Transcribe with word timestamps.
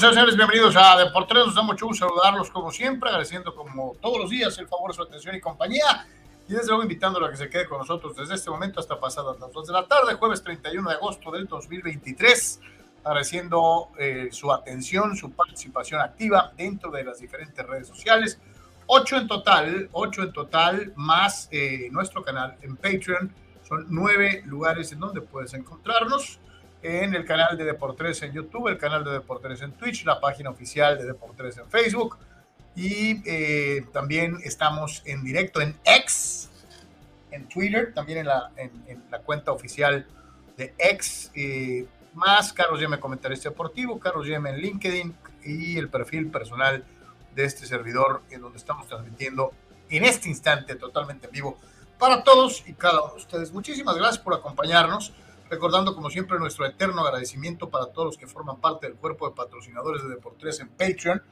Señores, 0.00 0.36
bienvenidos 0.36 0.76
a 0.76 0.96
Deportes. 0.96 1.46
Nos 1.46 1.54
da 1.56 1.62
mucho 1.62 1.86
gusto 1.86 2.06
saludarlos 2.06 2.50
como 2.50 2.70
siempre, 2.70 3.08
agradeciendo 3.08 3.52
como 3.52 3.96
todos 4.00 4.18
los 4.18 4.30
días 4.30 4.56
el 4.58 4.68
favor 4.68 4.94
su 4.94 5.02
atención 5.02 5.34
y 5.34 5.40
compañía. 5.40 6.06
Y 6.48 6.52
desde 6.52 6.68
luego 6.68 6.82
invitándolo 6.82 7.26
a 7.26 7.30
que 7.30 7.36
se 7.36 7.50
quede 7.50 7.66
con 7.66 7.78
nosotros 7.78 8.14
desde 8.14 8.36
este 8.36 8.48
momento 8.48 8.78
hasta 8.78 9.00
pasadas 9.00 9.40
las 9.40 9.52
2 9.52 9.66
de 9.66 9.72
la 9.72 9.86
tarde, 9.88 10.14
jueves 10.14 10.42
31 10.44 10.88
de 10.88 10.94
agosto 10.94 11.32
del 11.32 11.46
2023. 11.48 12.60
Agradeciendo 13.02 13.88
eh, 13.98 14.28
su 14.30 14.52
atención, 14.52 15.16
su 15.16 15.32
participación 15.32 16.00
activa 16.00 16.52
dentro 16.56 16.92
de 16.92 17.02
las 17.02 17.18
diferentes 17.18 17.66
redes 17.66 17.88
sociales. 17.88 18.38
Ocho 18.86 19.16
en 19.16 19.26
total, 19.26 19.88
ocho 19.90 20.22
en 20.22 20.32
total, 20.32 20.92
más 20.94 21.48
eh, 21.50 21.88
nuestro 21.90 22.22
canal 22.22 22.56
en 22.62 22.76
Patreon. 22.76 23.34
Son 23.68 23.86
nueve 23.88 24.42
lugares 24.46 24.92
en 24.92 25.00
donde 25.00 25.22
puedes 25.22 25.54
encontrarnos 25.54 26.38
en 26.82 27.14
el 27.14 27.24
canal 27.24 27.56
de 27.56 27.64
Deportes 27.64 28.22
en 28.22 28.32
YouTube, 28.32 28.68
el 28.68 28.78
canal 28.78 29.04
de 29.04 29.12
Deportes 29.12 29.62
en 29.62 29.72
Twitch, 29.72 30.04
la 30.04 30.20
página 30.20 30.50
oficial 30.50 30.98
de 30.98 31.06
Deportes 31.06 31.58
en 31.58 31.68
Facebook. 31.68 32.18
Y 32.76 33.22
eh, 33.28 33.86
también 33.92 34.38
estamos 34.44 35.02
en 35.04 35.24
directo 35.24 35.60
en 35.60 35.76
X, 35.84 36.48
en 37.32 37.48
Twitter, 37.48 37.92
también 37.92 38.18
en 38.18 38.26
la, 38.26 38.52
en, 38.56 39.02
la 39.10 39.18
cuenta 39.20 39.50
oficial 39.50 40.06
de 40.56 40.74
X, 40.78 41.32
eh, 41.34 41.86
más 42.14 42.52
Carlos 42.52 42.80
Yeme 42.80 43.00
Comentarista 43.00 43.48
Deportivo, 43.48 43.98
Carlos 43.98 44.26
Yeme 44.26 44.50
en 44.50 44.58
LinkedIn 44.58 45.16
y 45.44 45.76
el 45.76 45.88
perfil 45.88 46.30
personal 46.30 46.84
de 47.34 47.44
este 47.44 47.66
servidor 47.66 48.22
en 48.30 48.40
donde 48.40 48.58
estamos 48.58 48.86
transmitiendo 48.86 49.52
en 49.90 50.04
este 50.04 50.28
instante 50.28 50.74
totalmente 50.76 51.26
en 51.26 51.32
vivo 51.32 51.58
para 51.98 52.22
todos 52.22 52.62
y 52.66 52.74
cada 52.74 53.02
uno 53.02 53.14
de 53.14 53.18
ustedes. 53.18 53.52
Muchísimas 53.52 53.96
gracias 53.96 54.18
por 54.18 54.34
acompañarnos 54.34 55.12
recordando 55.50 55.94
como 55.94 56.10
siempre 56.10 56.38
nuestro 56.38 56.66
eterno 56.66 57.00
agradecimiento 57.02 57.70
para 57.70 57.86
todos 57.86 58.06
los 58.06 58.18
que 58.18 58.26
forman 58.26 58.60
parte 58.60 58.86
del 58.86 58.96
cuerpo 58.96 59.28
de 59.28 59.34
patrocinadores 59.34 60.02
de 60.02 60.10
Deportes 60.10 60.60
en 60.60 60.68
Patreon. 60.68 61.22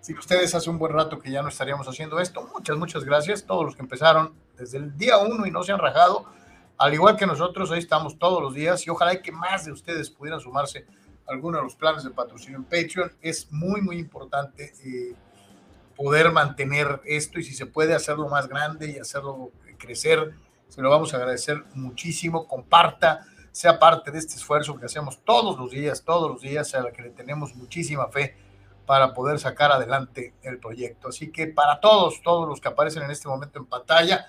Si 0.00 0.14
ustedes 0.14 0.54
hace 0.54 0.70
un 0.70 0.78
buen 0.78 0.92
rato 0.92 1.18
que 1.18 1.30
ya 1.30 1.42
no 1.42 1.48
estaríamos 1.48 1.88
haciendo 1.88 2.20
esto, 2.20 2.48
muchas, 2.54 2.76
muchas 2.76 3.04
gracias. 3.04 3.44
Todos 3.44 3.64
los 3.64 3.74
que 3.74 3.82
empezaron 3.82 4.34
desde 4.56 4.78
el 4.78 4.96
día 4.96 5.18
uno 5.18 5.46
y 5.46 5.50
no 5.50 5.62
se 5.62 5.72
han 5.72 5.78
rajado, 5.78 6.26
al 6.78 6.94
igual 6.94 7.16
que 7.16 7.26
nosotros, 7.26 7.72
ahí 7.72 7.80
estamos 7.80 8.18
todos 8.18 8.40
los 8.40 8.54
días 8.54 8.86
y 8.86 8.90
ojalá 8.90 9.20
que 9.20 9.32
más 9.32 9.64
de 9.64 9.72
ustedes 9.72 10.10
pudieran 10.10 10.40
sumarse 10.40 10.86
a 11.26 11.32
alguno 11.32 11.58
de 11.58 11.64
los 11.64 11.74
planes 11.74 12.04
de 12.04 12.10
patrocinio 12.10 12.58
en 12.58 12.64
Patreon. 12.64 13.12
Es 13.20 13.50
muy, 13.50 13.80
muy 13.82 13.98
importante 13.98 14.72
eh, 14.84 15.16
poder 15.96 16.30
mantener 16.30 17.00
esto 17.04 17.40
y 17.40 17.42
si 17.42 17.54
se 17.54 17.66
puede 17.66 17.94
hacerlo 17.94 18.28
más 18.28 18.48
grande 18.48 18.92
y 18.92 18.98
hacerlo 18.98 19.50
crecer, 19.78 20.34
se 20.68 20.80
lo 20.80 20.90
vamos 20.90 21.12
a 21.12 21.16
agradecer 21.16 21.64
muchísimo. 21.74 22.46
Comparta 22.46 23.26
sea 23.58 23.76
parte 23.76 24.12
de 24.12 24.20
este 24.20 24.36
esfuerzo 24.36 24.78
que 24.78 24.86
hacemos 24.86 25.18
todos 25.24 25.58
los 25.58 25.72
días, 25.72 26.04
todos 26.04 26.30
los 26.30 26.40
días, 26.40 26.72
a 26.76 26.80
la 26.80 26.92
que 26.92 27.02
le 27.02 27.10
tenemos 27.10 27.56
muchísima 27.56 28.06
fe 28.06 28.36
para 28.86 29.12
poder 29.12 29.40
sacar 29.40 29.72
adelante 29.72 30.32
el 30.42 30.60
proyecto. 30.60 31.08
Así 31.08 31.32
que 31.32 31.48
para 31.48 31.80
todos, 31.80 32.22
todos 32.22 32.48
los 32.48 32.60
que 32.60 32.68
aparecen 32.68 33.02
en 33.02 33.10
este 33.10 33.26
momento 33.26 33.58
en 33.58 33.66
pantalla, 33.66 34.28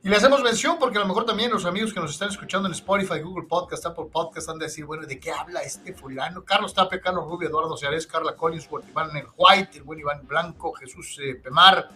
y 0.00 0.08
le 0.08 0.14
hacemos 0.14 0.44
mención 0.44 0.76
porque 0.78 0.96
a 0.96 1.00
lo 1.00 1.08
mejor 1.08 1.26
también 1.26 1.50
los 1.50 1.64
amigos 1.64 1.92
que 1.92 1.98
nos 1.98 2.12
están 2.12 2.28
escuchando 2.28 2.68
en 2.68 2.74
Spotify, 2.74 3.18
Google 3.20 3.48
Podcast, 3.48 3.84
Apple 3.84 4.06
Podcast, 4.12 4.48
han 4.48 4.60
de 4.60 4.66
decir, 4.66 4.84
bueno, 4.84 5.08
¿de 5.08 5.18
qué 5.18 5.32
habla 5.32 5.62
este 5.62 5.92
fulano? 5.92 6.44
Carlos 6.44 6.72
Tapia, 6.72 7.00
Carlos 7.00 7.24
Rubio, 7.24 7.48
Eduardo 7.48 7.76
Ceares, 7.76 8.06
Carla 8.06 8.36
Collins, 8.36 8.68
Iván 8.90 9.16
el 9.16 9.26
White, 9.36 9.78
el 9.78 9.82
buen 9.82 9.98
Iván 9.98 10.24
Blanco, 10.24 10.72
Jesús 10.74 11.18
eh, 11.20 11.34
Pemar, 11.34 11.88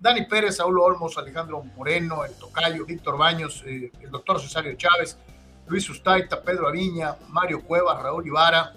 Dani 0.00 0.24
Pérez, 0.24 0.56
Saúl 0.56 0.78
Olmos, 0.78 1.18
Alejandro 1.18 1.62
Moreno, 1.62 2.24
el 2.24 2.32
Tocayo, 2.32 2.86
Víctor 2.86 3.18
Baños, 3.18 3.62
eh, 3.66 3.92
el 4.00 4.10
doctor 4.10 4.40
Cesario 4.40 4.74
Chávez, 4.76 5.18
Luis 5.68 5.88
Ustaita, 5.90 6.42
Pedro 6.42 6.68
Aviña, 6.68 7.16
Mario 7.28 7.62
Cuevas, 7.62 8.00
Raúl 8.00 8.26
Ibarra, 8.26 8.72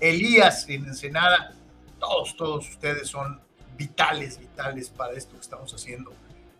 Elías 0.00 0.68
en 0.68 0.86
Ensenada, 0.86 1.52
todos, 1.98 2.36
todos 2.36 2.68
ustedes 2.68 3.08
son 3.08 3.40
vitales, 3.76 4.38
vitales 4.38 4.90
para 4.90 5.12
esto 5.12 5.34
que 5.34 5.40
estamos 5.40 5.72
haciendo. 5.72 6.12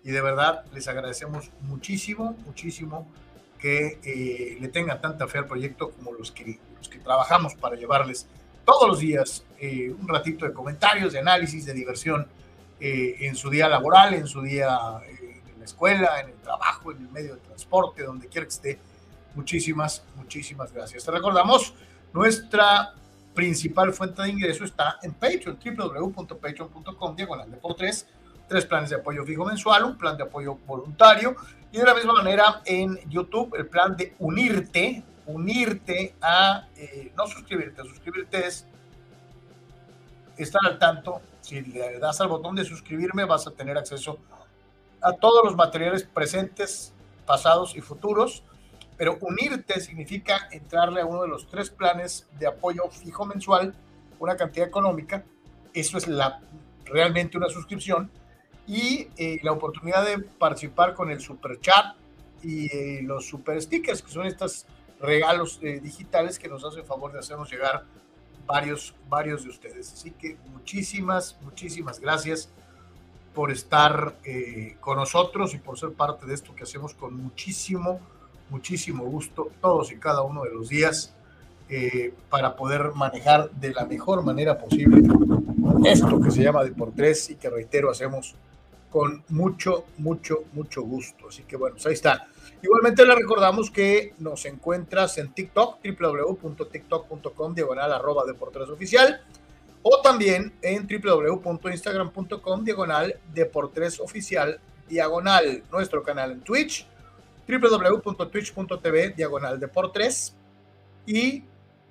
Y 0.05 0.10
de 0.10 0.21
verdad 0.21 0.65
les 0.72 0.87
agradecemos 0.89 1.50
muchísimo, 1.62 2.37
muchísimo 2.47 3.10
que 3.59 3.99
eh, 4.05 4.56
le 4.60 4.69
tengan 4.69 5.00
tanta 5.00 5.27
fe 5.27 5.39
al 5.39 5.47
proyecto 5.47 5.91
como 5.91 6.12
los 6.12 6.31
que, 6.31 6.59
trabajamos 7.03 7.55
para 7.55 7.77
llevarles 7.77 8.27
todos 8.65 8.89
los 8.89 8.99
días 9.00 9.44
eh, 9.59 9.95
un 9.98 10.09
ratito 10.09 10.47
de 10.47 10.53
comentarios, 10.53 11.13
de 11.13 11.19
análisis, 11.19 11.65
de 11.66 11.72
diversión 11.72 12.27
eh, 12.78 13.16
en 13.21 13.36
su 13.36 13.51
día 13.51 13.69
laboral, 13.69 14.15
en 14.15 14.27
su 14.27 14.42
día 14.42 15.01
en 15.09 15.59
la 15.59 15.65
escuela, 15.65 16.21
en 16.21 16.30
el 16.30 16.36
trabajo, 16.36 16.92
en 16.92 16.98
el 16.98 17.10
medio 17.10 17.34
de 17.34 17.41
transporte, 17.41 18.03
donde 18.03 18.28
quiera 18.28 18.47
que 18.47 18.53
esté 18.53 18.78
Muchísimas, 19.34 20.03
muchísimas 20.16 20.72
gracias. 20.72 21.04
Te 21.04 21.10
recordamos, 21.10 21.74
nuestra 22.12 22.94
principal 23.34 23.92
fuente 23.92 24.22
de 24.22 24.30
ingreso 24.30 24.65
está 24.65 24.98
en 25.03 25.15
Patreon, 25.15 25.59
www.patreon.com, 25.65 27.16
diagonal 27.16 27.50
de 27.50 27.56
por 27.56 27.74
tres, 27.74 28.06
tres 28.48 28.66
planes 28.66 28.91
de 28.91 28.97
apoyo 28.97 29.24
fijo 29.24 29.44
mensual, 29.44 29.84
un 29.84 29.97
plan 29.97 30.16
de 30.16 30.24
apoyo 30.24 30.56
voluntario 30.66 31.36
y 31.71 31.78
de 31.78 31.84
la 31.84 31.94
misma 31.94 32.15
manera 32.15 32.62
en 32.65 32.98
YouTube 33.09 33.54
el 33.56 33.66
plan 33.66 33.97
de 33.97 34.15
unirte, 34.18 35.04
unirte 35.27 36.16
a, 36.21 36.66
eh, 36.76 37.12
no 37.16 37.26
suscribirte, 37.28 37.83
suscribirte 37.83 38.47
es 38.47 38.66
estar 40.36 40.60
al 40.65 40.78
tanto, 40.78 41.21
si 41.41 41.60
le 41.60 41.98
das 41.98 42.21
al 42.21 42.28
botón 42.28 42.56
de 42.56 42.65
suscribirme 42.65 43.24
vas 43.24 43.47
a 43.47 43.53
tener 43.53 43.78
acceso 43.78 44.18
a 45.00 45.12
todos 45.12 45.44
los 45.44 45.54
materiales 45.54 46.03
presentes, 46.03 46.92
pasados 47.26 47.76
y 47.76 47.80
futuros 47.80 48.42
pero 49.00 49.16
unirte 49.22 49.80
significa 49.80 50.47
entrarle 50.50 51.00
a 51.00 51.06
uno 51.06 51.22
de 51.22 51.28
los 51.28 51.47
tres 51.47 51.70
planes 51.70 52.28
de 52.38 52.47
apoyo 52.47 52.82
fijo 52.91 53.24
mensual, 53.24 53.74
una 54.18 54.36
cantidad 54.36 54.68
económica. 54.68 55.24
Eso 55.72 55.97
es 55.97 56.06
la 56.06 56.42
realmente 56.84 57.38
una 57.38 57.48
suscripción 57.48 58.10
y 58.66 59.08
eh, 59.16 59.41
la 59.42 59.52
oportunidad 59.52 60.04
de 60.04 60.18
participar 60.18 60.92
con 60.92 61.10
el 61.10 61.18
super 61.18 61.58
chat 61.62 61.97
y 62.42 62.66
eh, 62.66 63.00
los 63.02 63.26
super 63.26 63.62
stickers, 63.62 64.02
que 64.02 64.12
son 64.12 64.26
estos 64.26 64.66
regalos 65.00 65.60
eh, 65.62 65.80
digitales 65.80 66.38
que 66.38 66.48
nos 66.48 66.62
hacen 66.62 66.84
favor 66.84 67.10
de 67.10 67.20
hacernos 67.20 67.50
llegar 67.50 67.86
varios, 68.44 68.94
varios 69.08 69.44
de 69.44 69.48
ustedes. 69.48 69.94
Así 69.94 70.10
que 70.10 70.36
muchísimas, 70.52 71.38
muchísimas 71.41 72.00
gracias 72.00 72.50
por 73.34 73.50
estar 73.50 74.18
con 74.80 74.98
nosotros 74.98 75.54
y 75.54 75.58
por 75.58 75.78
ser 75.78 75.94
parte 75.94 76.26
de 76.26 76.34
esto 76.34 76.54
que 76.54 76.64
hacemos 76.64 76.92
con 76.92 77.14
muchísimo, 77.14 77.98
muchísimo 78.50 79.04
gusto 79.04 79.50
todos 79.60 79.92
y 79.92 79.97
cada 79.97 80.22
uno 80.22 80.42
de 80.42 80.50
los 80.50 80.68
días 80.68 81.14
para 82.28 82.56
poder 82.56 82.92
manejar 82.94 83.48
de 83.52 83.72
la 83.72 83.86
mejor 83.86 84.24
manera 84.24 84.58
posible 84.58 85.02
esto 85.84 86.20
que 86.20 86.30
se 86.30 86.42
llama 86.42 86.64
Deportes 86.64 87.30
y 87.30 87.36
que 87.36 87.48
reitero 87.48 87.91
hacemos 87.91 88.34
con 88.91 89.22
mucho, 89.28 89.84
mucho, 89.98 90.44
mucho 90.52 90.82
gusto. 90.82 91.28
Así 91.28 91.44
que 91.44 91.56
bueno, 91.56 91.76
pues 91.76 91.86
ahí 91.86 91.94
está. 91.94 92.26
Igualmente 92.62 93.06
le 93.06 93.14
recordamos 93.14 93.70
que 93.70 94.14
nos 94.18 94.44
encuentras 94.44 95.16
en 95.18 95.32
TikTok, 95.32 95.78
www.tiktok.com, 95.82 97.54
diagonal 97.54 97.92
arroba 97.92 98.24
deportes 98.26 98.68
oficial, 98.68 99.22
o 99.82 100.00
también 100.02 100.52
en 100.60 100.86
www.instagram.com, 100.86 102.64
diagonal 102.64 103.14
deportes 103.32 104.00
oficial, 104.00 104.60
diagonal, 104.88 105.62
nuestro 105.70 106.02
canal 106.02 106.32
en 106.32 106.41
Twitch, 106.41 106.86
www.twitch.tv, 107.58 109.10
diagonal 109.10 109.58
deportes, 109.58 110.36
y 111.06 111.44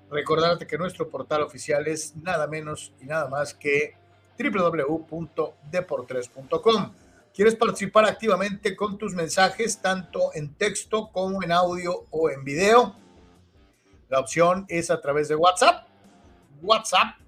recordarte 0.09 0.65
que 0.65 0.77
nuestro 0.77 1.09
portal 1.09 1.41
oficial 1.41 1.85
es 1.87 2.15
nada 2.15 2.47
menos 2.47 2.93
y 3.01 3.05
nada 3.05 3.27
más 3.27 3.53
que 3.53 3.95
www.deportres.com. 4.37 6.93
¿Quieres 7.33 7.55
participar 7.55 8.05
activamente 8.05 8.73
con 8.75 8.97
tus 8.97 9.13
mensajes, 9.13 9.81
tanto 9.81 10.31
en 10.33 10.53
texto 10.55 11.09
como 11.11 11.43
en 11.43 11.51
audio 11.51 12.07
o 12.09 12.29
en 12.29 12.43
video? 12.43 12.95
La 14.09 14.19
opción 14.19 14.65
es 14.67 14.89
a 14.89 14.99
través 14.99 15.27
de 15.27 15.35
WhatsApp. 15.35 15.87
WhatsApp 16.61 17.19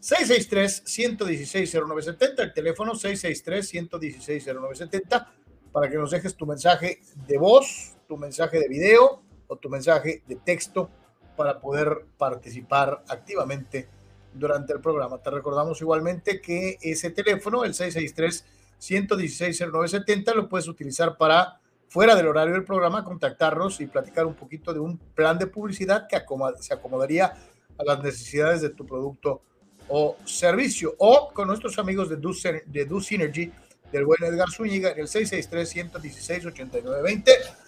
663-116-0970, 0.00 2.38
el 2.38 2.54
teléfono 2.54 2.94
663-116-0970, 2.94 5.26
para 5.72 5.88
que 5.88 5.96
nos 5.96 6.10
dejes 6.10 6.34
tu 6.34 6.46
mensaje 6.46 7.00
de 7.26 7.38
voz, 7.38 7.96
tu 8.08 8.16
mensaje 8.16 8.58
de 8.58 8.68
video 8.68 9.22
o 9.46 9.56
tu 9.56 9.68
mensaje 9.68 10.22
de 10.26 10.36
texto 10.36 10.90
para 11.36 11.60
poder 11.60 12.06
participar 12.18 13.04
activamente 13.08 13.88
durante 14.34 14.72
el 14.72 14.80
programa. 14.80 15.18
Te 15.18 15.30
recordamos 15.30 15.80
igualmente 15.80 16.40
que 16.40 16.78
ese 16.80 17.10
teléfono, 17.10 17.64
el 17.64 17.72
663-116-0970, 17.72 20.34
lo 20.34 20.48
puedes 20.48 20.68
utilizar 20.68 21.16
para, 21.16 21.60
fuera 21.88 22.14
del 22.14 22.28
horario 22.28 22.54
del 22.54 22.64
programa, 22.64 23.04
contactarnos 23.04 23.80
y 23.80 23.86
platicar 23.86 24.26
un 24.26 24.34
poquito 24.34 24.72
de 24.72 24.78
un 24.80 24.98
plan 24.98 25.38
de 25.38 25.46
publicidad 25.46 26.06
que 26.08 26.16
se 26.60 26.74
acomodaría 26.74 27.34
a 27.78 27.84
las 27.84 28.02
necesidades 28.02 28.60
de 28.60 28.70
tu 28.70 28.84
producto 28.86 29.42
o 29.88 30.16
servicio. 30.24 30.94
O 30.98 31.30
con 31.32 31.46
nuestros 31.48 31.78
amigos 31.78 32.08
de 32.08 32.16
Do, 32.16 32.30
de 32.66 32.88
Synergy, 33.00 33.52
del 33.92 34.04
buen 34.04 34.22
Edgar 34.22 34.50
Zúñiga, 34.50 34.90
en 34.92 35.00
el 35.00 35.08
663-116-8920, 35.08 37.24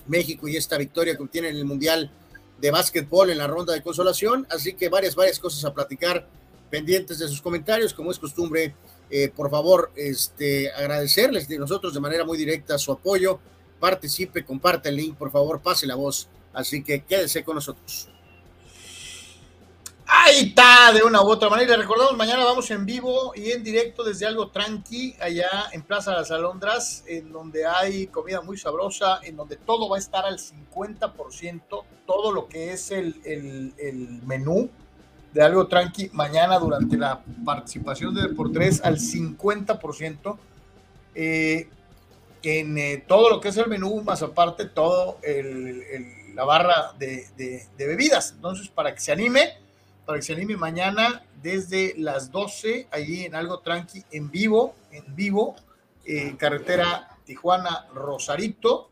México 0.08 0.48
y 0.48 0.56
esta 0.56 0.76
victoria 0.76 1.16
que 1.16 1.22
obtiene 1.22 1.48
en 1.48 1.56
el 1.56 1.64
Mundial 1.64 2.10
de 2.58 2.70
Básquetbol 2.72 3.30
en 3.30 3.38
la 3.38 3.46
ronda 3.46 3.72
de 3.72 3.82
consolación. 3.82 4.44
Así 4.50 4.74
que 4.74 4.88
varias, 4.88 5.14
varias 5.14 5.38
cosas 5.38 5.64
a 5.64 5.72
platicar 5.72 6.26
pendientes 6.70 7.20
de 7.20 7.28
sus 7.28 7.40
comentarios. 7.40 7.94
Como 7.94 8.10
es 8.10 8.18
costumbre, 8.18 8.74
por 9.34 9.50
favor, 9.50 9.92
este, 9.96 10.70
agradecerles 10.72 11.48
de 11.48 11.58
nosotros 11.58 11.94
de 11.94 12.00
manera 12.00 12.24
muy 12.24 12.36
directa 12.36 12.78
su 12.78 12.92
apoyo. 12.92 13.38
Participe, 13.78 14.44
comparte 14.44 14.88
el 14.88 14.96
link, 14.96 15.16
por 15.16 15.30
favor, 15.30 15.60
pase 15.60 15.86
la 15.86 15.94
voz 15.94 16.28
Así 16.56 16.82
que 16.82 17.04
quédese 17.04 17.44
con 17.44 17.56
nosotros. 17.56 18.08
Ahí 20.06 20.48
está, 20.48 20.90
de 20.94 21.02
una 21.02 21.22
u 21.22 21.28
otra 21.28 21.50
manera. 21.50 21.76
Recordamos, 21.76 22.16
mañana 22.16 22.46
vamos 22.46 22.70
en 22.70 22.86
vivo 22.86 23.34
y 23.36 23.50
en 23.50 23.62
directo 23.62 24.02
desde 24.02 24.24
algo 24.24 24.48
tranqui, 24.48 25.14
allá 25.20 25.50
en 25.72 25.82
Plaza 25.82 26.12
Las 26.12 26.30
Alondras, 26.30 27.04
en 27.06 27.30
donde 27.30 27.66
hay 27.66 28.06
comida 28.06 28.40
muy 28.40 28.56
sabrosa, 28.56 29.20
en 29.22 29.36
donde 29.36 29.56
todo 29.56 29.90
va 29.90 29.96
a 29.96 29.98
estar 29.98 30.24
al 30.24 30.38
50%, 30.38 31.84
todo 32.06 32.32
lo 32.32 32.48
que 32.48 32.72
es 32.72 32.90
el, 32.90 33.74
menú 34.24 34.70
de 35.36 35.42
algo 35.42 35.66
tranqui, 35.66 36.10
mañana 36.12 36.58
durante 36.58 36.96
la 36.96 37.22
participación 37.44 38.14
de 38.14 38.22
Deportes 38.22 38.80
al 38.82 38.98
50%. 38.98 40.36
Eh, 41.14 41.68
en 42.42 42.78
eh, 42.78 43.04
todo 43.06 43.28
lo 43.28 43.40
que 43.40 43.48
es 43.48 43.56
el 43.56 43.68
menú, 43.68 44.02
más 44.02 44.22
aparte 44.22 44.66
todo 44.66 45.18
el 45.22 45.84
la 46.36 46.44
barra 46.44 46.92
de, 46.98 47.66
bebidas. 47.78 48.32
Entonces, 48.36 48.68
para 48.68 48.94
que 48.94 49.00
se 49.00 49.10
anime, 49.10 49.54
para 50.04 50.18
que 50.18 50.22
se 50.22 50.34
anime 50.34 50.56
mañana 50.56 51.24
desde 51.42 51.94
las 51.96 52.30
12, 52.30 52.88
allí 52.90 53.24
en 53.24 53.34
algo 53.34 53.60
tranqui, 53.60 54.04
en 54.12 54.30
vivo, 54.30 54.74
en 54.92 55.16
vivo, 55.16 55.56
eh, 56.04 56.36
carretera 56.36 57.16
Tijuana 57.24 57.86
Rosarito, 57.94 58.90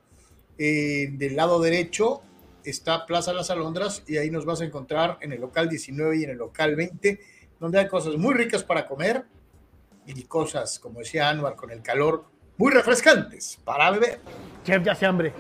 eh, 0.57 1.11
del 1.13 1.37
lado 1.37 1.61
derecho 1.61 2.23
está 2.65 3.07
Plaza 3.07 3.33
Las 3.33 3.51
Alondras 3.51 4.03
y 4.07 4.17
ahí 4.17 4.31
nos 4.31 4.45
vas 4.45 4.61
a 4.61 4.65
encontrar 4.65 5.19
en 5.21 5.33
el 5.33 5.41
local 5.41 5.69
19 5.69 6.17
y 6.17 6.25
en 6.25 6.31
el 6.31 6.39
local 6.39 6.75
20, 6.75 7.21
donde 7.61 7.79
hay 7.79 7.89
cosas 7.89 8.17
muy 8.17 8.35
ricas 8.35 8.65
para 8.65 8.87
comer 8.87 9.25
y 10.07 10.23
cosas, 10.25 10.79
como 10.79 11.01
decía 11.01 11.29
Anuar, 11.29 11.57
con 11.57 11.71
el 11.71 11.83
calor, 11.83 12.25
muy 12.57 12.73
refrescantes 12.73 13.59
para 13.65 13.91
beber. 13.91 14.21
Chef, 14.65 14.83
ya 14.83 14.95
se 14.95 15.07
hambre. 15.07 15.33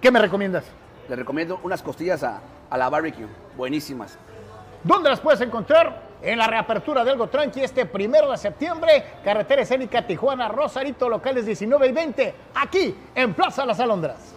¿Qué 0.00 0.10
me 0.10 0.20
recomiendas? 0.20 0.64
Les 1.08 1.18
recomiendo 1.18 1.60
unas 1.62 1.82
costillas 1.82 2.22
a, 2.22 2.40
la 2.76 2.88
barbecue, 2.88 3.26
buenísimas. 3.56 4.18
¿Dónde 4.82 5.08
las 5.08 5.20
puedes 5.20 5.40
encontrar? 5.40 6.02
En 6.22 6.38
la 6.38 6.46
reapertura 6.46 7.04
de 7.04 7.10
Algo 7.10 7.28
Tranqui 7.28 7.60
este 7.60 7.84
primero 7.84 8.30
de 8.30 8.38
septiembre, 8.38 9.04
carretera 9.22 9.62
escénica 9.62 10.06
Tijuana, 10.06 10.48
Rosarito, 10.48 11.08
locales 11.08 11.44
19 11.44 11.86
y 11.86 11.92
20, 11.92 12.34
aquí 12.54 12.94
en 13.14 13.34
Plaza 13.34 13.66
Las 13.66 13.78
Alondras. 13.78 14.33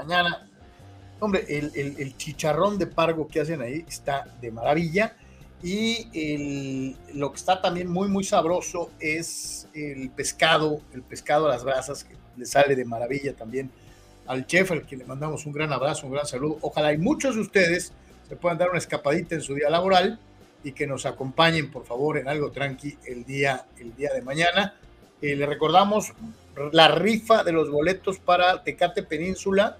Mañana, 0.00 0.48
hombre, 1.18 1.44
el, 1.46 1.72
el 1.74 2.16
chicharrón 2.16 2.78
de 2.78 2.86
pargo 2.86 3.28
que 3.28 3.40
hacen 3.40 3.60
ahí 3.60 3.84
está 3.86 4.24
de 4.40 4.50
maravilla 4.50 5.14
Y 5.62 6.94
lo 7.12 7.30
que 7.30 7.36
está 7.36 7.60
también 7.60 7.90
muy, 7.90 8.08
muy 8.08 8.24
sabroso 8.24 8.92
es 8.98 9.68
el 9.74 10.08
pescado, 10.08 10.80
el 10.94 11.02
pescado 11.02 11.46
a 11.46 11.50
las 11.50 11.64
brasas, 11.64 12.04
que 12.04 12.14
le 12.38 12.46
sale 12.46 12.74
de 12.74 12.86
maravilla 12.86 13.36
también 13.36 13.70
al 14.26 14.46
chef, 14.46 14.72
al 14.72 14.86
que 14.86 14.96
le 14.96 15.04
mandamos 15.04 15.44
un 15.44 15.52
gran 15.52 15.70
abrazo, 15.70 16.06
un 16.06 16.14
gran 16.14 16.24
saludo. 16.24 16.56
Ojalá 16.62 16.94
y 16.94 16.98
muchos 16.98 17.34
de 17.34 17.42
ustedes 17.42 17.92
se 18.26 18.36
puedan 18.36 18.56
dar 18.56 18.70
una 18.70 18.78
escapadita 18.78 19.34
en 19.34 19.42
su 19.42 19.54
día 19.54 19.68
laboral 19.68 20.18
y 20.64 20.72
que 20.72 20.86
nos 20.86 21.04
acompañen, 21.04 21.70
por 21.70 21.84
favor, 21.84 22.16
en 22.16 22.26
algo 22.26 22.52
tranqui 22.52 22.96
el 23.04 23.26
día, 23.26 23.66
el 23.78 23.94
día 23.94 24.14
de 24.14 24.22
mañana. 24.22 24.76
Eh, 25.20 25.36
le 25.36 25.44
recordamos 25.44 26.14
la 26.72 26.88
rifa 26.88 27.44
de 27.44 27.52
los 27.52 27.70
boletos 27.70 28.18
para 28.18 28.62
Tecate 28.62 29.02
Península 29.02 29.76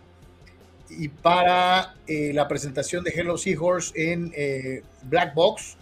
y 0.91 1.09
para 1.09 1.95
eh, 2.07 2.33
la 2.35 2.49
presentación 2.49 3.05
de 3.05 3.11
Hello 3.11 3.37
Seahorse 3.39 4.13
en 4.13 4.33
eh, 4.35 4.83
Black 5.05 5.35
Box. 5.35 5.77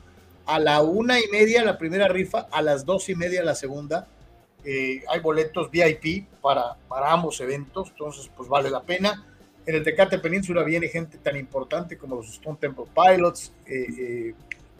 A 0.46 0.58
la 0.58 0.80
una 0.80 1.20
y 1.20 1.24
media 1.30 1.62
la 1.62 1.76
primera 1.76 2.08
rifa, 2.08 2.46
a 2.50 2.62
las 2.62 2.86
dos 2.86 3.08
y 3.08 3.14
media 3.14 3.42
la 3.42 3.54
segunda. 3.54 4.08
Eh, 4.64 5.02
hay 5.08 5.20
boletos 5.20 5.70
VIP 5.70 6.26
para, 6.40 6.76
para 6.88 7.12
ambos 7.12 7.40
eventos, 7.40 7.90
entonces 7.90 8.30
pues 8.34 8.48
vale 8.48 8.70
la 8.70 8.82
pena. 8.82 9.26
En 9.66 9.74
el 9.74 9.82
Tecate 9.82 10.18
Península 10.18 10.62
viene 10.62 10.88
gente 10.88 11.18
tan 11.18 11.36
importante 11.36 11.98
como 11.98 12.16
los 12.16 12.30
Stone 12.30 12.56
Temple 12.58 12.86
Pilots, 12.94 13.52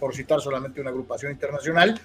por 0.01 0.15
citar 0.15 0.41
solamente 0.41 0.81
una 0.81 0.89
agrupación 0.89 1.33
internacional. 1.33 2.01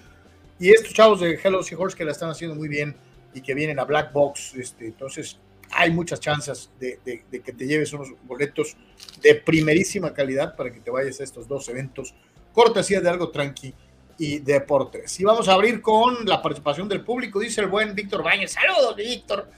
Y 0.58 0.70
estos 0.70 0.92
chavos 0.92 1.20
de 1.20 1.40
Hello 1.42 1.62
Seahorse 1.62 1.96
que 1.96 2.04
la 2.04 2.12
están 2.12 2.28
haciendo 2.28 2.54
muy 2.54 2.68
bien 2.68 2.94
y 3.32 3.40
que 3.40 3.54
vienen 3.54 3.78
a 3.78 3.84
Black 3.84 4.12
Box. 4.12 4.54
Este, 4.54 4.86
entonces, 4.86 5.38
hay 5.74 5.90
muchas 5.90 6.20
chances 6.20 6.70
de, 6.78 6.98
que 7.30 7.52
te 7.52 7.66
lleves 7.66 7.92
unos 7.92 8.12
boletos 8.22 8.76
de 9.20 9.34
primerísima 9.34 10.12
calidad 10.12 10.56
para 10.56 10.72
que 10.72 10.80
te 10.80 10.90
vayas 10.90 11.20
a 11.20 11.24
estos 11.24 11.48
dos 11.48 11.68
eventos, 11.68 12.14
cortesía 12.52 13.00
de 13.00 13.08
algo 13.08 13.30
tranqui 13.30 13.74
y 14.18 14.38
deportes. 14.38 15.18
Y 15.20 15.24
vamos 15.24 15.48
a 15.48 15.54
abrir 15.54 15.82
con 15.82 16.24
la 16.24 16.40
participación 16.40 16.88
del 16.88 17.02
público, 17.02 17.40
dice 17.40 17.60
el 17.60 17.66
buen 17.66 17.94
Víctor 17.94 18.22
Bañez. 18.22 18.52
Saludos, 18.52 18.96
Víctor. 18.96 19.48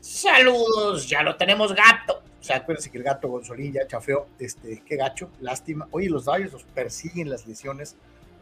Saludos, 0.00 1.08
ya 1.08 1.22
lo 1.22 1.36
tenemos 1.36 1.74
gato. 1.74 2.22
O 2.38 2.46
sea, 2.46 2.56
acuérdense 2.56 2.90
que 2.90 2.98
el 2.98 3.04
gato 3.04 3.28
Gonzolín 3.28 3.72
ya 3.72 3.86
chafeó, 3.86 4.26
este, 4.38 4.82
qué 4.86 4.96
gacho, 4.96 5.30
lástima. 5.40 5.88
Oye, 5.92 6.10
los 6.10 6.26
gallos 6.26 6.52
los 6.52 6.64
persiguen 6.64 7.30
las 7.30 7.46
lesiones 7.46 7.96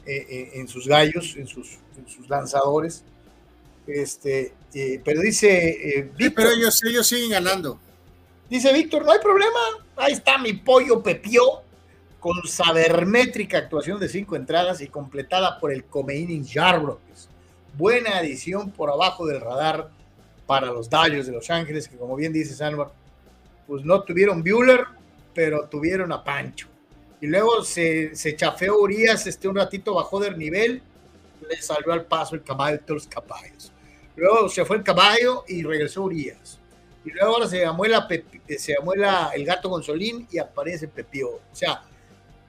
eh, 0.04 0.26
eh, 0.28 0.50
en 0.54 0.66
sus 0.66 0.88
gallos, 0.88 1.36
en 1.36 1.46
sus, 1.46 1.78
en 1.96 2.08
sus 2.08 2.28
lanzadores. 2.28 3.04
Este, 3.86 4.54
eh, 4.74 5.00
pero 5.04 5.20
dice 5.20 5.98
eh, 5.98 6.10
pero 6.34 6.50
ellos, 6.50 6.82
ellos 6.84 7.06
siguen 7.06 7.30
ganando. 7.30 7.78
Dice 8.48 8.72
Víctor, 8.72 9.04
no 9.04 9.12
hay 9.12 9.18
problema. 9.18 9.58
Ahí 9.96 10.12
está 10.12 10.38
mi 10.38 10.52
pollo 10.52 11.02
Pepio 11.02 11.62
con 12.20 12.34
sabermétrica 12.46 13.58
actuación 13.58 13.98
de 13.98 14.08
cinco 14.08 14.36
entradas 14.36 14.80
y 14.80 14.86
completada 14.86 15.58
por 15.58 15.72
el 15.72 15.84
Comeinin 15.84 16.46
Jarbrokes. 16.46 17.28
Buena 17.76 18.18
adición 18.18 18.70
por 18.70 18.90
abajo 18.90 19.26
del 19.26 19.40
radar 19.40 19.90
para 20.46 20.66
los 20.66 20.88
Dodgers 20.88 21.26
de 21.26 21.32
Los 21.32 21.50
Ángeles, 21.50 21.88
que 21.88 21.96
como 21.96 22.14
bien 22.14 22.32
dice 22.32 22.54
Sanmar, 22.54 22.92
pues 23.66 23.84
no 23.84 24.02
tuvieron 24.02 24.42
Bueller, 24.42 24.84
pero 25.34 25.66
tuvieron 25.68 26.12
a 26.12 26.22
Pancho. 26.22 26.68
Y 27.20 27.26
luego 27.26 27.64
se, 27.64 28.14
se 28.14 28.36
chafeó 28.36 28.78
Urias, 28.80 29.26
este 29.26 29.48
un 29.48 29.56
ratito 29.56 29.94
bajó 29.94 30.20
del 30.20 30.38
nivel, 30.38 30.82
le 31.48 31.62
salió 31.62 31.92
al 31.92 32.04
paso 32.04 32.34
el 32.34 32.42
caballo 32.42 32.78
de 32.86 32.94
los 32.94 33.06
caballos. 33.06 33.71
Luego 34.16 34.48
se 34.48 34.64
fue 34.64 34.76
el 34.76 34.82
caballo 34.82 35.44
y 35.48 35.62
regresó 35.62 36.02
Urias. 36.02 36.58
Y 37.04 37.10
luego 37.10 37.34
ahora 37.34 37.48
se 37.48 37.60
llamó, 37.60 37.84
la 37.84 38.06
se 38.58 38.74
llamó 38.74 38.92
el 38.94 39.44
gato 39.44 39.68
Gonzolín 39.68 40.26
y 40.30 40.38
aparece 40.38 40.86
Pepío. 40.88 41.30
O 41.30 41.54
sea, 41.54 41.82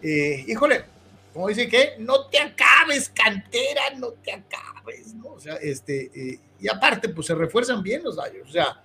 eh, 0.02 0.44
híjole, 0.48 0.86
como 1.34 1.48
dice 1.48 1.68
que 1.68 1.96
no 1.98 2.28
te 2.28 2.40
acabes, 2.40 3.10
cantera, 3.10 3.82
no 3.98 4.12
te 4.12 4.32
acabes, 4.32 5.16
¿no? 5.16 5.30
O 5.30 5.40
sea, 5.40 5.56
este, 5.56 6.12
eh, 6.14 6.40
y 6.60 6.68
aparte, 6.68 7.10
pues 7.10 7.28
se 7.28 7.36
refuerzan 7.36 7.82
bien 7.82 8.04
los 8.04 8.18
daños. 8.18 8.48
O 8.48 8.52
sea, 8.52 8.84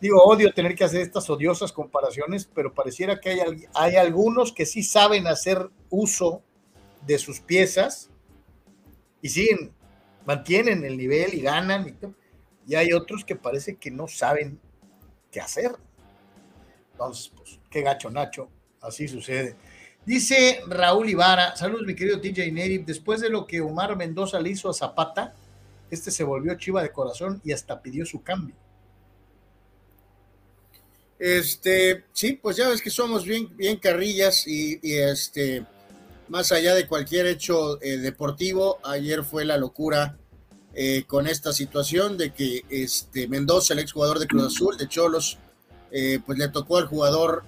digo, 0.00 0.20
odio 0.24 0.52
tener 0.52 0.74
que 0.74 0.82
hacer 0.82 1.02
estas 1.02 1.30
odiosas 1.30 1.70
comparaciones, 1.70 2.48
pero 2.52 2.74
pareciera 2.74 3.20
que 3.20 3.30
hay, 3.30 3.66
hay 3.74 3.96
algunos 3.96 4.52
que 4.52 4.66
sí 4.66 4.82
saben 4.82 5.28
hacer 5.28 5.70
uso 5.90 6.42
de 7.06 7.18
sus 7.18 7.38
piezas 7.38 8.10
y 9.22 9.28
siguen 9.28 9.72
mantienen 10.26 10.84
el 10.84 10.96
nivel 10.96 11.34
y 11.34 11.40
ganan. 11.40 11.96
Y, 12.66 12.74
hay 12.74 12.92
otros 12.92 13.24
que 13.24 13.36
parece 13.36 13.76
que 13.76 13.90
no 13.90 14.08
saben 14.08 14.58
qué 15.30 15.40
hacer. 15.40 15.72
Entonces, 16.92 17.32
pues, 17.34 17.60
qué 17.70 17.82
gacho 17.82 18.10
Nacho, 18.10 18.48
así 18.80 19.08
sucede. 19.08 19.56
Dice 20.06 20.60
Raúl 20.68 21.08
Ibarra, 21.08 21.56
saludos 21.56 21.86
mi 21.86 21.94
querido 21.94 22.20
TJ 22.20 22.52
Neri, 22.52 22.78
después 22.78 23.20
de 23.20 23.30
lo 23.30 23.46
que 23.46 23.60
Omar 23.60 23.96
Mendoza 23.96 24.38
le 24.38 24.50
hizo 24.50 24.68
a 24.68 24.74
Zapata, 24.74 25.34
este 25.90 26.10
se 26.10 26.24
volvió 26.24 26.54
chiva 26.56 26.82
de 26.82 26.92
corazón 26.92 27.40
y 27.44 27.52
hasta 27.52 27.80
pidió 27.80 28.04
su 28.04 28.22
cambio. 28.22 28.54
Este, 31.18 32.04
sí, 32.12 32.34
pues 32.34 32.56
ya 32.56 32.68
ves 32.68 32.82
que 32.82 32.90
somos 32.90 33.24
bien, 33.24 33.56
bien 33.56 33.78
carrillas 33.78 34.46
y 34.46 34.78
este, 34.82 35.64
más 36.28 36.52
allá 36.52 36.74
de 36.74 36.86
cualquier 36.86 37.26
hecho 37.26 37.80
eh, 37.82 37.98
deportivo, 37.98 38.78
ayer 38.84 39.24
fue 39.24 39.44
la 39.44 39.56
locura 39.56 40.16
eh, 40.74 41.04
con 41.06 41.26
esta 41.26 41.52
situación 41.52 42.16
de 42.16 42.32
que 42.32 42.64
este 42.68 43.28
Mendoza, 43.28 43.74
el 43.74 43.80
exjugador 43.80 44.18
de 44.18 44.26
Cruz 44.26 44.46
Azul, 44.46 44.76
de 44.76 44.88
Cholos, 44.88 45.38
eh, 45.90 46.18
pues 46.24 46.38
le 46.38 46.48
tocó 46.48 46.78
al 46.78 46.86
jugador, 46.86 47.44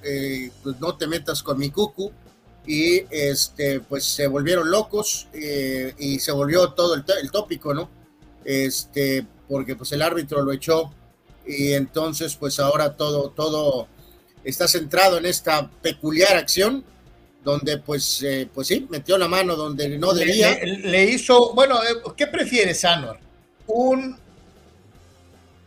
pues 0.62 0.78
no 0.80 0.96
te 0.96 1.08
metas 1.08 1.42
con 1.42 1.58
mi 1.58 1.70
cucu, 1.70 2.12
y 2.64 3.02
este, 3.10 3.80
pues 3.80 4.04
se 4.04 4.26
volvieron 4.28 4.70
locos 4.70 5.28
y 5.98 6.18
se 6.18 6.32
volvió 6.32 6.72
todo 6.72 6.94
el, 6.94 7.04
el, 7.20 7.30
tópico, 7.30 7.74
¿no? 7.74 7.90
Este, 8.44 9.26
porque 9.48 9.74
pues 9.74 9.90
el 9.92 10.02
árbitro 10.02 10.42
lo 10.42 10.52
echó 10.52 10.92
y 11.46 11.72
entonces 11.72 12.36
pues 12.36 12.58
ahora 12.58 12.96
todo, 12.96 13.30
todo 13.30 13.88
está 14.44 14.68
centrado 14.68 15.18
en 15.18 15.26
esta 15.26 15.70
peculiar 15.82 16.36
acción 16.36 16.84
donde 17.46 17.78
pues, 17.78 18.24
eh, 18.24 18.48
pues 18.52 18.66
sí, 18.66 18.88
metió 18.90 19.16
la 19.16 19.28
mano 19.28 19.54
donde 19.54 19.96
no 20.00 20.12
debía. 20.12 20.58
Le, 20.64 21.04
hizo, 21.04 21.54
bueno, 21.54 21.80
eh, 21.80 22.02
¿qué 22.16 22.26
prefieres, 22.26 22.84
Anor? 22.84 23.20
¿Un 23.68 24.18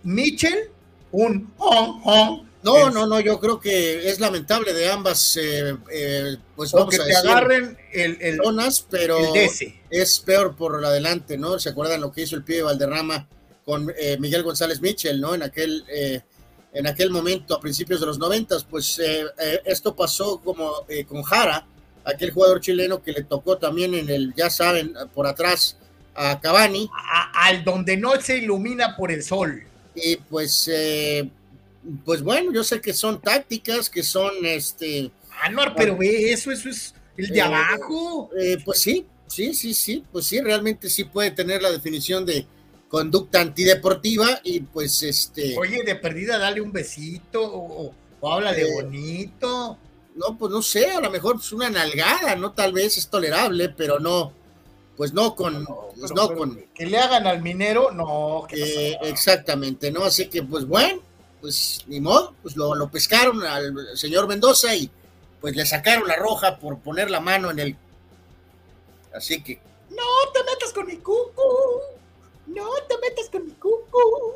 Mitchell? 0.04 0.70
¿Un 1.14 1.54
No, 1.58 2.90
no, 2.90 3.08
no, 3.08 3.20
yo 3.22 3.40
creo 3.40 3.62
que 3.62 4.10
es 4.10 4.20
lamentable 4.20 4.74
de 4.74 4.90
ambas, 4.90 5.40
eh, 5.42 5.78
pues 6.54 6.74
vamos 6.74 6.90
que 6.90 7.02
te 7.02 7.16
agarren 7.16 7.78
el, 7.94 8.18
el 8.20 8.42
zonas, 8.44 8.86
pero 8.90 9.18
es 9.90 10.20
peor 10.20 10.58
por 10.58 10.84
adelante, 10.84 11.38
¿no? 11.38 11.60
¿Se 11.60 11.70
acuerdan 11.70 12.02
lo 12.02 12.12
que 12.12 12.24
hizo 12.24 12.36
el 12.36 12.44
pibe 12.44 12.64
Valderrama 12.64 13.26
con 13.64 13.90
Miguel 14.20 14.44
González 14.44 14.82
Mitchell, 14.82 15.22
¿no? 15.22 15.34
En 15.34 15.44
aquel 15.44 15.86
en 16.74 16.88
aquel 16.88 17.10
momento, 17.10 17.56
a 17.56 17.60
principios 17.60 18.00
de 18.00 18.06
los 18.06 18.20
noventas, 18.20 18.64
pues 18.64 19.00
eh, 19.00 19.26
eh, 19.40 19.62
esto 19.66 19.96
pasó 19.96 20.40
como 20.40 20.86
eh, 20.88 21.04
con 21.04 21.24
Jara, 21.24 21.66
aquel 22.06 22.32
jugador 22.32 22.62
chileno 22.62 23.02
que 23.02 23.12
le 23.12 23.24
tocó 23.24 23.58
también 23.58 23.94
en 23.96 24.10
el, 24.10 24.34
ya 24.36 24.50
saben, 24.50 24.94
por 25.14 25.26
atrás 25.28 25.78
a 26.16 26.40
Cavani. 26.40 26.90
al 27.34 27.64
donde 27.64 27.98
no 27.98 28.20
se 28.22 28.38
ilumina 28.38 28.96
por 28.96 29.12
el 29.12 29.24
sol. 29.24 29.64
Y 29.96 30.18
pues, 30.18 30.70
pues 32.06 32.22
bueno, 32.22 32.54
yo 32.54 32.64
sé 32.64 32.80
que 32.80 32.94
son 32.94 33.22
tácticas, 33.22 33.90
que 33.90 34.04
son 34.04 34.34
este... 34.44 35.12
Ah, 35.42 35.50
no, 35.50 35.62
pero 35.76 35.98
ve, 35.98 36.32
eso, 36.32 36.52
eso 36.52 36.70
es 36.70 36.94
el 37.18 37.30
de 37.30 37.42
abajo. 37.42 38.30
pues 38.64 38.80
sí, 38.80 39.06
sí, 39.28 39.54
sí, 39.54 39.74
sí, 39.74 40.04
pues 40.12 40.26
sí, 40.26 40.40
realmente 40.40 40.90
sí 40.90 41.06
puede 41.06 41.32
tener 41.32 41.62
la 41.62 41.72
definición 41.72 42.26
de 42.26 42.46
conducta 42.90 43.40
antideportiva 43.40 44.42
y 44.44 44.62
pues 44.62 45.04
este... 45.04 45.58
Oye, 45.58 45.84
de 45.84 45.96
perdida 45.96 46.38
dale 46.38 46.60
un 46.60 46.74
besito 46.74 47.42
o, 47.42 47.94
habla 48.24 48.52
de 48.52 48.64
eh, 48.64 48.74
bonito. 48.74 49.78
No, 50.16 50.38
pues 50.38 50.52
no 50.52 50.62
sé, 50.62 50.92
a 50.92 51.00
lo 51.00 51.10
mejor 51.10 51.38
es 51.38 51.54
una 51.54 51.70
nalgada, 51.70 52.36
¿no? 52.36 52.52
Tal 52.52 52.74
vez 52.74 52.98
es 52.98 53.08
tolerable, 53.08 53.70
pero 53.70 54.00
no, 54.00 54.34
pues 54.98 55.14
no 55.14 55.36
con... 55.36 55.66
Pues 55.98 56.12
no, 56.14 56.36
con 56.36 56.66
que 56.74 56.88
le 56.88 56.98
hagan 56.98 57.28
al 57.28 57.42
minero, 57.42 57.92
no. 57.92 58.48
Eh, 58.50 58.98
exactamente, 59.04 59.92
¿no? 59.92 60.04
Así 60.04 60.28
que 60.28 60.42
pues 60.44 60.66
bueno, 60.66 61.02
pues 61.40 61.86
ni 61.88 62.02
modo, 62.02 62.34
pues 62.42 62.58
lo, 62.58 62.74
lo 62.74 62.90
pescaron 62.90 63.46
al 63.46 63.96
señor 63.96 64.28
Mendoza 64.28 64.76
y 64.76 64.90
pues 65.40 65.56
le 65.56 65.66
sacaron 65.66 66.08
la 66.08 66.16
roja 66.16 66.58
por 66.58 66.80
poner 66.80 67.12
la 67.12 67.20
mano 67.20 67.52
en 67.52 67.60
el... 67.60 67.76
Así 69.14 69.42
que... 69.44 69.62
No 69.90 70.32
te 70.34 70.44
metas 70.44 70.74
con 70.74 70.88
mi 70.88 70.98
cucu. 70.98 71.42
No 72.50 72.68
te 72.88 72.98
metas 72.98 73.30
con 73.32 73.46
mi 73.46 73.54
cucu. 73.54 74.34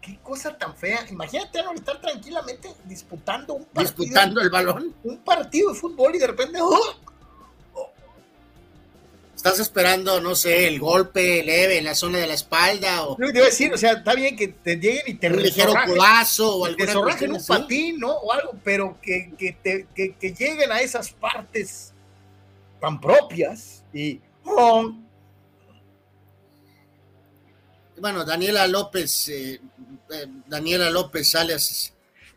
Qué 0.00 0.18
cosa 0.22 0.56
tan 0.56 0.74
fea. 0.74 1.06
Imagínate 1.10 1.60
a 1.60 1.72
estar 1.72 2.00
tranquilamente 2.00 2.72
disputando 2.84 3.54
un 3.54 3.64
partido. 3.66 3.96
Disputando 3.96 4.40
el 4.40 4.50
balón. 4.50 4.94
Un 5.04 5.18
partido 5.18 5.72
de 5.72 5.78
fútbol 5.78 6.14
y 6.14 6.18
de 6.18 6.26
repente. 6.26 6.58
¡oh! 6.62 6.94
Estás 9.36 9.58
esperando, 9.58 10.20
no 10.20 10.34
sé, 10.34 10.68
el 10.68 10.78
golpe 10.78 11.42
leve 11.42 11.78
en 11.78 11.84
la 11.84 11.94
zona 11.94 12.18
de 12.18 12.26
la 12.26 12.34
espalda 12.34 13.04
o. 13.04 13.16
Debo 13.16 13.32
decir, 13.32 13.72
o 13.72 13.78
sea, 13.78 13.92
está 13.92 14.14
bien 14.14 14.36
que 14.36 14.48
te 14.48 14.76
lleguen 14.76 15.02
y 15.06 15.14
te 15.14 15.28
un 15.28 15.42
ligero 15.42 15.72
codazo 15.86 16.56
o 16.56 16.66
algo. 16.66 16.76
Te 16.76 17.26
un 17.26 17.42
patín, 17.46 17.98
¿no? 18.00 18.12
O 18.12 18.32
algo, 18.32 18.52
pero 18.62 18.98
que, 19.00 19.32
que, 19.38 19.52
te, 19.52 19.86
que, 19.94 20.12
que 20.12 20.34
lleguen 20.34 20.70
a 20.72 20.80
esas 20.80 21.10
partes 21.10 21.94
tan 22.80 23.00
propias 23.00 23.82
y 23.94 24.20
oh, 24.44 24.92
bueno, 28.00 28.24
Daniela 28.24 28.66
López, 28.66 29.28
eh, 29.28 29.60
eh, 30.10 30.26
Daniela 30.46 30.90
López 30.90 31.30
Sales, 31.30 31.92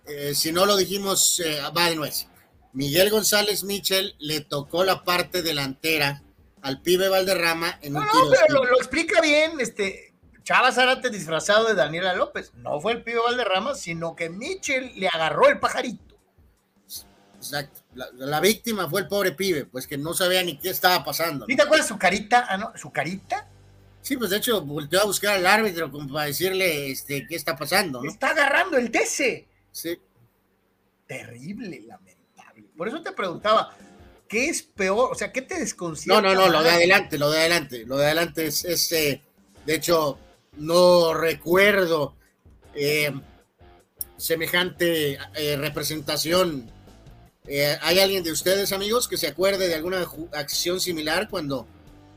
eh, 0.06 0.36
si 0.36 0.52
no 0.52 0.66
lo 0.66 0.76
dijimos, 0.76 1.42
va 1.76 1.90
de 1.90 1.96
nuez. 1.96 2.28
Miguel 2.74 3.10
González 3.10 3.64
Michel 3.64 4.16
le 4.20 4.42
tocó 4.42 4.84
la 4.84 5.04
parte 5.04 5.42
delantera 5.42 6.24
al 6.62 6.82
pibe 6.82 7.08
Valderrama 7.08 7.78
en 7.82 7.96
un 7.96 8.06
no, 8.06 8.26
no, 8.26 8.32
pero 8.48 8.66
lo, 8.66 8.78
explica 8.78 9.22
bien, 9.22 9.60
este, 9.60 10.14
Chava 10.44 10.72
Zárate 10.72 11.10
disfrazado 11.10 11.68
de 11.68 11.76
Daniela 11.76 12.14
López. 12.14 12.52
No 12.56 12.80
fue 12.82 12.94
el 12.94 13.04
pibe 13.04 13.20
Valderrama, 13.20 13.76
sino 13.76 14.16
que 14.16 14.30
Michel 14.30 14.92
le 14.96 15.08
agarró 15.08 15.48
el 15.50 15.60
pajarito. 15.60 16.18
Exacto. 17.36 17.82
La, 17.94 18.40
víctima 18.40 18.90
fue 18.90 19.02
el 19.02 19.08
pobre 19.08 19.34
pibe, 19.34 19.66
pues 19.66 19.86
que 19.86 19.98
no 19.98 20.14
sabía 20.14 20.42
ni 20.44 20.58
qué 20.58 20.70
estaba 20.70 21.04
pasando. 21.04 21.46
¿Y 21.48 21.56
te 21.56 21.62
acuerdas 21.62 21.88
su 21.88 21.98
carita? 21.98 22.48
Ah, 22.50 22.58
no, 22.58 22.72
su 22.76 22.92
carita 22.92 23.48
Sí, 24.04 24.18
pues 24.18 24.32
de 24.32 24.38
hecho 24.38 24.62
volteó 24.62 25.00
a 25.02 25.06
buscar 25.06 25.38
al 25.38 25.48
árbitro 25.48 25.90
como 25.90 26.12
para 26.12 26.26
decirle 26.26 26.92
este, 26.92 27.26
qué 27.26 27.36
está 27.36 27.56
pasando. 27.56 28.04
¿no? 28.04 28.10
Está 28.12 28.32
agarrando 28.32 28.78
el 28.78 28.92
TC. 28.92 29.48
Sí. 29.72 29.98
Terrible, 31.08 31.82
lamentable. 31.88 32.66
Por 32.76 32.90
eso 32.90 33.02
te 33.02 33.14
preguntaba, 33.14 33.74
¿qué 34.28 34.50
es 34.50 34.62
peor? 34.62 35.10
O 35.14 35.16
sea, 35.16 35.32
¿qué 35.32 35.42
te 35.42 35.58
desconcierta? 35.58 36.22
No, 36.22 36.36
no, 36.36 36.36
no, 36.36 36.50
lo 36.50 36.62
de 36.62 36.72
adelante, 36.72 37.18
lo 37.18 37.32
de 37.32 37.40
adelante. 37.40 37.86
Lo 37.86 37.96
de 37.96 38.06
adelante 38.06 38.48
es, 38.48 38.66
es 38.66 38.92
eh, 38.92 39.22
de 39.66 39.76
hecho, 39.76 40.20
no 40.58 41.14
recuerdo 41.14 42.18
eh, 42.76 43.14
semejante 44.18 45.18
eh, 45.34 45.56
representación. 45.56 46.70
¿Hay 47.82 48.00
alguien 48.00 48.24
de 48.24 48.32
ustedes, 48.34 48.74
amigos, 48.74 49.08
que 49.08 49.18
se 49.18 49.28
acuerde 49.28 49.70
de 49.70 49.76
alguna 49.76 50.06
acción 50.34 50.82
similar 50.82 51.30
cuando 51.30 51.68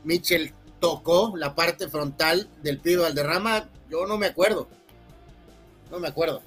Mitchell 0.03 0.53
tocó 0.79 1.33
la 1.35 1.55
parte 1.55 1.87
frontal 1.87 2.49
del 2.61 2.79
pibe 2.79 3.03
Valderrama, 3.03 3.69
yo 3.89 4.05
no 4.05 4.17
me 4.17 4.27
acuerdo. 4.27 4.67
No 5.91 5.99
me 5.99 6.07
acuerdo. 6.07 6.41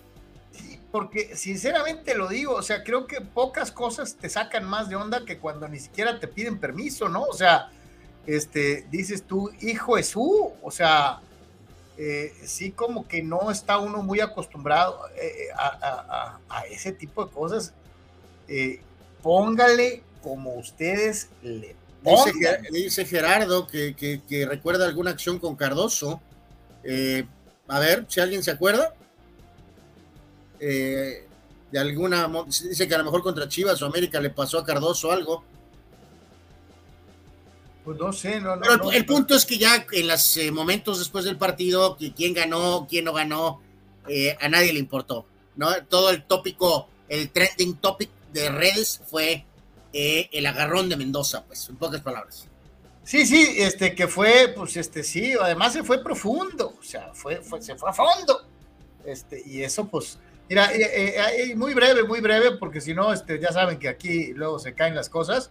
porque 0.92 1.36
sinceramente 1.36 2.16
lo 2.16 2.28
digo, 2.28 2.54
o 2.54 2.62
sea, 2.62 2.82
creo 2.82 3.06
que 3.06 3.20
pocas 3.20 3.70
cosas 3.70 4.16
te 4.16 4.28
sacan 4.28 4.64
más 4.64 4.88
de 4.88 4.96
onda 4.96 5.24
que 5.24 5.38
cuando 5.38 5.68
ni 5.68 5.78
siquiera 5.78 6.18
te 6.18 6.26
piden 6.26 6.58
permiso, 6.58 7.08
¿no? 7.08 7.22
O 7.22 7.32
sea, 7.32 7.70
este, 8.26 8.86
dices 8.90 9.22
tú, 9.22 9.50
hijo 9.60 9.96
de 9.96 10.02
su, 10.02 10.52
o 10.60 10.70
sea, 10.70 11.20
eh, 11.96 12.32
sí 12.44 12.72
como 12.72 13.06
que 13.06 13.22
no 13.22 13.50
está 13.50 13.78
uno 13.78 14.02
muy 14.02 14.20
acostumbrado 14.20 15.00
eh, 15.16 15.48
a, 15.54 16.40
ese 16.70 16.92
tipo 16.92 17.24
de 17.24 17.30
cosas. 17.30 17.74
Eh, 18.48 18.80
póngale 19.22 20.02
como 20.22 20.54
ustedes 20.54 21.28
le 21.42 21.76
Dice, 22.72 23.04
Gerardo 23.04 23.66
que, 23.66 24.46
recuerda 24.48 24.86
alguna 24.86 25.10
acción 25.10 25.38
con 25.38 25.56
Cardoso. 25.56 26.20
Eh, 26.82 27.26
a 27.68 27.78
ver, 27.78 28.06
si 28.08 28.20
alguien 28.20 28.42
se 28.42 28.50
acuerda. 28.50 28.94
Eh, 30.58 31.26
de 31.70 31.78
alguna. 31.78 32.30
Dice 32.46 32.88
que 32.88 32.94
a 32.94 32.98
lo 32.98 33.04
mejor 33.04 33.22
contra 33.22 33.48
Chivas 33.48 33.80
o 33.82 33.86
América 33.86 34.20
le 34.20 34.30
pasó 34.30 34.58
a 34.58 34.64
Cardoso 34.64 35.12
algo. 35.12 35.44
Pues 37.84 37.98
no 37.98 38.12
sé, 38.12 38.40
no, 38.40 38.58
Pero 38.60 38.92
el, 38.92 39.06
punto 39.06 39.34
es 39.34 39.46
que 39.46 39.56
ya 39.56 39.86
en 39.90 40.06
los 40.06 40.36
eh, 40.36 40.50
momentos 40.52 40.98
después 40.98 41.24
del 41.24 41.38
partido, 41.38 41.96
quién 42.14 42.34
ganó, 42.34 42.86
quién 42.88 43.06
no 43.06 43.12
ganó, 43.12 43.62
a 44.40 44.48
nadie 44.48 44.72
le 44.72 44.78
importó. 44.78 45.26
¿no? 45.56 45.68
Todo 45.88 46.10
el 46.10 46.22
tópico, 46.24 46.88
el 47.08 47.30
trending 47.30 47.76
topic 47.76 48.10
de 48.32 48.50
redes 48.50 49.00
fue 49.06 49.44
eh, 49.92 50.28
el 50.32 50.46
agarrón 50.46 50.88
de 50.88 50.96
Mendoza, 50.96 51.44
pues, 51.44 51.68
en 51.68 51.76
pocas 51.76 52.00
palabras. 52.00 52.46
Sí, 53.02 53.26
sí, 53.26 53.56
este 53.56 53.94
que 53.94 54.06
fue, 54.06 54.52
pues, 54.54 54.76
este, 54.76 55.02
sí, 55.02 55.34
además 55.40 55.72
se 55.72 55.82
fue 55.82 56.02
profundo, 56.02 56.76
o 56.78 56.82
sea, 56.82 57.10
fue, 57.12 57.36
fue 57.36 57.60
se 57.60 57.74
fue 57.76 57.90
a 57.90 57.92
fondo. 57.92 58.46
Este, 59.04 59.42
y 59.44 59.62
eso, 59.62 59.88
pues, 59.88 60.18
mira, 60.48 60.72
eh, 60.72 61.16
eh, 61.38 61.56
muy 61.56 61.74
breve, 61.74 62.04
muy 62.04 62.20
breve, 62.20 62.52
porque 62.52 62.80
si 62.80 62.94
no, 62.94 63.12
este, 63.12 63.40
ya 63.40 63.52
saben 63.52 63.78
que 63.78 63.88
aquí 63.88 64.32
luego 64.34 64.58
se 64.58 64.74
caen 64.74 64.94
las 64.94 65.08
cosas. 65.08 65.50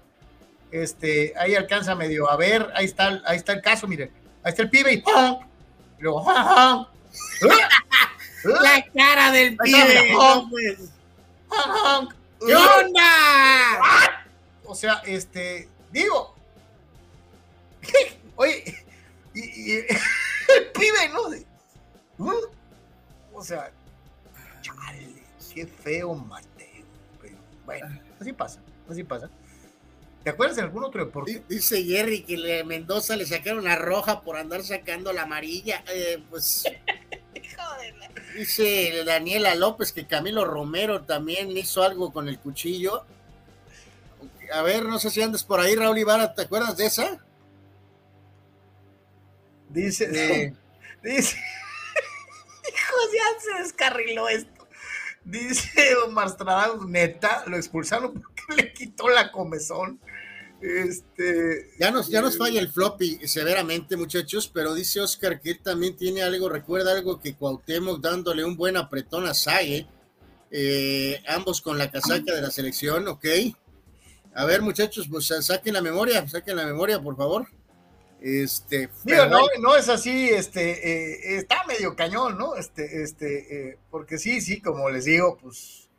Este, 0.71 1.33
ahí 1.37 1.55
alcanza 1.55 1.95
medio 1.95 2.29
a 2.29 2.37
ver, 2.37 2.71
ahí 2.75 2.85
está, 2.85 3.21
ahí 3.25 3.37
está 3.37 3.53
el 3.53 3.61
caso, 3.61 3.87
miren, 3.87 4.11
ahí 4.43 4.51
está 4.51 4.61
el 4.61 4.69
pibe 4.69 4.93
y 4.93 5.03
luego, 5.99 6.23
la 8.43 8.85
cara 8.95 9.31
del 9.31 9.57
pibe. 9.57 10.15
¿Qué 12.45 12.55
onda? 12.55 13.01
O 14.69 14.75
sea, 14.75 15.01
este, 15.03 15.67
digo, 15.91 16.35
oye, 18.35 18.85
y, 19.33 19.77
el 19.77 20.71
pibe, 20.75 21.09
¿no? 22.19 22.35
O 23.33 23.43
sea, 23.43 23.71
chale, 24.61 25.23
qué 25.55 25.65
feo 25.65 26.13
Mateo. 26.13 26.85
Bueno, 27.65 27.99
así 28.21 28.31
pasa, 28.31 28.61
así 28.87 29.03
pasa. 29.03 29.27
¿Te 30.23 30.29
acuerdas 30.29 30.57
de 30.57 30.61
algún 30.61 30.83
otro 30.83 31.03
deporte? 31.03 31.41
Dice 31.49 31.83
Jerry 31.83 32.21
que 32.21 32.37
le, 32.37 32.63
Mendoza 32.63 33.15
le 33.15 33.25
sacaron 33.25 33.63
la 33.63 33.75
roja 33.75 34.21
por 34.21 34.37
andar 34.37 34.61
sacando 34.61 35.11
la 35.13 35.23
amarilla. 35.23 35.83
Eh, 35.91 36.23
pues. 36.29 36.65
Dice 38.35 39.03
Daniela 39.03 39.55
López 39.55 39.91
que 39.91 40.05
Camilo 40.05 40.45
Romero 40.45 41.01
también 41.01 41.57
hizo 41.57 41.81
algo 41.81 42.13
con 42.13 42.29
el 42.29 42.37
cuchillo 42.37 43.07
a 44.51 44.61
ver, 44.61 44.85
no 44.85 44.99
sé 44.99 45.09
si 45.09 45.21
andas 45.21 45.43
por 45.43 45.59
ahí, 45.59 45.75
Raúl 45.75 45.97
Ibarra, 45.97 46.33
¿te 46.33 46.43
acuerdas 46.43 46.77
de 46.77 46.85
esa? 46.85 47.23
Dice, 49.69 50.07
dice, 51.03 51.37
hijo, 52.67 52.95
ya 53.13 53.41
se 53.41 53.63
descarriló 53.63 54.27
esto. 54.29 54.67
Dice 55.23 55.95
Omar 56.07 56.29
Stradal, 56.29 56.89
neta, 56.89 57.43
lo 57.47 57.57
expulsaron 57.57 58.13
porque 58.13 58.43
le 58.55 58.73
quitó 58.73 59.09
la 59.09 59.31
comezón. 59.31 59.99
Este. 60.61 61.71
Ya 61.79 61.89
nos, 61.89 62.09
ya 62.09 62.21
nos 62.21 62.37
falla 62.37 62.59
el 62.59 62.69
floppy 62.69 63.27
severamente, 63.27 63.95
muchachos, 63.95 64.49
pero 64.53 64.73
dice 64.73 64.99
Oscar 64.99 65.39
que 65.39 65.51
él 65.51 65.61
también 65.61 65.95
tiene 65.95 66.21
algo, 66.21 66.49
recuerda 66.49 66.91
algo 66.91 67.21
que 67.21 67.35
Cuauhtémoc 67.35 68.01
dándole 68.01 68.43
un 68.43 68.57
buen 68.57 68.75
apretón 68.75 69.25
a 69.25 69.33
Sague, 69.33 69.87
eh, 70.51 71.23
ambos 71.27 71.61
con 71.61 71.77
la 71.77 71.89
casaca 71.89 72.33
de 72.33 72.41
la 72.41 72.51
selección, 72.51 73.07
ok. 73.07 73.25
A 74.39 74.45
ver, 74.45 74.61
muchachos, 74.61 75.05
pues 75.11 75.27
saquen 75.27 75.73
la 75.73 75.81
memoria, 75.81 76.25
saquen 76.25 76.55
la 76.55 76.65
memoria, 76.65 77.01
por 77.01 77.17
favor. 77.17 77.45
Este, 78.21 78.89
Digo, 79.03 79.25
no, 79.25 79.41
no 79.59 79.75
es 79.75 79.89
así, 79.89 80.29
este, 80.29 80.71
eh, 80.71 81.35
está 81.35 81.65
medio 81.65 81.93
cañón, 81.93 82.37
¿no? 82.37 82.55
Este, 82.55 83.03
este, 83.03 83.71
eh, 83.71 83.79
porque 83.91 84.17
sí, 84.17 84.39
sí, 84.39 84.61
como 84.61 84.89
les 84.89 85.03
digo, 85.03 85.37
pues 85.41 85.89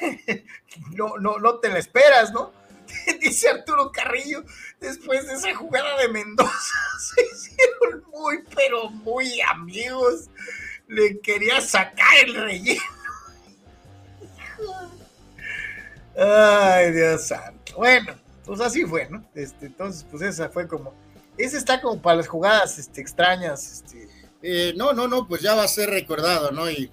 no, 0.96 1.18
no, 1.18 1.36
no 1.36 1.58
te 1.58 1.68
la 1.68 1.78
esperas, 1.78 2.32
¿no? 2.32 2.54
Dice 3.20 3.50
Arturo 3.50 3.92
Carrillo, 3.92 4.42
después 4.80 5.26
de 5.26 5.34
esa 5.34 5.54
jugada 5.54 5.98
de 5.98 6.08
Mendoza, 6.08 6.50
se 7.14 7.26
hicieron 7.26 8.04
muy, 8.10 8.38
pero 8.56 8.88
muy 8.88 9.38
amigos. 9.42 10.30
Le 10.88 11.20
quería 11.20 11.60
sacar 11.60 12.16
el 12.24 12.36
relleno. 12.36 12.80
Ay, 16.16 16.92
Dios 16.92 17.28
santo. 17.28 17.61
Bueno, 17.76 18.14
pues 18.44 18.60
así 18.60 18.84
fue, 18.84 19.08
¿no? 19.08 19.24
Este, 19.34 19.66
entonces, 19.66 20.06
pues 20.10 20.22
esa 20.22 20.48
fue 20.48 20.66
como. 20.66 20.94
Ese 21.38 21.56
está 21.56 21.80
como 21.80 22.00
para 22.00 22.16
las 22.16 22.28
jugadas 22.28 22.78
este, 22.78 23.00
extrañas. 23.00 23.82
Este. 23.84 24.08
Eh, 24.42 24.74
no, 24.76 24.92
no, 24.92 25.06
no, 25.08 25.26
pues 25.26 25.40
ya 25.40 25.54
va 25.54 25.62
a 25.62 25.68
ser 25.68 25.90
recordado, 25.90 26.50
¿no? 26.50 26.68
Y 26.70 26.90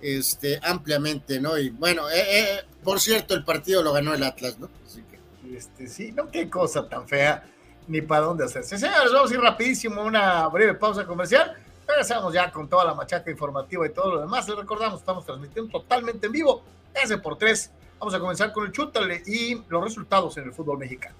este, 0.00 0.60
ampliamente, 0.62 1.40
¿no? 1.40 1.58
Y 1.58 1.70
bueno, 1.70 2.08
eh, 2.10 2.40
eh, 2.40 2.60
por 2.84 3.00
cierto, 3.00 3.34
el 3.34 3.44
partido 3.44 3.82
lo 3.82 3.92
ganó 3.92 4.14
el 4.14 4.22
Atlas, 4.22 4.58
¿no? 4.58 4.68
Así 4.86 5.02
que... 5.02 5.56
Este, 5.56 5.88
sí, 5.88 6.12
no, 6.12 6.30
qué 6.30 6.48
cosa 6.48 6.88
tan 6.88 7.08
fea, 7.08 7.44
ni 7.88 8.00
para 8.00 8.26
dónde 8.26 8.44
hacerse. 8.44 8.78
Señores, 8.78 9.12
vamos 9.12 9.30
a 9.30 9.34
ir 9.34 9.40
rapidísimo, 9.40 10.02
una 10.02 10.46
breve 10.48 10.74
pausa 10.74 11.04
comercial. 11.04 11.56
Regresamos 11.86 12.32
ya 12.32 12.50
con 12.50 12.68
toda 12.68 12.84
la 12.84 12.94
machaca 12.94 13.30
informativa 13.30 13.86
y 13.86 13.90
todo 13.90 14.14
lo 14.14 14.20
demás. 14.20 14.48
Les 14.48 14.56
recordamos, 14.56 15.00
estamos 15.00 15.24
transmitiendo 15.24 15.70
totalmente 15.70 16.26
en 16.26 16.32
vivo, 16.32 16.62
ese 16.94 17.18
por 17.18 17.36
tres 17.38 17.70
Vamos 17.98 18.14
a 18.14 18.20
comenzar 18.20 18.52
con 18.52 18.66
el 18.66 18.72
chútale 18.72 19.22
y 19.26 19.60
los 19.68 19.82
resultados 19.82 20.36
en 20.36 20.44
el 20.44 20.52
fútbol 20.52 20.78
mexicano. 20.78 21.16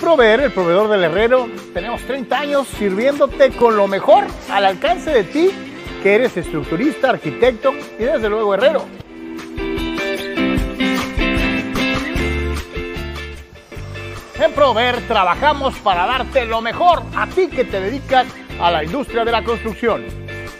Proveer, 0.00 0.40
el 0.40 0.52
proveedor 0.52 0.88
del 0.90 1.04
herrero, 1.04 1.48
tenemos 1.72 2.02
30 2.02 2.38
años 2.38 2.68
sirviéndote 2.68 3.50
con 3.52 3.76
lo 3.76 3.88
mejor 3.88 4.24
al 4.50 4.66
alcance 4.66 5.10
de 5.10 5.24
ti 5.24 5.73
que 6.04 6.14
eres 6.16 6.36
estructurista, 6.36 7.08
arquitecto 7.08 7.72
y 7.98 8.04
desde 8.04 8.28
luego 8.28 8.52
herrero. 8.52 8.84
En 14.38 14.52
Prover 14.52 15.00
trabajamos 15.08 15.74
para 15.78 16.04
darte 16.04 16.44
lo 16.44 16.60
mejor 16.60 17.02
a 17.16 17.26
ti 17.26 17.48
que 17.48 17.64
te 17.64 17.80
dedicas 17.80 18.26
a 18.60 18.70
la 18.70 18.84
industria 18.84 19.24
de 19.24 19.32
la 19.32 19.42
construcción. 19.42 20.04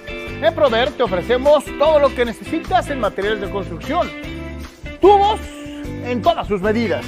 En 0.09 0.55
Prover 0.55 0.93
te 0.93 1.03
ofrecemos 1.03 1.63
todo 1.79 1.99
lo 1.99 2.15
que 2.15 2.25
necesitas 2.25 2.89
en 2.89 3.01
materiales 3.01 3.43
de 3.43 3.51
construcción. 3.51 4.09
Tubos 4.99 5.41
en 6.07 6.23
todas 6.23 6.49
sus 6.49 6.63
medidas. 6.63 7.05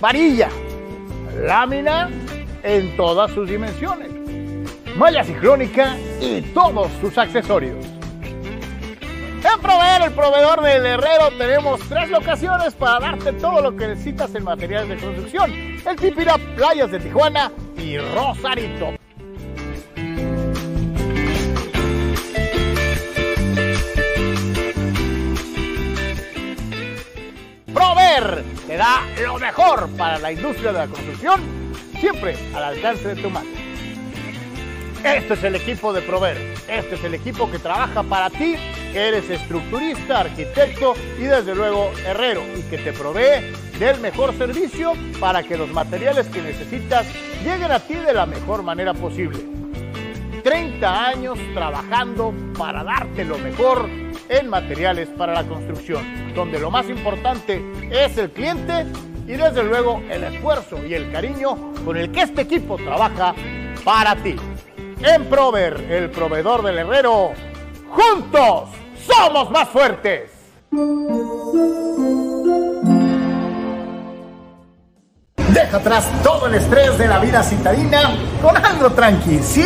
Varilla, 0.00 0.48
lámina 1.38 2.08
en 2.62 2.96
todas 2.96 3.30
sus 3.32 3.46
dimensiones. 3.46 4.11
Malla 4.96 5.24
ciclónica 5.24 5.96
y 6.20 6.42
todos 6.52 6.90
sus 7.00 7.16
accesorios. 7.16 7.84
En 9.42 9.60
Proveer, 9.60 10.02
el 10.02 10.12
proveedor 10.12 10.62
del 10.62 10.84
Herrero, 10.84 11.30
tenemos 11.36 11.80
tres 11.88 12.10
locaciones 12.10 12.74
para 12.74 13.00
darte 13.00 13.32
todo 13.32 13.60
lo 13.60 13.76
que 13.76 13.88
necesitas 13.88 14.34
en 14.34 14.44
materiales 14.44 14.88
de 14.90 14.96
construcción. 15.04 15.50
El 15.50 15.96
Tipira, 15.96 16.36
Playas 16.56 16.90
de 16.90 17.00
Tijuana 17.00 17.50
y 17.76 17.98
Rosarito. 17.98 18.94
Prover 27.72 28.44
te 28.66 28.76
da 28.76 29.02
lo 29.24 29.38
mejor 29.38 29.88
para 29.96 30.18
la 30.18 30.32
industria 30.32 30.72
de 30.72 30.78
la 30.78 30.86
construcción, 30.86 31.40
siempre 31.98 32.36
al 32.54 32.64
alcance 32.64 33.14
de 33.14 33.22
tu 33.22 33.30
mano. 33.30 33.61
Este 35.04 35.34
es 35.34 35.42
el 35.42 35.56
equipo 35.56 35.92
de 35.92 36.00
Prover. 36.00 36.36
Este 36.68 36.94
es 36.94 37.02
el 37.02 37.14
equipo 37.14 37.50
que 37.50 37.58
trabaja 37.58 38.04
para 38.04 38.30
ti, 38.30 38.54
que 38.92 39.08
eres 39.08 39.28
estructurista, 39.28 40.20
arquitecto 40.20 40.94
y 41.18 41.22
desde 41.22 41.56
luego 41.56 41.90
herrero 42.06 42.42
y 42.56 42.62
que 42.70 42.78
te 42.78 42.92
provee 42.92 43.52
del 43.80 43.98
mejor 44.00 44.32
servicio 44.38 44.92
para 45.18 45.42
que 45.42 45.58
los 45.58 45.68
materiales 45.70 46.28
que 46.28 46.40
necesitas 46.40 47.04
lleguen 47.42 47.72
a 47.72 47.80
ti 47.80 47.94
de 47.94 48.12
la 48.12 48.26
mejor 48.26 48.62
manera 48.62 48.94
posible. 48.94 49.40
30 50.44 51.06
años 51.06 51.38
trabajando 51.52 52.32
para 52.56 52.84
darte 52.84 53.24
lo 53.24 53.38
mejor 53.38 53.88
en 54.28 54.48
materiales 54.48 55.08
para 55.08 55.34
la 55.34 55.42
construcción, 55.42 56.32
donde 56.34 56.60
lo 56.60 56.70
más 56.70 56.88
importante 56.88 57.60
es 57.90 58.16
el 58.18 58.30
cliente 58.30 58.86
y 59.26 59.32
desde 59.32 59.64
luego 59.64 60.00
el 60.08 60.22
esfuerzo 60.22 60.84
y 60.86 60.94
el 60.94 61.10
cariño 61.10 61.72
con 61.84 61.96
el 61.96 62.12
que 62.12 62.22
este 62.22 62.42
equipo 62.42 62.76
trabaja 62.76 63.34
para 63.84 64.14
ti. 64.16 64.36
En 65.04 65.24
Prover, 65.24 65.84
el 65.90 66.10
proveedor 66.10 66.62
del 66.62 66.78
herrero, 66.78 67.32
juntos 67.90 68.68
somos 69.04 69.50
más 69.50 69.68
fuertes. 69.68 70.30
Deja 75.48 75.76
atrás 75.76 76.08
todo 76.22 76.46
el 76.46 76.54
estrés 76.54 76.96
de 76.98 77.08
la 77.08 77.18
vida 77.18 77.42
citadina 77.42 78.12
con 78.40 78.56
algo 78.56 78.90
tranqui, 78.90 79.40
¿sí? 79.42 79.64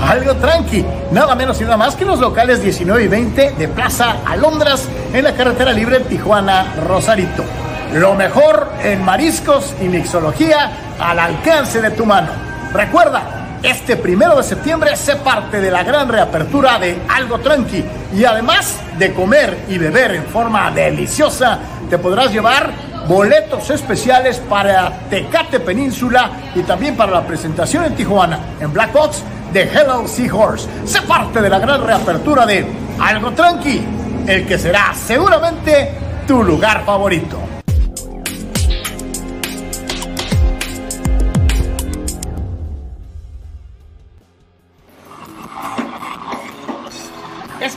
Algo 0.00 0.36
tranqui, 0.36 0.82
nada 1.10 1.34
menos 1.34 1.60
y 1.60 1.64
nada 1.64 1.76
más 1.76 1.94
que 1.94 2.06
los 2.06 2.18
locales 2.18 2.62
19 2.62 3.04
y 3.04 3.08
20 3.08 3.50
de 3.52 3.68
Plaza 3.68 4.16
Alondras 4.24 4.88
en 5.12 5.22
la 5.22 5.34
carretera 5.34 5.72
libre 5.72 6.00
Tijuana-Rosarito. 6.00 7.44
Lo 7.92 8.14
mejor 8.14 8.72
en 8.82 9.04
mariscos 9.04 9.74
y 9.82 9.84
mixología 9.84 10.72
al 10.98 11.18
alcance 11.18 11.82
de 11.82 11.90
tu 11.90 12.06
mano. 12.06 12.30
Recuerda, 12.72 13.41
este 13.62 13.96
primero 13.96 14.36
de 14.36 14.42
septiembre 14.42 14.96
se 14.96 15.16
parte 15.16 15.60
de 15.60 15.70
la 15.70 15.84
gran 15.84 16.08
reapertura 16.08 16.78
de 16.78 16.98
Algo 17.08 17.38
Tranqui 17.38 17.84
y 18.14 18.24
además 18.24 18.76
de 18.98 19.12
comer 19.14 19.66
y 19.68 19.78
beber 19.78 20.16
en 20.16 20.24
forma 20.24 20.70
deliciosa, 20.72 21.58
te 21.88 21.96
podrás 21.98 22.32
llevar 22.32 22.72
boletos 23.06 23.70
especiales 23.70 24.38
para 24.38 25.08
Tecate 25.08 25.60
Península 25.60 26.30
y 26.54 26.62
también 26.62 26.96
para 26.96 27.12
la 27.12 27.24
presentación 27.24 27.84
en 27.84 27.94
Tijuana, 27.94 28.38
en 28.60 28.72
Black 28.72 28.92
Box 28.92 29.22
de 29.52 29.62
Hello 29.62 30.08
Seahorse. 30.08 30.68
Se 30.84 31.02
parte 31.02 31.40
de 31.40 31.48
la 31.48 31.60
gran 31.60 31.84
reapertura 31.86 32.44
de 32.44 32.66
Algo 33.00 33.30
Tranqui, 33.30 33.80
el 34.26 34.46
que 34.46 34.58
será 34.58 34.92
seguramente 34.94 35.94
tu 36.26 36.42
lugar 36.42 36.84
favorito. 36.84 37.51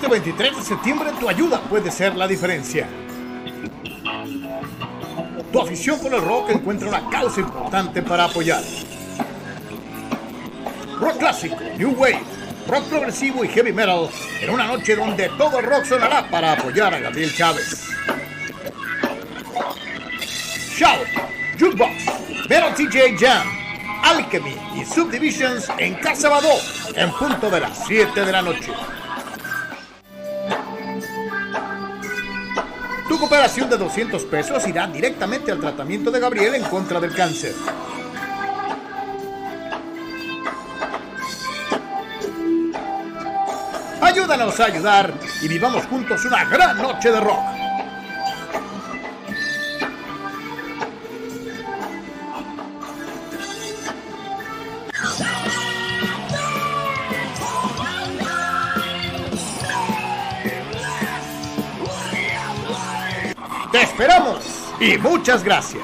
Este 0.06 0.20
23 0.20 0.58
de 0.58 0.62
septiembre 0.62 1.10
tu 1.20 1.28
ayuda 1.28 1.60
puede 1.62 1.89
ser 1.89 2.15
la 2.15 2.28
diferencia. 2.28 2.88
Tu 5.52 5.60
afición 5.60 6.00
por 6.00 6.13
el 6.13 6.22
rock 6.22 6.52
encuentra 6.52 6.89
una 6.89 7.10
causa 7.10 7.41
importante 7.41 8.04
para 8.04 8.26
apoyar. 8.26 8.62
Rock 11.00 11.18
clásico, 11.18 11.58
New 11.80 11.96
Wave, 11.98 12.22
rock 12.68 12.84
progresivo 12.84 13.44
y 13.44 13.48
heavy 13.48 13.74
metal 13.74 14.08
en 14.41 14.50
una 14.52 14.68
noche 14.68 14.96
donde 14.96 15.28
todo 15.39 15.58
el 15.58 15.65
rock 15.65 15.86
sonará 15.86 16.30
para 16.30 16.52
apoyar 16.52 16.94
a 16.94 17.00
Gabriel 17.00 17.34
Chávez. 17.34 17.89
Shout, 20.78 21.08
Jukebox, 21.60 22.48
Metal 22.48 22.76
TJ 22.76 23.18
Jam, 23.18 23.48
Alchemy 24.04 24.56
y 24.76 24.86
Subdivisions 24.86 25.68
en 25.80 25.96
Casa 25.96 26.30
Badó 26.30 26.54
en 26.94 27.10
punto 27.13 27.50
de 27.50 27.60
las 27.60 27.88
7 27.88 28.24
de 28.24 28.32
la 28.32 28.44
noche. 28.44 28.72
Tu 33.08 33.20
cooperación 33.20 33.70
de 33.70 33.78
200 33.78 34.24
pesos 34.24 34.68
irá 34.68 34.88
directamente 34.88 35.52
al 35.52 35.60
tratamiento 35.60 36.10
de 36.10 36.20
Gabriel 36.20 36.56
en 36.56 36.63
contra 36.63 37.00
del 37.00 37.13
cáncer. 37.13 37.54
Ayúdanos 44.02 44.60
a 44.60 44.65
ayudar 44.65 45.13
y 45.41 45.48
vivamos 45.48 45.86
juntos 45.86 46.26
una 46.26 46.46
gran 46.46 46.82
noche 46.82 47.12
de 47.12 47.20
rock. 47.20 47.55
Esperamos 63.86 64.43
y 64.80 64.98
muchas 64.98 65.43
gracias. 65.43 65.84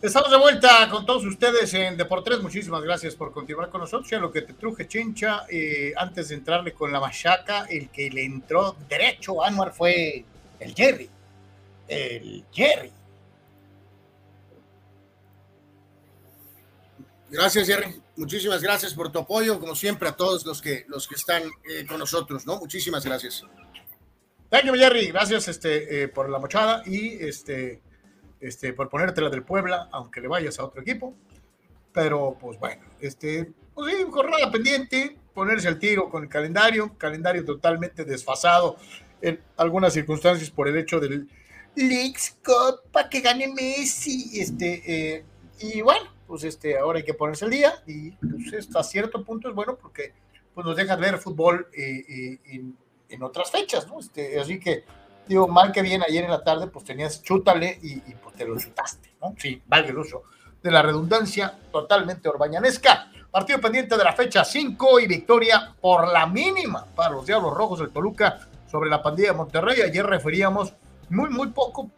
Estamos 0.00 0.30
de 0.30 0.38
vuelta 0.38 0.88
con 0.90 1.04
todos 1.04 1.24
ustedes 1.26 1.74
en 1.74 1.96
Deportes. 1.96 2.40
Muchísimas 2.40 2.82
gracias 2.82 3.14
por 3.14 3.32
continuar 3.32 3.68
con 3.68 3.82
nosotros. 3.82 4.08
Ya 4.08 4.18
lo 4.18 4.32
que 4.32 4.42
te 4.42 4.54
truje, 4.54 4.88
Chincha, 4.88 5.44
eh, 5.50 5.92
antes 5.96 6.28
de 6.28 6.36
entrarle 6.36 6.72
con 6.72 6.90
la 6.90 7.00
machaca, 7.00 7.66
el 7.68 7.90
que 7.90 8.08
le 8.08 8.24
entró 8.24 8.74
derecho 8.88 9.42
a 9.42 9.48
Anuar 9.48 9.74
fue 9.74 10.24
el 10.60 10.74
Jerry. 10.74 11.10
El 11.86 12.44
Jerry. 12.52 12.92
Gracias, 17.30 17.66
Jerry. 17.66 18.00
Muchísimas 18.16 18.62
gracias 18.62 18.94
por 18.94 19.12
tu 19.12 19.18
apoyo, 19.18 19.60
como 19.60 19.74
siempre, 19.74 20.08
a 20.08 20.12
todos 20.12 20.44
los 20.46 20.62
que, 20.62 20.84
los 20.88 21.06
que 21.06 21.14
están 21.14 21.42
eh, 21.70 21.86
con 21.86 21.98
nosotros, 21.98 22.46
¿no? 22.46 22.58
Muchísimas 22.58 23.04
gracias. 23.04 23.44
Thank 24.50 24.64
you, 24.64 24.74
Jerry. 24.74 25.08
Gracias 25.08 25.46
este, 25.48 26.02
eh, 26.02 26.08
por 26.08 26.30
la 26.30 26.38
mochada 26.38 26.82
y 26.86 27.22
este, 27.22 27.82
este, 28.40 28.72
por 28.72 28.88
ponerte 28.88 29.20
la 29.20 29.28
del 29.28 29.42
Puebla, 29.42 29.88
aunque 29.92 30.22
le 30.22 30.28
vayas 30.28 30.58
a 30.58 30.64
otro 30.64 30.80
equipo. 30.80 31.14
Pero, 31.92 32.36
pues 32.40 32.58
bueno, 32.58 32.82
este, 33.00 33.52
pues 33.74 33.94
sí, 33.94 34.04
jornada 34.10 34.50
pendiente, 34.50 35.18
ponerse 35.34 35.68
al 35.68 35.78
tiro 35.78 36.08
con 36.08 36.22
el 36.22 36.28
calendario, 36.30 36.96
calendario 36.96 37.44
totalmente 37.44 38.04
desfasado 38.04 38.78
en 39.20 39.40
algunas 39.56 39.92
circunstancias 39.92 40.50
por 40.50 40.68
el 40.68 40.76
hecho 40.76 41.00
del 41.00 41.28
Leagues 41.74 42.36
Cup 42.44 42.90
para 42.90 43.08
que 43.08 43.20
gane 43.20 43.48
Messi. 43.48 44.40
Este, 44.40 44.82
eh, 44.86 45.24
y 45.60 45.80
bueno, 45.80 46.10
pues 46.26 46.44
este, 46.44 46.78
ahora 46.78 46.98
hay 46.98 47.04
que 47.04 47.14
ponerse 47.14 47.44
al 47.44 47.50
día 47.50 47.72
y 47.86 48.10
pues, 48.12 48.66
hasta 48.66 48.82
cierto 48.82 49.24
punto 49.24 49.48
es 49.48 49.54
bueno 49.54 49.76
porque 49.76 50.12
pues, 50.54 50.66
nos 50.66 50.76
deja 50.76 50.96
ver 50.96 51.18
fútbol 51.18 51.68
eh, 51.72 52.38
eh, 52.44 52.72
en, 53.08 53.22
otras 53.22 53.50
fechas, 53.50 53.86
¿no? 53.86 54.00
Este, 54.00 54.38
así 54.38 54.60
que, 54.60 54.84
digo, 55.26 55.48
mal 55.48 55.72
que 55.72 55.82
bien, 55.82 56.02
ayer 56.02 56.24
en 56.24 56.30
la 56.30 56.44
tarde 56.44 56.66
pues 56.66 56.84
tenías 56.84 57.22
chútale 57.22 57.78
y, 57.82 57.94
y 57.94 58.14
pues 58.22 58.36
te 58.36 58.44
lo 58.44 58.58
chutaste, 58.58 59.14
¿no? 59.20 59.34
Sí, 59.38 59.62
valga 59.66 59.88
el 59.88 59.98
uso 59.98 60.22
de 60.62 60.70
la 60.70 60.82
redundancia 60.82 61.58
totalmente 61.72 62.28
orbañanesca. 62.28 63.10
Partido 63.30 63.60
pendiente 63.60 63.96
de 63.96 64.04
la 64.04 64.12
fecha 64.12 64.44
5 64.44 65.00
y 65.00 65.06
victoria 65.06 65.74
por 65.80 66.08
la 66.08 66.26
mínima 66.26 66.86
para 66.94 67.10
los 67.10 67.26
Diablos 67.26 67.54
Rojos 67.54 67.78
del 67.78 67.90
Toluca 67.90 68.48
sobre 68.70 68.90
la 68.90 69.02
pandilla 69.02 69.32
de 69.32 69.36
Monterrey. 69.36 69.80
Ayer 69.80 70.04
referíamos 70.04 70.74
muy, 71.08 71.30
muy 71.30 71.48
poco 71.48 71.90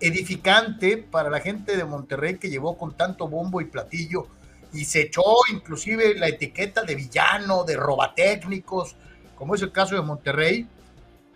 edificante 0.00 0.98
para 0.98 1.30
la 1.30 1.40
gente 1.40 1.76
de 1.76 1.84
Monterrey 1.84 2.38
que 2.38 2.50
llevó 2.50 2.76
con 2.76 2.96
tanto 2.96 3.28
bombo 3.28 3.60
y 3.60 3.66
platillo 3.66 4.26
y 4.72 4.84
se 4.84 5.02
echó 5.02 5.22
inclusive 5.50 6.14
la 6.16 6.28
etiqueta 6.28 6.82
de 6.82 6.94
villano, 6.94 7.64
de 7.64 7.76
robatécnicos, 7.76 8.96
como 9.36 9.54
es 9.54 9.62
el 9.62 9.72
caso 9.72 9.94
de 9.94 10.02
Monterrey, 10.02 10.66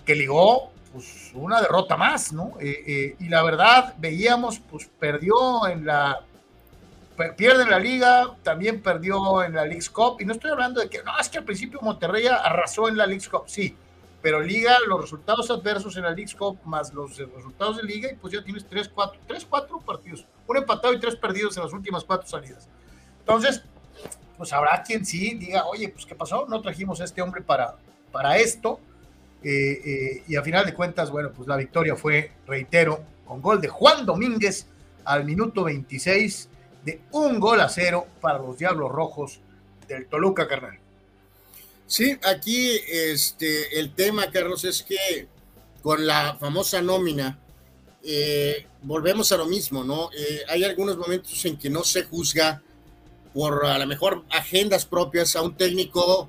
que 0.04 0.14
ligó 0.14 0.72
pues 0.92 1.30
una 1.34 1.60
derrota 1.60 1.96
más, 1.96 2.32
¿no? 2.32 2.54
Eh, 2.60 2.82
eh, 2.86 3.16
y 3.20 3.28
la 3.28 3.42
verdad, 3.42 3.94
veíamos, 3.98 4.58
pues 4.58 4.90
perdió 4.98 5.68
en 5.68 5.86
la 5.86 6.24
pierde 7.36 7.64
en 7.64 7.70
la 7.70 7.80
liga, 7.80 8.36
también 8.42 8.80
perdió 8.80 9.42
en 9.42 9.54
la 9.54 9.64
League's 9.64 9.90
Cup, 9.90 10.20
y 10.20 10.24
no 10.24 10.32
estoy 10.32 10.52
hablando 10.52 10.80
de 10.80 10.88
que, 10.88 11.02
no, 11.02 11.18
es 11.18 11.28
que 11.28 11.38
al 11.38 11.44
principio 11.44 11.80
Monterrey 11.82 12.26
arrasó 12.28 12.88
en 12.88 12.96
la 12.96 13.06
League's 13.06 13.28
Cup, 13.28 13.44
sí, 13.46 13.76
pero 14.20 14.40
liga 14.40 14.76
los 14.86 15.00
resultados 15.00 15.50
adversos 15.50 15.96
en 15.96 16.02
la 16.02 16.10
League's 16.10 16.34
Cup 16.34 16.58
más 16.64 16.92
los 16.92 17.16
resultados 17.16 17.76
de 17.76 17.84
liga, 17.84 18.10
y 18.10 18.16
pues 18.16 18.32
ya 18.32 18.42
tienes 18.42 18.66
3, 18.66 18.88
4, 18.88 19.20
3, 19.26 19.46
4 19.48 19.80
partidos, 19.80 20.26
un 20.46 20.56
empatado 20.56 20.92
y 20.92 21.00
tres 21.00 21.16
perdidos 21.16 21.56
en 21.56 21.62
las 21.64 21.72
últimas 21.72 22.04
cuatro 22.04 22.26
salidas. 22.26 22.68
Entonces, 23.20 23.62
pues 24.36 24.52
habrá 24.52 24.82
quien 24.82 25.04
sí 25.04 25.34
diga, 25.34 25.66
oye, 25.66 25.88
pues 25.88 26.06
¿qué 26.06 26.14
pasó? 26.14 26.46
No 26.48 26.60
trajimos 26.60 27.00
a 27.00 27.04
este 27.04 27.22
hombre 27.22 27.42
para, 27.42 27.76
para 28.10 28.38
esto, 28.38 28.80
eh, 29.42 29.80
eh, 29.84 30.22
y 30.26 30.36
a 30.36 30.42
final 30.42 30.66
de 30.66 30.74
cuentas, 30.74 31.10
bueno, 31.10 31.30
pues 31.34 31.46
la 31.46 31.56
victoria 31.56 31.94
fue, 31.94 32.32
reitero, 32.46 33.04
con 33.24 33.40
gol 33.40 33.60
de 33.60 33.68
Juan 33.68 34.04
Domínguez 34.04 34.66
al 35.04 35.24
minuto 35.24 35.64
26 35.64 36.48
de 36.84 37.00
un 37.12 37.38
gol 37.38 37.60
a 37.60 37.68
cero 37.68 38.06
para 38.20 38.38
los 38.38 38.58
Diablos 38.58 38.90
Rojos 38.90 39.40
del 39.86 40.06
Toluca, 40.06 40.48
carnal. 40.48 40.78
Sí, 41.88 42.18
aquí 42.22 42.78
este, 42.86 43.80
el 43.80 43.94
tema, 43.94 44.30
Carlos, 44.30 44.62
es 44.64 44.82
que 44.82 45.26
con 45.82 46.06
la 46.06 46.36
famosa 46.38 46.82
nómina, 46.82 47.38
eh, 48.04 48.66
volvemos 48.82 49.32
a 49.32 49.38
lo 49.38 49.46
mismo, 49.46 49.82
¿no? 49.82 50.10
Eh, 50.14 50.42
hay 50.50 50.64
algunos 50.64 50.98
momentos 50.98 51.42
en 51.46 51.56
que 51.56 51.70
no 51.70 51.82
se 51.84 52.04
juzga 52.04 52.62
por 53.32 53.64
a 53.64 53.78
lo 53.78 53.86
mejor 53.86 54.22
agendas 54.28 54.84
propias 54.84 55.34
a 55.34 55.40
un 55.40 55.56
técnico 55.56 56.28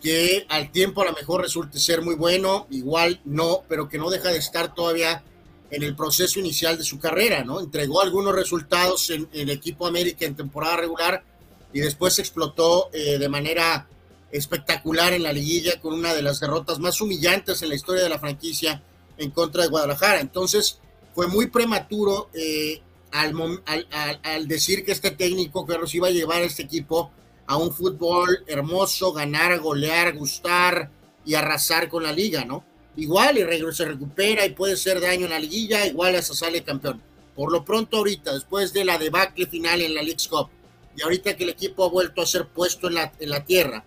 que 0.00 0.46
al 0.48 0.72
tiempo 0.72 1.02
a 1.02 1.06
lo 1.06 1.12
mejor 1.12 1.42
resulte 1.42 1.78
ser 1.78 2.00
muy 2.00 2.14
bueno, 2.14 2.66
igual 2.70 3.20
no, 3.26 3.62
pero 3.68 3.90
que 3.90 3.98
no 3.98 4.08
deja 4.08 4.30
de 4.30 4.38
estar 4.38 4.74
todavía 4.74 5.22
en 5.70 5.82
el 5.82 5.94
proceso 5.94 6.40
inicial 6.40 6.78
de 6.78 6.84
su 6.84 6.98
carrera, 6.98 7.44
¿no? 7.44 7.60
Entregó 7.60 8.00
algunos 8.00 8.34
resultados 8.34 9.10
en, 9.10 9.28
el 9.34 9.50
equipo 9.50 9.86
América 9.86 10.24
en 10.24 10.34
temporada 10.34 10.78
regular 10.78 11.22
y 11.74 11.80
después 11.80 12.18
explotó 12.18 12.88
eh, 12.94 13.18
de 13.18 13.28
manera 13.28 13.86
espectacular 14.34 15.12
en 15.12 15.22
la 15.22 15.32
liguilla 15.32 15.80
con 15.80 15.94
una 15.94 16.12
de 16.12 16.20
las 16.20 16.40
derrotas 16.40 16.80
más 16.80 17.00
humillantes 17.00 17.62
en 17.62 17.68
la 17.68 17.76
historia 17.76 18.02
de 18.02 18.08
la 18.08 18.18
franquicia 18.18 18.82
en 19.16 19.30
contra 19.30 19.62
de 19.62 19.68
Guadalajara. 19.68 20.20
Entonces, 20.20 20.80
fue 21.14 21.28
muy 21.28 21.46
prematuro 21.46 22.30
eh, 22.34 22.82
al, 23.12 24.48
decir 24.48 24.84
que 24.84 24.90
este 24.90 25.12
técnico 25.12 25.64
Carlos 25.64 25.94
iba 25.94 26.08
a 26.08 26.10
llevar 26.10 26.42
a 26.42 26.46
este 26.46 26.64
equipo 26.64 27.12
a 27.46 27.56
un 27.56 27.72
fútbol 27.72 28.42
hermoso, 28.48 29.12
ganar, 29.12 29.60
golear, 29.60 30.16
gustar 30.16 30.90
y 31.24 31.34
arrasar 31.34 31.88
con 31.88 32.02
la 32.02 32.12
liga, 32.12 32.44
¿no? 32.44 32.64
igual 32.96 33.38
y 33.38 33.72
se 33.72 33.84
recupera 33.84 34.46
y 34.46 34.50
puede 34.50 34.76
ser 34.76 35.00
daño 35.00 35.26
en 35.26 35.30
la 35.30 35.38
liguilla, 35.38 35.86
igual 35.86 36.16
hasta 36.16 36.34
sale 36.34 36.64
campeón. 36.64 37.00
Por 37.36 37.52
lo 37.52 37.64
pronto 37.64 37.98
ahorita, 37.98 38.32
después 38.34 38.72
de 38.72 38.84
la 38.84 38.98
debacle 38.98 39.46
final 39.46 39.80
en 39.80 39.94
la 39.94 40.02
League's 40.02 40.28
Cup, 40.28 40.48
y 40.96 41.02
ahorita 41.02 41.36
que 41.36 41.44
el 41.44 41.50
equipo 41.50 41.84
ha 41.84 41.88
vuelto 41.88 42.22
a 42.22 42.26
ser 42.26 42.46
puesto 42.46 42.88
en 42.88 43.30
la 43.30 43.44
tierra, 43.44 43.84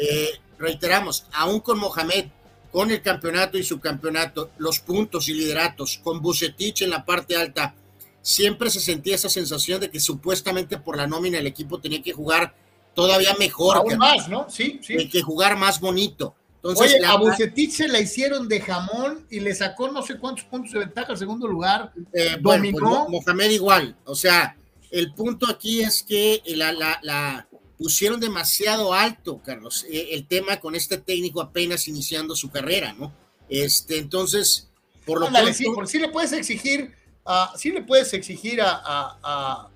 eh, 0.00 0.40
reiteramos, 0.58 1.26
aún 1.32 1.60
con 1.60 1.78
Mohamed, 1.78 2.26
con 2.72 2.90
el 2.90 3.02
campeonato 3.02 3.58
y 3.58 3.64
subcampeonato, 3.64 4.50
los 4.58 4.80
puntos 4.80 5.28
y 5.28 5.34
lideratos, 5.34 6.00
con 6.02 6.22
Bucetich 6.22 6.82
en 6.82 6.90
la 6.90 7.04
parte 7.04 7.36
alta, 7.36 7.74
siempre 8.22 8.70
se 8.70 8.80
sentía 8.80 9.16
esa 9.16 9.28
sensación 9.28 9.80
de 9.80 9.90
que 9.90 10.00
supuestamente 10.00 10.78
por 10.78 10.96
la 10.96 11.06
nómina 11.06 11.38
el 11.38 11.46
equipo 11.46 11.80
tenía 11.80 12.02
que 12.02 12.12
jugar 12.12 12.54
todavía 12.94 13.34
mejor. 13.38 13.76
Aún 13.76 13.98
más, 13.98 14.28
¿no? 14.28 14.48
Sí, 14.48 14.80
sí. 14.82 15.08
que 15.08 15.22
jugar 15.22 15.56
más 15.58 15.80
bonito. 15.80 16.34
Entonces, 16.56 16.94
Oye, 16.96 17.06
a 17.06 17.16
Bucetich 17.16 17.70
se 17.70 17.88
la 17.88 18.00
hicieron 18.00 18.46
de 18.46 18.60
jamón 18.60 19.26
y 19.30 19.40
le 19.40 19.54
sacó 19.54 19.90
no 19.90 20.02
sé 20.02 20.18
cuántos 20.18 20.44
puntos 20.44 20.72
de 20.72 20.80
ventaja 20.80 21.12
al 21.12 21.18
segundo 21.18 21.46
lugar. 21.46 21.92
Eh, 22.12 22.36
dominó. 22.40 23.08
Mohamed 23.08 23.50
igual. 23.50 23.96
O 24.04 24.14
sea, 24.14 24.56
el 24.90 25.14
punto 25.14 25.46
aquí 25.48 25.80
es 25.80 26.02
que 26.02 26.42
la, 26.46 26.72
la, 26.72 27.48
pusieron 27.80 28.20
demasiado 28.20 28.94
alto, 28.94 29.40
Carlos, 29.42 29.84
eh, 29.90 30.10
el 30.12 30.28
tema 30.28 30.60
con 30.60 30.76
este 30.76 30.98
técnico 30.98 31.40
apenas 31.40 31.88
iniciando 31.88 32.36
su 32.36 32.50
carrera, 32.50 32.92
¿no? 32.92 33.12
Este, 33.48 33.98
entonces, 33.98 34.68
por 35.04 35.18
lo 35.18 35.32
tanto. 35.32 35.52
Sí, 35.52 35.64
sí, 35.86 35.98
le 35.98 36.10
puedes 36.10 36.32
exigir, 36.32 36.94
uh, 37.26 37.56
sí 37.56 37.72
le 37.72 37.82
puedes 37.82 38.12
exigir 38.12 38.60
a, 38.60 38.70
a, 38.70 39.18
a, 39.22 39.70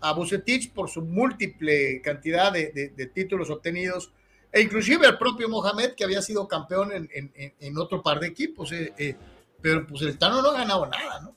a 0.00 0.12
Bucetich 0.14 0.72
por 0.72 0.88
su 0.90 1.02
múltiple 1.02 2.00
cantidad 2.02 2.52
de 2.52 3.10
títulos 3.14 3.50
obtenidos 3.50 4.10
e 4.52 4.60
inclusive 4.60 5.06
el 5.06 5.16
propio 5.16 5.48
Mohamed, 5.48 5.94
que 5.94 6.04
había 6.04 6.20
sido 6.20 6.46
campeón 6.46 6.92
en, 6.92 7.78
otro 7.78 8.02
par 8.02 8.20
de 8.20 8.26
equipos, 8.26 8.70
eh, 8.72 8.92
eh, 8.98 9.16
pero 9.62 9.86
pues 9.86 10.02
el 10.02 10.18
Tano 10.18 10.42
no 10.42 10.50
ha 10.50 10.58
ganado 10.58 10.86
nada, 10.86 11.20
¿no? 11.20 11.34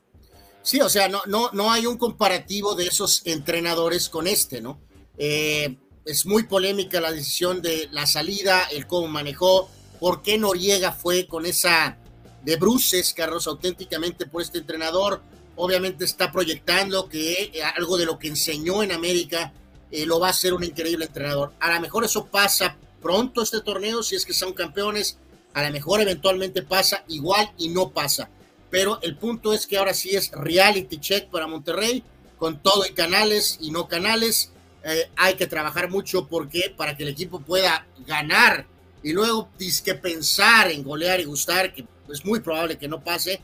Sí, 0.61 0.81
o 0.81 0.89
sea, 0.89 1.07
no, 1.07 1.21
no, 1.27 1.49
no 1.53 1.71
hay 1.71 1.85
un 1.85 1.97
comparativo 1.97 2.75
de 2.75 2.87
esos 2.87 3.25
entrenadores 3.25 4.09
con 4.09 4.27
este, 4.27 4.61
¿no? 4.61 4.81
Eh, 5.17 5.77
es 6.05 6.25
muy 6.25 6.43
polémica 6.43 7.01
la 7.01 7.11
decisión 7.11 7.61
de 7.61 7.89
la 7.91 8.05
salida, 8.05 8.63
el 8.71 8.87
cómo 8.87 9.07
manejó, 9.07 9.69
por 9.99 10.21
qué 10.21 10.37
Noriega 10.37 10.91
fue 10.91 11.27
con 11.27 11.45
esa 11.45 11.97
de 12.43 12.55
bruces, 12.57 13.13
Carlos, 13.13 13.47
auténticamente 13.47 14.27
por 14.27 14.41
este 14.43 14.59
entrenador. 14.59 15.21
Obviamente 15.55 16.05
está 16.05 16.31
proyectando 16.31 17.09
que 17.09 17.51
algo 17.75 17.97
de 17.97 18.05
lo 18.05 18.19
que 18.19 18.27
enseñó 18.27 18.83
en 18.83 18.91
América 18.91 19.51
lo 19.91 20.19
va 20.19 20.29
a 20.29 20.33
ser 20.33 20.53
un 20.53 20.63
increíble 20.63 21.05
entrenador. 21.05 21.53
A 21.59 21.73
lo 21.73 21.81
mejor 21.81 22.03
eso 22.03 22.25
pasa 22.25 22.77
pronto 23.01 23.41
este 23.41 23.61
torneo, 23.61 24.03
si 24.03 24.15
es 24.15 24.25
que 24.25 24.33
son 24.33 24.53
campeones, 24.53 25.17
a 25.53 25.63
lo 25.63 25.71
mejor 25.71 26.01
eventualmente 26.01 26.61
pasa 26.61 27.03
igual 27.07 27.49
y 27.57 27.69
no 27.69 27.91
pasa. 27.91 28.29
Pero 28.69 28.99
el 29.01 29.17
punto 29.17 29.53
es 29.53 29.65
que 29.65 29.77
ahora 29.77 29.93
sí 29.93 30.15
es 30.15 30.31
reality 30.31 30.99
check 30.99 31.29
para 31.29 31.47
Monterrey, 31.47 32.03
con 32.37 32.61
todo 32.61 32.85
y 32.85 32.91
canales 32.91 33.57
y 33.61 33.71
no 33.71 33.87
canales. 33.87 34.51
Eh, 34.85 35.09
hay 35.15 35.33
que 35.33 35.47
trabajar 35.47 35.89
mucho 35.89 36.27
porque 36.27 36.73
para 36.77 36.95
que 36.95 37.03
el 37.03 37.09
equipo 37.09 37.41
pueda 37.41 37.85
ganar 38.05 38.65
y 39.01 39.11
luego 39.13 39.49
que 39.83 39.95
pensar 39.95 40.71
en 40.71 40.83
golear 40.83 41.19
y 41.19 41.25
gustar, 41.25 41.73
que 41.73 41.85
es 42.09 42.23
muy 42.23 42.39
probable 42.39 42.77
que 42.77 42.87
no 42.87 43.03
pase. 43.03 43.41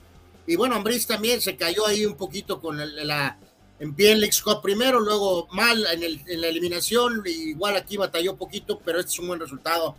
Y 0.47 0.55
bueno, 0.55 0.75
Ambris 0.75 1.07
también 1.07 1.41
se 1.41 1.55
cayó 1.55 1.85
ahí 1.85 2.05
un 2.05 2.15
poquito 2.15 2.61
con 2.61 2.77
la 2.77 3.37
en 3.81 3.95
pie 3.95 4.11
en 4.11 4.21
Cup 4.43 4.61
primero, 4.61 4.99
luego 4.99 5.47
mal 5.53 5.83
en, 5.91 6.41
la 6.41 6.47
eliminación, 6.47 7.23
igual 7.25 7.75
aquí 7.75 7.97
batalló 7.97 8.35
poquito, 8.35 8.79
pero 8.85 8.99
este 8.99 9.13
es 9.13 9.19
un 9.19 9.29
buen 9.29 9.39
resultado 9.39 9.95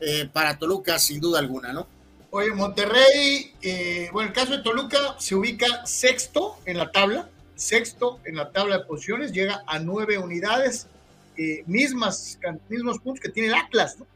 eh, 0.00 0.26
para 0.32 0.58
Toluca, 0.58 0.98
sin 0.98 1.20
duda 1.20 1.38
alguna, 1.38 1.70
¿no? 1.70 1.86
Oye, 2.30 2.50
Monterrey, 2.52 3.52
eh, 3.60 4.08
bueno, 4.10 4.30
el 4.30 4.34
caso 4.34 4.52
de 4.52 4.62
Toluca 4.62 5.16
se 5.18 5.34
ubica 5.34 5.84
sexto 5.84 6.56
en 6.64 6.78
la 6.78 6.90
tabla, 6.90 7.28
sexto 7.56 8.20
en 8.24 8.36
la 8.36 8.52
tabla 8.52 8.78
de 8.78 8.84
posiciones, 8.84 9.32
llega 9.32 9.64
a 9.66 9.78
nueve 9.78 10.18
unidades, 10.18 10.86
eh, 11.36 11.64
mismas, 11.66 12.38
mismos 12.68 12.98
puntos 13.00 13.20
que 13.20 13.30
tiene 13.30 13.48
el 13.48 13.54
Atlas, 13.54 13.98
¿no? 13.98 14.06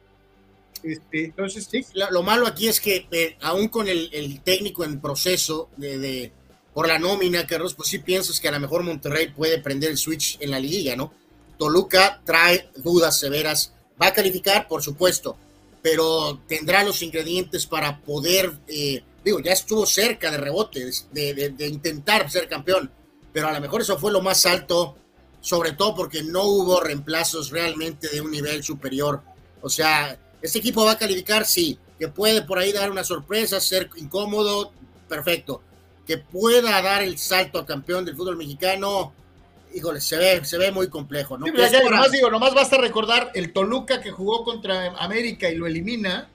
Este, 0.83 1.25
entonces, 1.27 1.69
sí, 1.71 1.85
lo, 1.93 2.23
malo 2.23 2.47
aquí 2.47 2.69
es 2.69 2.81
que 2.81 3.37
aún 3.43 3.69
con 3.69 3.87
el, 3.89 4.41
técnico 4.43 4.85
en 4.85 5.01
proceso 5.01 5.69
de 5.77 6.33
por 6.73 6.87
la 6.87 6.99
nómina, 6.99 7.47
Carlos, 7.47 7.75
pues 7.75 7.89
sí 7.89 7.99
piensas 7.99 8.41
que 8.41 8.49
a 8.49 8.53
lo 8.53 8.61
mejor 8.61 8.83
Monterrey 8.83 9.29
puede 9.29 9.59
prender 9.59 9.91
el 9.91 9.99
switch 9.99 10.39
en 10.41 10.51
la 10.51 10.61
liguilla, 10.61 10.97
¿no? 10.97 11.13
Toluca 11.59 12.23
trae 12.25 12.71
dudas 12.77 13.19
severas. 13.19 13.75
Va 14.01 14.09
a 14.09 14.13
calificar, 14.15 14.69
por 14.69 14.83
supuesto, 14.83 15.37
pero 15.83 16.41
tendrá 16.47 16.85
los 16.85 17.03
ingredientes 17.03 17.67
para 17.67 18.01
poder, 18.01 18.53
eh, 18.69 19.03
digo, 19.25 19.41
ya 19.41 19.53
estuvo 19.53 19.85
cerca 19.85 20.31
de 20.31 20.39
rebote, 20.39 20.91
de, 21.13 21.51
de, 21.51 21.67
intentar 21.67 22.31
ser 22.31 22.49
campeón, 22.49 22.91
pero 23.33 23.49
a 23.49 23.53
lo 23.53 23.61
mejor 23.61 23.81
eso 23.81 23.99
fue 23.99 24.13
lo 24.13 24.21
más 24.21 24.47
alto, 24.47 24.97
sobre 25.41 25.73
todo 25.73 25.95
porque 25.95 26.23
no 26.23 26.45
hubo 26.45 26.81
reemplazos 26.81 27.51
realmente 27.51 28.09
de 28.09 28.21
un 28.21 28.31
nivel 28.31 28.63
superior. 28.63 29.23
O 29.63 29.69
sea, 29.69 30.19
este 30.43 30.59
equipo 30.59 30.85
va 30.85 30.93
a 30.93 30.99
calificar, 30.99 31.47
sí, 31.47 31.79
que 31.99 32.09
puede 32.09 32.43
por 32.43 32.59
ahí 32.59 32.73
dar 32.73 32.91
una 32.91 33.05
sorpresa, 33.05 33.61
ser 33.61 33.91
incómodo, 33.97 34.73
perfecto 35.09 35.63
que 36.11 36.19
pueda 36.19 36.83
dar 36.83 37.05
el 37.05 37.19
salto 37.19 37.61
a 37.61 37.65
campeón 37.65 38.05
del 38.05 38.17
fútbol 38.17 38.37
mexicano, 38.37 39.13
híjole, 39.73 40.01
se 40.01 40.17
ve, 40.17 40.45
se 40.45 40.59
ve 40.59 40.73
muy 40.73 40.89
complejo, 40.89 41.39
¿no? 41.39 41.47
Sí, 41.47 41.53
nomás 41.89 42.11
digo, 42.11 42.29
nomás 42.29 42.53
basta 42.53 42.79
recordar 42.79 43.31
el 43.33 43.53
Toluca 43.53 44.01
que 44.01 44.11
jugó 44.11 44.43
contra 44.43 44.89
América 44.99 45.49
y 45.49 45.55
lo 45.55 45.69
elimina 45.69 46.29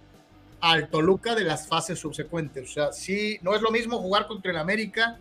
al 0.62 0.88
Toluca 0.90 1.36
de 1.36 1.44
las 1.44 1.68
fases 1.68 2.00
subsecuentes. 2.00 2.70
O 2.70 2.74
sea, 2.74 2.94
sí, 2.94 3.38
no 3.42 3.54
es 3.54 3.62
lo 3.62 3.70
mismo 3.70 4.00
jugar 4.00 4.28
contra 4.28 4.52
el 4.52 4.58
América 4.58 5.20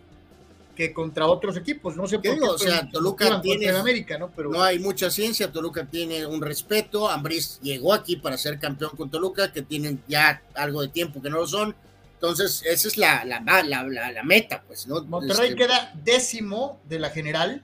que 0.74 0.92
contra 0.92 1.26
otros 1.26 1.56
equipos. 1.56 1.96
No 1.96 2.06
sé 2.06 2.18
por 2.18 2.38
qué. 2.38 2.40
o 2.40 2.58
sea, 2.58 2.88
Toluca 2.90 3.40
tiene. 3.40 3.68
América, 3.70 4.18
¿no? 4.18 4.30
Pero... 4.30 4.50
no 4.50 4.62
hay 4.62 4.78
mucha 4.78 5.10
ciencia. 5.10 5.50
Toluca 5.50 5.86
tiene 5.86 6.26
un 6.26 6.40
respeto. 6.40 7.08
Ambriz 7.08 7.60
llegó 7.60 7.92
aquí 7.92 8.16
para 8.16 8.36
ser 8.36 8.58
campeón 8.58 8.92
con 8.96 9.10
Toluca, 9.10 9.52
que 9.52 9.62
tienen 9.62 10.02
ya 10.08 10.42
algo 10.54 10.82
de 10.82 10.88
tiempo 10.88 11.22
que 11.22 11.30
no 11.30 11.38
lo 11.38 11.46
son. 11.46 11.74
Entonces, 12.14 12.62
esa 12.64 12.88
es 12.88 12.96
la, 12.96 13.24
la, 13.24 13.40
la, 13.62 14.10
la 14.10 14.22
meta, 14.22 14.62
pues, 14.66 14.86
¿no? 14.86 15.02
Monterrey 15.04 15.50
este, 15.50 15.62
queda 15.62 15.92
décimo 16.02 16.80
de 16.88 16.98
la 16.98 17.10
general. 17.10 17.62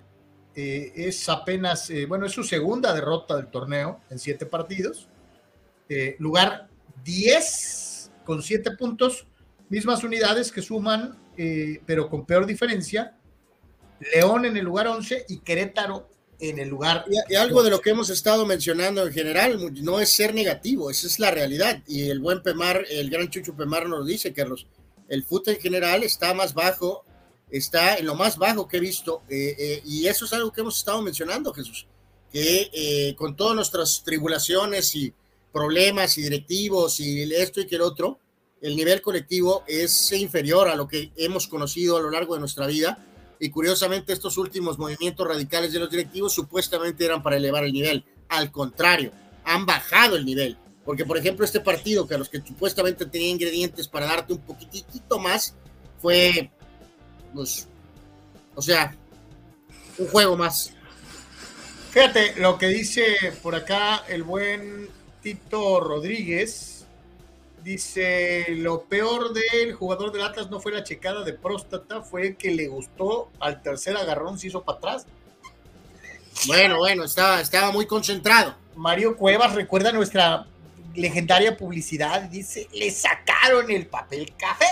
Eh, 0.54 0.92
es 0.96 1.28
apenas, 1.28 1.88
eh, 1.90 2.06
bueno, 2.06 2.26
es 2.26 2.32
su 2.32 2.44
segunda 2.44 2.92
derrota 2.92 3.36
del 3.36 3.46
torneo 3.46 4.00
en 4.10 4.18
siete 4.18 4.46
partidos. 4.46 5.08
Eh, 5.88 6.16
lugar 6.18 6.68
10 7.04 8.12
con 8.24 8.42
siete 8.42 8.72
puntos, 8.72 9.26
mismas 9.68 10.04
unidades 10.04 10.52
que 10.52 10.62
suman, 10.62 11.16
pero 11.86 12.08
con 12.08 12.26
peor 12.26 12.46
diferencia. 12.46 13.16
León 14.14 14.46
en 14.46 14.56
el 14.56 14.64
lugar 14.64 14.86
11 14.86 15.26
y 15.28 15.38
Querétaro 15.38 16.08
en 16.40 16.58
el 16.58 16.68
lugar. 16.68 17.04
Y, 17.28 17.34
algo 17.34 17.62
de 17.62 17.70
lo 17.70 17.80
que 17.80 17.90
hemos 17.90 18.10
estado 18.10 18.46
mencionando 18.46 19.06
en 19.06 19.12
general 19.12 19.72
no 19.82 20.00
es 20.00 20.10
ser 20.10 20.34
negativo, 20.34 20.90
esa 20.90 21.06
es 21.06 21.18
la 21.18 21.30
realidad. 21.30 21.82
Y 21.86 22.08
el 22.08 22.20
buen 22.20 22.42
Pemar, 22.42 22.84
el 22.88 23.10
gran 23.10 23.30
Chucho 23.30 23.54
Pemar 23.54 23.88
nos 23.88 24.06
dice, 24.06 24.32
Carlos, 24.32 24.66
el 25.08 25.24
fútbol 25.24 25.54
en 25.54 25.60
general 25.60 26.02
está 26.02 26.34
más 26.34 26.54
bajo, 26.54 27.04
está 27.50 27.96
en 27.96 28.06
lo 28.06 28.14
más 28.14 28.38
bajo 28.38 28.66
que 28.66 28.78
he 28.78 28.80
visto. 28.80 29.22
Eh, 29.28 29.54
eh, 29.58 29.82
y 29.84 30.06
eso 30.06 30.24
es 30.24 30.32
algo 30.32 30.52
que 30.52 30.62
hemos 30.62 30.78
estado 30.78 31.02
mencionando, 31.02 31.52
Jesús, 31.52 31.86
que 32.32 32.70
eh, 32.72 33.14
con 33.16 33.36
todas 33.36 33.54
nuestras 33.54 34.02
tribulaciones 34.02 34.94
y 34.94 35.12
problemas 35.52 36.16
y 36.16 36.22
directivos 36.22 37.00
y 37.00 37.22
esto 37.34 37.60
y 37.60 37.66
que 37.66 37.76
el 37.76 37.82
otro, 37.82 38.18
el 38.60 38.76
nivel 38.76 39.00
colectivo 39.00 39.64
es 39.66 40.12
inferior 40.12 40.68
a 40.68 40.76
lo 40.76 40.86
que 40.86 41.12
hemos 41.16 41.46
conocido 41.46 41.96
a 41.96 42.00
lo 42.00 42.10
largo 42.10 42.34
de 42.34 42.40
nuestra 42.40 42.66
vida 42.66 42.98
y 43.38 43.48
curiosamente 43.50 44.12
estos 44.12 44.36
últimos 44.36 44.78
movimientos 44.78 45.26
radicales 45.26 45.72
de 45.72 45.78
los 45.78 45.90
directivos 45.90 46.34
supuestamente 46.34 47.04
eran 47.04 47.22
para 47.22 47.36
elevar 47.36 47.64
el 47.64 47.72
nivel. 47.72 48.04
Al 48.28 48.52
contrario, 48.52 49.12
han 49.44 49.64
bajado 49.64 50.16
el 50.16 50.26
nivel. 50.26 50.58
Porque, 50.84 51.06
por 51.06 51.16
ejemplo, 51.16 51.44
este 51.44 51.60
partido, 51.60 52.06
que 52.06 52.14
a 52.14 52.18
los 52.18 52.28
que 52.28 52.42
supuestamente 52.42 53.06
tenía 53.06 53.28
ingredientes 53.28 53.88
para 53.88 54.06
darte 54.06 54.34
un 54.34 54.40
poquitito 54.40 55.18
más, 55.18 55.54
fue, 56.00 56.50
pues, 57.32 57.66
o 58.54 58.60
sea, 58.60 58.94
un 59.98 60.06
juego 60.08 60.36
más. 60.36 60.72
Fíjate 61.90 62.36
lo 62.36 62.58
que 62.58 62.68
dice 62.68 63.04
por 63.42 63.54
acá 63.54 64.04
el 64.08 64.22
buen 64.22 64.88
Tito 65.22 65.80
Rodríguez 65.80 66.79
Dice, 67.62 68.46
lo 68.48 68.84
peor 68.84 69.34
del 69.34 69.74
jugador 69.74 70.12
del 70.12 70.22
Atlas 70.22 70.50
no 70.50 70.60
fue 70.60 70.72
la 70.72 70.82
checada 70.82 71.22
de 71.24 71.34
próstata, 71.34 72.00
fue 72.00 72.36
que 72.36 72.50
le 72.52 72.68
gustó 72.68 73.30
al 73.38 73.60
tercer 73.62 73.96
agarrón, 73.96 74.38
se 74.38 74.46
hizo 74.46 74.62
para 74.62 74.78
atrás. 74.78 75.06
Bueno, 76.46 76.78
bueno, 76.78 77.04
estaba, 77.04 77.40
estaba 77.40 77.70
muy 77.70 77.86
concentrado. 77.86 78.54
Mario 78.76 79.16
Cuevas 79.16 79.54
recuerda 79.54 79.92
nuestra 79.92 80.46
legendaria 80.94 81.56
publicidad, 81.56 82.22
dice, 82.22 82.66
le 82.72 82.90
sacaron 82.90 83.70
el 83.70 83.86
papel 83.86 84.32
café. 84.36 84.66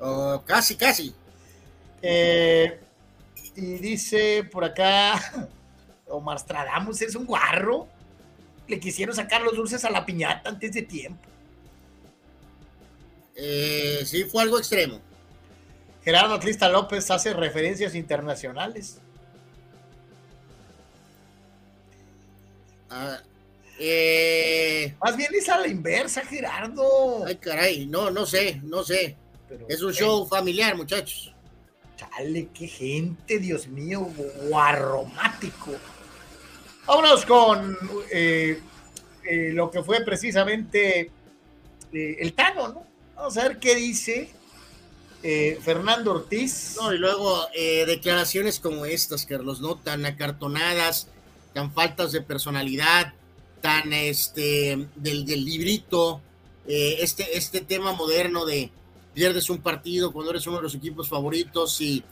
Oh, 0.00 0.42
casi, 0.44 0.76
casi. 0.76 1.14
Eh, 2.02 2.80
y 3.54 3.74
dice 3.74 4.44
por 4.50 4.64
acá, 4.64 5.48
Omar 6.08 6.38
Stradamus 6.38 7.02
es 7.02 7.14
un 7.14 7.26
guarro 7.26 7.86
le 8.70 8.80
quisieron 8.80 9.14
sacar 9.14 9.42
los 9.42 9.56
dulces 9.56 9.84
a 9.84 9.90
la 9.90 10.06
piñata 10.06 10.48
antes 10.48 10.72
de 10.72 10.82
tiempo. 10.82 11.28
Eh, 13.34 14.02
sí, 14.04 14.24
fue 14.24 14.42
algo 14.42 14.58
extremo. 14.58 15.00
Gerardo 16.04 16.34
Atlista 16.34 16.68
López 16.68 17.10
hace 17.10 17.34
referencias 17.34 17.94
internacionales. 17.94 19.00
Ah, 22.88 23.18
eh, 23.78 24.94
Más 25.02 25.16
bien 25.16 25.30
es 25.34 25.48
a 25.48 25.58
la 25.58 25.68
inversa, 25.68 26.22
Gerardo. 26.22 27.24
Ay, 27.26 27.36
caray, 27.36 27.86
no, 27.86 28.10
no 28.10 28.26
sé, 28.26 28.60
no 28.62 28.82
sé. 28.82 29.16
es 29.68 29.82
un 29.82 29.92
show 29.92 30.26
familiar, 30.26 30.76
muchachos. 30.76 31.34
Chale, 31.96 32.48
qué 32.54 32.66
gente, 32.66 33.38
Dios 33.38 33.68
mío, 33.68 34.08
guarromático. 34.48 35.72
Vámonos 36.90 37.24
con 37.24 37.78
eh, 38.10 38.60
eh, 39.22 39.50
lo 39.52 39.70
que 39.70 39.80
fue 39.80 40.00
precisamente 40.00 41.12
eh, 41.92 42.16
el 42.18 42.32
Tano, 42.32 42.66
¿no? 42.66 42.84
Vamos 43.14 43.36
a 43.36 43.44
ver 43.44 43.60
qué 43.60 43.76
dice 43.76 44.28
Fernando 45.62 46.10
Ortiz. 46.14 46.74
No, 46.80 46.92
y 46.92 46.98
luego 46.98 47.46
declaraciones 47.86 48.58
como 48.58 48.86
estas, 48.86 49.24
Carlos, 49.24 49.60
¿no? 49.60 49.76
Tan 49.76 50.04
acartonadas, 50.04 51.06
tan 51.54 51.72
faltas 51.72 52.10
de 52.10 52.22
personalidad, 52.22 53.14
tan 53.60 53.92
este 53.92 54.88
del, 54.96 55.24
del 55.24 55.44
librito, 55.44 56.20
este, 56.66 57.38
este 57.38 57.60
tema 57.60 57.92
moderno 57.92 58.46
de 58.46 58.72
pierdes 59.14 59.48
un 59.48 59.58
partido 59.58 60.10
cuando 60.10 60.32
eres 60.32 60.44
uno 60.48 60.56
de 60.56 60.64
los 60.64 60.74
equipos 60.74 61.08
favoritos 61.08 61.80
y 61.80 62.02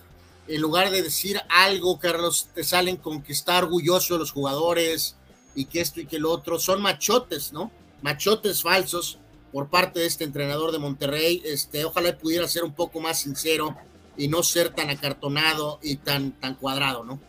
en 0.49 0.61
lugar 0.61 0.91
de 0.91 1.03
decir 1.03 1.41
algo, 1.49 1.99
Carlos, 1.99 2.49
te 2.55 2.65
salen 2.65 2.97
con 2.97 3.23
que 3.23 3.33
está 3.33 3.59
orgulloso 3.59 4.15
de 4.15 4.21
los 4.21 4.33
jugadores 4.33 5.17
y 5.55 5.67
que 5.67 5.81
esto 5.81 6.01
y 6.01 6.07
que 6.07 6.19
lo 6.19 6.31
otro. 6.31 6.59
Son 6.59 6.81
machotes, 6.81 7.53
¿no? 7.53 7.71
Machotes 8.03 8.63
falsos 8.63 9.19
por 9.53 9.69
parte 9.69 10.01
de 10.01 10.07
este 10.07 10.25
entrenador 10.25 10.73
de 10.73 10.79
Monterrey. 10.79 11.43
Este, 11.45 11.85
ojalá 11.85 12.17
pudiera 12.17 12.49
ser 12.49 12.65
un 12.65 12.73
poco 12.73 13.01
más 13.01 13.21
sincero 13.21 13.77
y 14.17 14.29
no 14.29 14.43
ser 14.43 14.71
tan 14.71 14.91
acartonado 14.91 15.79
y 15.83 15.97
tan, 15.97 16.33
tan 16.33 16.55
cuadrado, 16.55 17.05
¿no? 17.05 17.21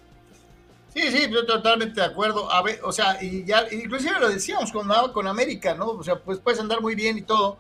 Sí, 0.94 1.02
sí, 1.12 1.30
yo 1.30 1.46
totalmente 1.46 2.02
de 2.02 2.08
acuerdo. 2.08 2.52
A 2.52 2.62
ver, 2.62 2.80
o 2.84 2.92
sea, 2.92 3.22
y 3.22 3.46
ya, 3.46 3.66
inclusive 3.72 4.20
lo 4.20 4.30
decíamos 4.30 4.72
con, 4.72 4.90
con 5.14 5.28
América, 5.28 5.76
¿no? 5.76 5.90
O 5.90 6.04
sea, 6.04 6.20
pues 6.20 6.40
puedes 6.40 6.60
andar 6.60 6.82
muy 6.82 6.96
bien 6.96 7.18
y 7.18 7.22
todo, 7.22 7.58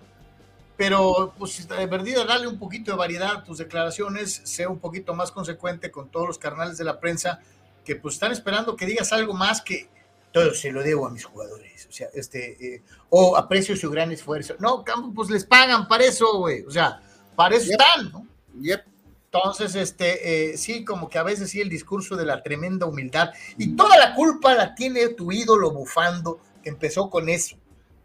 pero 0.79 1.33
pues 1.37 1.67
de 1.67 1.85
verdad 1.87 2.25
darle 2.25 2.47
un 2.47 2.57
poquito 2.57 2.91
de 2.91 2.97
variedad 2.97 3.35
a 3.35 3.43
tus 3.43 3.57
declaraciones, 3.57 4.39
sea 4.45 4.69
un 4.69 4.79
poquito 4.79 5.13
más 5.13 5.29
consecuente 5.29 5.91
con 5.91 6.07
todos 6.07 6.25
los 6.25 6.39
carnales 6.39 6.77
de 6.77 6.85
la 6.85 7.01
prensa 7.01 7.41
que 7.83 7.97
pues 7.97 8.13
están 8.13 8.31
esperando 8.31 8.77
que 8.77 8.85
digas 8.85 9.11
algo 9.11 9.33
más 9.33 9.61
que 9.61 9.89
todo 10.31 10.53
se 10.53 10.71
lo 10.71 10.81
debo 10.81 11.05
a 11.05 11.09
mis 11.09 11.25
jugadores, 11.25 11.85
o 11.85 11.91
sea, 11.91 12.07
este, 12.13 12.75
eh, 12.75 12.81
o 13.09 13.35
aprecio 13.35 13.75
su 13.75 13.91
gran 13.91 14.13
esfuerzo. 14.13 14.55
No, 14.59 14.85
pues 15.13 15.29
les 15.29 15.43
pagan 15.43 15.85
para 15.85 16.05
eso, 16.05 16.37
güey, 16.37 16.61
o 16.61 16.71
sea, 16.71 17.01
para 17.35 17.57
eso 17.57 17.71
están, 17.71 18.09
¿no? 18.13 18.25
Yep. 18.61 18.85
Entonces, 19.25 19.75
este, 19.75 20.53
eh, 20.53 20.57
sí, 20.57 20.85
como 20.85 21.09
que 21.09 21.17
a 21.17 21.23
veces 21.23 21.49
sí 21.49 21.59
el 21.59 21.67
discurso 21.67 22.15
de 22.15 22.25
la 22.25 22.41
tremenda 22.41 22.85
humildad 22.85 23.31
y 23.57 23.75
toda 23.75 23.97
la 23.97 24.15
culpa 24.15 24.55
la 24.55 24.73
tiene 24.75 25.09
tu 25.09 25.29
ídolo 25.33 25.71
bufando, 25.71 26.39
que 26.63 26.69
empezó 26.69 27.09
con 27.09 27.27
eso. 27.27 27.57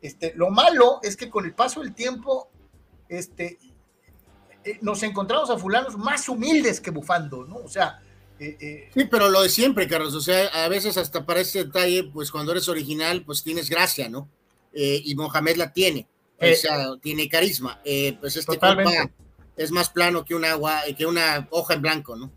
Este, 0.02 0.32
lo 0.34 0.50
malo 0.50 0.98
es 1.04 1.16
que 1.16 1.30
con 1.30 1.44
el 1.44 1.54
paso 1.54 1.80
del 1.80 1.94
tiempo 1.94 2.50
este, 3.08 3.58
eh, 4.64 4.78
nos 4.80 5.02
encontramos 5.02 5.50
a 5.50 5.58
fulanos 5.58 5.96
más 5.96 6.28
humildes 6.28 6.80
que 6.80 6.90
bufando, 6.90 7.44
¿no? 7.44 7.56
O 7.56 7.68
sea... 7.68 8.00
Eh, 8.40 8.56
eh, 8.60 8.90
sí, 8.92 9.04
pero 9.04 9.28
lo 9.28 9.42
de 9.42 9.48
siempre, 9.48 9.86
Carlos, 9.86 10.12
o 10.14 10.20
sea, 10.20 10.48
a 10.64 10.68
veces 10.68 10.96
hasta 10.96 11.24
para 11.24 11.40
ese 11.40 11.64
detalle, 11.64 12.02
pues 12.02 12.32
cuando 12.32 12.50
eres 12.50 12.68
original, 12.68 13.22
pues 13.24 13.44
tienes 13.44 13.70
gracia, 13.70 14.08
¿no? 14.08 14.28
y 14.76 15.14
Mohamed 15.14 15.54
la 15.54 15.72
tiene, 15.72 16.08
o 16.36 16.54
sea, 16.56 16.96
tiene 17.00 17.28
carisma, 17.28 17.80
pues 18.20 18.34
este 18.34 18.58
compa 18.58 19.08
es 19.56 19.70
más 19.70 19.88
plano 19.88 20.24
que 20.24 20.34
una 20.34 20.50
agua, 20.50 20.82
que 20.98 21.06
una 21.06 21.46
hoja 21.50 21.74
en 21.74 21.82
blanco, 21.82 22.16
¿no? 22.16 22.32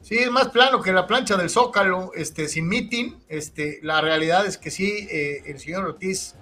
Sí, 0.00 0.14
es 0.14 0.30
más 0.30 0.50
plano 0.50 0.80
que 0.80 0.92
la 0.92 1.08
plancha 1.08 1.36
del 1.36 1.50
Zócalo, 1.50 2.12
este, 2.14 2.46
sin 2.46 2.68
meeting, 2.68 3.16
este, 3.28 3.80
la 3.82 4.00
realidad 4.00 4.46
es 4.46 4.56
que 4.56 4.70
sí, 4.70 5.08
el 5.10 5.58
señor 5.58 5.84
Ortiz 5.84 6.36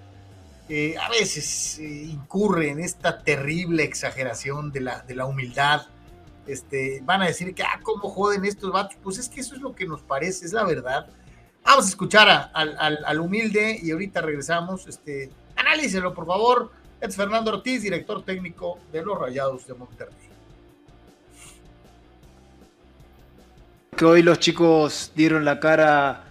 a 0.98 1.08
veces 1.08 1.78
eh, 1.78 2.08
incurre 2.10 2.68
en 2.68 2.80
esta 2.80 3.22
terrible 3.22 3.84
exageración 3.84 4.70
de 4.70 4.80
la, 4.80 5.00
de 5.00 5.14
la 5.14 5.24
humildad. 5.24 5.86
Este, 6.46 7.00
van 7.04 7.22
a 7.22 7.26
decir 7.26 7.54
que, 7.54 7.62
ah, 7.62 7.80
¿cómo 7.82 8.08
joden 8.10 8.44
estos 8.44 8.72
vatos? 8.72 8.96
Pues 9.02 9.18
es 9.18 9.28
que 9.28 9.40
eso 9.40 9.54
es 9.54 9.60
lo 9.60 9.74
que 9.74 9.86
nos 9.86 10.02
parece, 10.02 10.46
es 10.46 10.52
la 10.52 10.64
verdad. 10.64 11.06
Vamos 11.64 11.86
a 11.86 11.88
escuchar 11.88 12.50
al, 12.54 13.20
humilde 13.20 13.78
y 13.82 13.90
ahorita 13.90 14.22
regresamos. 14.22 14.86
Este, 14.86 15.30
analícelo, 15.56 16.14
por 16.14 16.26
favor. 16.26 16.70
Es 17.00 17.14
Fernando 17.14 17.52
Ortiz, 17.52 17.82
director 17.82 18.22
técnico 18.24 18.78
de 18.92 19.02
los 19.02 19.18
Rayados 19.18 19.66
de 19.66 19.74
Monterrey. 19.74 20.14
Que 23.96 24.04
hoy 24.04 24.22
los 24.22 24.38
chicos 24.38 25.12
dieron 25.14 25.44
la 25.44 25.60
cara 25.60 26.27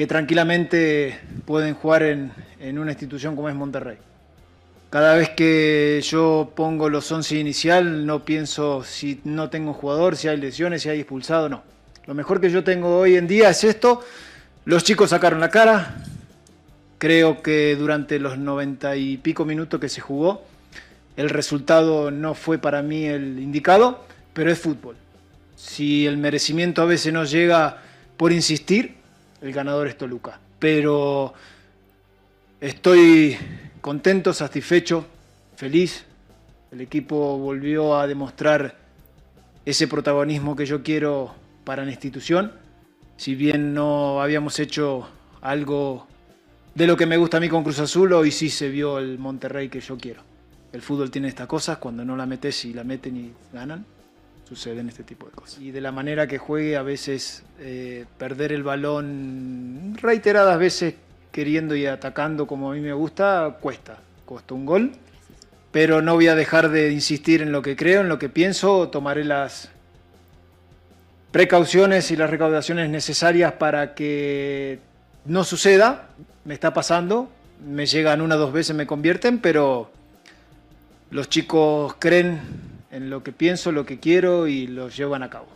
que 0.00 0.06
tranquilamente 0.06 1.20
pueden 1.44 1.74
jugar 1.74 2.02
en, 2.04 2.32
en 2.58 2.78
una 2.78 2.92
institución 2.92 3.36
como 3.36 3.50
es 3.50 3.54
Monterrey. 3.54 3.98
Cada 4.88 5.14
vez 5.14 5.28
que 5.28 6.00
yo 6.02 6.54
pongo 6.56 6.88
los 6.88 7.12
11 7.12 7.36
inicial, 7.36 8.06
no 8.06 8.24
pienso 8.24 8.82
si 8.82 9.20
no 9.24 9.50
tengo 9.50 9.74
jugador, 9.74 10.16
si 10.16 10.28
hay 10.28 10.38
lesiones, 10.38 10.80
si 10.80 10.88
hay 10.88 11.00
expulsado, 11.00 11.50
no. 11.50 11.62
Lo 12.06 12.14
mejor 12.14 12.40
que 12.40 12.48
yo 12.48 12.64
tengo 12.64 12.96
hoy 12.96 13.16
en 13.16 13.28
día 13.28 13.50
es 13.50 13.62
esto. 13.62 14.02
Los 14.64 14.84
chicos 14.84 15.10
sacaron 15.10 15.38
la 15.38 15.50
cara. 15.50 16.02
Creo 16.96 17.42
que 17.42 17.76
durante 17.76 18.18
los 18.18 18.38
90 18.38 18.96
y 18.96 19.18
pico 19.18 19.44
minutos 19.44 19.78
que 19.80 19.90
se 19.90 20.00
jugó, 20.00 20.46
el 21.18 21.28
resultado 21.28 22.10
no 22.10 22.32
fue 22.32 22.56
para 22.56 22.80
mí 22.80 23.04
el 23.04 23.38
indicado, 23.38 24.02
pero 24.32 24.50
es 24.50 24.58
fútbol. 24.58 24.96
Si 25.56 26.06
el 26.06 26.16
merecimiento 26.16 26.80
a 26.80 26.86
veces 26.86 27.12
no 27.12 27.24
llega 27.24 27.82
por 28.16 28.32
insistir, 28.32 28.98
el 29.40 29.52
ganador 29.52 29.86
es 29.88 29.96
Toluca. 29.96 30.38
Pero 30.58 31.34
Estoy 32.60 33.38
contento, 33.80 34.34
satisfecho, 34.34 35.06
feliz 35.56 36.04
El 36.70 36.82
equipo 36.82 37.38
volvió 37.38 37.96
a 37.96 38.06
demostrar 38.06 38.76
ese 39.64 39.88
protagonismo 39.88 40.54
que 40.54 40.66
yo 40.66 40.82
quiero 40.82 41.34
para 41.64 41.86
la 41.86 41.90
institución. 41.90 42.52
Si 43.16 43.34
bien 43.34 43.72
no 43.72 44.20
habíamos 44.20 44.58
hecho 44.58 45.08
algo 45.40 46.06
de 46.74 46.86
lo 46.86 46.98
que 46.98 47.06
me 47.06 47.16
gusta 47.16 47.38
a 47.38 47.40
mí 47.40 47.48
con 47.48 47.64
Cruz 47.64 47.78
Azul, 47.78 48.12
hoy 48.12 48.30
sí 48.30 48.50
se 48.50 48.68
vio 48.68 48.98
el 48.98 49.18
Monterrey 49.18 49.70
que 49.70 49.80
yo 49.80 49.96
quiero. 49.96 50.20
El 50.70 50.82
fútbol 50.82 51.10
tiene 51.10 51.28
estas 51.28 51.46
cosas, 51.46 51.78
cuando 51.78 52.04
no 52.04 52.14
la 52.14 52.26
metes 52.26 52.66
y 52.66 52.74
la 52.74 52.84
meten 52.84 53.16
y 53.16 53.32
ganan, 53.54 53.86
suceden 54.50 54.88
este 54.88 55.04
tipo 55.04 55.26
de 55.26 55.32
cosas. 55.32 55.60
Y 55.60 55.70
de 55.70 55.80
la 55.80 55.92
manera 55.92 56.26
que 56.26 56.36
juegue, 56.36 56.76
a 56.76 56.82
veces 56.82 57.44
eh, 57.60 58.04
perder 58.18 58.52
el 58.52 58.64
balón 58.64 59.96
reiteradas 60.02 60.58
veces 60.58 60.94
queriendo 61.30 61.76
y 61.76 61.86
atacando 61.86 62.48
como 62.48 62.72
a 62.72 62.74
mí 62.74 62.80
me 62.80 62.92
gusta, 62.92 63.58
cuesta. 63.60 63.98
Costó 64.26 64.56
un 64.56 64.66
gol, 64.66 64.90
pero 65.70 66.02
no 66.02 66.14
voy 66.14 66.26
a 66.26 66.34
dejar 66.34 66.70
de 66.70 66.90
insistir 66.90 67.42
en 67.42 67.52
lo 67.52 67.62
que 67.62 67.76
creo, 67.76 68.00
en 68.00 68.08
lo 68.08 68.18
que 68.18 68.28
pienso, 68.28 68.88
tomaré 68.88 69.24
las 69.24 69.70
precauciones 71.30 72.10
y 72.10 72.16
las 72.16 72.28
recaudaciones 72.28 72.90
necesarias 72.90 73.52
para 73.52 73.94
que 73.94 74.80
no 75.26 75.44
suceda. 75.44 76.08
Me 76.44 76.54
está 76.54 76.74
pasando, 76.74 77.30
me 77.64 77.86
llegan 77.86 78.20
una 78.20 78.34
o 78.34 78.38
dos 78.38 78.52
veces, 78.52 78.74
me 78.74 78.88
convierten, 78.88 79.38
pero 79.38 79.92
los 81.12 81.28
chicos 81.28 81.94
creen 82.00 82.69
en 82.90 83.10
lo 83.10 83.22
que 83.22 83.32
pienso, 83.32 83.72
lo 83.72 83.86
que 83.86 84.00
quiero 84.00 84.46
y 84.46 84.66
lo 84.66 84.88
llevan 84.88 85.22
a 85.22 85.30
cabo. 85.30 85.46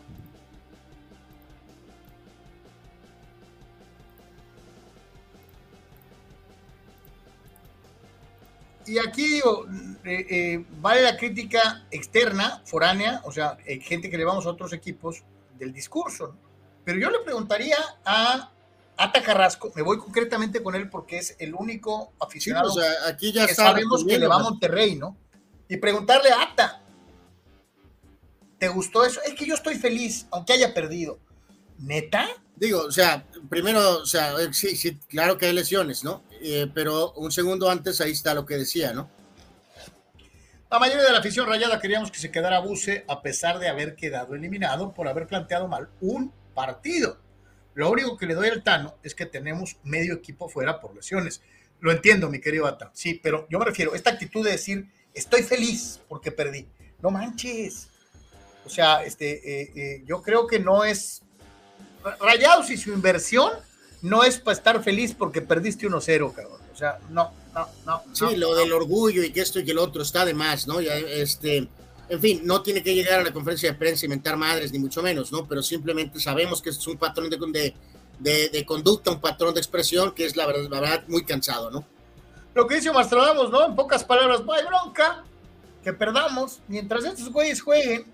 Y 8.86 8.98
aquí 8.98 9.26
digo, 9.26 9.66
eh, 10.04 10.26
eh, 10.28 10.64
vale 10.80 11.02
la 11.02 11.16
crítica 11.16 11.86
externa, 11.90 12.60
foránea, 12.66 13.22
o 13.24 13.32
sea, 13.32 13.56
eh, 13.64 13.80
gente 13.80 14.10
que 14.10 14.18
le 14.18 14.24
vamos 14.24 14.44
a 14.44 14.50
otros 14.50 14.72
equipos 14.74 15.22
del 15.58 15.72
discurso. 15.72 16.36
Pero 16.84 16.98
yo 16.98 17.10
le 17.10 17.20
preguntaría 17.20 17.78
a 18.04 18.50
Ata 18.96 19.22
Carrasco, 19.22 19.72
me 19.74 19.80
voy 19.80 19.96
concretamente 19.96 20.62
con 20.62 20.74
él 20.74 20.90
porque 20.90 21.18
es 21.18 21.34
el 21.38 21.54
único 21.54 22.12
aficionado 22.20 22.70
Sí, 22.70 22.78
o 22.78 22.82
sea, 22.82 23.08
aquí 23.08 23.32
ya 23.32 23.46
que 23.46 23.54
sabemos 23.54 24.04
que 24.04 24.18
le 24.18 24.26
va 24.26 24.36
a 24.36 24.40
Monterrey, 24.40 24.96
¿no? 24.96 25.16
Y 25.66 25.78
preguntarle 25.78 26.30
a 26.30 26.42
Ata, 26.42 26.83
¿te 28.64 28.70
gustó 28.70 29.04
eso? 29.04 29.20
Es 29.26 29.34
que 29.34 29.44
yo 29.44 29.54
estoy 29.54 29.74
feliz, 29.74 30.26
aunque 30.30 30.54
haya 30.54 30.72
perdido. 30.72 31.18
¿Neta? 31.78 32.26
Digo, 32.56 32.80
o 32.80 32.90
sea, 32.90 33.26
primero, 33.50 33.98
o 33.98 34.06
sea, 34.06 34.40
eh, 34.40 34.54
sí, 34.54 34.74
sí, 34.74 34.98
claro 35.06 35.36
que 35.36 35.44
hay 35.44 35.52
lesiones, 35.52 36.02
¿no? 36.02 36.22
Eh, 36.40 36.66
pero 36.72 37.12
un 37.12 37.30
segundo 37.30 37.68
antes 37.68 38.00
ahí 38.00 38.12
está 38.12 38.32
lo 38.32 38.46
que 38.46 38.56
decía, 38.56 38.94
¿no? 38.94 39.10
La 40.70 40.78
mayoría 40.78 41.04
de 41.04 41.12
la 41.12 41.18
afición 41.18 41.46
rayada 41.46 41.78
queríamos 41.78 42.10
que 42.10 42.18
se 42.18 42.30
quedara 42.30 42.60
Buse 42.60 43.04
a 43.06 43.20
pesar 43.20 43.58
de 43.58 43.68
haber 43.68 43.96
quedado 43.96 44.34
eliminado 44.34 44.94
por 44.94 45.08
haber 45.08 45.26
planteado 45.26 45.68
mal 45.68 45.90
un 46.00 46.32
partido. 46.54 47.18
Lo 47.74 47.90
único 47.90 48.16
que 48.16 48.24
le 48.24 48.32
doy 48.32 48.48
al 48.48 48.62
Tano 48.62 48.94
es 49.02 49.14
que 49.14 49.26
tenemos 49.26 49.76
medio 49.82 50.14
equipo 50.14 50.48
fuera 50.48 50.80
por 50.80 50.94
lesiones. 50.94 51.42
Lo 51.80 51.92
entiendo, 51.92 52.30
mi 52.30 52.40
querido 52.40 52.66
Ata. 52.66 52.90
Sí, 52.94 53.20
pero 53.22 53.46
yo 53.50 53.58
me 53.58 53.66
refiero 53.66 53.92
a 53.92 53.96
esta 53.96 54.08
actitud 54.08 54.42
de 54.42 54.52
decir, 54.52 54.88
estoy 55.12 55.42
feliz 55.42 56.00
porque 56.08 56.32
perdí. 56.32 56.66
No 57.02 57.10
manches. 57.10 57.90
O 58.66 58.70
sea, 58.70 59.02
este, 59.04 59.62
eh, 59.62 59.72
eh, 59.74 60.04
yo 60.06 60.22
creo 60.22 60.46
que 60.46 60.58
no 60.58 60.84
es... 60.84 61.22
Rayados 62.20 62.68
y 62.70 62.76
su 62.76 62.92
inversión 62.92 63.50
no 64.02 64.24
es 64.24 64.38
para 64.38 64.56
estar 64.56 64.82
feliz 64.82 65.14
porque 65.16 65.40
perdiste 65.40 65.88
1-0, 65.88 66.34
cabrón. 66.34 66.60
O 66.72 66.76
sea, 66.76 66.98
no, 67.08 67.32
no, 67.54 67.68
no. 67.86 68.02
Sí, 68.12 68.24
no, 68.24 68.36
lo 68.36 68.50
no. 68.50 68.54
del 68.56 68.72
orgullo 68.72 69.22
y 69.22 69.32
que 69.32 69.40
esto 69.40 69.60
y 69.60 69.64
que 69.64 69.70
el 69.70 69.78
otro 69.78 70.02
está 70.02 70.24
de 70.24 70.34
más, 70.34 70.66
¿no? 70.66 70.82
Ya, 70.82 70.94
este, 70.96 71.68
en 72.08 72.20
fin, 72.20 72.42
no 72.44 72.60
tiene 72.62 72.82
que 72.82 72.94
llegar 72.94 73.20
a 73.20 73.22
la 73.22 73.32
conferencia 73.32 73.72
de 73.72 73.78
prensa 73.78 74.04
y 74.04 74.08
mentar 74.10 74.36
madres, 74.36 74.72
ni 74.72 74.78
mucho 74.78 75.02
menos, 75.02 75.32
¿no? 75.32 75.46
Pero 75.48 75.62
simplemente 75.62 76.20
sabemos 76.20 76.60
que 76.60 76.70
es 76.70 76.86
un 76.86 76.98
patrón 76.98 77.30
de, 77.30 77.38
de, 77.38 77.74
de, 78.18 78.48
de 78.50 78.66
conducta, 78.66 79.10
un 79.10 79.20
patrón 79.20 79.54
de 79.54 79.60
expresión 79.60 80.12
que 80.12 80.26
es 80.26 80.36
la 80.36 80.46
verdad, 80.46 80.68
la 80.68 80.80
verdad 80.80 81.04
muy 81.08 81.24
cansado, 81.24 81.70
¿no? 81.70 81.86
Lo 82.54 82.66
que 82.66 82.76
dice 82.76 82.92
Mastradamos, 82.92 83.50
¿no? 83.50 83.64
En 83.64 83.74
pocas 83.74 84.04
palabras, 84.04 84.44
no 84.44 84.52
hay 84.52 84.64
bronca, 84.64 85.24
que 85.82 85.92
perdamos. 85.92 86.60
Mientras 86.68 87.04
estos 87.04 87.30
güeyes 87.30 87.60
jueguen 87.60 88.04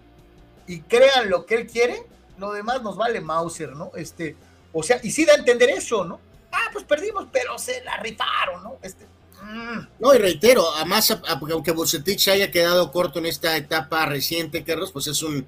y 0.75 0.81
crean 0.83 1.29
lo 1.31 1.47
que 1.47 1.55
él 1.57 1.67
quiere, 1.67 2.03
lo 2.39 2.53
demás 2.53 2.83
nos 2.83 2.97
vale 2.97 3.21
Mauser, 3.21 3.71
¿no? 3.77 3.91
Este, 3.97 4.37
o 4.73 4.83
sea, 4.83 5.01
y 5.03 5.11
sí 5.11 5.25
da 5.25 5.33
a 5.35 5.37
entender 5.37 5.71
eso, 5.71 6.05
¿no? 6.05 6.21
Ah, 6.53 6.69
pues 6.73 6.85
perdimos, 6.85 7.27
pero 7.33 7.59
se 7.59 7.83
la 7.85 7.97
rifaron, 7.99 8.63
¿no? 8.63 8.77
Este, 8.83 9.05
mm. 9.43 9.87
No, 9.99 10.15
y 10.15 10.19
reitero, 10.19 10.65
además, 10.77 11.17
aunque 11.51 11.73
Bucetich 11.73 12.29
haya 12.29 12.51
quedado 12.51 12.91
corto 12.93 13.19
en 13.19 13.27
esta 13.27 13.57
etapa 13.57 14.07
reciente, 14.07 14.65
Carlos, 14.65 14.93
pues 14.93 15.07
es 15.09 15.23
un 15.23 15.47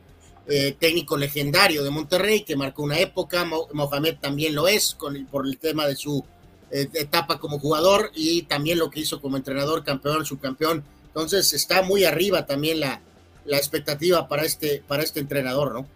eh, 0.49 0.77
técnico 0.79 1.17
legendario 1.17 1.85
de 1.85 1.91
Monterrey 1.91 2.43
que 2.43 2.57
marcó 2.57 2.83
una 2.83 2.99
época, 2.99 3.45
Mo- 3.45 3.69
Mohamed 3.73 4.17
también 4.21 4.55
lo 4.57 4.67
es, 4.67 4.95
con 4.97 5.15
el- 5.15 5.27
por 5.27 5.47
el 5.47 5.57
tema 5.59 5.87
de 5.87 5.95
su 5.95 6.25
eh, 6.73 6.89
etapa 6.95 7.39
como 7.39 7.59
jugador 7.61 8.11
y 8.15 8.43
también 8.43 8.79
lo 8.79 8.91
que 8.91 8.99
hizo 9.01 9.21
como 9.21 9.37
entrenador, 9.37 9.85
campeón, 9.85 10.25
subcampeón. 10.27 10.83
Entonces 11.07 11.53
está 11.53 11.83
muy 11.83 12.05
arriba 12.05 12.45
también 12.47 12.81
la, 12.81 13.01
la 13.45 13.57
expectativa 13.57 14.29
para 14.29 14.45
este, 14.45 14.83
para 14.87 15.03
este 15.03 15.21
entrenador, 15.21 15.73
¿no? 15.73 15.87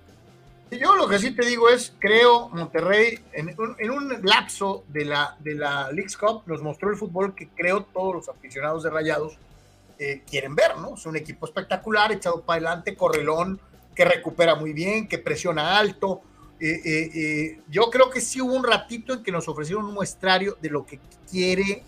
Yo 0.70 0.96
lo 0.96 1.06
que 1.06 1.20
sí 1.20 1.30
te 1.30 1.46
digo 1.46 1.68
es, 1.68 1.94
creo, 2.00 2.48
Monterrey, 2.48 3.20
en 3.32 3.54
un, 3.58 3.76
en 3.78 3.90
un 3.90 4.18
lapso 4.24 4.84
de 4.88 5.04
la, 5.04 5.36
de 5.38 5.54
la 5.54 5.92
Leagues 5.92 6.16
Cup, 6.16 6.42
nos 6.46 6.60
mostró 6.60 6.90
el 6.90 6.96
fútbol 6.96 7.36
que 7.36 7.48
creo 7.50 7.84
todos 7.84 8.14
los 8.14 8.28
aficionados 8.28 8.82
de 8.82 8.90
Rayados 8.90 9.38
eh, 9.98 10.22
quieren 10.28 10.56
ver, 10.56 10.76
¿no? 10.76 10.94
Es 10.96 11.06
un 11.06 11.16
equipo 11.16 11.46
espectacular, 11.46 12.10
echado 12.10 12.42
para 12.42 12.56
adelante, 12.56 12.96
correlón, 12.96 13.60
que 13.94 14.04
recupera 14.04 14.56
muy 14.56 14.72
bien, 14.72 15.06
que 15.06 15.18
presiona 15.18 15.78
alto. 15.78 16.20
Eh, 16.58 16.80
eh, 16.84 17.60
yo 17.68 17.88
creo 17.88 18.10
que 18.10 18.20
sí 18.20 18.40
hubo 18.40 18.54
un 18.54 18.64
ratito 18.64 19.14
en 19.14 19.22
que 19.22 19.30
nos 19.30 19.46
ofrecieron 19.48 19.86
un 19.86 19.94
muestrario 19.94 20.58
de 20.60 20.70
lo 20.70 20.84
que 20.84 20.98
quiere 21.30 21.84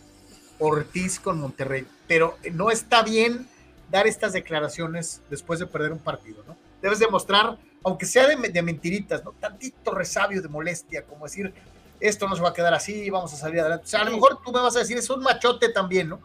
Ortiz 0.61 1.18
con 1.18 1.40
Monterrey, 1.40 1.86
pero 2.06 2.38
no 2.52 2.70
está 2.70 3.02
bien 3.02 3.48
dar 3.91 4.07
estas 4.07 4.32
declaraciones 4.32 5.22
después 5.30 5.59
de 5.59 5.66
perder 5.66 5.93
un 5.93 5.99
partido, 5.99 6.43
¿no? 6.47 6.57
Debes 6.82 6.99
demostrar, 6.99 7.59
aunque 7.82 8.07
sea 8.07 8.26
de, 8.26 8.62
mentiritas, 8.62 9.24
¿no? 9.24 9.32
Tantito 9.32 9.93
resabio 9.93 10.41
de 10.43 10.49
molestia, 10.49 11.03
como 11.03 11.24
decir, 11.24 11.53
esto 12.01 12.28
no 12.28 12.36
se 12.36 12.43
va 12.43 12.51
a 12.51 12.55
quedar 12.55 12.74
así, 12.74 13.11
vamos 13.11 13.32
a 13.32 13.36
salir 13.36 13.61
adelante. 13.61 13.84
O 13.86 13.89
sea, 13.89 14.03
a 14.03 14.05
lo 14.05 14.12
mejor 14.12 14.41
tú 14.45 14.53
me 14.53 14.61
vas 14.61 14.76
a 14.76 14.80
decir, 14.80 14.97
es 14.97 15.11
un 15.11 15.20
machote 15.20 15.70
también, 15.70 16.09
¿no? 16.09 16.20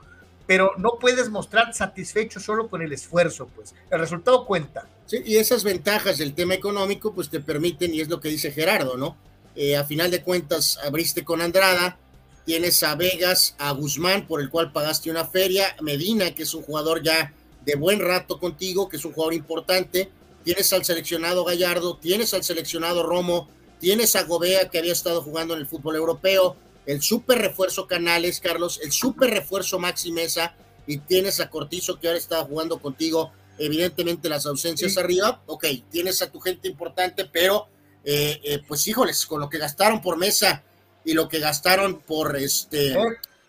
Pero 0.45 0.74
no 0.78 0.99
puedes 0.99 1.30
mostrar 1.30 1.74
satisfecho 1.74 2.39
solo 2.39 2.68
con 2.68 2.82
el 2.82 2.91
esfuerzo, 2.91 3.47
pues. 3.55 3.74
El 3.89 3.99
resultado 3.99 4.45
cuenta. 4.45 4.88
Sí, 5.05 5.22
y 5.26 5.38
esas 5.38 5.64
ventajas 5.64 6.18
del 6.18 6.34
tema 6.34 6.53
económico, 6.53 7.14
pues 7.14 7.30
te 7.30 7.39
permiten, 7.39 7.93
y 7.93 8.01
es 8.01 8.09
lo 8.09 8.20
que 8.20 8.30
dice 8.30 8.51
Gerardo, 8.51 8.97
¿no? 8.97 9.18
Eh, 9.55 9.78
a 9.78 9.86
final 9.86 10.11
de 10.11 10.22
cuentas, 10.22 10.80
abriste 10.84 11.24
con 11.24 11.41
Andrada, 11.41 11.97
tienes 12.45 12.84
a 12.84 12.95
Vegas, 12.95 13.55
a 13.57 13.72
Guzmán, 13.72 14.28
por 14.28 14.41
el 14.41 14.49
cual 14.49 14.72
pagaste 14.72 15.09
una 15.09 15.26
feria, 15.26 15.76
Medina, 15.82 16.36
que 16.36 16.43
es 16.43 16.53
un 16.53 16.64
jugador 16.64 17.01
ya 17.01 17.34
de 17.66 17.76
buen 17.76 17.99
rato 17.99 18.39
contigo, 18.39 18.89
que 18.89 18.97
es 18.97 19.05
un 19.05 19.14
jugador 19.14 19.34
importante, 19.34 20.09
tienes 20.43 20.72
al 20.74 20.84
seleccionado 20.84 21.43
Gallardo, 21.45 21.97
tienes 21.97 22.34
al 22.34 22.43
seleccionado 22.43 23.03
Romo, 23.03 23.49
tienes 23.80 24.16
a 24.16 24.24
Gobea, 24.24 24.70
que 24.70 24.80
había 24.80 24.93
estado 24.93 25.22
jugando 25.22 25.53
en 25.53 25.61
el 25.61 25.68
fútbol 25.68 25.95
europeo, 25.95 26.55
el 26.86 27.01
super 27.01 27.38
refuerzo 27.38 27.88
Canales, 27.88 28.39
Carlos, 28.39 28.80
el 28.84 28.91
super 28.91 29.30
refuerzo 29.30 29.80
Maxi 29.80 30.11
Mesa, 30.11 30.55
y 30.86 30.97
tienes 30.97 31.39
a 31.39 31.49
Cortizo, 31.49 31.99
que 31.99 32.07
ahora 32.07 32.20
está 32.20 32.43
jugando 32.43 32.80
contigo 32.80 33.32
evidentemente 33.57 34.30
las 34.30 34.45
ausencias 34.45 34.93
Sí. 34.93 34.99
arriba, 34.99 35.41
ok, 35.45 35.66
tienes 35.89 36.22
a 36.22 36.32
tu 36.32 36.39
gente 36.39 36.68
importante, 36.68 37.26
pero 37.26 37.68
eh, 38.03 38.39
eh, 38.43 38.59
pues 38.68 38.86
híjoles, 38.88 39.26
con 39.26 39.39
lo 39.39 39.49
que 39.49 39.57
gastaron 39.57 40.01
por 40.01 40.18
mesa 40.18 40.64
y 41.05 41.14
lo 41.14 41.30
que 41.30 41.39
gastaron 41.39 42.01
por 42.01 42.36
este... 42.36 42.97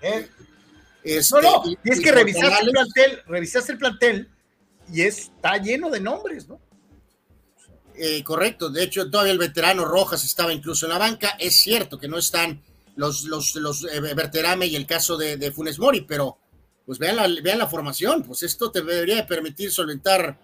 ¿eh? 0.02 0.28
¿Eh? 1.04 1.16
este 1.18 1.34
No, 1.40 1.62
no, 1.64 1.70
y- 1.70 1.78
es 1.84 2.00
que 2.00 2.12
revisaste 2.12 2.64
el 2.64 2.70
plantel, 2.70 3.22
revisaste 3.26 3.72
el 3.72 3.78
plantel 3.78 4.28
y 4.92 5.02
está 5.02 5.56
lleno 5.58 5.90
de 5.90 6.00
nombres, 6.00 6.48
¿no? 6.48 6.60
eh, 7.96 8.24
correcto, 8.24 8.70
de 8.70 8.82
hecho 8.82 9.08
todavía 9.08 9.32
el 9.32 9.38
veterano 9.38 9.84
Rojas 9.84 10.24
estaba 10.24 10.52
incluso 10.52 10.86
en 10.86 10.92
la 10.92 10.98
banca, 10.98 11.36
es 11.38 11.54
cierto 11.54 11.98
que 11.98 12.08
no 12.08 12.18
están 12.18 12.60
los, 12.96 13.24
los, 13.24 13.54
los 13.56 13.84
eh, 13.84 14.00
Berterame 14.00 14.66
y 14.66 14.74
el 14.76 14.86
caso 14.86 15.16
de, 15.16 15.36
de 15.36 15.52
Funes 15.52 15.78
Mori, 15.78 16.00
pero 16.02 16.38
pues 16.84 16.98
vean 16.98 17.16
la, 17.16 17.28
vean 17.42 17.58
la 17.58 17.68
formación, 17.68 18.22
pues 18.24 18.42
esto 18.42 18.70
te 18.70 18.82
debería 18.82 19.16
de 19.16 19.24
permitir 19.24 19.70
solventar 19.70 20.38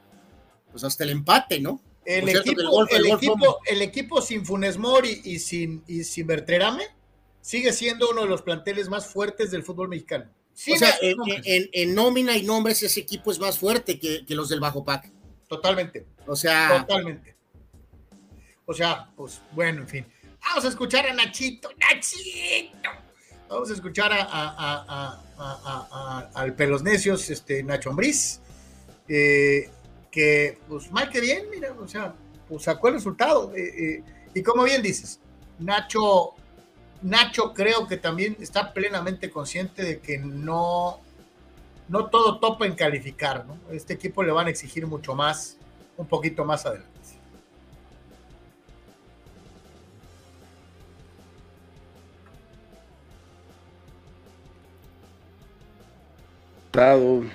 pues 0.70 0.84
hasta 0.84 1.02
el 1.04 1.10
empate, 1.10 1.58
¿no? 1.60 1.82
El 2.04 2.24
cierto, 2.28 2.52
equipo, 2.52 3.58
el 3.66 3.82
equipo 3.82 4.22
sin 4.22 4.46
Funes 4.46 4.78
Mori 4.78 5.20
y 5.24 5.38
sin, 5.38 5.84
y 5.86 6.04
sin 6.04 6.26
Berterame 6.26 6.84
sigue 7.40 7.72
siendo 7.72 8.10
uno 8.10 8.22
de 8.22 8.28
los 8.28 8.42
planteles 8.42 8.88
más 8.88 9.06
fuertes 9.06 9.50
del 9.50 9.64
fútbol 9.64 9.88
mexicano. 9.88 10.30
O 10.68 10.76
sea, 10.78 10.90
esos 11.00 11.26
en, 11.28 11.42
en- 11.44 11.70
en 11.72 11.94
nómina 11.94 12.36
y 12.36 12.42
nombres 12.42 12.82
ese 12.82 13.00
equipo 13.00 13.30
es 13.32 13.38
más 13.38 13.58
fuerte 13.58 13.98
que, 13.98 14.24
que 14.26 14.34
los 14.34 14.48
del 14.48 14.60
Bajo 14.60 14.84
Pac. 14.84 15.10
Totalmente, 15.48 16.06
O 16.26 16.36
sea, 16.36 16.80
totalmente. 16.86 17.34
O 18.66 18.72
sea, 18.74 19.10
pues 19.16 19.40
bueno, 19.52 19.82
en 19.82 19.88
fin. 19.88 20.06
Vamos 20.48 20.64
a 20.64 20.68
escuchar 20.68 21.06
a 21.06 21.12
Nachito, 21.14 21.68
Nachito. 21.78 22.88
Vamos 23.48 23.68
a 23.70 23.74
escuchar 23.74 24.12
a, 24.12 24.22
a- 24.22 25.24
a- 25.38 26.30
al 26.34 26.54
Pelos 26.54 26.82
Necios, 26.82 27.28
este, 27.30 27.62
Nacho 27.62 27.90
Ambriz. 27.90 28.40
eh, 29.08 29.68
que 30.10 30.58
pues 30.68 30.90
mal 30.92 31.08
que 31.10 31.20
bien, 31.20 31.46
mira, 31.50 31.72
o 31.72 31.86
sea, 31.88 32.14
pues 32.48 32.62
sacó 32.64 32.88
el 32.88 32.94
resultado. 32.94 33.52
y 34.34 34.42
como 34.42 34.62
bien 34.64 34.82
dices, 34.82 35.20
Nacho, 35.58 36.34
Nacho 37.02 37.54
creo 37.54 37.86
que 37.86 37.96
también 37.96 38.36
está 38.40 38.72
plenamente 38.72 39.30
consciente 39.30 39.82
de 39.82 40.00
que 40.00 40.18
no, 40.18 41.00
no 41.88 42.06
todo 42.06 42.38
topa 42.38 42.66
en 42.66 42.74
calificar, 42.74 43.46
¿no? 43.46 43.56
Este 43.72 43.94
equipo 43.94 44.22
le 44.22 44.32
van 44.32 44.48
a 44.48 44.50
exigir 44.50 44.86
mucho 44.86 45.14
más, 45.14 45.56
un 45.96 46.06
poquito 46.06 46.44
más 46.44 46.66
adelante. 46.66 46.90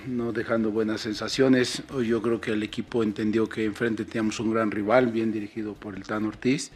no 0.08 0.32
dejando 0.32 0.72
buenas 0.72 1.02
sensaciones. 1.02 1.84
Yo 2.04 2.22
creo 2.22 2.42
que 2.42 2.52
el 2.52 2.64
equipo 2.64 3.04
entendió 3.04 3.48
que 3.48 3.66
enfrente 3.66 4.06
teníamos 4.06 4.40
un 4.40 4.52
gran 4.52 4.72
rival, 4.72 5.08
bien 5.08 5.32
dirigido 5.32 5.74
por 5.74 5.96
el 5.96 6.04
Tan 6.04 6.26
Ortiz, 6.26 6.72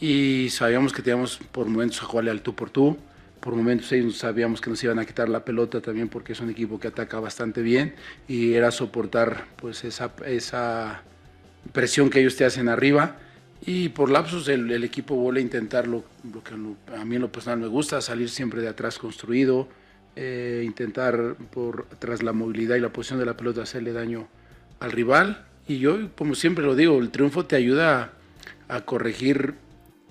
y 0.00 0.48
sabíamos 0.50 0.92
que 0.92 1.02
teníamos 1.02 1.38
por 1.52 1.66
momentos 1.66 2.02
a 2.02 2.06
jugarle 2.06 2.30
al 2.30 2.42
tú 2.42 2.54
por 2.54 2.70
tú. 2.70 2.96
Por 3.40 3.54
momentos 3.54 3.92
ellos 3.92 4.16
sabíamos 4.16 4.60
que 4.60 4.70
nos 4.70 4.82
iban 4.82 4.98
a 4.98 5.04
quitar 5.04 5.28
la 5.28 5.44
pelota 5.44 5.80
también 5.80 6.08
porque 6.08 6.32
es 6.32 6.40
un 6.40 6.50
equipo 6.50 6.80
que 6.80 6.88
ataca 6.88 7.20
bastante 7.20 7.62
bien 7.62 7.94
y 8.26 8.54
era 8.54 8.70
soportar 8.70 9.46
pues 9.56 9.84
esa, 9.84 10.12
esa 10.26 11.02
presión 11.72 12.10
que 12.10 12.20
ellos 12.20 12.36
te 12.36 12.44
hacen 12.44 12.68
arriba. 12.68 13.18
Y 13.64 13.88
por 13.90 14.10
lapsos 14.10 14.48
el, 14.48 14.84
equipo 14.84 15.14
vuelve 15.16 15.40
a 15.40 15.42
intentar 15.42 15.86
lo, 15.86 16.04
que 16.44 16.54
a 16.94 17.04
mí 17.04 17.16
en 17.16 17.22
lo 17.22 17.32
personal 17.32 17.58
me 17.58 17.66
gusta, 17.66 18.00
salir 18.00 18.28
siempre 18.28 18.60
de 18.60 18.68
atrás 18.68 18.98
construido, 18.98 19.68
eh, 20.14 20.62
intentar 20.64 21.36
por, 21.50 21.86
tras 21.98 22.22
la 22.22 22.32
movilidad 22.32 22.76
y 22.76 22.80
la 22.80 22.90
posición 22.90 23.18
de 23.18 23.26
la 23.26 23.36
pelota 23.36 23.62
hacerle 23.62 23.92
daño 23.92 24.28
al 24.80 24.92
rival. 24.92 25.46
Y 25.66 25.78
yo, 25.78 26.14
como 26.16 26.34
siempre 26.34 26.64
lo 26.64 26.76
digo, 26.76 26.98
el 26.98 27.10
triunfo 27.10 27.46
te 27.46 27.56
ayuda 27.56 28.12
a, 28.68 28.80
corregir 28.82 29.54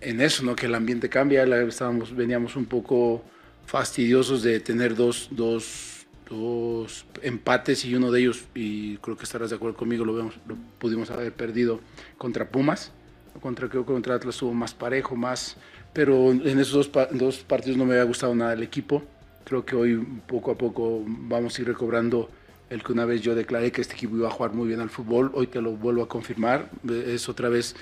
en 0.02 0.22
eso, 0.22 0.44
¿no? 0.44 0.56
Que 0.56 0.68
el 0.68 0.76
ambiente 0.76 1.10
cambia. 1.10 1.44
Estábamos, 1.44 2.16
veníamos 2.16 2.56
un 2.56 2.66
poco 2.66 3.24
fastidiosos 3.66 4.44
de 4.44 4.60
tener 4.60 4.96
dos, 4.96 5.30
dos, 5.32 6.06
dos, 6.30 7.06
empates 7.22 7.86
y 7.86 7.96
uno 7.96 8.12
de 8.12 8.22
ellos, 8.22 8.46
y 8.54 8.98
creo 8.98 9.18
que 9.18 9.24
estarás 9.24 9.50
de 9.50 9.56
acuerdo 9.56 9.76
conmigo, 9.76 10.06
lo, 10.06 10.14
vemos, 10.14 10.36
lo 10.48 10.56
pudimos 10.80 11.10
haber 11.10 11.34
perdido 11.34 11.80
contra 12.18 12.50
Pumas. 12.50 12.92
Contra, 13.42 13.68
creo 13.68 13.86
que 13.86 13.92
contra 13.92 14.16
Atlas 14.16 14.36
estuvo 14.36 14.54
más 14.54 14.74
parejo, 14.74 15.16
más. 15.16 15.58
Pero 15.92 16.32
en 16.32 16.60
esos 16.60 16.92
dos, 16.92 17.08
dos 17.12 17.38
partidos 17.40 17.78
no 17.78 17.86
me 17.86 17.94
había 17.94 18.06
gustado 18.06 18.34
nada 18.34 18.54
el 18.54 18.64
equipo 18.64 19.04
Creo 19.46 19.64
que 19.64 19.76
hoy 19.76 19.98
poco 20.26 20.52
a 20.52 20.58
poco 20.58 21.04
vamos 21.06 21.58
a 21.58 21.62
ir 21.62 21.68
recobrando 21.68 22.30
el 22.72 22.84
que 22.84 22.92
una 22.92 23.06
vez 23.06 23.22
yo 23.22 23.36
declaré 23.36 23.72
que 23.72 23.80
este 23.80 23.94
equipo 23.94 24.18
iba 24.18 24.28
a 24.28 24.32
jugar 24.32 24.54
muy 24.54 24.68
bien 24.68 24.80
al 24.82 24.90
fútbol, 24.90 25.30
hoy 25.36 25.46
te 25.46 25.62
lo 25.62 25.74
vuelvo 25.74 26.02
a 26.02 26.10
confirmar, 26.10 26.72
es 26.90 27.30
otra 27.30 27.48
vez 27.48 27.76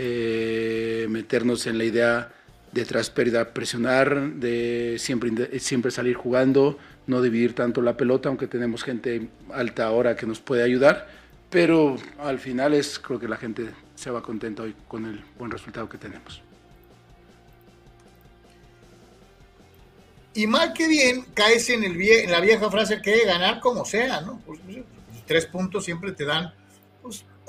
eh, 0.00 1.08
meternos 1.10 1.66
en 1.66 1.76
la 1.76 1.82
idea 1.82 2.32
de 2.70 2.84
tras 2.84 3.10
pérdida 3.10 3.52
presionar, 3.52 4.34
de 4.34 4.94
siempre, 5.00 5.58
siempre 5.58 5.90
salir 5.90 6.14
jugando, 6.14 6.78
no 7.08 7.20
dividir 7.20 7.52
tanto 7.52 7.82
la 7.82 7.96
pelota, 7.96 8.28
aunque 8.28 8.46
tenemos 8.46 8.84
gente 8.84 9.28
alta 9.52 9.86
ahora 9.86 10.14
que 10.14 10.24
nos 10.24 10.38
puede 10.38 10.62
ayudar, 10.62 11.08
pero 11.50 11.96
al 12.20 12.38
final 12.38 12.74
es 12.74 13.00
creo 13.00 13.18
que 13.18 13.26
la 13.26 13.38
gente 13.38 13.70
se 13.96 14.12
va 14.12 14.22
contenta 14.22 14.62
hoy 14.62 14.76
con 14.86 15.04
el 15.04 15.20
buen 15.36 15.50
resultado 15.50 15.88
que 15.88 15.98
tenemos. 15.98 16.42
Y 20.34 20.46
mal 20.46 20.72
que 20.74 20.86
bien, 20.86 21.24
caes 21.34 21.68
en, 21.70 21.82
el 21.82 22.30
la 22.30 22.40
vieja 22.40 22.70
frase 22.70 23.02
que 23.02 23.24
ganar 23.24 23.58
como 23.58 23.84
sea. 23.84 24.24
Pues, 24.46 24.60
pues, 24.64 24.76
pues, 24.76 25.26
tres 25.26 25.46
puntos 25.46 25.84
siempre 25.84 26.12
te 26.12 26.24
dan 26.24 26.52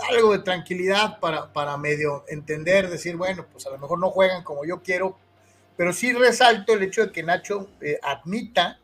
algo 0.09 0.33
de 0.33 0.39
tranquilidad 0.39 1.19
para, 1.19 1.51
para 1.51 1.77
medio 1.77 2.25
entender, 2.27 2.89
decir, 2.89 3.15
bueno, 3.15 3.45
pues 3.51 3.65
a 3.67 3.69
lo 3.69 3.77
mejor 3.77 3.99
no 3.99 4.09
juegan 4.09 4.43
como 4.43 4.65
yo 4.65 4.81
quiero, 4.81 5.17
pero 5.75 5.93
sí 5.93 6.13
resalto 6.13 6.73
el 6.73 6.83
hecho 6.83 7.05
de 7.05 7.11
que 7.11 7.23
Nacho 7.23 7.69
eh, 7.81 7.99
admita 8.01 8.79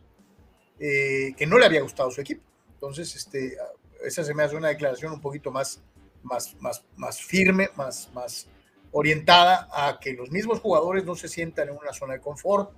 eh, 0.80 1.34
que 1.38 1.46
no 1.46 1.58
le 1.58 1.66
había 1.66 1.82
gustado 1.82 2.12
su 2.12 2.22
equipo. 2.22 2.44
Entonces, 2.74 3.16
este, 3.16 3.58
esa 4.04 4.24
se 4.24 4.34
me 4.34 4.44
hace 4.44 4.56
una 4.56 4.70
declaración 4.70 5.14
un 5.14 5.22
poquito 5.22 5.52
más, 5.52 5.82
más, 6.24 6.56
más, 6.60 6.84
más 6.98 7.22
firme, 7.22 7.70
más, 7.76 8.10
más 8.14 8.48
orientada 8.92 9.68
a 9.72 10.00
que 10.00 10.14
los 10.14 10.32
mismos 10.32 10.60
jugadores 10.60 11.06
no 11.06 11.16
se 11.16 11.28
sientan 11.28 11.70
en 11.70 11.78
una 11.78 11.94
zona 11.94 12.14
de 12.14 12.22
confort, 12.22 12.72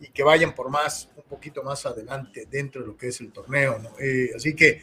y 0.00 0.08
que 0.08 0.22
vayan 0.22 0.54
por 0.54 0.70
más, 0.70 1.08
un 1.16 1.22
poquito 1.24 1.62
más 1.62 1.86
adelante 1.86 2.46
dentro 2.50 2.82
de 2.82 2.88
lo 2.88 2.96
que 2.96 3.08
es 3.08 3.20
el 3.20 3.32
torneo. 3.32 3.80
Eh, 3.98 4.30
así 4.34 4.54
que, 4.54 4.82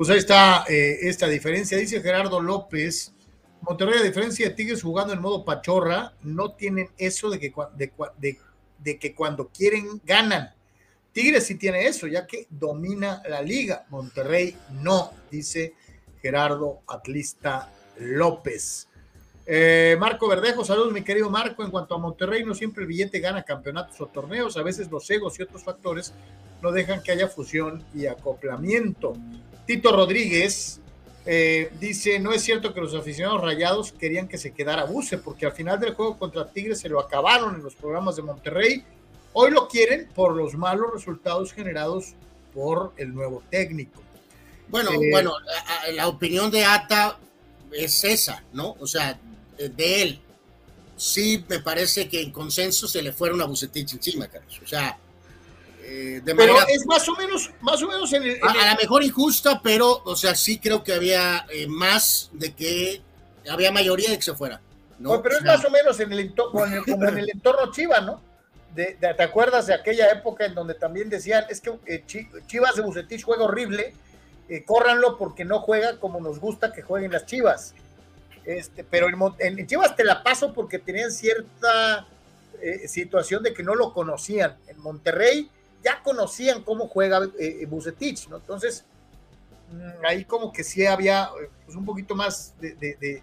pues 0.00 0.08
ahí 0.08 0.16
está 0.16 0.64
eh, 0.66 0.96
esta 1.02 1.28
diferencia. 1.28 1.76
Dice 1.76 2.00
Gerardo 2.00 2.40
López, 2.40 3.12
Monterrey, 3.60 3.98
a 3.98 4.02
diferencia 4.02 4.48
de 4.48 4.54
Tigres 4.54 4.82
jugando 4.82 5.12
en 5.12 5.20
modo 5.20 5.44
pachorra, 5.44 6.14
no 6.22 6.52
tienen 6.52 6.88
eso 6.96 7.28
de 7.28 7.38
que, 7.38 9.14
cuando 9.14 9.48
quieren 9.48 10.00
ganan. 10.02 10.54
Tigres 11.12 11.46
sí 11.46 11.56
tiene 11.56 11.86
eso, 11.86 12.06
ya 12.06 12.26
que 12.26 12.46
domina 12.48 13.22
la 13.28 13.42
liga. 13.42 13.84
Monterrey 13.90 14.56
no, 14.80 15.12
dice 15.30 15.74
Gerardo 16.22 16.80
Atlista 16.86 17.70
López. 17.98 18.88
Eh, 19.44 19.98
Marco 20.00 20.28
Verdejo, 20.28 20.64
saludos 20.64 20.94
mi 20.94 21.02
querido 21.02 21.28
Marco. 21.28 21.62
En 21.62 21.70
cuanto 21.70 21.94
a 21.94 21.98
Monterrey, 21.98 22.42
no 22.42 22.54
siempre 22.54 22.84
el 22.84 22.88
billete 22.88 23.20
gana 23.20 23.42
campeonatos 23.42 24.00
o 24.00 24.06
torneos, 24.06 24.56
a 24.56 24.62
veces 24.62 24.90
los 24.90 25.10
egos 25.10 25.38
y 25.38 25.42
otros 25.42 25.62
factores 25.62 26.14
no 26.62 26.72
dejan 26.72 27.02
que 27.02 27.12
haya 27.12 27.28
fusión 27.28 27.84
y 27.94 28.06
acoplamiento. 28.06 29.12
Tito 29.70 29.92
Rodríguez 29.92 30.80
eh, 31.24 31.70
dice, 31.78 32.18
no 32.18 32.32
es 32.32 32.42
cierto 32.42 32.74
que 32.74 32.80
los 32.80 32.92
aficionados 32.92 33.40
rayados 33.40 33.92
querían 33.92 34.26
que 34.26 34.36
se 34.36 34.52
quedara 34.52 34.82
Buse, 34.82 35.16
porque 35.18 35.46
al 35.46 35.52
final 35.52 35.78
del 35.78 35.94
juego 35.94 36.18
contra 36.18 36.50
Tigres 36.50 36.80
se 36.80 36.88
lo 36.88 36.98
acabaron 36.98 37.54
en 37.54 37.62
los 37.62 37.76
programas 37.76 38.16
de 38.16 38.22
Monterrey. 38.22 38.84
Hoy 39.32 39.52
lo 39.52 39.68
quieren 39.68 40.08
por 40.12 40.34
los 40.34 40.54
malos 40.54 40.92
resultados 40.92 41.52
generados 41.52 42.14
por 42.52 42.94
el 42.96 43.14
nuevo 43.14 43.44
técnico. 43.48 44.02
Bueno, 44.66 44.90
eh, 44.90 45.08
bueno, 45.12 45.34
la 45.92 46.08
opinión 46.08 46.50
de 46.50 46.64
Ata 46.64 47.16
es 47.70 48.02
esa, 48.02 48.42
¿no? 48.52 48.74
O 48.80 48.88
sea, 48.88 49.20
de 49.56 50.02
él, 50.02 50.20
sí 50.96 51.44
me 51.48 51.60
parece 51.60 52.08
que 52.08 52.20
en 52.20 52.32
consenso 52.32 52.88
se 52.88 53.02
le 53.02 53.12
fueron 53.12 53.40
a 53.40 53.44
Bucetich 53.44 53.92
encima, 53.92 54.26
Carlos. 54.26 54.60
O 54.64 54.66
sea, 54.66 54.98
eh, 55.92 56.20
de 56.24 56.36
pero 56.36 56.54
es 56.68 56.86
más 56.86 57.08
o 57.08 57.16
menos, 57.16 57.50
más 57.60 57.82
o 57.82 57.88
menos 57.88 58.12
en 58.12 58.22
el, 58.22 58.38
a, 58.42 58.54
la 58.54 58.76
mejor 58.76 59.02
injusta, 59.02 59.60
pero, 59.60 60.00
o 60.04 60.14
sea, 60.14 60.36
sí 60.36 60.60
creo 60.60 60.84
que 60.84 60.92
había 60.92 61.46
eh, 61.50 61.66
más 61.66 62.30
de 62.32 62.54
que 62.54 63.02
había 63.50 63.72
mayoría 63.72 64.08
de 64.08 64.16
que 64.16 64.22
se 64.22 64.34
fuera. 64.34 64.60
¿no? 65.00 65.20
pero 65.20 65.38
es 65.38 65.42
más 65.42 65.64
o 65.64 65.70
menos 65.70 65.98
en 65.98 66.12
el 66.12 66.20
entorno, 66.20 66.60
como 66.84 67.08
en 67.08 67.18
el 67.18 67.30
entorno 67.34 67.72
Chivas, 67.72 68.04
¿no? 68.04 68.22
De, 68.72 68.96
¿Te 69.00 69.22
acuerdas 69.22 69.66
de 69.66 69.74
aquella 69.74 70.12
época 70.12 70.44
en 70.44 70.54
donde 70.54 70.74
también 70.74 71.10
decían, 71.10 71.44
es 71.48 71.60
que 71.60 71.72
eh, 71.86 72.04
Chivas 72.46 72.76
de 72.76 72.82
Bucetich 72.82 73.24
juega 73.24 73.42
horrible, 73.42 73.92
córranlo 74.66 75.18
porque 75.18 75.44
no 75.44 75.58
juega 75.58 75.98
como 75.98 76.20
nos 76.20 76.38
gusta 76.38 76.72
que 76.72 76.82
jueguen 76.82 77.10
las 77.10 77.26
Chivas? 77.26 77.74
Este, 78.44 78.84
pero 78.84 79.08
en, 79.38 79.66
Chivas 79.66 79.96
te 79.96 80.04
la 80.04 80.22
paso 80.22 80.52
porque 80.52 80.78
tenían 80.78 81.10
cierta 81.10 82.06
eh, 82.62 82.86
situación 82.86 83.42
de 83.42 83.52
que 83.52 83.64
no 83.64 83.74
lo 83.74 83.92
conocían. 83.92 84.56
En 84.68 84.78
Monterrey 84.78 85.50
ya 85.82 86.02
conocían 86.02 86.62
cómo 86.62 86.88
juega 86.88 87.20
eh, 87.38 87.66
Bucetich, 87.66 88.28
¿no? 88.28 88.36
Entonces, 88.36 88.84
mm, 89.72 90.04
ahí 90.06 90.24
como 90.24 90.52
que 90.52 90.64
sí 90.64 90.86
había 90.86 91.30
pues, 91.64 91.76
un 91.76 91.84
poquito 91.84 92.14
más 92.14 92.54
de, 92.60 93.22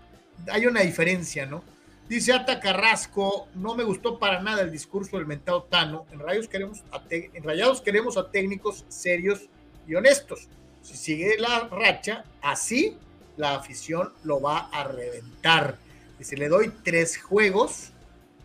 Hay 0.49 0.65
una 0.65 0.81
diferencia, 0.81 1.45
¿no? 1.45 1.63
Dice 2.07 2.31
Ata 2.31 2.59
Carrasco, 2.59 3.49
no 3.55 3.75
me 3.75 3.83
gustó 3.83 4.17
para 4.17 4.41
nada 4.41 4.61
el 4.61 4.71
discurso 4.71 5.17
del 5.17 5.25
mentado 5.25 5.63
Tano. 5.63 6.05
En, 6.11 6.47
queremos 6.47 6.83
en 7.09 7.43
Rayados 7.43 7.81
queremos 7.81 8.15
a 8.15 8.31
técnicos 8.31 8.85
serios 8.87 9.49
y 9.85 9.95
honestos. 9.95 10.47
Si 10.81 10.95
sigue 10.95 11.37
la 11.37 11.67
racha 11.67 12.23
así, 12.41 12.97
la 13.35 13.55
afición 13.55 14.13
lo 14.23 14.39
va 14.39 14.69
a 14.71 14.85
reventar. 14.85 15.77
si 16.21 16.37
le 16.37 16.47
doy 16.47 16.71
tres 16.83 17.17
juegos 17.17 17.91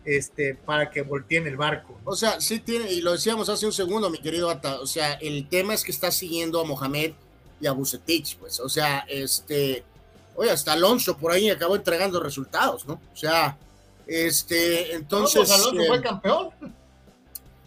este, 0.05 0.55
para 0.55 0.89
que 0.89 1.01
volteen 1.01 1.47
el 1.47 1.57
barco. 1.57 1.99
O 2.05 2.15
sea, 2.15 2.39
sí 2.41 2.59
tiene, 2.59 2.91
y 2.91 3.01
lo 3.01 3.13
decíamos 3.13 3.49
hace 3.49 3.65
un 3.65 3.73
segundo, 3.73 4.09
mi 4.09 4.19
querido 4.19 4.49
Ata, 4.49 4.79
o 4.79 4.87
sea, 4.87 5.13
el 5.13 5.47
tema 5.47 5.73
es 5.73 5.83
que 5.83 5.91
está 5.91 6.11
siguiendo 6.11 6.59
a 6.59 6.65
Mohamed 6.65 7.13
y 7.61 7.67
a 7.67 7.71
Bucetich, 7.71 8.37
pues, 8.37 8.59
o 8.59 8.69
sea, 8.69 9.05
este, 9.07 9.83
oye, 10.35 10.51
hasta 10.51 10.73
Alonso 10.73 11.17
por 11.17 11.31
ahí 11.31 11.49
acabó 11.49 11.75
entregando 11.75 12.19
resultados, 12.19 12.85
¿no? 12.85 12.99
O 13.13 13.15
sea, 13.15 13.57
este, 14.05 14.93
entonces... 14.93 15.49
Alonso 15.49 15.85
fue 15.87 15.97
eh, 15.97 16.01
campeón. 16.01 16.49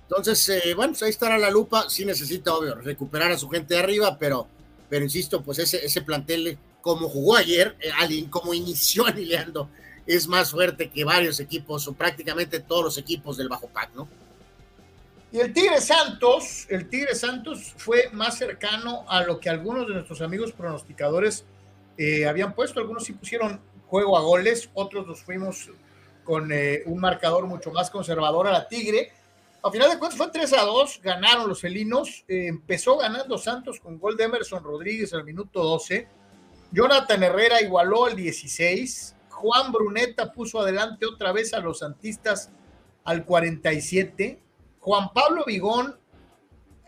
Entonces, 0.03 0.49
eh, 0.49 0.75
bueno, 0.75 0.93
pues 0.93 1.03
ahí 1.03 1.11
estará 1.11 1.37
la 1.39 1.51
lupa, 1.51 1.89
sí 1.89 2.05
necesita, 2.05 2.55
obvio, 2.55 2.77
recuperar 2.77 3.33
a 3.33 3.39
su 3.39 3.49
gente 3.49 3.75
de 3.75 3.81
arriba, 3.81 4.17
pero, 4.19 4.47
pero 4.89 5.05
insisto, 5.05 5.43
pues 5.43 5.59
ese, 5.59 5.85
ese 5.85 6.03
plantel 6.03 6.59
como 6.81 7.09
jugó 7.09 7.37
ayer, 7.37 7.77
eh, 7.81 8.27
como 8.31 8.55
inició 8.55 9.07
alineando, 9.07 9.69
es 10.07 10.29
más 10.29 10.51
fuerte 10.51 10.91
que 10.91 11.05
varios 11.05 11.41
equipos 11.41 11.87
o 11.89 11.93
prácticamente 11.93 12.61
todos 12.61 12.85
los 12.85 12.99
equipos 12.99 13.37
del 13.37 13.49
Bajo 13.49 13.69
Pac, 13.69 13.91
¿no? 13.95 14.09
Y 15.33 15.41
el 15.41 15.53
Tigre 15.53 15.81
Santos, 15.81 16.67
el 16.71 16.89
Tigre 16.89 17.15
Santos 17.15 17.75
fue 17.77 18.09
más 18.13 18.39
cercano 18.39 19.05
a 19.09 19.25
lo 19.25 19.41
que 19.41 19.51
algunos 19.51 19.87
de 19.87 19.95
nuestros 19.95 20.23
amigos 20.23 20.53
pronosticadores 20.53 21.45
eh, 21.99 22.27
habían 22.27 22.55
puesto, 22.55 22.79
algunos 22.79 23.05
sí 23.05 23.13
pusieron 23.13 23.61
juego 23.87 24.17
a 24.17 24.21
goles, 24.21 24.71
otros 24.75 25.07
nos 25.07 25.23
fuimos 25.23 25.71
con 26.23 26.53
eh, 26.53 26.83
un 26.87 27.01
marcador 27.01 27.47
mucho 27.47 27.73
más 27.73 27.91
conservador 27.91 28.47
a 28.47 28.53
la 28.53 28.69
Tigre. 28.69 29.13
A 29.63 29.71
final 29.71 29.91
de 29.91 29.99
cuentas 29.99 30.17
fue 30.17 30.31
3 30.31 30.53
a 30.53 30.63
2, 30.63 31.01
ganaron 31.03 31.49
los 31.49 31.61
felinos, 31.61 32.25
eh, 32.29 32.47
empezó 32.47 32.97
ganando 32.99 33.37
Santos 33.37 33.81
con 33.81 33.99
gol 33.99 34.17
de 34.17 34.25
Emerson 34.25 34.63
Rodríguez 34.63 35.13
al 35.13 35.25
minuto 35.25 35.63
12, 35.63 36.07
Jonathan 36.71 37.23
Herrera 37.23 37.61
igualó 37.61 38.05
al 38.05 38.15
16, 38.15 39.16
Juan 39.37 39.73
Bruneta 39.73 40.33
puso 40.33 40.61
adelante 40.61 41.07
otra 41.07 41.33
vez 41.33 41.55
a 41.55 41.61
los 41.61 41.81
santistas 41.81 42.51
al 43.05 43.25
47, 43.25 44.41
Juan 44.81 45.11
Pablo 45.15 45.45
Vigón 45.47 45.97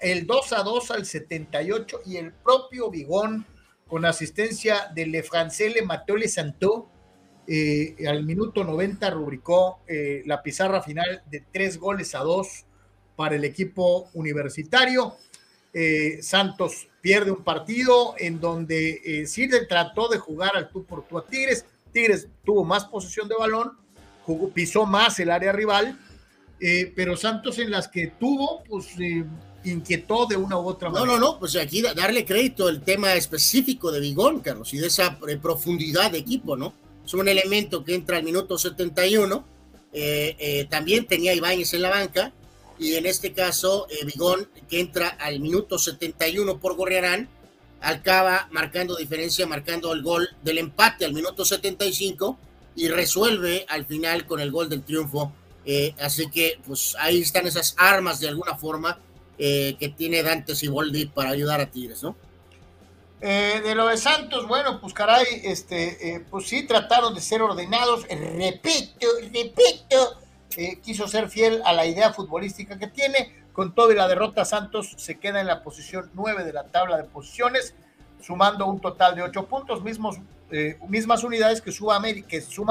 el 0.01 0.27
2 0.27 0.53
a 0.53 0.63
2 0.63 0.91
al 0.93 1.05
78 1.07 2.01
y 2.07 2.17
el 2.17 2.33
propio 2.33 2.91
Vigón 2.91 3.47
con 3.87 4.05
asistencia 4.05 4.91
de 4.95 5.07
Le 5.07 5.23
Francais 5.23 5.75
Le 5.75 5.83
Mateo 5.83 6.17
Le 6.17 6.29
Santo 6.29 6.89
eh, 7.51 7.97
al 8.07 8.25
minuto 8.25 8.63
90 8.63 9.09
rubricó 9.09 9.81
eh, 9.89 10.23
la 10.27 10.43
pizarra 10.43 10.83
final 10.83 11.23
de 11.31 11.45
tres 11.51 11.79
goles 11.79 12.15
a 12.15 12.19
dos 12.19 12.67
para 13.17 13.37
el 13.37 13.45
equipo 13.45 14.11
universitario. 14.13 15.17
Eh, 15.73 16.19
Santos 16.21 16.89
pierde 17.01 17.31
un 17.31 17.43
partido 17.43 18.15
en 18.19 18.39
donde 18.39 19.25
Sirden 19.27 19.67
trató 19.67 20.09
de 20.09 20.19
jugar 20.19 20.57
al 20.57 20.69
tú 20.69 20.85
por 20.85 21.05
tú 21.09 21.17
a 21.17 21.25
Tigres. 21.25 21.65
Tigres 21.93 22.29
tuvo 22.45 22.65
más 22.65 22.85
posesión 22.85 23.29
de 23.29 23.35
balón, 23.37 23.73
jugó, 24.25 24.51
pisó 24.51 24.87
más 24.87 25.19
el 25.21 25.31
área 25.31 25.53
rival, 25.53 25.99
pero 26.97 27.17
Santos 27.17 27.59
en 27.59 27.71
las 27.71 27.89
que 27.89 28.09
tuvo, 28.19 28.63
pues 28.65 28.89
inquietó 29.65 30.27
de 30.27 30.37
una 30.37 30.59
u 30.59 30.67
otra 30.67 30.91
manera. 30.91 31.07
No, 31.07 31.19
no, 31.19 31.33
no, 31.33 31.39
pues 31.39 31.57
aquí 31.57 31.83
darle 31.83 32.25
crédito 32.25 32.67
al 32.67 32.83
tema 32.83 33.15
específico 33.15 33.93
de 33.93 34.01
Vigón, 34.01 34.41
Carlos, 34.41 34.73
y 34.75 34.79
de 34.79 34.89
esa 34.89 35.19
profundidad 35.41 36.11
de 36.11 36.19
equipo, 36.19 36.57
¿no? 36.57 36.73
es 37.09 37.15
un 37.15 37.27
elemento 37.27 37.85
que 37.85 37.95
entra 37.95 38.19
al 38.19 38.23
minuto 38.23 38.59
71. 38.59 39.43
Eh, 39.95 40.37
eh, 40.39 40.67
también 40.69 41.07
tenía 41.07 41.33
Ibáñez 41.33 41.73
en 41.73 41.81
la 41.81 41.89
banca 41.89 42.33
y 42.79 42.97
en 42.97 43.07
este 43.07 43.33
caso 43.33 43.87
eh, 43.89 44.05
Vigón 44.05 44.47
que 44.69 44.79
entra 44.79 45.09
al 45.09 45.41
minuto 45.41 45.79
71 45.79 46.61
por 46.61 46.77
Gorriarán, 46.77 47.31
acaba 47.81 48.49
marcando 48.51 48.97
diferencia, 48.97 49.47
marcando 49.47 49.93
el 49.93 50.03
gol 50.03 50.29
del 50.43 50.59
empate 50.59 51.05
al 51.05 51.13
minuto 51.13 51.45
75 51.45 52.39
y 52.77 52.89
resuelve 52.89 53.67
al 53.69 53.87
final 53.87 54.27
con 54.27 54.41
el 54.41 54.51
gol 54.51 54.69
del 54.69 54.83
triunfo. 54.83 55.33
así 56.01 56.31
que 56.31 56.59
pues 56.67 56.97
ahí 56.99 57.21
están 57.21 57.47
esas 57.47 57.75
armas 57.77 58.21
de 58.21 58.29
alguna 58.29 58.57
forma 58.57 58.99
que 59.37 59.95
tiene 59.97 60.23
Dante 60.23 60.55
Siboldi 60.55 61.07
para 61.07 61.31
ayudar 61.31 61.61
a 61.61 61.71
Tigres, 61.71 62.03
¿no? 62.03 62.17
Eh, 63.21 63.61
de 63.65 63.75
lo 63.75 63.89
de 63.89 63.97
Santos, 63.97 64.47
bueno, 64.47 64.81
pues 64.81 64.95
caray, 64.95 65.27
este, 65.43 66.15
eh, 66.15 66.25
pues 66.31 66.47
sí 66.47 66.65
trataron 66.65 67.15
de 67.15 67.21
ser 67.21 67.43
ordenados, 67.43 68.07
repito, 68.09 69.09
repito, 69.33 70.21
eh, 70.57 70.79
quiso 70.81 71.09
ser 71.09 71.29
fiel 71.29 71.61
a 71.65 71.73
la 71.73 71.85
idea 71.85 72.13
futbolística 72.13 72.79
que 72.79 72.87
tiene, 72.87 73.35
con 73.59 73.75
todo 73.75 73.91
y 73.91 73.97
la 73.97 74.07
derrota 74.07 74.45
Santos 74.45 74.95
se 74.99 75.19
queda 75.19 75.41
en 75.41 75.49
la 75.49 75.65
posición 75.65 76.13
9 76.15 76.45
de 76.45 76.53
la 76.53 76.69
tabla 76.69 76.97
de 76.97 77.03
posiciones, 77.03 77.75
sumando 78.21 78.69
un 78.69 78.79
total 78.79 79.17
de 79.17 79.23
8 79.23 79.47
puntos, 79.47 79.83
mismos, 79.83 80.21
mismas 80.87 81.25
unidades 81.25 81.61
que 81.61 81.73
suma 81.73 81.97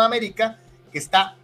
América, 0.05 0.57
que 0.89 0.97
está 0.97 1.35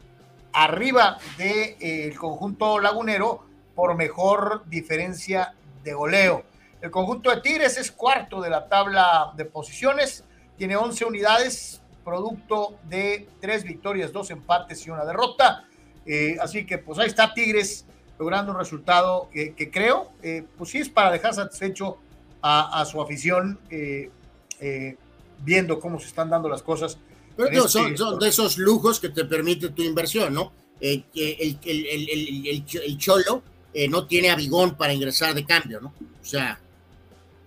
arriba 0.54 1.18
del 1.38 2.18
conjunto 2.18 2.80
lagunero 2.80 3.44
por 3.76 3.98
mejor 3.98 4.64
diferencia 4.68 5.54
de 5.84 5.94
goleo. 5.94 6.46
El 6.80 6.90
conjunto 6.90 7.30
de 7.30 7.42
Tigres 7.42 7.78
es 7.78 7.92
cuarto 7.92 8.40
de 8.40 8.50
la 8.50 8.70
tabla 8.70 9.34
de 9.36 9.44
posiciones, 9.44 10.24
tiene 10.58 10.78
11 10.78 11.04
unidades, 11.04 11.82
producto 12.06 12.78
de 12.86 13.28
tres 13.42 13.66
victorias, 13.66 14.14
dos 14.14 14.32
empates 14.32 14.88
y 14.88 14.90
una 14.90 15.04
derrota. 15.04 15.66
Eh, 16.06 16.38
así 16.40 16.66
que 16.66 16.78
pues 16.78 16.98
ahí 16.98 17.08
está 17.08 17.34
Tigres 17.34 17.86
logrando 18.20 18.52
un 18.52 18.58
resultado 18.58 19.30
que 19.32 19.72
creo, 19.72 20.12
eh, 20.22 20.46
pues 20.58 20.70
sí 20.70 20.80
es 20.80 20.90
para 20.90 21.12
dejar 21.12 21.34
satisfecho 21.34 21.98
a, 22.42 22.84
su 22.86 23.02
afición 23.02 23.58
eh, 23.70 24.10
viendo 25.40 25.80
cómo 25.80 26.00
se 26.00 26.08
están 26.08 26.30
dando 26.30 26.50
las 26.50 26.62
cosas. 26.62 26.98
Pero 27.36 27.66
este 27.66 27.98
son, 27.98 28.20
de 28.20 28.28
esos 28.28 28.58
lujos 28.58 29.00
que 29.00 29.10
te 29.10 29.26
permite 29.26 29.70
tu 29.70 29.82
inversión, 29.82 30.34
¿no? 30.34 30.52
el, 30.80 31.06
el, 31.16 31.60
el, 31.64 32.66
el, 32.84 32.98
Cholo 32.98 33.44
no 33.90 34.06
tiene 34.06 34.30
abigón 34.30 34.76
para 34.76 34.94
ingresar 34.94 35.34
de 35.34 35.46
cambio, 35.46 35.80
¿no? 35.82 35.94
O 36.22 36.26
sea, 36.26 36.60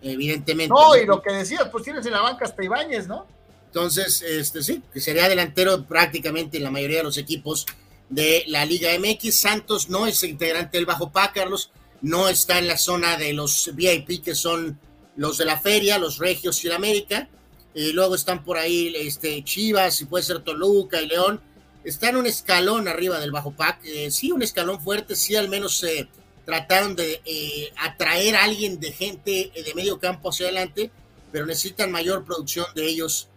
evidentemente. 0.02 0.74
No, 0.74 0.96
y 0.96 1.04
lo 1.04 1.22
que 1.22 1.32
decías, 1.32 1.68
pues 1.70 1.84
tienes 1.84 2.04
en 2.06 2.12
la 2.12 2.22
banca 2.22 2.44
hasta 2.44 2.64
Ibáñez, 2.64 3.06
¿no? 3.06 3.26
Entonces, 3.66 4.22
este 4.22 4.62
sí, 4.62 4.82
que 4.92 5.00
sería 5.00 5.28
delantero 5.28 5.84
prácticamente 5.84 6.56
en 6.56 6.64
la 6.64 6.70
mayoría 6.70 6.98
de 6.98 7.04
los 7.04 7.18
equipos 7.18 7.66
de 8.09 8.44
la 8.46 8.64
Liga 8.64 8.90
MX. 8.98 9.34
Santos 9.34 9.88
no 9.88 10.07
es 10.07 10.22
integrante 10.22 10.76
del 10.76 10.86
Bajo 10.86 11.11
Pa, 11.11 11.32
Carlos, 11.32 11.70
no 12.02 12.28
está 12.28 12.59
en 12.59 12.68
la 12.68 12.78
zona 12.78 13.16
de 13.16 13.32
los 13.32 13.70
VIP, 13.74 14.22
que 14.22 14.34
son 14.34 14.78
los 15.16 15.38
de 15.38 15.44
la 15.44 15.59
feria, 15.59 15.98
los 15.98 16.18
Regios 16.18 16.64
y 16.64 16.68
la 16.68 16.76
América. 16.76 17.28
Y 17.74 17.92
luego 17.92 18.14
están 18.14 18.42
por 18.42 18.57
ahí 18.57 18.92
este, 18.96 19.42
Chivas, 19.44 20.00
y 20.00 20.07
puede 20.07 20.24
ser 20.24 20.40
Toluca 20.40 21.00
y 21.00 21.07
León. 21.07 21.40
Están 21.84 22.16
un 22.16 22.26
escalón 22.26 22.88
arriba 22.88 23.20
del 23.20 23.30
Bajo 23.30 23.52
Pac. 23.52 23.80
Eh, 23.84 24.11
sí, 24.11 24.32
un 24.32 24.42
escalón 24.42 24.80
fuerte, 24.80 25.14
sí, 25.14 25.36
al 25.36 25.48
menos 25.48 25.82
eh, 25.84 26.09
trataron 26.44 26.96
de 26.96 27.20
eh, 27.24 27.72
atraer 27.76 28.36
a 28.36 28.44
alguien 28.44 28.80
de 28.80 28.92
gente 28.92 29.52
eh, 29.54 29.62
de 29.62 29.74
medio 29.74 29.98
campo 29.98 30.30
hacia 30.30 30.46
adelante, 30.46 30.90
pero 31.32 31.46
necesitan 31.46 31.90
mayor 31.90 32.24
producción 32.24 32.66
de 32.74 32.86
ellos. 32.86 33.28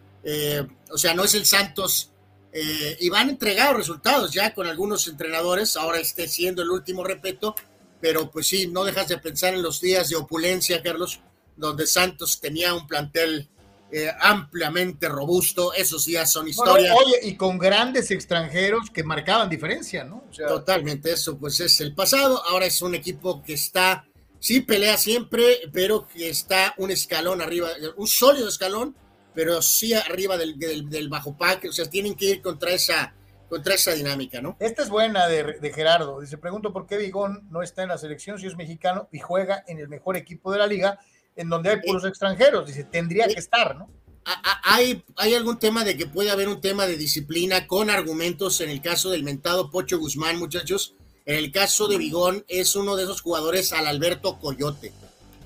O 0.92 0.98
sea, 0.98 1.14
no 1.14 1.24
es 1.24 1.34
el 1.34 1.46
Santos. 1.46 2.09
Y 2.52 3.10
van 3.10 3.28
a 3.28 3.32
entregar 3.32 3.76
resultados 3.76 4.32
ya 4.32 4.54
con 4.54 4.66
algunos 4.66 5.08
entrenadores, 5.08 5.78
ahora 5.78 6.00
esté 6.00 6.28
siendo 6.28 6.64
el 6.64 6.72
último 6.72 7.04
repeto, 7.04 7.56
pero 8.02 8.32
pues 8.32 8.48
sí, 8.48 8.68
no 8.68 8.84
dejas 8.84 9.08
de 9.08 9.18
pensar 9.18 9.54
en 9.54 9.62
los 9.62 9.82
días 9.82 10.10
de 10.10 10.16
opulencia, 10.16 10.82
Carlos, 10.82 11.20
donde 11.56 11.86
Santos 11.86 12.40
tenía 12.40 12.74
un 12.74 12.88
plantel 12.88 13.50
eh, 13.92 14.12
ampliamente 14.20 15.10
robusto, 15.10 15.74
esos 15.74 16.06
días 16.06 16.32
son 16.32 16.48
historia. 16.48 16.94
oye, 16.94 17.20
y 17.24 17.36
con 17.36 17.58
grandes 17.58 18.12
extranjeros 18.12 18.90
que 18.92 19.04
marcaban 19.04 19.50
diferencia, 19.50 20.04
¿no? 20.04 20.24
Totalmente, 20.48 21.12
eso 21.12 21.38
pues 21.38 21.60
es 21.60 21.82
el 21.82 21.96
pasado, 21.96 22.44
ahora 22.46 22.68
es 22.68 22.82
un 22.84 22.94
equipo 22.94 23.42
que 23.42 23.54
está, 23.54 24.06
sí 24.40 24.62
pelea 24.62 24.96
siempre, 24.96 25.62
pero 25.74 26.08
que 26.08 26.30
está 26.30 26.76
un 26.78 26.92
escalón 26.92 27.42
arriba, 27.42 27.70
un 27.98 28.08
sólido 28.08 28.48
escalón, 28.48 28.96
pero 29.34 29.62
sí 29.62 29.94
arriba 29.94 30.38
del, 30.38 30.58
del, 30.58 31.10
bajo 31.10 31.38
pack, 31.38 31.66
o 31.70 31.72
sea, 31.72 31.86
tienen 31.86 32.16
que 32.16 32.26
ir 32.26 32.42
contra 32.42 32.72
esa, 32.72 33.14
contra 33.48 33.76
esa 33.76 33.94
dinámica, 33.94 34.42
¿no? 34.42 34.58
Esta 34.60 34.84
es 34.84 34.90
buena 34.90 35.28
de, 35.28 35.60
de, 35.60 35.74
Gerardo. 35.74 36.20
Dice, 36.20 36.38
pregunto 36.38 36.74
por 36.74 36.88
qué 36.88 36.98
Vigón 36.98 37.48
no 37.50 37.62
está 37.62 37.84
en 37.84 37.90
la 37.90 37.98
selección 37.98 38.40
si 38.40 38.48
es 38.48 38.56
mexicano 38.56 39.08
y 39.12 39.20
juega 39.20 39.64
en 39.68 39.80
el 39.80 39.88
mejor 39.88 40.18
equipo 40.18 40.52
de 40.52 40.60
la 40.60 40.68
liga 40.68 41.00
en 41.36 41.48
donde 41.48 41.70
hay 41.70 41.82
puros 41.82 42.04
extranjeros. 42.04 42.68
Dice, 42.68 42.84
tendría 42.84 43.28
que 43.28 43.40
estar, 43.40 43.78
¿no? 43.78 43.90
Hay, 44.64 45.04
hay 45.16 45.34
algún 45.34 45.58
tema 45.58 45.84
de 45.84 45.98
que 45.98 46.06
puede 46.06 46.30
haber 46.30 46.50
un 46.50 46.62
tema 46.62 46.86
de 46.86 46.98
disciplina 46.98 47.66
con 47.66 47.90
argumentos 47.90 48.60
en 48.62 48.70
el 48.70 48.82
caso 48.82 49.10
del 49.10 49.24
mentado 49.24 49.72
Pocho 49.72 49.98
Guzmán, 49.98 50.38
muchachos. 50.38 50.96
En 51.26 51.38
el 51.38 51.52
caso 51.52 51.88
de 51.88 51.98
Vigón, 51.98 52.44
es 52.50 52.76
uno 52.76 52.98
de 52.98 53.04
esos 53.04 53.22
jugadores 53.22 53.72
al 53.72 53.88
Alberto 53.88 54.38
Coyote. 54.38 54.92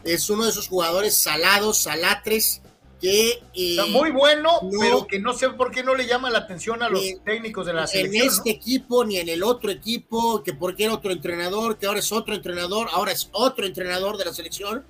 Es 0.03 0.29
uno 0.29 0.45
de 0.45 0.49
esos 0.49 0.67
jugadores 0.67 1.15
salados, 1.15 1.83
salatres, 1.83 2.62
que... 3.03 3.43
Eh, 3.53 3.77
muy 3.89 4.11
bueno, 4.11 4.49
pero 4.79 5.05
que 5.05 5.19
no 5.19 5.33
sé 5.33 5.49
por 5.49 5.71
qué 5.71 5.83
no 5.83 5.93
le 5.93 6.07
llama 6.07 6.29
la 6.29 6.39
atención 6.39 6.81
a 6.81 6.89
los 6.89 7.03
técnicos 7.23 7.65
de 7.65 7.73
la 7.73 7.85
selección. 7.85 8.23
En 8.23 8.29
este 8.29 8.49
equipo, 8.49 9.03
ni 9.03 9.17
en 9.17 9.29
el 9.29 9.43
otro 9.43 9.69
equipo, 9.69 10.41
que 10.41 10.53
porque 10.53 10.85
era 10.85 10.93
otro 10.93 11.11
entrenador, 11.11 11.77
que 11.77 11.85
ahora 11.85 11.99
es 11.99 12.11
otro 12.11 12.33
entrenador, 12.33 12.87
ahora 12.91 13.11
es 13.11 13.29
otro 13.33 13.65
entrenador 13.65 14.17
de 14.17 14.25
la 14.25 14.33
selección 14.33 14.85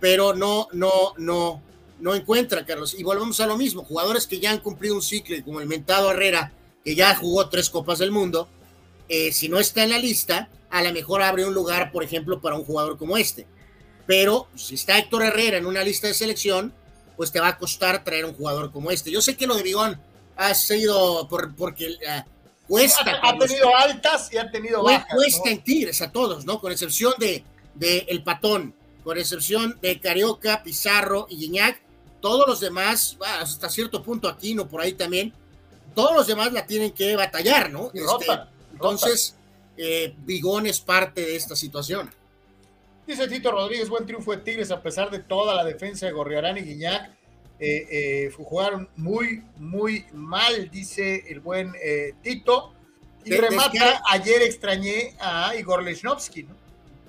pero 0.00 0.34
no, 0.34 0.68
no, 0.72 1.14
no, 1.16 1.62
no 2.00 2.14
encuentra, 2.14 2.64
Carlos. 2.64 2.94
Y 2.98 3.02
volvemos 3.02 3.40
a 3.40 3.46
lo 3.46 3.56
mismo, 3.56 3.84
jugadores 3.84 4.26
que 4.26 4.38
ya 4.38 4.50
han 4.50 4.60
cumplido 4.60 4.94
un 4.94 5.02
ciclo, 5.02 5.36
como 5.44 5.60
el 5.60 5.66
mentado 5.66 6.10
Herrera, 6.10 6.52
que 6.84 6.94
ya 6.94 7.14
jugó 7.14 7.48
tres 7.48 7.70
Copas 7.70 7.98
del 7.98 8.12
Mundo, 8.12 8.48
eh, 9.08 9.32
si 9.32 9.48
no 9.48 9.58
está 9.58 9.84
en 9.84 9.90
la 9.90 9.98
lista, 9.98 10.48
a 10.70 10.82
lo 10.82 10.92
mejor 10.92 11.22
abre 11.22 11.46
un 11.46 11.54
lugar, 11.54 11.92
por 11.92 12.04
ejemplo, 12.04 12.40
para 12.40 12.56
un 12.56 12.64
jugador 12.64 12.98
como 12.98 13.16
este. 13.16 13.46
Pero 14.06 14.48
si 14.54 14.74
está 14.74 14.98
Héctor 14.98 15.24
Herrera 15.24 15.56
en 15.58 15.66
una 15.66 15.82
lista 15.82 16.06
de 16.06 16.14
selección, 16.14 16.72
pues 17.16 17.32
te 17.32 17.40
va 17.40 17.48
a 17.48 17.58
costar 17.58 18.04
traer 18.04 18.24
un 18.24 18.34
jugador 18.34 18.70
como 18.72 18.90
este. 18.90 19.10
Yo 19.10 19.20
sé 19.20 19.36
que 19.36 19.46
lo 19.46 19.56
de 19.56 19.62
Bigón 19.62 20.00
ha 20.36 20.54
sido 20.54 21.26
por, 21.28 21.54
porque 21.54 21.88
uh, 21.88 22.66
cuesta. 22.68 23.20
Ha, 23.22 23.38
tenido 23.38 23.74
altas 23.76 24.28
y 24.32 24.38
ha 24.38 24.50
tenido 24.50 24.82
bajas. 24.82 25.06
Cuesta 25.14 25.50
en 25.50 25.62
Tigres 25.62 26.02
a 26.02 26.12
todos, 26.12 26.44
¿no? 26.44 26.60
Con 26.60 26.72
excepción 26.72 27.14
de, 27.18 27.44
de 27.74 28.06
El 28.08 28.22
Patón 28.22 28.74
con 29.06 29.18
excepción 29.18 29.78
de 29.80 30.00
Carioca, 30.00 30.64
Pizarro 30.64 31.28
y 31.30 31.36
Guiñac, 31.36 31.80
todos 32.20 32.48
los 32.48 32.58
demás, 32.58 33.16
hasta 33.24 33.70
cierto 33.70 34.02
punto 34.02 34.28
Aquino 34.28 34.66
por 34.66 34.80
ahí 34.80 34.94
también, 34.94 35.32
todos 35.94 36.12
los 36.12 36.26
demás 36.26 36.52
la 36.52 36.66
tienen 36.66 36.90
que 36.90 37.14
batallar, 37.14 37.70
¿no? 37.70 37.92
Este, 37.94 38.26
entonces, 38.72 39.36
eh, 39.76 40.12
Bigón 40.24 40.66
es 40.66 40.80
parte 40.80 41.20
de 41.20 41.36
esta 41.36 41.54
situación. 41.54 42.12
Dice 43.06 43.28
Tito 43.28 43.52
Rodríguez, 43.52 43.88
buen 43.88 44.04
triunfo 44.04 44.32
de 44.32 44.38
Tigres 44.38 44.70
a 44.70 44.82
pesar 44.82 45.10
de 45.10 45.20
toda 45.20 45.54
la 45.54 45.64
defensa 45.64 46.06
de 46.06 46.12
Gorriarán 46.12 46.58
y 46.58 46.62
Guiñac. 46.62 47.10
eh, 47.58 48.30
jugaron 48.36 48.88
muy, 48.96 49.42
muy 49.56 50.04
mal, 50.12 50.70
dice 50.70 51.24
el 51.28 51.40
buen 51.40 51.72
Tito. 52.22 52.72
Y 53.24 53.34
remata, 53.34 54.02
ayer 54.08 54.42
extrañé 54.42 55.16
a 55.18 55.54
Igor 55.56 55.82
Lechnowsky, 55.82 56.44
¿no? 56.44 56.54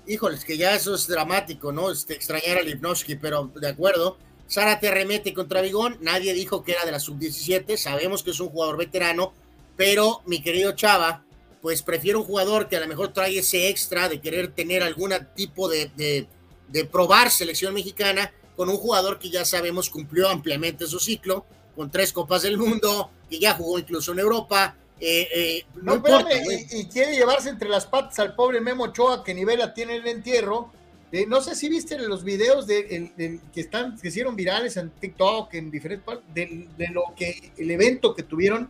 Híjoles, 0.08 0.45
que 0.45 0.58
ya 0.58 0.74
eso 0.74 0.95
es 0.95 1.06
dramático, 1.08 1.72
¿no? 1.72 1.91
Este, 1.91 2.14
extrañar 2.14 2.58
a 2.58 2.62
Lechnowsky, 2.62 3.16
pero 3.18 3.52
de 3.56 3.68
acuerdo. 3.68 4.18
Sara 4.48 4.80
te 4.80 4.89
remete 4.89 5.34
contra 5.34 5.62
Vigón, 5.62 5.98
nadie 6.00 6.34
dijo 6.34 6.64
que 6.64 6.72
era 6.72 6.86
de 6.86 6.91
la 6.91 7.02
sub-17, 7.02 7.76
sabemos 7.76 8.24
que 8.24 8.32
es 8.32 8.39
un 8.39 8.48
jugador 8.48 8.78
veterano, 8.78 9.34
pero 9.76 10.22
mi 10.26 10.41
querido 10.41 10.72
Chava, 10.72 11.26
pues 11.62 11.82
prefiero 11.82 12.20
un 12.20 12.26
jugador 12.26 12.68
que 12.68 12.78
a 12.78 12.80
lo 12.80 12.88
mejor 12.88 13.14
trae 13.14 13.39
ese 13.39 13.70
extra 13.70 14.10
de 14.10 14.22
querer 14.22 14.49
tener 14.49 14.84
algún 14.84 15.14
tipo 15.36 15.68
de, 15.68 15.89
de, 15.95 16.86
probar 16.86 17.32
selección 17.32 17.74
mexicana 17.74 18.32
con 18.55 18.70
un 18.70 18.78
jugador 18.78 19.20
que 19.20 19.30
ya 19.30 19.45
sabemos 19.45 19.89
cumplió 19.89 20.30
ampliamente 20.30 20.88
su 20.88 20.99
ciclo, 20.99 21.45
con 21.76 21.91
tres 21.91 22.12
copas 22.12 22.41
del 22.41 22.58
mundo, 22.58 23.10
que 23.30 23.39
ya 23.39 23.53
jugó 23.53 23.80
incluso 23.80 24.12
en 24.12 24.20
Europa. 24.20 24.76
Eh, 24.99 25.28
eh, 25.34 25.66
no, 25.82 25.95
importa, 25.95 26.30
y, 26.72 26.86
quiere 26.86 27.16
llevarse 27.16 27.49
entre 27.49 27.70
las 27.70 27.86
patas 27.86 28.18
al 28.20 28.34
pobre 28.36 28.60
Memo 28.62 28.86
Ochoa 28.86 29.24
que 29.24 29.34
nivela 29.34 29.74
tiene 29.74 29.95
el 29.97 30.08
entierro. 30.08 30.72
Eh, 31.12 31.26
no 31.28 31.39
sé 31.41 31.55
si 31.55 31.70
viste 31.70 31.97
los 31.99 32.24
videos 32.24 32.68
de, 32.68 33.41
que 33.53 33.62
están 33.62 33.97
que 33.97 34.10
hicieron 34.10 34.36
virales 34.36 34.76
en 34.76 34.89
TikTok, 34.89 35.53
en 35.53 35.72
diferentes 35.72 36.05
partes, 36.05 36.34
de, 36.34 36.68
de, 36.78 36.88
lo 36.89 37.03
que 37.16 37.51
el 37.58 37.72
evento 37.72 38.14
que 38.14 38.24
tuvieron 38.24 38.70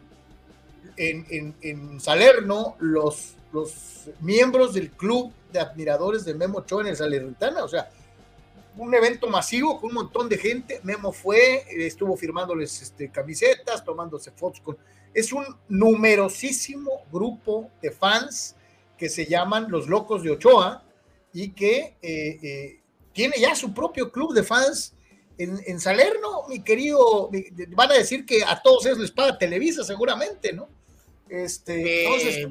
en, 0.96 2.00
Salerno 2.00 2.76
los, 2.80 3.36
los 3.52 4.10
miembros 4.22 4.74
del 4.74 4.92
club 4.92 5.32
de 5.52 5.60
admiradores 5.60 6.26
de 6.26 6.34
Memo 6.34 6.60
Ochoa 6.60 6.82
en 6.82 6.88
el 6.88 6.96
Salernitana, 6.96 7.64
o 7.64 7.68
sea, 7.68 7.90
un 8.78 8.94
evento 8.94 9.28
masivo 9.28 9.80
con 9.80 9.90
un 9.90 9.96
montón 9.96 10.30
de 10.30 10.38
gente. 10.38 10.80
Memo 10.84 11.12
fue, 11.12 11.66
estuvo 11.86 12.16
firmándoles 12.16 12.82
este, 12.82 13.10
camisetas, 13.10 13.84
tomándose 13.84 14.32
fotos 14.32 14.62
con. 14.62 14.78
Es 15.14 15.34
un 15.34 15.46
numerosísimo 15.68 17.04
grupo 17.12 17.72
de 17.82 17.92
fans 17.92 18.56
que 18.98 19.10
se 19.10 19.26
llaman 19.26 19.70
Los 19.70 19.88
Locos 19.88 20.24
de 20.24 20.32
Ochoa 20.32 20.84
y 21.34 21.50
que 21.50 21.98
eh, 22.02 22.40
eh, 22.42 22.82
tiene 23.14 23.36
ya 23.40 23.56
su 23.56 23.74
propio 23.74 24.12
club 24.12 24.34
de 24.34 24.44
fans 24.44 24.94
en, 25.38 25.60
en 25.66 25.80
Salerno, 25.80 26.44
mi 26.48 26.64
querido. 26.64 27.30
van 27.70 27.92
a 27.92 27.96
decir 27.96 28.26
que 28.26 28.44
a 28.44 28.62
todos 28.62 28.86
ellos 28.86 29.00
les 29.00 29.12
paga 29.12 29.38
Televisa, 29.38 29.84
seguramente, 29.84 30.54
¿no? 30.54 30.70
Este, 31.30 32.06
entonces, 32.06 32.48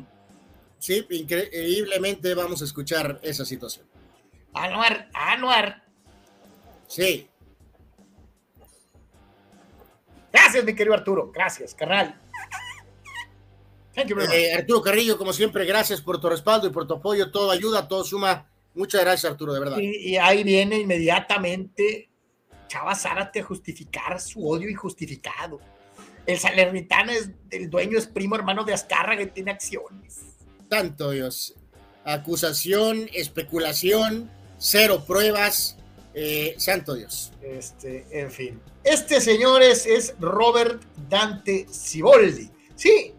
sí, 0.79 1.07
increíblemente 1.11 2.35
vamos 2.35 2.63
a 2.63 2.65
escuchar 2.65 3.19
esa 3.23 3.45
situación. 3.45 3.87
Anuar, 4.53 5.11
Anuar. 5.13 5.85
Sí. 6.87 7.29
Gracias, 10.33 10.65
mi 10.65 10.75
querido 10.75 10.95
Arturo. 10.95 11.31
Gracias, 11.33 11.75
carnal. 11.75 12.21
Eh, 13.97 14.55
Arturo 14.55 14.83
Carrillo, 14.83 15.17
como 15.17 15.33
siempre, 15.33 15.65
gracias 15.65 16.03
por 16.03 16.21
tu 16.21 16.29
respaldo 16.29 16.67
y 16.67 16.71
por 16.71 16.87
tu 16.87 16.95
apoyo. 16.95 17.31
Todo 17.31 17.51
ayuda, 17.51 17.89
todo 17.89 18.05
suma. 18.05 18.47
Muchas 18.75 19.01
gracias, 19.01 19.33
Arturo, 19.33 19.55
de 19.55 19.61
verdad. 19.61 19.79
Y, 19.79 20.19
ahí 20.19 20.45
viene 20.45 20.81
inmediatamente 20.81 22.11
Chava 22.69 22.95
Zárate 22.95 23.41
a 23.41 23.45
justificar 23.45 24.21
su 24.21 24.47
odio 24.47 24.69
injustificado. 24.69 25.61
El 26.27 26.39
Salernitano 26.39 27.13
es 27.13 27.31
el 27.51 27.71
dueño, 27.71 27.99
es 27.99 28.07
primo 28.07 28.37
hermano 28.37 28.65
de 28.65 28.75
Azcárraga 28.75 29.23
y 29.23 29.27
tiene 29.27 29.53
acciones. 29.53 30.23
Tanto 30.69 31.11
Dios. 31.11 31.55
Acusación, 32.05 33.09
especulación, 33.13 34.31
cero 34.59 35.05
pruebas. 35.07 35.77
Eh, 36.15 36.55
santo 36.57 36.95
Dios. 36.95 37.33
Este, 37.43 38.07
en 38.11 38.31
fin. 38.31 38.61
Este, 38.83 39.21
señores, 39.21 39.87
es 39.87 40.15
Robert 40.19 40.83
Dante 41.09 41.67
Ciboldi. 41.71 42.51
Sí, 42.75 43.13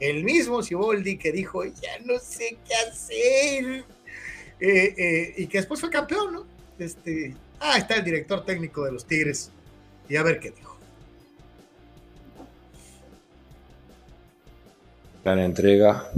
el 0.00 0.22
mismo 0.22 0.62
Ciboldi 0.62 1.18
que 1.18 1.32
dijo, 1.32 1.64
ya 1.64 1.98
no 2.04 2.18
sé 2.18 2.56
qué 2.66 2.74
hacer. 2.74 3.84
Eh, 4.60 4.94
eh, 4.96 5.34
y 5.36 5.46
que 5.46 5.58
después 5.58 5.80
fue 5.80 5.90
campeón, 5.90 6.32
¿no? 6.32 6.46
Este, 6.78 7.34
ah, 7.60 7.76
está 7.76 7.96
el 7.96 8.04
director 8.04 8.44
técnico 8.44 8.84
de 8.84 8.92
los 8.92 9.04
Tigres. 9.04 9.50
Y 10.08 10.16
a 10.16 10.22
ver 10.22 10.38
qué 10.38 10.50
dijo. 10.50 10.73
Gran 15.24 15.38
entrega, 15.38 16.10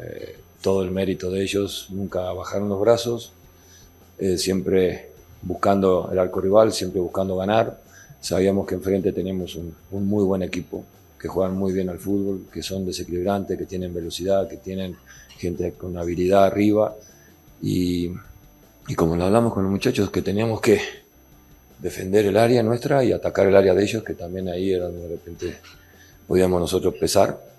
eh, 0.00 0.36
todo 0.60 0.82
el 0.82 0.90
mérito 0.90 1.30
de 1.30 1.42
ellos, 1.42 1.86
nunca 1.88 2.20
bajaron 2.32 2.68
los 2.68 2.78
brazos, 2.78 3.32
eh, 4.18 4.36
siempre 4.36 5.10
buscando 5.40 6.10
el 6.12 6.18
arco 6.18 6.40
rival, 6.40 6.72
siempre 6.72 7.00
buscando 7.00 7.36
ganar. 7.36 7.80
Sabíamos 8.20 8.66
que 8.66 8.74
enfrente 8.74 9.12
teníamos 9.12 9.56
un, 9.56 9.74
muy 9.90 10.24
buen 10.24 10.42
equipo, 10.42 10.84
que 11.18 11.26
juegan 11.26 11.56
muy 11.56 11.72
bien 11.72 11.88
al 11.88 11.98
fútbol, 11.98 12.46
que 12.52 12.62
son 12.62 12.84
desequilibrantes, 12.84 13.58
que 13.58 13.64
tienen 13.64 13.94
velocidad, 13.94 14.46
que 14.46 14.58
tienen 14.58 14.96
gente 15.38 15.72
con 15.72 15.96
habilidad 15.96 16.44
arriba. 16.44 16.94
Y, 17.62 18.10
y 18.88 18.94
como 18.94 19.16
lo 19.16 19.24
hablamos 19.24 19.54
con 19.54 19.62
los 19.62 19.72
muchachos, 19.72 20.10
que 20.10 20.20
teníamos 20.20 20.60
que 20.60 20.80
defender 21.78 22.26
el 22.26 22.36
área 22.36 22.62
nuestra 22.62 23.02
y 23.04 23.12
atacar 23.12 23.46
el 23.46 23.56
área 23.56 23.74
de 23.74 23.82
ellos, 23.82 24.04
que 24.04 24.14
también 24.14 24.48
ahí 24.48 24.72
era 24.72 24.86
donde 24.86 25.02
de 25.02 25.08
repente 25.08 25.56
podíamos 26.26 26.60
nosotros 26.60 26.94
pesar 26.94 27.53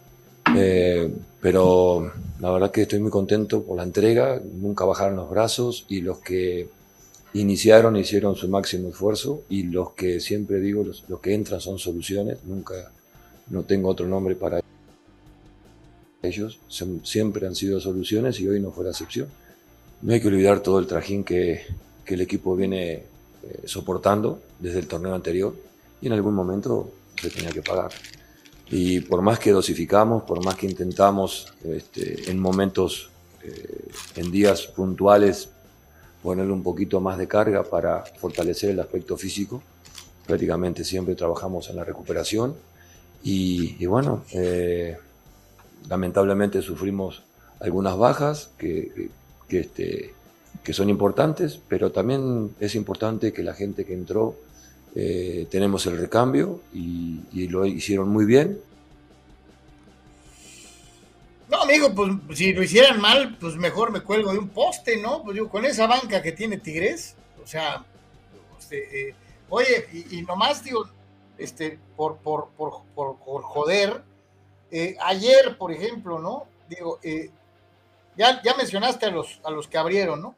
eh, 0.54 1.12
pero 1.42 2.12
la 2.40 2.52
verdad 2.52 2.72
que 2.72 2.84
estoy 2.84 3.00
muy 3.00 3.12
contento 3.12 3.64
por 3.64 3.78
la 3.78 3.84
entrega, 3.84 4.42
nunca 4.44 4.86
bajaron 4.86 5.16
los 5.16 5.30
brazos 5.30 5.86
y 5.90 6.02
los 6.02 6.20
que 6.20 6.70
iniciaron 7.34 7.96
hicieron 7.98 8.36
su 8.36 8.48
máximo 8.48 8.90
esfuerzo 8.90 9.44
y 9.50 9.64
los 9.64 9.92
que 9.92 10.20
siempre 10.20 10.60
digo, 10.60 10.84
los, 10.84 11.04
que 11.22 11.34
entran 11.34 11.60
son 11.60 11.80
soluciones, 11.80 12.44
nunca, 12.46 12.92
no 13.50 13.64
tengo 13.64 13.90
otro 13.90 14.08
nombre 14.08 14.36
para 14.36 14.62
ellos, 16.24 16.60
siempre 17.04 17.46
han 17.46 17.56
sido 17.56 17.80
soluciones 17.80 18.40
y 18.40 18.48
hoy 18.48 18.60
no 18.60 18.72
fue 18.72 18.86
la 18.86 18.92
excepción. 18.92 19.28
No 20.02 20.14
hay 20.14 20.22
que 20.22 20.28
olvidar 20.28 20.62
todo 20.62 20.80
el 20.80 20.88
trajín 20.88 21.24
que, 21.24 21.64
que 22.04 22.14
el 22.16 22.22
equipo 22.22 22.56
viene 22.56 22.94
eh, 22.94 23.04
soportando 23.66 24.42
desde 24.60 24.80
el 24.80 24.88
torneo 24.88 25.14
anterior 25.14 25.56
y 26.02 26.08
en 26.08 26.14
algún 26.14 26.34
momento 26.34 26.92
se 27.22 27.30
tenía 27.30 27.52
que 27.52 27.62
pagar. 27.62 27.92
Y 28.70 29.02
por 29.02 29.22
más 29.22 29.40
que 29.40 29.52
dosificamos, 29.52 30.24
por 30.24 30.44
más 30.44 30.56
que 30.56 30.66
intentamos 30.66 31.54
este, 31.64 32.32
en 32.32 32.40
momentos, 32.40 33.10
eh, 33.44 33.90
en 34.16 34.32
días 34.32 34.66
puntuales, 34.68 35.50
ponerle 36.24 36.52
un 36.52 36.64
poquito 36.64 37.00
más 37.00 37.18
de 37.18 37.28
carga 37.28 37.64
para 37.64 38.04
fortalecer 38.04 38.72
el 38.72 38.80
aspecto 38.80 39.16
físico, 39.18 39.62
prácticamente 40.26 40.84
siempre 40.84 41.14
trabajamos 41.14 41.70
en 41.70 41.76
la 41.76 41.84
recuperación. 41.84 42.56
Y, 43.24 43.84
bueno, 43.86 44.24
eh, 44.34 44.98
lamentablemente 45.90 46.62
sufrimos 46.62 47.24
algunas 47.60 47.98
bajas 47.98 48.50
que, 48.58 49.10
que, 49.48 49.60
este, 49.62 50.14
que 50.64 50.74
son 50.74 50.90
importantes, 50.90 51.60
pero 51.68 51.92
también 51.92 52.56
es 52.60 52.76
importante 52.76 53.34
que 53.34 53.44
la 53.44 53.54
gente 53.54 53.86
que 53.86 53.94
entró 53.94 54.36
eh, 54.98 55.46
tenemos 55.52 55.86
el 55.88 55.98
recambio 55.98 56.62
y, 56.74 57.48
lo 57.50 57.66
hicieron 57.66 58.10
muy 58.10 58.26
bien. 58.26 58.60
No, 61.50 61.62
amigo, 61.62 61.94
pues 61.94 62.38
si 62.38 62.54
lo 62.54 62.64
hicieran 62.64 63.00
mal, 63.02 63.38
pues 63.40 63.56
mejor 63.56 63.92
me 63.92 64.02
cuelgo 64.02 64.32
de 64.32 64.40
un 64.40 64.50
poste, 64.50 64.98
¿no? 64.98 65.22
Pues 65.22 65.36
digo, 65.36 65.50
con 65.50 65.66
esa 65.66 65.86
banca 65.86 66.22
que 66.22 66.32
tiene 66.32 66.58
Tigres, 66.58 67.16
o 67.44 67.46
sea, 67.46 67.86
este, 68.58 69.10
eh, 69.10 69.16
oye, 69.50 69.86
y, 70.12 70.22
nomás 70.22 70.64
digo, 70.64 70.90
este, 71.38 71.78
por, 71.98 72.18
por, 72.18 72.50
por, 72.58 72.84
por 72.96 73.44
joder, 73.44 74.02
eh, 74.72 74.96
ayer, 75.02 75.58
por 75.58 75.74
ejemplo, 75.74 76.20
¿no? 76.20 76.48
Digo, 76.70 77.00
ya, 78.18 78.42
ya 78.42 78.56
mencionaste 78.56 79.06
a 79.06 79.12
los, 79.12 79.42
a 79.44 79.52
los 79.52 79.68
que 79.68 79.78
abrieron, 79.78 80.22
¿no? 80.22 80.36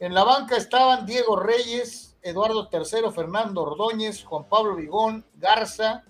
En 0.00 0.14
la 0.14 0.24
banca 0.24 0.56
estaban 0.56 1.06
Diego 1.06 1.36
Reyes, 1.36 2.13
Eduardo 2.24 2.70
III, 2.72 3.12
Fernando 3.14 3.62
Ordóñez, 3.62 4.24
Juan 4.24 4.48
Pablo 4.48 4.76
Vigón, 4.76 5.26
Garza, 5.36 6.04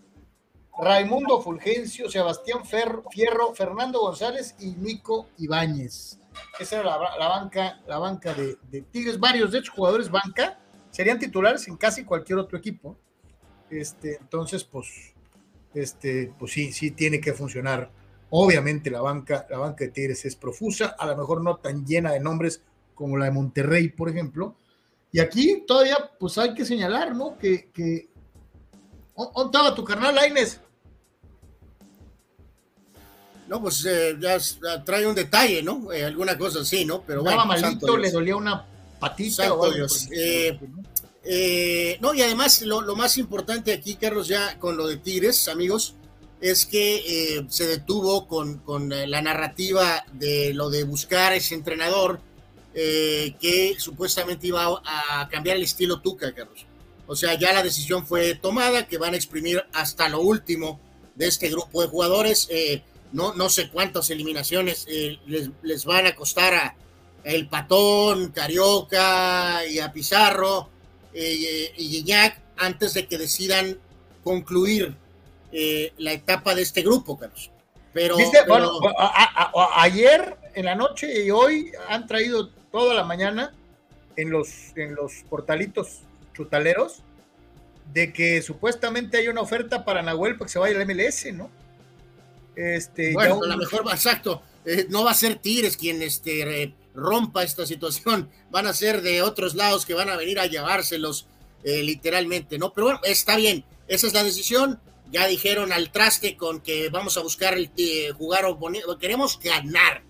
Raimundo 0.78 1.42
Fulgencio, 1.42 2.08
Sebastián 2.08 2.60
Fierro, 2.64 3.54
Fernando 3.54 4.00
González 4.00 4.54
y 4.60 4.76
Nico 4.76 5.26
Ibáñez. 5.38 6.20
Esa 6.58 6.80
era 6.80 6.98
la, 7.18 7.28
banca, 7.28 7.80
la 7.88 7.98
banca 7.98 8.32
de, 8.32 8.82
Tigres. 8.92 9.18
Varios 9.18 9.50
de 9.50 9.58
hecho 9.58 9.72
jugadores 9.72 10.08
banca 10.08 10.58
serían 10.90 11.18
titulares 11.18 11.66
en 11.66 11.76
casi 11.76 12.04
cualquier 12.04 12.38
otro 12.38 12.58
equipo. 12.58 12.96
Este, 13.68 14.16
entonces, 14.20 14.62
pues, 14.62 15.14
este, 15.74 16.32
pues 16.38 16.52
sí, 16.52 16.72
sí 16.72 16.92
tiene 16.92 17.20
que 17.20 17.32
funcionar. 17.32 17.90
Obviamente 18.30 18.88
la 18.88 19.00
banca, 19.00 19.46
la 19.50 19.58
banca 19.58 19.84
de 19.84 19.90
Tigres 19.90 20.24
es 20.24 20.36
profusa, 20.36 20.94
a 20.96 21.06
lo 21.06 21.16
mejor 21.16 21.42
no 21.42 21.56
tan 21.56 21.84
llena 21.84 22.12
de 22.12 22.20
nombres 22.20 22.62
como 22.94 23.16
la 23.16 23.26
de 23.26 23.32
Monterrey, 23.32 23.88
por 23.88 24.08
ejemplo, 24.08 24.56
y 25.14 25.20
aquí 25.20 25.62
todavía, 25.64 25.96
pues 26.18 26.36
hay 26.38 26.54
que 26.54 26.64
señalar, 26.64 27.14
¿no? 27.14 27.38
Que, 27.38 27.70
que... 27.70 28.08
¿dónde 29.16 29.44
estaba 29.44 29.72
tu 29.72 29.84
carnal, 29.84 30.18
Aines? 30.18 30.60
No, 33.46 33.62
pues 33.62 33.86
eh, 33.86 34.16
ya, 34.18 34.36
trae 34.82 35.06
un 35.06 35.14
detalle, 35.14 35.62
¿no? 35.62 35.92
Eh, 35.92 36.04
alguna 36.04 36.36
cosa 36.36 36.62
así, 36.62 36.84
¿no? 36.84 37.02
Pero 37.02 37.22
bueno, 37.22 37.46
malito, 37.46 37.96
le 37.96 38.10
dolía 38.10 38.34
una 38.34 38.66
patita 38.98 39.54
o 39.54 39.64
algo. 39.64 39.86
Eh, 40.10 40.58
Eh, 41.24 41.96
no, 42.00 42.12
y 42.12 42.22
además 42.22 42.60
lo, 42.62 42.82
más 42.96 43.16
importante 43.16 43.72
aquí, 43.72 43.94
Carlos, 43.94 44.26
ya 44.26 44.58
con 44.58 44.76
lo 44.76 44.88
de 44.88 44.96
Tigres, 44.96 45.46
amigos, 45.46 45.94
es 46.40 46.66
que 46.66 47.36
eh, 47.36 47.46
se 47.48 47.68
detuvo 47.68 48.26
con, 48.26 48.58
con, 48.58 48.90
la 48.90 49.22
narrativa 49.22 50.04
de 50.12 50.52
lo 50.54 50.70
de 50.70 50.82
buscar 50.82 51.32
ese 51.32 51.54
entrenador 51.54 52.20
que 52.74 53.76
supuestamente 53.78 54.48
iba 54.48 54.82
a, 54.84 55.28
cambiar 55.30 55.56
el 55.56 55.62
estilo 55.62 56.00
Tuca, 56.00 56.34
Carlos. 56.34 56.66
O 57.06 57.14
sea, 57.14 57.34
ya 57.34 57.52
la 57.52 57.62
decisión 57.62 58.06
fue 58.06 58.34
tomada, 58.34 58.88
que 58.88 58.98
van 58.98 59.14
a 59.14 59.16
exprimir 59.16 59.64
hasta 59.72 60.08
lo 60.08 60.20
último 60.20 60.80
de 61.14 61.28
este 61.28 61.48
grupo 61.48 61.82
de 61.82 61.88
jugadores. 61.88 62.48
no, 63.12 63.34
no 63.34 63.48
sé 63.48 63.68
cuántas 63.68 64.10
eliminaciones 64.10 64.86
les, 65.26 65.50
les, 65.62 65.84
van 65.84 66.06
a 66.06 66.16
costar 66.16 66.54
a 66.54 66.76
el 67.24 67.48
Patón, 67.48 68.28
Carioca 68.28 69.66
y 69.66 69.78
a 69.78 69.92
Pizarro 69.92 70.68
eh, 71.12 71.72
y 71.76 71.88
Guiñac 71.88 72.40
antes 72.56 72.94
de 72.94 73.06
que 73.06 73.18
decidan 73.18 73.78
concluir 74.22 74.94
eh, 75.50 75.92
la 75.98 76.12
etapa 76.12 76.54
de 76.54 76.62
este 76.62 76.82
grupo, 76.82 77.18
Carlos. 77.18 77.50
Pero, 77.92 78.16
Bueno, 78.48 78.80
ayer 79.76 80.36
en 80.54 80.64
la 80.64 80.74
noche 80.74 81.24
y 81.24 81.30
hoy 81.30 81.70
han 81.88 82.06
traído 82.06 82.50
toda 82.74 82.92
la 82.92 83.04
mañana 83.04 83.54
en 84.16 84.30
los, 84.30 84.48
en 84.74 84.96
los 84.96 85.22
portalitos 85.30 86.00
chutaleros 86.34 87.04
de 87.92 88.12
que 88.12 88.42
supuestamente 88.42 89.16
hay 89.16 89.28
una 89.28 89.42
oferta 89.42 89.84
para 89.84 90.02
Nahuel 90.02 90.34
para 90.34 90.46
que 90.46 90.52
se 90.54 90.58
vaya 90.58 90.76
al 90.76 90.84
MLS, 90.84 91.32
¿no? 91.34 91.52
Este, 92.56 93.12
bueno, 93.12 93.38
a 93.44 93.46
lo 93.46 93.56
mejor, 93.56 93.84
exacto, 93.92 94.42
eh, 94.64 94.86
no 94.90 95.04
va 95.04 95.12
a 95.12 95.14
ser 95.14 95.36
Tigres 95.36 95.76
quien 95.76 96.02
este, 96.02 96.74
rompa 96.96 97.44
esta 97.44 97.64
situación, 97.64 98.28
van 98.50 98.66
a 98.66 98.74
ser 98.74 99.02
de 99.02 99.22
otros 99.22 99.54
lados 99.54 99.86
que 99.86 99.94
van 99.94 100.08
a 100.08 100.16
venir 100.16 100.40
a 100.40 100.46
llevárselos 100.46 101.28
eh, 101.62 101.80
literalmente, 101.84 102.58
¿no? 102.58 102.72
Pero 102.72 102.86
bueno, 102.86 103.00
está 103.04 103.36
bien, 103.36 103.64
esa 103.86 104.08
es 104.08 104.14
la 104.14 104.24
decisión. 104.24 104.80
Ya 105.12 105.28
dijeron 105.28 105.72
al 105.72 105.92
traste 105.92 106.36
con 106.36 106.60
que 106.60 106.88
vamos 106.88 107.16
a 107.18 107.20
buscar 107.20 107.54
el 107.54 107.70
eh, 107.76 108.10
jugar 108.18 108.46
o 108.46 108.58
queremos 108.98 109.38
ganar. 109.38 110.02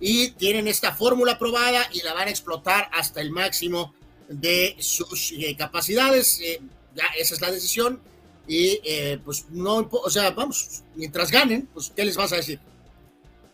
Y 0.00 0.30
tienen 0.32 0.68
esta 0.68 0.94
fórmula 0.94 1.32
aprobada 1.32 1.88
y 1.92 2.02
la 2.02 2.14
van 2.14 2.28
a 2.28 2.30
explotar 2.30 2.88
hasta 2.92 3.20
el 3.20 3.30
máximo 3.30 3.94
de 4.28 4.76
sus 4.78 5.32
eh, 5.32 5.56
capacidades. 5.56 6.40
ya 6.94 7.04
esa 7.18 7.34
es 7.34 7.40
la 7.40 7.50
decisión. 7.50 8.00
Y 8.46 8.80
pues 9.24 9.44
no, 9.50 9.86
o 9.90 10.08
sea, 10.08 10.30
vamos, 10.30 10.82
mientras 10.94 11.30
ganen, 11.30 11.68
pues, 11.74 11.92
¿qué 11.94 12.02
les 12.02 12.16
vas 12.16 12.32
a 12.32 12.36
decir? 12.36 12.58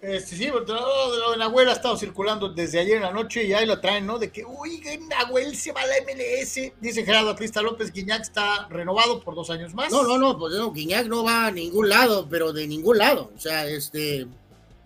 Este, 0.06 0.36
sí, 0.36 0.48
lo 0.48 1.30
de 1.30 1.38
Nahuel 1.38 1.68
ha 1.70 1.72
estado 1.72 1.96
circulando 1.96 2.50
desde 2.50 2.78
ayer 2.78 2.96
en 2.96 3.04
la 3.04 3.10
noche 3.10 3.42
y 3.44 3.54
ahí 3.54 3.64
lo 3.64 3.80
traen, 3.80 4.04
¿no? 4.04 4.18
De 4.18 4.30
que, 4.30 4.44
uy, 4.44 4.82
Nahuel 5.08 5.56
se 5.56 5.72
va 5.72 5.80
a 5.80 5.86
la 5.86 5.94
MLS. 6.02 6.72
Dice 6.78 7.06
Gerardo 7.06 7.34
Crista 7.34 7.62
López, 7.62 7.90
Guiñac 7.90 8.20
está 8.20 8.68
renovado 8.68 9.20
por 9.20 9.34
dos 9.34 9.48
años 9.48 9.72
más. 9.72 9.90
No, 9.90 10.02
no, 10.02 10.18
no, 10.18 10.38
pues 10.38 10.54
no, 10.54 10.72
Guiñac 10.72 11.06
no 11.06 11.24
va 11.24 11.46
a 11.46 11.50
ningún 11.50 11.88
lado, 11.88 12.28
pero 12.28 12.52
de 12.52 12.66
ningún 12.66 12.98
lado. 12.98 13.32
O 13.34 13.40
sea, 13.40 13.66
este. 13.66 14.26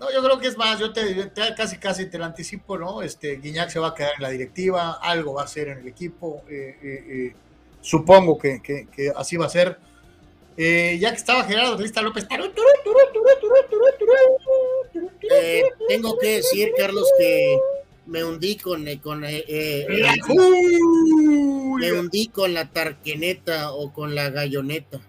No, 0.01 0.12
yo 0.12 0.22
creo 0.22 0.38
que 0.38 0.49
es 0.49 0.57
más, 0.57 0.78
yo 0.78 0.92
te, 0.92 1.30
casi 1.57 1.78
casi 1.78 2.07
te 2.07 2.18
lo 2.18 2.24
anticipo, 2.24 2.78
¿no? 2.78 3.03
Este, 3.03 3.36
Guiñac 3.36 3.70
se 3.70 3.80
va 3.80 3.88
a 3.88 3.94
quedar 3.94 4.12
en 4.16 4.22
la 4.22 4.30
directiva, 4.30 4.99
algo 5.03 5.34
va 5.34 5.42
a 5.42 5.49
ser 5.49 5.68
en 5.68 5.78
el 5.78 5.88
equipo. 5.88 6.42
Eh, 6.49 6.78
eh, 6.82 7.05
eh, 7.09 7.34
supongo 7.80 8.38
que, 8.38 8.62
que 8.62 9.12
así 9.16 9.36
va 9.36 9.46
a 9.46 9.51
ser. 9.51 9.78
Eh, 10.61 10.99
ya 10.99 11.11
que 11.11 11.16
estaba 11.16 11.44
Gerardo 11.44 11.76
Crista 11.76 12.03
López. 12.03 12.26
Eh, 15.30 15.62
tengo 15.88 16.18
que 16.18 16.36
decir, 16.36 16.72
Carlos, 16.76 17.09
que 17.16 17.57
me 18.07 18.24
hundí 18.24 18.57
con, 18.57 18.88
eh, 18.88 19.01
con 19.01 19.20
me 19.20 19.44
hundí 21.92 22.26
con 22.26 22.55
la 22.55 22.72
tarqueneta 22.72 23.72
o 23.72 23.92
con 23.92 24.16
la 24.16 24.30
galloneta. 24.30 25.01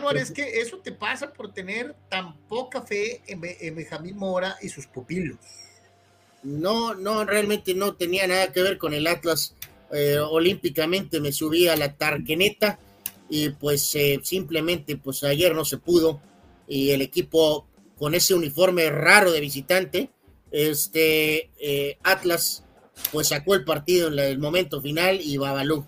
No, 0.00 0.10
es 0.10 0.30
que 0.30 0.60
eso 0.60 0.78
te 0.78 0.92
pasa 0.92 1.32
por 1.32 1.52
tener 1.52 1.94
tan 2.08 2.36
poca 2.48 2.82
fe 2.82 3.22
en, 3.26 3.40
Benjamín 3.40 4.16
Mora 4.16 4.56
y 4.62 4.68
sus 4.68 4.86
pupilos. 4.86 5.36
No, 6.42 6.94
no, 6.94 7.24
realmente 7.24 7.74
no 7.74 7.94
tenía 7.94 8.26
nada 8.26 8.52
que 8.52 8.62
ver 8.62 8.78
con 8.78 8.94
el 8.94 9.06
Atlas. 9.06 9.54
olímpicamente 10.30 11.20
me 11.20 11.32
subí 11.32 11.68
a 11.68 11.76
la 11.76 11.94
tarqueneta 11.94 12.78
y 13.28 13.50
pues 13.50 13.94
eh, 13.94 14.20
simplemente 14.22 14.96
pues 14.96 15.24
ayer 15.24 15.54
no 15.54 15.64
se 15.64 15.78
pudo 15.78 16.20
y 16.68 16.90
el 16.90 17.02
equipo 17.02 17.66
con 17.98 18.14
ese 18.14 18.34
uniforme 18.34 18.90
raro 18.90 19.32
de 19.32 19.40
visitante, 19.40 20.10
este 20.50 21.50
eh, 21.58 21.98
Atlas 22.02 22.62
pues 23.12 23.28
sacó 23.28 23.54
el 23.54 23.64
partido 23.64 24.08
en 24.08 24.18
el 24.18 24.38
momento 24.38 24.80
final 24.80 25.20
y 25.20 25.36
Babalú. 25.36 25.86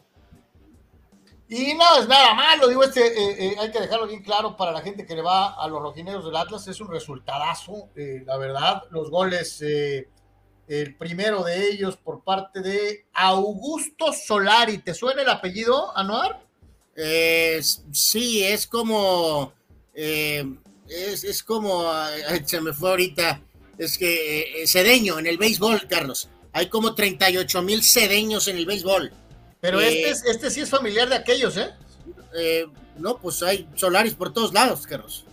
Y 1.49 1.74
no 1.74 1.99
es 1.99 2.07
nada 2.07 2.34
malo, 2.34 2.68
digo, 2.68 2.84
este, 2.84 3.07
eh, 3.46 3.57
hay 3.59 3.70
que 3.70 3.80
dejarlo 3.80 4.07
bien 4.07 4.22
claro 4.22 4.57
para 4.57 4.70
la 4.70 4.82
gente 4.82 5.07
que 5.07 5.14
le 5.14 5.22
va 5.22 5.55
a 5.55 5.66
los 5.66 5.80
rojineros 5.80 6.24
del 6.24 6.36
Atlas, 6.36 6.68
es 6.68 6.80
un 6.80 6.90
resultadazo, 6.90 7.88
la 7.94 8.36
verdad, 8.36 8.82
los 8.90 9.11
goles, 9.11 9.62
el 9.62 10.94
primero 10.99 11.42
de 11.44 11.70
ellos 11.70 11.96
por 11.96 12.22
parte 12.22 12.61
de 12.61 13.07
Augusto 13.14 14.12
Solari, 14.12 14.78
¿te 14.78 14.92
suena 14.92 15.22
el 15.22 15.28
apellido, 15.30 15.96
Anuar? 15.96 16.46
Eh, 17.01 17.61
sí, 17.92 18.42
es 18.42 18.66
como, 18.66 19.53
eh, 19.94 20.44
es, 20.88 21.42
como, 21.44 21.88
se 22.44 22.61
me 22.61 22.72
fue 22.72 22.90
ahorita, 22.90 23.40
es 23.78 23.96
que 23.96 24.62
eh, 24.62 24.66
cedeño 24.66 25.20
en 25.20 25.28
el 25.28 25.38
béisbol, 25.38 25.86
Carlos. 25.88 26.28
Hay 26.53 26.68
como 26.68 26.96
38 26.96 27.62
mil 27.62 27.84
cedeños 27.84 28.49
en 28.49 28.57
el 28.57 28.66
béisbol. 28.66 29.12
Pero 29.61 29.80
este, 29.80 30.30
este 30.30 30.50
sí 30.50 30.61
es 30.61 30.70
familiar 30.70 31.09
de 31.09 31.16
aquellos, 31.16 31.56
¿eh? 31.56 31.70
No, 32.96 33.18
pues 33.18 33.42
hay 33.42 33.68
solares 33.74 34.14
por 34.14 34.32
todos 34.32 34.52
lados, 34.52 34.86
Carlos. 34.86 35.24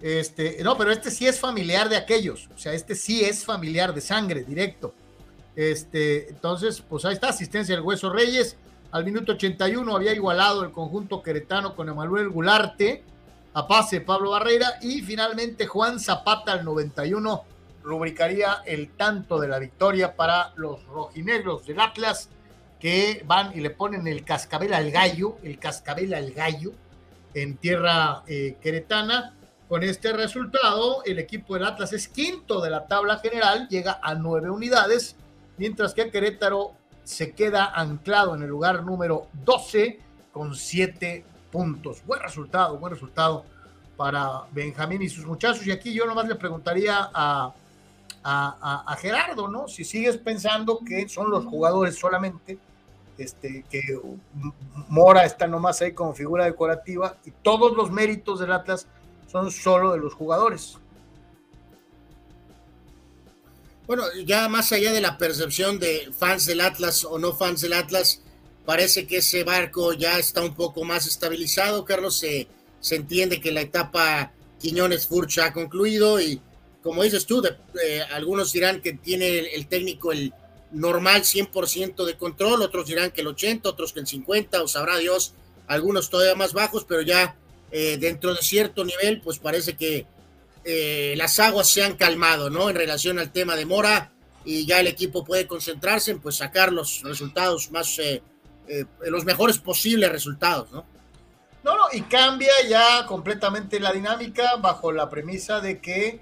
Este, 0.00 0.62
no, 0.62 0.76
pero 0.76 0.90
este 0.90 1.10
sí 1.10 1.26
es 1.26 1.40
familiar 1.40 1.88
de 1.88 1.96
aquellos. 1.96 2.48
O 2.54 2.58
sea, 2.58 2.72
este 2.72 2.94
sí 2.94 3.24
es 3.24 3.44
familiar 3.44 3.94
de 3.94 4.00
sangre, 4.00 4.44
directo. 4.44 4.94
Este, 5.56 6.28
entonces, 6.28 6.80
pues 6.80 7.04
ahí 7.04 7.14
está, 7.14 7.28
asistencia 7.28 7.74
del 7.74 7.84
Hueso 7.84 8.10
Reyes. 8.10 8.56
Al 8.90 9.04
minuto 9.04 9.32
81 9.32 9.96
había 9.96 10.12
igualado 10.12 10.62
el 10.62 10.70
conjunto 10.70 11.22
queretano 11.22 11.74
con 11.74 11.88
Emanuel 11.88 12.28
Gularte, 12.28 13.02
a 13.54 13.66
pase 13.66 14.00
Pablo 14.00 14.30
Barrera 14.30 14.78
y 14.82 15.00
finalmente 15.02 15.66
Juan 15.66 15.98
Zapata 15.98 16.52
al 16.52 16.64
91 16.64 17.44
rubricaría 17.82 18.62
el 18.66 18.90
tanto 18.90 19.38
de 19.38 19.48
la 19.48 19.58
victoria 19.58 20.16
para 20.16 20.52
los 20.56 20.84
rojinegros 20.86 21.66
del 21.66 21.80
Atlas 21.80 22.30
que 22.84 23.24
van 23.26 23.50
y 23.56 23.62
le 23.62 23.70
ponen 23.70 24.06
el 24.06 24.26
cascabel 24.26 24.74
al 24.74 24.90
gallo, 24.90 25.38
el 25.42 25.58
cascabel 25.58 26.12
al 26.12 26.32
gallo 26.32 26.72
en 27.32 27.56
tierra 27.56 28.24
eh, 28.26 28.58
queretana. 28.60 29.32
Con 29.70 29.82
este 29.82 30.12
resultado, 30.12 31.02
el 31.06 31.18
equipo 31.18 31.54
del 31.54 31.64
Atlas 31.64 31.94
es 31.94 32.08
quinto 32.08 32.60
de 32.60 32.68
la 32.68 32.86
tabla 32.86 33.20
general, 33.20 33.68
llega 33.70 34.00
a 34.02 34.14
nueve 34.14 34.50
unidades, 34.50 35.16
mientras 35.56 35.94
que 35.94 36.10
Querétaro 36.10 36.72
se 37.04 37.32
queda 37.32 37.72
anclado 37.74 38.34
en 38.34 38.42
el 38.42 38.50
lugar 38.50 38.82
número 38.82 39.28
12 39.46 39.98
con 40.30 40.54
7 40.54 41.24
puntos. 41.50 42.04
Buen 42.04 42.20
resultado, 42.20 42.76
buen 42.76 42.92
resultado 42.92 43.46
para 43.96 44.42
Benjamín 44.52 45.00
y 45.00 45.08
sus 45.08 45.24
muchachos. 45.24 45.66
Y 45.66 45.70
aquí 45.70 45.94
yo 45.94 46.04
nomás 46.04 46.28
le 46.28 46.34
preguntaría 46.34 47.10
a, 47.14 47.54
Gerardo, 48.98 49.48
¿no? 49.48 49.68
Si 49.68 49.84
sigues 49.84 50.18
pensando 50.18 50.80
que 50.86 51.08
son 51.08 51.30
los 51.30 51.46
jugadores 51.46 51.98
solamente, 51.98 52.58
este, 53.18 53.64
que 53.70 53.82
Mora 54.88 55.24
está 55.24 55.46
nomás 55.46 55.80
ahí 55.82 55.92
como 55.92 56.14
figura 56.14 56.44
decorativa 56.44 57.18
y 57.24 57.30
todos 57.30 57.76
los 57.76 57.90
méritos 57.90 58.40
del 58.40 58.52
Atlas 58.52 58.86
son 59.30 59.50
solo 59.50 59.92
de 59.92 59.98
los 59.98 60.14
jugadores. 60.14 60.78
Bueno, 63.86 64.04
ya 64.24 64.48
más 64.48 64.72
allá 64.72 64.92
de 64.92 65.00
la 65.00 65.18
percepción 65.18 65.78
de 65.78 66.10
fans 66.16 66.46
del 66.46 66.60
Atlas 66.60 67.04
o 67.04 67.18
no 67.18 67.34
fans 67.34 67.60
del 67.60 67.74
Atlas, 67.74 68.22
parece 68.64 69.06
que 69.06 69.18
ese 69.18 69.44
barco 69.44 69.92
ya 69.92 70.18
está 70.18 70.40
un 70.42 70.54
poco 70.54 70.84
más 70.84 71.06
estabilizado, 71.06 71.84
Carlos. 71.84 72.18
Se, 72.18 72.48
se 72.80 72.96
entiende 72.96 73.40
que 73.40 73.52
la 73.52 73.60
etapa 73.60 74.32
Quiñones 74.58 75.06
Furcha 75.06 75.46
ha 75.46 75.52
concluido 75.52 76.20
y 76.20 76.40
como 76.84 77.02
dices 77.02 77.24
tú, 77.24 77.42
eh, 77.82 78.02
algunos 78.12 78.52
dirán 78.52 78.82
que 78.82 78.92
tiene 78.92 79.38
el, 79.38 79.66
técnico 79.68 80.12
el 80.12 80.34
normal 80.74 81.22
100% 81.22 82.04
de 82.04 82.16
control, 82.16 82.62
otros 82.62 82.86
dirán 82.86 83.10
que 83.10 83.22
el 83.22 83.28
80, 83.28 83.68
otros 83.68 83.92
que 83.92 84.00
el 84.00 84.06
50, 84.06 84.62
o 84.62 84.68
sabrá 84.68 84.98
Dios, 84.98 85.34
algunos 85.66 86.10
todavía 86.10 86.34
más 86.34 86.52
bajos, 86.52 86.84
pero 86.84 87.00
ya 87.02 87.36
eh, 87.70 87.96
dentro 87.98 88.34
de 88.34 88.42
cierto 88.42 88.84
nivel, 88.84 89.20
pues 89.20 89.38
parece 89.38 89.76
que 89.76 90.06
eh, 90.64 91.14
las 91.16 91.38
aguas 91.40 91.68
se 91.68 91.84
han 91.84 91.96
calmado, 91.96 92.48
¿no? 92.48 92.70
En 92.70 92.76
relación 92.76 93.18
al 93.18 93.30
tema 93.30 93.54
de 93.54 93.66
Mora 93.66 94.12
y 94.46 94.64
ya 94.66 94.80
el 94.80 94.86
equipo 94.86 95.24
puede 95.24 95.46
concentrarse 95.46 96.10
en 96.10 96.20
pues 96.20 96.36
sacar 96.36 96.72
los 96.72 97.02
resultados 97.02 97.70
más, 97.70 97.98
eh, 97.98 98.22
eh, 98.66 98.84
los 99.06 99.24
mejores 99.24 99.58
posibles 99.58 100.10
resultados, 100.10 100.70
¿no? 100.72 100.86
No, 101.62 101.76
no, 101.76 101.84
y 101.92 102.02
cambia 102.02 102.52
ya 102.68 103.06
completamente 103.06 103.78
la 103.80 103.92
dinámica 103.92 104.56
bajo 104.56 104.92
la 104.92 105.08
premisa 105.08 105.60
de 105.60 105.80
que 105.80 106.20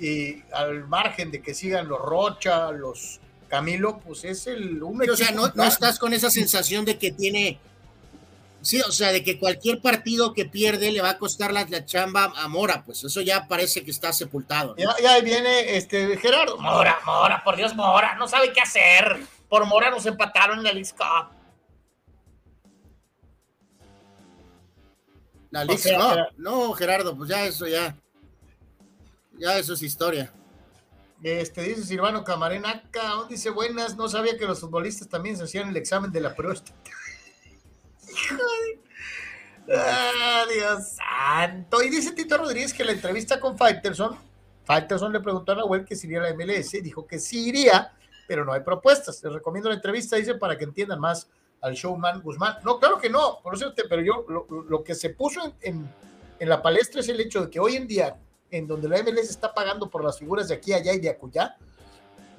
y 0.00 0.42
al 0.52 0.86
margen 0.86 1.30
de 1.30 1.42
que 1.42 1.54
sigan 1.54 1.88
los 1.88 2.00
Rocha, 2.00 2.70
los 2.70 3.20
Camilo, 3.48 3.98
pues 4.00 4.24
es 4.24 4.46
el 4.46 4.82
O 4.82 5.16
sea, 5.16 5.30
no, 5.32 5.50
no, 5.54 5.64
estás 5.64 5.98
con 5.98 6.12
esa 6.12 6.30
sensación 6.30 6.84
de 6.84 6.98
que 6.98 7.10
tiene 7.10 7.58
Sí, 8.60 8.80
o 8.80 8.90
sea, 8.90 9.12
de 9.12 9.22
que 9.22 9.38
cualquier 9.38 9.80
partido 9.80 10.34
que 10.34 10.44
pierde 10.44 10.90
le 10.90 11.00
va 11.00 11.10
a 11.10 11.18
costar 11.18 11.52
la, 11.52 11.64
la 11.64 11.84
chamba 11.84 12.32
a 12.36 12.48
Mora, 12.48 12.82
pues 12.84 13.04
eso 13.04 13.20
ya 13.20 13.46
parece 13.46 13.84
que 13.84 13.90
está 13.90 14.12
sepultado. 14.12 14.74
Ya, 14.76 14.94
ya 15.00 15.12
ahí 15.14 15.22
viene 15.22 15.76
este 15.76 16.16
Gerardo. 16.16 16.58
Mora, 16.58 16.98
Mora, 17.06 17.42
por 17.44 17.56
Dios, 17.56 17.74
Mora, 17.76 18.16
no 18.16 18.26
sabe 18.26 18.52
qué 18.52 18.60
hacer. 18.60 19.20
Por 19.48 19.64
Mora 19.66 19.90
nos 19.90 20.04
empataron 20.06 20.58
en 20.58 20.64
la 20.64 20.72
League 20.72 20.90
Cup. 20.90 21.30
La 25.50 25.64
League 25.64 25.82
Cup. 25.82 26.34
No, 26.36 26.72
Gerardo, 26.72 27.16
pues 27.16 27.30
ya 27.30 27.44
eso 27.44 27.66
ya. 27.66 27.94
Ya 29.38 29.56
eso 29.56 29.74
es 29.74 29.82
historia. 29.82 30.32
Este, 31.22 31.62
dice 31.62 31.82
Silvano 31.82 32.22
Camarena, 32.22 32.82
aún 33.02 33.28
dice 33.28 33.50
buenas, 33.50 33.96
no 33.96 34.08
sabía 34.08 34.36
que 34.38 34.46
los 34.46 34.60
futbolistas 34.60 35.08
también 35.08 35.36
se 35.36 35.44
hacían 35.44 35.68
el 35.68 35.76
examen 35.76 36.12
de 36.12 36.20
la 36.20 36.34
próstata. 36.34 36.78
Ah, 39.70 40.44
Dios 40.50 40.96
santo. 40.96 41.82
Y 41.82 41.90
dice 41.90 42.12
Tito 42.12 42.38
Rodríguez 42.38 42.72
que 42.72 42.84
la 42.84 42.92
entrevista 42.92 43.38
con 43.38 43.58
Faitelson, 43.58 44.16
Faitelson 44.64 45.12
le 45.12 45.20
preguntó 45.20 45.52
a 45.52 45.56
Nahuel 45.56 45.84
que 45.84 45.94
si 45.94 46.06
iría 46.06 46.20
a 46.20 46.22
la 46.22 46.34
MLS, 46.34 46.70
dijo 46.82 47.06
que 47.06 47.18
sí 47.18 47.48
iría, 47.48 47.92
pero 48.26 48.46
no 48.46 48.54
hay 48.54 48.60
propuestas. 48.62 49.22
Les 49.22 49.30
recomiendo 49.30 49.68
la 49.68 49.74
entrevista, 49.74 50.16
dice, 50.16 50.36
para 50.36 50.56
que 50.56 50.64
entiendan 50.64 51.00
más 51.00 51.28
al 51.60 51.74
showman 51.74 52.22
Guzmán. 52.22 52.56
No, 52.64 52.78
claro 52.78 52.98
que 52.98 53.10
no, 53.10 53.40
por 53.42 53.58
te- 53.58 53.84
pero 53.88 54.00
yo 54.00 54.24
lo, 54.28 54.46
lo 54.62 54.82
que 54.82 54.94
se 54.94 55.10
puso 55.10 55.44
en, 55.44 55.54
en- 55.60 55.94
en 56.38 56.48
la 56.48 56.62
palestra 56.62 57.00
es 57.00 57.08
el 57.10 57.20
hecho 57.20 57.42
de 57.44 57.50
que 57.50 57.60
hoy 57.60 57.76
en 57.76 57.86
día, 57.86 58.16
en 58.50 58.66
donde 58.66 58.88
la 58.88 58.98
MLS 59.02 59.30
está 59.30 59.52
pagando 59.52 59.88
por 59.90 60.02
las 60.04 60.18
figuras 60.18 60.48
de 60.48 60.54
aquí, 60.54 60.72
allá 60.72 60.92
y 60.94 60.98
de 61.00 61.10
acullá, 61.10 61.56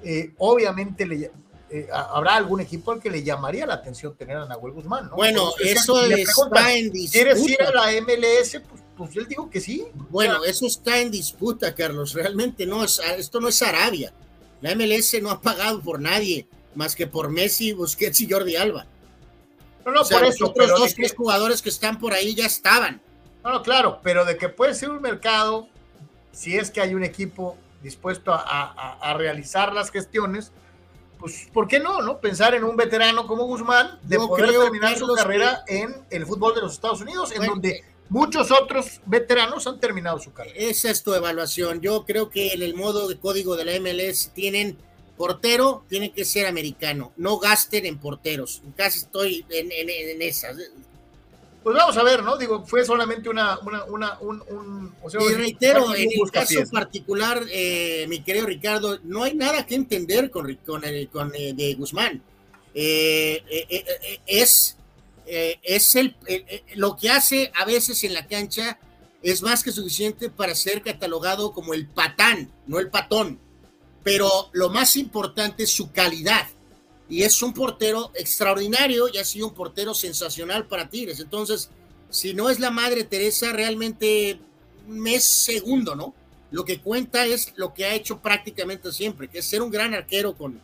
eh, 0.02 0.32
obviamente 0.38 1.06
le, 1.06 1.30
eh, 1.70 1.88
ha- 1.92 2.16
habrá 2.16 2.36
algún 2.36 2.60
equipo 2.60 2.90
al 2.92 3.00
que 3.00 3.10
le 3.10 3.22
llamaría 3.22 3.66
la 3.66 3.74
atención 3.74 4.14
tener 4.16 4.36
a 4.36 4.46
Nahuel 4.46 4.72
Guzmán, 4.72 5.08
¿no? 5.10 5.16
Bueno, 5.16 5.50
Entonces, 5.58 5.82
eso 5.82 6.06
le 6.06 6.22
está 6.22 6.72
en 6.74 6.90
¿Quieres 6.90 7.38
ir 7.40 7.58
disputa. 7.58 7.68
a 7.68 7.72
la 7.86 7.92
MLS? 8.00 8.60
Pues, 8.60 8.82
pues 8.96 9.16
él 9.16 9.26
dijo 9.28 9.48
que 9.50 9.60
sí. 9.60 9.86
Bueno, 10.10 10.44
eso 10.44 10.66
está 10.66 10.98
en 10.98 11.10
disputa, 11.10 11.74
Carlos. 11.74 12.12
Realmente 12.14 12.66
no 12.66 12.82
es, 12.84 13.00
esto 13.16 13.40
no 13.40 13.48
es 13.48 13.62
Arabia. 13.62 14.12
La 14.60 14.72
MLS 14.74 15.20
no 15.22 15.30
ha 15.30 15.40
pagado 15.40 15.80
por 15.80 16.00
nadie 16.00 16.46
más 16.74 16.94
que 16.96 17.06
por 17.06 17.30
Messi, 17.30 17.72
Busquets 17.72 18.20
y 18.20 18.30
Jordi 18.30 18.56
Alba. 18.56 18.86
No, 19.86 19.92
no, 19.92 20.00
O 20.02 20.04
sea, 20.04 20.18
por 20.18 20.26
los 20.26 20.34
eso. 20.36 20.46
otros 20.46 20.66
pero 20.66 20.78
dos, 20.78 20.88
que- 20.90 21.02
tres 21.02 21.14
jugadores 21.16 21.62
que 21.62 21.68
están 21.70 21.98
por 21.98 22.12
ahí 22.12 22.34
ya 22.34 22.46
estaban. 22.46 23.00
No, 23.42 23.52
no, 23.52 23.62
claro, 23.62 24.00
pero 24.02 24.24
de 24.26 24.36
que 24.36 24.48
puede 24.50 24.74
ser 24.74 24.90
un 24.90 25.00
mercado, 25.00 25.66
si 26.32 26.56
es 26.56 26.70
que 26.70 26.80
hay 26.80 26.94
un 26.94 27.04
equipo 27.04 27.56
dispuesto 27.82 28.32
a, 28.32 28.40
a- 28.42 28.98
a 29.10 29.14
realizar 29.14 29.72
las 29.72 29.90
gestiones, 29.90 30.52
pues, 31.18 31.48
¿por 31.52 31.68
qué 31.68 31.78
no, 31.78 32.00
no? 32.02 32.18
Pensar 32.18 32.54
en 32.54 32.64
un 32.64 32.76
veterano 32.76 33.26
como 33.26 33.44
Guzmán, 33.44 33.98
de 34.02 34.16
Yo 34.16 34.28
poder 34.28 34.46
creo, 34.48 34.62
terminar 34.62 34.96
su 34.98 35.12
carrera 35.14 35.62
en 35.66 35.94
el 36.10 36.26
fútbol 36.26 36.54
de 36.54 36.62
los 36.62 36.72
Estados 36.74 37.00
Unidos, 37.02 37.30
en 37.32 37.38
Bueno, 37.38 37.52
donde 37.54 37.84
muchos 38.08 38.50
otros 38.50 39.00
veteranos 39.06 39.66
han 39.66 39.78
terminado 39.80 40.18
su 40.18 40.32
carrera. 40.32 40.56
Esa 40.58 40.90
es 40.90 41.02
tu 41.02 41.12
evaluación. 41.14 41.80
Yo 41.80 42.04
creo 42.06 42.30
que 42.30 42.52
en 42.54 42.62
el 42.62 42.74
modo 42.74 43.06
de 43.08 43.18
código 43.18 43.56
de 43.56 43.64
la 43.66 43.78
MLS 43.80 44.30
tienen 44.34 44.78
portero, 45.18 45.84
tiene 45.88 46.12
que 46.12 46.24
ser 46.24 46.46
americano. 46.46 47.12
No 47.18 47.38
gasten 47.38 47.84
en 47.84 47.98
porteros. 47.98 48.62
Casi 48.74 49.00
estoy 49.00 49.44
en, 49.50 49.70
en, 49.72 49.90
en 49.90 50.22
esas. 50.22 50.56
Pues 51.62 51.76
vamos 51.76 51.96
a 51.98 52.02
ver, 52.02 52.22
¿no? 52.22 52.38
Digo, 52.38 52.64
fue 52.66 52.84
solamente 52.86 53.28
una, 53.28 53.58
una, 53.60 53.84
una, 53.84 54.18
un, 54.20 54.42
un- 54.48 54.94
o 55.02 55.10
sea, 55.10 55.20
Y 55.22 55.34
reitero, 55.34 55.94
en 55.94 56.08
el 56.10 56.30
caso 56.30 56.54
particular, 56.70 57.44
eh, 57.50 58.06
mi 58.08 58.22
querido 58.22 58.46
Ricardo, 58.46 58.98
no 59.04 59.24
hay 59.24 59.34
nada 59.34 59.66
que 59.66 59.74
entender 59.74 60.30
con, 60.30 60.54
con, 60.66 60.84
el- 60.84 61.08
con, 61.08 61.32
eh, 61.34 61.52
de 61.52 61.74
Guzmán. 61.74 62.22
Eh, 62.74 63.42
eh, 63.50 64.20
es 64.26 64.76
es 65.62 65.94
el, 65.94 66.16
lo 66.74 66.96
que 66.96 67.08
hace 67.10 67.52
a 67.54 67.64
veces 67.64 68.02
en 68.02 68.14
la 68.14 68.26
cancha 68.26 68.78
es 69.22 69.42
más 69.42 69.62
que 69.62 69.70
suficiente 69.70 70.28
para 70.28 70.56
ser 70.56 70.82
catalogado 70.82 71.52
como 71.52 71.72
el 71.74 71.86
patán, 71.86 72.50
no 72.66 72.80
el 72.80 72.88
patón. 72.88 73.38
Pero 74.02 74.48
lo 74.52 74.70
más 74.70 74.96
importante 74.96 75.64
es 75.64 75.70
su 75.70 75.92
calidad. 75.92 76.48
Y 77.10 77.24
es 77.24 77.42
un 77.42 77.52
portero 77.52 78.12
extraordinario 78.14 79.08
y 79.12 79.18
ha 79.18 79.24
sido 79.24 79.48
un 79.48 79.54
portero 79.54 79.92
sensacional 79.92 80.66
para 80.66 80.88
Tigres. 80.88 81.20
Entonces, 81.20 81.68
si 82.08 82.32
no 82.32 82.48
es 82.48 82.60
la 82.60 82.70
madre 82.70 83.04
Teresa, 83.04 83.52
realmente 83.52 84.38
me 84.86 85.16
es 85.16 85.24
segundo, 85.24 85.94
¿no? 85.94 86.14
Lo 86.50 86.64
que 86.64 86.80
cuenta 86.80 87.26
es 87.26 87.52
lo 87.56 87.74
que 87.74 87.84
ha 87.84 87.94
hecho 87.94 88.20
prácticamente 88.20 88.92
siempre, 88.92 89.28
que 89.28 89.40
es 89.40 89.44
ser 89.44 89.60
un 89.60 89.70
gran 89.70 89.92
arquero 89.92 90.34
con, 90.34 90.60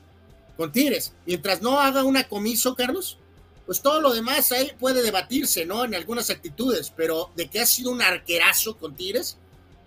con 0.56 0.72
Tigres. 0.72 1.12
Mientras 1.26 1.62
no 1.62 1.80
haga 1.80 2.04
una 2.04 2.28
comiso, 2.28 2.74
Carlos, 2.74 3.18
pues 3.66 3.82
todo 3.82 4.00
lo 4.00 4.14
demás 4.14 4.52
ahí 4.52 4.70
puede 4.78 5.02
debatirse, 5.02 5.66
¿no? 5.66 5.84
En 5.84 5.94
algunas 5.94 6.30
actitudes, 6.30 6.92
pero 6.96 7.30
de 7.36 7.48
que 7.48 7.60
ha 7.60 7.66
sido 7.66 7.90
un 7.90 8.00
arquerazo 8.00 8.76
con 8.76 8.94
Tigres, 8.94 9.36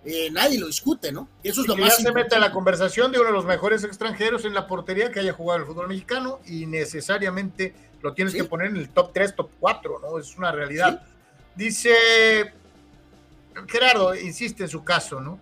eh, 0.04 0.30
nadie 0.30 0.58
lo 0.58 0.66
discute, 0.66 1.12
¿no? 1.12 1.28
Eso 1.42 1.60
es 1.62 1.68
lo 1.68 1.74
que 1.76 1.82
más 1.82 1.98
ya 1.98 2.04
se 2.04 2.12
mete 2.12 2.34
a 2.34 2.38
la 2.38 2.52
conversación 2.52 3.12
de 3.12 3.18
uno 3.18 3.28
de 3.28 3.34
los 3.34 3.44
mejores 3.44 3.84
extranjeros 3.84 4.44
en 4.44 4.54
la 4.54 4.66
portería 4.66 5.10
que 5.12 5.20
haya 5.20 5.32
jugado 5.32 5.60
el 5.60 5.66
fútbol 5.66 5.88
mexicano 5.88 6.40
y 6.46 6.66
necesariamente 6.66 7.74
lo 8.02 8.14
tienes 8.14 8.32
Sí. 8.32 8.38
que 8.38 8.44
poner 8.44 8.68
en 8.68 8.76
el 8.76 8.88
top 8.88 9.12
3, 9.12 9.36
top 9.36 9.50
4, 9.60 10.00
¿no? 10.00 10.18
Es 10.18 10.36
una 10.36 10.52
realidad. 10.52 11.02
Dice 11.54 11.92
Gerardo, 13.68 14.14
insiste 14.14 14.62
en 14.64 14.68
su 14.68 14.82
caso, 14.84 15.20
¿no? 15.20 15.38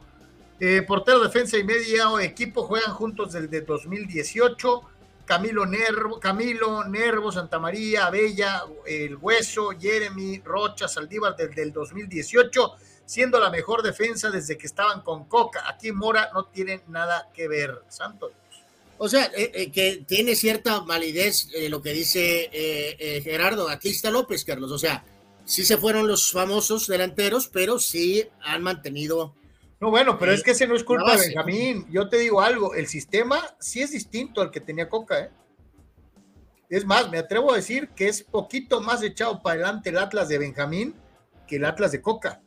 Eh, 0.61 0.83
portero, 0.83 1.21
defensa 1.21 1.57
y 1.57 1.63
media 1.65 2.11
o 2.11 2.19
equipo 2.19 2.65
juegan 2.65 2.93
juntos 2.93 3.33
desde 3.33 3.61
2018. 3.61 4.83
Camilo 5.25 5.67
Nervo, 5.67 6.19
Camilo, 6.19 6.85
Nervo, 6.85 7.31
Santa 7.31 7.59
María, 7.59 8.07
Abella, 8.07 8.63
El 8.87 9.17
Hueso, 9.17 9.71
Jeremy, 9.79 10.41
Rocha, 10.43 10.89
Saldívar 10.89 11.37
desde 11.37 11.63
el 11.63 11.73
2018, 11.73 12.73
siendo 13.09 13.41
la 13.41 13.49
mejor 13.49 13.83
defensa 13.83 14.31
desde 14.31 14.59
que 14.59 14.67
estaban 14.67 15.01
con 15.01 15.25
Coca. 15.25 15.65
Aquí 15.67 15.93
Mora 15.93 16.29
no 16.35 16.45
tiene 16.45 16.83
nada 16.89 17.31
que 17.33 17.49
ver. 17.49 17.83
Santo. 17.89 18.33
O 18.99 19.09
sea, 19.09 19.31
eh, 19.35 19.51
eh, 19.55 19.73
que 19.73 20.05
tiene 20.07 20.37
cierta 20.37 20.81
validez 20.81 21.49
eh, 21.55 21.71
lo 21.71 21.81
que 21.81 21.93
dice 21.95 22.51
Gerardo 23.25 23.71
Atista 23.71 24.11
López, 24.11 24.45
Carlos. 24.45 24.71
O 24.71 24.79
sea, 24.79 25.07
sí 25.47 25.65
se 25.65 25.79
fueron 25.79 26.07
los 26.07 26.31
famosos 26.31 26.87
delanteros, 26.87 27.49
pero 27.49 27.79
sí 27.79 28.29
han 28.43 28.63
mantenido. 28.63 29.35
No, 29.81 29.89
bueno, 29.89 30.19
pero 30.19 30.33
es 30.33 30.43
que 30.43 30.51
ese 30.51 30.67
no 30.67 30.77
es 30.77 30.85
culpa 30.85 31.17
de. 31.17 31.29
Benjamín. 31.29 31.87
Yo 31.91 32.11
te 32.11 32.19
digo 32.19 32.43
algo, 32.43 32.75
el 32.75 32.89
sistema 32.89 33.43
sí 33.59 33.81
es 33.81 33.93
distinto 33.93 34.43
al 34.43 34.51
que 34.51 34.61
tenía 34.61 34.91
Coca, 34.91 35.19
¿eh? 35.21 35.31
Es 36.69 36.85
más, 36.85 37.11
me 37.11 37.17
atrevo 37.17 37.55
a 37.55 37.57
decir 37.57 37.89
que 37.97 38.09
es 38.09 38.23
poquito 38.23 38.83
más 38.83 39.03
echado 39.03 39.41
para 39.41 39.55
adelante 39.55 39.89
el 39.89 39.97
Atlas 39.97 40.29
de 40.29 40.37
Benjamín 40.37 40.95
que 41.47 41.57
el 41.57 41.65
Atlas 41.65 41.93
de 41.93 42.03
Coca. 42.03 42.43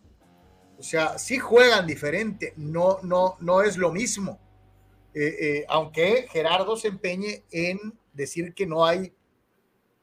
O 0.82 0.84
sea, 0.84 1.20
sí 1.20 1.38
juegan 1.38 1.86
diferente, 1.86 2.56
no, 2.58 2.98
no, 3.04 3.38
no 3.40 3.62
es 3.62 3.78
lo 3.78 3.92
mismo. 3.92 4.40
Eh, 5.14 5.36
eh, 5.40 5.66
aunque 5.70 6.28
Gerardo 6.32 6.76
se 6.76 6.88
empeñe 6.88 7.44
en 7.52 7.78
decir 8.14 8.56
que 8.56 8.66
no 8.66 8.84
hay, 8.84 9.14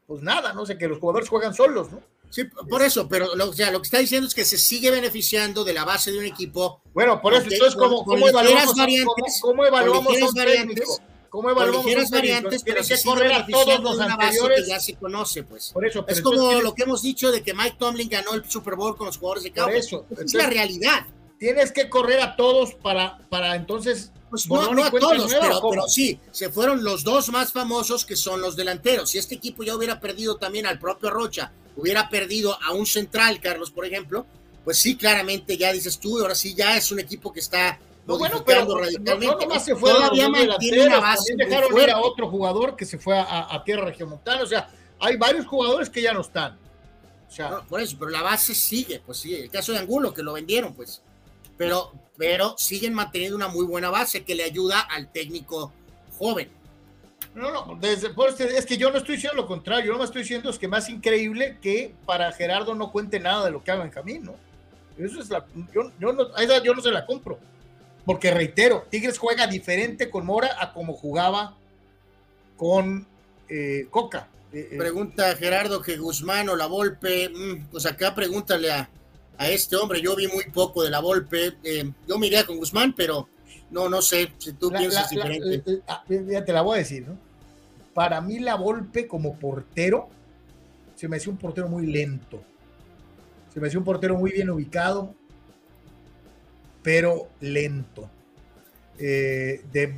pues 0.07 0.23
nada, 0.23 0.53
no 0.53 0.65
sé, 0.65 0.79
que 0.79 0.87
los 0.87 1.01
jugadores 1.01 1.29
juegan 1.29 1.53
solos, 1.53 1.91
¿no? 1.91 2.01
Sí, 2.31 2.45
por 2.45 2.81
eso, 2.83 3.09
pero 3.09 3.35
lo, 3.35 3.49
o 3.49 3.53
sea, 3.53 3.73
lo 3.73 3.81
que 3.81 3.87
está 3.87 3.99
diciendo 3.99 4.29
es 4.29 4.35
que 4.37 4.45
se 4.45 4.57
sigue 4.57 4.93
beneficiando 4.93 5.65
de 5.65 5.73
la 5.73 5.85
base 5.85 6.13
de 6.13 6.19
un 6.19 6.27
equipo. 6.27 6.81
Bueno, 6.95 7.21
por 7.21 7.35
eso, 7.35 7.49
entonces, 7.51 7.75
¿cómo, 7.75 8.05
cómo 8.05 8.29
evaluamos, 8.29 8.77
variantes, 8.77 9.41
cómo- 9.41 9.57
cómo 9.57 9.65
evaluamos 9.67 10.07
a 10.23 10.27
un 10.27 10.33
variantes, 10.33 10.77
técnico? 10.77 11.03
¿Cómo 11.29 11.51
evaluamos 11.51 11.85
ligeras 11.85 12.11
variantes, 12.11 12.63
pero 12.63 12.83
se 12.83 13.03
correr 13.03 13.33
a 13.33 13.47
todos 13.47 13.81
los 13.81 13.99
de 13.99 14.05
una 14.05 14.17
base 14.17 14.39
que 14.57 14.67
ya 14.67 14.81
se 14.81 14.95
conoce, 14.95 15.43
pues. 15.43 15.71
Por 15.73 15.87
eso, 15.87 16.05
pero 16.05 16.17
Es 16.17 16.23
como 16.23 16.61
lo 16.61 16.75
que 16.75 16.85
hemos 16.85 17.03
dicho 17.03 17.31
de 17.31 17.43
que 17.43 17.53
Mike 17.55 17.77
Tomlin 17.79 18.09
ganó 18.09 18.35
el 18.35 18.49
Super 18.49 18.77
Bowl 18.77 18.97
con 18.97 19.07
los 19.07 19.19
jugadores 19.19 19.45
de 19.45 19.53
Cowboys. 19.53 19.87
eso, 19.87 20.07
es 20.11 20.35
la 20.35 20.47
realidad. 20.47 21.07
tienes 21.39 21.73
que 21.73 21.89
correr 21.89 22.21
a 22.21 22.37
todos 22.37 22.75
para, 22.75 23.19
para 23.29 23.57
entonces. 23.57 24.13
Pues 24.31 24.47
no, 24.47 24.61
a 24.61 24.91
todos, 24.91 25.33
pero 25.71 25.89
sí, 25.89 26.21
se 26.33 26.51
fueron 26.51 26.85
los 26.85 27.03
dos 27.03 27.31
más 27.31 27.51
famosos 27.51 28.05
que 28.05 28.15
son 28.15 28.43
los 28.43 28.57
delanteros. 28.57 29.09
Si 29.11 29.17
este 29.17 29.37
equipo 29.37 29.63
ya 29.63 29.75
hubiera 29.75 30.01
perdido 30.01 30.37
también 30.37 30.67
al 30.67 30.79
propio 30.79 31.09
Rocha, 31.09 31.51
hubiera 31.77 32.11
perdido 32.11 32.59
a 32.63 32.73
un 32.73 32.85
central, 32.85 33.41
Carlos, 33.41 33.71
por 33.71 33.87
ejemplo, 33.87 34.27
pues 34.65 34.79
sí, 34.79 34.97
claramente 34.97 35.57
ya 35.57 35.73
dices 35.73 35.99
tú, 35.99 36.21
ahora 36.21 36.35
sí 36.35 36.55
ya 36.55 36.77
es 36.77 36.93
un 36.93 37.01
equipo 37.01 37.33
que 37.33 37.41
está 37.41 37.79
No, 38.09 38.19
bueno, 38.19 38.43
pero 38.45 38.65
modificando 38.65 39.21
no, 39.27 39.33
no 39.33 39.39
nomás 39.39 39.65
se 39.65 39.75
Todavía 39.75 40.29
mantiene 40.31 40.39
delanteros, 40.41 40.87
una 40.87 41.01
base 41.01 41.35
dejaron 41.37 41.79
ir 41.81 41.91
a 41.91 42.01
otro 42.01 42.29
jugador 42.31 42.75
que 42.75 42.87
se 42.87 42.99
fue 42.99 43.19
a, 43.19 43.55
a 43.55 43.63
tierra 43.63 43.85
regiomontana. 43.85 44.43
O 44.43 44.47
sea, 44.47 44.71
hay 44.99 45.17
varios 45.17 45.47
jugadores 45.47 45.91
que 45.91 46.01
ya 46.01 46.15
no 46.15 46.23
están. 46.23 46.59
O 47.29 47.31
sea, 47.31 47.51
No, 47.51 47.67
por 47.67 47.81
eso, 47.83 47.97
pero 47.99 48.11
la 48.11 48.23
base 48.23 48.55
sigue, 48.55 49.01
pues 49.05 49.19
sí, 49.19 49.35
el 49.35 49.51
caso 49.51 49.73
de 49.73 49.79
Angulo, 49.79 50.15
que 50.15 50.23
lo 50.23 50.33
vendieron, 50.33 50.73
pues. 50.73 51.03
Pero, 51.59 51.93
pero 52.17 52.55
siguen 52.57 52.95
manteniendo 52.95 53.37
una 53.37 53.49
muy 53.49 53.67
buena 53.67 53.91
base 53.91 54.25
que 54.25 54.35
le 54.35 54.45
ayuda 54.45 54.81
al 54.81 55.13
técnico 55.13 55.73
joven. 56.19 56.49
No, 57.35 57.51
no, 57.53 57.77
desde, 57.79 58.09
por 58.11 58.31
este- 58.31 58.57
es 58.57 58.65
que 58.65 58.79
yo 58.79 58.91
no 58.91 58.97
estoy 58.97 59.17
diciendo 59.17 59.37
lo 59.43 59.47
contrario, 59.47 59.87
yo 59.87 59.93
no 59.93 59.99
me 59.99 60.05
estoy 60.07 60.23
diciendo 60.23 60.49
es 60.49 60.59
que 60.59 60.67
más 60.67 60.89
increíble 60.89 61.59
que 61.61 61.95
para 62.07 62.33
Gerardo 62.33 62.75
no 62.75 62.91
cuente 62.91 63.21
nada 63.21 63.45
de 63.45 63.51
lo 63.51 63.63
que 63.63 63.71
haga 63.71 63.83
Benjamín, 63.83 64.25
¿no? 64.25 64.35
Eso 64.97 65.21
es 65.21 65.29
la, 65.29 65.45
yo, 65.75 65.93
yo 66.01 66.13
no, 66.13 66.29
a 66.35 66.43
esa 66.43 66.63
yo 66.63 66.75
no 66.75 66.81
se 66.81 66.91
la 66.91 67.05
compro. 67.05 67.39
Porque 68.09 68.31
reitero, 68.31 68.87
Tigres 68.89 69.19
juega 69.19 69.47
diferente 69.47 70.09
con 70.09 70.25
Mora 70.25 70.57
a 70.59 70.73
como 70.73 70.95
jugaba 70.95 71.59
con 72.57 73.07
eh, 73.51 73.87
Coca. 73.91 74.29
Eh, 74.51 74.77
Pregunta 74.79 75.37
Gerardo 75.37 75.83
que 75.83 75.99
Guzmán 75.99 76.49
o 76.49 76.57
la 76.57 76.65
Volpe, 76.65 77.29
mm, 77.29 77.67
pues 77.71 77.85
acá 77.85 78.15
pregúntale 78.15 78.71
a, 78.71 78.89
a, 79.37 79.51
este 79.51 79.77
hombre, 79.77 80.01
yo 80.01 80.17
vi 80.17 80.27
muy 80.27 80.45
poco 80.45 80.83
de 80.83 80.89
la 80.89 81.01
Volpe, 81.01 81.59
eh, 81.63 81.93
yo 82.07 82.17
miré 82.17 82.47
con 82.47 82.57
Guzmán, 82.57 82.95
pero 82.97 83.29
no, 83.71 83.91
no 83.91 84.01
sé 84.01 84.33
si 84.39 84.55
tú 84.55 84.71
piensas 84.71 85.11
diferente. 85.11 85.83
Ah, 85.87 86.03
ya 86.09 86.43
te 86.43 86.53
la 86.55 86.63
voy 86.63 86.77
a 86.77 86.79
decir, 86.79 87.07
¿no? 87.07 87.19
Para 87.93 88.23
mí 88.23 88.39
la 88.39 88.55
Volpe 88.55 89.07
como 89.07 89.39
portero, 89.39 90.09
se 90.97 91.09
me 91.09 91.19
hacía 91.19 91.31
un 91.31 91.39
portero 91.39 91.69
muy 91.69 91.85
lento, 91.85 92.43
se 93.53 93.61
me 93.61 93.67
hacía 93.67 93.79
un 93.79 93.85
portero 93.85 94.17
muy 94.17 94.33
bien 94.33 94.49
ubicado, 94.49 95.15
pero 96.89 97.29
lento. 97.41 98.09
Eh, 98.99 99.63
de, 99.71 99.95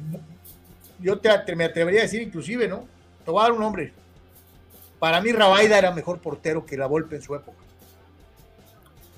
yo 0.98 1.20
te, 1.20 1.54
me 1.54 1.62
atrevería 1.62 2.00
a 2.00 2.02
decir 2.02 2.20
inclusive, 2.20 2.66
¿no? 2.66 2.88
Te 3.24 3.30
voy 3.30 3.38
a 3.38 3.42
dar 3.44 3.52
un 3.52 3.60
nombre. 3.60 3.92
Para 4.98 5.20
mí 5.20 5.30
Rabaida 5.30 5.78
era 5.78 5.92
mejor 5.92 6.18
portero 6.18 6.66
que 6.66 6.76
la 6.76 6.86
Volpe 6.86 7.14
en 7.14 7.22
su 7.22 7.32
época. 7.36 7.58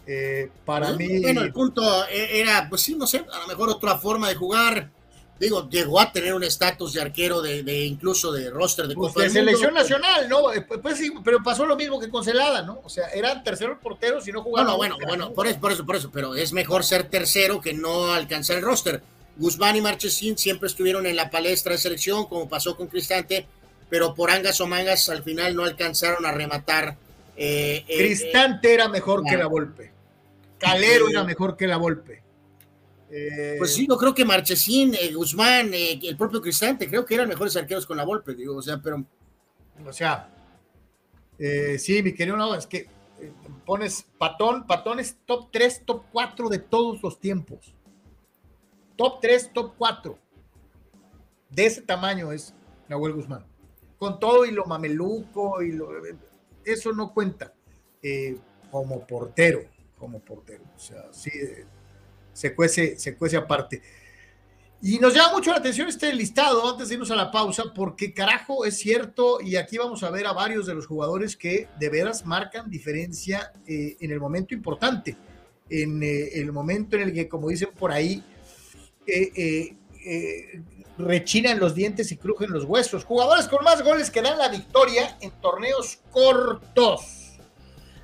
Eh, 0.06 0.50
para 0.66 0.92
mí... 0.92 1.22
Bueno, 1.22 1.40
el 1.40 1.50
punto 1.54 2.06
e, 2.08 2.40
era, 2.40 2.68
pues 2.68 2.82
sí, 2.82 2.94
no 2.94 3.06
sé, 3.06 3.24
a 3.32 3.38
lo 3.38 3.46
mejor 3.46 3.70
otra 3.70 3.96
forma 3.96 4.28
de 4.28 4.34
jugar. 4.34 4.90
Digo, 5.42 5.68
llegó 5.68 5.98
a 5.98 6.12
tener 6.12 6.34
un 6.34 6.44
estatus 6.44 6.92
de 6.92 7.00
arquero 7.00 7.42
de, 7.42 7.84
incluso 7.84 8.30
de 8.30 8.48
roster 8.48 8.86
de 8.86 8.94
pues 8.94 9.12
de 9.12 9.28
selección 9.28 9.74
nacional, 9.74 10.28
¿no? 10.28 10.52
Eh, 10.52 10.60
pues, 10.60 10.78
pues, 10.80 10.96
sí, 10.96 11.12
pero 11.24 11.42
pasó 11.42 11.66
lo 11.66 11.74
mismo 11.74 11.98
que 11.98 12.08
con 12.08 12.22
Celada, 12.22 12.62
¿no? 12.62 12.80
O 12.84 12.88
sea, 12.88 13.08
eran 13.08 13.42
terceros 13.42 13.78
porteros 13.82 14.28
y 14.28 14.30
no 14.30 14.40
jugaban. 14.40 14.70
No, 14.70 14.76
bueno, 14.76 14.96
bueno, 15.04 15.32
por 15.32 15.48
eso, 15.48 15.58
por 15.58 15.72
eso, 15.72 15.84
por 15.84 15.96
eso, 15.96 16.12
pero 16.12 16.36
es 16.36 16.52
mejor 16.52 16.84
ser 16.84 17.08
tercero 17.10 17.60
que 17.60 17.72
no 17.74 18.12
alcanzar 18.12 18.58
el 18.58 18.62
roster. 18.62 19.02
Guzmán 19.36 19.74
y 19.74 19.80
Marchesín 19.80 20.38
siempre 20.38 20.68
estuvieron 20.68 21.06
en 21.06 21.16
la 21.16 21.28
palestra 21.28 21.72
de 21.72 21.78
selección, 21.78 22.26
como 22.26 22.48
pasó 22.48 22.76
con 22.76 22.86
Cristante, 22.86 23.44
pero 23.90 24.14
por 24.14 24.30
angas 24.30 24.60
o 24.60 24.68
mangas 24.68 25.08
al 25.08 25.24
final 25.24 25.56
no 25.56 25.64
alcanzaron 25.64 26.24
a 26.24 26.30
rematar. 26.30 26.96
Eh, 27.36 27.84
Cristante 27.88 28.68
eh, 28.68 28.74
era 28.74 28.88
mejor 28.88 29.24
que 29.24 29.36
la 29.36 29.48
Volpe. 29.48 29.90
Calero 30.58 31.08
era 31.08 31.24
mejor 31.24 31.56
que 31.56 31.66
la 31.66 31.78
Volpe. 31.78 32.22
Eh, 33.14 33.56
pues 33.58 33.74
sí, 33.74 33.86
yo 33.86 33.96
creo 33.98 34.14
que 34.14 34.24
Marchesín, 34.24 34.94
Guzmán, 35.14 35.70
el 35.74 36.16
propio 36.16 36.40
Cristante, 36.40 36.88
creo 36.88 37.04
que 37.04 37.14
eran 37.14 37.28
mejores 37.28 37.54
arqueros 37.56 37.86
con 37.86 37.98
la 37.98 38.04
Volpe, 38.04 38.34
digo, 38.34 38.56
o 38.56 38.62
sea, 38.62 38.80
pero. 38.80 39.04
O 39.86 39.92
sea, 39.92 40.28
sí, 41.78 42.02
mi 42.02 42.14
querido, 42.14 42.36
no, 42.36 42.54
es 42.54 42.66
que 42.66 42.88
pones 43.66 44.06
Patón, 44.18 44.66
Patón 44.66 44.98
es 44.98 45.18
top 45.26 45.50
3, 45.52 45.82
top 45.84 46.04
4 46.10 46.48
de 46.48 46.58
todos 46.58 47.02
los 47.02 47.20
tiempos 47.20 47.74
top 48.96 49.20
3, 49.20 49.52
top 49.52 49.74
4. 49.76 50.18
De 51.50 51.66
ese 51.66 51.82
tamaño 51.82 52.32
es 52.32 52.54
Nahuel 52.88 53.14
Guzmán. 53.14 53.44
Con 53.98 54.18
todo 54.18 54.44
y 54.44 54.50
lo 54.50 54.64
mameluco 54.64 55.62
y 55.62 55.72
lo, 55.72 55.90
eso 56.64 56.92
no 56.92 57.12
cuenta 57.12 57.52
eh, 58.02 58.36
como 58.70 59.06
portero, 59.06 59.62
como 59.98 60.20
portero. 60.20 60.64
O 60.76 60.78
sea, 60.78 61.12
sí, 61.12 61.30
eh, 61.34 61.64
se 62.32 62.54
cuece, 62.54 62.98
se 62.98 63.16
cuece 63.16 63.36
aparte. 63.36 63.82
Y 64.84 64.98
nos 64.98 65.14
llama 65.14 65.34
mucho 65.34 65.52
la 65.52 65.58
atención 65.58 65.88
este 65.88 66.12
listado 66.12 66.68
antes 66.68 66.88
de 66.88 66.94
irnos 66.94 67.12
a 67.12 67.14
la 67.14 67.30
pausa, 67.30 67.72
porque 67.72 68.12
carajo 68.12 68.64
es 68.64 68.78
cierto, 68.78 69.40
y 69.40 69.54
aquí 69.54 69.78
vamos 69.78 70.02
a 70.02 70.10
ver 70.10 70.26
a 70.26 70.32
varios 70.32 70.66
de 70.66 70.74
los 70.74 70.88
jugadores 70.88 71.36
que 71.36 71.68
de 71.78 71.88
veras 71.88 72.26
marcan 72.26 72.68
diferencia 72.68 73.52
eh, 73.64 73.96
en 74.00 74.10
el 74.10 74.18
momento 74.18 74.54
importante, 74.54 75.16
en 75.70 76.02
el 76.02 76.50
momento 76.50 76.96
en 76.96 77.02
el 77.02 77.12
que, 77.12 77.28
como 77.28 77.48
dicen 77.48 77.68
por 77.78 77.92
ahí, 77.92 78.24
eh, 79.06 79.76
eh, 80.04 80.62
rechinan 80.98 81.60
los 81.60 81.76
dientes 81.76 82.10
y 82.10 82.16
crujen 82.16 82.50
los 82.50 82.64
huesos. 82.64 83.04
Jugadores 83.04 83.46
con 83.46 83.64
más 83.64 83.84
goles 83.84 84.10
que 84.10 84.20
dan 84.20 84.36
la 84.36 84.48
victoria 84.48 85.16
en 85.20 85.30
torneos 85.40 86.00
cortos. 86.10 87.38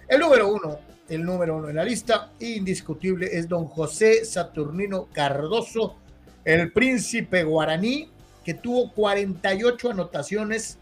El 0.06 0.20
número 0.20 0.48
uno, 0.48 0.78
el 1.08 1.24
número 1.24 1.56
uno 1.56 1.68
en 1.68 1.76
la 1.76 1.84
lista, 1.84 2.30
indiscutible, 2.40 3.28
es 3.32 3.48
don 3.48 3.66
José 3.66 4.24
Saturnino 4.24 5.08
Cardoso, 5.12 5.96
el 6.44 6.72
príncipe 6.72 7.44
guaraní, 7.44 8.10
que 8.44 8.54
tuvo 8.54 8.92
48 8.92 9.90
anotaciones 9.90 10.78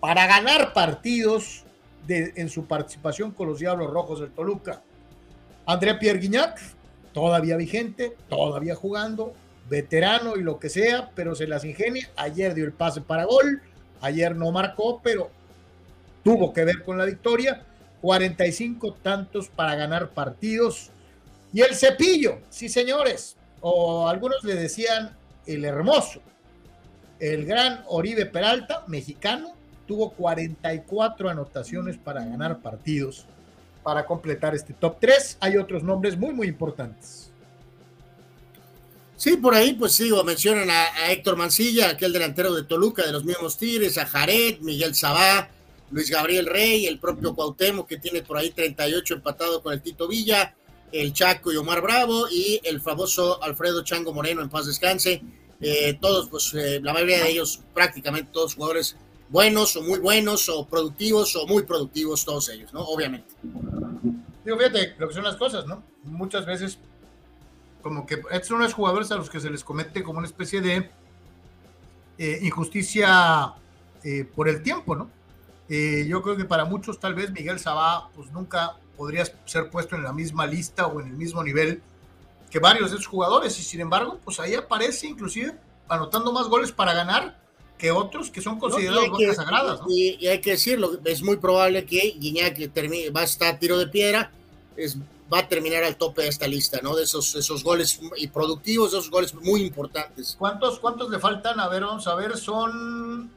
para 0.00 0.26
ganar 0.26 0.72
partidos 0.72 1.64
en 2.06 2.48
su 2.48 2.66
participación 2.66 3.30
con 3.30 3.48
los 3.48 3.58
Diablos 3.58 3.90
Rojos 3.90 4.20
del 4.20 4.30
Toluca. 4.30 4.82
Andrea 5.66 5.98
Pierre 5.98 6.18
Guignac, 6.18 6.60
todavía 7.12 7.56
vigente, 7.56 8.14
todavía 8.28 8.74
jugando, 8.74 9.32
veterano 9.68 10.36
y 10.36 10.42
lo 10.42 10.58
que 10.58 10.68
sea, 10.68 11.10
pero 11.14 11.34
se 11.34 11.46
las 11.46 11.64
ingenia. 11.64 12.10
Ayer 12.16 12.54
dio 12.54 12.64
el 12.64 12.72
pase 12.72 13.00
para 13.00 13.24
gol, 13.24 13.62
ayer 14.00 14.36
no 14.36 14.52
marcó, 14.52 15.00
pero 15.02 15.30
tuvo 16.22 16.52
que 16.52 16.64
ver 16.64 16.82
con 16.82 16.98
la 16.98 17.06
victoria. 17.06 17.64
45 18.04 18.98
tantos 19.02 19.48
para 19.48 19.76
ganar 19.76 20.10
partidos. 20.10 20.90
Y 21.54 21.62
el 21.62 21.74
cepillo, 21.74 22.38
sí 22.50 22.68
señores, 22.68 23.34
o 23.62 24.06
algunos 24.06 24.44
le 24.44 24.56
decían 24.56 25.16
el 25.46 25.64
hermoso. 25.64 26.20
El 27.18 27.46
gran 27.46 27.82
Oribe 27.88 28.26
Peralta, 28.26 28.84
mexicano, 28.88 29.54
tuvo 29.86 30.10
44 30.10 31.30
anotaciones 31.30 31.96
para 31.96 32.22
ganar 32.26 32.58
partidos 32.60 33.24
para 33.82 34.04
completar 34.04 34.54
este 34.54 34.74
top 34.74 34.98
3. 35.00 35.38
Hay 35.40 35.56
otros 35.56 35.82
nombres 35.82 36.14
muy, 36.18 36.34
muy 36.34 36.48
importantes. 36.48 37.30
Sí, 39.16 39.38
por 39.38 39.54
ahí, 39.54 39.72
pues 39.72 39.92
sigo, 39.92 40.22
mencionan 40.24 40.68
a, 40.68 41.10
Héctor 41.10 41.36
Mancilla, 41.36 41.88
aquel 41.88 42.12
delantero 42.12 42.52
de 42.52 42.64
Toluca, 42.64 43.06
de 43.06 43.12
los 43.12 43.24
mismos 43.24 43.56
Tigres, 43.56 43.96
a 43.96 44.04
Jared, 44.04 44.58
Miguel 44.60 44.94
Sabá, 44.94 45.48
Luis 45.94 46.10
Gabriel 46.10 46.46
Rey, 46.46 46.86
el 46.86 46.98
propio 46.98 47.36
Cuauhtémoc, 47.36 47.86
que 47.86 47.98
tiene 47.98 48.22
por 48.22 48.36
ahí 48.36 48.50
38 48.50 49.14
empatado 49.14 49.62
con 49.62 49.72
el 49.72 49.80
Tito 49.80 50.08
Villa, 50.08 50.56
el 50.90 51.12
Chaco 51.12 51.52
y 51.52 51.56
Omar 51.56 51.82
Bravo, 51.82 52.26
y 52.28 52.60
el 52.64 52.80
famoso 52.80 53.40
Alfredo 53.40 53.84
Chango 53.84 54.12
Moreno, 54.12 54.42
en 54.42 54.48
paz 54.48 54.66
descanse. 54.66 55.22
Eh, 55.60 55.96
todos, 56.00 56.28
pues 56.28 56.52
eh, 56.54 56.80
la 56.82 56.92
mayoría 56.92 57.22
de 57.22 57.30
ellos, 57.30 57.60
prácticamente 57.72 58.32
todos 58.32 58.56
jugadores 58.56 58.96
buenos 59.28 59.76
o 59.76 59.82
muy 59.82 60.00
buenos 60.00 60.48
o 60.48 60.66
productivos 60.66 61.36
o 61.36 61.46
muy 61.46 61.62
productivos, 61.62 62.24
todos 62.24 62.48
ellos, 62.48 62.72
¿no? 62.72 62.80
Obviamente. 62.80 63.32
Digo, 64.44 64.58
fíjate 64.58 64.96
lo 64.98 65.06
que 65.06 65.14
son 65.14 65.22
las 65.22 65.36
cosas, 65.36 65.64
¿no? 65.66 65.84
Muchas 66.02 66.44
veces, 66.44 66.76
como 67.82 68.04
que 68.04 68.20
estos 68.32 68.48
son 68.48 68.62
los 68.62 68.74
jugadores 68.74 69.12
a 69.12 69.14
los 69.14 69.30
que 69.30 69.38
se 69.38 69.48
les 69.48 69.62
comete 69.62 70.02
como 70.02 70.18
una 70.18 70.26
especie 70.26 70.60
de 70.60 70.90
eh, 72.18 72.38
injusticia 72.42 73.54
por 74.34 74.48
el 74.50 74.62
tiempo, 74.62 74.96
¿no? 74.96 75.08
Eh, 75.68 76.04
yo 76.08 76.22
creo 76.22 76.36
que 76.36 76.44
para 76.44 76.64
muchos, 76.64 76.98
tal 76.98 77.14
vez 77.14 77.30
Miguel 77.30 77.58
Sabá, 77.58 78.10
pues 78.14 78.30
nunca 78.32 78.76
podría 78.96 79.24
ser 79.44 79.70
puesto 79.70 79.96
en 79.96 80.02
la 80.02 80.12
misma 80.12 80.46
lista 80.46 80.86
o 80.86 81.00
en 81.00 81.08
el 81.08 81.14
mismo 81.14 81.42
nivel 81.42 81.82
que 82.50 82.58
varios 82.58 82.90
de 82.90 82.96
esos 82.98 83.08
jugadores, 83.08 83.58
y 83.58 83.62
sin 83.62 83.80
embargo, 83.80 84.20
pues 84.24 84.38
ahí 84.38 84.54
aparece 84.54 85.08
inclusive 85.08 85.56
anotando 85.88 86.32
más 86.32 86.46
goles 86.46 86.70
para 86.70 86.94
ganar 86.94 87.36
que 87.76 87.90
otros 87.90 88.30
que 88.30 88.40
son 88.40 88.60
considerados 88.60 89.08
no, 89.10 89.34
sagradas. 89.34 89.80
Y, 89.88 90.26
hay 90.26 90.40
que 90.40 90.52
decirlo, 90.52 91.00
es 91.04 91.22
muy 91.22 91.36
probable 91.36 91.84
que 91.84 92.14
Guiñac 92.16 92.56
va 93.14 93.22
a 93.22 93.24
estar 93.24 93.54
a 93.54 93.58
tiro 93.58 93.76
de 93.76 93.88
piedra, 93.88 94.30
es, 94.76 94.96
va 95.32 95.40
a 95.40 95.48
terminar 95.48 95.82
al 95.82 95.96
tope 95.96 96.22
de 96.22 96.28
esta 96.28 96.46
lista, 96.46 96.78
¿no? 96.82 96.94
De 96.94 97.02
esos, 97.02 97.34
esos 97.34 97.64
goles 97.64 97.98
y 98.16 98.28
productivos, 98.28 98.90
esos 98.92 99.10
goles 99.10 99.34
muy 99.34 99.62
importantes. 99.62 100.36
¿Cuántos, 100.38 100.78
cuántos 100.78 101.10
le 101.10 101.18
faltan? 101.18 101.58
A 101.58 101.68
ver, 101.68 101.82
vamos 101.82 102.06
a 102.06 102.14
ver, 102.14 102.36
son... 102.36 103.30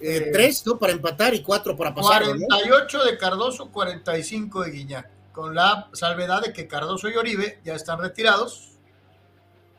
Eh, 0.00 0.16
eh, 0.16 0.30
tres, 0.32 0.64
¿no? 0.66 0.78
Para 0.78 0.92
empatar 0.92 1.34
y 1.34 1.42
cuatro 1.42 1.76
para 1.76 1.94
pasar. 1.94 2.24
48 2.24 3.04
de 3.04 3.18
Cardoso, 3.18 3.70
45 3.70 4.62
de 4.64 4.70
Guiñac, 4.70 5.10
con 5.32 5.54
la 5.54 5.88
salvedad 5.92 6.42
de 6.42 6.52
que 6.52 6.66
Cardoso 6.66 7.08
y 7.08 7.16
Oribe 7.16 7.60
ya 7.64 7.74
están 7.74 8.00
retirados. 8.00 8.72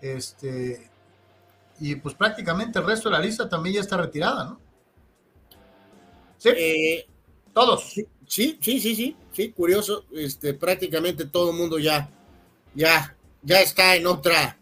Este, 0.02 0.90
y 1.80 1.96
pues 1.96 2.16
prácticamente 2.16 2.80
el 2.80 2.86
resto 2.86 3.10
de 3.10 3.18
la 3.18 3.22
lista 3.22 3.48
también 3.48 3.76
ya 3.76 3.82
está 3.82 3.98
retirada, 3.98 4.46
¿no? 4.46 4.60
Sí. 6.38 6.50
Eh, 6.50 7.08
Todos. 7.54 7.94
Sí, 7.94 8.08
sí, 8.62 8.80
sí, 8.80 8.96
sí, 8.96 9.16
sí, 9.32 9.52
curioso. 9.52 10.06
Este, 10.14 10.54
prácticamente 10.54 11.26
todo 11.26 11.52
el 11.52 11.58
mundo 11.58 11.80
ya, 11.80 12.10
ya, 12.76 13.16
ya 13.42 13.62
está 13.62 13.96
en 13.96 14.06
otra 14.06 14.58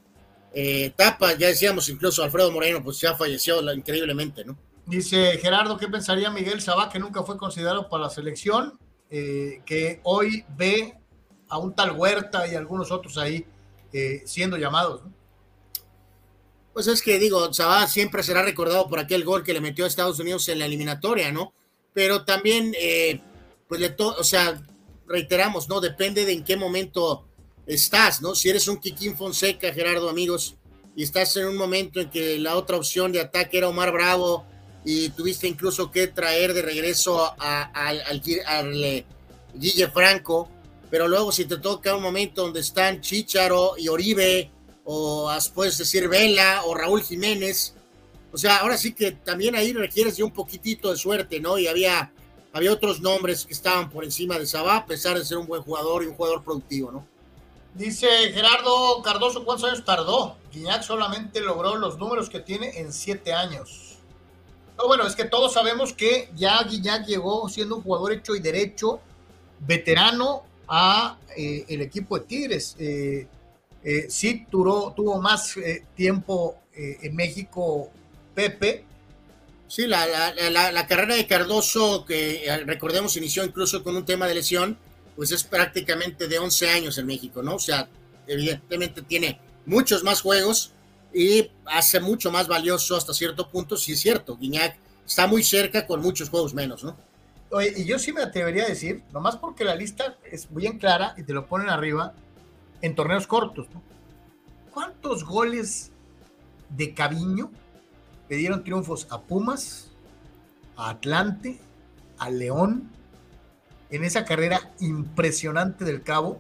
eh, 0.54 0.86
etapa. 0.86 1.34
Ya 1.34 1.48
decíamos, 1.48 1.90
incluso 1.90 2.24
Alfredo 2.24 2.52
Moreno, 2.52 2.84
pues 2.84 3.00
ya 3.00 3.16
falleció 3.16 3.62
increíblemente, 3.74 4.46
¿no? 4.46 4.58
Dice 4.86 5.38
Gerardo, 5.40 5.78
¿qué 5.78 5.88
pensaría 5.88 6.30
Miguel 6.30 6.62
Sabá, 6.62 6.90
que 6.90 7.00
nunca 7.00 7.24
fue 7.24 7.38
considerado 7.38 7.90
para 7.90 8.04
la 8.04 8.10
selección? 8.10 8.78
Eh, 9.10 9.62
que 9.66 10.00
hoy 10.04 10.46
ve 10.58 10.96
a 11.48 11.58
un 11.58 11.76
tal 11.76 11.92
Huerta 11.92 12.48
y 12.48 12.56
algunos 12.56 12.92
otros 12.92 13.18
ahí 13.18 13.46
siendo 14.26 14.58
llamados, 14.58 15.06
¿no? 15.06 15.14
Pues 16.74 16.88
es 16.88 17.02
que 17.02 17.18
digo, 17.18 17.54
Sabá 17.54 17.88
siempre 17.88 18.22
será 18.22 18.42
recordado 18.42 18.90
por 18.90 19.00
aquel 19.00 19.24
gol 19.24 19.44
que 19.44 19.54
le 19.54 19.62
metió 19.62 19.86
a 19.86 19.88
Estados 19.88 20.20
Unidos 20.20 20.50
en 20.50 20.60
la 20.60 20.66
eliminatoria, 20.66 21.32
¿no? 21.32 21.54
Pero 21.94 22.26
también, 22.26 22.74
eh, 22.78 23.22
pues 23.70 23.80
le 23.80 23.92
to 23.92 24.10
o 24.20 24.24
sea, 24.26 24.62
reiteramos, 25.08 25.70
¿no? 25.70 25.80
Depende 25.80 26.26
de 26.26 26.34
en 26.34 26.44
qué 26.44 26.58
momento 26.58 27.26
estás, 27.66 28.22
¿no? 28.22 28.36
Si 28.36 28.50
eres 28.50 28.68
un 28.68 28.82
Kikín 28.82 29.16
Fonseca, 29.16 29.72
Gerardo, 29.72 30.10
amigos, 30.10 30.58
y 30.98 31.04
estás 31.04 31.38
en 31.38 31.48
un 31.48 31.56
momento 31.56 32.02
en 32.02 32.10
que 32.10 32.38
la 32.40 32.58
otra 32.58 32.76
opción 32.76 33.14
de 33.14 33.22
ataque 33.22 33.60
era 33.60 33.70
Omar 33.70 33.94
Bravo 33.94 34.46
y 34.86 35.10
tuviste 35.10 35.48
incluso 35.48 35.92
que 35.92 36.08
traer 36.08 36.54
de 36.54 36.62
regreso 36.62 37.34
al, 37.40 38.02
al, 38.04 38.84
eh, 38.84 39.04
Guille 39.56 39.88
Franco, 39.88 40.48
pero 40.92 41.08
luego 41.08 41.32
si 41.32 41.46
te 41.46 41.58
toca 41.58 41.96
un 41.96 42.04
momento 42.04 42.44
donde 42.44 42.60
están 42.60 43.02
Chicharo 43.02 43.74
y 43.78 43.88
Oribe, 43.88 44.52
o 44.84 45.32
puedes 45.56 45.80
decir 45.80 46.08
Vela 46.08 46.62
o 46.66 46.76
Raúl 46.76 47.02
Jiménez, 47.02 47.74
o 48.32 48.38
sea, 48.38 48.58
ahora 48.58 48.78
sí 48.78 48.94
que 48.94 49.14
también 49.14 49.56
ahí 49.56 49.74
requieres 49.74 50.18
de 50.18 50.24
un 50.24 50.32
poquitito 50.32 50.92
de 50.92 50.98
suerte, 50.98 51.40
¿no? 51.40 51.58
Y 51.58 51.68
había, 51.68 52.12
había 52.54 52.72
otros 52.72 53.02
nombres 53.02 53.46
que 53.46 53.54
estaban 53.54 53.90
por 53.90 54.04
encima 54.04 54.38
de 54.38 54.46
Sabá, 54.46 54.78
a 54.78 54.86
pesar 54.86 55.18
de 55.18 55.26
ser 55.26 55.38
un 55.38 55.48
buen 55.48 55.64
jugador 55.64 56.04
y 56.04 56.08
un 56.08 56.16
jugador 56.16 56.44
productivo, 56.44 56.92
¿no? 56.92 57.08
Dice 57.74 58.08
Gerardo 58.34 59.02
Cardoso, 59.02 59.44
¿cuántos 59.44 59.70
años 59.70 59.84
tardó? 59.84 60.38
Guiñac 60.54 60.84
solamente 60.84 61.42
logró 61.42 61.76
los 61.76 61.98
números 61.98 62.30
que 62.30 62.40
tiene 62.40 62.80
en 62.80 62.94
siete 62.94 63.34
años. 63.34 63.85
No, 64.78 64.88
bueno, 64.88 65.08
es 65.08 65.16
que 65.16 65.26
todos 65.26 65.54
sabemos 65.54 65.94
que 65.94 66.30
ya 66.36 66.62
Guiñac 66.64 67.06
llegó 67.06 67.48
siendo 67.48 67.78
un 67.78 67.84
jugador 67.84 68.12
hecho 68.12 68.36
y 68.36 68.40
derecho, 68.40 69.00
veterano 69.60 70.44
a 70.68 71.18
eh, 71.38 71.66
el 71.70 71.82
equipo 71.82 72.20
de 72.20 72.26
Tigres. 72.26 72.76
Eh, 72.80 73.28
eh, 73.84 74.08
sí 74.10 74.46
duró, 74.52 74.94
tuvo 74.96 75.22
más 75.22 75.56
tiempo 75.96 76.58
en 76.74 77.16
México 77.16 77.90
Pepe. 78.34 78.84
Sí, 79.68 79.88
la, 79.88 80.06
la, 80.06 80.88
carrera 80.88 81.16
de 81.16 81.26
Cardoso, 81.26 82.06
que 82.06 82.46
recordemos 82.66 83.16
inició 83.16 83.46
incluso 83.46 83.84
con 83.84 83.96
un 83.96 84.06
tema 84.06 84.28
de 84.28 84.36
lesión, 84.36 84.78
pues 85.16 85.32
es 85.32 85.44
prácticamente 85.44 86.28
de 86.28 86.38
11 86.38 86.70
años 86.70 86.98
en 86.98 87.06
México, 87.06 87.42
¿no? 87.42 87.56
O 87.56 87.60
sea, 87.60 87.88
evidentemente 88.28 89.02
tiene 89.02 89.40
muchos 89.66 90.04
más 90.04 90.22
juegos 90.22 90.75
y 91.16 91.50
hace 91.66 92.02
mucho 92.02 92.30
más 92.30 92.50
valioso 92.50 92.94
hasta 92.94 93.14
cierto 93.14 93.50
punto, 93.50 93.78
sí 93.78 93.94
es 93.94 94.02
cierto, 94.02 94.36
Guiñac 94.36 94.76
está 95.08 95.28
muy 95.28 95.44
cerca 95.44 95.88
con 95.88 96.02
muchos 96.02 96.30
juegos 96.30 96.54
menos, 96.54 96.84
¿no? 96.84 96.98
Y 97.78 97.86
yo 97.86 97.98
sí 98.00 98.12
me 98.12 98.22
atrevería 98.22 98.66
a 98.66 98.68
decir, 98.68 99.02
nomás 99.14 99.38
porque 99.38 99.64
la 99.64 99.76
lista 99.76 100.18
es 100.30 100.54
bien 100.54 100.78
clara 100.78 101.14
y 101.16 101.24
te 101.24 101.32
lo 101.32 101.46
ponen 101.48 101.70
arriba 101.70 102.14
en 102.82 102.96
torneos 102.96 103.28
cortos, 103.28 103.68
¿no? 103.74 103.82
¿Cuántos 104.74 105.24
goles 105.24 105.94
de 106.68 106.94
Caviño 106.94 107.50
le 108.28 108.36
dieron 108.36 108.66
triunfos 108.66 109.08
a 109.10 109.22
Pumas, 109.22 109.92
a 110.76 110.90
Atlante, 110.90 111.62
a 112.18 112.30
León, 112.30 112.92
en 113.90 114.04
esa 114.04 114.26
carrera 114.26 114.74
impresionante 114.82 115.86
del 115.86 116.04
Cabo? 116.04 116.40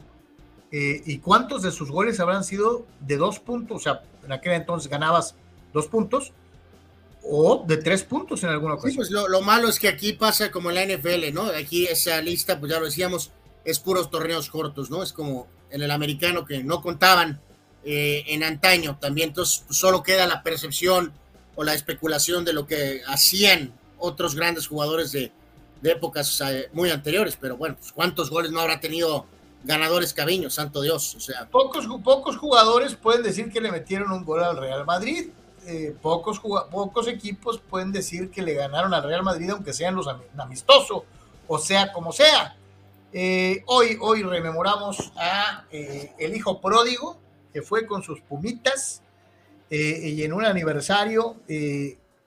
Eh, 0.73 1.01
¿Y 1.05 1.19
cuántos 1.19 1.61
de 1.61 1.71
sus 1.71 1.89
goles 1.89 2.19
habrán 2.19 2.43
sido 2.43 2.85
de 2.99 3.15
dos 3.15 3.39
puntos? 3.39 3.77
O 3.77 3.79
sea, 3.79 4.03
en 4.25 4.31
aquel 4.31 4.53
entonces 4.53 4.89
ganabas 4.89 5.35
dos 5.73 5.87
puntos 5.87 6.33
o 7.23 7.63
de 7.65 7.77
tres 7.77 8.03
puntos 8.03 8.43
en 8.43 8.49
alguna 8.49 8.75
ocasión. 8.75 9.05
Sí, 9.05 9.11
pues 9.11 9.29
lo, 9.29 9.41
malo 9.41 9.67
es 9.67 9.79
que 9.79 9.87
aquí 9.87 10.13
pasa 10.13 10.51
como 10.51 10.69
en 10.69 10.75
la 10.75 10.95
NFL, 10.95 11.33
¿no? 11.33 11.43
Aquí 11.45 11.85
esa 11.85 12.21
lista, 12.21 12.59
pues 12.59 12.71
ya 12.71 12.79
lo 12.79 12.85
decíamos, 12.85 13.31
es 13.63 13.79
puros 13.79 14.11
torneos 14.11 14.49
cortos, 14.49 14.89
¿no? 14.89 15.01
Es 15.01 15.11
como 15.11 15.47
en 15.71 15.81
el 15.81 15.91
americano 15.91 16.45
que 16.45 16.63
no 16.63 16.81
contaban 16.81 17.41
eh, 17.83 18.23
en 18.27 18.43
antaño 18.43 18.97
también, 18.99 19.29
entonces 19.29 19.63
pues, 19.65 19.79
solo 19.79 20.03
queda 20.03 20.27
la 20.27 20.43
percepción 20.43 21.13
o 21.55 21.63
la 21.63 21.73
especulación 21.73 22.45
de 22.45 22.53
lo 22.53 22.67
que 22.67 23.01
hacían 23.07 23.73
otros 23.97 24.35
grandes 24.35 24.67
jugadores 24.67 25.11
de, 25.11 25.31
épocas 25.83 26.41
muy 26.73 26.89
anteriores, 26.89 27.37
pero 27.39 27.57
bueno, 27.57 27.75
pues, 27.79 27.91
¿cuántos 27.91 28.31
goles 28.31 28.51
no 28.51 28.59
habrá 28.59 28.79
tenido 28.79 29.27
ganadores 29.65 30.13
Caviño, 30.13 30.49
santo 30.49 30.81
Dios? 30.81 31.15
O 31.15 31.19
sea, 31.19 31.47
pocos, 31.49 31.87
pocos 32.03 32.37
jugadores 32.37 32.95
pueden 32.95 33.23
decir 33.23 33.51
que 33.51 33.59
le 33.59 33.71
metieron 33.71 34.11
un 34.11 34.23
gol 34.23 34.43
al 34.43 34.57
Real 34.57 34.85
Madrid, 34.85 35.29
eh, 35.67 35.95
pocos, 35.99 36.39
pocos 36.39 37.07
equipos 37.07 37.59
pueden 37.59 37.91
decir 37.91 38.29
que 38.29 38.43
le 38.43 38.53
ganaron 38.53 38.93
al 38.93 39.03
Real 39.03 39.23
Madrid, 39.23 39.49
aunque 39.49 39.73
sean 39.73 39.95
los 39.95 40.07
amistosos, 40.37 41.03
o 41.47 41.57
sea 41.57 41.91
como 41.91 42.11
sea. 42.11 42.55
Eh, 43.11 43.63
hoy, 43.65 43.97
hoy 43.99 44.21
rememoramos 44.21 45.11
a 45.15 45.65
eh, 45.71 46.13
el 46.19 46.35
hijo 46.35 46.61
pródigo 46.61 47.17
que 47.51 47.61
fue 47.61 47.87
con 47.87 48.03
sus 48.03 48.21
pumitas 48.21 49.01
y 49.67 50.23
en 50.23 50.31
un 50.31 50.45
aniversario 50.45 51.37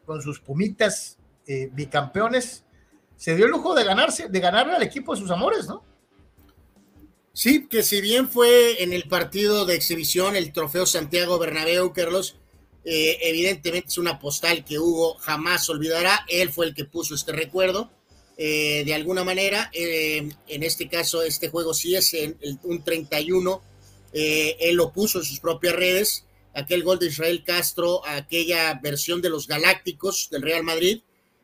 con 0.04 0.20
sus 0.20 0.40
pumitas 0.40 1.16
bicampeones 1.46 2.64
se 3.16 3.36
dio 3.36 3.46
el 3.46 3.52
lujo 3.52 3.74
de 3.74 3.84
ganarse, 3.84 4.28
de 4.28 4.40
ganarle 4.40 4.74
al 4.74 4.82
equipo 4.82 5.14
de 5.14 5.20
sus 5.20 5.30
amores, 5.30 5.68
¿no? 5.68 5.82
Sí, 7.38 7.68
que 7.68 7.84
si 7.84 8.00
bien 8.00 8.28
fue 8.28 8.82
en 8.82 8.92
el 8.92 9.04
partido 9.04 9.64
de 9.64 9.76
exhibición 9.76 10.34
el 10.34 10.52
trofeo 10.52 10.86
Santiago 10.86 11.38
Bernabéu, 11.38 11.92
Carlos, 11.92 12.34
eh, 12.84 13.16
evidentemente 13.22 13.86
es 13.86 13.98
una 13.98 14.18
postal 14.18 14.64
que 14.64 14.80
Hugo 14.80 15.14
jamás 15.20 15.70
olvidará. 15.70 16.26
Él 16.26 16.50
fue 16.50 16.66
el 16.66 16.74
que 16.74 16.84
puso 16.84 17.14
este 17.14 17.30
recuerdo. 17.30 17.92
Eh, 18.36 18.82
de 18.84 18.92
alguna 18.92 19.22
manera, 19.22 19.70
eh, 19.72 20.28
en 20.48 20.62
este 20.64 20.88
caso, 20.88 21.22
este 21.22 21.48
juego 21.48 21.74
sí 21.74 21.94
es 21.94 22.12
en 22.12 22.36
un 22.64 22.82
31. 22.82 23.62
él 24.12 24.74
lo 24.74 24.92
puso 24.92 25.20
en 25.20 25.24
sus 25.24 25.38
propias 25.38 25.76
redes. 25.76 26.24
Aquel 26.54 26.82
gol 26.82 26.98
de 26.98 27.06
Israel 27.06 27.44
Castro, 27.44 28.04
aquella 28.04 28.80
versión 28.82 29.22
de 29.22 29.30
los 29.30 29.46
Galácticos 29.46 30.28
del 30.32 30.42
Real 30.42 30.64
Madrid. 30.64 31.02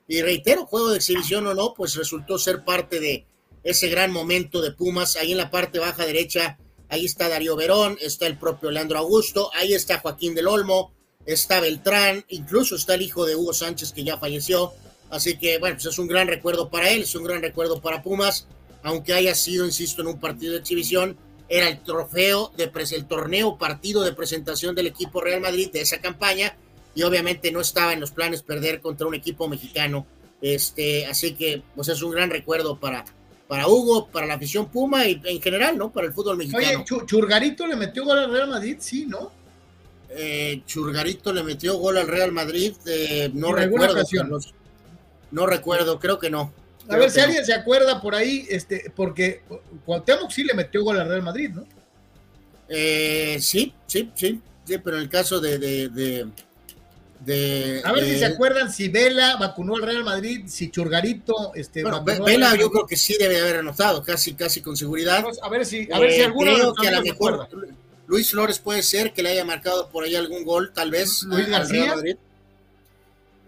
Y 0.08 0.22
reitero, 0.22 0.66
juego 0.66 0.90
de 0.90 0.96
exhibición 0.96 1.46
o 1.46 1.54
no, 1.54 1.72
pues 1.72 1.94
resultó 1.94 2.36
ser 2.36 2.64
parte 2.64 2.98
de 2.98 3.26
ese 3.64 3.88
gran 3.88 4.12
momento 4.12 4.60
de 4.60 4.70
Pumas. 4.70 5.16
Ahí 5.16 5.32
en 5.32 5.38
la 5.38 5.50
parte 5.50 5.78
baja 5.78 6.06
derecha, 6.06 6.58
ahí 6.88 7.04
está 7.04 7.28
Darío 7.28 7.56
Verón, 7.56 7.98
está 8.00 8.26
el 8.26 8.38
propio 8.38 8.70
Leandro 8.70 8.98
Augusto, 8.98 9.50
ahí 9.54 9.74
está 9.74 9.98
Joaquín 9.98 10.34
del 10.34 10.46
Olmo, 10.46 10.92
está 11.26 11.60
Beltrán, 11.60 12.24
incluso 12.28 12.76
está 12.76 12.94
el 12.94 13.02
hijo 13.02 13.26
de 13.26 13.34
Hugo 13.34 13.54
Sánchez 13.54 13.92
que 13.92 14.04
ya 14.04 14.18
falleció. 14.18 14.72
Así 15.10 15.38
que, 15.38 15.58
bueno, 15.58 15.76
pues 15.76 15.86
es 15.86 15.98
un 15.98 16.06
gran 16.06 16.28
recuerdo 16.28 16.70
para 16.70 16.90
él, 16.90 17.02
es 17.02 17.14
un 17.14 17.24
gran 17.24 17.42
recuerdo 17.42 17.80
para 17.80 18.02
Pumas, 18.02 18.46
aunque 18.82 19.14
haya 19.14 19.34
sido, 19.34 19.64
insisto, 19.64 20.02
en 20.02 20.08
un 20.08 20.20
partido 20.20 20.52
de 20.52 20.58
exhibición, 20.58 21.16
era 21.48 21.68
el 21.68 21.82
trofeo, 21.82 22.52
de 22.56 22.70
el 22.92 23.06
torneo 23.06 23.58
partido 23.58 24.02
de 24.02 24.12
presentación 24.12 24.74
del 24.74 24.86
equipo 24.86 25.20
Real 25.20 25.40
Madrid 25.40 25.70
de 25.72 25.82
esa 25.82 26.00
campaña, 26.00 26.56
y 26.94 27.02
obviamente 27.02 27.50
no 27.50 27.60
estaba 27.60 27.92
en 27.92 28.00
los 28.00 28.12
planes 28.12 28.42
perder 28.42 28.80
contra 28.80 29.06
un 29.06 29.14
equipo 29.14 29.48
mexicano. 29.48 30.06
Este, 30.40 31.06
así 31.06 31.34
que, 31.34 31.62
pues 31.74 31.88
es 31.88 32.02
un 32.02 32.12
gran 32.12 32.30
recuerdo 32.30 32.78
para, 32.78 33.04
para 33.48 33.68
Hugo, 33.68 34.08
para 34.08 34.26
la 34.26 34.34
afición 34.34 34.66
Puma 34.70 35.06
y 35.06 35.20
en 35.24 35.40
general, 35.40 35.76
¿no? 35.76 35.92
Para 35.92 36.06
el 36.06 36.12
fútbol 36.12 36.36
mexicano. 36.36 36.84
Oye, 36.84 37.04
Churgarito 37.06 37.66
le 37.66 37.76
metió 37.76 38.04
gol 38.04 38.18
al 38.18 38.30
Real 38.30 38.48
Madrid, 38.48 38.76
sí, 38.80 39.06
¿no? 39.06 39.32
Eh, 40.10 40.62
Churgarito 40.66 41.32
le 41.32 41.42
metió 41.42 41.76
gol 41.76 41.98
al 41.98 42.06
Real 42.06 42.32
Madrid, 42.32 42.74
eh, 42.86 43.30
no 43.34 43.52
recuerdo. 43.52 44.02
No 45.30 45.46
recuerdo, 45.46 45.98
creo 45.98 46.18
que 46.18 46.30
no. 46.30 46.52
A 46.88 46.96
ver 46.96 47.10
si 47.10 47.18
alguien 47.18 47.44
se 47.44 47.52
acuerda 47.52 48.00
por 48.00 48.14
ahí, 48.14 48.46
este, 48.48 48.92
porque 48.94 49.42
Cuauhtémoc 49.84 50.30
sí 50.30 50.44
le 50.44 50.54
metió 50.54 50.84
gol 50.84 51.00
al 51.00 51.08
Real 51.08 51.22
Madrid, 51.22 51.50
¿no? 51.50 51.66
Eh, 52.68 53.38
sí, 53.40 53.74
sí, 53.86 54.10
sí, 54.14 54.40
sí, 54.64 54.78
pero 54.78 54.96
en 54.96 55.02
el 55.02 55.08
caso 55.08 55.40
de, 55.40 55.58
de, 55.58 56.26
a 57.26 57.92
ver 57.92 58.04
si 58.04 58.18
se 58.18 58.24
acuerdan 58.24 58.72
si 58.72 58.88
Vela 58.88 59.36
vacunó 59.36 59.76
al 59.76 59.82
Real 59.82 60.04
Madrid, 60.04 60.44
si 60.46 60.70
Churgarito, 60.70 61.52
este, 61.54 61.82
Vela 62.24 62.56
yo 62.56 62.70
creo 62.70 62.86
que 62.86 62.96
sí 62.96 63.16
debe 63.18 63.40
haber 63.40 63.56
anotado, 63.56 64.02
casi, 64.02 64.34
casi 64.34 64.60
con 64.60 64.76
seguridad. 64.76 65.24
a 65.42 65.48
ver 65.48 65.64
si, 65.64 65.88
a 65.92 65.98
ver 65.98 66.12
si 66.12 66.22
alguno 66.22 66.74
que 66.74 66.88
a 66.88 66.92
lo 66.92 67.02
mejor 67.02 67.48
Luis 68.06 68.30
Flores 68.30 68.58
puede 68.58 68.82
ser 68.82 69.12
que 69.12 69.22
le 69.22 69.30
haya 69.30 69.44
marcado 69.44 69.88
por 69.88 70.04
ahí 70.04 70.14
algún 70.14 70.44
gol, 70.44 70.72
tal 70.74 70.90
vez. 70.90 71.22
Luis 71.22 71.48
García. 71.48 71.94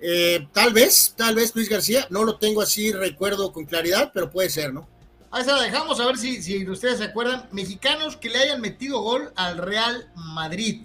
Eh, 0.00 0.46
tal 0.52 0.72
vez, 0.72 1.14
tal 1.16 1.34
vez 1.34 1.54
Luis 1.54 1.68
García, 1.68 2.06
no 2.10 2.24
lo 2.24 2.36
tengo 2.36 2.60
así, 2.60 2.92
recuerdo 2.92 3.52
con 3.52 3.64
claridad, 3.64 4.10
pero 4.12 4.30
puede 4.30 4.50
ser, 4.50 4.72
¿no? 4.72 4.86
Ahí 5.30 5.44
se 5.44 5.50
la 5.50 5.62
dejamos 5.62 5.98
a 6.00 6.06
ver 6.06 6.16
si, 6.18 6.42
si 6.42 6.68
ustedes 6.68 6.98
se 6.98 7.04
acuerdan. 7.04 7.48
Mexicanos 7.50 8.16
que 8.16 8.28
le 8.28 8.38
hayan 8.38 8.60
metido 8.60 9.00
gol 9.00 9.32
al 9.36 9.58
Real 9.58 10.10
Madrid. 10.14 10.82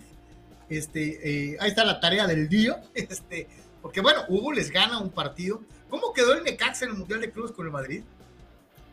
Este, 0.71 1.19
eh, 1.51 1.57
ahí 1.59 1.69
está 1.69 1.83
la 1.83 1.99
tarea 1.99 2.25
del 2.25 2.47
día. 2.47 2.81
Este, 2.95 3.47
porque 3.81 3.99
bueno, 3.99 4.23
Hugo 4.29 4.53
les 4.53 4.71
gana 4.71 4.99
un 4.99 5.09
partido. 5.09 5.61
¿Cómo 5.89 6.13
quedó 6.13 6.33
el 6.33 6.43
Necaxa 6.43 6.85
en 6.85 6.91
el 6.91 6.97
Mundial 6.97 7.19
de 7.19 7.31
Clubes 7.31 7.51
con 7.51 7.65
el 7.65 7.71
Madrid? 7.71 8.03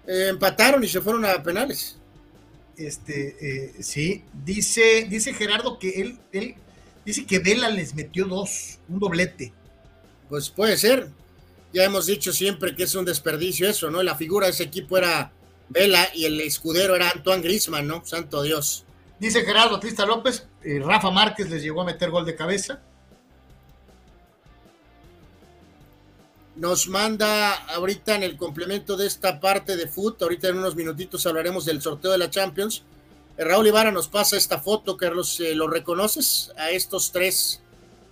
Eh, 0.06 0.28
empataron 0.30 0.82
y 0.82 0.88
se 0.88 1.00
fueron 1.00 1.24
a 1.24 1.40
penales. 1.40 1.98
Este, 2.76 3.36
eh, 3.40 3.74
sí, 3.80 4.24
dice, 4.44 5.06
dice 5.08 5.34
Gerardo 5.34 5.78
que 5.78 6.00
él, 6.00 6.18
él 6.32 6.56
dice 7.04 7.26
que 7.26 7.38
Vela 7.38 7.68
les 7.68 7.94
metió 7.94 8.24
dos, 8.24 8.78
un 8.88 8.98
doblete. 8.98 9.52
Pues 10.28 10.50
puede 10.50 10.76
ser. 10.76 11.08
Ya 11.72 11.84
hemos 11.84 12.06
dicho 12.06 12.32
siempre 12.32 12.74
que 12.74 12.84
es 12.84 12.94
un 12.96 13.04
desperdicio 13.04 13.68
eso, 13.68 13.90
¿no? 13.90 14.02
La 14.02 14.16
figura 14.16 14.46
de 14.46 14.52
ese 14.52 14.64
equipo 14.64 14.98
era 14.98 15.30
Vela 15.68 16.08
y 16.12 16.24
el 16.24 16.40
escudero 16.40 16.96
era 16.96 17.10
Antoine 17.10 17.42
Grisman, 17.42 17.86
¿no? 17.86 18.04
Santo 18.04 18.42
Dios. 18.42 18.84
Dice 19.20 19.44
Gerardo 19.44 19.78
Trista 19.78 20.06
López, 20.06 20.47
eh, 20.64 20.80
Rafa 20.84 21.10
Márquez 21.10 21.48
les 21.50 21.62
llegó 21.62 21.82
a 21.82 21.84
meter 21.84 22.10
gol 22.10 22.24
de 22.26 22.34
cabeza. 22.36 22.80
nos 26.56 26.88
manda 26.88 27.52
ahorita 27.74 28.16
en 28.16 28.24
el 28.24 28.36
complemento 28.36 28.96
de 28.96 29.06
esta 29.06 29.38
parte 29.38 29.76
de 29.76 29.86
foot, 29.86 30.20
ahorita 30.20 30.48
en 30.48 30.58
unos 30.58 30.74
minutitos 30.74 31.24
hablaremos 31.24 31.64
del 31.64 31.80
sorteo 31.80 32.10
de 32.10 32.18
la 32.18 32.30
Champions. 32.30 32.82
Eh, 33.36 33.44
Raúl 33.44 33.68
Ibarra 33.68 33.92
nos 33.92 34.08
pasa 34.08 34.36
esta 34.36 34.58
foto, 34.58 34.96
Carlos, 34.96 35.38
eh, 35.38 35.54
¿lo 35.54 35.68
reconoces? 35.68 36.50
A 36.56 36.70
estos 36.70 37.12
tres 37.12 37.60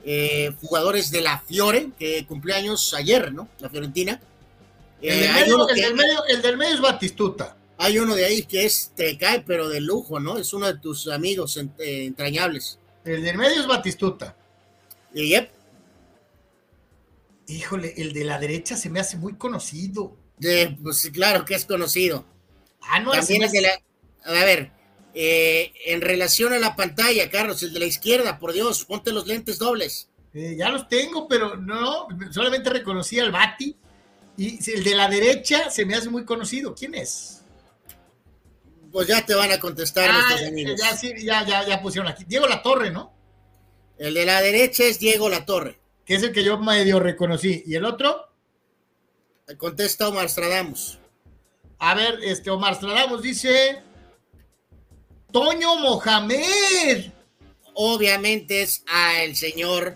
eh, 0.04 0.54
jugadores 0.60 1.10
de 1.10 1.22
la 1.22 1.40
Fiore, 1.40 1.90
que 1.98 2.24
cumplió 2.24 2.54
años 2.54 2.94
ayer, 2.94 3.32
¿no? 3.32 3.48
La 3.58 3.68
Fiorentina. 3.68 4.20
El, 5.02 5.32
medio, 5.32 5.66
del 5.66 5.94
medio- 5.96 6.24
el 6.28 6.40
del 6.42 6.56
medio 6.56 6.74
es 6.76 6.80
Batistuta. 6.80 7.56
Hay 7.78 7.98
uno 7.98 8.14
de 8.14 8.24
ahí 8.24 8.42
que 8.42 8.64
es 8.64 8.92
te 8.96 9.16
cae, 9.18 9.40
pero 9.42 9.68
de 9.68 9.80
lujo, 9.80 10.18
¿no? 10.20 10.38
Es 10.38 10.52
uno 10.52 10.66
de 10.66 10.78
tus 10.78 11.08
amigos 11.08 11.56
eh, 11.56 12.04
entrañables. 12.06 12.78
El 13.04 13.22
del 13.22 13.36
medio 13.36 13.60
es 13.60 13.66
Batistuta. 13.66 14.36
Yep, 15.14 15.50
Híjole, 17.48 17.94
el 17.96 18.12
de 18.12 18.24
la 18.24 18.38
derecha 18.38 18.76
se 18.76 18.90
me 18.90 19.00
hace 19.00 19.16
muy 19.16 19.34
conocido. 19.34 20.16
de- 20.38 20.76
pues 20.82 21.08
claro 21.12 21.44
que 21.44 21.54
es 21.54 21.64
conocido. 21.64 22.24
Ah, 22.82 23.00
no, 23.00 23.12
También 23.12 23.42
el 23.44 23.50
de 23.50 23.60
la. 23.62 23.70
A 24.24 24.44
ver, 24.44 24.70
eh, 25.14 25.72
en 25.86 26.00
relación 26.00 26.52
a 26.52 26.58
la 26.58 26.74
pantalla, 26.76 27.30
Carlos, 27.30 27.62
el 27.62 27.72
de 27.72 27.78
la 27.78 27.86
izquierda, 27.86 28.38
por 28.38 28.52
Dios, 28.52 28.84
ponte 28.84 29.12
los 29.12 29.26
lentes 29.26 29.58
dobles. 29.58 30.08
Eh, 30.34 30.54
ya 30.58 30.68
los 30.68 30.88
tengo, 30.88 31.26
pero 31.28 31.56
no, 31.56 32.08
solamente 32.32 32.68
reconocí 32.68 33.18
al 33.20 33.30
Bati. 33.32 33.76
Y 34.36 34.70
el 34.72 34.84
de 34.84 34.94
la 34.94 35.08
derecha 35.08 35.70
se 35.70 35.86
me 35.86 35.94
hace 35.94 36.10
muy 36.10 36.24
conocido. 36.26 36.74
¿Quién 36.74 36.94
es? 36.96 37.35
Pues 38.96 39.08
ya 39.08 39.26
te 39.26 39.34
van 39.34 39.52
a 39.52 39.60
contestar 39.60 40.08
Ah, 40.08 40.12
nuestros 40.14 40.48
amigos. 40.48 40.80
ya, 40.80 40.96
sí, 40.96 41.12
ya, 41.22 41.44
ya, 41.44 41.66
ya 41.66 41.82
pusieron 41.82 42.10
aquí. 42.10 42.24
Diego 42.24 42.46
La 42.46 42.62
Torre, 42.62 42.90
¿no? 42.90 43.12
El 43.98 44.14
de 44.14 44.24
la 44.24 44.40
derecha 44.40 44.84
es 44.84 44.98
Diego 44.98 45.28
Latorre. 45.28 45.78
Que 46.06 46.14
es 46.14 46.22
el 46.22 46.32
que 46.32 46.42
yo 46.42 46.56
medio 46.56 46.98
reconocí. 46.98 47.62
¿Y 47.66 47.74
el 47.74 47.84
otro? 47.84 48.26
Contesta 49.58 50.08
Omar 50.08 50.30
Stradamus. 50.30 50.98
A 51.78 51.94
ver, 51.94 52.20
este 52.22 52.48
Omar 52.48 52.74
Stradamos 52.76 53.20
dice. 53.20 53.82
Toño 55.30 55.76
Mohamed. 55.76 57.10
Obviamente 57.74 58.62
es 58.62 58.82
a 58.90 59.20
el 59.24 59.36
señor. 59.36 59.94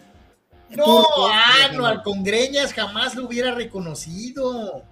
No, 0.69 0.85
turco, 0.85 1.31
Anual, 1.65 2.03
con 2.03 2.23
greñas 2.23 2.75
jamás 2.75 3.15
lo 3.15 3.25
hubiera 3.25 3.53
reconocido. 3.55 4.85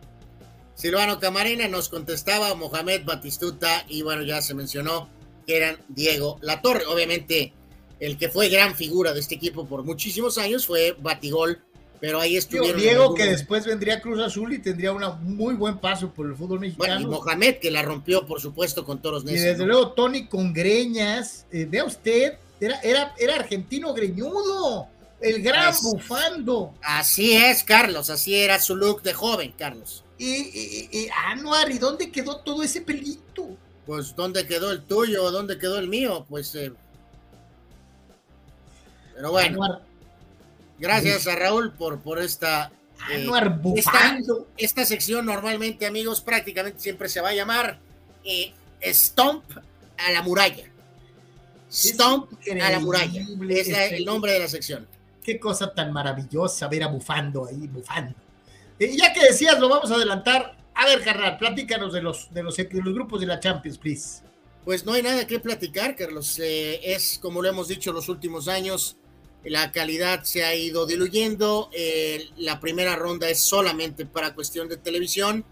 Silvano 0.78 1.18
Camarena 1.18 1.66
nos 1.66 1.88
contestaba 1.88 2.55
Mohamed 2.55 3.05
Batistuta 3.05 3.84
y 3.88 4.02
bueno, 4.02 4.22
ya 4.22 4.40
se 4.40 4.55
mencionó 4.55 5.09
que 5.44 5.56
eran 5.56 5.76
Diego 5.88 6.38
Latorre. 6.40 6.86
Obviamente, 6.86 7.52
el 7.98 8.16
que 8.16 8.28
fue 8.28 8.48
gran 8.48 8.76
figura 8.76 9.12
de 9.12 9.18
este 9.18 9.34
equipo 9.34 9.66
por 9.66 9.82
muchísimos 9.82 10.38
años 10.38 10.68
fue 10.68 10.94
Batigol, 11.00 11.60
pero 12.00 12.20
ahí 12.20 12.36
estuvieron. 12.36 12.80
Diego, 12.80 13.12
que 13.12 13.24
después 13.24 13.66
vendría 13.66 14.00
Cruz 14.00 14.20
Azul 14.20 14.52
y 14.52 14.60
tendría 14.60 14.92
un 14.92 15.02
muy 15.36 15.56
buen 15.56 15.78
paso 15.78 16.14
por 16.14 16.26
el 16.26 16.36
fútbol 16.36 16.59
Bueno, 16.59 16.66
y 16.66 16.76
mexicano. 16.76 17.09
Mohamed, 17.09 17.56
que 17.56 17.72
la 17.72 17.82
rompió, 17.82 18.24
por 18.24 18.40
supuesto, 18.40 18.84
con 18.84 19.02
toros 19.02 19.24
y 19.24 19.32
desde 19.32 19.56
¿no? 19.56 19.66
luego 19.66 19.94
Tony 19.94 20.28
con 20.28 20.52
greñas. 20.52 21.44
Eh, 21.50 21.66
vea 21.68 21.82
usted, 21.82 22.34
era, 22.60 22.78
era, 22.82 23.16
era 23.18 23.34
argentino 23.34 23.92
greñudo. 23.94 24.86
El 25.20 25.42
gran 25.42 25.74
bufando. 25.82 26.72
Así 26.82 27.34
es, 27.34 27.64
Carlos, 27.64 28.10
así 28.10 28.36
era 28.36 28.60
su 28.60 28.76
look 28.76 29.02
de 29.02 29.12
joven, 29.12 29.52
Carlos. 29.59 30.05
Y- 30.19 30.89
y, 30.90 31.09
Anuar, 31.27 31.70
¿y 31.70 31.78
dónde 31.78 32.11
quedó 32.11 32.39
todo 32.39 32.62
ese 32.62 32.81
pelito? 32.81 33.57
Pues, 33.86 34.15
¿dónde 34.16 34.47
quedó 34.47 34.70
el 34.73 34.82
tuyo? 34.82 35.31
¿Dónde 35.31 35.59
quedó 35.59 35.78
el 35.78 35.89
mío? 35.89 36.27
Pues, 36.28 36.55
eh, 36.57 36.73
pero 39.15 39.31
bueno, 39.32 39.62
Anuar, 39.62 39.82
gracias 40.78 41.27
a 41.27 41.36
Raúl 41.36 41.73
por, 41.73 42.01
por 42.01 42.19
esta 42.19 42.70
eh, 43.11 43.23
Anuar 43.23 43.59
bufando. 43.61 44.49
esta 44.57 44.85
sección 44.85 45.24
normalmente, 45.27 45.86
amigos, 45.86 46.20
prácticamente 46.20 46.81
siempre 46.81 47.09
se 47.09 47.20
va 47.20 47.31
a 47.31 47.35
llamar 47.35 47.78
eh, 48.24 48.53
Stomp 48.85 49.45
a 49.97 50.12
la 50.12 50.23
muralla. 50.23 50.65
Stomp 51.73 52.32
a 52.62 52.70
la 52.70 52.81
muralla. 52.81 53.23
Es 53.23 53.69
la- 53.69 53.85
este- 53.85 53.97
el 53.97 54.05
nombre 54.05 54.32
de 54.32 54.40
la 54.40 54.49
sección. 54.49 54.86
Qué 55.23 55.39
cosa 55.39 55.73
tan 55.74 55.93
maravillosa 55.93 56.69
ver 56.69 56.85
a 56.85 56.89
bufando 56.89 57.47
ahí, 57.47 57.66
bufando. 57.66 58.15
Ya 58.78 59.12
que 59.12 59.24
decías, 59.24 59.59
lo 59.59 59.68
vamos 59.68 59.90
a 59.90 59.94
adelantar. 59.94 60.56
A 60.74 60.86
ver, 60.86 61.02
carnal, 61.02 61.38
platícanos 61.38 61.92
de 61.92 62.02
los, 62.02 62.32
de 62.32 62.42
los, 62.42 62.56
de 62.56 62.68
los 62.72 62.94
grupos 62.94 63.20
de 63.20 63.26
la 63.26 63.40
Champions, 63.40 63.78
please. 63.78 64.22
Pues 64.64 64.84
no 64.84 64.92
hay 64.92 65.02
nada 65.02 65.26
que 65.26 65.40
platicar, 65.40 65.96
Carlos. 65.96 66.38
Eh, 66.38 66.80
es, 66.84 67.18
como 67.20 67.42
lo 67.42 67.48
hemos 67.48 67.68
dicho 67.68 67.92
los 67.92 68.09
últimos 68.09 68.46
años, 68.46 68.96
la 69.44 69.72
calidad 69.72 70.22
se 70.24 70.44
ha 70.44 70.55
ido 70.55 70.86
diluyendo. 70.86 71.70
Eh, 71.72 72.28
la 72.36 72.60
primera 72.60 72.94
ronda 72.94 73.28
es 73.28 73.40
solamente 73.40 74.06
para 74.06 74.34
cuestión 74.34 74.68
de 74.68 74.76
televisión 74.76 75.44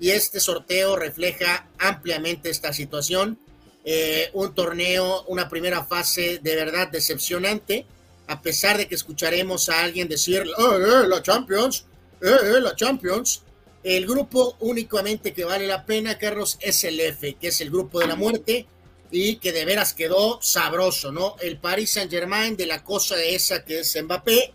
y 0.00 0.10
este 0.10 0.40
sorteo 0.40 0.96
refleja 0.96 1.68
ampliamente 1.78 2.50
esta 2.50 2.72
situación. 2.72 3.38
Eh, 3.84 4.30
un 4.32 4.54
torneo, 4.54 5.24
una 5.28 5.48
primera 5.48 5.84
fase 5.84 6.40
de 6.42 6.56
verdad 6.56 6.88
decepcionante, 6.88 7.86
a 8.26 8.40
pesar 8.40 8.78
de 8.78 8.88
que 8.88 8.94
escucharemos 8.94 9.68
a 9.68 9.82
alguien 9.82 10.08
decir, 10.08 10.42
"Eh, 10.42 10.52
eh, 10.58 11.08
la 11.08 11.22
Champions, 11.22 11.86
eh, 12.22 12.60
la 12.60 12.74
Champions. 12.74 13.42
El 13.82 14.06
grupo 14.06 14.56
únicamente 14.60 15.32
que 15.32 15.44
vale 15.44 15.66
la 15.66 15.84
pena, 15.84 16.16
Carlos, 16.16 16.56
es 16.60 16.84
el 16.84 17.00
F, 17.00 17.34
que 17.34 17.48
es 17.48 17.60
el 17.60 17.70
grupo 17.70 17.98
de 17.98 18.06
la 18.06 18.14
muerte 18.14 18.66
y 19.10 19.36
que 19.36 19.52
de 19.52 19.64
veras 19.64 19.92
quedó 19.92 20.40
sabroso, 20.40 21.10
¿no? 21.10 21.36
El 21.40 21.58
Paris 21.58 21.92
Saint-Germain 21.92 22.56
de 22.56 22.66
la 22.66 22.84
cosa 22.84 23.22
esa 23.22 23.64
que 23.64 23.80
es 23.80 23.98
Mbappé, 24.00 24.54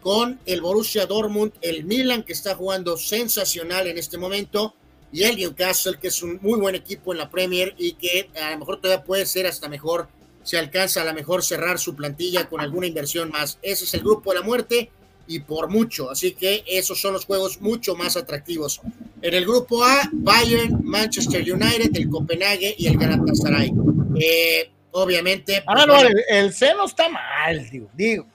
con 0.00 0.40
el 0.46 0.60
Borussia 0.60 1.06
Dortmund, 1.06 1.52
el 1.60 1.84
Milan 1.84 2.24
que 2.24 2.32
está 2.32 2.54
jugando 2.54 2.96
sensacional 2.96 3.86
en 3.86 3.96
este 3.96 4.18
momento 4.18 4.74
y 5.12 5.22
el 5.22 5.36
Newcastle 5.36 5.98
que 5.98 6.08
es 6.08 6.22
un 6.22 6.38
muy 6.42 6.58
buen 6.58 6.74
equipo 6.74 7.12
en 7.12 7.18
la 7.18 7.30
Premier 7.30 7.74
y 7.78 7.92
que 7.94 8.30
a 8.38 8.50
lo 8.50 8.58
mejor 8.58 8.80
todavía 8.80 9.04
puede 9.04 9.24
ser 9.24 9.46
hasta 9.46 9.68
mejor 9.68 10.08
si 10.42 10.56
alcanza 10.56 11.00
a 11.00 11.04
lo 11.04 11.14
mejor 11.14 11.42
cerrar 11.42 11.78
su 11.78 11.94
plantilla 11.94 12.48
con 12.48 12.60
alguna 12.60 12.86
inversión 12.86 13.30
más. 13.30 13.58
Ese 13.62 13.84
es 13.84 13.94
el 13.94 14.00
grupo 14.00 14.32
de 14.32 14.40
la 14.40 14.44
muerte 14.44 14.90
y 15.26 15.40
por 15.40 15.68
mucho, 15.70 16.10
así 16.10 16.32
que 16.32 16.64
esos 16.66 17.00
son 17.00 17.14
los 17.14 17.24
juegos 17.24 17.60
mucho 17.60 17.94
más 17.94 18.16
atractivos. 18.16 18.80
En 19.22 19.34
el 19.34 19.44
grupo 19.44 19.82
A, 19.84 20.08
Bayern, 20.12 20.80
Manchester 20.84 21.40
United, 21.42 21.90
el 21.94 22.08
Copenhague 22.10 22.74
y 22.78 22.86
el 22.86 22.98
Galatasaray. 22.98 23.72
Eh, 24.20 24.70
obviamente, 24.92 25.62
pues, 25.64 25.78
Ah, 25.80 25.86
no, 25.86 26.00
el, 26.00 26.22
el 26.28 26.52
seno 26.52 26.84
está 26.84 27.08
mal, 27.08 27.68
digo. 27.70 27.88
digo. 27.94 28.26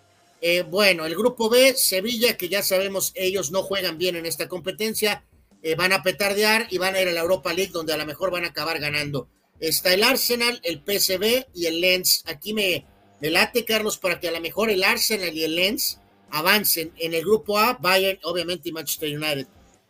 eh, 0.41 0.64
bueno, 0.64 1.06
el 1.06 1.16
grupo 1.16 1.49
B, 1.49 1.74
Sevilla, 1.76 2.38
que 2.38 2.49
ya 2.49 2.64
sabemos 2.64 3.11
ellos 3.16 3.52
no 3.52 3.61
juegan 3.64 3.98
bien 3.98 4.16
en 4.16 4.26
esta 4.26 4.48
competencia, 4.48 5.24
eh, 5.61 5.76
van 5.76 5.91
a 5.94 6.02
petardear 6.03 6.68
y 6.70 6.78
van 6.78 6.95
a 6.95 7.02
ir 7.02 7.07
a 7.10 7.11
la 7.11 7.22
Europa 7.22 7.53
League, 7.53 7.72
donde 7.74 7.94
a 7.94 7.98
lo 7.98 8.06
mejor 8.06 8.32
van 8.32 8.45
a 8.45 8.49
acabar 8.49 8.80
ganando. 8.80 9.28
Está 9.60 9.94
el 9.94 10.03
Arsenal, 10.03 10.60
el 10.64 10.80
PSV 10.86 11.48
y 11.53 11.66
el 11.66 11.82
Lens. 11.82 12.24
Aquí 12.26 12.53
me, 12.53 12.86
me 13.22 13.30
late, 13.30 13.66
Carlos, 13.66 13.98
para 13.98 14.20
que 14.22 14.30
a 14.30 14.32
lo 14.32 14.40
mejor 14.40 14.70
el 14.72 14.84
Arsenal 14.86 15.36
y 15.36 15.44
el 15.44 15.56
Lens 15.57 15.98
avancen. 16.31 16.93
En 16.97 17.14
el 17.14 17.22
grupo 17.22 17.57
A, 17.57 17.73
Bayern, 17.73 18.19
obviamente, 18.23 18.69
y 18.69 18.72
Manchester 18.72 19.18
United. 19.18 19.47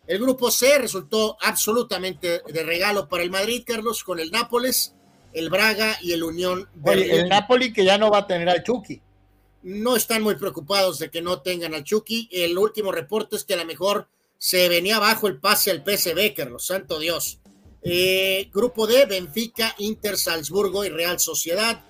El 0.08 0.20
grupo 0.20 0.50
C 0.50 0.78
resultó 0.80 1.38
absolutamente 1.40 2.42
de 2.48 2.64
regalo 2.64 3.08
para 3.08 3.22
el 3.22 3.30
Madrid, 3.30 3.64
Carlos, 3.66 4.04
con 4.04 4.20
el 4.20 4.32
Nápoles, 4.32 4.96
el 5.34 5.52
Braga 5.52 5.98
y 6.02 6.14
el 6.14 6.24
Unión 6.24 6.68
Oye, 6.84 6.96
Berlín 6.96 7.12
el 7.12 7.30
Napoli 7.30 7.72
que 7.72 7.86
ya 7.86 8.00
no 8.00 8.10
va 8.10 8.20
a 8.20 8.28
tener 8.28 8.50
al 8.50 8.64
Chucky. 8.64 9.02
no 9.62 9.96
están 9.96 10.24
muy 10.24 10.36
preocupados 10.36 10.98
de 10.98 11.12
que 11.12 11.22
no 11.22 11.42
tengan 11.42 11.76
al 11.76 11.84
Chucky. 11.84 12.28
El 12.32 12.58
último 12.58 12.92
reporte 12.92 13.36
es 13.36 13.44
que 13.44 13.54
a 13.54 13.58
lo 13.58 13.66
mejor 13.66 14.08
se 14.40 14.68
venía 14.70 14.96
abajo 14.96 15.28
el 15.28 15.38
pase 15.38 15.70
al 15.70 15.84
PSV, 15.84 16.34
Carlos, 16.36 16.66
santo 16.66 16.98
Dios. 16.98 17.40
Eh, 17.84 18.50
grupo 18.52 18.88
D, 18.88 19.06
Benfica, 19.06 19.76
Inter, 19.78 20.18
Salzburgo 20.18 20.84
y 20.86 20.90
Real 20.90 21.20
Sociedad. 21.20 21.84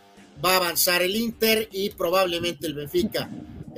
Va 0.44 0.54
a 0.54 0.58
avanzar 0.58 1.02
el 1.02 1.16
Inter 1.16 1.70
y 1.72 1.92
probablemente 1.92 2.68
el 2.68 2.74
Benfica. 2.74 3.30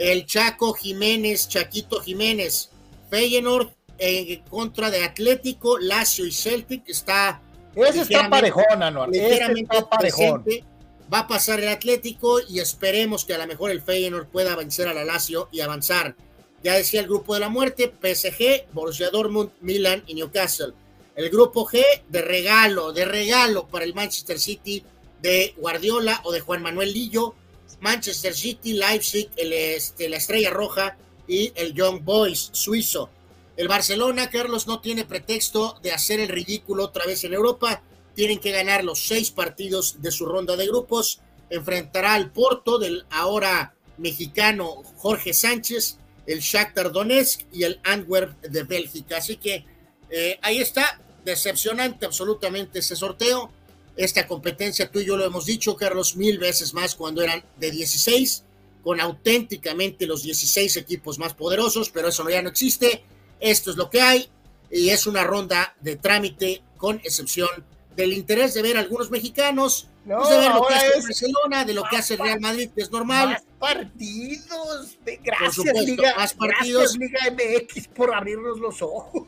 El 0.02 0.26
Chaco 0.26 0.74
Jiménez, 0.74 1.48
Chaquito 1.48 2.00
Jiménez, 2.00 2.72
Feyenoord 3.12 3.70
en 4.00 4.42
contra 4.50 4.90
de 4.90 5.04
Atlético, 5.04 5.78
Lazio 5.78 6.26
y 6.26 6.32
Celtic. 6.32 6.90
Está 6.90 7.40
Ese 7.76 8.02
está 8.02 8.28
parejón, 8.28 8.82
Anuar. 8.82 9.10
Ese 9.14 9.36
está 9.36 9.88
parejón. 9.88 10.44
presente. 10.44 10.66
Va 11.14 11.20
a 11.20 11.28
pasar 11.28 11.60
el 11.60 11.68
Atlético 11.68 12.40
y 12.40 12.60
esperemos 12.60 13.26
que 13.26 13.36
a 13.36 13.38
lo 13.38 13.46
mejor 13.46 13.70
el 13.70 13.84
Feyenoord 13.84 14.26
pueda 14.30 14.56
vencer 14.56 14.88
a 14.88 14.94
la 14.96 15.06
Lazio 15.06 15.50
y 15.52 15.62
avanzar. 15.62 16.16
Ya 16.64 16.74
decía 16.74 17.02
el 17.02 17.06
grupo 17.08 17.36
de 17.36 17.42
la 17.42 17.50
muerte, 17.50 17.94
PSG, 18.02 18.74
Borussia 18.74 19.12
Dortmund, 19.12 19.52
Milan 19.62 20.04
y 20.08 20.16
Newcastle. 20.16 20.74
El 21.16 21.30
grupo 21.30 21.68
G 21.68 21.80
de 22.10 22.22
regalo, 22.24 22.92
de 22.92 23.06
regalo 23.06 23.68
para 23.68 23.86
el 23.86 23.94
Manchester 23.94 24.40
City 24.40 24.84
de 25.22 25.54
Guardiola 25.58 26.22
o 26.24 26.32
de 26.32 26.40
Juan 26.40 26.64
Manuel 26.64 26.92
Lillo, 26.92 27.36
Manchester 27.82 28.34
City, 28.34 28.74
Leipzig, 28.74 29.30
el, 29.36 29.52
este, 29.52 30.08
la 30.08 30.18
Estrella 30.18 30.50
Roja 30.50 30.98
y 31.28 31.52
el 31.56 31.74
Young 31.74 32.04
Boys 32.04 32.50
suizo. 32.54 33.10
El 33.58 33.68
Barcelona, 33.68 34.30
Carlos, 34.30 34.68
no 34.68 34.80
tiene 34.82 35.06
pretexto 35.06 35.78
de 35.84 35.92
hacer 35.92 36.20
el 36.20 36.30
ridículo 36.30 36.86
otra 36.86 37.06
vez 37.06 37.24
en 37.24 37.34
Europa. 37.34 37.82
Tienen 38.16 38.40
que 38.40 38.52
ganar 38.52 38.84
los 38.84 39.00
seis 39.00 39.32
partidos 39.32 40.02
de 40.02 40.12
su 40.12 40.26
ronda 40.26 40.56
de 40.56 40.68
grupos. 40.68 41.20
Enfrentará 41.50 42.14
al 42.14 42.32
Porto 42.32 42.80
del 42.80 43.06
ahora 43.10 43.76
mexicano 43.98 44.84
Jorge 44.98 45.34
Sánchez, 45.34 45.98
el 46.26 46.40
Shakhtar 46.40 46.92
Donetsk 46.92 47.42
y 47.52 47.64
el 47.64 47.80
Antwerp 47.84 48.40
de 48.42 48.64
Bélgica. 48.64 49.18
Así 49.18 49.38
que 49.38 49.66
eh, 50.10 50.40
ahí 50.42 50.60
está, 50.60 51.02
decepcionante 51.24 52.06
absolutamente 52.06 52.80
ese 52.80 52.96
sorteo. 52.96 53.52
Esta 53.98 54.26
competencia, 54.28 54.90
tú 54.90 55.00
y 55.00 55.06
yo 55.06 55.18
lo 55.18 55.26
hemos 55.26 55.46
dicho, 55.46 55.76
Carlos, 55.76 56.16
mil 56.16 56.38
veces 56.40 56.74
más 56.74 56.96
cuando 56.96 57.22
eran 57.22 57.44
de 57.58 57.72
16 57.72 58.44
con 58.84 59.00
auténticamente 59.00 60.08
los 60.08 60.24
16 60.24 60.78
equipos 60.78 61.20
más 61.20 61.34
poderosos, 61.34 61.90
pero 61.90 62.08
eso 62.08 62.28
ya 62.30 62.42
no 62.42 62.50
existe. 62.50 63.04
Esto 63.40 63.70
es 63.72 63.78
lo 63.78 63.90
que 63.90 64.02
hay 64.02 64.30
y 64.72 64.90
es 64.90 65.06
una 65.06 65.24
ronda 65.24 65.76
de 65.82 65.98
trámite 65.98 66.64
con 66.78 66.98
excepción 67.04 67.50
del 67.96 68.14
interés 68.14 68.54
de 68.54 68.62
ver 68.62 68.78
a 68.78 68.80
algunos 68.80 69.12
mexicanos, 69.12 69.88
No, 70.06 70.18
pues 70.20 70.30
de 70.30 70.38
ver 70.38 70.52
lo 70.56 70.66
que 70.66 70.74
hace 70.74 70.88
es 70.98 71.04
Barcelona, 71.04 71.66
de 71.66 71.74
lo 71.74 71.84
que 71.84 71.98
hace 71.98 72.16
Real 72.18 72.40
Madrid, 72.40 72.70
que 72.74 72.82
es 72.82 72.90
normal. 72.90 73.28
Más 73.30 73.44
partidos. 73.60 74.98
de- 75.06 75.18
Gracias, 75.18 75.56
supuesto, 75.56 75.82
Liga. 75.84 76.16
más 76.16 76.34
partidos. 76.34 76.98
Gracias, 76.98 77.28
Liga 77.36 77.60
MX, 77.62 77.88
por 77.90 78.14
abrirnos 78.16 78.58
los 78.60 78.82
ojos. 78.82 79.28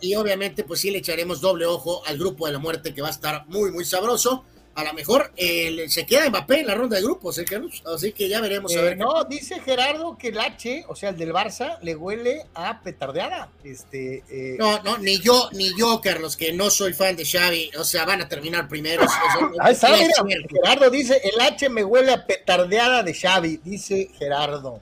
Y, 0.00 0.10
y 0.10 0.14
obviamente, 0.16 0.64
pues 0.64 0.80
sí 0.80 0.90
le 0.90 0.98
echaremos 0.98 1.40
doble 1.40 1.66
ojo 1.66 2.02
al 2.06 2.18
grupo 2.18 2.46
de 2.46 2.52
la 2.52 2.58
muerte 2.58 2.92
que 2.94 3.02
va 3.02 3.08
a 3.08 3.12
estar 3.12 3.46
muy, 3.48 3.70
muy 3.70 3.84
sabroso. 3.84 4.44
A 4.76 4.82
lo 4.82 4.92
mejor 4.92 5.32
eh, 5.36 5.84
se 5.88 6.04
queda 6.04 6.28
Mbappé 6.28 6.58
en 6.62 6.66
la 6.66 6.74
ronda 6.74 6.96
de 6.96 7.02
grupos, 7.04 7.38
¿eh, 7.38 7.44
Carlos? 7.44 7.80
Así 7.86 8.10
que 8.12 8.28
ya 8.28 8.40
veremos 8.40 8.74
a 8.74 8.80
Eh, 8.80 8.82
ver. 8.82 8.92
qué- 8.94 9.04
no, 9.04 9.22
dice 9.22 9.60
Gerardo 9.60 10.18
que 10.18 10.28
el 10.28 10.38
H, 10.40 10.84
o 10.88 10.96
sea, 10.96 11.10
el 11.10 11.16
del 11.16 11.32
Barça, 11.32 11.78
le 11.80 11.94
huele 11.94 12.44
a 12.54 12.82
petardeada. 12.82 13.52
Este, 13.62 14.24
eh, 14.28 14.56
No, 14.58 14.82
no, 14.82 14.98
ni 14.98 15.20
yo, 15.20 15.48
ni 15.52 15.70
yo, 15.78 16.00
Carlos, 16.00 16.36
que 16.36 16.52
no 16.52 16.70
soy 16.70 16.92
fan 16.92 17.14
de 17.14 17.24
Xavi, 17.24 17.70
o 17.78 17.84
sea, 17.84 18.04
van 18.04 18.22
a 18.22 18.28
terminar 18.28 18.66
primeros. 18.66 19.06
Eso- 19.06 19.50
Ahí 19.60 19.74
está, 19.74 19.96
es 19.96 20.08
mira. 20.24 20.40
Gerardo 20.50 20.90
dice, 20.90 21.20
el 21.22 21.40
H 21.40 21.68
me 21.68 21.84
huele 21.84 22.12
a 22.12 22.26
petardeada 22.26 23.04
de 23.04 23.14
Xavi, 23.14 23.60
dice 23.62 24.10
Gerardo. 24.18 24.80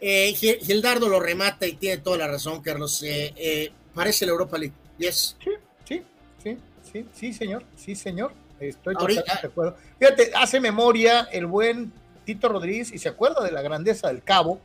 Eh, 0.00 0.34
Gil- 0.36 0.60
Gildardo 0.64 1.08
lo 1.08 1.18
remata 1.18 1.66
y 1.66 1.72
tiene 1.72 1.98
toda 1.98 2.18
la 2.18 2.28
razón, 2.28 2.62
Carlos. 2.62 3.02
Eh, 3.04 3.72
parece 3.96 4.26
la 4.26 4.32
Europa 4.32 4.58
League. 4.58 4.74
Yes. 4.98 5.36
Sí, 5.42 5.50
sí, 5.84 6.02
sí, 6.42 6.58
sí, 6.92 7.06
sí, 7.12 7.32
señor, 7.32 7.64
sí, 7.74 7.96
señor. 7.96 8.32
Estoy 8.60 8.94
totalmente 8.94 9.32
de 9.42 9.48
acuerdo. 9.48 9.76
Fíjate, 9.98 10.30
hace 10.34 10.60
memoria 10.60 11.28
el 11.32 11.46
buen 11.46 11.92
Tito 12.24 12.48
Rodríguez 12.48 12.92
y 12.92 12.98
se 12.98 13.08
acuerda 13.08 13.42
de 13.42 13.52
la 13.52 13.62
grandeza 13.62 14.08
del 14.08 14.22
Cabo. 14.22 14.60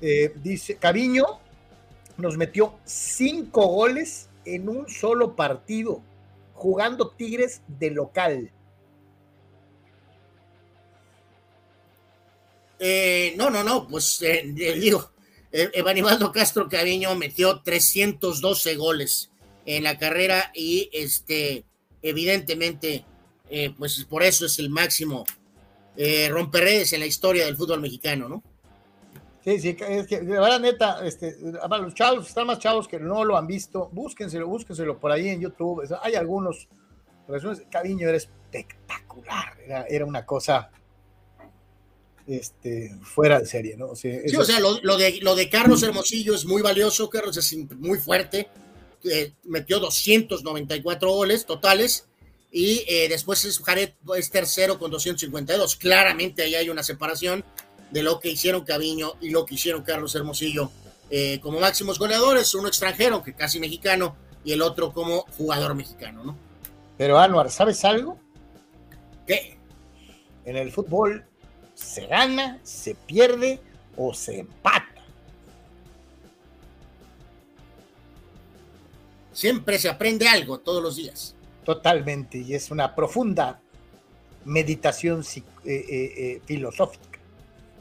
Eh, 0.00 0.34
dice, 0.42 0.76
Caviño 0.76 1.24
nos 2.18 2.36
metió 2.36 2.78
cinco 2.84 3.66
goles 3.66 4.28
en 4.44 4.68
un 4.68 4.88
solo 4.88 5.34
partido, 5.34 6.02
jugando 6.54 7.10
Tigres 7.10 7.62
de 7.66 7.90
local. 7.90 8.50
Eh, 12.78 13.34
no, 13.36 13.48
no, 13.48 13.62
no, 13.62 13.86
pues 13.86 14.20
eh, 14.22 14.52
eh, 14.58 14.74
digo, 14.74 15.11
Evanibaldo 15.52 16.32
Castro 16.32 16.68
Caviño 16.68 17.14
metió 17.14 17.60
312 17.60 18.76
goles 18.76 19.30
en 19.66 19.84
la 19.84 19.98
carrera 19.98 20.50
y 20.54 20.88
este, 20.92 21.64
evidentemente, 22.00 23.04
eh, 23.50 23.74
pues 23.76 24.04
por 24.04 24.22
eso 24.22 24.46
es 24.46 24.58
el 24.58 24.70
máximo 24.70 25.24
eh, 25.96 26.28
romperredes 26.30 26.92
en 26.94 27.00
la 27.00 27.06
historia 27.06 27.44
del 27.44 27.56
fútbol 27.56 27.80
mexicano, 27.80 28.28
¿no? 28.28 28.42
Sí, 29.44 29.58
sí, 29.58 29.76
es 29.88 30.06
que 30.06 30.20
de 30.20 30.32
verdad, 30.32 30.60
neta, 30.60 31.04
este, 31.04 31.36
los 31.40 31.94
chavos 31.94 32.28
están 32.28 32.46
más 32.46 32.60
chavos 32.60 32.86
que 32.86 33.00
no 33.00 33.24
lo 33.24 33.36
han 33.36 33.46
visto. 33.46 33.90
Búsquenselo, 33.92 34.46
búsquenselo 34.46 34.98
por 34.98 35.10
ahí 35.10 35.28
en 35.28 35.40
YouTube. 35.40 35.84
hay 36.00 36.14
algunos. 36.14 36.68
Caviño 37.70 38.08
era 38.08 38.16
espectacular. 38.16 39.56
Era 39.88 40.04
una 40.04 40.24
cosa 40.24 40.70
este, 42.26 42.96
fuera 43.02 43.40
de 43.40 43.46
serie, 43.46 43.76
¿no? 43.76 43.88
O 43.88 43.96
sea, 43.96 44.20
Sí, 44.26 44.36
o 44.36 44.44
sea, 44.44 44.60
lo, 44.60 44.80
lo 44.82 44.96
de, 44.96 45.18
lo 45.22 45.34
de 45.34 45.48
Carlos 45.48 45.82
Hermosillo 45.82 46.34
es 46.34 46.44
muy 46.44 46.62
valioso, 46.62 47.10
Carlos 47.10 47.36
es 47.36 47.56
muy 47.78 47.98
fuerte, 47.98 48.48
eh, 49.04 49.32
metió 49.44 49.80
294 49.80 51.10
goles 51.10 51.44
totales 51.46 52.06
y 52.52 52.84
eh, 52.86 53.08
después 53.08 53.44
es 53.44 53.58
Jared 53.58 53.94
es 54.16 54.30
tercero 54.30 54.78
con 54.78 54.90
252. 54.90 55.76
Claramente 55.76 56.42
ahí 56.42 56.54
hay 56.54 56.68
una 56.68 56.82
separación 56.82 57.44
de 57.90 58.02
lo 58.02 58.20
que 58.20 58.30
hicieron 58.30 58.64
Caviño 58.64 59.14
y 59.20 59.30
lo 59.30 59.44
que 59.44 59.56
hicieron 59.56 59.82
Carlos 59.82 60.14
Hermosillo 60.14 60.70
eh, 61.10 61.40
como 61.40 61.60
máximos 61.60 61.98
goleadores, 61.98 62.54
uno 62.54 62.68
extranjero, 62.68 63.22
que 63.22 63.34
casi 63.34 63.60
mexicano, 63.60 64.16
y 64.44 64.52
el 64.52 64.62
otro 64.62 64.92
como 64.92 65.26
jugador 65.36 65.74
mexicano, 65.74 66.24
¿no? 66.24 66.36
Pero 66.96 67.18
Anuar, 67.18 67.50
¿sabes 67.50 67.84
algo? 67.84 68.18
¿Qué? 69.26 69.58
En 70.44 70.56
el 70.56 70.72
fútbol 70.72 71.26
se 71.82 72.06
gana, 72.06 72.58
se 72.62 72.94
pierde 72.94 73.60
o 73.96 74.14
se 74.14 74.40
empata. 74.40 74.86
Siempre 79.32 79.78
se 79.78 79.88
aprende 79.88 80.28
algo 80.28 80.58
todos 80.58 80.82
los 80.82 80.96
días. 80.96 81.34
Totalmente, 81.64 82.38
y 82.38 82.54
es 82.54 82.70
una 82.70 82.94
profunda 82.94 83.60
meditación 84.44 85.22
eh, 85.34 85.42
eh, 85.64 85.84
eh, 85.88 86.42
filosófica. 86.44 87.18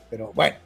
Pero 0.09 0.31
bueno. 0.33 0.57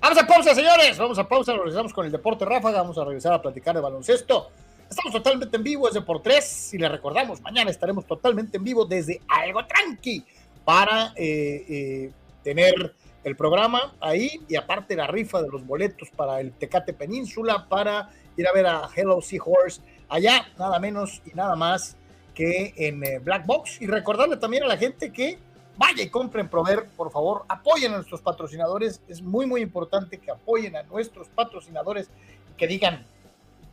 Vamos 0.00 0.18
a 0.18 0.26
pausa, 0.26 0.54
señores. 0.54 0.96
Vamos 0.96 1.18
a 1.18 1.28
pausa, 1.28 1.52
regresamos 1.52 1.92
con 1.92 2.06
el 2.06 2.12
deporte 2.12 2.44
ráfaga. 2.44 2.80
Vamos 2.82 2.96
a 2.98 3.04
regresar 3.04 3.32
a 3.32 3.42
platicar 3.42 3.74
de 3.74 3.80
baloncesto. 3.80 4.50
Estamos 4.88 5.12
totalmente 5.12 5.56
en 5.56 5.62
vivo 5.62 5.86
desde 5.88 6.00
por 6.00 6.22
tres. 6.22 6.72
Y 6.72 6.78
les 6.78 6.90
recordamos, 6.90 7.40
mañana 7.40 7.70
estaremos 7.70 8.06
totalmente 8.06 8.56
en 8.56 8.64
vivo 8.64 8.84
desde 8.84 9.20
Algo 9.28 9.66
Tranqui 9.66 10.24
para 10.64 11.12
eh, 11.16 12.12
tener 12.42 12.94
el 13.24 13.36
programa 13.36 13.94
ahí 14.00 14.40
y 14.48 14.56
aparte 14.56 14.96
la 14.96 15.06
rifa 15.06 15.42
de 15.42 15.48
los 15.48 15.66
boletos 15.66 16.08
para 16.10 16.40
el 16.40 16.52
Tecate 16.52 16.92
Península 16.92 17.66
para 17.68 18.10
ir 18.36 18.46
a 18.46 18.52
ver 18.52 18.66
a 18.66 18.88
Hello 18.94 19.20
Seahorse 19.20 19.82
allá, 20.08 20.46
nada 20.58 20.78
menos 20.78 21.20
y 21.26 21.34
nada 21.34 21.56
más 21.56 21.96
que 22.34 22.72
en 22.76 23.04
eh, 23.04 23.18
Black 23.18 23.46
Box. 23.46 23.82
Y 23.82 23.86
recordarle 23.86 24.36
también 24.36 24.62
a 24.62 24.66
la 24.66 24.76
gente 24.76 25.12
que 25.12 25.38
vaya 25.76 26.02
y 26.02 26.08
compren 26.08 26.48
Prover, 26.48 26.86
por 26.96 27.10
favor, 27.10 27.44
apoyen 27.48 27.92
a 27.92 27.96
nuestros 27.96 28.20
patrocinadores. 28.20 29.00
Es 29.08 29.22
muy, 29.22 29.46
muy 29.46 29.60
importante 29.60 30.18
que 30.18 30.30
apoyen 30.30 30.76
a 30.76 30.82
nuestros 30.84 31.28
patrocinadores 31.28 32.10
y 32.52 32.56
que 32.56 32.66
digan, 32.66 33.04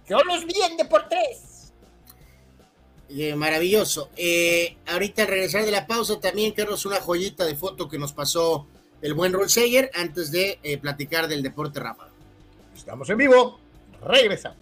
yo 0.07 0.17
los 0.23 0.45
vi 0.45 0.55
en 0.69 0.77
Deportes. 0.77 1.54
Eh, 3.09 3.35
maravilloso. 3.35 4.09
Eh, 4.17 4.77
ahorita 4.87 5.23
al 5.23 5.27
regresar 5.27 5.63
de 5.63 5.71
la 5.71 5.85
pausa 5.85 6.19
también, 6.19 6.53
Carlos, 6.53 6.85
una 6.85 6.99
joyita 6.99 7.45
de 7.45 7.55
foto 7.55 7.87
que 7.87 7.99
nos 7.99 8.13
pasó 8.13 8.67
el 9.01 9.13
buen 9.13 9.31
Rolseyer 9.33 9.91
antes 9.93 10.31
de 10.31 10.59
eh, 10.63 10.77
platicar 10.77 11.27
del 11.27 11.43
deporte 11.43 11.79
ráfaga. 11.79 12.11
Estamos 12.75 13.09
en 13.09 13.17
vivo, 13.17 13.59
regresamos. 14.03 14.57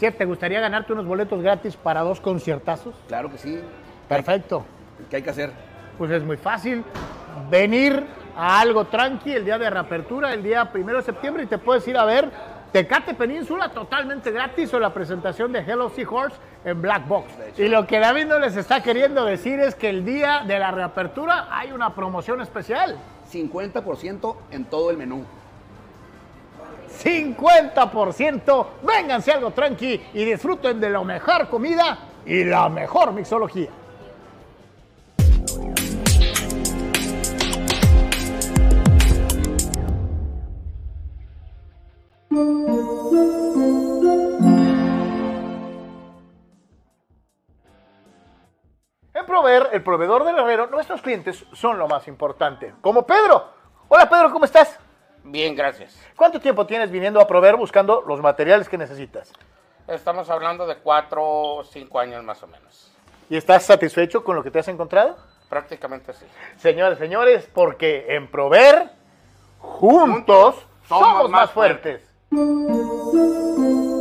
Chef, 0.00 0.16
¿te 0.18 0.26
gustaría 0.26 0.60
ganarte 0.60 0.92
unos 0.92 1.06
boletos 1.06 1.42
gratis 1.42 1.74
para 1.76 2.02
dos 2.02 2.20
conciertazos? 2.20 2.94
Claro 3.08 3.30
que 3.30 3.38
sí. 3.38 3.60
Perfecto. 4.08 4.64
¿Qué 5.08 5.16
hay 5.16 5.22
que 5.22 5.30
hacer? 5.30 5.50
Pues 5.96 6.10
es 6.10 6.22
muy 6.22 6.36
fácil. 6.36 6.84
Venir 7.50 8.06
a 8.36 8.60
algo 8.60 8.86
tranqui 8.86 9.32
el 9.32 9.44
día 9.44 9.58
de 9.58 9.70
reapertura, 9.70 10.32
el 10.32 10.42
día 10.42 10.70
primero 10.70 10.98
de 10.98 11.04
septiembre, 11.04 11.44
y 11.44 11.46
te 11.46 11.58
puedes 11.58 11.86
ir 11.88 11.96
a 11.96 12.04
ver 12.04 12.30
Tecate 12.72 13.14
Península 13.14 13.70
totalmente 13.70 14.30
gratis 14.30 14.74
o 14.74 14.78
la 14.78 14.92
presentación 14.92 15.52
de 15.52 15.60
Hello 15.60 15.88
Seahorse 15.88 16.36
en 16.64 16.82
Black 16.82 17.06
Box. 17.08 17.32
Y 17.56 17.68
lo 17.68 17.86
que 17.86 17.98
David 17.98 18.26
no 18.26 18.38
les 18.38 18.56
está 18.56 18.82
queriendo 18.82 19.24
decir 19.24 19.60
es 19.60 19.74
que 19.74 19.88
el 19.88 20.04
día 20.04 20.42
de 20.46 20.58
la 20.58 20.72
reapertura 20.72 21.48
hay 21.50 21.72
una 21.72 21.94
promoción 21.94 22.40
especial. 22.40 22.98
50% 23.32 24.36
en 24.50 24.64
todo 24.66 24.90
el 24.90 24.96
menú. 24.98 25.24
50%. 27.02 28.66
Vénganse 28.82 29.32
algo 29.32 29.52
tranqui 29.52 30.00
y 30.12 30.24
disfruten 30.24 30.80
de 30.80 30.90
la 30.90 31.02
mejor 31.02 31.48
comida 31.48 31.98
y 32.26 32.44
la 32.44 32.68
mejor 32.68 33.12
mixología. 33.12 33.70
En 49.14 49.24
Proveer, 49.24 49.70
el 49.72 49.82
proveedor 49.82 50.24
del 50.24 50.38
herrero, 50.38 50.66
nuestros 50.66 51.00
clientes 51.00 51.46
son 51.54 51.78
lo 51.78 51.88
más 51.88 52.06
importante. 52.08 52.74
Como 52.82 53.06
Pedro. 53.06 53.48
Hola 53.88 54.06
Pedro, 54.10 54.30
¿cómo 54.30 54.44
estás? 54.44 54.78
Bien, 55.24 55.56
gracias. 55.56 55.98
¿Cuánto 56.14 56.38
tiempo 56.38 56.66
tienes 56.66 56.90
viniendo 56.90 57.22
a 57.22 57.26
Proveer 57.26 57.56
buscando 57.56 58.02
los 58.06 58.20
materiales 58.20 58.68
que 58.68 58.76
necesitas? 58.76 59.32
Estamos 59.88 60.28
hablando 60.28 60.66
de 60.66 60.76
cuatro 60.76 61.22
o 61.24 61.64
cinco 61.64 61.98
años 61.98 62.22
más 62.22 62.42
o 62.42 62.46
menos. 62.48 62.92
¿Y 63.30 63.38
estás 63.38 63.64
satisfecho 63.64 64.22
con 64.22 64.36
lo 64.36 64.42
que 64.42 64.50
te 64.50 64.58
has 64.58 64.68
encontrado? 64.68 65.16
Prácticamente 65.48 66.12
sí. 66.12 66.26
Señores, 66.58 66.98
señores, 66.98 67.48
porque 67.54 68.04
en 68.14 68.30
Prover, 68.30 68.90
juntos, 69.58 70.66
somos, 70.86 71.30
más 71.30 71.50
fuertes. 71.50 72.15
Regreso, 72.30 73.95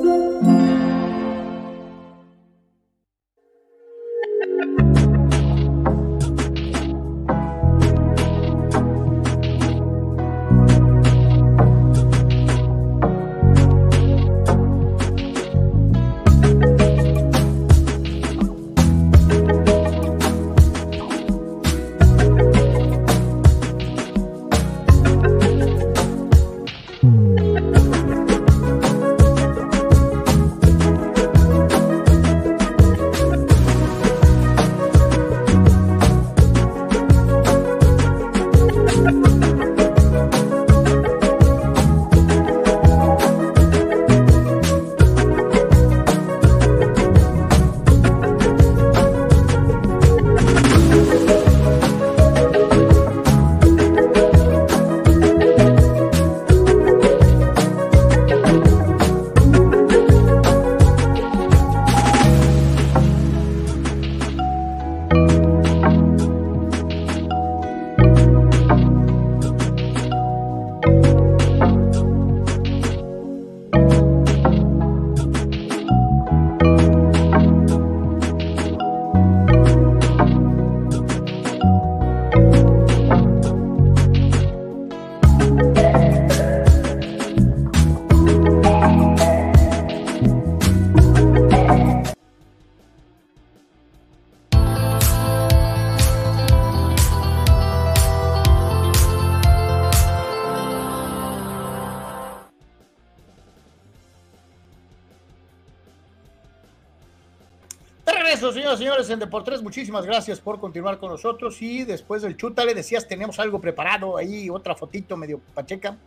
señores, 109.06 109.10
en 109.10 109.20
Deportes. 109.20 109.62
Muchísimas 109.62 110.06
gracias 110.06 110.40
por 110.40 110.60
continuar 110.60 111.00
con 111.00 111.10
nosotros. 111.10 111.62
Y 111.62 111.84
después 111.84 112.22
del 112.22 112.38
chuta 112.38 112.66
le 112.66 112.74
decías, 112.74 113.08
tenemos 113.08 113.40
algo 113.40 113.60
preparado 113.60 114.18
ahí, 114.18 114.50
otra 114.50 114.76
fotito 114.76 115.16
medio 115.18 115.40
pacheca. 115.54 115.98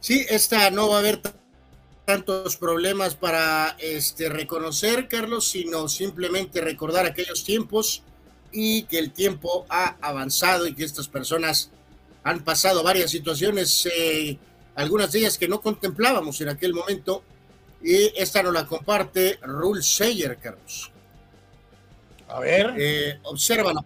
Sí, 0.00 0.24
esta 0.28 0.70
no 0.70 0.88
va 0.88 0.96
a 0.96 0.98
haber 1.00 1.20
tantos 2.04 2.56
problemas 2.56 3.14
para 3.14 3.76
este, 3.78 4.28
reconocer, 4.28 5.08
Carlos, 5.08 5.48
sino 5.48 5.88
simplemente 5.88 6.60
recordar 6.60 7.04
aquellos 7.04 7.44
tiempos 7.44 8.02
y 8.52 8.84
que 8.84 8.98
el 8.98 9.12
tiempo 9.12 9.66
ha 9.68 9.96
avanzado 10.00 10.66
y 10.66 10.74
que 10.74 10.84
estas 10.84 11.08
personas 11.08 11.70
han 12.22 12.44
pasado 12.44 12.82
varias 12.82 13.10
situaciones, 13.10 13.86
eh, 13.94 14.38
algunas 14.74 15.12
de 15.12 15.20
ellas 15.20 15.36
que 15.36 15.48
no 15.48 15.60
contemplábamos 15.60 16.40
en 16.40 16.48
aquel 16.48 16.72
momento. 16.72 17.22
Y 17.82 18.12
esta 18.20 18.42
nos 18.42 18.52
la 18.52 18.66
comparte 18.66 19.38
Rule 19.42 19.82
Sayer, 19.82 20.36
Carlos. 20.38 20.90
A 22.28 22.40
ver. 22.40 22.74
Eh, 22.76 23.18
obsérvala. 23.22 23.84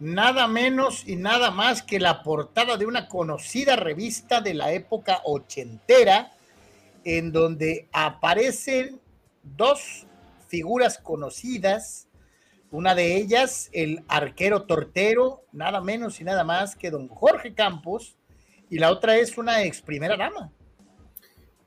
Nada 0.00 0.48
menos 0.48 1.06
y 1.06 1.14
nada 1.14 1.52
más 1.52 1.82
que 1.82 2.00
la 2.00 2.22
portada 2.22 2.76
de 2.76 2.86
una 2.86 3.06
conocida 3.06 3.76
revista 3.76 4.40
de 4.40 4.54
la 4.54 4.72
época 4.72 5.20
ochentera, 5.24 6.32
en 7.04 7.30
donde 7.30 7.88
aparecen 7.92 9.00
dos 9.42 10.06
figuras 10.48 10.98
conocidas. 10.98 12.08
Una 12.72 12.94
de 12.94 13.16
ellas, 13.16 13.68
el 13.72 14.02
arquero 14.08 14.62
tortero, 14.62 15.44
nada 15.52 15.80
menos 15.80 16.20
y 16.20 16.24
nada 16.24 16.42
más 16.42 16.74
que 16.74 16.90
don 16.90 17.06
Jorge 17.06 17.54
Campos, 17.54 18.16
y 18.70 18.78
la 18.78 18.90
otra 18.90 19.16
es 19.18 19.36
una 19.36 19.62
ex 19.62 19.82
primera 19.82 20.16
dama. 20.16 20.50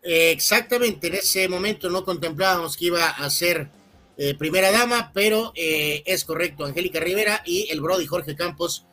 Exactamente, 0.06 1.08
en 1.08 1.16
ese 1.16 1.48
momento 1.50 1.90
no 1.90 2.06
contemplábamos 2.06 2.78
que 2.78 2.86
iba 2.86 3.10
a 3.10 3.30
ser 3.30 3.70
eh, 4.18 4.34
primera 4.36 4.72
dama, 4.72 5.12
pero 5.14 5.52
eh, 5.56 6.04
es 6.06 6.24
correcto, 6.24 6.64
Angélica 6.64 7.00
Rivera 7.00 7.42
y 7.46 7.68
el 7.72 7.82
Brody 7.82 8.06
Jorge 8.06 8.36
Campos, 8.36 8.86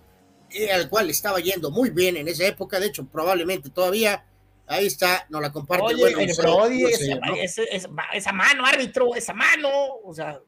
eh, 0.51 0.73
al 0.73 0.89
cual 0.89 1.11
estaba 1.11 1.39
yendo 1.39 1.71
muy 1.71 1.91
bien 1.91 2.17
en 2.17 2.29
esa 2.29 2.47
época, 2.47 2.81
de 2.81 2.87
hecho, 2.87 3.07
probablemente 3.07 3.71
todavía. 3.71 4.25
Ahí 4.67 4.87
está, 4.87 5.27
nos 5.29 5.43
la 5.43 5.53
comparte. 5.53 5.95
Oye, 5.95 6.13
el, 6.13 6.31
el 6.31 6.37
Brody, 6.37 6.85
esa, 6.85 7.63
esa, 7.63 8.03
esa, 8.15 8.33
mano, 8.33 8.65
árbitro, 8.65 9.15
esa 9.15 9.35
mano, 9.35 9.69
o 10.05 10.15
sea. 10.15 10.41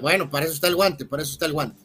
bueno, 0.00 0.28
para 0.28 0.46
eso 0.46 0.54
está 0.54 0.68
el 0.68 0.74
guante, 0.74 1.04
para 1.04 1.22
eso 1.22 1.32
está 1.32 1.46
el 1.46 1.52
guante. 1.52 1.80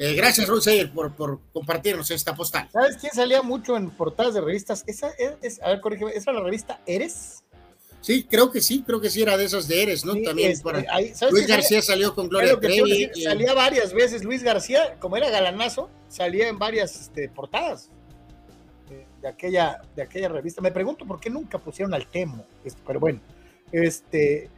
Eh, 0.00 0.14
gracias, 0.14 0.46
Ron 0.46 0.60
por, 0.94 1.12
por, 1.16 1.40
compartirnos 1.52 2.08
esta 2.12 2.36
postal. 2.36 2.68
¿Sabes 2.72 2.98
quién 2.98 3.12
salía 3.12 3.42
mucho 3.42 3.76
en 3.76 3.90
portadas 3.90 4.32
de 4.32 4.40
revistas? 4.40 4.84
Esa 4.86 5.10
es, 5.42 5.60
a 5.60 5.70
ver, 5.70 5.80
corrígeme, 5.80 6.12
¿esa 6.12 6.30
era 6.30 6.38
la 6.38 6.44
revista 6.44 6.80
Eres? 6.86 7.42
Sí, 8.08 8.24
creo 8.24 8.50
que 8.50 8.62
sí, 8.62 8.82
creo 8.86 9.02
que 9.02 9.10
sí 9.10 9.20
era 9.20 9.36
de 9.36 9.44
esas 9.44 9.68
de 9.68 9.82
Eres, 9.82 10.02
¿no? 10.02 10.14
También 10.22 10.52
este, 10.52 10.64
para, 10.64 10.82
Luis 11.30 11.46
García 11.46 11.82
salió 11.82 12.14
con 12.14 12.26
Gloria 12.26 12.58
Trevi. 12.58 13.10
Salía 13.22 13.52
varias 13.52 13.92
veces 13.92 14.24
Luis 14.24 14.42
García, 14.42 14.96
como 14.98 15.18
era 15.18 15.28
galanazo, 15.28 15.90
salía 16.08 16.48
en 16.48 16.58
varias 16.58 16.98
este, 16.98 17.28
portadas 17.28 17.90
de, 18.88 19.04
de, 19.20 19.28
aquella, 19.28 19.82
de 19.94 20.00
aquella 20.00 20.30
revista. 20.30 20.62
Me 20.62 20.72
pregunto 20.72 21.04
por 21.04 21.20
qué 21.20 21.28
nunca 21.28 21.58
pusieron 21.58 21.92
al 21.92 22.06
Temo, 22.06 22.46
este, 22.64 22.80
pero 22.86 22.98
bueno, 22.98 23.20
este, 23.72 24.48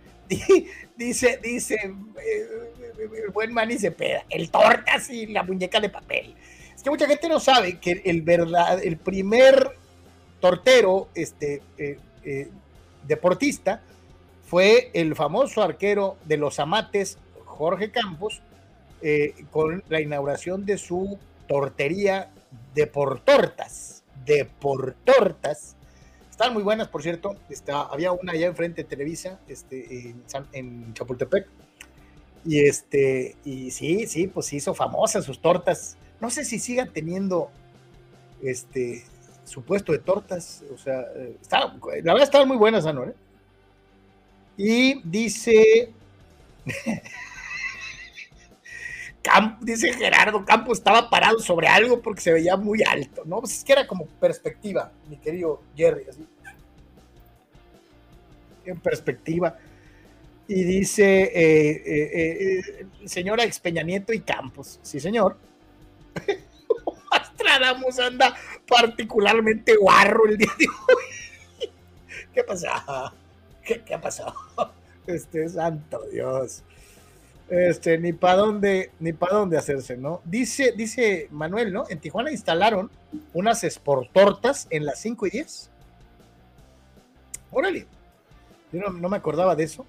dice, 0.97 1.41
dice, 1.43 1.75
eh, 2.25 2.47
el 3.25 3.33
buen 3.33 3.53
Manny 3.53 3.79
peda 3.91 4.25
el 4.31 4.49
tortas 4.49 5.11
y 5.11 5.27
la 5.27 5.43
muñeca 5.43 5.81
de 5.81 5.89
papel. 5.89 6.37
Es 6.73 6.85
que 6.85 6.91
mucha 6.91 7.09
gente 7.09 7.29
no 7.29 7.41
sabe 7.41 7.81
que 7.81 8.01
el 8.05 8.23
verdad, 8.23 8.81
el 8.81 8.97
primer 8.97 9.73
tortero, 10.39 11.09
este, 11.17 11.63
eh, 11.79 11.99
eh, 12.23 12.49
deportista, 13.11 13.83
fue 14.45 14.91
el 14.95 15.15
famoso 15.15 15.63
arquero 15.63 16.17
de 16.25 16.39
los 16.39 16.59
amates, 16.59 17.19
Jorge 17.45 17.91
Campos, 17.91 18.41
eh, 19.03 19.35
con 19.51 19.85
la 19.89 20.01
inauguración 20.01 20.65
de 20.65 20.79
su 20.79 21.19
tortería 21.47 22.31
de 22.75 22.87
portortas, 22.87 24.03
de 24.25 24.45
portortas. 24.45 25.77
Están 26.31 26.55
muy 26.55 26.63
buenas, 26.63 26.89
por 26.89 27.03
cierto. 27.03 27.37
Está, 27.49 27.83
había 27.83 28.13
una 28.13 28.33
allá 28.33 28.47
enfrente 28.47 28.83
de 28.83 28.89
Televisa, 28.89 29.41
este, 29.49 30.15
en, 30.53 30.95
Chapultepec, 30.95 31.47
y 32.45 32.61
este, 32.61 33.37
y 33.45 33.71
sí, 33.71 34.07
sí, 34.07 34.27
pues 34.27 34.53
hizo 34.53 34.75
famosas 34.75 35.25
sus 35.25 35.41
tortas. 35.41 35.97
No 36.21 36.31
sé 36.31 36.45
si 36.45 36.59
siga 36.59 36.87
teniendo 36.87 37.51
este 38.43 39.05
su 39.51 39.63
puesto 39.63 39.93
de 39.93 39.99
tortas. 39.99 40.63
O 40.73 40.79
sea, 40.79 41.05
la 41.51 42.13
verdad 42.13 42.23
estaban 42.23 42.49
muy 42.49 42.57
buenas, 42.57 42.87
Anor. 42.87 43.09
¿eh? 43.09 43.15
Y 44.57 45.01
dice. 45.09 45.93
dice 49.61 49.93
Gerardo 49.93 50.45
Campos 50.45 50.79
estaba 50.79 51.11
parado 51.11 51.39
sobre 51.41 51.69
algo 51.69 52.01
porque 52.01 52.21
se 52.21 52.33
veía 52.33 52.57
muy 52.57 52.83
alto, 52.83 53.23
¿no? 53.27 53.41
Pues 53.41 53.59
es 53.59 53.65
que 53.65 53.73
era 53.73 53.87
como 53.87 54.07
perspectiva, 54.07 54.91
mi 55.09 55.17
querido 55.17 55.63
Jerry, 55.77 56.05
así. 56.09 56.27
En 58.65 58.79
perspectiva 58.79 59.57
y 60.51 60.65
dice 60.65 61.31
eh, 61.33 61.83
eh, 61.87 62.61
eh, 62.61 62.87
señora 63.05 63.45
Expeña 63.45 63.85
Nieto 63.85 64.13
y 64.13 64.19
Campos. 64.19 64.81
Sí, 64.83 64.99
señor. 64.99 65.37
Astradamos 67.51 67.99
anda 67.99 68.37
particularmente 68.69 69.75
guarro 69.77 70.27
el 70.27 70.39
día 70.39 70.53
de 70.57 70.67
hoy. 70.69 71.69
¿Qué 72.35 72.45
pasa? 72.45 73.13
¿Qué, 73.65 73.83
¿Qué, 73.83 73.95
ha 73.95 74.01
pasado? 74.01 74.35
Este 75.07 75.49
santo 75.49 76.01
Dios. 76.13 76.63
Este, 77.49 77.99
ni 77.99 78.13
para 78.13 78.37
dónde, 78.37 78.93
ni 79.01 79.13
para 79.13 79.39
dónde 79.39 79.59
hacerse, 79.59 79.97
¿no? 79.97 80.21
Dice, 80.25 80.73
dice 80.77 81.27
Manuel, 81.33 81.73
¿no? 81.73 81.87
En 81.89 81.99
Tijuana 81.99 82.31
instalaron 82.31 82.89
unas 83.33 83.65
esportortas 83.65 84.69
en 84.71 84.87
las 84.87 85.01
5 85.01 85.27
y 85.27 85.31
10. 85.31 85.71
Órale. 87.51 87.87
Yo 88.71 88.81
no, 88.81 88.91
no 88.91 89.09
me 89.09 89.17
acordaba 89.17 89.57
de 89.57 89.65
eso. 89.65 89.85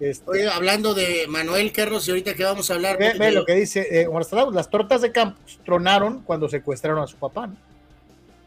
Este, 0.00 0.30
Oye, 0.30 0.48
hablando 0.48 0.94
de 0.94 1.26
Manuel 1.28 1.72
Carlos, 1.72 2.08
y 2.08 2.10
ahorita 2.10 2.34
que 2.34 2.42
vamos 2.42 2.70
a 2.70 2.74
hablar. 2.74 2.96
Ve, 2.98 3.32
lo 3.32 3.44
que 3.44 3.54
dice, 3.54 4.00
eh, 4.00 4.08
las 4.52 4.70
tortas 4.70 5.02
de 5.02 5.12
Campos 5.12 5.60
tronaron 5.64 6.22
cuando 6.22 6.48
secuestraron 6.48 7.02
a 7.02 7.06
su 7.06 7.16
papá. 7.16 7.48
¿no? 7.48 7.56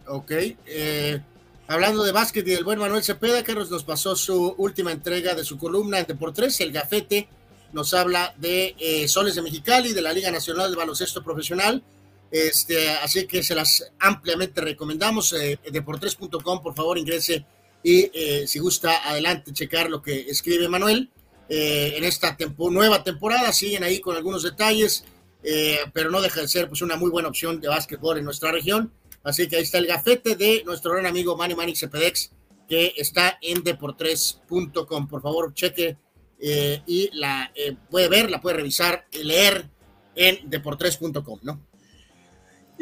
Ok. 0.07 0.31
Eh, 0.65 1.21
hablando 1.67 2.03
de 2.03 2.11
básquet 2.11 2.47
y 2.47 2.51
del 2.51 2.63
buen 2.63 2.79
Manuel 2.79 3.03
Cepeda, 3.03 3.43
Carlos 3.43 3.69
nos 3.69 3.83
pasó 3.83 4.15
su 4.15 4.55
última 4.57 4.91
entrega 4.91 5.35
de 5.35 5.43
su 5.43 5.59
columna 5.59 5.99
en 5.99 6.07
Deportes, 6.07 6.59
el 6.59 6.71
Gafete. 6.71 7.27
Nos 7.71 7.93
habla 7.93 8.33
de 8.37 8.75
eh, 8.79 9.07
Soles 9.07 9.35
de 9.35 9.43
Mexicali, 9.43 9.93
de 9.93 10.01
la 10.01 10.11
Liga 10.11 10.31
Nacional 10.31 10.71
de 10.71 10.77
Baloncesto 10.77 11.23
Profesional. 11.23 11.83
Este, 12.31 12.89
así 12.89 13.27
que 13.27 13.43
se 13.43 13.53
las 13.53 13.91
ampliamente 13.99 14.59
recomendamos. 14.59 15.33
Eh, 15.33 15.59
deportes.com, 15.71 16.63
por 16.63 16.73
favor, 16.73 16.97
ingrese 16.97 17.45
y 17.83 18.09
si 18.47 18.59
gusta, 18.59 19.07
adelante, 19.07 19.51
checar 19.51 19.89
lo 19.89 20.01
que 20.01 20.21
escribe 20.21 20.67
Manuel. 20.67 21.11
Eh, 21.49 21.97
en 21.97 22.03
esta 22.03 22.37
nueva 22.57 23.03
temporada. 23.03 23.51
Siguen 23.51 23.83
ahí 23.83 23.99
con 23.99 24.15
algunos 24.15 24.43
detalles, 24.43 25.03
eh, 25.43 25.79
pero 25.93 26.09
no 26.09 26.21
deja 26.21 26.41
de 26.41 26.47
ser 26.47 26.67
pues, 26.67 26.81
una 26.81 26.95
muy 26.95 27.09
buena 27.09 27.27
opción 27.27 27.59
de 27.59 27.67
básquetbol 27.67 28.17
en 28.17 28.25
nuestra 28.25 28.51
región. 28.51 28.93
Así 29.23 29.47
que 29.47 29.57
ahí 29.57 29.63
está 29.63 29.77
el 29.77 29.87
gafete 29.87 30.35
de 30.35 30.63
nuestro 30.65 30.93
gran 30.93 31.05
amigo 31.05 31.35
Manny 31.35 31.55
Manny 31.55 31.75
Cepedex, 31.75 32.31
que 32.67 32.93
está 32.97 33.37
en 33.41 33.63
deportres.com. 33.63 35.07
Por 35.07 35.21
favor, 35.21 35.53
cheque 35.53 35.97
eh, 36.39 36.81
y 36.85 37.09
la 37.13 37.51
puede 37.89 38.09
ver, 38.09 38.29
la 38.29 38.41
puede 38.41 38.57
revisar, 38.57 39.05
leer 39.11 39.69
en 40.15 40.49
deportres.com, 40.49 41.39
¿no? 41.43 41.61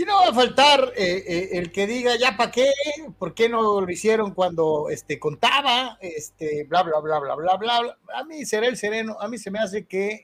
Y 0.01 0.05
no 0.05 0.15
va 0.15 0.29
a 0.29 0.33
faltar 0.33 0.93
eh, 0.97 1.23
eh, 1.27 1.49
el 1.53 1.71
que 1.71 1.85
diga, 1.85 2.15
ya 2.17 2.35
para 2.35 2.49
qué, 2.49 2.71
por 3.19 3.35
qué 3.35 3.49
no 3.49 3.81
lo 3.81 3.91
hicieron 3.91 4.33
cuando 4.33 4.89
este, 4.89 5.19
contaba, 5.19 5.99
este, 6.01 6.63
bla, 6.63 6.81
bla, 6.81 6.99
bla, 6.99 7.19
bla, 7.19 7.35
bla, 7.35 7.57
bla. 7.57 7.97
A 8.15 8.23
mí 8.23 8.43
será 8.45 8.65
el 8.65 8.77
sereno, 8.77 9.17
a 9.19 9.27
mí 9.27 9.37
se 9.37 9.51
me 9.51 9.59
hace 9.59 9.85
que 9.85 10.23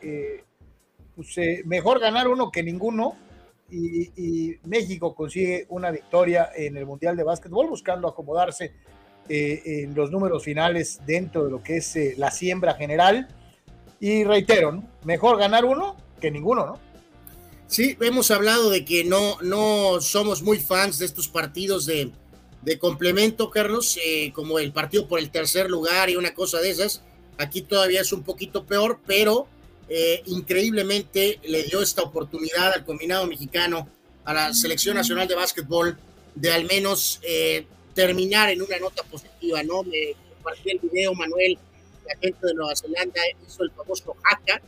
eh, 0.00 0.44
pues, 1.14 1.36
mejor 1.66 2.00
ganar 2.00 2.26
uno 2.26 2.50
que 2.50 2.62
ninguno. 2.62 3.16
Y, 3.70 4.56
México 4.64 5.14
consigue 5.14 5.66
una 5.68 5.90
victoria 5.90 6.48
en 6.56 6.78
el 6.78 6.86
Mundial 6.86 7.14
de 7.14 7.24
Básquetbol, 7.24 7.68
buscando 7.68 8.08
acomodarse 8.08 8.72
en 9.28 9.94
los 9.94 10.10
números 10.10 10.42
finales 10.42 11.02
dentro 11.04 11.44
de 11.44 11.50
lo 11.50 11.62
que 11.62 11.76
es 11.76 12.16
la 12.16 12.30
siembra 12.30 12.76
general. 12.76 13.28
Y 14.00 14.24
reitero, 14.24 14.82
mejor 15.04 15.36
ganar 15.36 15.66
uno 15.66 15.96
que 16.18 16.30
ninguno, 16.30 16.64
¿no? 16.64 16.87
Sí, 17.68 17.98
hemos 18.00 18.30
hablado 18.30 18.70
de 18.70 18.86
que 18.86 19.04
no, 19.04 19.36
no 19.42 20.00
somos 20.00 20.40
muy 20.42 20.58
fans 20.58 20.98
de 20.98 21.04
estos 21.04 21.28
partidos 21.28 21.84
de, 21.84 22.10
de 22.62 22.78
complemento, 22.78 23.50
Carlos, 23.50 23.98
eh, 24.02 24.32
como 24.32 24.58
el 24.58 24.72
partido 24.72 25.06
por 25.06 25.18
el 25.18 25.30
tercer 25.30 25.68
lugar 25.68 26.08
y 26.08 26.16
una 26.16 26.32
cosa 26.32 26.60
de 26.60 26.70
esas. 26.70 27.02
Aquí 27.36 27.60
todavía 27.60 28.00
es 28.00 28.10
un 28.14 28.22
poquito 28.22 28.64
peor, 28.64 29.00
pero 29.06 29.48
eh, 29.90 30.22
increíblemente 30.24 31.40
le 31.44 31.62
dio 31.64 31.82
esta 31.82 32.02
oportunidad 32.02 32.72
al 32.72 32.86
combinado 32.86 33.26
mexicano, 33.26 33.86
a 34.24 34.32
la 34.32 34.54
selección 34.54 34.96
nacional 34.96 35.28
de 35.28 35.34
básquetbol, 35.34 35.98
de 36.34 36.50
al 36.50 36.64
menos 36.64 37.20
eh, 37.22 37.66
terminar 37.94 38.48
en 38.48 38.62
una 38.62 38.78
nota 38.78 39.02
positiva, 39.02 39.62
¿no? 39.62 39.82
Me 39.82 40.14
compartí 40.34 40.70
el 40.70 40.78
video, 40.78 41.12
Manuel, 41.12 41.58
la 42.06 42.16
gente 42.18 42.46
de 42.46 42.54
Nueva 42.54 42.74
Zelanda 42.74 43.20
hizo 43.46 43.62
el 43.62 43.70
famoso 43.72 44.16
haka, 44.24 44.62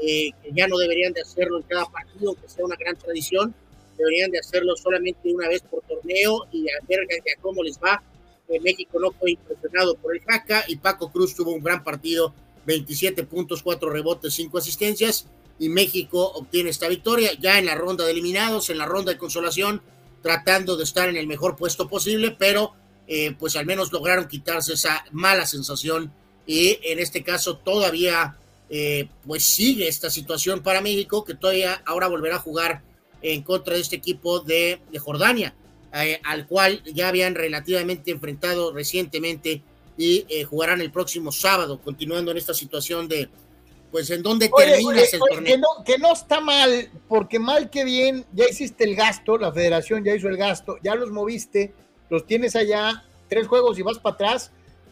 eh, 0.00 0.30
que 0.42 0.52
ya 0.52 0.66
no 0.66 0.78
deberían 0.78 1.12
de 1.12 1.22
hacerlo 1.22 1.58
en 1.58 1.62
cada 1.64 1.86
partido, 1.86 2.30
aunque 2.30 2.48
sea 2.48 2.64
una 2.64 2.76
gran 2.76 2.96
tradición, 2.96 3.54
deberían 3.96 4.30
de 4.30 4.38
hacerlo 4.38 4.76
solamente 4.76 5.32
una 5.32 5.48
vez 5.48 5.62
por 5.62 5.82
torneo 5.82 6.46
y 6.52 6.68
a 6.68 6.74
ver 6.88 7.00
a 7.00 7.40
cómo 7.40 7.62
les 7.62 7.78
va. 7.78 8.02
Eh, 8.48 8.60
México 8.60 8.98
no 9.00 9.12
fue 9.12 9.32
impresionado 9.32 9.96
por 9.96 10.14
el 10.14 10.22
haka 10.26 10.64
y 10.68 10.76
Paco 10.76 11.10
Cruz 11.10 11.34
tuvo 11.34 11.52
un 11.52 11.62
gran 11.62 11.82
partido, 11.82 12.34
27 12.66 13.24
puntos, 13.24 13.62
4 13.62 13.90
rebotes, 13.90 14.34
5 14.34 14.58
asistencias 14.58 15.26
y 15.58 15.68
México 15.68 16.32
obtiene 16.34 16.70
esta 16.70 16.88
victoria 16.88 17.32
ya 17.40 17.58
en 17.58 17.66
la 17.66 17.74
ronda 17.74 18.04
de 18.04 18.12
eliminados, 18.12 18.70
en 18.70 18.78
la 18.78 18.86
ronda 18.86 19.12
de 19.12 19.18
consolación, 19.18 19.82
tratando 20.22 20.76
de 20.76 20.84
estar 20.84 21.08
en 21.08 21.16
el 21.16 21.26
mejor 21.26 21.56
puesto 21.56 21.88
posible, 21.88 22.34
pero 22.38 22.72
eh, 23.06 23.34
pues 23.38 23.56
al 23.56 23.66
menos 23.66 23.92
lograron 23.92 24.26
quitarse 24.26 24.74
esa 24.74 25.04
mala 25.12 25.46
sensación 25.46 26.12
y 26.46 26.78
en 26.82 26.98
este 26.98 27.22
caso 27.22 27.58
todavía 27.58 28.36
eh, 28.70 29.08
pues 29.26 29.44
sigue 29.44 29.88
esta 29.88 30.10
situación 30.10 30.62
para 30.62 30.80
México 30.80 31.24
que 31.24 31.34
todavía 31.34 31.82
ahora 31.86 32.08
volverá 32.08 32.36
a 32.36 32.40
jugar 32.40 32.82
en 33.22 33.42
contra 33.42 33.74
de 33.74 33.80
este 33.80 33.96
equipo 33.96 34.40
de, 34.40 34.80
de 34.90 34.98
Jordania, 34.98 35.54
eh, 35.94 36.20
al 36.24 36.46
cual 36.46 36.82
ya 36.84 37.08
habían 37.08 37.34
relativamente 37.34 38.10
enfrentado 38.10 38.72
recientemente 38.72 39.62
y 39.96 40.26
jugarán 40.50 40.80
el 40.80 40.90
próximo 40.90 41.30
sábado, 41.30 41.80
continuando 41.80 42.32
en 42.32 42.36
esta 42.36 42.52
situación 42.52 43.06
de, 43.06 43.28
pues 43.94 44.10
en 44.10 44.24
donde 44.24 44.48
terminas 44.48 45.14
el 45.14 45.20
torneo. 45.20 45.44
Que 45.44 45.56
no, 45.56 45.68
que 45.86 45.98
no 45.98 46.12
está 46.12 46.40
mal, 46.40 46.90
porque 47.06 47.38
mal 47.38 47.70
que 47.70 47.84
bien, 47.84 48.26
ya 48.32 48.44
hiciste 48.50 48.82
el 48.82 48.96
gasto, 48.96 49.38
la 49.38 49.52
federación 49.52 50.02
ya 50.02 50.12
hizo 50.12 50.28
el 50.28 50.36
gasto, 50.36 50.78
ya 50.82 50.96
los 50.96 51.12
moviste, 51.12 51.72
los 52.10 52.26
tienes 52.26 52.56
allá, 52.56 53.04
tres 53.28 53.46
juegos 53.46 53.78
y 53.78 53.82
vas 53.82 54.00
para 54.00 54.14
atrás, 54.14 54.50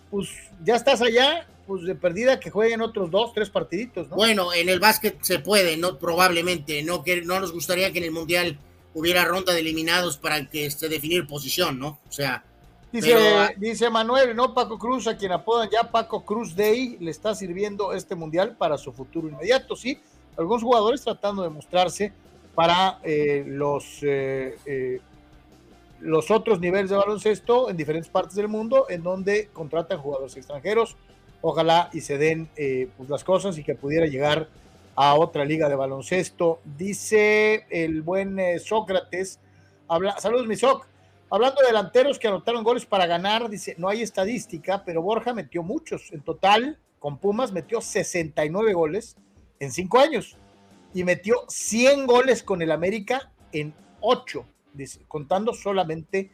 pues 0.09 0.29
ya 0.65 0.77
estás 0.77 1.03
allá, 1.03 1.49
pues 1.67 1.83
de 1.85 1.95
perdida 1.95 2.41
que 2.41 2.51
jueguen 2.51 2.81
otros 2.81 3.11
dos, 3.11 3.33
tres 3.33 3.51
partiditos, 3.51 4.09
¿no? 4.09 4.17
Bueno, 4.17 4.53
en 4.53 4.69
el 4.69 4.81
básquet 4.81 5.23
se 5.23 5.39
puede, 5.39 5.77
no 5.77 5.99
probablemente, 5.99 6.83
no 6.83 7.03
que 7.03 7.23
no 7.23 7.41
nos 7.41 7.53
gustaría 7.53 7.93
que 7.93 7.99
en 7.99 8.05
el 8.05 8.13
mundial 8.13 8.59
hubiera 8.95 9.25
ronda 9.25 9.53
de 9.53 9.61
eliminados 9.61 10.19
para 10.19 10.49
que 10.49 10.67
este, 10.67 10.89
definir 10.89 11.27
posición, 11.27 11.79
¿no? 11.79 11.99
O 12.09 12.13
sea, 12.13 12.45
Dice, 12.93 13.17
dice 13.57 13.89
Manuel, 13.89 14.37
no 14.37 14.53
Paco 14.53 14.79
Cruz, 14.79 15.07
a 15.07 15.17
quien 15.17 15.33
apodan 15.33 15.71
ya 15.71 15.91
Paco 15.91 16.27
Cruz 16.27 16.55
Day, 16.55 16.99
le 17.01 17.11
está 17.11 17.35
sirviendo 17.35 17.95
este 17.95 18.15
mundial 18.15 18.55
para 18.59 18.77
su 18.77 18.93
futuro 18.93 19.29
inmediato. 19.29 19.77
Sí, 19.77 19.99
algunos 20.37 20.63
jugadores 20.63 21.03
tratando 21.03 21.43
de 21.43 21.49
mostrarse 21.49 22.13
para 22.55 22.99
eh, 23.03 23.45
los, 23.47 24.03
eh, 24.03 24.59
eh, 24.67 25.01
los 26.01 26.31
otros 26.31 26.61
niveles 26.61 26.91
de 26.91 26.97
baloncesto 26.97 27.71
en 27.71 27.79
diferentes 27.79 28.11
partes 28.11 28.35
del 28.35 28.49
mundo, 28.49 28.85
en 28.91 29.03
donde 29.03 29.49
contratan 29.55 29.99
jugadores 29.99 30.37
extranjeros. 30.37 30.99
Ojalá 31.43 31.91
y 31.93 32.01
se 32.01 32.17
den 32.17 32.49
pues 32.97 33.11
las 33.11 33.23
cosas 33.23 33.59
y 33.59 33.65
que 33.65 33.75
pudiera 33.75 34.07
llegar 34.07 34.49
a 34.95 35.15
otra 35.15 35.45
liga 35.45 35.69
de 35.69 35.77
baloncesto. 35.77 36.61
Dice 36.65 37.67
el 37.69 38.01
buen 38.03 38.39
Sócrates, 38.59 39.39
habla, 39.89 40.19
saludos 40.19 40.47
mi 40.47 40.57
Soc, 40.57 40.87
Hablando 41.35 41.63
de 41.63 41.69
delanteros 41.69 42.19
que 42.19 42.29
anotaron 42.29 42.63
goles 42.63 42.85
para 42.85 43.07
ganar, 43.07 43.49
dice, 43.49 43.75
no 43.79 43.89
hay 43.89 44.03
estadística, 44.03 44.85
pero 44.85 45.01
Borja 45.01 45.33
metió 45.33 45.63
muchos. 45.63 46.13
En 46.13 46.21
total, 46.21 46.79
con 46.99 47.17
Pumas 47.17 47.53
metió 47.53 47.81
69 47.81 48.75
goles 48.75 49.17
en 49.59 49.73
5 49.73 49.99
años 49.99 50.37
y 50.93 51.05
metió 51.05 51.37
100 51.49 52.07
goles 52.07 52.43
con 52.43 52.61
el 52.61 52.71
América 52.71 53.33
en 53.51 53.73
8, 54.01 54.45
dice, 54.75 55.01
contando 55.09 55.55
solamente 55.55 56.31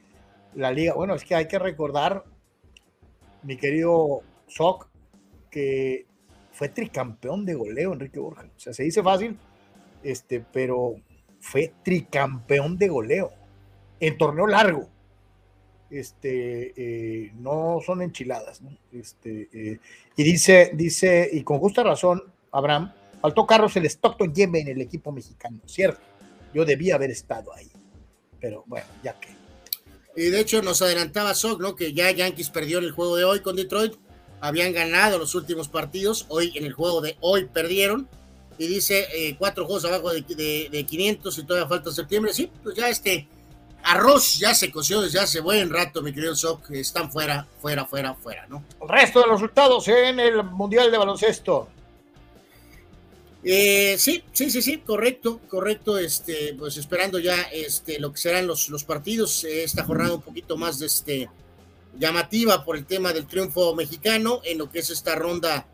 la 0.56 0.72
liga. 0.72 0.94
Bueno, 0.94 1.14
es 1.14 1.22
que 1.22 1.36
hay 1.36 1.46
que 1.46 1.60
recordar, 1.60 2.24
mi 3.44 3.56
querido 3.56 4.22
Soc, 4.48 4.88
que 5.50 6.06
fue 6.52 6.68
tricampeón 6.68 7.44
de 7.44 7.54
goleo 7.54 7.92
Enrique 7.92 8.18
Borja. 8.18 8.42
O 8.56 8.60
sea, 8.60 8.72
se 8.72 8.82
dice 8.82 9.02
fácil, 9.02 9.38
este, 10.02 10.44
pero 10.52 10.96
fue 11.40 11.72
tricampeón 11.84 12.76
de 12.76 12.88
goleo 12.88 13.32
en 14.00 14.18
torneo 14.18 14.46
largo. 14.46 14.88
Este, 15.90 16.74
eh, 16.76 17.32
no 17.38 17.78
son 17.84 18.02
enchiladas, 18.02 18.60
Este, 18.92 19.48
eh, 19.52 19.78
y 20.16 20.22
dice, 20.22 20.72
dice, 20.74 21.30
y 21.32 21.42
con 21.42 21.58
justa 21.60 21.82
razón, 21.82 22.22
Abraham, 22.52 22.92
faltó 23.22 23.46
Carlos 23.46 23.74
el 23.76 23.86
Stockton 23.86 24.34
Yemen 24.34 24.68
en 24.68 24.76
el 24.76 24.82
equipo 24.82 25.12
mexicano, 25.12 25.60
¿cierto? 25.64 26.00
Yo 26.52 26.64
debía 26.64 26.96
haber 26.96 27.10
estado 27.10 27.54
ahí, 27.54 27.70
pero 28.40 28.64
bueno, 28.66 28.86
ya 29.02 29.18
que. 29.18 29.28
Y 30.16 30.30
de 30.30 30.40
hecho 30.40 30.60
nos 30.62 30.82
adelantaba 30.82 31.32
Sock, 31.34 31.60
¿no? 31.60 31.76
Que 31.76 31.92
ya 31.92 32.10
Yankees 32.10 32.50
perdió 32.50 32.80
el 32.80 32.90
juego 32.90 33.16
de 33.16 33.24
hoy 33.24 33.40
con 33.40 33.56
Detroit, 33.56 33.94
habían 34.40 34.72
ganado 34.72 35.18
los 35.18 35.34
últimos 35.34 35.68
partidos, 35.68 36.26
hoy 36.28 36.52
en 36.54 36.64
el 36.64 36.72
juego 36.72 37.00
de 37.00 37.16
hoy 37.20 37.46
perdieron, 37.46 38.08
y 38.58 38.66
dice 38.66 39.06
eh, 39.12 39.36
cuatro 39.38 39.66
juegos 39.66 39.84
abajo 39.84 40.10
de, 40.12 40.22
de, 40.22 40.68
de 40.70 40.84
500 40.84 41.38
y 41.38 41.42
todavía 41.44 41.68
falta 41.68 41.92
septiembre, 41.92 42.32
sí, 42.34 42.50
pues 42.62 42.76
ya 42.76 42.88
este 42.88 43.28
Arroz 43.82 44.38
ya 44.38 44.54
se 44.54 44.70
coció 44.70 45.00
desde 45.00 45.20
hace 45.20 45.40
buen 45.40 45.70
rato, 45.70 46.02
mi 46.02 46.12
querido 46.12 46.34
Soc. 46.34 46.70
Están 46.72 47.10
fuera, 47.10 47.46
fuera, 47.60 47.86
fuera, 47.86 48.14
fuera, 48.14 48.46
¿no? 48.46 48.64
El 48.82 48.88
resto 48.88 49.20
de 49.20 49.26
los 49.26 49.40
resultados 49.40 49.86
en 49.88 50.20
el 50.20 50.42
Mundial 50.42 50.90
de 50.90 50.98
Baloncesto. 50.98 51.68
Eh, 53.44 53.96
sí, 53.98 54.24
sí, 54.32 54.50
sí, 54.50 54.60
sí, 54.62 54.78
correcto, 54.78 55.40
correcto. 55.48 55.96
Este, 55.96 56.54
pues 56.58 56.76
esperando 56.76 57.18
ya 57.18 57.40
este, 57.52 57.98
lo 58.00 58.12
que 58.12 58.18
serán 58.18 58.46
los, 58.46 58.68
los 58.68 58.84
partidos. 58.84 59.44
esta 59.44 59.84
jornada 59.84 60.14
un 60.14 60.22
poquito 60.22 60.56
más 60.56 60.82
este, 60.82 61.30
llamativa 61.98 62.64
por 62.64 62.76
el 62.76 62.86
tema 62.86 63.12
del 63.12 63.26
triunfo 63.26 63.74
mexicano 63.74 64.40
en 64.44 64.58
lo 64.58 64.70
que 64.70 64.80
es 64.80 64.90
esta 64.90 65.14
ronda 65.14 65.66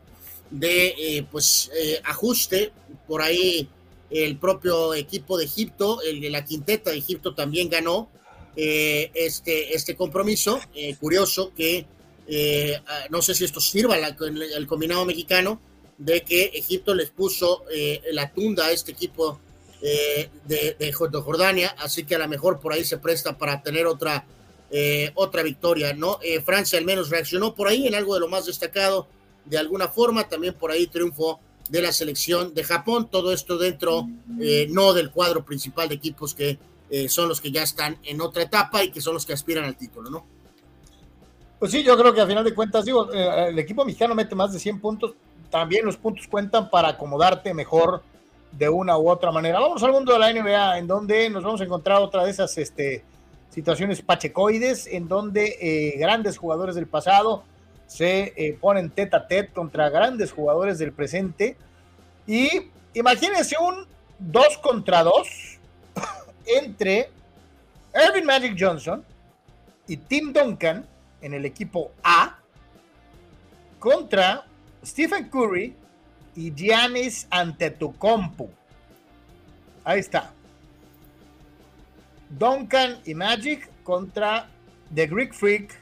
de 0.50 0.94
eh, 0.98 1.26
pues 1.30 1.70
eh, 1.74 2.00
ajuste. 2.04 2.72
Por 3.06 3.22
ahí 3.22 3.68
el 4.10 4.36
propio 4.38 4.94
equipo 4.94 5.36
de 5.36 5.44
Egipto, 5.44 6.00
el 6.02 6.20
de 6.20 6.30
la 6.30 6.44
quinteta 6.44 6.90
de 6.90 6.98
Egipto 6.98 7.34
también 7.34 7.68
ganó 7.68 8.08
eh, 8.56 9.10
este, 9.14 9.74
este 9.74 9.96
compromiso. 9.96 10.60
Eh, 10.74 10.94
curioso 10.96 11.52
que 11.56 11.86
eh, 12.28 12.80
ah, 12.86 13.04
no 13.10 13.20
sé 13.20 13.34
si 13.34 13.44
esto 13.44 13.60
sirva 13.60 13.96
al 13.96 14.66
combinado 14.66 15.04
mexicano 15.04 15.60
de 15.98 16.22
que 16.22 16.44
Egipto 16.54 16.94
les 16.94 17.10
puso 17.10 17.64
la 18.12 18.32
tunda 18.32 18.66
a 18.66 18.72
este 18.72 18.92
equipo 18.92 19.38
de, 19.80 20.30
de, 20.78 20.92
Jordania, 20.92 21.76
así 21.78 22.04
que 22.04 22.16
a 22.16 22.18
lo 22.18 22.26
mejor 22.26 22.58
por 22.58 22.72
ahí 22.72 22.84
se 22.84 22.98
presta 22.98 23.38
para 23.38 23.62
tener 23.62 23.86
otra, 23.86 24.24
otra 25.14 25.42
victoria, 25.42 25.94
¿no? 25.94 26.18
Francia 26.44 26.78
al 26.78 26.84
menos 26.84 27.10
reaccionó 27.10 27.54
por 27.54 27.68
ahí 27.68 27.86
en 27.86 27.94
algo 27.94 28.14
de 28.14 28.20
lo 28.20 28.28
más 28.28 28.46
destacado 28.46 29.06
de 29.44 29.58
alguna 29.58 29.88
forma, 29.88 30.28
también 30.28 30.54
por 30.54 30.70
ahí 30.70 30.86
triunfó 30.86 31.40
de 31.68 31.82
la 31.82 31.92
selección 31.92 32.54
de 32.54 32.64
Japón. 32.64 33.08
Todo 33.10 33.32
esto 33.32 33.58
dentro, 33.58 34.08
eh, 34.40 34.66
no 34.70 34.92
del 34.92 35.10
cuadro 35.10 35.44
principal 35.44 35.88
de 35.88 35.96
equipos 35.96 36.34
que 36.34 36.58
eh, 36.90 37.08
son 37.08 37.28
los 37.28 37.40
que 37.40 37.50
ya 37.50 37.62
están 37.62 37.98
en 38.04 38.20
otra 38.20 38.42
etapa 38.42 38.84
y 38.84 38.90
que 38.90 39.00
son 39.00 39.14
los 39.14 39.26
que 39.26 39.32
aspiran 39.32 39.64
al 39.64 39.76
título, 39.76 40.10
¿no? 40.10 40.26
Pues 41.58 41.72
sí, 41.72 41.82
yo 41.82 41.96
creo 41.96 42.12
que 42.12 42.20
a 42.20 42.26
final 42.26 42.44
de 42.44 42.54
cuentas, 42.54 42.84
digo, 42.84 43.12
eh, 43.12 43.48
el 43.48 43.58
equipo 43.58 43.84
mexicano 43.84 44.14
mete 44.14 44.34
más 44.34 44.52
de 44.52 44.58
100 44.58 44.80
puntos. 44.80 45.14
También 45.50 45.86
los 45.86 45.96
puntos 45.96 46.26
cuentan 46.26 46.68
para 46.68 46.88
acomodarte 46.88 47.54
mejor 47.54 48.02
de 48.52 48.68
una 48.68 48.98
u 48.98 49.08
otra 49.08 49.32
manera. 49.32 49.60
Vamos 49.60 49.82
al 49.82 49.92
mundo 49.92 50.12
de 50.12 50.18
la 50.18 50.32
NBA, 50.32 50.78
en 50.78 50.86
donde 50.86 51.30
nos 51.30 51.42
vamos 51.42 51.60
a 51.60 51.64
encontrar 51.64 52.02
otra 52.02 52.24
de 52.24 52.30
esas 52.30 52.56
este, 52.58 53.04
situaciones 53.54 54.02
pachecoides, 54.02 54.88
en 54.88 55.06
donde 55.06 55.94
grandes 55.96 56.36
jugadores 56.36 56.74
del 56.74 56.88
pasado 56.88 57.44
se 57.86 58.32
eh, 58.36 58.58
ponen 58.60 58.90
tete 58.90 59.14
a 59.14 59.26
tete 59.26 59.52
contra 59.52 59.88
grandes 59.88 60.32
jugadores 60.32 60.78
del 60.78 60.92
presente. 60.92 61.56
Y 62.26 62.48
imagínense 62.94 63.56
un 63.58 63.86
2 64.18 64.58
contra 64.58 65.04
2 65.04 65.28
entre 66.58 67.10
Ervin 67.92 68.26
Magic 68.26 68.56
Johnson 68.58 69.04
y 69.86 69.96
Tim 69.96 70.32
Duncan 70.32 70.84
en 71.20 71.34
el 71.34 71.44
equipo 71.44 71.92
A 72.02 72.38
contra 73.78 74.44
Stephen 74.84 75.28
Curry 75.28 75.76
y 76.34 76.52
Giannis 76.52 77.26
Antetokounmpo. 77.30 78.50
Ahí 79.84 80.00
está. 80.00 80.33
Duncan 82.38 83.00
y 83.04 83.14
Magic 83.14 83.68
contra 83.82 84.48
The 84.94 85.06
Greek 85.06 85.32
Freak 85.34 85.74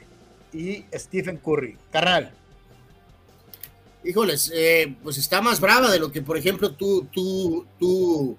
y 0.53 0.85
Stephen 0.93 1.37
Curry. 1.37 1.77
Carnal. 1.91 2.31
Híjoles, 4.03 4.51
eh, 4.53 4.95
pues 5.01 5.17
está 5.17 5.41
más 5.41 5.59
brava 5.59 5.89
de 5.89 5.99
lo 5.99 6.11
que, 6.11 6.21
por 6.21 6.37
ejemplo, 6.37 6.73
tú, 6.73 7.07
tú, 7.11 7.65
tú, 7.79 8.37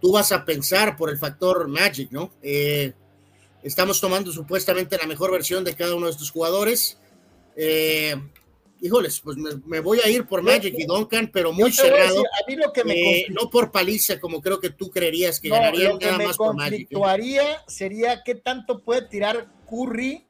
tú 0.00 0.12
vas 0.12 0.32
a 0.32 0.44
pensar 0.44 0.96
por 0.96 1.10
el 1.10 1.18
factor 1.18 1.68
Magic, 1.68 2.10
¿no? 2.10 2.32
Eh, 2.42 2.92
estamos 3.62 4.00
tomando 4.00 4.32
supuestamente 4.32 4.98
la 4.98 5.06
mejor 5.06 5.30
versión 5.30 5.62
de 5.62 5.74
cada 5.74 5.94
uno 5.94 6.06
de 6.06 6.12
estos 6.12 6.30
jugadores. 6.30 6.98
Eh, 7.56 8.16
híjoles, 8.80 9.20
pues 9.20 9.36
me, 9.36 9.80
voy 9.80 10.00
a 10.04 10.08
ir 10.08 10.26
por 10.26 10.42
Magic 10.42 10.74
y 10.76 10.86
Duncan, 10.86 11.30
pero 11.32 11.52
muy 11.52 11.72
cerrado. 11.72 12.20
a 12.20 12.46
mí 12.46 12.56
lo 12.56 12.72
que 12.72 12.84
me 12.84 13.26
no 13.30 13.50
por 13.50 13.70
paliza, 13.70 14.20
como 14.20 14.40
creo 14.40 14.60
que 14.60 14.70
tú 14.70 14.90
creerías 14.90 15.40
que 15.40 15.48
ganaría 15.48 15.92
nada 16.00 16.18
más 16.18 16.36
por 16.36 16.54
Magic. 16.54 16.88
Lo 16.90 17.02
que 17.02 17.56
sería 17.66 18.22
qué 18.24 18.34
tanto 18.34 18.82
puede 18.82 19.02
tirar 19.02 19.48
Curry 19.68 20.28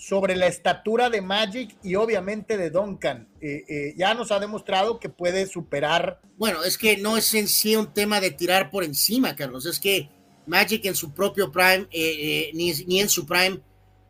sobre 0.00 0.34
la 0.34 0.46
estatura 0.46 1.10
de 1.10 1.20
Magic 1.20 1.76
y 1.82 1.94
obviamente 1.94 2.56
de 2.56 2.70
Duncan. 2.70 3.28
Eh, 3.42 3.64
eh, 3.68 3.94
ya 3.98 4.14
nos 4.14 4.32
ha 4.32 4.40
demostrado 4.40 4.98
que 4.98 5.10
puede 5.10 5.46
superar. 5.46 6.22
Bueno, 6.38 6.64
es 6.64 6.78
que 6.78 6.96
no 6.96 7.18
es 7.18 7.34
en 7.34 7.46
sí 7.46 7.76
un 7.76 7.92
tema 7.92 8.18
de 8.18 8.30
tirar 8.30 8.70
por 8.70 8.82
encima, 8.82 9.36
Carlos. 9.36 9.66
Es 9.66 9.78
que 9.78 10.08
Magic 10.46 10.86
en 10.86 10.94
su 10.94 11.12
propio 11.12 11.52
prime, 11.52 11.86
eh, 11.92 12.50
ni, 12.54 12.72
ni, 12.86 13.00
en 13.00 13.10
su 13.10 13.26
prime, 13.26 13.60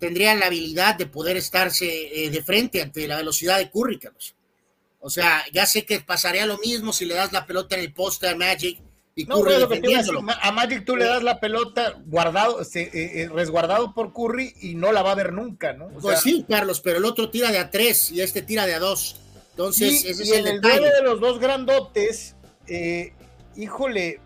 tendría 0.00 0.34
la 0.34 0.46
habilidad 0.46 0.96
de 0.96 1.06
poder 1.06 1.36
estarse 1.36 1.84
de 1.86 2.42
frente 2.42 2.82
ante 2.82 3.06
la 3.06 3.18
velocidad 3.18 3.58
de 3.58 3.70
Curry, 3.70 3.98
Carlos. 3.98 4.34
O 4.98 5.10
sea, 5.10 5.44
ya 5.52 5.66
sé 5.66 5.84
que 5.84 6.00
pasaría 6.00 6.46
lo 6.46 6.58
mismo 6.58 6.92
si 6.92 7.04
le 7.04 7.14
das 7.14 7.32
la 7.32 7.46
pelota 7.46 7.76
en 7.76 7.82
el 7.82 7.92
poste 7.92 8.28
a 8.28 8.34
Magic 8.34 8.80
no, 9.26 9.42
a, 10.40 10.52
Magic 10.52 10.84
tú 10.84 10.96
le 10.96 11.04
das 11.04 11.22
la 11.22 11.40
pelota 11.40 11.94
guardado, 12.06 12.60
eh, 12.62 12.90
eh, 12.92 13.28
resguardado 13.32 13.92
por 13.92 14.12
Curry 14.12 14.54
y 14.60 14.74
no 14.74 14.92
la 14.92 15.02
va 15.02 15.12
a 15.12 15.16
ver 15.16 15.32
nunca, 15.32 15.72
¿no? 15.72 15.88
pues 16.00 16.20
sí, 16.20 16.44
Carlos, 16.48 16.80
pero 16.80 16.98
el 16.98 17.04
otro 17.04 17.30
tira 17.30 17.50
de 17.50 17.58
a 17.58 17.70
tres 17.70 18.10
y 18.10 18.20
este 18.20 18.42
tira 18.42 18.66
de 18.66 18.74
a 18.74 18.78
dos. 18.78 19.20
Entonces, 19.50 20.04
ese 20.04 20.22
es 20.22 20.30
el, 20.30 20.46
el 20.46 20.60
de 20.60 21.02
los 21.02 21.20
dos 21.20 21.38
grandotes, 21.38 22.36
eh, 22.66 23.12
híjole. 23.56 24.20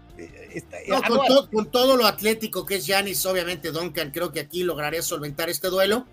Con, 1.50 1.70
todo 1.70 1.96
lo 1.96 2.06
atlético 2.06 2.64
que 2.64 2.76
es 2.76 2.86
Janis, 2.86 3.24
obviamente 3.26 3.70
Duncan, 3.70 4.10
creo 4.10 4.32
que 4.32 4.40
aquí 4.40 4.62
lograría 4.62 5.02
solventar 5.02 5.48
este 5.48 5.68
duelo, 5.68 6.06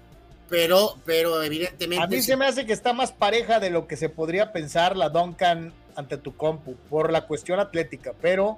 pero, 0.50 0.98
pero 1.06 1.42
evidentemente. 1.44 2.04
A 2.04 2.08
mí 2.08 2.22
se 2.22 2.36
me 2.36 2.46
hace 2.46 2.66
que 2.66 2.74
está 2.74 2.94
más 2.94 3.12
pareja 3.12 3.60
de 3.60 3.70
lo 3.70 3.88
que 3.88 3.98
se 3.98 4.10
podría 4.10 4.52
pensar 4.52 4.98
la 4.98 5.10
Duncan 5.10 5.74
ante 5.96 6.18
tu 6.18 6.36
compu 6.36 6.76
por 6.90 7.12
la 7.12 7.28
cuestión 7.28 7.60
atlética, 7.60 8.14
pero, 8.22 8.58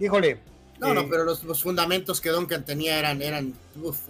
híjole. 0.00 0.40
No, 0.78 0.92
no, 0.92 1.02
eh, 1.02 1.06
pero 1.08 1.24
los, 1.24 1.62
fundamentos 1.62 2.20
que 2.20 2.28
Duncan 2.28 2.62
tenía 2.64 2.98
eran, 2.98 3.22
eran 3.22 3.54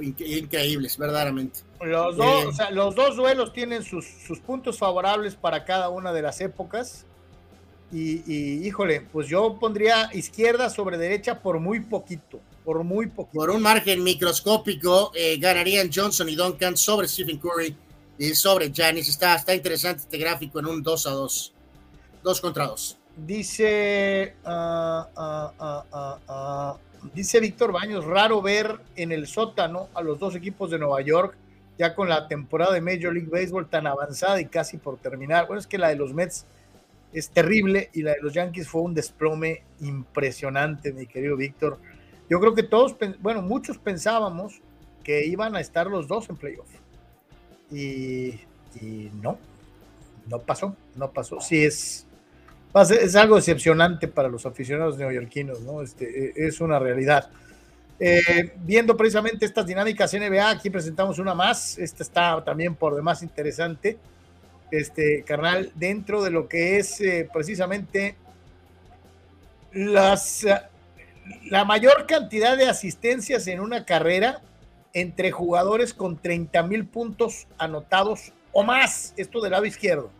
increíbles, 0.08 0.98
verdaderamente. 0.98 1.60
Los 1.80 2.16
dos, 2.16 2.58
eh, 2.58 2.72
los 2.72 2.94
dos 2.96 3.16
duelos 3.16 3.52
tienen 3.52 3.84
sus, 3.84 4.04
sus, 4.04 4.40
puntos 4.40 4.78
favorables 4.78 5.36
para 5.36 5.64
cada 5.64 5.90
una 5.90 6.12
de 6.12 6.22
las 6.22 6.40
épocas. 6.40 7.06
Y, 7.92 8.66
híjole, 8.66 9.00
pues 9.12 9.28
yo 9.28 9.58
pondría 9.60 10.10
izquierda 10.12 10.68
sobre 10.70 10.98
derecha 10.98 11.40
por 11.40 11.60
muy 11.60 11.80
poquito, 11.80 12.40
por 12.64 12.82
muy 12.82 13.06
poquito. 13.06 13.38
Por 13.38 13.50
un 13.50 13.62
margen 13.62 14.02
microscópico, 14.02 15.12
eh, 15.14 15.38
ganarían 15.38 15.90
Johnson 15.92 16.28
y 16.28 16.34
Duncan 16.34 16.76
sobre 16.76 17.06
Stephen 17.06 17.38
Curry 17.38 17.76
y 18.18 18.34
sobre 18.34 18.72
Janis. 18.74 19.08
Está, 19.08 19.36
está 19.36 19.54
interesante 19.54 20.02
este 20.02 20.18
gráfico 20.18 20.58
en 20.58 20.66
un 20.66 20.82
2 20.82 21.06
a 21.06 21.10
2. 21.10 21.52
Dos 22.22 22.40
contra 22.40 22.66
dos. 22.66 22.98
Dice, 23.16 24.34
ah, 24.44 25.08
ah, 25.16 26.22
ah, 26.28 26.76
dice 27.14 27.38
Víctor 27.40 27.70
Baños, 27.70 28.04
raro 28.04 28.42
ver 28.42 28.80
en 28.96 29.12
el 29.12 29.26
sótano 29.28 29.88
a 29.94 30.02
los 30.02 30.18
dos 30.18 30.34
equipos 30.34 30.70
de 30.70 30.78
Nueva 30.78 31.00
York, 31.02 31.36
ya 31.78 31.94
con 31.94 32.08
la 32.08 32.26
temporada 32.26 32.74
de 32.74 32.80
Major 32.80 33.14
League 33.14 33.30
Baseball 33.30 33.68
tan 33.68 33.86
avanzada 33.86 34.40
y 34.40 34.46
casi 34.46 34.76
por 34.76 34.98
terminar. 34.98 35.46
Bueno, 35.46 35.60
es 35.60 35.66
que 35.66 35.78
la 35.78 35.88
de 35.88 35.96
los 35.96 36.12
Mets 36.12 36.46
es 37.18 37.30
terrible 37.30 37.88
y 37.94 38.02
la 38.02 38.12
de 38.12 38.20
los 38.20 38.34
Yankees 38.34 38.68
fue 38.68 38.82
un 38.82 38.92
desplome 38.92 39.62
impresionante, 39.80 40.92
mi 40.92 41.06
querido 41.06 41.34
Víctor. 41.34 41.78
Yo 42.28 42.38
creo 42.40 42.54
que 42.54 42.62
todos, 42.62 42.94
bueno, 43.20 43.40
muchos 43.40 43.78
pensábamos 43.78 44.60
que 45.02 45.24
iban 45.24 45.56
a 45.56 45.60
estar 45.60 45.86
los 45.86 46.08
dos 46.08 46.28
en 46.28 46.36
playoff. 46.36 46.68
Y, 47.70 48.38
y 48.80 49.10
no, 49.22 49.38
no 50.28 50.40
pasó, 50.40 50.76
no 50.94 51.10
pasó. 51.10 51.40
Sí 51.40 51.64
es, 51.64 52.06
es 52.90 53.16
algo 53.16 53.36
decepcionante 53.36 54.08
para 54.08 54.28
los 54.28 54.44
aficionados 54.44 54.98
neoyorquinos, 54.98 55.62
¿no? 55.62 55.80
Este, 55.80 56.28
e, 56.28 56.46
es 56.48 56.60
una 56.60 56.78
realidad. 56.78 57.30
Eh, 57.98 58.52
viendo 58.58 58.94
precisamente 58.94 59.46
estas 59.46 59.66
dinámicas 59.66 60.12
NBA, 60.12 60.50
aquí 60.50 60.68
presentamos 60.68 61.18
una 61.18 61.34
más. 61.34 61.78
Esta 61.78 62.02
está 62.02 62.44
también 62.44 62.74
por 62.74 62.94
demás 62.94 63.22
interesante. 63.22 63.96
Este, 64.70 65.22
carnal, 65.22 65.72
dentro 65.76 66.22
de 66.24 66.30
lo 66.30 66.48
que 66.48 66.78
es 66.78 67.00
eh, 67.00 67.28
precisamente 67.32 68.16
las, 69.72 70.44
la 71.44 71.64
mayor 71.64 72.06
cantidad 72.06 72.56
de 72.56 72.68
asistencias 72.68 73.46
en 73.46 73.60
una 73.60 73.84
carrera 73.84 74.40
entre 74.92 75.30
jugadores 75.30 75.92
con 75.94 76.16
30 76.16 76.62
mil 76.64 76.86
puntos 76.86 77.46
anotados 77.58 78.32
o 78.52 78.62
más. 78.62 79.12
Esto 79.16 79.40
del 79.40 79.52
lado 79.52 79.66
izquierdo. 79.66 80.10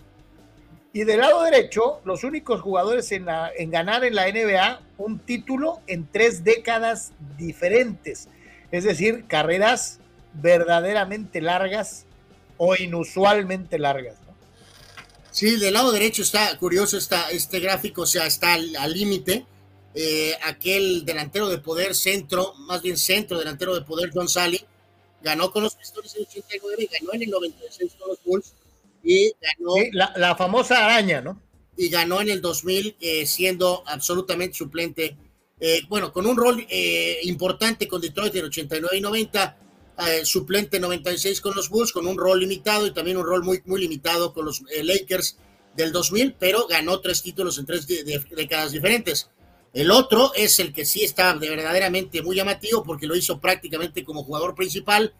Y 0.93 1.05
del 1.05 1.20
lado 1.20 1.43
derecho, 1.43 2.01
los 2.05 2.24
únicos 2.24 2.60
jugadores 2.60 3.10
en, 3.12 3.27
ganar 3.70 4.05
en 4.05 4.14
la 4.14 4.31
NBA 4.31 4.81
un 4.98 5.18
título 5.18 5.81
en 5.86 6.06
tres 6.10 6.44
décadas 6.44 7.12
diferentes. 7.36 8.28
Es 8.70 8.85
decir, 8.85 9.24
carreras 9.27 10.01
verdaderamente 10.35 11.40
largas 11.40 12.06
o 12.56 12.74
inusualmente 12.77 13.78
largas. 13.78 14.16
Sí, 15.36 15.56
del 15.56 15.74
lado 15.74 15.92
derecho 15.92 16.22
está 16.22 16.56
curioso 16.56 16.96
está, 16.96 17.28
este 17.28 17.60
gráfico, 17.60 18.00
o 18.00 18.06
sea, 18.06 18.24
está 18.24 18.54
al 18.54 18.92
límite. 18.94 19.44
Eh, 19.94 20.34
aquel 20.42 21.04
delantero 21.04 21.50
de 21.50 21.58
poder 21.58 21.94
centro, 21.94 22.54
más 22.54 22.80
bien 22.80 22.96
centro 22.96 23.38
delantero 23.38 23.74
de 23.74 23.82
poder, 23.82 24.10
John 24.14 24.30
Sally, 24.30 24.64
ganó 25.20 25.50
con 25.50 25.62
los 25.62 25.74
Pistons 25.74 26.16
en 26.16 26.22
89, 26.22 26.88
ganó 26.90 27.12
en 27.12 27.22
el 27.24 27.28
96 27.28 27.96
con 27.98 28.08
los 28.08 28.24
Bulls 28.24 28.54
y 29.04 29.30
ganó. 29.38 29.74
la, 30.16 30.36
famosa 30.36 30.82
araña, 30.82 31.20
¿no? 31.20 31.38
Y 31.76 31.90
ganó 31.90 32.22
en 32.22 32.30
el 32.30 32.40
2000 32.40 32.96
eh, 32.98 33.26
siendo 33.26 33.84
absolutamente 33.86 34.56
suplente. 34.56 35.18
Eh, 35.60 35.82
bueno, 35.90 36.14
con 36.14 36.26
un 36.26 36.38
rol 36.38 36.66
importante 37.24 37.86
con 37.86 38.00
Detroit 38.00 38.34
en 38.36 38.46
89 38.46 38.96
y 38.96 39.00
90, 39.02 39.58
suplente 40.24 40.78
96 40.78 41.40
con 41.40 41.55
los 41.55 41.68
Bulls, 41.70 41.93
con 41.93 42.06
un 42.06 42.18
rol 42.18 42.40
limitado 42.40 42.86
y 42.86 42.93
también 42.93 43.16
un 43.16 43.24
rol 43.24 43.43
muy, 43.43 43.62
muy 43.64 43.81
limitado 43.81 44.32
con 44.32 44.44
los 44.44 44.62
Lakers 44.82 45.39
del 45.74 45.93
2000, 45.93 46.35
pero 46.39 46.66
ganó 46.66 47.01
tres 47.01 47.23
títulos 47.23 47.59
en 47.59 47.66
tres 47.66 47.86
décadas 47.86 48.73
diferentes. 48.73 49.31
El 49.73 49.90
otro 49.90 50.32
es 50.35 50.59
el 50.59 50.73
que 50.73 50.86
sí 50.86 51.02
está 51.02 51.35
verdaderamente 51.35 52.23
muy 52.23 52.35
llamativo 52.35 52.82
porque 52.82 53.06
lo 53.06 53.14
hizo 53.14 53.39
prácticamente 53.40 54.05
como 54.05 54.24
jugador 54.24 54.55
principal 54.55 55.12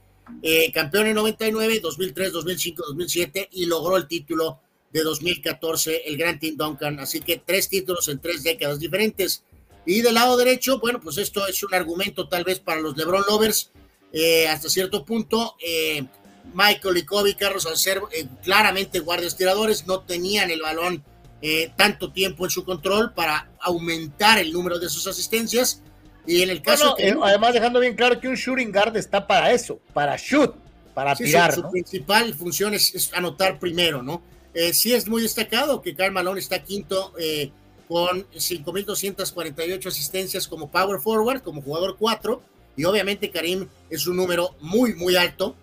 eh, 0.43 0.73
campeón 0.73 1.07
en 1.07 1.15
99, 1.15 1.81
2003, 1.81 2.32
2005, 2.32 2.85
2007 2.89 3.48
y 3.53 3.66
logró 3.66 3.97
el 3.97 4.09
título 4.09 4.61
de 4.93 5.03
2014, 5.03 6.09
el 6.09 6.16
Grand 6.16 6.40
Team 6.40 6.57
Duncan. 6.57 6.98
Así 7.01 7.20
que 7.20 7.36
tres 7.44 7.69
títulos 7.69 8.09
en 8.09 8.19
tres 8.19 8.43
décadas 8.43 8.81
diferentes. 8.81 9.44
Y 9.85 10.01
del 10.01 10.15
lado 10.15 10.36
derecho, 10.36 10.81
bueno, 10.81 11.01
pues 11.01 11.19
esto 11.19 11.47
es 11.47 11.62
un 11.62 11.74
argumento 11.74 12.28
tal 12.28 12.44
vez 12.44 12.59
para 12.59 12.81
los 12.81 12.97
LeBron 12.97 13.24
Lovers 13.28 13.70
eh, 14.12 14.49
hasta 14.49 14.69
cierto 14.69 15.05
punto. 15.05 15.57
Eh, 15.65 16.05
Michael 16.55 16.97
y 16.97 17.05
Kobe, 17.05 17.35
Carlos, 17.35 17.66
al 17.66 17.77
ser 17.77 18.01
claramente 18.43 19.01
guardias 19.01 19.37
tiradores, 19.37 19.87
no 19.87 20.01
tenían 20.01 20.51
el 20.51 20.62
balón 20.62 21.05
tanto 21.77 22.11
tiempo 22.11 22.45
en 22.45 22.51
su 22.51 22.65
control 22.65 23.12
para 23.12 23.51
aumentar 23.61 24.39
el 24.39 24.53
número 24.53 24.81
de 24.81 24.89
sus 24.89 25.07
asistencias 25.07 25.83
y 26.27 26.43
en 26.43 26.51
el 26.51 26.61
caso 26.61 26.95
que. 26.97 27.09
Eh, 27.09 27.16
además, 27.23 27.55
dejando 27.55 27.81
bien 27.81 27.95
claro 27.95 28.20
que 28.20 28.28
un 28.28 28.35
shooting 28.35 28.73
guard 28.73 28.97
está 28.97 29.27
para 29.27 29.53
eso, 29.53 29.78
para 29.93 30.16
shoot, 30.16 30.55
para 30.93 31.15
tirar. 31.15 31.55
Su, 31.55 31.70
principal 31.70 32.35
función 32.35 32.74
es, 32.74 33.11
anotar 33.15 33.59
primero, 33.59 34.03
¿no? 34.03 34.23
Eh, 34.53 34.74
sí 34.74 34.93
es 34.93 35.07
muy 35.07 35.23
destacado 35.23 35.83
que 35.83 35.95
Karl 35.95 36.12
Malone 36.12 36.41
está 36.41 36.62
quinto 36.62 37.12
eh, 37.19 37.51
con 37.87 38.28
5.248 38.31 39.87
asistencias 39.87 40.49
como 40.49 40.70
power 40.70 41.01
forward, 41.01 41.43
como 41.43 41.62
jugador 41.62 41.97
4, 41.99 42.43
y 42.77 42.85
obviamente 42.85 43.31
Karim 43.31 43.66
es 43.90 44.07
un 44.07 44.16
número 44.16 44.55
muy, 44.61 44.94
muy 44.94 45.16
alto, 45.16 45.57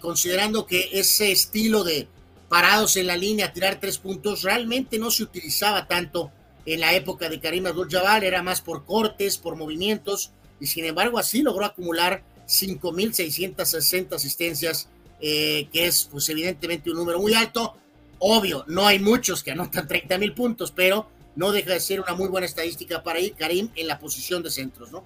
considerando 0.00 0.66
que 0.66 0.90
ese 0.92 1.30
estilo 1.30 1.84
de 1.84 2.08
parados 2.48 2.96
en 2.96 3.06
la 3.06 3.16
línea, 3.16 3.52
tirar 3.52 3.78
tres 3.80 3.98
puntos, 3.98 4.42
realmente 4.42 4.98
no 4.98 5.10
se 5.10 5.22
utilizaba 5.22 5.86
tanto 5.86 6.32
en 6.66 6.80
la 6.80 6.94
época 6.94 7.28
de 7.28 7.40
Karim 7.40 7.66
Abdul-Jabbar, 7.66 8.24
era 8.24 8.42
más 8.42 8.60
por 8.60 8.84
cortes, 8.84 9.38
por 9.38 9.56
movimientos, 9.56 10.32
y 10.60 10.66
sin 10.66 10.84
embargo 10.84 11.18
así 11.18 11.42
logró 11.42 11.64
acumular 11.64 12.22
5.660 12.46 14.14
asistencias, 14.14 14.88
eh, 15.20 15.68
que 15.72 15.86
es 15.86 16.08
pues 16.10 16.28
evidentemente 16.28 16.90
un 16.90 16.96
número 16.96 17.20
muy 17.20 17.34
alto. 17.34 17.74
Obvio, 18.18 18.64
no 18.68 18.86
hay 18.86 18.98
muchos 18.98 19.42
que 19.42 19.52
anotan 19.52 19.86
30.000 19.86 20.34
puntos, 20.34 20.72
pero 20.72 21.08
no 21.36 21.52
deja 21.52 21.72
de 21.72 21.80
ser 21.80 22.00
una 22.00 22.14
muy 22.14 22.28
buena 22.28 22.46
estadística 22.46 23.02
para 23.02 23.20
ir 23.20 23.34
Karim 23.34 23.70
en 23.76 23.86
la 23.86 23.98
posición 23.98 24.42
de 24.42 24.50
centros, 24.50 24.90
¿no? 24.90 25.04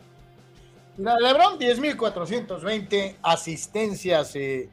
LeBron, 0.99 1.59
10.420 1.59 3.17
asistencias, 3.23 4.37
eh, 4.37 4.69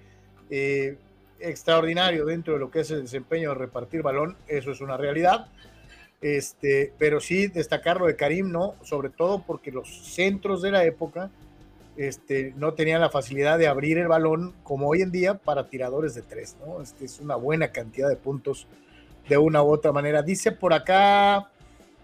eh, 0.49 0.97
extraordinario 1.39 2.25
dentro 2.25 2.53
de 2.53 2.59
lo 2.59 2.69
que 2.69 2.81
es 2.81 2.91
el 2.91 3.03
desempeño 3.03 3.49
de 3.49 3.55
repartir 3.55 4.01
balón, 4.01 4.35
eso 4.47 4.71
es 4.71 4.81
una 4.81 4.97
realidad. 4.97 5.47
Este, 6.21 6.91
pero 6.97 7.21
sí 7.21 7.47
destacarlo 7.47 8.05
de 8.05 8.17
Karim, 8.17 8.51
¿no? 8.51 8.75
Sobre 8.83 9.09
todo 9.09 9.41
porque 9.45 9.71
los 9.71 9.87
centros 10.13 10.61
de 10.61 10.71
la 10.71 10.83
época 10.83 11.29
este, 11.95 12.53
no 12.57 12.73
tenían 12.73 12.99
la 12.99 13.09
facilidad 13.09 13.57
de 13.57 13.67
abrir 13.67 13.97
el 13.97 14.07
balón 14.07 14.53
como 14.63 14.89
hoy 14.89 15.01
en 15.01 15.11
día 15.11 15.35
para 15.35 15.67
tiradores 15.67 16.15
de 16.15 16.21
tres, 16.21 16.57
¿no? 16.65 16.81
Este 16.81 17.05
es 17.05 17.19
una 17.19 17.35
buena 17.35 17.71
cantidad 17.71 18.09
de 18.09 18.17
puntos 18.17 18.67
de 19.29 19.37
una 19.37 19.63
u 19.63 19.71
otra 19.71 19.91
manera. 19.91 20.21
Dice 20.21 20.51
por 20.51 20.73
acá 20.73 21.49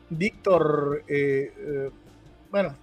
Víctor, 0.09 1.03
eh, 1.07 1.51
eh, 1.57 1.89
bueno, 2.51 2.75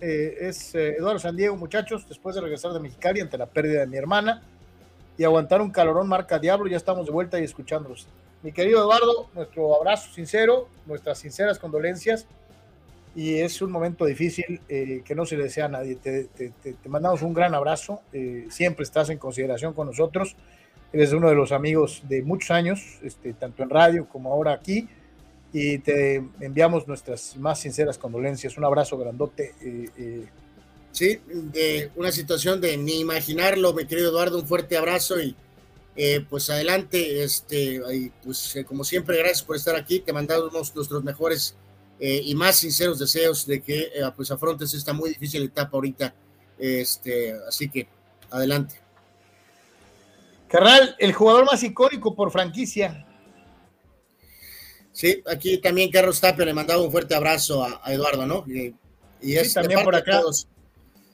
eh, 0.00 0.36
es 0.40 0.74
Eduardo 0.74 1.18
San 1.18 1.36
Diego, 1.36 1.56
muchachos, 1.56 2.06
después 2.08 2.34
de 2.34 2.40
regresar 2.40 2.72
de 2.72 2.80
Mexicali 2.80 3.20
ante 3.20 3.38
la 3.38 3.46
pérdida 3.46 3.80
de 3.80 3.86
mi 3.86 3.96
hermana, 3.96 4.42
y 5.16 5.24
aguantar 5.24 5.60
un 5.60 5.70
calorón 5.70 6.08
marca 6.08 6.38
Diablo. 6.38 6.66
Ya 6.66 6.76
estamos 6.76 7.06
de 7.06 7.12
vuelta 7.12 7.40
y 7.40 7.44
escuchándolos. 7.44 8.06
Mi 8.42 8.52
querido 8.52 8.80
Eduardo, 8.80 9.30
nuestro 9.34 9.76
abrazo 9.76 10.12
sincero, 10.12 10.68
nuestras 10.86 11.18
sinceras 11.18 11.58
condolencias. 11.58 12.26
Y 13.16 13.36
es 13.36 13.62
un 13.62 13.70
momento 13.70 14.04
difícil 14.04 14.60
eh, 14.68 15.02
que 15.04 15.14
no 15.14 15.24
se 15.24 15.36
le 15.36 15.44
desea 15.44 15.66
a 15.66 15.68
nadie. 15.68 15.94
Te, 15.96 16.28
mandamos 16.88 17.22
un 17.22 17.32
gran 17.32 17.54
abrazo. 17.54 18.00
Eh, 18.12 18.46
siempre 18.50 18.82
estás 18.82 19.08
en 19.08 19.18
consideración 19.18 19.72
con 19.72 19.86
nosotros. 19.86 20.36
Eres 20.92 21.12
uno 21.12 21.28
de 21.28 21.36
los 21.36 21.52
amigos 21.52 22.02
de 22.08 22.22
muchos 22.22 22.50
años, 22.50 22.98
este, 23.02 23.32
tanto 23.32 23.62
en 23.62 23.70
radio 23.70 24.08
como 24.08 24.32
ahora 24.32 24.52
aquí. 24.52 24.88
Y 25.54 25.78
te 25.78 26.16
enviamos 26.40 26.86
nuestras 26.86 27.36
más 27.38 27.60
sinceras 27.60 27.96
condolencias. 27.96 28.58
Un 28.58 28.64
abrazo 28.64 28.98
grandote. 28.98 29.54
Eh, 29.62 30.26
sí, 30.92 31.20
de 31.26 31.90
una 31.96 32.12
situación 32.12 32.60
de 32.60 32.76
ni 32.76 33.00
imaginarlo, 33.00 33.72
mi 33.72 33.86
querido 33.86 34.10
Eduardo. 34.10 34.40
Un 34.40 34.46
fuerte 34.46 34.76
abrazo 34.76 35.18
y 35.18 35.34
eh, 35.96 36.24
pues 36.28 36.50
adelante, 36.50 37.22
este, 37.22 37.80
pues 38.24 38.56
eh, 38.56 38.64
como 38.64 38.82
siempre, 38.82 39.16
gracias 39.16 39.44
por 39.44 39.54
estar 39.54 39.76
aquí, 39.76 40.00
te 40.00 40.12
mandamos 40.12 40.74
nuestros 40.74 41.04
mejores 41.04 41.54
eh, 42.00 42.20
y 42.24 42.34
más 42.34 42.56
sinceros 42.56 42.98
deseos 42.98 43.46
de 43.46 43.62
que 43.62 43.90
pues 44.16 44.30
afrontes 44.32 44.74
esta 44.74 44.92
muy 44.92 45.10
difícil 45.10 45.44
etapa 45.44 45.70
ahorita, 45.76 46.12
este, 46.58 47.34
así 47.46 47.68
que 47.68 47.86
adelante. 48.28 48.80
Carral, 50.48 50.96
el 50.98 51.12
jugador 51.12 51.46
más 51.46 51.62
icónico 51.62 52.14
por 52.14 52.32
franquicia. 52.32 53.06
Sí, 54.94 55.22
aquí 55.26 55.58
también 55.58 55.90
Carlos 55.90 56.20
Tapia 56.20 56.44
le 56.44 56.54
mandaba 56.54 56.80
un 56.80 56.90
fuerte 56.90 57.16
abrazo 57.16 57.64
a, 57.64 57.92
Eduardo, 57.92 58.26
¿no? 58.26 58.44
Y, 58.46 58.74
es 59.20 59.52
también 59.52 59.82
por 59.82 59.96
acá. 59.96 60.20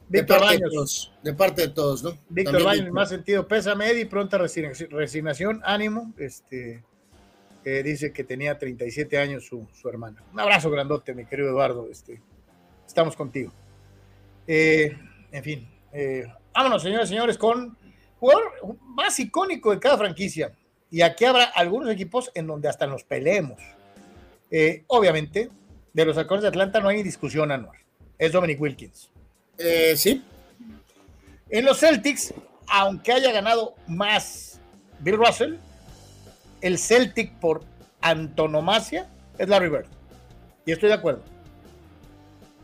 De 0.08 0.24
parte 0.24 0.54
de, 0.54 0.70
todos, 0.70 1.12
de 1.22 1.34
parte 1.34 1.62
de 1.62 1.68
todos, 1.68 2.02
¿no? 2.02 2.18
Víctor 2.28 2.64
Baños, 2.64 2.90
más 2.90 3.08
sentido, 3.08 3.46
pesa 3.46 3.72
Eddie, 3.72 4.06
pronta 4.06 4.38
resignación, 4.38 5.62
ánimo. 5.64 6.12
Este, 6.18 6.82
eh, 7.64 7.82
dice 7.82 8.12
que 8.12 8.24
tenía 8.24 8.58
37 8.58 9.16
años 9.16 9.46
su, 9.46 9.66
su, 9.72 9.88
hermana. 9.88 10.22
Un 10.32 10.40
abrazo 10.40 10.68
grandote, 10.68 11.14
mi 11.14 11.24
querido 11.24 11.48
Eduardo. 11.48 11.88
Este, 11.90 12.20
estamos 12.86 13.16
contigo. 13.16 13.52
Eh, 14.46 14.94
en 15.30 15.44
fin, 15.44 15.68
eh, 15.92 16.26
vámonos, 16.52 16.82
señores 16.82 17.08
y 17.08 17.14
señores, 17.14 17.38
con 17.38 17.78
jugador 18.18 18.42
más 18.80 19.18
icónico 19.20 19.70
de 19.70 19.78
cada 19.78 19.96
franquicia. 19.96 20.52
Y 20.90 21.02
aquí 21.02 21.24
habrá 21.24 21.44
algunos 21.44 21.90
equipos 21.90 22.30
en 22.34 22.46
donde 22.46 22.68
hasta 22.68 22.86
nos 22.86 23.04
peleemos. 23.04 23.60
obviamente, 24.88 25.50
de 25.92 26.04
los 26.04 26.18
acordes 26.18 26.42
de 26.42 26.48
Atlanta 26.48 26.80
no 26.80 26.88
hay 26.88 27.02
discusión, 27.02 27.50
Anuar. 27.50 27.78
Es 28.18 28.32
Dominic 28.32 28.60
Wilkins. 28.60 29.10
Eh, 29.58 29.94
sí. 29.96 30.22
En 31.48 31.64
los 31.64 31.80
Celtics, 31.80 32.32
aunque 32.68 33.12
haya 33.12 33.32
ganado 33.32 33.74
más 33.86 34.60
Bill 35.00 35.16
Russell, 35.16 35.56
el 36.60 36.78
Celtic 36.78 37.32
por 37.40 37.64
antonomasia 38.00 39.08
es 39.38 39.48
Larry 39.48 39.68
Bird. 39.68 39.86
Y 40.64 40.72
estoy 40.72 40.88
de 40.88 40.94
acuerdo. 40.94 41.22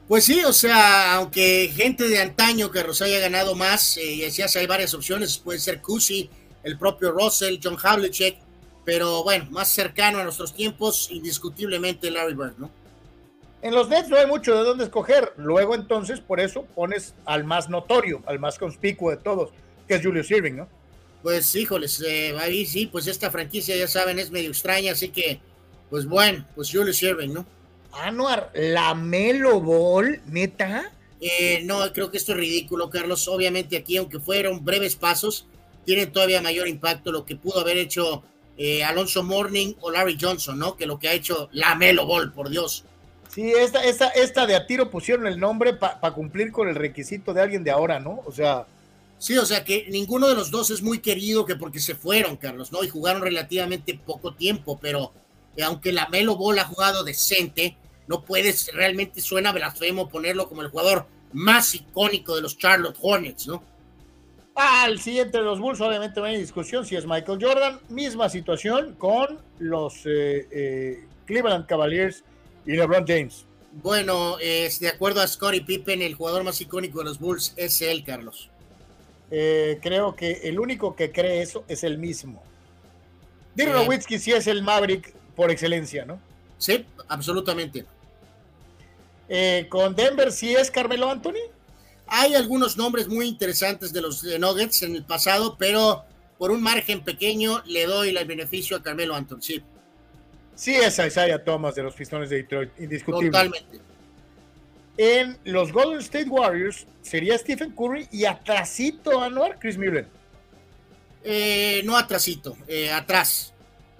Pues 0.09 0.24
sí, 0.24 0.44
o 0.44 0.53
sea, 0.53 1.15
aunque 1.15 1.73
gente 1.74 2.09
de 2.09 2.20
antaño 2.20 2.70
que 2.70 2.85
los 2.85 3.03
haya 3.03 3.19
ganado 3.19 3.57
más, 3.57 3.97
eh, 3.97 4.05
y 4.05 4.20
decías 4.20 4.55
hay 4.55 4.66
varias 4.66 4.94
opciones, 4.94 5.36
puede 5.39 5.59
ser 5.59 5.82
Cusi, 5.82 6.31
el 6.67 6.77
propio 6.77 7.13
Russell, 7.13 7.61
John 7.63 7.77
Havlicek, 7.81 8.39
pero 8.85 9.23
bueno, 9.23 9.47
más 9.51 9.69
cercano 9.69 10.19
a 10.19 10.25
nuestros 10.25 10.53
tiempos, 10.53 11.09
indiscutiblemente 11.13 12.11
Larry 12.11 12.35
Bird, 12.35 12.59
¿no? 12.59 12.71
En 13.63 13.73
los 13.73 13.89
Nets 13.89 14.09
no 14.09 14.17
hay 14.17 14.27
mucho 14.27 14.55
de 14.55 14.65
dónde 14.65 14.85
escoger. 14.85 15.33
Luego 15.37 15.77
entonces, 15.77 16.21
por 16.21 16.41
eso 16.41 16.65
pones 16.75 17.15
al 17.25 17.45
más 17.45 17.69
notorio, 17.69 18.23
al 18.27 18.41
más 18.41 18.59
conspicuo 18.59 19.11
de 19.13 19.17
todos, 19.17 19.51
que 19.87 19.95
es 19.95 20.03
Julius 20.03 20.31
Irving, 20.33 20.55
¿no? 20.55 20.69
Pues 21.23 21.55
híjoles, 21.55 22.01
eh, 22.07 22.37
ahí 22.39 22.67
sí, 22.67 22.87
pues 22.87 23.07
esta 23.07 23.31
franquicia 23.31 23.77
ya 23.77 23.87
saben 23.87 24.19
es 24.19 24.33
medio 24.33 24.51
extraña, 24.51 24.93
así 24.93 25.09
que, 25.11 25.41
pues 25.89 26.05
bueno, 26.05 26.45
pues 26.57 26.71
Julius 26.71 27.01
Irving, 27.03 27.33
¿no? 27.33 27.47
Anuar, 27.93 28.51
la 28.55 28.93
Melo 28.95 29.61
Ball, 29.61 30.21
neta. 30.27 30.93
Eh, 31.21 31.63
no, 31.65 31.93
creo 31.93 32.11
que 32.11 32.17
esto 32.17 32.33
es 32.33 32.39
ridículo, 32.39 32.91
Carlos. 32.91 33.27
Obviamente 33.29 33.77
aquí, 33.77 33.97
aunque 33.97 34.19
fueron 34.19 34.65
breves 34.65 34.97
pasos, 34.97 35.47
tiene 35.87 36.07
todavía 36.07 36.43
mayor 36.43 36.69
impacto 36.69 37.11
lo 37.11 37.25
que 37.25 37.37
pudo 37.37 37.61
haber 37.61 37.79
hecho 37.79 38.23
eh, 38.59 38.85
Alonso 38.85 39.23
Morning 39.23 39.75
o 39.81 39.91
Larry 39.91 40.19
Johnson, 40.21 40.59
¿no? 40.59 40.77
Que 40.77 40.85
lo 40.85 40.99
que 40.99 41.09
ha 41.09 41.13
hecho 41.13 41.49
la 41.53 41.75
Melo 41.75 42.05
Ball, 42.07 42.33
por 42.33 42.51
Dios. 42.51 42.85
Sí, 43.29 43.53
esta, 43.53 43.85
esta, 43.85 44.09
esta 44.09 44.47
de 44.47 44.57
a 44.57 44.67
tiro 44.67 44.91
pusieron 44.91 45.27
el 45.27 45.39
nombre 45.39 45.75
para 45.75 46.13
cumplir 46.13 46.53
con 46.53 46.69
el 46.69 46.75
requisito 46.75 47.33
de 47.33 47.43
alguien 47.43 47.65
de 47.65 47.71
ahora, 47.71 48.01
¿no? 48.01 48.23
O 48.27 48.33
sea. 48.33 48.67
Sí, 49.19 49.39
o 49.39 49.47
sea 49.47 49.65
que 49.65 49.87
ninguno 49.89 50.29
de 50.29 50.35
los 50.35 50.51
dos 50.51 50.71
es 50.71 50.83
muy 50.83 50.99
querido 50.99 51.47
que 51.47 51.57
porque 51.57 51.81
se 51.81 51.95
fueron, 51.95 52.37
Carlos, 52.37 52.73
¿no? 52.73 52.85
Y 52.85 52.89
jugaron 52.89 53.23
relativamente 53.23 53.99
poco 54.05 54.35
tiempo, 54.35 54.79
pero 54.81 55.13
eh, 55.57 55.63
aunque 55.63 55.93
la 55.93 56.09
Melo 56.09 56.37
Ball 56.37 56.59
ha 56.59 56.65
jugado 56.65 57.05
decente, 57.05 57.77
no 58.09 58.23
puedes, 58.23 58.73
realmente 58.75 59.21
suena 59.21 59.53
blasfemo 59.53 60.09
ponerlo 60.09 60.49
como 60.49 60.63
el 60.63 60.69
jugador 60.69 61.07
más 61.33 61.75
icónico 61.75 62.37
de 62.37 62.43
los 62.43 62.59
Charlotte 62.59 62.99
Hornets, 63.01 63.47
¿no? 63.47 63.63
Al 64.57 64.99
siguiente 64.99 65.37
de 65.39 65.45
los 65.45 65.61
Bulls, 65.61 65.81
obviamente 65.83 66.19
no 66.19 66.27
hay 66.27 66.39
discusión 66.39 66.85
si 66.87 66.97
es 66.97 67.07
Michael 67.07 67.39
Jordan. 67.41 67.78
Misma 67.91 68.31
situación 68.31 68.95
con 68.95 69.39
los 69.59 70.07
eh, 70.07 70.49
eh, 70.51 71.05
Cleveland 71.27 71.66
Cavaliers 71.66 72.24
y 72.65 72.73
LeBron 72.73 73.07
James. 73.07 73.45
Bueno, 73.83 74.39
es 74.41 74.81
de 74.81 74.89
acuerdo 74.89 75.20
a 75.20 75.27
Scottie 75.28 75.61
Pippen, 75.61 76.01
el 76.01 76.15
jugador 76.15 76.43
más 76.43 76.59
icónico 76.62 77.01
de 77.01 77.05
los 77.05 77.19
Bulls 77.19 77.53
es 77.57 77.83
él, 77.83 78.03
Carlos. 78.03 78.49
Eh, 79.31 79.78
creo 79.83 80.16
que 80.16 80.33
el 80.45 80.59
único 80.59 80.97
que 80.97 81.12
cree 81.12 81.43
eso 81.43 81.65
es 81.69 81.85
el 81.85 81.99
mismo. 81.99 82.43
Dirk 83.55 83.73
Nowitzki 83.73 84.19
sí 84.19 84.33
es 84.33 84.47
el 84.47 84.62
Maverick 84.62 85.12
por 85.35 85.51
excelencia, 85.51 86.07
¿no? 86.07 86.19
Sí, 86.59 86.87
absolutamente. 87.09 87.85
Eh, 89.28 89.66
con 89.69 89.95
Denver 89.95 90.33
sí 90.33 90.55
es 90.55 90.70
Carmelo 90.70 91.11
Anthony. 91.11 91.51
Hay 92.07 92.35
algunos 92.35 92.77
nombres 92.77 93.09
muy 93.09 93.27
interesantes 93.27 93.93
de 93.93 94.01
los 94.01 94.23
Nuggets 94.23 94.83
en 94.83 94.97
el 94.97 95.05
pasado, 95.05 95.57
pero 95.59 96.05
por 96.39 96.51
un 96.51 96.62
margen 96.62 97.03
pequeño 97.03 97.62
le 97.66 97.87
doy 97.87 98.16
el 98.16 98.24
beneficio 98.27 98.77
a 98.77 98.83
Carmelo 98.83 99.15
Anthony. 99.15 99.41
Sí. 99.41 99.62
Sí, 100.55 100.74
es 100.74 100.99
Isaiah 100.99 101.45
Thomas 101.45 101.74
de 101.74 101.83
los 101.83 101.95
Pistones 101.95 102.31
de 102.31 102.37
Detroit, 102.37 102.70
indiscutible. 102.78 103.31
Totalmente. 103.31 103.81
En 104.97 105.37
los 105.45 105.70
Golden 105.70 106.01
State 106.01 106.28
Warriors 106.31 106.87
sería 107.03 107.37
Stephen 107.37 107.73
Curry 107.73 108.09
y 108.11 108.24
atrasito 108.24 109.20
Anuar, 109.20 109.59
Chris 109.59 109.77
Mullin. 109.77 110.07
Eh, 111.23 111.83
no 111.85 111.97
atrasito, 111.99 112.57
eh, 112.66 112.91
atrás, 112.91 113.53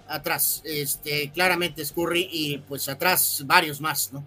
atrás. 0.09 0.62
Este, 0.65 1.31
claramente 1.31 1.83
es 1.83 1.93
Curry 1.93 2.27
y 2.33 2.59
pues 2.59 2.89
atrás 2.89 3.43
varios 3.45 3.78
más, 3.78 4.11
¿no? 4.12 4.24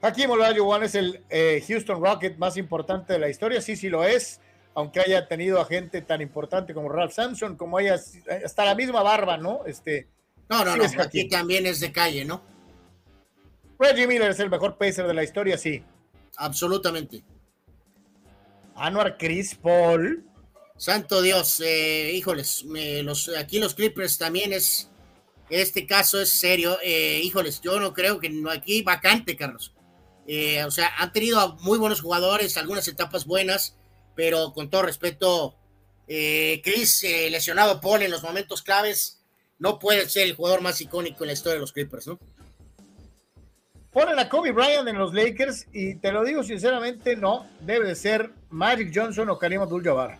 Hakim 0.00 0.30
Olajuwon 0.30 0.84
es 0.84 0.94
el 0.94 1.24
eh, 1.28 1.62
Houston 1.66 2.02
Rocket 2.02 2.38
más 2.38 2.56
importante 2.56 3.12
de 3.12 3.18
la 3.18 3.28
historia, 3.28 3.60
sí, 3.60 3.76
sí 3.76 3.88
lo 3.88 4.04
es, 4.04 4.40
aunque 4.74 5.00
haya 5.00 5.26
tenido 5.26 5.60
a 5.60 5.64
gente 5.64 6.02
tan 6.02 6.20
importante 6.20 6.72
como 6.72 6.88
Ralph 6.88 7.12
Sampson, 7.12 7.56
como 7.56 7.78
haya 7.78 7.96
hasta 8.44 8.64
la 8.64 8.74
misma 8.74 9.02
barba, 9.02 9.36
¿no? 9.36 9.64
Este, 9.66 10.06
no, 10.48 10.64
no, 10.64 10.76
no, 10.76 10.84
aquí 11.02 11.28
también 11.28 11.66
es 11.66 11.80
de 11.80 11.90
calle, 11.90 12.24
¿no? 12.24 12.42
Reggie 13.78 14.06
Miller 14.06 14.30
es 14.30 14.40
el 14.40 14.50
mejor 14.50 14.76
pacer 14.76 15.06
de 15.06 15.14
la 15.14 15.22
historia, 15.22 15.56
sí. 15.58 15.82
Absolutamente. 16.36 17.22
Anuar 18.74 19.16
Chris 19.18 19.54
Paul. 19.54 20.24
Santo 20.76 21.22
Dios, 21.22 21.60
eh, 21.60 22.12
híjoles, 22.14 22.64
los, 23.02 23.28
aquí 23.36 23.58
los 23.58 23.74
Clippers 23.74 24.16
también 24.16 24.52
es, 24.52 24.88
este 25.50 25.86
caso 25.86 26.20
es 26.20 26.38
serio. 26.38 26.78
Eh, 26.84 27.20
híjoles, 27.24 27.60
yo 27.60 27.80
no 27.80 27.92
creo 27.92 28.20
que 28.20 28.30
no, 28.30 28.48
aquí 28.48 28.82
vacante, 28.82 29.36
Carlos. 29.36 29.74
Eh, 30.28 30.62
o 30.64 30.70
sea, 30.70 30.92
han 30.98 31.12
tenido 31.12 31.56
muy 31.62 31.78
buenos 31.78 32.00
jugadores, 32.00 32.56
algunas 32.56 32.86
etapas 32.86 33.24
buenas, 33.24 33.74
pero 34.14 34.52
con 34.52 34.70
todo 34.70 34.82
respeto, 34.82 35.56
Chris 36.06 37.04
lesionado 37.30 37.80
Paul 37.80 38.02
en 38.02 38.10
los 38.10 38.22
momentos 38.22 38.62
claves, 38.62 39.18
no 39.58 39.78
puede 39.78 40.08
ser 40.08 40.26
el 40.26 40.34
jugador 40.34 40.60
más 40.60 40.80
icónico 40.80 41.24
en 41.24 41.28
la 41.28 41.32
historia 41.32 41.54
de 41.54 41.60
los 41.60 41.72
Clippers, 41.72 42.06
¿no? 42.06 42.18
Ponen 43.92 44.18
a 44.18 44.28
Kobe 44.28 44.52
Bryant 44.52 44.86
en 44.86 44.98
los 44.98 45.14
Lakers 45.14 45.66
y 45.72 45.96
te 45.96 46.12
lo 46.12 46.22
digo 46.24 46.42
sinceramente, 46.42 47.16
no, 47.16 47.46
debe 47.60 47.88
de 47.88 47.94
ser 47.94 48.30
Magic 48.50 48.92
Johnson 48.94 49.30
o 49.30 49.38
Karim 49.38 49.62
Abdul-Jabbar. 49.62 50.18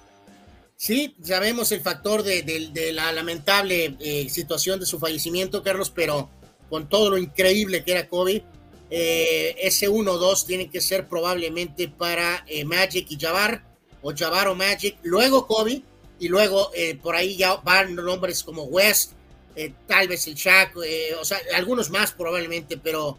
Sí, 0.75 1.17
sabemos 1.23 1.71
el 1.73 1.81
factor 1.81 2.23
de, 2.23 2.93
la 2.95 3.13
lamentable 3.13 3.97
eh, 4.01 4.29
situación 4.29 4.81
de 4.81 4.87
su 4.87 4.99
fallecimiento, 4.99 5.63
Carlos, 5.63 5.91
pero 5.91 6.31
con 6.71 6.89
todo 6.89 7.11
lo 7.11 7.19
increíble 7.19 7.85
que 7.85 7.93
era 7.93 8.09
Kobe, 8.09 8.45
eh, 8.91 9.55
ese 9.59 9.89
1-2 9.89 10.47
tiene 10.47 10.71
que 10.71 10.81
ser 10.81 11.09
probablemente 11.09 11.89
para 11.89 12.45
eh, 12.47 12.65
Magic 12.65 13.11
y 13.11 13.19
Jabbar, 13.19 13.63
o 14.03 14.13
Jabbar 14.15 14.49
o 14.49 14.55
Magic, 14.55 14.97
luego 15.03 15.47
Kobe, 15.47 15.83
y 16.21 16.29
luego 16.29 16.73
por 17.01 17.15
ahí 17.15 17.37
ya 17.37 17.57
van 17.57 17.95
nombres 17.95 18.43
como 18.43 18.65
West, 18.65 19.13
eh, 19.59 19.73
tal 19.89 20.07
vez 20.07 20.25
el 20.29 20.37
Shaq, 20.37 20.77
eh, 20.85 21.17
o 21.21 21.25
sea, 21.25 21.41
algunos 21.57 21.91
más 21.91 22.13
probablemente, 22.13 22.77
pero 22.77 23.19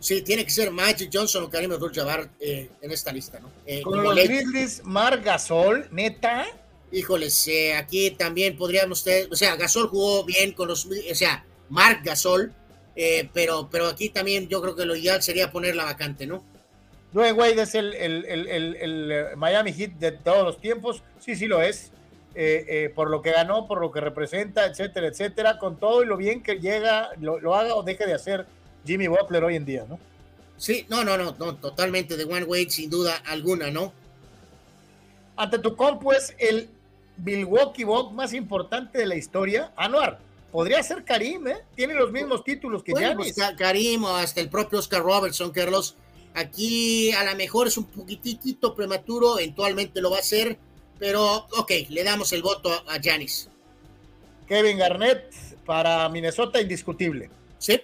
sí, 0.00 0.20
tiene 0.22 0.44
que 0.44 0.50
ser 0.50 0.72
Magic 0.72 1.08
Johnson 1.12 1.44
o 1.44 1.48
Karim 1.48 1.70
Abdul-Jabbar 1.70 2.28
eh, 2.40 2.68
en 2.82 2.90
esta 2.90 3.12
lista, 3.12 3.38
¿no? 3.38 3.52
Con 3.84 4.02
los 4.02 4.16
Grizzlies, 4.16 4.82
Mar 4.82 5.20
Gasol, 5.20 5.86
neta. 5.92 6.44
Híjoles, 6.90 7.46
eh, 7.46 7.74
aquí 7.74 8.10
también 8.10 8.56
podríamos, 8.56 9.06
o 9.30 9.36
sea, 9.36 9.54
Gasol 9.54 9.86
jugó 9.86 10.24
bien 10.24 10.54
con 10.54 10.66
los, 10.66 10.86
o 10.86 11.14
sea, 11.14 11.44
Mark 11.68 12.00
Gasol, 12.02 12.52
eh, 12.96 13.28
pero, 13.32 13.68
pero 13.70 13.86
aquí 13.86 14.08
también 14.08 14.48
yo 14.48 14.60
creo 14.60 14.74
que 14.74 14.84
lo 14.84 14.96
ideal 14.96 15.22
sería 15.22 15.52
poner 15.52 15.76
la 15.76 15.84
vacante, 15.84 16.26
¿no? 16.26 16.42
Dwayne 17.12 17.38
Wade 17.38 17.62
es 17.62 17.74
el, 17.74 17.94
el, 17.94 18.24
el, 18.24 18.48
el, 18.76 19.12
eh, 19.12 19.24
Miami 19.36 19.72
Heat 19.72 19.92
de 19.92 20.12
todos 20.12 20.44
los 20.44 20.60
tiempos, 20.60 21.02
sí, 21.20 21.36
sí 21.36 21.46
lo 21.46 21.62
es, 21.62 21.92
por 22.94 23.08
lo 23.08 23.22
que 23.22 23.30
ganó, 23.32 23.66
por 23.66 23.80
lo 23.80 23.90
que 23.90 24.00
representa, 24.00 24.66
etcétera, 24.66 25.06
etcétera, 25.06 25.58
con 25.58 25.76
todo 25.76 26.02
y 26.02 26.06
lo 26.06 26.18
bien 26.18 26.42
que 26.42 26.56
llega, 26.56 27.10
lo, 27.18 27.40
lo 27.40 27.54
haga 27.54 27.74
o 27.74 27.82
deje 27.82 28.06
de 28.06 28.12
hacer 28.12 28.44
Jimmy 28.84 29.06
Butler 29.06 29.44
hoy 29.44 29.56
en 29.56 29.64
día, 29.64 29.86
¿no? 29.88 29.98
Sí, 30.58 30.86
no, 30.88 31.04
no, 31.04 31.16
no, 31.16 31.34
no 31.38 31.56
totalmente 31.56 32.16
de 32.16 32.24
One 32.24 32.44
Wade, 32.44 32.70
sin 32.70 32.90
duda 32.90 33.16
alguna, 33.26 33.70
¿no? 33.70 33.92
Ante 35.36 35.58
tu 35.58 35.76
compu 35.76 36.12
es 36.12 36.34
el 36.38 36.70
Milwaukee 37.18 37.84
Bucks 37.84 38.14
más 38.14 38.32
importante 38.32 38.98
de 38.98 39.06
la 39.06 39.16
historia, 39.16 39.72
Anuar. 39.76 40.18
Podría 40.56 40.82
ser 40.82 41.04
Karim, 41.04 41.48
¿eh? 41.48 41.58
Tiene 41.74 41.92
los 41.92 42.10
mismos 42.10 42.42
títulos 42.42 42.82
que 42.82 42.92
bueno, 42.92 43.14
pues, 43.16 43.36
Karim 43.58 44.04
o 44.04 44.16
hasta 44.16 44.40
el 44.40 44.48
propio 44.48 44.78
Oscar 44.78 45.02
Robertson, 45.02 45.50
Carlos. 45.50 45.96
Aquí 46.32 47.12
a 47.12 47.24
lo 47.24 47.36
mejor 47.36 47.66
es 47.66 47.76
un 47.76 47.84
poquitito 47.84 48.74
prematuro, 48.74 49.38
eventualmente 49.38 50.00
lo 50.00 50.12
va 50.12 50.18
a 50.18 50.22
ser, 50.22 50.56
pero 50.98 51.46
ok, 51.58 51.72
le 51.90 52.02
damos 52.02 52.32
el 52.32 52.40
voto 52.40 52.72
a 52.72 52.98
Janis. 53.04 53.50
Kevin 54.48 54.78
Garnett 54.78 55.30
para 55.66 56.08
Minnesota, 56.08 56.58
indiscutible. 56.58 57.28
Sí. 57.58 57.78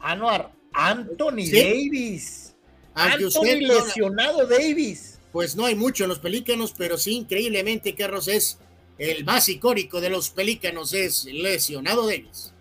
Anuar, 0.00 0.50
Anthony 0.72 1.50
Davis. 1.52 2.54
Anthony 2.94 3.60
lesionado 3.60 4.46
Davis. 4.46 5.18
Pues 5.30 5.56
no 5.56 5.66
hay 5.66 5.74
mucho 5.74 6.04
en 6.04 6.08
los 6.08 6.20
pelícanos, 6.20 6.72
pero 6.74 6.96
sí, 6.96 7.16
increíblemente, 7.16 7.94
Carlos 7.94 8.28
es 8.28 8.58
el 8.98 9.24
más 9.24 9.48
icónico 9.48 10.00
de 10.00 10.10
los 10.10 10.30
pelícanos, 10.30 10.92
es 10.92 11.24
lesionado 11.24 12.06
Davis. 12.06 12.52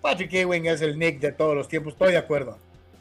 Patrick 0.00 0.32
Ewing 0.32 0.66
es 0.66 0.80
el 0.82 0.98
Nick 0.98 1.20
de 1.20 1.32
todos 1.32 1.54
los 1.54 1.68
tiempos, 1.68 1.94
estoy 1.94 2.12
de 2.12 2.18
acuerdo. 2.18 2.58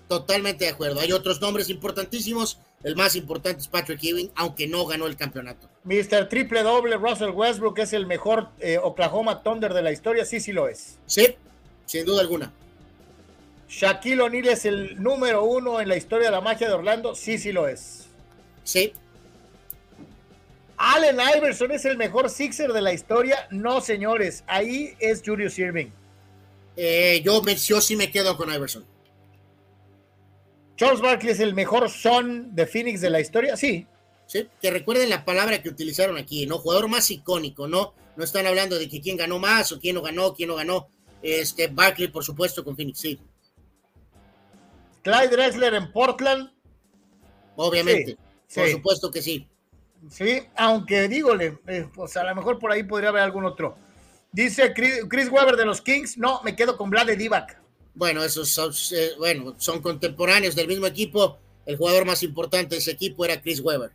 Totalmente 0.08 0.66
de 0.66 0.72
acuerdo. 0.72 1.00
Hay 1.00 1.12
otros 1.12 1.42
nombres 1.42 1.70
importantísimos. 1.70 2.60
El 2.84 2.96
más 2.96 3.16
importante 3.16 3.62
es 3.62 3.68
Patrick 3.68 4.04
Ewing, 4.04 4.32
aunque 4.36 4.68
no 4.68 4.86
ganó 4.86 5.08
el 5.08 5.16
campeonato. 5.16 5.68
Mr. 5.84 6.30
Triple 6.30 6.62
Doble, 6.62 6.98
Russell 6.98 7.30
Westbrook 7.30 7.80
es 7.80 7.94
el 7.94 8.06
mejor 8.06 8.50
eh, 8.60 8.78
Oklahoma 8.82 9.42
Thunder 9.42 9.74
de 9.74 9.82
la 9.82 9.92
historia. 9.92 10.26
Sí, 10.26 10.40
sí 10.40 10.52
lo 10.52 10.68
es. 10.68 11.00
Sí, 11.08 11.36
sin 11.86 12.06
duda 12.06 12.22
alguna. 12.22 12.54
Shaquille 13.68 14.22
O'Neal 14.22 14.48
es 14.48 14.66
el 14.66 15.02
número 15.02 15.44
uno 15.44 15.82
en 15.82 15.90
la 15.90 15.98
historia 15.98 16.28
de 16.28 16.32
la 16.32 16.42
magia 16.42 16.68
de 16.68 16.74
Orlando. 16.76 17.16
Sí, 17.16 17.40
sí 17.40 17.52
lo 17.52 17.68
es. 17.68 18.08
Sí. 18.64 18.94
Allen 20.78 21.18
Iverson 21.38 21.72
es 21.72 21.86
el 21.86 21.98
mejor 21.98 22.30
Sixer 22.30 22.72
de 22.74 22.82
la 22.82 22.94
historia. 22.94 23.48
No, 23.52 23.82
señores. 23.82 24.44
Ahí 24.48 24.96
es 25.00 25.22
Julius 25.26 25.58
Irving. 25.58 25.88
Eh, 26.76 27.22
yo, 27.24 27.42
yo 27.44 27.82
sí 27.82 27.96
me 27.96 28.12
quedo 28.12 28.36
con 28.38 28.54
Iverson. 28.54 28.86
Charles 30.76 31.02
Barkley 31.02 31.32
es 31.32 31.40
el 31.40 31.54
mejor 31.54 31.90
son 31.90 32.54
de 32.54 32.68
Phoenix 32.68 33.02
de 33.02 33.10
la 33.10 33.22
historia. 33.22 33.56
Sí. 33.56 33.88
Sí, 34.28 34.48
que 34.60 34.72
recuerden 34.72 35.10
la 35.10 35.24
palabra 35.24 35.62
que 35.62 35.70
utilizaron 35.70 36.18
aquí, 36.18 36.48
¿no? 36.48 36.58
Jugador 36.58 36.88
más 36.88 37.12
icónico, 37.12 37.68
¿no? 37.68 37.94
No 38.16 38.24
están 38.24 38.48
hablando 38.48 38.78
de 38.78 38.90
que 38.90 39.00
quién 39.00 39.18
ganó 39.18 39.38
más 39.38 39.72
o 39.72 39.80
quién 39.80 39.96
no 39.96 40.02
ganó, 40.02 40.34
quién 40.34 40.50
no 40.50 40.56
ganó. 40.56 40.88
Este, 41.22 41.68
Barkley, 41.68 42.08
por 42.08 42.24
supuesto, 42.24 42.64
con 42.64 42.76
Phoenix, 42.76 43.00
sí. 43.00 43.20
Clyde 45.04 45.30
Drexler 45.30 45.76
en 45.76 45.92
Portland. 45.92 46.52
Obviamente, 47.56 48.18
por 48.54 48.68
supuesto 48.68 49.12
que 49.12 49.22
sí. 49.22 49.48
Sí, 50.10 50.42
aunque 50.56 51.08
dígole, 51.08 51.60
eh, 51.68 51.88
pues 51.94 52.16
a 52.18 52.24
lo 52.24 52.36
mejor 52.36 52.60
por 52.60 52.72
ahí 52.72 52.84
podría 52.84 53.10
haber 53.10 53.24
algún 53.24 53.46
otro. 53.46 53.78
Dice 54.32 54.74
Chris, 54.74 55.30
Weber 55.30 55.56
de 55.56 55.66
los 55.66 55.82
Kings, 55.82 56.18
no, 56.18 56.42
me 56.44 56.56
quedo 56.56 56.78
con 56.78 56.90
Vlad 56.90 57.08
de 57.08 57.16
Divac. 57.16 57.62
Bueno, 57.94 58.24
esos 58.24 58.50
son, 58.50 58.74
eh, 58.92 59.12
bueno, 59.18 59.56
son 59.58 59.82
contemporáneos 59.82 60.56
del 60.56 60.68
mismo 60.68 60.86
equipo. 60.86 61.40
El 61.66 61.78
jugador 61.78 62.06
más 62.06 62.22
importante 62.22 62.76
de 62.76 62.80
ese 62.80 62.92
equipo 62.92 63.24
era 63.24 63.42
Chris 63.42 63.62
Weber. 63.62 63.92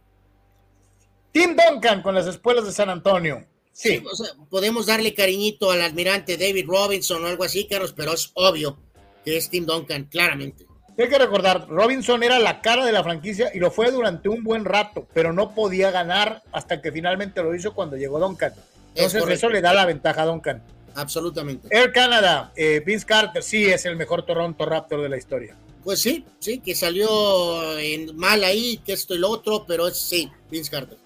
Tim 1.33 1.55
Duncan 1.55 2.03
con 2.03 2.15
las 2.15 2.27
espuelas 2.27 2.65
de 2.65 2.73
San 2.73 2.89
Antonio. 2.89 3.47
Sí. 3.73 4.03
podemos 4.51 4.87
darle 4.87 5.15
cariñito 5.15 5.71
al 5.71 5.81
almirante 5.81 6.37
David 6.37 6.67
Robinson 6.67 7.25
o 7.25 7.29
algo 7.29 7.45
así, 7.45 7.67
Carlos, 7.67 7.95
pero 7.97 8.13
es 8.13 8.31
obvio 8.35 8.79
que 9.25 9.37
es 9.37 9.49
Tim 9.49 9.65
Duncan, 9.65 10.05
claramente. 10.05 10.67
Hay 11.01 11.09
que 11.09 11.19
recordar, 11.19 11.67
Robinson 11.69 12.23
era 12.23 12.39
la 12.39 12.61
cara 12.61 12.85
de 12.85 12.93
la 12.93 13.03
franquicia 13.03 13.51
y 13.55 13.59
lo 13.59 13.71
fue 13.71 13.91
durante 13.91 14.29
un 14.29 14.45
buen 14.45 14.67
rato, 14.67 15.09
pero 15.15 15.33
no 15.33 15.55
podía 15.55 15.91
ganar 15.91 16.43
hasta 16.53 16.83
que 16.83 16.93
finalmente 16.93 17.43
lo 17.43 17.55
hizo 17.55 17.73
cuando 17.73 17.97
llegó 17.97 18.19
Duncan. 18.21 18.53
Entonces 18.95 19.27
eso 19.31 19.49
le 19.49 19.63
da 19.63 19.73
la 19.73 19.87
ventaja 19.87 20.23
a 20.23 20.27
Duncan. 20.27 20.63
Absolutamente. 20.95 21.69
Air 21.71 21.93
Canada, 21.93 22.53
eh, 22.55 22.83
Vince 22.85 23.07
Carter, 23.07 23.43
sí 23.43 23.65
es 23.65 23.87
el 23.87 23.97
mejor 23.97 24.27
Toronto 24.27 24.67
Raptor 24.67 25.01
de 25.01 25.09
la 25.09 25.17
historia. 25.17 25.57
Pues 25.85 26.03
sí, 26.03 26.27
sí, 26.39 26.59
que 26.59 26.75
salió 26.75 27.79
en 27.79 28.15
mal 28.17 28.45
ahí, 28.45 28.79
que 28.85 28.93
esto 28.93 29.15
y 29.15 29.19
lo 29.19 29.31
otro, 29.31 29.65
pero 29.67 29.89
es 29.89 29.97
sí, 29.97 30.31
Vince 30.51 30.71
Carter. 30.71 30.99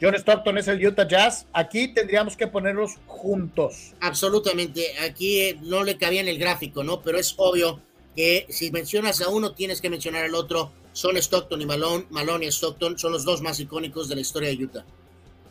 John 0.00 0.14
Stockton 0.14 0.58
es 0.58 0.66
el 0.66 0.84
Utah 0.84 1.06
Jazz. 1.06 1.46
Aquí 1.52 1.88
tendríamos 1.94 2.36
que 2.36 2.48
ponerlos 2.48 2.96
juntos. 3.06 3.94
Absolutamente. 4.00 4.98
Aquí 4.98 5.40
eh, 5.40 5.58
no 5.62 5.84
le 5.84 5.96
cabía 5.96 6.20
en 6.20 6.28
el 6.28 6.38
gráfico, 6.38 6.84
¿no? 6.84 7.00
Pero 7.00 7.18
es 7.18 7.32
obvio 7.38 7.80
que 8.16 8.46
si 8.48 8.70
mencionas 8.70 9.20
a 9.20 9.28
uno 9.28 9.52
tienes 9.52 9.80
que 9.80 9.90
mencionar 9.90 10.24
al 10.24 10.34
otro. 10.34 10.72
Son 10.94 11.16
Stockton 11.18 11.60
y 11.60 11.66
Malone. 11.66 12.06
Malone 12.08 12.46
y 12.46 12.48
Stockton 12.48 12.98
son 12.98 13.12
los 13.12 13.24
dos 13.24 13.42
más 13.42 13.60
icónicos 13.60 14.08
de 14.08 14.14
la 14.14 14.22
historia 14.22 14.48
de 14.48 14.64
Utah. 14.64 14.84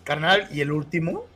Carnal, 0.04 0.50
¿y 0.52 0.62
el 0.62 0.72
último? 0.72 1.28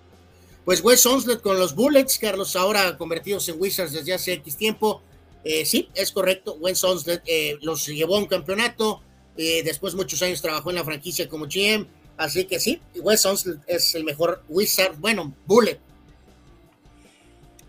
Pues 0.66 0.84
Wes 0.84 1.02
Sonslet 1.02 1.42
con 1.42 1.60
los 1.60 1.76
Bullets, 1.76 2.18
Carlos, 2.18 2.56
ahora 2.56 2.98
convertidos 2.98 3.48
en 3.50 3.60
Wizards 3.60 3.94
desde 3.94 4.14
hace 4.14 4.34
X 4.34 4.58
tiempo. 4.58 5.04
Eh, 5.44 5.66
sí, 5.66 5.90
es 5.94 6.12
correcto. 6.12 6.56
Wes 6.60 6.80
Sonslet 6.80 7.22
eh, 7.26 7.58
los 7.62 7.86
llevó 7.86 8.18
a 8.18 8.20
un 8.20 8.26
campeonato. 8.26 9.02
Eh, 9.38 9.62
después 9.64 9.94
muchos 9.94 10.22
años 10.24 10.42
trabajó 10.42 10.72
en 10.72 10.78
la 10.78 10.84
franquicia 10.84 11.30
como 11.30 11.46
GM. 11.46 11.88
Así 12.18 12.46
que 12.46 12.60
sí, 12.60 12.82
Wes 12.96 13.22
Sonslet 13.22 13.60
es 13.68 13.96
el 13.96 14.04
mejor 14.04 14.44
Wizard, 14.50 14.98
bueno, 14.98 15.34
Bullet. 15.46 15.80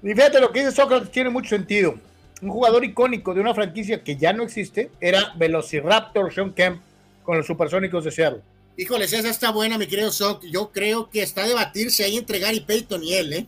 Y 0.03 0.09
fíjate 0.09 0.41
lo 0.41 0.51
que 0.51 0.61
dice 0.61 0.73
Sócrates, 0.73 1.13
tiene 1.13 1.31
mucho 1.31 1.51
sentido 1.51 1.95
un 2.43 2.51
jugador 2.51 2.85
icónico 2.85 3.35
de 3.35 3.41
una 3.41 3.55
franquicia 3.55 4.03
que 4.03 4.17
ya 4.17 4.33
no 4.33 4.43
existe 4.43 4.91
era 5.01 5.33
Velociraptor 5.37 6.33
Sean 6.33 6.53
Kemp 6.53 6.81
con 7.25 7.37
los 7.37 7.47
Supersónicos 7.47 8.05
de 8.05 8.11
Seattle. 8.11 8.43
Híjoles, 8.77 9.13
esa 9.13 9.29
está 9.29 9.51
buena, 9.51 9.77
mi 9.77 9.87
querido 9.87 10.11
Sock. 10.11 10.45
Yo 10.45 10.71
creo 10.73 11.11
que 11.11 11.23
está 11.23 11.45
a 11.45 11.49
debatirse 11.49 12.05
ahí 12.05 12.17
entre 12.17 12.39
Gary 12.39 12.61
Payton 12.61 13.05
y 13.05 13.15
él, 13.15 13.33
¿eh? 13.33 13.47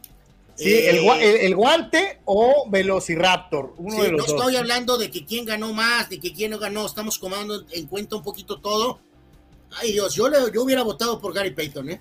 Sí, 0.54 0.70
el, 0.86 0.98
eh, 0.98 1.54
guante 1.54 2.18
o 2.26 2.68
Velociraptor, 2.68 3.72
uno 3.78 4.02
de 4.02 4.10
los 4.10 4.28
no 4.28 4.36
estoy 4.36 4.56
hablando 4.56 4.98
de 4.98 5.10
que 5.10 5.24
quién 5.24 5.46
ganó 5.46 5.72
más, 5.72 6.10
de 6.10 6.20
que 6.20 6.34
quién 6.34 6.50
no 6.50 6.58
ganó, 6.58 6.84
estamos 6.84 7.18
tomando 7.18 7.64
en 7.70 7.86
cuenta 7.86 8.16
un 8.16 8.22
poquito 8.22 8.60
todo. 8.60 9.00
Ay 9.80 9.92
Dios, 9.92 10.14
yo, 10.14 10.28
le, 10.28 10.36
yo 10.52 10.62
hubiera 10.62 10.82
votado 10.82 11.18
por 11.18 11.32
Gary 11.32 11.52
Payton, 11.52 11.90
¿eh? 11.90 12.00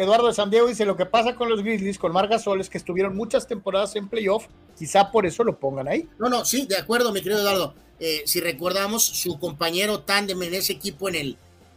Eduardo 0.00 0.28
de 0.28 0.32
San 0.32 0.48
Diego 0.48 0.66
dice, 0.66 0.86
lo 0.86 0.96
que 0.96 1.04
pasa 1.04 1.34
con 1.34 1.50
los 1.50 1.62
Grizzlies, 1.62 1.98
con 1.98 2.10
Margasol, 2.10 2.58
es 2.58 2.70
que 2.70 2.78
estuvieron 2.78 3.14
muchas 3.14 3.46
temporadas 3.46 3.94
en 3.96 4.08
playoff, 4.08 4.46
quizá 4.78 5.10
por 5.10 5.26
eso 5.26 5.44
lo 5.44 5.58
pongan 5.58 5.88
ahí. 5.88 6.08
No, 6.18 6.30
no, 6.30 6.42
sí, 6.46 6.64
de 6.64 6.78
acuerdo, 6.78 7.12
mi 7.12 7.20
querido 7.20 7.42
Eduardo. 7.42 7.74
Eh, 7.98 8.22
si 8.24 8.40
recordamos, 8.40 9.04
su 9.04 9.38
compañero 9.38 10.00
tándem 10.00 10.42
en 10.42 10.54
ese 10.54 10.72
equipo 10.72 11.10
en 11.10 11.14
el, 11.16 11.36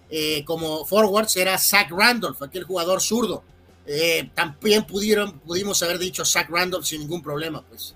eh, 0.10 0.46
como 0.46 0.86
forwards 0.86 1.36
era 1.36 1.58
Zach 1.58 1.92
Randolph, 1.92 2.42
aquel 2.42 2.64
jugador 2.64 3.02
zurdo. 3.02 3.44
Eh, 3.86 4.30
también 4.34 4.86
pudieron, 4.86 5.40
pudimos 5.40 5.84
haber 5.84 6.00
dicho 6.00 6.24
Zach 6.24 6.50
Randolph 6.50 6.86
sin 6.86 7.02
ningún 7.02 7.22
problema, 7.22 7.62
pues. 7.68 7.94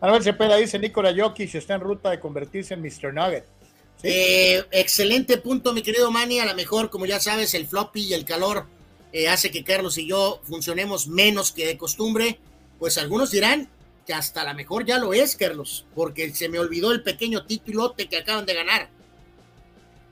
Manuel 0.00 0.24
Cepeda 0.24 0.56
dice, 0.56 0.80
Nikola 0.80 1.14
Jokic 1.16 1.54
está 1.54 1.74
en 1.74 1.82
ruta 1.82 2.10
de 2.10 2.18
convertirse 2.18 2.74
en 2.74 2.82
Mr. 2.82 3.14
Nugget. 3.14 3.44
excelente 4.02 5.36
punto, 5.36 5.72
mi 5.72 5.82
querido 5.82 6.10
Manny. 6.10 6.40
A 6.40 6.46
lo 6.46 6.56
mejor, 6.56 6.90
como 6.90 7.06
ya 7.06 7.20
sabes, 7.20 7.54
el 7.54 7.68
floppy 7.68 8.00
y 8.00 8.14
el 8.14 8.24
calor 8.24 8.66
eh, 9.12 9.28
hace 9.28 9.50
que 9.50 9.64
Carlos 9.64 9.98
y 9.98 10.06
yo 10.06 10.40
funcionemos 10.44 11.08
menos 11.08 11.52
que 11.52 11.66
de 11.66 11.76
costumbre, 11.76 12.38
pues 12.78 12.96
algunos 12.98 13.30
dirán 13.30 13.68
que 14.06 14.14
hasta 14.14 14.44
la 14.44 14.54
mejor 14.54 14.86
ya 14.86 14.98
lo 14.98 15.12
es, 15.12 15.36
Carlos, 15.36 15.86
porque 15.94 16.32
se 16.34 16.48
me 16.48 16.58
olvidó 16.58 16.92
el 16.92 17.02
pequeño 17.02 17.44
títulote 17.44 18.08
que 18.08 18.18
acaban 18.18 18.46
de 18.46 18.54
ganar. 18.54 18.88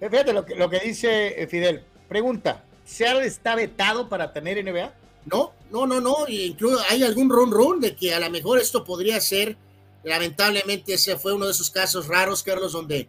Eh, 0.00 0.08
fíjate 0.10 0.32
lo 0.32 0.44
que, 0.44 0.54
lo 0.54 0.68
que 0.68 0.80
dice 0.80 1.40
eh, 1.40 1.46
Fidel. 1.46 1.84
Pregunta, 2.08 2.64
¿Seattle 2.84 3.26
está 3.26 3.54
vetado 3.54 4.08
para 4.08 4.32
tener 4.32 4.62
NBA? 4.64 4.92
No, 5.26 5.52
no, 5.70 5.86
no, 5.86 6.00
no. 6.00 6.28
Incluso 6.28 6.80
hay 6.88 7.02
algún 7.02 7.28
run 7.30 7.50
run 7.50 7.80
de 7.80 7.94
que 7.94 8.14
a 8.14 8.20
lo 8.20 8.30
mejor 8.30 8.58
esto 8.58 8.84
podría 8.84 9.20
ser. 9.20 9.56
Lamentablemente 10.04 10.94
ese 10.94 11.16
fue 11.16 11.34
uno 11.34 11.46
de 11.46 11.52
esos 11.52 11.70
casos 11.70 12.08
raros, 12.08 12.42
Carlos, 12.42 12.72
donde 12.72 13.08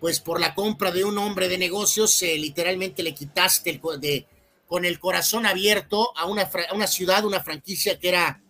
pues 0.00 0.20
por 0.20 0.40
la 0.40 0.54
compra 0.54 0.92
de 0.92 1.04
un 1.04 1.18
hombre 1.18 1.48
de 1.48 1.58
negocios 1.58 2.22
literalmente 2.22 3.02
le 3.02 3.14
quitaste 3.14 3.70
el, 3.70 3.80
de, 4.00 4.26
con 4.68 4.84
el 4.84 5.00
corazón 5.00 5.46
abierto 5.46 6.16
a 6.16 6.26
una, 6.26 6.48
una 6.74 6.86
ciudad, 6.86 7.24
una 7.24 7.42
franquicia 7.42 7.98
que 7.98 8.10
era 8.10 8.42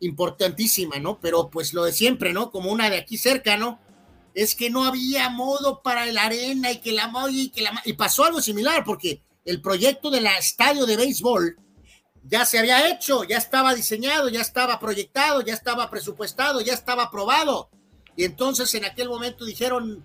importantísima, 0.00 0.98
¿no? 0.98 1.20
Pero 1.20 1.50
pues 1.50 1.74
lo 1.74 1.84
de 1.84 1.92
siempre, 1.92 2.32
¿no? 2.32 2.50
Como 2.50 2.72
una 2.72 2.90
de 2.90 2.96
aquí 2.96 3.18
cerca, 3.18 3.56
¿no? 3.56 3.78
Es 4.34 4.54
que 4.54 4.70
no 4.70 4.84
había 4.84 5.28
modo 5.28 5.82
para 5.82 6.06
la 6.06 6.24
arena 6.24 6.72
y 6.72 6.78
que 6.78 6.92
la 6.92 7.12
y 7.30 7.50
que 7.50 7.62
la 7.62 7.82
y 7.84 7.92
pasó 7.92 8.24
algo 8.24 8.40
similar 8.40 8.84
porque 8.84 9.22
el 9.44 9.60
proyecto 9.60 10.10
del 10.10 10.26
estadio 10.26 10.86
de 10.86 10.96
béisbol 10.96 11.58
ya 12.24 12.46
se 12.46 12.58
había 12.58 12.88
hecho, 12.88 13.24
ya 13.24 13.36
estaba 13.36 13.74
diseñado, 13.74 14.28
ya 14.28 14.40
estaba 14.40 14.78
proyectado, 14.78 15.42
ya 15.42 15.54
estaba 15.54 15.90
presupuestado, 15.90 16.60
ya 16.60 16.74
estaba 16.74 17.04
aprobado. 17.04 17.70
Y 18.16 18.24
entonces 18.24 18.72
en 18.74 18.84
aquel 18.84 19.08
momento 19.08 19.44
dijeron, 19.44 20.04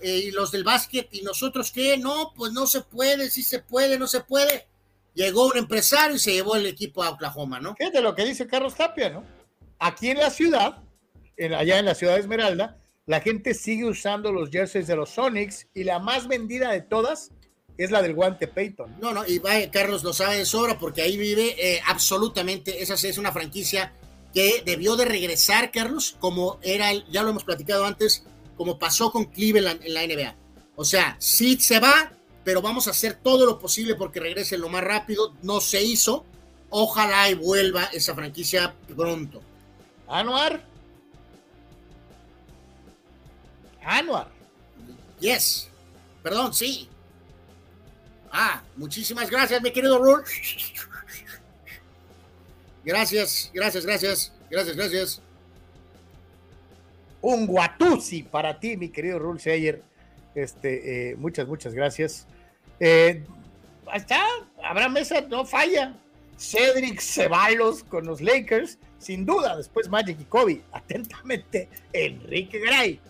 eh, 0.00 0.24
y 0.26 0.30
los 0.30 0.50
del 0.50 0.64
básquet, 0.64 1.08
¿y 1.12 1.22
nosotros 1.22 1.70
qué? 1.72 1.96
No, 1.96 2.32
pues 2.34 2.52
no 2.52 2.66
se 2.66 2.82
puede, 2.82 3.30
sí 3.30 3.42
se 3.42 3.60
puede, 3.60 3.98
no 3.98 4.06
se 4.06 4.20
puede. 4.20 4.68
Llegó 5.16 5.46
un 5.46 5.56
empresario 5.56 6.14
y 6.14 6.20
se 6.20 6.32
llevó 6.32 6.54
el 6.54 6.66
equipo 6.66 7.02
a 7.02 7.10
Oklahoma, 7.10 7.58
¿no? 7.58 7.74
Fíjate 7.74 8.00
lo 8.00 8.14
que 8.14 8.24
dice 8.24 8.46
Carlos 8.46 8.76
Tapia, 8.76 9.10
¿no? 9.10 9.24
Aquí 9.80 10.10
en 10.10 10.18
la 10.18 10.30
ciudad, 10.30 10.78
en, 11.36 11.54
allá 11.54 11.80
en 11.80 11.86
la 11.86 11.96
ciudad 11.96 12.14
de 12.14 12.20
Esmeralda, 12.20 12.78
la 13.06 13.20
gente 13.20 13.54
sigue 13.54 13.86
usando 13.86 14.30
los 14.30 14.50
jerseys 14.50 14.86
de 14.86 14.94
los 14.94 15.10
Sonics 15.10 15.66
y 15.74 15.84
la 15.84 15.98
más 15.98 16.28
vendida 16.28 16.70
de 16.70 16.82
todas 16.82 17.32
es 17.78 17.90
la 17.90 18.02
del 18.02 18.14
guante 18.14 18.46
Peyton. 18.46 18.96
No, 19.00 19.12
no, 19.12 19.26
y 19.26 19.38
vaya, 19.38 19.70
Carlos 19.70 20.04
lo 20.04 20.12
sabe 20.12 20.36
de 20.38 20.46
sobra 20.46 20.78
porque 20.78 21.02
ahí 21.02 21.16
vive 21.16 21.56
eh, 21.58 21.80
absolutamente, 21.86 22.82
esa 22.82 22.94
es 22.94 23.18
una 23.18 23.32
franquicia 23.32 23.92
que 24.34 24.62
debió 24.64 24.96
de 24.96 25.06
regresar, 25.06 25.70
Carlos, 25.70 26.16
como 26.20 26.58
era, 26.62 26.92
ya 27.10 27.22
lo 27.22 27.30
hemos 27.30 27.44
platicado 27.44 27.86
antes, 27.86 28.24
como 28.54 28.78
pasó 28.78 29.10
con 29.10 29.24
Cleveland 29.24 29.80
en 29.82 29.94
la 29.94 30.06
NBA. 30.06 30.36
O 30.74 30.84
sea, 30.84 31.16
sí 31.18 31.58
se 31.58 31.80
va, 31.80 32.12
pero 32.46 32.62
vamos 32.62 32.86
a 32.86 32.92
hacer 32.92 33.14
todo 33.14 33.44
lo 33.44 33.58
posible 33.58 33.96
porque 33.96 34.20
regrese 34.20 34.56
lo 34.56 34.68
más 34.68 34.84
rápido. 34.84 35.34
No 35.42 35.60
se 35.60 35.82
hizo. 35.82 36.24
Ojalá 36.70 37.28
y 37.28 37.34
vuelva 37.34 37.86
esa 37.86 38.14
franquicia 38.14 38.72
pronto. 38.94 39.42
Anuar. 40.06 40.64
Anuar. 43.84 44.30
Yes. 45.18 45.68
Perdón, 46.22 46.54
sí. 46.54 46.88
Ah, 48.30 48.62
muchísimas 48.76 49.28
gracias, 49.28 49.60
mi 49.60 49.72
querido 49.72 49.98
Rule. 49.98 50.22
Gracias, 52.84 53.50
gracias, 53.52 53.84
gracias, 53.84 54.32
gracias, 54.48 54.76
gracias. 54.76 55.22
Un 57.20 57.48
guatusi 57.48 58.22
para 58.22 58.60
ti, 58.60 58.76
mi 58.76 58.90
querido 58.90 59.18
Rule 59.18 59.40
Sayer. 59.40 59.82
Este, 60.36 61.10
eh, 61.10 61.16
muchas, 61.16 61.48
muchas 61.48 61.74
gracias. 61.74 62.28
Eh, 62.80 63.24
está, 63.94 64.22
Abraham 64.62 64.94
Mesa 64.94 65.20
no 65.22 65.44
falla. 65.44 65.94
Cedric 66.38 67.00
Ceballos 67.00 67.82
con 67.84 68.04
los 68.04 68.20
Lakers, 68.20 68.78
sin 68.98 69.24
duda, 69.24 69.56
después 69.56 69.88
Magic 69.88 70.20
y 70.20 70.24
Kobe. 70.24 70.60
Atentamente, 70.72 71.68
Enrique 71.92 72.58
Gray. 72.58 73.00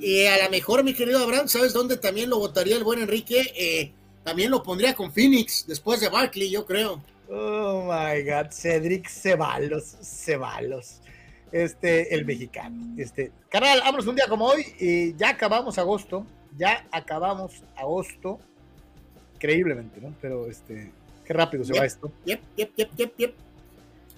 Y 0.00 0.26
a 0.26 0.44
lo 0.44 0.50
mejor, 0.50 0.84
mi 0.84 0.94
querido 0.94 1.22
Abraham, 1.22 1.48
¿sabes 1.48 1.72
dónde 1.72 1.96
también 1.96 2.30
lo 2.30 2.38
votaría 2.38 2.76
el 2.76 2.84
buen 2.84 3.00
Enrique? 3.00 3.52
Eh, 3.56 3.92
también 4.24 4.50
lo 4.50 4.62
pondría 4.62 4.94
con 4.94 5.12
Phoenix, 5.12 5.64
después 5.66 6.00
de 6.00 6.08
Barkley, 6.08 6.50
yo 6.50 6.66
creo. 6.66 7.02
Oh 7.28 7.84
my 7.84 8.22
God, 8.22 8.50
Cedric 8.50 9.08
Ceballos, 9.08 9.96
Ceballos. 10.02 11.00
Este, 11.52 12.14
el 12.14 12.24
mexicano. 12.24 12.94
Este, 12.98 13.32
canal, 13.48 13.80
vámonos 13.80 14.06
un 14.06 14.16
día 14.16 14.26
como 14.28 14.46
hoy 14.46 14.66
y 14.78 15.16
ya 15.16 15.30
acabamos 15.30 15.78
agosto. 15.78 16.26
Ya 16.56 16.86
acabamos 16.90 17.62
agosto. 17.76 18.40
Increíblemente, 19.46 20.00
¿no? 20.00 20.12
Pero 20.20 20.48
este, 20.50 20.90
qué 21.24 21.32
rápido 21.32 21.64
se 21.64 21.78
va 21.78 21.86
esto. 21.86 22.10
Yep, 22.24 22.40
yep, 22.56 22.70
yep, 22.76 22.90
yep, 22.96 23.16
yep. 23.16 23.34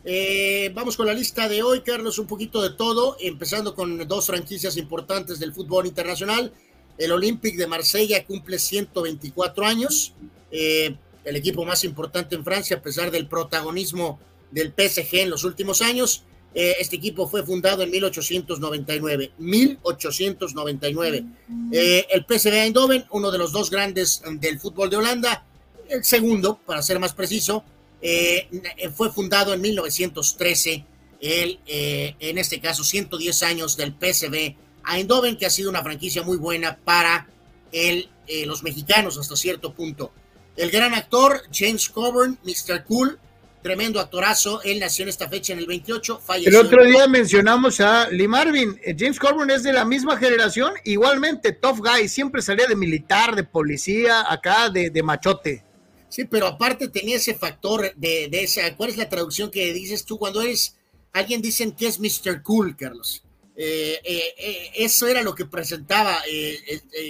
Eh, 0.05 0.73
vamos 0.75 0.97
con 0.97 1.07
la 1.07 1.13
lista 1.13 1.47
de 1.51 1.63
hoy, 1.63 1.83
Carlos, 1.83 2.19
un 2.19 2.27
poquito 2.27 2.63
de 2.63 2.71
todo, 2.71 3.19
empezando 3.21 3.75
con 3.75 4.09
dos 4.09 4.27
franquicias 4.27 4.79
importantes 4.79 5.39
del 5.39 5.53
fútbol 5.53 5.87
internacional. 5.87 6.51
El 6.97 7.13
Olympique 7.13 7.59
de 7.59 7.67
Marsella 7.67 8.25
cumple 8.25 8.59
124 8.59 9.67
años, 9.67 10.15
eh, 10.51 10.97
el 11.25 11.37
equipo 11.37 11.63
más 11.67 11.85
importante 11.85 12.35
en 12.35 12.43
Francia, 12.43 12.79
a 12.79 12.81
pesar 12.81 13.11
del 13.11 13.29
protagonismo 13.29 14.19
del 14.51 14.73
PSG 14.73 15.17
en 15.17 15.31
los 15.31 15.45
últimos 15.45 15.83
años. 15.83 16.25
Eh, 16.55 16.77
este 16.81 16.97
equipo 16.97 17.29
fue 17.29 17.45
fundado 17.45 17.83
en 17.83 17.91
1899. 17.91 19.33
1899. 19.39 21.25
el 21.73 22.27
PSV 22.27 22.55
Eindhoven, 22.55 23.05
uno 23.11 23.31
de 23.31 23.39
los 23.39 23.53
dos 23.53 23.71
grandes 23.71 24.23
del 24.41 24.59
fútbol 24.59 24.91
de 24.91 24.97
Holanda, 24.97 25.45
el 25.89 26.05
segundo, 26.05 26.59
para 26.67 26.83
ser 26.83 26.99
más 26.99 27.15
preciso, 27.15 27.65
eh, 28.01 28.49
fue 28.95 29.11
fundado 29.11 29.53
en 29.53 29.61
1913, 29.61 30.85
el, 31.21 31.59
eh, 31.67 32.15
en 32.21 32.39
este 32.39 32.61
caso 32.61 32.85
110 32.85 33.43
años 33.43 33.77
del 33.77 33.93
PSV 33.93 34.57
Eindhoven, 34.87 35.37
que 35.37 35.47
ha 35.47 35.51
sido 35.51 35.71
una 35.71 35.83
franquicia 35.83 36.23
muy 36.23 36.37
buena 36.37 36.77
para 36.77 37.29
el, 37.73 38.09
eh, 38.27 38.47
los 38.47 38.63
mexicanos 38.63 39.19
hasta 39.19 39.37
cierto 39.37 39.73
punto. 39.73 40.13
El 40.57 40.71
gran 40.71 40.95
actor 40.95 41.43
James 41.53 41.89
Coburn, 41.89 42.39
Mr. 42.45 42.85
Cool, 42.85 43.19
tremendo 43.63 44.01
actorazo, 44.01 44.63
él 44.63 44.81
nació 44.81 45.05
en 45.05 45.09
esta 45.09 45.29
fecha 45.29 45.53
en 45.53 45.59
el 45.59 45.67
28, 45.67 46.21
falleció. 46.21 46.61
El 46.61 46.67
otro 46.67 46.85
día 46.85 47.07
mencionamos 47.07 47.81
a 47.81 48.09
Lee 48.11 48.29
Marvin, 48.29 48.79
James 48.97 49.19
Coburn 49.19 49.51
es 49.51 49.63
de 49.63 49.73
la 49.73 49.85
misma 49.85 50.17
generación, 50.17 50.75
igualmente 50.85 51.53
tough 51.53 51.79
guy, 51.79 52.09
siempre 52.09 52.43
salía 52.43 52.67
de 52.67 52.77
militar, 52.77 53.35
de 53.35 53.45
policía, 53.45 54.31
acá 54.33 54.71
de, 54.71 54.91
de 54.91 55.03
machote. 55.03 55.65
Sí, 56.09 56.25
pero 56.25 56.47
aparte 56.47 56.89
tenía 56.89 57.17
ese 57.17 57.35
factor 57.35 57.93
de, 57.95 58.29
de 58.29 58.43
esa, 58.43 58.75
¿cuál 58.77 58.91
es 58.91 58.97
la 58.97 59.09
traducción 59.09 59.51
que 59.51 59.73
dices 59.73 60.05
tú 60.05 60.19
cuando 60.19 60.41
eres, 60.41 60.77
alguien 61.13 61.43
dicen 61.43 61.73
que 61.73 61.87
es 61.87 62.01
Mr. 62.01 62.43
Cool, 62.43 62.77
Carlos? 62.77 63.23
Eh, 63.61 64.01
eh, 64.05 64.35
eh, 64.39 64.71
eso 64.77 65.09
era 65.09 65.21
lo 65.23 65.35
que 65.35 65.45
presentaba 65.45 66.17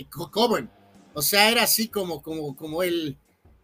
Coburn. 0.09 0.71
O 1.13 1.21
sea, 1.21 1.51
era 1.51 1.65
así 1.65 1.89
como, 1.89 2.23
como, 2.23 2.57
como 2.57 2.83
él, 2.83 3.19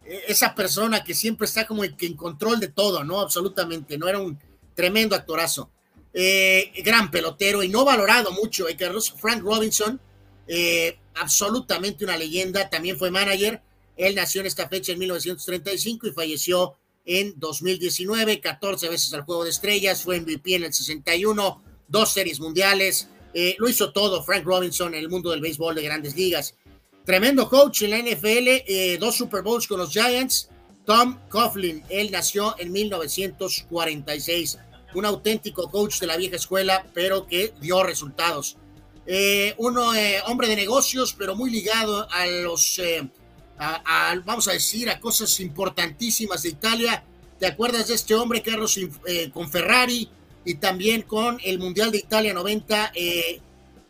esa 0.05 0.53
persona 0.53 1.03
que 1.03 1.13
siempre 1.13 1.45
está 1.45 1.65
como 1.65 1.83
en, 1.83 2.13
control 2.15 2.59
de 2.59 2.67
todo, 2.67 3.03
¿no? 3.03 3.19
Absolutamente, 3.19 3.97
no 3.97 4.07
era 4.07 4.19
un 4.19 4.39
tremendo 4.73 5.15
actorazo. 5.15 5.69
gran 6.83 7.11
pelotero 7.11 7.63
y 7.63 7.69
no 7.69 7.85
valorado 7.85 8.31
mucho, 8.31 8.65
Carlos. 8.77 9.13
Frank 9.17 9.41
Robinson, 9.41 9.99
absolutamente 11.15 12.03
una 12.03 12.17
leyenda, 12.17 12.69
también 12.69 12.97
fue 12.97 13.11
manager 13.11 13.61
él 13.97 14.15
nació 14.15 14.41
en 14.41 14.47
esta 14.47 14.67
fecha 14.67 14.91
en 14.91 14.99
1935 14.99 16.07
y 16.07 16.11
falleció 16.11 16.75
en 17.05 17.33
2019, 17.37 18.41
14 18.41 18.89
veces 18.89 19.13
al 19.13 19.21
Juego 19.21 19.43
de 19.43 19.51
Estrellas, 19.51 20.01
fue 20.01 20.19
MVP 20.19 20.55
en 20.55 20.63
el 20.63 20.73
61, 20.73 21.63
dos 21.87 22.13
series 22.13 22.39
mundiales, 22.39 23.09
eh, 23.33 23.55
lo 23.59 23.69
hizo 23.69 23.91
todo 23.91 24.23
Frank 24.23 24.43
Robinson 24.43 24.93
en 24.95 25.01
el 25.01 25.09
mundo 25.09 25.29
del 25.29 25.41
béisbol 25.41 25.75
de 25.75 25.83
grandes 25.83 26.15
ligas. 26.15 26.55
Tremendo 27.05 27.47
coach 27.49 27.83
en 27.83 27.91
la 27.91 27.99
NFL, 27.99 28.63
eh, 28.67 28.97
dos 28.99 29.15
Super 29.15 29.43
Bowls 29.43 29.67
con 29.67 29.79
los 29.79 29.91
Giants. 29.91 30.49
Tom 30.85 31.17
Coughlin, 31.29 31.83
él 31.89 32.11
nació 32.11 32.55
en 32.59 32.71
1946, 32.71 34.59
un 34.93 35.05
auténtico 35.05 35.69
coach 35.69 35.99
de 35.99 36.07
la 36.07 36.17
vieja 36.17 36.35
escuela, 36.35 36.85
pero 36.93 37.25
que 37.25 37.53
dio 37.59 37.81
resultados. 37.83 38.57
Eh, 39.07 39.53
uno, 39.57 39.91
hombre 40.27 40.47
de 40.47 40.55
negocios, 40.55 41.15
pero 41.17 41.35
muy 41.35 41.49
ligado 41.49 42.07
a 42.11 42.27
los 42.27 42.79
vamos 44.25 44.47
a 44.47 44.51
decir, 44.51 44.89
a 44.89 44.99
cosas 44.99 45.39
importantísimas 45.39 46.43
de 46.43 46.49
Italia. 46.49 47.03
¿Te 47.39 47.47
acuerdas 47.47 47.87
de 47.87 47.95
este 47.95 48.15
hombre, 48.15 48.41
Carlos, 48.41 48.79
eh, 49.07 49.29
con 49.33 49.49
Ferrari 49.49 50.09
y 50.45 50.55
también 50.55 51.01
con 51.01 51.39
el 51.43 51.59
Mundial 51.59 51.91
de 51.91 51.99
Italia 51.99 52.33
90 52.33 52.91
eh, 52.95 53.41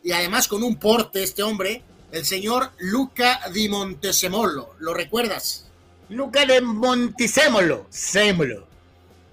y 0.02 0.12
además 0.12 0.48
con 0.48 0.62
un 0.62 0.76
porte, 0.76 1.22
este 1.22 1.42
hombre, 1.42 1.82
el 2.12 2.24
señor 2.24 2.70
Luca 2.78 3.40
di 3.52 3.68
Montesemolo? 3.68 4.74
¿Lo 4.78 4.94
recuerdas? 4.94 5.66
Luca 6.08 6.46
de 6.46 6.60
Montesemolo, 6.60 7.86
Semolo. 7.90 8.66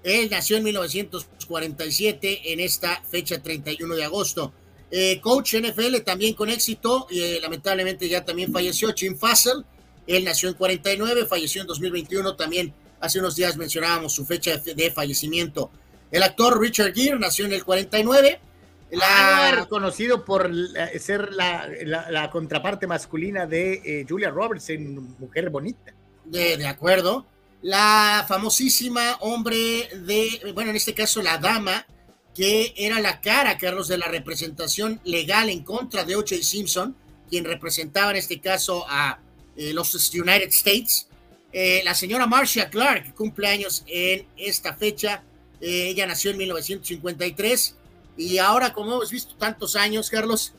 Él 0.02 0.28
nació 0.30 0.56
en 0.58 0.64
1947, 0.64 2.52
en 2.52 2.60
esta 2.60 3.02
fecha 3.10 3.42
31 3.42 3.94
de 3.94 4.04
agosto. 4.04 4.52
Eh, 4.90 5.20
coach 5.20 5.54
NFL 5.56 5.98
también 6.04 6.34
con 6.34 6.50
éxito, 6.50 7.06
y 7.10 7.40
lamentablemente 7.40 8.08
ya 8.08 8.24
también 8.24 8.52
falleció, 8.52 8.92
Jim 8.94 9.16
Fassel 9.16 9.64
él 10.06 10.24
nació 10.24 10.48
en 10.48 10.54
49, 10.54 11.26
falleció 11.26 11.62
en 11.62 11.66
2021. 11.66 12.36
También 12.36 12.74
hace 13.00 13.18
unos 13.18 13.36
días 13.36 13.56
mencionábamos 13.56 14.12
su 14.12 14.26
fecha 14.26 14.56
de 14.56 14.90
fallecimiento. 14.90 15.70
El 16.10 16.22
actor 16.22 16.60
Richard 16.60 16.94
Gere 16.94 17.18
nació 17.18 17.46
en 17.46 17.52
el 17.52 17.64
49. 17.64 18.40
La... 18.90 19.66
conocido 19.68 20.24
por 20.24 20.50
ser 20.98 21.32
la, 21.32 22.30
contraparte 22.30 22.86
masculina 22.86 23.46
de 23.46 23.74
eh, 23.84 24.06
Julia 24.08 24.30
Roberts 24.30 24.70
en 24.70 25.18
Mujer 25.18 25.50
Bonita. 25.50 25.94
De, 26.24 26.56
de, 26.56 26.66
acuerdo. 26.66 27.26
La 27.62 28.24
famosísima 28.28 29.16
hombre 29.20 29.88
de, 29.94 30.52
bueno, 30.54 30.70
en 30.70 30.76
este 30.76 30.94
caso 30.94 31.22
la 31.22 31.38
dama, 31.38 31.86
que 32.34 32.74
era 32.76 33.00
la 33.00 33.20
cara, 33.20 33.58
Carlos, 33.58 33.88
de 33.88 33.98
la 33.98 34.06
representación 34.06 35.00
legal 35.04 35.48
en 35.48 35.62
contra 35.62 36.04
de 36.04 36.16
O.J. 36.16 36.36
Simpson, 36.42 36.96
quien 37.28 37.44
representaba 37.44 38.10
en 38.10 38.18
este 38.18 38.40
caso 38.40 38.84
a 38.88 39.18
eh, 39.56 39.72
los 39.72 39.94
United 40.14 40.48
States. 40.48 41.08
Eh, 41.52 41.82
la 41.84 41.94
señora 41.94 42.26
Marcia 42.26 42.68
Clark, 42.68 43.14
cumple 43.14 43.48
años 43.48 43.84
en 43.86 44.26
esta 44.36 44.74
fecha, 44.74 45.22
ella 45.60 46.06
nació 46.06 46.32
en 46.32 46.38
1953 46.38 47.76
y 48.16 48.38
ahora 48.38 48.72
como 48.72 48.92
hemos 48.94 49.10
visto 49.10 49.34
tantos 49.36 49.76
años, 49.76 50.10
Carlos, 50.10 50.54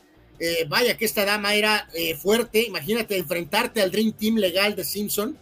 vaya 0.68 0.96
que 0.96 1.04
esta 1.06 1.24
dama 1.24 1.54
era 1.54 1.88
fuerte, 2.20 2.62
imagínate 2.64 3.16
enfrentarte 3.16 3.80
al 3.80 3.90
Dream 3.90 4.12
Team 4.12 4.36
legal 4.36 4.76
de 4.76 4.84
Simpson, 4.84 5.38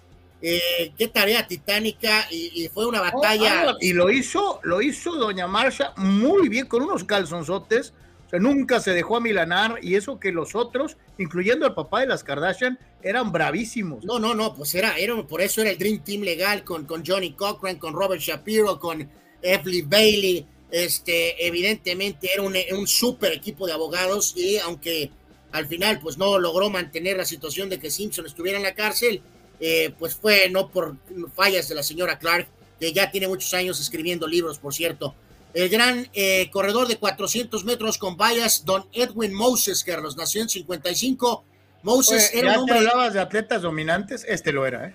Eh, 0.47 0.93
qué 0.99 1.09
tarea 1.09 1.47
titánica 1.47 2.27
y, 2.31 2.69
fue 2.69 2.85
una 2.85 3.01
batalla. 3.01 3.75
y 3.81 3.95
lo 3.95 4.11
hizo, 4.11 4.61
lo 4.63 4.83
hizo 4.83 5.17
Doña 5.17 5.47
Marsha 5.47 5.95
muy 5.97 6.51
bien 6.51 6.67
con 6.67 6.83
unos 6.83 7.03
calzonzotes. 7.03 7.95
O 8.27 8.29
sea, 8.29 8.39
nunca 8.41 8.79
se 8.79 8.91
dejó 8.91 9.17
amilanar 9.17 9.79
y 9.81 9.95
eso 9.95 10.21
que 10.21 10.33
los 10.33 10.55
otros, 10.55 10.99
incluyendo 11.17 11.67
el 11.67 11.73
papá 11.73 12.01
de 12.01 12.09
las 12.09 12.23
Kardashian, 12.23 12.79
eran 13.03 13.33
bravísimos. 13.33 14.05
No, 14.05 14.19
no, 14.19 14.35
no, 14.35 14.55
pues 14.55 14.75
era, 14.75 14.99
era 14.99 15.17
por 15.27 15.41
eso 15.41 15.63
era 15.63 15.71
el 15.71 15.79
Dream 15.79 16.05
Team 16.05 16.21
legal 16.21 16.63
con, 16.63 16.85
con 16.85 17.03
Johnny 17.07 17.33
Cochran, 17.33 17.79
con 17.79 17.95
Robert 17.95 18.21
Shapiro, 18.21 18.79
con 18.79 19.09
Effley 19.41 19.81
Bailey. 19.81 20.47
Este, 20.71 21.47
evidentemente 21.47 22.31
era 22.33 22.43
un, 22.43 22.57
un 22.73 22.87
super 22.87 23.33
equipo 23.33 23.67
de 23.67 23.73
abogados 23.73 24.35
y 24.37 24.59
aunque 24.59 25.11
al 25.53 25.69
final 25.69 26.01
pues 26.01 26.19
no 26.19 26.37
logró 26.39 26.69
mantener 26.69 27.17
la 27.17 27.25
situación 27.25 27.69
de 27.69 27.79
que 27.79 27.91
Simpson 27.91 28.27
estuviera 28.27 28.59
en 28.59 28.65
la 28.65 28.75
cárcel, 28.75 29.23
eh, 29.61 29.95
pues 29.99 30.17
fue 30.17 30.49
no 30.51 30.69
por 30.69 30.97
fallas 31.33 31.69
de 31.69 31.77
la 31.77 31.83
señora 31.85 32.19
Clark, 32.19 32.49
que 32.81 32.93
ya 32.93 33.11
tiene 33.11 33.29
muchos 33.29 33.55
años 33.55 33.81
escribiendo 33.81 34.27
libros, 34.27 34.59
por 34.59 34.75
cierto. 34.75 35.15
El 35.53 35.69
gran 35.69 36.09
eh, 36.13 36.51
corredor 36.51 36.89
de 36.89 36.97
400 36.97 37.65
metros 37.65 37.99
con 37.99 38.17
vallas, 38.17 38.65
don 38.65 38.89
Edwin 38.93 39.33
Moses, 39.33 39.85
Carlos, 39.85 40.17
nació 40.17 40.43
en 40.43 40.49
55. 40.49 41.45
Moses 41.85 42.33
era 42.35 42.55
un 42.55 42.59
hombre... 42.59 42.79
hablabas 42.79 43.15
de 43.15 43.21
atletas 43.21 43.63
dominantes, 43.63 44.25
este 44.27 44.51
lo 44.51 44.67
era, 44.67 44.89
¿eh? 44.89 44.95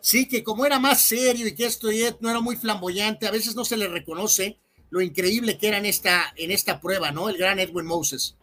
Sí, 0.00 0.28
que 0.28 0.44
como 0.44 0.64
era 0.64 0.78
más 0.78 1.02
serio 1.02 1.46
y 1.46 1.54
que 1.54 1.66
esto 1.66 1.88
no 2.20 2.30
era 2.30 2.40
muy 2.40 2.56
flamboyante, 2.56 3.26
a 3.26 3.30
veces 3.32 3.56
no 3.56 3.64
se 3.64 3.76
le 3.76 3.88
reconoce 3.88 4.58
lo 4.92 5.00
increíble 5.00 5.56
que 5.56 5.68
era 5.68 5.78
en 5.78 5.86
esta, 5.86 6.34
en 6.36 6.50
esta 6.50 6.78
prueba, 6.78 7.12
¿no? 7.12 7.30
El 7.30 7.38
gran 7.38 7.58
Edwin 7.58 7.86
Moses. 7.86 8.36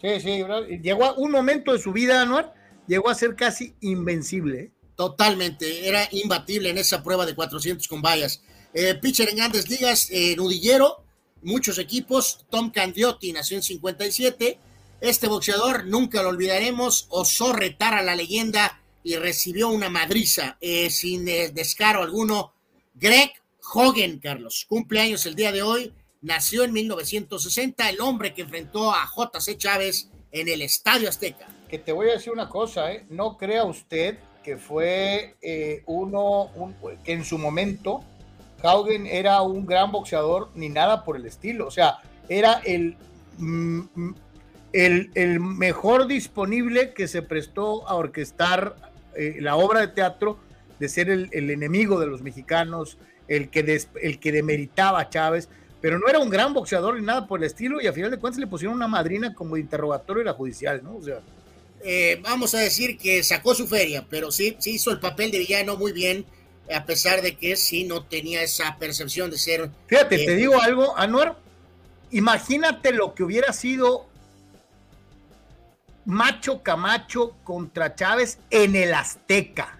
Sí, 0.00 0.20
sí, 0.20 0.44
llegó 0.80 1.04
a 1.04 1.14
un 1.14 1.32
momento 1.32 1.72
de 1.72 1.80
su 1.80 1.92
vida, 1.92 2.22
Anuar, 2.22 2.54
llegó 2.86 3.10
a 3.10 3.14
ser 3.16 3.34
casi 3.34 3.74
invencible. 3.80 4.60
¿eh? 4.60 4.70
Totalmente, 4.94 5.88
era 5.88 6.06
imbatible 6.12 6.70
en 6.70 6.78
esa 6.78 7.02
prueba 7.02 7.26
de 7.26 7.34
400 7.34 7.88
con 7.88 8.00
vallas. 8.00 8.40
Eh, 8.72 8.94
pitcher 8.94 9.28
en 9.28 9.36
grandes 9.36 9.68
ligas, 9.68 10.10
eh, 10.12 10.36
nudillero, 10.36 11.02
muchos 11.42 11.78
equipos. 11.78 12.46
Tom 12.50 12.70
Candiotti 12.70 13.32
nació 13.32 13.56
en 13.56 13.64
57. 13.64 14.58
Este 15.00 15.26
boxeador, 15.26 15.86
nunca 15.86 16.22
lo 16.22 16.28
olvidaremos, 16.28 17.06
osó 17.08 17.52
retar 17.52 17.94
a 17.94 18.02
la 18.04 18.14
leyenda 18.14 18.80
y 19.02 19.16
recibió 19.16 19.70
una 19.70 19.90
madriza 19.90 20.56
eh, 20.60 20.88
sin 20.88 21.24
descaro 21.24 22.00
alguno. 22.02 22.54
Greg 22.94 23.32
Hogan, 23.72 24.18
Carlos, 24.18 24.66
cumpleaños 24.68 25.26
el 25.26 25.34
día 25.34 25.52
de 25.52 25.62
hoy, 25.62 25.92
nació 26.20 26.64
en 26.64 26.72
1960, 26.72 27.88
el 27.88 28.00
hombre 28.00 28.34
que 28.34 28.42
enfrentó 28.42 28.92
a 28.92 29.06
J.C. 29.06 29.56
Chávez 29.56 30.10
en 30.32 30.48
el 30.48 30.62
Estadio 30.62 31.08
Azteca 31.08 31.48
que 31.74 31.80
te 31.80 31.90
voy 31.90 32.08
a 32.08 32.12
decir 32.12 32.32
una 32.32 32.48
cosa, 32.48 32.92
¿eh? 32.92 33.04
no 33.10 33.36
crea 33.36 33.64
usted 33.64 34.18
que 34.44 34.56
fue 34.56 35.34
eh, 35.42 35.82
uno, 35.86 36.48
que 37.02 37.12
en 37.12 37.24
su 37.24 37.36
momento 37.36 38.04
Haugen 38.62 39.06
era 39.06 39.42
un 39.42 39.66
gran 39.66 39.90
boxeador 39.90 40.50
ni 40.54 40.68
nada 40.68 41.04
por 41.04 41.16
el 41.16 41.26
estilo, 41.26 41.66
o 41.66 41.72
sea, 41.72 41.98
era 42.28 42.60
el, 42.64 42.96
mm, 43.38 43.80
el, 44.72 45.10
el, 45.16 45.40
mejor 45.40 46.06
disponible 46.06 46.94
que 46.94 47.08
se 47.08 47.22
prestó 47.22 47.88
a 47.88 47.94
orquestar 47.96 48.76
eh, 49.16 49.38
la 49.40 49.56
obra 49.56 49.80
de 49.80 49.88
teatro 49.88 50.38
de 50.78 50.88
ser 50.88 51.10
el, 51.10 51.28
el, 51.32 51.50
enemigo 51.50 51.98
de 51.98 52.06
los 52.06 52.22
mexicanos, 52.22 52.98
el 53.28 53.48
que, 53.48 53.82
el 54.02 54.18
que 54.18 54.32
demeritaba 54.32 55.00
a 55.00 55.08
Chávez, 55.08 55.48
pero 55.80 55.98
no 55.98 56.08
era 56.08 56.18
un 56.18 56.30
gran 56.30 56.54
boxeador 56.54 56.98
ni 56.98 57.04
nada 57.04 57.26
por 57.26 57.40
el 57.40 57.46
estilo 57.46 57.80
y 57.80 57.86
a 57.86 57.92
final 57.92 58.10
de 58.10 58.18
cuentas 58.18 58.40
le 58.40 58.46
pusieron 58.46 58.76
una 58.76 58.88
madrina 58.88 59.34
como 59.34 59.56
de 59.56 59.60
interrogatorio 59.62 60.22
y 60.22 60.26
la 60.26 60.32
judicial, 60.32 60.82
¿no? 60.82 60.96
O 60.96 61.02
sea, 61.02 61.20
eh, 61.82 62.18
vamos 62.22 62.54
a 62.54 62.58
decir 62.58 62.96
que 62.96 63.22
sacó 63.22 63.54
su 63.54 63.66
feria, 63.66 64.06
pero 64.08 64.32
sí, 64.32 64.56
sí 64.58 64.76
hizo 64.76 64.90
el 64.90 64.98
papel 64.98 65.30
de 65.30 65.40
villano 65.40 65.76
muy 65.76 65.92
bien, 65.92 66.24
a 66.74 66.86
pesar 66.86 67.20
de 67.20 67.36
que 67.36 67.56
sí 67.56 67.84
no 67.84 68.02
tenía 68.02 68.42
esa 68.42 68.78
percepción 68.78 69.30
de 69.30 69.36
ser. 69.36 69.70
Fíjate, 69.86 70.16
te 70.16 70.32
eh, 70.32 70.36
digo 70.36 70.58
algo, 70.58 70.96
Anuar, 70.96 71.36
imagínate 72.10 72.92
lo 72.92 73.14
que 73.14 73.22
hubiera 73.22 73.52
sido 73.52 74.06
Macho 76.06 76.62
Camacho 76.62 77.36
contra 77.44 77.94
Chávez 77.94 78.38
en 78.48 78.76
el 78.76 78.94
Azteca, 78.94 79.78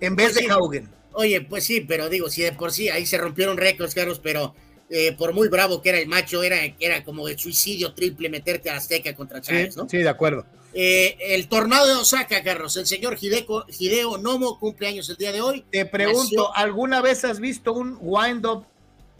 en 0.00 0.16
vez 0.16 0.32
pues 0.32 0.44
de 0.46 0.52
Haugen. 0.52 0.99
Oye, 1.12 1.40
pues 1.40 1.64
sí, 1.64 1.80
pero 1.80 2.08
digo, 2.08 2.30
si 2.30 2.42
de 2.42 2.52
por 2.52 2.72
sí 2.72 2.88
ahí 2.88 3.06
se 3.06 3.18
rompieron 3.18 3.56
récords, 3.56 3.94
Carlos, 3.94 4.20
pero 4.22 4.54
eh, 4.88 5.12
por 5.12 5.32
muy 5.32 5.48
bravo 5.48 5.82
que 5.82 5.90
era 5.90 5.98
el 5.98 6.08
macho, 6.08 6.42
era, 6.42 6.58
era 6.78 7.04
como 7.04 7.28
el 7.28 7.38
suicidio 7.38 7.92
triple 7.94 8.28
meterte 8.28 8.70
a 8.70 8.76
Azteca 8.76 9.14
contra 9.14 9.40
Chávez, 9.40 9.76
¿no? 9.76 9.88
Sí, 9.88 9.98
de 9.98 10.08
acuerdo. 10.08 10.44
Eh, 10.72 11.16
el 11.20 11.48
tornado 11.48 11.86
de 11.86 11.94
Osaka, 11.94 12.42
Carlos, 12.42 12.76
el 12.76 12.86
señor 12.86 13.16
Hideo 13.20 14.18
Nomo 14.18 14.58
cumple 14.58 14.88
años 14.88 15.08
el 15.10 15.16
día 15.16 15.32
de 15.32 15.40
hoy. 15.40 15.64
Te 15.70 15.84
pregunto, 15.84 16.54
¿alguna 16.54 17.00
vez 17.00 17.24
has 17.24 17.40
visto 17.40 17.72
un 17.72 17.98
wind-up 18.00 18.64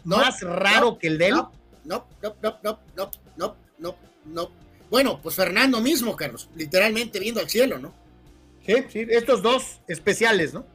más 0.05 0.41
raro 0.41 0.97
que 0.97 1.07
el 1.07 1.17
de 1.17 1.27
él? 1.27 1.35
No, 1.35 1.51
no, 1.85 2.05
no, 2.21 2.35
no, 2.41 2.79
no, 2.95 3.11
no, 3.37 3.55
no, 3.79 3.97
no, 4.25 4.51
Bueno, 4.89 5.19
pues 5.21 5.35
Fernando 5.35 5.81
mismo, 5.81 6.15
Carlos, 6.15 6.49
literalmente 6.55 7.19
viendo 7.19 7.41
al 7.41 7.49
cielo, 7.49 7.79
¿no? 7.79 7.93
Sí, 8.65 8.75
sí, 8.89 9.05
estos 9.09 9.41
dos 9.41 9.79
especiales, 9.87 10.53
¿no? 10.53 10.65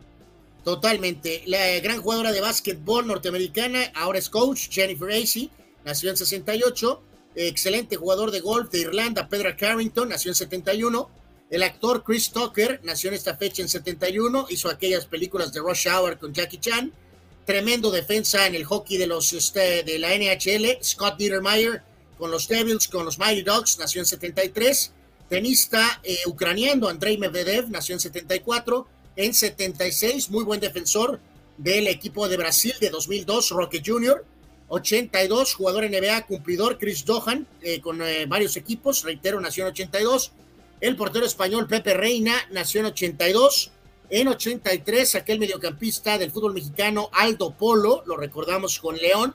Totalmente. 0.66 1.44
La 1.46 1.78
gran 1.78 2.02
jugadora 2.02 2.32
de 2.32 2.40
básquetbol 2.40 3.06
norteamericana, 3.06 3.92
ahora 3.94 4.18
es 4.18 4.28
coach, 4.28 4.68
Jennifer 4.68 5.08
Acey, 5.12 5.48
nació 5.84 6.10
en 6.10 6.16
68 6.16 7.02
excelente 7.36 7.94
jugador 7.94 8.32
de 8.32 8.40
golf 8.40 8.68
de 8.72 8.80
Irlanda, 8.80 9.28
Pedro 9.28 9.54
Carrington, 9.56 10.08
nació 10.08 10.32
en 10.32 10.34
71. 10.34 11.08
El 11.50 11.62
actor 11.62 12.02
Chris 12.02 12.32
Tucker 12.32 12.80
nació 12.82 13.10
en 13.10 13.14
esta 13.14 13.36
fecha 13.36 13.62
en 13.62 13.68
71, 13.68 14.46
hizo 14.50 14.68
aquellas 14.68 15.06
películas 15.06 15.52
de 15.52 15.60
Rush 15.60 15.86
Hour 15.86 16.18
con 16.18 16.34
Jackie 16.34 16.58
Chan. 16.58 16.92
Tremendo 17.44 17.92
defensa 17.92 18.44
en 18.48 18.56
el 18.56 18.64
hockey 18.64 18.96
de, 18.96 19.06
los, 19.06 19.34
este, 19.34 19.84
de 19.84 20.00
la 20.00 20.16
NHL, 20.16 20.82
Scott 20.82 21.16
Niedermayer 21.20 21.84
con 22.18 22.32
los 22.32 22.48
Devils, 22.48 22.88
con 22.88 23.04
los 23.04 23.20
Mighty 23.20 23.42
Dogs, 23.42 23.78
nació 23.78 24.00
en 24.00 24.06
73. 24.06 24.92
Tenista 25.28 26.00
eh, 26.02 26.18
ucraniano 26.26 26.88
Andrei 26.88 27.18
Medvedev 27.18 27.70
nació 27.70 27.94
en 27.94 28.00
74. 28.00 28.95
En 29.16 29.32
76, 29.32 30.30
muy 30.30 30.44
buen 30.44 30.60
defensor 30.60 31.20
del 31.56 31.88
equipo 31.88 32.28
de 32.28 32.36
Brasil 32.36 32.74
de 32.80 32.90
2002, 32.90 33.50
Roque 33.50 33.82
Jr. 33.84 34.24
82, 34.68 35.54
jugador 35.54 35.88
NBA, 35.88 36.26
cumplidor, 36.26 36.76
Chris 36.78 37.04
Dohan, 37.04 37.46
eh, 37.62 37.80
con 37.80 38.02
eh, 38.02 38.26
varios 38.26 38.56
equipos, 38.56 39.04
reitero, 39.04 39.40
nació 39.40 39.64
en 39.64 39.70
82. 39.70 40.32
El 40.80 40.96
portero 40.96 41.24
español 41.24 41.66
Pepe 41.66 41.94
Reina 41.94 42.34
nació 42.50 42.80
en 42.80 42.86
82. 42.86 43.70
En 44.10 44.28
83, 44.28 45.14
aquel 45.14 45.38
mediocampista 45.38 46.18
del 46.18 46.30
fútbol 46.30 46.52
mexicano 46.52 47.08
Aldo 47.12 47.52
Polo, 47.52 48.02
lo 48.06 48.16
recordamos 48.16 48.78
con 48.78 48.96
León. 48.96 49.34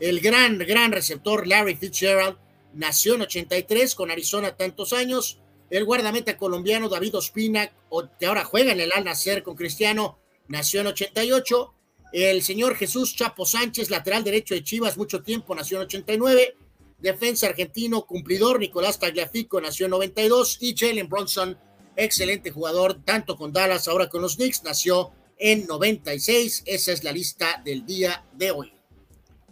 El 0.00 0.20
gran, 0.20 0.58
gran 0.58 0.90
receptor 0.90 1.46
Larry 1.46 1.76
Fitzgerald 1.76 2.36
nació 2.74 3.14
en 3.14 3.22
83 3.22 3.94
con 3.94 4.10
Arizona 4.10 4.56
tantos 4.56 4.92
años. 4.92 5.38
El 5.72 5.86
guardameta 5.86 6.36
colombiano 6.36 6.90
David 6.90 7.16
Ospina, 7.16 7.72
que 8.20 8.26
ahora 8.26 8.44
juega 8.44 8.72
en 8.72 8.80
el 8.80 8.92
Al 8.92 9.04
Nacer 9.04 9.42
con 9.42 9.56
Cristiano, 9.56 10.18
nació 10.48 10.82
en 10.82 10.88
88. 10.88 11.74
El 12.12 12.42
señor 12.42 12.76
Jesús 12.76 13.16
Chapo 13.16 13.46
Sánchez, 13.46 13.88
lateral 13.88 14.22
derecho 14.22 14.54
de 14.54 14.62
Chivas, 14.62 14.98
mucho 14.98 15.22
tiempo, 15.22 15.54
nació 15.54 15.78
en 15.78 15.84
89. 15.84 16.56
Defensa 16.98 17.46
argentino, 17.46 18.04
cumplidor, 18.04 18.60
Nicolás 18.60 18.98
Tagliafico, 18.98 19.62
nació 19.62 19.86
en 19.86 19.92
92. 19.92 20.58
Y 20.60 20.76
Jalen 20.76 21.08
Bronson, 21.08 21.58
excelente 21.96 22.50
jugador, 22.50 23.02
tanto 23.02 23.34
con 23.34 23.50
Dallas, 23.50 23.88
ahora 23.88 24.10
con 24.10 24.20
los 24.20 24.36
Knicks, 24.36 24.64
nació 24.64 25.12
en 25.38 25.66
96. 25.66 26.64
Esa 26.66 26.92
es 26.92 27.02
la 27.02 27.12
lista 27.12 27.62
del 27.64 27.86
día 27.86 28.26
de 28.34 28.50
hoy. 28.50 28.81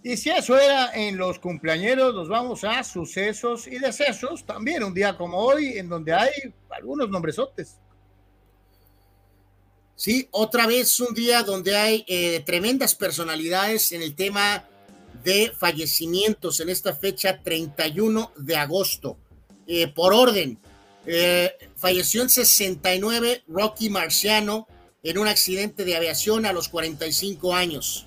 Y 0.03 0.17
si 0.17 0.31
eso 0.31 0.59
era 0.59 0.93
en 0.95 1.19
los 1.19 1.39
cumpleaños, 1.39 2.15
nos 2.15 2.29
vamos 2.29 2.65
a 2.65 2.83
sucesos 2.83 3.67
y 3.67 3.79
decesos, 3.79 4.45
también 4.45 4.83
un 4.83 4.95
día 4.95 5.17
como 5.17 5.39
hoy, 5.39 5.77
en 5.79 5.89
donde 5.89 6.15
hay 6.15 6.31
algunos 6.71 7.11
nombresotes. 7.11 7.77
Sí, 9.95 10.27
otra 10.31 10.67
vez 10.67 10.99
un 11.01 11.13
día 11.13 11.43
donde 11.43 11.77
hay 11.77 12.05
eh, 12.09 12.43
tremendas 12.47 12.95
personalidades 12.95 13.93
en 13.93 14.01
el 14.01 14.15
tema 14.15 14.65
de 15.23 15.53
fallecimientos 15.55 16.61
en 16.61 16.71
esta 16.71 16.95
fecha 16.95 17.43
31 17.43 18.33
de 18.37 18.57
agosto. 18.57 19.19
Eh, 19.67 19.89
por 19.89 20.15
orden, 20.15 20.59
eh, 21.05 21.53
falleció 21.77 22.23
en 22.23 22.31
69 22.31 23.45
Rocky 23.49 23.91
Marciano 23.91 24.67
en 25.03 25.19
un 25.19 25.29
accidente 25.29 25.85
de 25.85 25.97
aviación 25.97 26.47
a 26.47 26.55
los 26.55 26.69
45 26.69 27.55
años. 27.55 28.07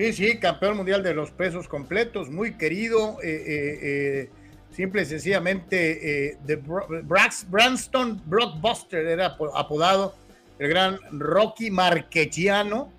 Sí, 0.00 0.12
sí, 0.14 0.38
campeón 0.38 0.78
mundial 0.78 1.02
de 1.02 1.12
los 1.12 1.30
pesos 1.30 1.68
completos, 1.68 2.30
muy 2.30 2.54
querido, 2.56 3.18
simple 4.74 5.02
y 5.02 5.04
sencillamente 5.04 6.38
de 6.42 6.62
Branston 7.48 8.22
Blockbuster 8.24 9.04
era 9.04 9.36
apodado 9.54 10.14
el 10.58 10.68
gran 10.68 10.98
Rocky 11.10 11.70
Marquechiano, 11.70 12.90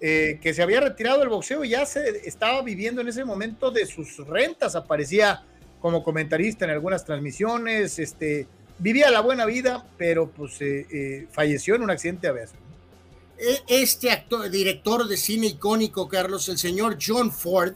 eh, 0.00 0.38
que 0.40 0.54
se 0.54 0.62
había 0.62 0.80
retirado 0.80 1.18
del 1.18 1.28
boxeo 1.28 1.64
y 1.64 1.70
ya 1.70 1.84
se 1.84 2.28
estaba 2.28 2.62
viviendo 2.62 3.00
en 3.00 3.08
ese 3.08 3.24
momento 3.24 3.72
de 3.72 3.84
sus 3.84 4.18
rentas, 4.28 4.76
aparecía 4.76 5.42
como 5.80 6.04
comentarista 6.04 6.64
en 6.64 6.70
algunas 6.70 7.04
transmisiones, 7.04 7.98
este, 7.98 8.46
vivía 8.78 9.10
la 9.10 9.20
buena 9.20 9.44
vida, 9.44 9.84
pero 9.96 10.30
pues 10.30 10.60
eh, 10.60 10.86
eh, 10.92 11.26
falleció 11.30 11.74
en 11.74 11.82
un 11.82 11.90
accidente 11.90 12.28
de 12.28 12.30
aviación. 12.30 12.67
E, 13.38 13.62
este 13.68 14.24
director 14.50 15.06
de 15.06 15.16
cine 15.16 15.48
icónico, 15.48 16.08
Carlos, 16.08 16.48
el 16.48 16.58
señor 16.58 16.98
John 17.04 17.32
Ford, 17.32 17.74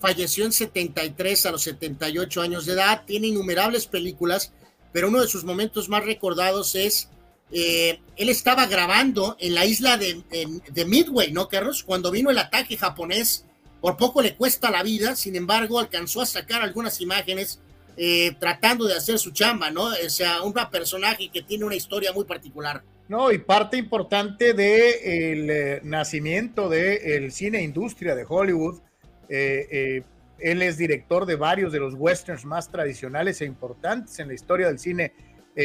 falleció 0.00 0.44
en 0.44 0.52
73 0.52 1.46
a 1.46 1.50
los 1.50 1.62
78 1.62 2.40
años 2.40 2.66
de 2.66 2.74
edad, 2.74 3.04
tiene 3.06 3.28
innumerables 3.28 3.86
películas, 3.86 4.52
pero 4.92 5.08
uno 5.08 5.20
de 5.20 5.28
sus 5.28 5.44
momentos 5.44 5.88
más 5.88 6.04
recordados 6.04 6.74
es, 6.74 7.08
eh, 7.50 8.00
él 8.16 8.28
estaba 8.28 8.66
grabando 8.66 9.36
en 9.40 9.54
la 9.54 9.64
isla 9.64 9.96
de, 9.96 10.22
de, 10.70 10.84
Midway, 10.84 11.32
¿no, 11.32 11.48
Carlos? 11.48 11.82
Cuando 11.82 12.10
vino 12.10 12.30
el 12.30 12.38
ataque 12.38 12.76
japonés, 12.76 13.44
por 13.80 13.96
poco 13.96 14.22
le 14.22 14.36
cuesta 14.36 14.70
la 14.70 14.82
vida, 14.82 15.16
sin 15.16 15.36
embargo, 15.36 15.78
alcanzó 15.78 16.20
a 16.20 16.26
sacar 16.26 16.62
algunas 16.62 17.00
imágenes 17.00 17.60
eh, 17.96 18.36
tratando 18.38 18.86
de 18.86 18.96
hacer 18.96 19.18
su 19.18 19.32
chamba, 19.32 19.70
¿no? 19.70 19.84
O 19.86 20.10
sea, 20.10 20.42
un 20.42 20.52
personaje 20.70 21.30
que 21.32 21.42
tiene 21.42 21.64
una 21.64 21.74
historia 21.74 22.12
muy 22.12 22.24
particular. 22.24 22.82
No, 23.08 23.32
y 23.32 23.38
parte 23.38 23.76
importante 23.76 24.52
del 24.52 25.46
de 25.46 25.72
eh, 25.74 25.80
nacimiento 25.82 26.68
del 26.68 27.32
cine 27.32 27.62
industria 27.62 28.14
de 28.14 28.26
Hollywood. 28.28 28.80
Eh, 29.28 30.02
él 30.38 30.62
es 30.62 30.76
director 30.78 31.26
de 31.26 31.36
varios 31.36 31.72
de 31.72 31.80
los 31.80 31.94
westerns 31.94 32.44
más 32.44 32.70
tradicionales 32.70 33.40
e 33.40 33.46
importantes 33.46 34.18
en 34.18 34.28
la 34.28 34.34
historia 34.34 34.68
del 34.68 34.78
cine 34.78 35.12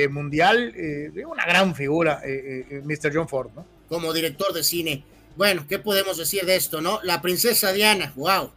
mundial. 0.10 0.74
una 1.28 1.46
gran 1.46 1.76
figura, 1.76 2.20
Mr. 2.84 3.12
John 3.14 3.30
Ford, 3.30 3.52
¿no? 3.56 3.64
Como 3.88 4.12
director 4.12 4.52
de 4.52 4.64
cine. 4.64 5.04
Bueno, 5.36 5.66
¿qué 5.70 5.78
podemos 5.78 6.18
decir 6.18 6.44
de 6.46 6.56
esto, 6.56 6.82
no? 6.82 7.00
La 7.04 7.22
princesa 7.22 7.72
Diana, 7.72 8.12
wow 8.16 8.50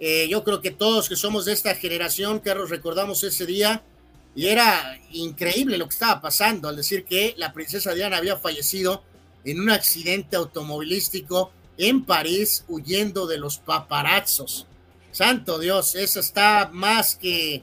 eh, 0.00 0.28
yo 0.28 0.44
creo 0.44 0.60
que 0.60 0.70
todos 0.70 1.08
que 1.08 1.16
somos 1.16 1.44
de 1.44 1.52
esta 1.52 1.74
generación, 1.74 2.38
Carlos, 2.38 2.70
recordamos 2.70 3.24
ese 3.24 3.46
día 3.46 3.82
y 4.34 4.46
era 4.46 4.98
increíble 5.10 5.78
lo 5.78 5.88
que 5.88 5.94
estaba 5.94 6.20
pasando 6.20 6.68
al 6.68 6.76
decir 6.76 7.04
que 7.04 7.34
la 7.36 7.52
princesa 7.52 7.94
Diana 7.94 8.18
había 8.18 8.36
fallecido 8.36 9.02
en 9.44 9.60
un 9.60 9.70
accidente 9.70 10.36
automovilístico 10.36 11.50
en 11.76 12.04
París 12.04 12.64
huyendo 12.68 13.26
de 13.26 13.38
los 13.38 13.58
paparazzos. 13.58 14.66
Santo 15.10 15.58
Dios, 15.58 15.94
esa 15.94 16.20
está 16.20 16.70
más 16.72 17.16
que 17.16 17.62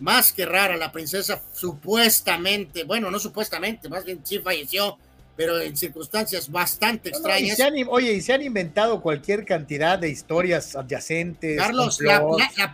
más 0.00 0.32
que 0.32 0.46
rara. 0.46 0.76
La 0.76 0.92
princesa 0.92 1.42
supuestamente, 1.52 2.84
bueno, 2.84 3.10
no 3.10 3.18
supuestamente, 3.18 3.88
más 3.88 4.04
bien 4.04 4.20
sí 4.24 4.38
falleció 4.38 4.98
pero 5.40 5.58
en 5.58 5.74
circunstancias 5.74 6.50
bastante 6.50 7.08
extrañas. 7.08 7.58
oye, 7.88 8.12
y 8.12 8.20
se 8.20 8.34
han 8.34 8.42
inventado 8.42 9.00
cualquier 9.00 9.46
cantidad 9.46 9.98
de 9.98 10.10
historias 10.10 10.76
adyacentes. 10.76 11.56
Carlos, 11.56 11.98
la, 12.02 12.22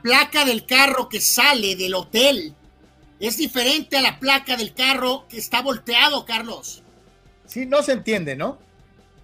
placa 0.03 0.45
del 0.45 0.67
carro 0.67 1.09
que 1.09 1.21
sale 1.21 1.77
del 1.77 1.95
hotel 1.95 2.57
es 3.21 3.37
diferente 3.37 3.97
a 3.97 4.03
la 4.03 4.19
placa 4.19 4.57
del 4.57 4.75
carro 4.75 5.27
que 5.29 5.39
está 5.39 5.63
volteado, 5.63 6.25
Carlos. 6.25 6.83
Sí, 7.47 7.67
no 7.67 7.83
se 7.83 7.93
entiende, 7.93 8.37
¿no? 8.37 8.59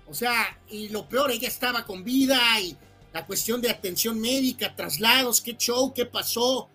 O 0.07 0.15
sea, 0.15 0.59
y 0.69 0.89
lo 0.89 1.09
peor, 1.09 1.31
ella 1.31 1.49
estaba 1.49 1.85
con 1.85 2.05
vida 2.05 2.39
y 2.61 2.77
la 3.13 3.27
cuestión 3.27 3.61
de 3.61 3.71
atención 3.71 4.21
médica, 4.21 4.75
traslados, 4.75 5.41
qué 5.41 5.57
show, 5.57 5.93
qué 5.95 6.07
pasó. 6.07 6.69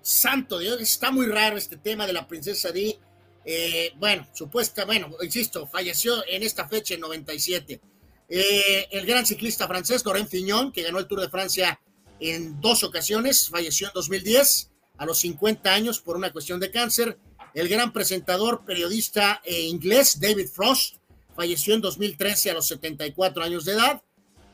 Santo 0.00 0.58
Dios, 0.58 0.80
está 0.80 1.10
muy 1.10 1.26
raro 1.26 1.56
este 1.56 1.76
tema 1.76 2.06
de 2.06 2.12
la 2.12 2.26
princesa 2.26 2.72
Di 2.72 2.98
eh, 3.44 3.92
bueno, 3.96 4.26
supuesta, 4.32 4.84
bueno, 4.84 5.10
insisto, 5.20 5.66
falleció 5.66 6.24
en 6.28 6.42
esta 6.42 6.68
fecha 6.68 6.94
en 6.94 7.00
97. 7.00 7.80
Eh, 8.28 8.88
el 8.90 9.04
gran 9.04 9.26
ciclista 9.26 9.66
francés 9.66 10.04
Laurent 10.04 10.28
Fignon, 10.28 10.72
que 10.72 10.82
ganó 10.82 10.98
el 10.98 11.06
Tour 11.06 11.20
de 11.20 11.28
Francia 11.28 11.80
en 12.20 12.60
dos 12.60 12.84
ocasiones, 12.84 13.48
falleció 13.48 13.88
en 13.88 13.92
2010 13.94 14.71
a 15.02 15.06
los 15.06 15.18
50 15.18 15.74
años 15.74 16.00
por 16.00 16.16
una 16.16 16.30
cuestión 16.30 16.60
de 16.60 16.70
cáncer. 16.70 17.18
El 17.54 17.68
gran 17.68 17.92
presentador, 17.92 18.64
periodista 18.64 19.42
eh, 19.44 19.62
inglés 19.62 20.20
David 20.20 20.46
Frost, 20.46 20.98
falleció 21.34 21.74
en 21.74 21.80
2013 21.80 22.52
a 22.52 22.54
los 22.54 22.68
74 22.68 23.42
años 23.42 23.64
de 23.64 23.72
edad. 23.72 24.00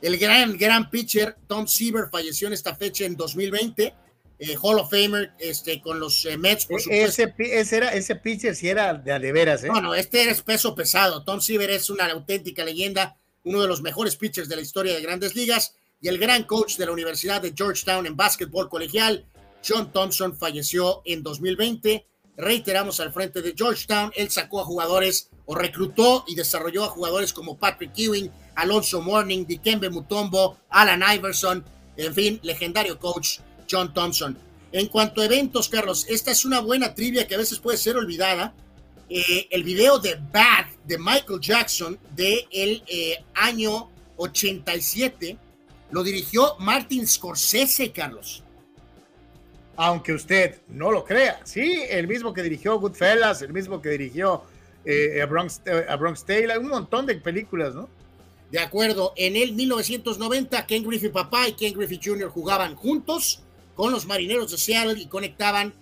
El 0.01 0.17
gran, 0.17 0.57
gran 0.57 0.89
pitcher 0.89 1.37
Tom 1.47 1.67
Seaver 1.67 2.09
falleció 2.11 2.47
en 2.47 2.55
esta 2.55 2.75
fecha 2.75 3.05
en 3.05 3.15
2020 3.15 3.95
eh, 4.39 4.57
Hall 4.63 4.79
of 4.79 4.91
Famer 4.91 5.33
este, 5.39 5.83
con 5.83 6.01
los 6.01 6.25
eh, 6.25 6.39
Mets, 6.39 6.65
por 6.65 6.81
e-, 6.81 6.83
supuesto. 6.83 7.25
Ese, 7.41 7.77
era, 7.77 7.93
ese 7.93 8.17
pitcher 8.17 8.57
sí 8.57 8.71
era 8.71 8.95
de, 8.95 9.19
de 9.19 9.33
veras, 9.33 9.65
¿eh? 9.65 9.69
Bueno, 9.69 9.95
este 9.95 10.31
es 10.31 10.41
peso 10.41 10.75
pesado. 10.75 11.25
Tom 11.25 11.43
Seaver 11.43 11.69
es 11.69 11.91
una 11.91 12.07
auténtica 12.07 12.65
leyenda, 12.65 13.19
uno 13.45 13.61
de 13.61 13.69
los 13.69 13.83
mejores 13.83 14.17
pitchers 14.17 14.49
de 14.49 14.57
la 14.57 14.63
historia 14.63 14.95
de 14.95 15.03
grandes 15.03 15.35
ligas 15.35 15.75
y 16.01 16.09
el 16.09 16.19
gran 16.19 16.45
coach 16.45 16.77
de 16.77 16.87
la 16.87 16.93
Universidad 16.93 17.43
de 17.43 17.53
Georgetown 17.55 18.07
en 18.07 18.17
básquetbol 18.17 18.71
colegial, 18.71 19.27
John 19.67 19.93
Thompson, 19.93 20.37
falleció 20.37 21.03
en 21.05 21.23
2020. 21.23 22.07
Reiteramos 22.37 23.01
al 23.01 23.13
frente 23.13 23.43
de 23.43 23.55
Georgetown, 23.57 24.13
él 24.15 24.31
sacó 24.31 24.61
a 24.61 24.65
jugadores 24.65 25.31
o 25.45 25.55
reclutó 25.55 26.25
y 26.29 26.35
desarrolló 26.37 26.85
a 26.85 26.89
jugadores 26.89 27.33
como 27.33 27.59
Patrick 27.59 27.93
Ewing, 27.97 28.31
Alonso 28.55 29.01
Morning, 29.01 29.45
Dikembe 29.45 29.91
Mutombo, 29.91 30.57
Alan 30.69 31.03
Iverson, 31.17 31.65
en 31.97 32.15
fin, 32.15 32.39
legendario 32.43 32.99
coach 32.99 33.41
John 33.69 33.93
Thompson. 33.93 34.39
En 34.71 34.87
cuanto 34.87 35.21
a 35.21 35.25
eventos, 35.25 35.69
Carlos, 35.69 36.07
esta 36.09 36.31
es 36.31 36.45
una 36.45 36.61
buena 36.61 36.95
trivia 36.95 37.27
que 37.27 37.35
a 37.35 37.39
veces 37.39 37.59
puede 37.59 37.79
ser 37.79 37.97
olvidada. 37.97 38.55
Eh, 39.09 39.49
el 39.51 39.65
video 39.65 39.99
de 39.99 40.17
Bad 40.17 40.67
de 40.85 40.99
Michael 40.99 41.41
Jackson 41.41 41.99
del 42.15 42.47
el 42.53 42.83
eh, 42.87 43.25
año 43.35 43.91
87 44.17 45.39
lo 45.91 46.03
dirigió 46.03 46.57
Martin 46.59 47.07
Scorsese, 47.07 47.91
Carlos. 47.91 48.43
Aunque 49.81 50.13
usted 50.13 50.61
no 50.69 50.91
lo 50.91 51.05
crea, 51.05 51.41
sí, 51.45 51.83
el 51.89 52.09
mismo 52.09 52.35
que 52.35 52.43
dirigió 52.43 52.79
Goodfellas, 52.81 53.43
el 53.43 53.53
mismo 53.53 53.81
que 53.81 53.91
dirigió 53.91 54.43
eh, 54.85 55.23
a, 55.23 55.27
Bronx, 55.27 55.63
a 55.89 55.97
Bronx 55.97 56.25
Tale, 56.25 56.59
un 56.59 56.69
montón 56.69 57.07
de 57.07 57.15
películas, 57.15 57.75
¿no? 57.75 57.89
De 58.51 58.59
acuerdo, 58.59 59.13
en 59.17 59.37
el 59.37 59.53
1990 59.53 60.67
Ken 60.67 60.85
Griffey 60.85 61.11
papá 61.11 61.49
y 61.49 61.53
Ken 61.53 61.75
Griffey 61.75 62.01
Jr. 62.03 62.29
jugaban 62.29 62.75
juntos 62.75 63.41
con 63.75 63.93
los 63.93 64.07
marineros 64.07 64.51
de 64.51 64.59
Seattle 64.59 65.01
y 65.01 65.07
conectaban 65.07 65.73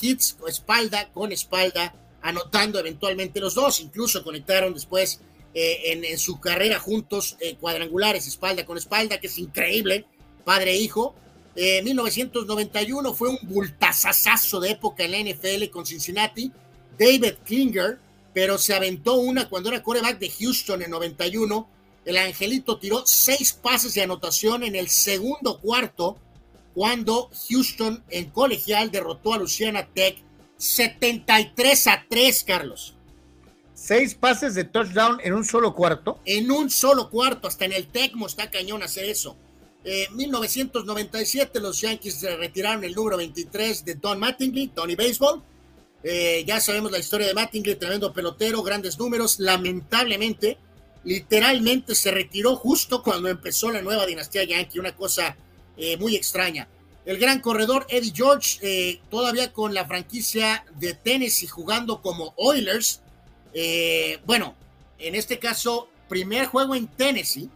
hits 0.00 0.38
espalda 0.48 1.10
con 1.12 1.32
espalda, 1.32 1.94
anotando 2.22 2.78
eventualmente 2.78 3.38
los 3.40 3.54
dos. 3.54 3.80
Incluso 3.80 4.24
conectaron 4.24 4.72
después 4.72 5.20
eh, 5.52 5.92
en, 5.92 6.18
su 6.18 6.40
carrera 6.40 6.78
juntos 6.78 7.36
eh, 7.40 7.56
cuadrangulares 7.56 8.26
espalda 8.26 8.64
con 8.64 8.78
espalda, 8.78 9.20
que 9.20 9.26
es 9.26 9.38
increíble, 9.38 10.06
padre 10.44 10.72
e 10.72 10.76
hijo. 10.76 11.14
1991 11.54 13.10
eh, 13.10 13.14
fue 13.14 13.28
un 13.28 13.38
bultazazazo 13.42 14.60
de 14.60 14.70
época 14.70 15.04
en 15.04 15.10
la 15.10 15.18
NFL 15.18 15.68
con 15.70 15.86
Cincinnati. 15.86 16.50
David 16.98 17.34
Klinger, 17.44 17.98
pero 18.32 18.58
se 18.58 18.74
aventó 18.74 19.14
una 19.14 19.48
cuando 19.48 19.68
era 19.68 19.82
coreback 19.82 20.18
de 20.18 20.30
Houston 20.30 20.82
en 20.82 20.90
91. 20.90 21.68
El 22.04 22.16
Angelito 22.16 22.78
tiró 22.78 23.06
seis 23.06 23.52
pases 23.52 23.94
de 23.94 24.02
anotación 24.02 24.62
en 24.62 24.76
el 24.76 24.88
segundo 24.88 25.58
cuarto 25.58 26.16
cuando 26.74 27.30
Houston 27.48 28.02
en 28.08 28.30
colegial 28.30 28.90
derrotó 28.90 29.34
a 29.34 29.38
Luciana 29.38 29.86
Tech 29.86 30.16
73 30.56 31.86
a 31.88 32.06
3, 32.08 32.44
Carlos. 32.44 32.94
Seis 33.74 34.14
pases 34.14 34.54
de 34.54 34.62
touchdown 34.62 35.18
en 35.24 35.34
un 35.34 35.44
solo 35.44 35.74
cuarto. 35.74 36.20
En 36.24 36.52
un 36.52 36.70
solo 36.70 37.10
cuarto, 37.10 37.48
hasta 37.48 37.64
en 37.64 37.72
el 37.72 37.88
Tecmo 37.88 38.26
está 38.26 38.48
cañón 38.48 38.82
hacer 38.82 39.06
eso. 39.06 39.36
En 39.84 40.16
1997 40.16 41.60
los 41.60 41.80
Yankees 41.80 42.14
se 42.14 42.36
retiraron 42.36 42.84
el 42.84 42.94
número 42.94 43.16
23 43.16 43.84
de 43.84 43.94
Don 43.96 44.18
Mattingly, 44.18 44.68
Tony 44.68 44.94
Baseball. 44.94 45.42
Eh, 46.04 46.44
ya 46.46 46.60
sabemos 46.60 46.92
la 46.92 46.98
historia 46.98 47.26
de 47.26 47.34
Mattingly, 47.34 47.74
tremendo 47.76 48.12
pelotero, 48.12 48.62
grandes 48.62 48.98
números. 48.98 49.40
Lamentablemente, 49.40 50.58
literalmente 51.04 51.94
se 51.94 52.10
retiró 52.10 52.56
justo 52.56 53.02
cuando 53.02 53.28
empezó 53.28 53.70
la 53.70 53.82
nueva 53.82 54.06
dinastía 54.06 54.44
Yankee, 54.44 54.78
una 54.78 54.94
cosa 54.94 55.36
eh, 55.76 55.96
muy 55.96 56.16
extraña. 56.16 56.68
El 57.04 57.18
gran 57.18 57.40
corredor 57.40 57.86
Eddie 57.88 58.12
George, 58.14 58.58
eh, 58.62 59.00
todavía 59.10 59.52
con 59.52 59.74
la 59.74 59.86
franquicia 59.86 60.64
de 60.78 60.94
Tennessee 60.94 61.48
jugando 61.48 62.00
como 62.00 62.32
Oilers. 62.36 63.00
Eh, 63.52 64.20
bueno, 64.24 64.54
en 64.98 65.16
este 65.16 65.38
caso, 65.38 65.88
primer 66.08 66.46
juego 66.46 66.76
en 66.76 66.86
Tennessee, 66.86 67.50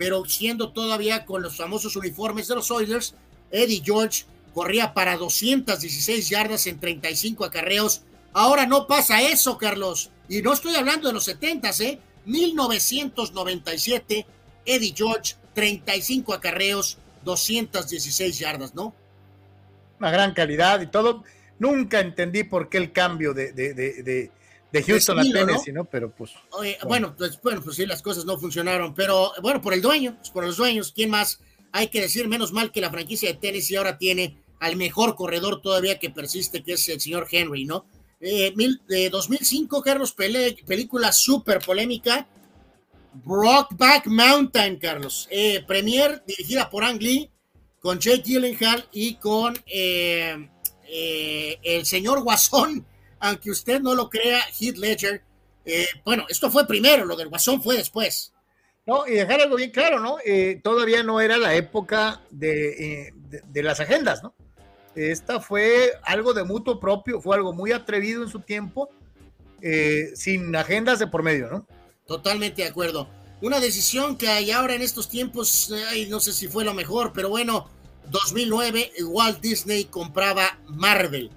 pero 0.00 0.24
siendo 0.24 0.72
todavía 0.72 1.24
con 1.26 1.42
los 1.42 1.58
famosos 1.58 1.94
uniformes 1.94 2.48
de 2.48 2.54
los 2.54 2.70
Oilers, 2.70 3.14
Eddie 3.50 3.82
George 3.84 4.24
corría 4.54 4.94
para 4.94 5.18
216 5.18 6.30
yardas 6.30 6.66
en 6.66 6.80
35 6.80 7.44
acarreos. 7.44 8.00
Ahora 8.32 8.64
no 8.64 8.86
pasa 8.86 9.20
eso, 9.20 9.58
Carlos. 9.58 10.10
Y 10.26 10.40
no 10.40 10.54
estoy 10.54 10.74
hablando 10.74 11.08
de 11.08 11.12
los 11.12 11.24
70, 11.24 11.68
¿eh? 11.80 11.98
1997, 12.24 14.26
Eddie 14.64 14.94
George, 14.96 15.34
35 15.52 16.32
acarreos, 16.32 16.96
216 17.26 18.38
yardas, 18.38 18.74
¿no? 18.74 18.94
Una 19.98 20.10
gran 20.10 20.32
calidad 20.32 20.80
y 20.80 20.86
todo. 20.86 21.24
Nunca 21.58 22.00
entendí 22.00 22.44
por 22.44 22.70
qué 22.70 22.78
el 22.78 22.92
cambio 22.92 23.34
de, 23.34 23.52
de, 23.52 23.74
de, 23.74 24.02
de 24.02 24.30
Houston 24.72 25.18
a 25.18 25.22
Tennessee, 25.22 25.72
¿no? 25.72 25.84
Pero 25.84 26.10
pues. 26.14 26.32
bueno. 26.86 27.14
pues, 27.16 27.40
bueno, 27.42 27.60
pues 27.62 27.76
sí, 27.76 27.86
las 27.86 28.02
cosas 28.02 28.24
no 28.24 28.38
funcionaron, 28.38 28.94
pero 28.94 29.32
bueno, 29.42 29.60
por 29.60 29.74
el 29.74 29.82
dueño, 29.82 30.16
pues, 30.16 30.30
por 30.30 30.44
los 30.44 30.56
dueños, 30.56 30.92
¿quién 30.92 31.10
más? 31.10 31.40
Hay 31.72 31.88
que 31.88 32.00
decir, 32.00 32.28
menos 32.28 32.52
mal 32.52 32.72
que 32.72 32.80
la 32.80 32.90
franquicia 32.90 33.30
de 33.30 33.38
Tennessee 33.38 33.76
ahora 33.76 33.98
tiene 33.98 34.38
al 34.60 34.76
mejor 34.76 35.16
corredor 35.16 35.62
todavía 35.62 35.98
que 35.98 36.10
persiste, 36.10 36.62
que 36.62 36.74
es 36.74 36.88
el 36.88 37.00
señor 37.00 37.26
Henry, 37.30 37.64
¿no? 37.64 37.86
Eh, 38.20 38.52
mil, 38.54 38.80
2005, 39.10 39.82
Carlos, 39.82 40.12
película 40.12 41.12
súper 41.12 41.60
polémica, 41.60 42.28
Brockback 43.12 44.06
Mountain, 44.06 44.76
Carlos. 44.76 45.26
Eh, 45.30 45.64
premier 45.66 46.22
dirigida 46.26 46.68
por 46.68 46.84
Ang 46.84 47.00
Lee, 47.00 47.30
con 47.80 47.98
Jake 47.98 48.22
Gyllenhaal 48.22 48.86
y 48.92 49.14
con 49.14 49.58
eh, 49.66 50.48
eh, 50.86 51.58
el 51.62 51.86
señor 51.86 52.22
Guasón, 52.22 52.86
aunque 53.20 53.50
usted 53.50 53.80
no 53.80 53.94
lo 53.94 54.08
crea, 54.10 54.40
Heath 54.58 54.76
Ledger. 54.76 55.22
Eh, 55.64 55.86
bueno, 56.04 56.26
esto 56.28 56.50
fue 56.50 56.66
primero, 56.66 57.04
lo 57.04 57.16
del 57.16 57.28
Guasón 57.28 57.62
fue 57.62 57.76
después. 57.76 58.32
No, 58.86 59.06
y 59.06 59.12
dejar 59.12 59.42
algo 59.42 59.56
bien 59.56 59.70
claro, 59.70 60.00
¿no? 60.00 60.16
Eh, 60.24 60.60
todavía 60.64 61.02
no 61.02 61.20
era 61.20 61.36
la 61.36 61.54
época 61.54 62.22
de, 62.30 62.70
eh, 62.70 63.12
de, 63.14 63.42
de 63.46 63.62
las 63.62 63.78
agendas, 63.78 64.22
¿no? 64.22 64.34
Esta 64.96 65.38
fue 65.40 65.92
algo 66.02 66.34
de 66.34 66.42
mutuo 66.42 66.80
propio, 66.80 67.20
fue 67.20 67.36
algo 67.36 67.52
muy 67.52 67.70
atrevido 67.70 68.24
en 68.24 68.28
su 68.28 68.40
tiempo, 68.40 68.90
sin 70.14 70.56
agendas 70.56 70.98
de 70.98 71.06
por 71.06 71.22
medio, 71.22 71.48
¿no? 71.48 71.66
Totalmente 72.06 72.62
de 72.62 72.68
acuerdo. 72.68 73.08
Una 73.42 73.60
decisión 73.60 74.16
que 74.16 74.28
hay 74.28 74.50
ahora 74.50 74.74
en 74.74 74.82
estos 74.82 75.08
tiempos, 75.08 75.72
ay, 75.90 76.08
no 76.08 76.18
sé 76.18 76.32
si 76.32 76.48
fue 76.48 76.64
lo 76.64 76.74
mejor, 76.74 77.12
pero 77.12 77.28
bueno, 77.28 77.68
2009 78.10 78.92
Walt 79.04 79.40
Disney 79.40 79.84
compraba 79.84 80.58
Marvel. 80.66 81.30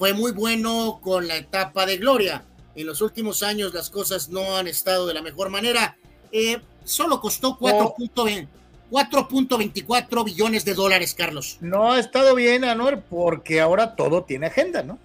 Fue 0.00 0.14
muy 0.14 0.32
bueno 0.32 0.98
con 1.02 1.28
la 1.28 1.36
etapa 1.36 1.84
de 1.84 1.98
gloria. 1.98 2.42
En 2.74 2.86
los 2.86 3.02
últimos 3.02 3.42
años 3.42 3.74
las 3.74 3.90
cosas 3.90 4.30
no 4.30 4.56
han 4.56 4.66
estado 4.66 5.06
de 5.06 5.12
la 5.12 5.20
mejor 5.20 5.50
manera. 5.50 5.98
Eh, 6.32 6.58
solo 6.86 7.20
costó 7.20 7.58
4.20 7.58 8.48
4.24 8.90 10.24
billones 10.24 10.64
de 10.64 10.72
dólares, 10.72 11.12
Carlos. 11.12 11.58
No 11.60 11.92
ha 11.92 11.98
estado 12.00 12.34
bien, 12.34 12.64
Anuar, 12.64 13.04
porque 13.10 13.60
ahora 13.60 13.94
todo 13.94 14.24
tiene 14.24 14.46
agenda, 14.46 14.82
¿no? 14.82 14.98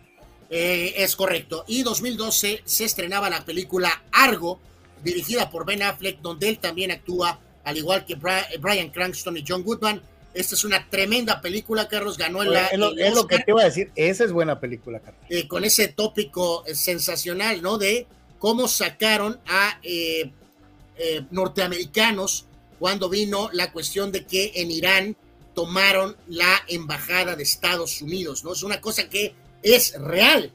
Eh, 0.50 0.94
es 0.96 1.18
correcto. 1.18 1.66
Y 1.68 1.84
2012 1.84 2.62
se 2.64 2.86
estrenaba 2.86 3.30
la 3.30 3.44
película 3.44 4.02
Argo, 4.14 4.62
dirigida 5.04 5.50
por 5.50 5.66
Ben 5.66 5.84
Affleck, 5.84 6.22
donde 6.22 6.48
él 6.48 6.60
también 6.60 6.92
actúa, 6.92 7.38
al 7.66 7.76
igual 7.76 8.06
que 8.06 8.16
Brian 8.16 8.92
Cranston 8.92 9.36
y 9.36 9.44
John 9.46 9.62
Goodman. 9.62 10.02
Esta 10.36 10.56
es 10.56 10.64
una 10.64 10.88
tremenda 10.90 11.42
película, 11.42 11.88
Carlos, 11.88 12.18
ganó 12.18 12.44
en 12.44 12.52
la... 12.52 12.68
Es 12.68 12.78
lo, 12.78 12.96
es 12.96 13.16
lo 13.16 13.26
que 13.26 13.40
te 13.40 13.52
iba 13.52 13.62
a 13.62 13.66
decir, 13.66 13.92
esa 13.96 14.24
es 14.24 14.32
buena 14.32 14.60
película, 14.60 15.00
Carlos. 15.00 15.24
Eh, 15.30 15.48
con 15.48 15.64
ese 15.64 15.88
tópico 15.88 16.64
eh, 16.68 16.76
sensacional, 16.76 17.62
¿no? 17.62 17.78
De 17.78 18.06
cómo 18.38 18.68
sacaron 18.68 19.40
a 19.48 19.80
eh, 19.82 20.32
norteamericanos 21.32 22.46
cuando 22.80 23.10
vino 23.10 23.50
la 23.54 23.72
cuestión 23.72 24.12
de 24.12 24.26
que 24.26 24.52
en 24.56 24.72
Irán 24.72 25.16
tomaron 25.56 26.16
la 26.28 26.62
embajada 26.68 27.36
de 27.36 27.44
Estados 27.44 28.02
Unidos, 28.02 28.44
¿no? 28.44 28.54
Es 28.54 28.62
una 28.62 28.82
cosa 28.82 29.10
que 29.10 29.34
es 29.64 29.94
real. 30.00 30.52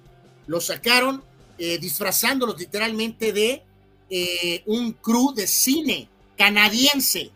Lo 0.46 0.60
sacaron 0.60 1.24
eh, 1.58 1.78
disfrazándolos 1.78 2.58
literalmente 2.58 3.32
de 3.32 3.62
eh, 4.08 4.62
un 4.66 4.92
crew 4.92 5.34
de 5.34 5.46
cine 5.46 6.08
canadiense. 6.36 7.30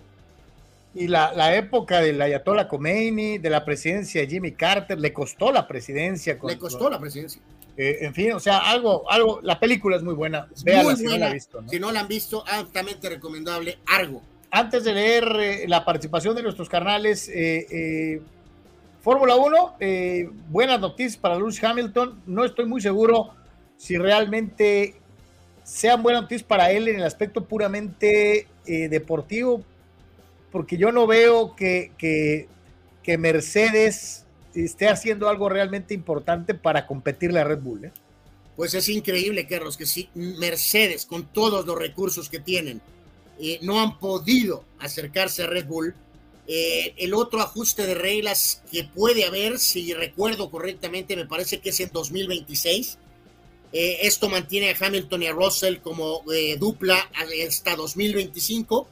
Y 0.94 1.08
la, 1.08 1.32
la, 1.34 1.56
época 1.56 2.00
del 2.00 2.22
Ayatollah 2.22 2.68
Khomeini, 2.68 3.38
de 3.38 3.50
la 3.50 3.64
presidencia 3.64 4.20
de 4.20 4.28
Jimmy 4.28 4.52
Carter, 4.52 4.98
le 4.98 5.12
costó 5.12 5.50
la 5.50 5.66
presidencia. 5.66 6.38
Con, 6.38 6.50
le 6.50 6.58
costó 6.58 6.88
la 6.88 7.00
presidencia. 7.00 7.42
Eh, 7.76 7.98
en 8.02 8.14
fin, 8.14 8.32
o 8.32 8.40
sea, 8.40 8.58
algo, 8.58 9.10
algo, 9.10 9.40
la 9.42 9.58
película 9.58 9.96
es 9.96 10.02
muy 10.02 10.14
buena. 10.14 10.46
Véala 10.64 10.94
si 10.94 11.04
no 11.04 11.18
la 11.18 11.26
han 11.26 11.32
visto. 11.32 11.60
¿no? 11.60 11.68
Si 11.68 11.80
no 11.80 11.90
la 11.90 12.00
han 12.00 12.08
visto, 12.08 12.44
altamente 12.46 13.08
recomendable. 13.08 13.78
Argo. 13.86 14.22
Antes 14.56 14.84
de 14.84 14.94
leer 14.94 15.24
eh, 15.40 15.64
la 15.66 15.84
participación 15.84 16.36
de 16.36 16.44
nuestros 16.44 16.68
carnales, 16.68 17.28
eh, 17.28 17.66
eh, 17.68 18.22
Fórmula 19.00 19.34
1, 19.34 19.74
eh, 19.80 20.30
buenas 20.48 20.78
noticias 20.78 21.16
para 21.16 21.34
Lewis 21.36 21.62
Hamilton. 21.62 22.22
No 22.26 22.44
estoy 22.44 22.64
muy 22.66 22.80
seguro 22.80 23.34
si 23.76 23.98
realmente 23.98 24.94
sean 25.64 26.04
buenas 26.04 26.22
noticias 26.22 26.46
para 26.46 26.70
él 26.70 26.86
en 26.86 26.96
el 26.96 27.02
aspecto 27.02 27.44
puramente 27.44 28.46
deportivo, 28.64 29.62
porque 30.54 30.76
yo 30.76 30.92
no 30.92 31.08
veo 31.08 31.56
que, 31.56 31.90
que, 31.98 33.18
Mercedes 33.18 34.24
esté 34.54 34.86
haciendo 34.88 35.28
algo 35.28 35.48
realmente 35.48 35.94
importante 35.94 36.54
para 36.54 36.86
competirle 36.86 37.40
a 37.40 37.44
Red 37.44 37.58
Bull. 37.58 37.86
¿eh? 37.86 37.92
Pues 38.54 38.72
es 38.74 38.88
increíble, 38.88 39.48
Carlos, 39.48 39.76
que 39.76 39.84
sí, 39.84 40.08
Mercedes, 40.14 41.06
con 41.06 41.26
todos 41.26 41.66
los 41.66 41.76
recursos 41.76 42.28
que 42.28 42.38
tienen, 42.38 42.80
eh, 43.40 43.58
no 43.62 43.80
han 43.80 43.98
podido 43.98 44.64
acercarse 44.78 45.42
a 45.42 45.48
Red 45.48 45.66
Bull. 45.66 45.92
Eh, 46.46 46.94
el 46.98 47.14
otro 47.14 47.40
ajuste 47.40 47.84
de 47.84 47.96
reglas 47.96 48.62
que 48.70 48.84
puede 48.84 49.24
haber, 49.24 49.58
si 49.58 49.92
recuerdo 49.92 50.52
correctamente, 50.52 51.16
me 51.16 51.26
parece 51.26 51.58
que 51.58 51.70
es 51.70 51.80
en 51.80 51.90
2026. 51.92 52.96
Eh, 53.72 53.98
esto 54.02 54.28
mantiene 54.28 54.70
a 54.70 54.76
Hamilton 54.78 55.24
y 55.24 55.26
a 55.26 55.32
Russell 55.32 55.78
como 55.78 56.22
dupla 56.60 57.10
hasta 57.44 57.74
2025. 57.74 58.86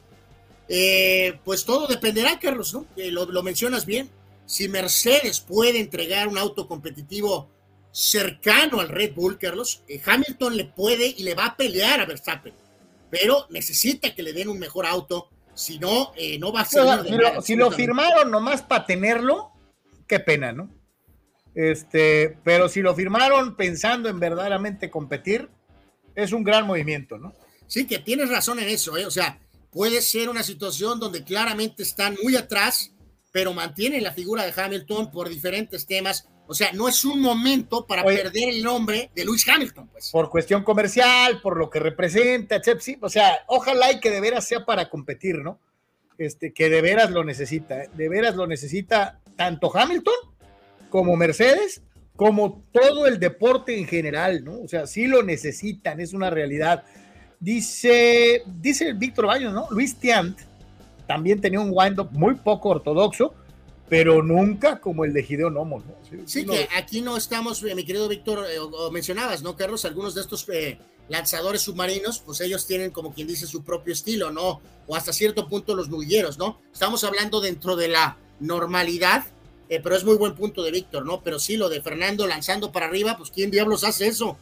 Eh, 0.67 1.39
pues 1.43 1.65
todo 1.65 1.87
dependerá, 1.87 2.39
Carlos, 2.39 2.73
¿no? 2.73 2.85
Lo, 2.95 3.25
lo, 3.25 3.43
mencionas 3.43 3.85
bien. 3.85 4.09
Si 4.45 4.67
Mercedes 4.69 5.39
puede 5.39 5.79
entregar 5.79 6.27
un 6.27 6.37
auto 6.37 6.67
competitivo 6.67 7.49
cercano 7.91 8.79
al 8.79 8.89
Red 8.89 9.13
Bull, 9.13 9.37
Carlos, 9.37 9.83
eh, 9.87 10.01
Hamilton 10.03 10.57
le 10.57 10.65
puede 10.65 11.07
y 11.07 11.23
le 11.23 11.35
va 11.35 11.45
a 11.45 11.55
pelear 11.55 11.99
a 11.99 12.05
Verstappen, 12.05 12.53
pero 13.09 13.45
necesita 13.49 14.13
que 14.15 14.23
le 14.23 14.33
den 14.33 14.49
un 14.49 14.59
mejor 14.59 14.85
auto. 14.85 15.29
Si 15.53 15.77
no, 15.77 16.11
eh, 16.17 16.39
no 16.39 16.51
va 16.51 16.61
a 16.61 16.65
ser. 16.65 16.83
Si, 17.05 17.11
lo, 17.11 17.41
si 17.41 17.55
lo 17.55 17.69
firmaron 17.69 18.31
nomás 18.31 18.63
para 18.63 18.87
tenerlo, 18.87 19.51
qué 20.07 20.19
pena, 20.19 20.51
¿no? 20.51 20.69
Este, 21.53 22.39
pero 22.43 22.67
si 22.67 22.81
lo 22.81 22.95
firmaron 22.95 23.55
pensando 23.55 24.09
en 24.09 24.19
verdaderamente 24.19 24.89
competir, 24.89 25.49
es 26.15 26.31
un 26.31 26.43
gran 26.43 26.65
movimiento, 26.65 27.19
¿no? 27.19 27.33
Sí, 27.67 27.85
que 27.85 27.99
tienes 27.99 28.29
razón 28.29 28.59
en 28.59 28.69
eso, 28.69 28.97
¿eh? 28.97 29.05
O 29.05 29.11
sea, 29.11 29.39
puede 29.73 30.01
ser 30.01 30.29
una 30.29 30.43
situación 30.43 30.99
donde 30.99 31.23
claramente 31.23 31.83
están 31.83 32.15
muy 32.23 32.35
atrás, 32.35 32.93
pero 33.31 33.53
mantienen 33.53 34.03
la 34.03 34.13
figura 34.13 34.45
de 34.45 34.53
Hamilton 34.55 35.11
por 35.11 35.27
diferentes 35.27 35.85
temas. 35.85 36.27
O 36.45 36.53
sea, 36.53 36.71
no 36.73 36.87
es 36.87 37.03
un 37.05 37.21
momento 37.21 37.87
para 37.87 38.03
Oye, 38.03 38.17
perder 38.17 38.49
el 38.49 38.63
nombre 38.63 39.09
de 39.15 39.25
Lewis 39.25 39.47
Hamilton, 39.47 39.87
pues. 39.87 40.11
Por 40.11 40.29
cuestión 40.29 40.63
comercial, 40.63 41.41
por 41.41 41.57
lo 41.57 41.69
que 41.69 41.79
representa, 41.79 42.57
etc. 42.57 42.79
Sí, 42.79 42.97
o 43.01 43.09
sea, 43.09 43.39
ojalá 43.47 43.91
y 43.91 43.99
que 43.99 44.11
de 44.11 44.21
veras 44.21 44.47
sea 44.47 44.65
para 44.65 44.89
competir, 44.89 45.37
¿no? 45.37 45.59
Este, 46.17 46.53
que 46.53 46.69
de 46.69 46.81
veras 46.81 47.09
lo 47.09 47.23
necesita, 47.23 47.83
¿eh? 47.83 47.89
de 47.93 48.09
veras 48.09 48.35
lo 48.35 48.45
necesita 48.45 49.19
tanto 49.35 49.75
Hamilton 49.75 50.13
como 50.89 51.15
Mercedes, 51.15 51.81
como 52.15 52.63
todo 52.71 53.07
el 53.07 53.19
deporte 53.19 53.77
en 53.79 53.87
general, 53.87 54.43
¿no? 54.43 54.61
O 54.61 54.67
sea, 54.67 54.85
sí 54.85 55.07
lo 55.07 55.23
necesitan, 55.23 55.99
es 55.99 56.13
una 56.13 56.29
realidad. 56.29 56.83
Dice, 57.43 58.41
dice 58.61 58.93
Víctor 58.93 59.25
Baños, 59.25 59.53
¿no? 59.53 59.67
Luis 59.69 59.97
Tiant 59.97 60.39
también 61.05 61.41
tenía 61.41 61.59
un 61.59 61.71
wind-up 61.73 62.07
muy 62.11 62.35
poco 62.35 62.69
ortodoxo, 62.69 63.33
pero 63.89 64.23
nunca 64.23 64.79
como 64.79 65.03
el 65.03 65.11
de 65.11 65.23
Gideon 65.23 65.53
Nomo, 65.53 65.79
¿no? 65.79 65.93
Sí, 66.09 66.23
sí 66.25 66.45
que 66.45 66.69
aquí 66.73 67.01
no 67.01 67.17
estamos, 67.17 67.61
eh, 67.63 67.75
mi 67.75 67.83
querido 67.83 68.07
Víctor, 68.07 68.45
eh, 68.49 68.59
o, 68.59 68.67
o, 68.67 68.91
mencionabas, 68.91 69.43
¿no, 69.43 69.57
Carlos? 69.57 69.83
Algunos 69.83 70.15
de 70.15 70.21
estos 70.21 70.47
eh, 70.53 70.77
lanzadores 71.09 71.63
submarinos, 71.63 72.19
pues 72.19 72.39
ellos 72.39 72.65
tienen 72.65 72.91
como 72.91 73.13
quien 73.13 73.27
dice 73.27 73.45
su 73.45 73.61
propio 73.61 73.91
estilo, 73.91 74.31
¿no? 74.31 74.61
O 74.87 74.95
hasta 74.95 75.11
cierto 75.11 75.49
punto 75.49 75.75
los 75.75 75.89
nudilleros, 75.89 76.37
¿no? 76.37 76.61
Estamos 76.71 77.03
hablando 77.03 77.41
dentro 77.41 77.75
de 77.75 77.89
la 77.89 78.17
normalidad, 78.39 79.25
eh, 79.67 79.81
pero 79.83 79.97
es 79.97 80.05
muy 80.05 80.15
buen 80.15 80.35
punto 80.35 80.63
de 80.63 80.71
Víctor, 80.71 81.05
¿no? 81.05 81.21
Pero 81.21 81.39
sí, 81.39 81.57
lo 81.57 81.67
de 81.67 81.81
Fernando 81.81 82.25
lanzando 82.25 82.71
para 82.71 82.85
arriba, 82.85 83.17
pues 83.17 83.31
¿quién 83.31 83.51
diablos 83.51 83.83
hace 83.83 84.07
eso? 84.07 84.37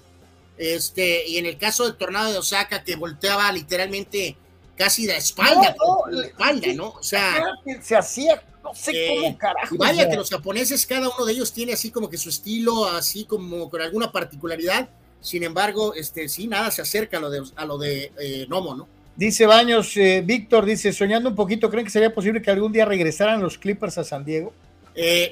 Este, 0.62 1.28
y 1.28 1.40
en 1.40 1.48
el 1.48 1.58
caso 1.58 1.86
del 1.86 1.96
tornado 1.96 2.32
de 2.32 2.38
Osaka, 2.38 2.84
que 2.84 2.96
volteaba 2.96 3.52
literalmente 3.52 4.38
casi 4.78 5.08
de 5.08 5.18
espalda, 5.18 5.76
no, 5.80 6.06
no, 6.06 6.22
de 6.22 6.28
espalda, 6.28 6.68
¿no? 6.76 6.90
O 6.90 7.02
sea, 7.02 7.56
se 7.82 7.96
hacía, 7.96 8.44
no 8.64 8.76
sé 8.76 8.92
eh, 8.94 9.16
cómo 9.16 9.38
carajo. 9.40 9.74
Y 9.74 9.78
vaya 9.80 10.08
que 10.08 10.16
los 10.16 10.30
japoneses, 10.30 10.86
cada 10.86 11.10
uno 11.10 11.26
de 11.26 11.34
ellos 11.34 11.52
tiene 11.52 11.74
así 11.74 11.90
como 11.90 12.12
que 12.12 12.18
su 12.18 12.30
estilo, 12.30 12.86
así 12.86 13.26
como 13.26 13.72
con 13.72 13.82
alguna 13.82 14.12
particularidad. 14.12 14.88
Sin 15.20 15.42
embargo, 15.42 15.96
este, 15.96 16.30
sí, 16.30 16.46
nada 16.46 16.70
se 16.70 16.84
acerca 16.84 17.18
a 17.18 17.22
lo 17.22 17.32
de, 17.32 17.42
a 17.56 17.66
lo 17.66 17.80
de 17.80 18.12
eh, 18.20 18.46
Nomo, 18.48 18.76
¿no? 18.76 18.88
Dice 19.16 19.48
Baños, 19.48 19.98
eh, 19.98 20.22
Víctor, 20.24 20.66
dice, 20.66 20.94
soñando 20.94 21.30
un 21.30 21.36
poquito, 21.36 21.72
¿creen 21.72 21.86
que 21.88 21.92
sería 21.92 22.14
posible 22.14 22.40
que 22.40 22.52
algún 22.52 22.72
día 22.72 22.86
regresaran 22.86 23.42
los 23.42 23.58
Clippers 23.58 23.98
a 23.98 24.04
San 24.04 24.24
Diego? 24.24 24.54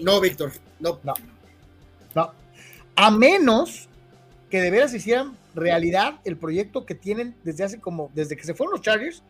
No, 0.02 0.20
Víctor, 0.20 0.54
no. 0.80 1.00
no. 1.04 1.14
No. 2.16 2.34
A 2.96 3.12
menos 3.12 3.89
que 4.50 4.62
de 4.62 4.72
veras 4.72 4.94
hicieran 4.94 5.38
realidad 5.56 6.20
el 6.26 6.38
proyecto 6.38 6.86
que 6.86 6.96
tienen 6.96 7.36
desde 7.44 7.64
hace 7.64 7.80
como, 7.80 8.10
desde 8.14 8.36
que 8.36 8.44
se 8.44 8.54
fueron 8.54 8.74
los 8.74 8.82
Chargers, 8.82 9.24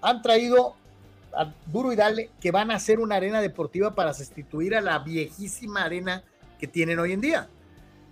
han 0.00 0.22
traído 0.22 0.76
a 1.34 1.52
duro 1.66 1.92
y 1.92 1.96
dale 1.96 2.30
que 2.40 2.50
van 2.50 2.70
a 2.70 2.76
hacer 2.76 3.00
una 3.00 3.16
arena 3.16 3.40
deportiva 3.40 3.94
para 3.94 4.14
sustituir 4.14 4.74
a 4.74 4.80
la 4.80 4.98
viejísima 5.00 5.84
arena 5.84 6.22
que 6.58 6.66
tienen 6.66 6.98
hoy 6.98 7.12
en 7.12 7.20
día. 7.20 7.48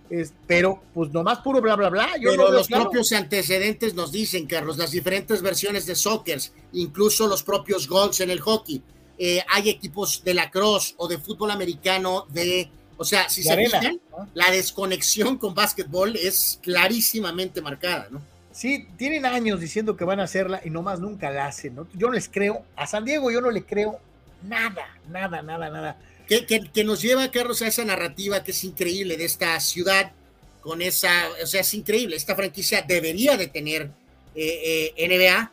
Es, 0.09 0.33
pero 0.45 0.81
pues 0.93 1.11
nomás 1.11 1.39
puro 1.39 1.61
bla 1.61 1.75
bla 1.75 1.89
bla. 1.89 2.07
Yo 2.19 2.31
pero 2.31 2.45
no 2.45 2.51
los 2.51 2.67
claro. 2.67 2.83
propios 2.83 3.11
antecedentes 3.11 3.93
nos 3.93 4.11
dicen, 4.11 4.47
Carlos, 4.47 4.77
las 4.77 4.91
diferentes 4.91 5.41
versiones 5.41 5.85
de 5.85 5.95
soccer, 5.95 6.39
incluso 6.73 7.27
los 7.27 7.43
propios 7.43 7.87
goals 7.87 8.21
en 8.21 8.29
el 8.29 8.39
hockey. 8.39 8.81
Eh, 9.17 9.43
hay 9.49 9.69
equipos 9.69 10.23
de 10.23 10.33
lacrosse 10.33 10.93
o 10.97 11.07
de 11.07 11.17
fútbol 11.17 11.51
americano 11.51 12.25
de, 12.29 12.69
o 12.97 13.05
sea, 13.05 13.29
si 13.29 13.43
se 13.43 13.51
arena, 13.51 13.79
fijan, 13.79 13.99
¿no? 14.11 14.29
la 14.33 14.51
desconexión 14.51 15.37
con 15.37 15.53
básquetbol 15.53 16.15
es 16.15 16.59
clarísimamente 16.61 17.61
marcada, 17.61 18.07
¿no? 18.09 18.21
Sí, 18.51 18.87
tienen 18.97 19.25
años 19.25 19.59
diciendo 19.59 19.95
que 19.95 20.03
van 20.03 20.19
a 20.19 20.23
hacerla 20.23 20.61
y 20.65 20.71
nomás 20.71 20.99
nunca 20.99 21.29
la 21.29 21.45
hacen, 21.45 21.75
¿no? 21.75 21.87
Yo 21.93 22.07
no 22.07 22.13
les 22.13 22.27
creo, 22.27 22.65
a 22.75 22.87
San 22.87 23.05
Diego 23.05 23.29
yo 23.29 23.39
no 23.39 23.51
le 23.51 23.63
creo 23.63 23.99
nada, 24.41 24.87
nada, 25.09 25.41
nada, 25.41 25.69
nada. 25.69 25.97
Que, 26.27 26.45
que, 26.45 26.83
nos 26.83 27.01
lleva, 27.01 27.31
Carlos, 27.31 27.61
a 27.61 27.67
esa 27.67 27.85
narrativa 27.85 28.43
que 28.43 28.51
es 28.51 28.63
increíble 28.63 29.15
de 29.15 29.25
esta 29.25 29.57
ciudad, 29.59 30.11
con 30.61 30.81
esa, 30.81 31.29
o 31.41 31.45
sea, 31.45 31.61
es 31.61 31.73
increíble, 31.73 32.17
esta 32.17 32.35
franquicia 32.35 32.81
debería 32.81 33.37
de 33.37 33.47
tener 33.47 33.91
eh, 34.35 34.93
eh, 34.97 35.07
NBA, 35.07 35.51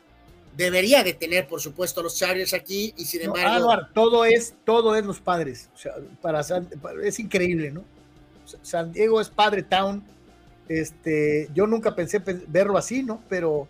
debería 0.57 1.03
de 1.03 1.15
tener, 1.15 1.47
por 1.47 1.61
supuesto, 1.61 2.03
los 2.03 2.17
Chargers 2.17 2.55
aquí, 2.55 2.95
y 2.97 3.05
sin 3.05 3.23
embargo... 3.23 3.71
todo 3.93 4.25
es, 4.25 4.55
todo 4.65 4.97
es 4.97 5.05
los 5.05 5.21
padres, 5.21 5.71
o 5.75 5.79
sea, 5.79 5.95
para, 6.21 6.41
es 7.03 7.19
increíble, 7.19 7.71
¿no? 7.71 7.85
San 8.63 8.93
Diego 8.93 9.21
es 9.21 9.31
padre 9.31 9.63
town, 9.63 10.05
este, 10.69 11.49
yo 11.55 11.67
nunca 11.67 11.95
pensé 11.95 12.23
verlo 12.49 12.79
así, 12.79 13.03
¿no? 13.03 13.23
Pero 13.29 13.69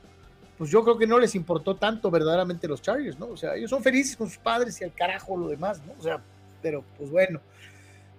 pues 0.58 0.70
yo 0.70 0.84
creo 0.84 0.96
que 0.96 1.06
no 1.06 1.18
les 1.18 1.34
importó 1.34 1.76
tanto 1.76 2.10
verdaderamente 2.10 2.68
los 2.68 2.80
Chargers, 2.80 3.18
¿no? 3.18 3.26
O 3.26 3.36
sea, 3.36 3.56
ellos 3.56 3.70
son 3.70 3.82
felices 3.82 4.16
con 4.16 4.28
sus 4.28 4.38
padres 4.38 4.80
y 4.80 4.84
al 4.84 4.92
carajo 4.92 5.36
lo 5.36 5.48
demás, 5.48 5.80
¿no? 5.84 5.94
O 5.98 6.02
sea, 6.02 6.22
pero 6.62 6.84
pues 6.96 7.10
bueno. 7.10 7.40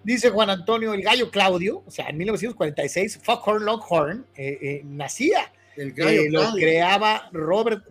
Dice 0.03 0.29
Juan 0.29 0.51
Antonio, 0.51 0.93
el 0.93 1.01
gallo 1.01 1.31
Claudio, 1.31 1.81
o 1.83 1.89
sea, 1.89 2.09
en 2.09 2.17
1946, 2.17 3.21
Foghorn 3.23 3.65
Longhorn 3.65 4.25
eh, 4.35 4.59
eh, 4.61 4.81
nacía. 4.85 5.51
El 5.75 5.93
gallo 5.93 6.21
eh, 6.21 6.29
Lo 6.29 6.53
creaba 6.53 7.27
Robert 7.31 7.83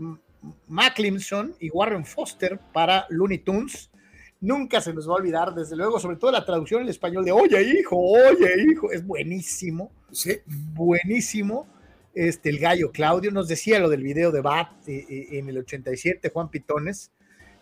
Maclimson 0.69 1.55
y 1.61 1.71
Warren 1.71 2.05
Foster 2.05 2.59
para 2.73 3.07
Looney 3.11 3.39
Tunes 3.39 3.91
nunca 4.45 4.81
se 4.81 4.93
nos 4.93 5.09
va 5.09 5.15
a 5.15 5.17
olvidar, 5.17 5.55
desde 5.55 5.75
luego, 5.75 5.99
sobre 5.99 6.17
todo 6.17 6.31
la 6.31 6.45
traducción 6.45 6.83
en 6.83 6.89
español 6.89 7.25
de 7.25 7.33
Oye, 7.33 7.63
hijo, 7.63 7.97
oye, 7.97 8.51
hijo, 8.71 8.93
es 8.93 9.05
buenísimo, 9.05 9.91
sí. 10.13 10.39
buenísimo. 10.47 11.67
Este, 12.15 12.51
el 12.51 12.61
gallo 12.61 12.93
Claudio 12.93 13.33
nos 13.33 13.49
decía 13.49 13.81
lo 13.81 13.89
del 13.89 14.03
video 14.03 14.31
de 14.31 14.41
Bat 14.41 14.87
eh, 14.87 15.05
eh, 15.09 15.29
en 15.33 15.49
el 15.49 15.59
87, 15.59 16.29
Juan 16.29 16.49
Pitones, 16.49 17.11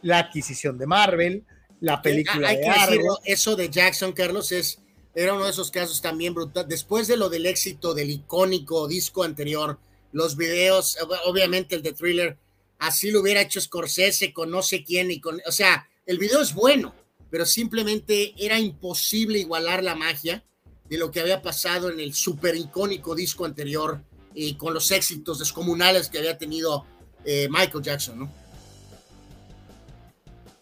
la 0.02 0.18
adquisición 0.18 0.76
de 0.76 0.86
Marvel, 0.86 1.44
la 1.80 2.02
película 2.02 2.48
Hay 2.48 2.56
de 2.56 2.62
que 2.62 2.70
decirlo, 2.70 3.18
eso 3.24 3.56
de 3.56 3.70
Jackson, 3.70 4.12
Carlos, 4.12 4.52
es, 4.52 4.82
era 5.14 5.34
uno 5.34 5.44
de 5.44 5.50
esos 5.50 5.70
casos 5.70 6.02
también 6.02 6.34
brutal. 6.34 6.66
Después 6.68 7.06
de 7.06 7.16
lo 7.16 7.30
del 7.30 7.46
éxito 7.46 7.94
del 7.94 8.10
icónico 8.10 8.88
disco 8.88 9.22
anterior, 9.22 9.78
los 10.12 10.36
videos, 10.36 10.98
obviamente 11.24 11.74
el 11.74 11.82
de 11.82 11.92
Thriller, 11.92 12.38
así 12.82 13.12
lo 13.12 13.20
hubiera 13.20 13.40
hecho 13.40 13.60
Scorsese 13.60 14.32
con 14.32 14.50
no 14.50 14.60
sé 14.60 14.82
quién 14.82 15.10
y 15.10 15.20
con, 15.20 15.40
o 15.46 15.52
sea, 15.52 15.88
el 16.04 16.18
video 16.18 16.42
es 16.42 16.52
bueno, 16.52 16.94
pero 17.30 17.46
simplemente 17.46 18.34
era 18.36 18.58
imposible 18.58 19.38
igualar 19.38 19.84
la 19.84 19.94
magia 19.94 20.44
de 20.88 20.98
lo 20.98 21.10
que 21.12 21.20
había 21.20 21.42
pasado 21.42 21.90
en 21.90 22.00
el 22.00 22.12
super 22.12 22.56
icónico 22.56 23.14
disco 23.14 23.44
anterior 23.44 24.02
y 24.34 24.54
con 24.54 24.74
los 24.74 24.90
éxitos 24.90 25.38
descomunales 25.38 26.08
que 26.08 26.18
había 26.18 26.36
tenido 26.36 26.84
eh, 27.24 27.48
Michael 27.50 27.84
Jackson, 27.84 28.18
¿no? 28.18 28.32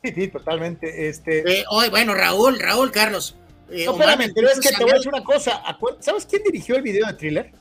Sí, 0.05 0.13
sí, 0.15 0.29
totalmente. 0.29 1.09
Este... 1.09 1.61
Eh, 1.61 1.65
bueno, 1.91 2.15
Raúl, 2.15 2.59
Raúl, 2.59 2.91
Carlos. 2.91 3.35
Eh, 3.71 3.87
no, 3.87 3.93
espérame, 3.93 4.31
pero 4.35 4.51
es 4.51 4.61
que 4.61 4.71
te 4.71 4.83
voy 4.83 4.93
a 4.93 4.95
decir 4.95 5.09
una 5.09 5.25
cosa. 5.25 5.63
¿Sabes 6.01 6.27
quién 6.27 6.43
dirigió 6.43 6.77
el 6.77 6.83
video 6.83 7.07
de 7.07 7.15
Thriller? 7.15 7.53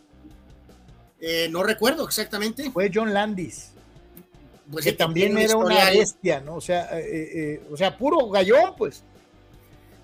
no 1.50 1.64
recuerdo 1.64 2.06
exactamente. 2.06 2.70
Fue 2.72 2.92
John 2.94 3.14
Landis. 3.14 3.72
Pues 4.72 4.86
que 4.86 4.94
también 4.94 5.38
era 5.38 5.58
una 5.58 5.90
bestia, 5.90 6.42
¿no? 6.42 6.56
O 6.56 6.62
sea, 6.62 7.00
eh, 7.00 7.04
eh, 7.04 7.32
eh, 7.34 7.62
o 7.72 7.78
sea, 7.78 7.98
puro 7.98 8.30
gallón, 8.30 8.76
pues. 8.78 9.04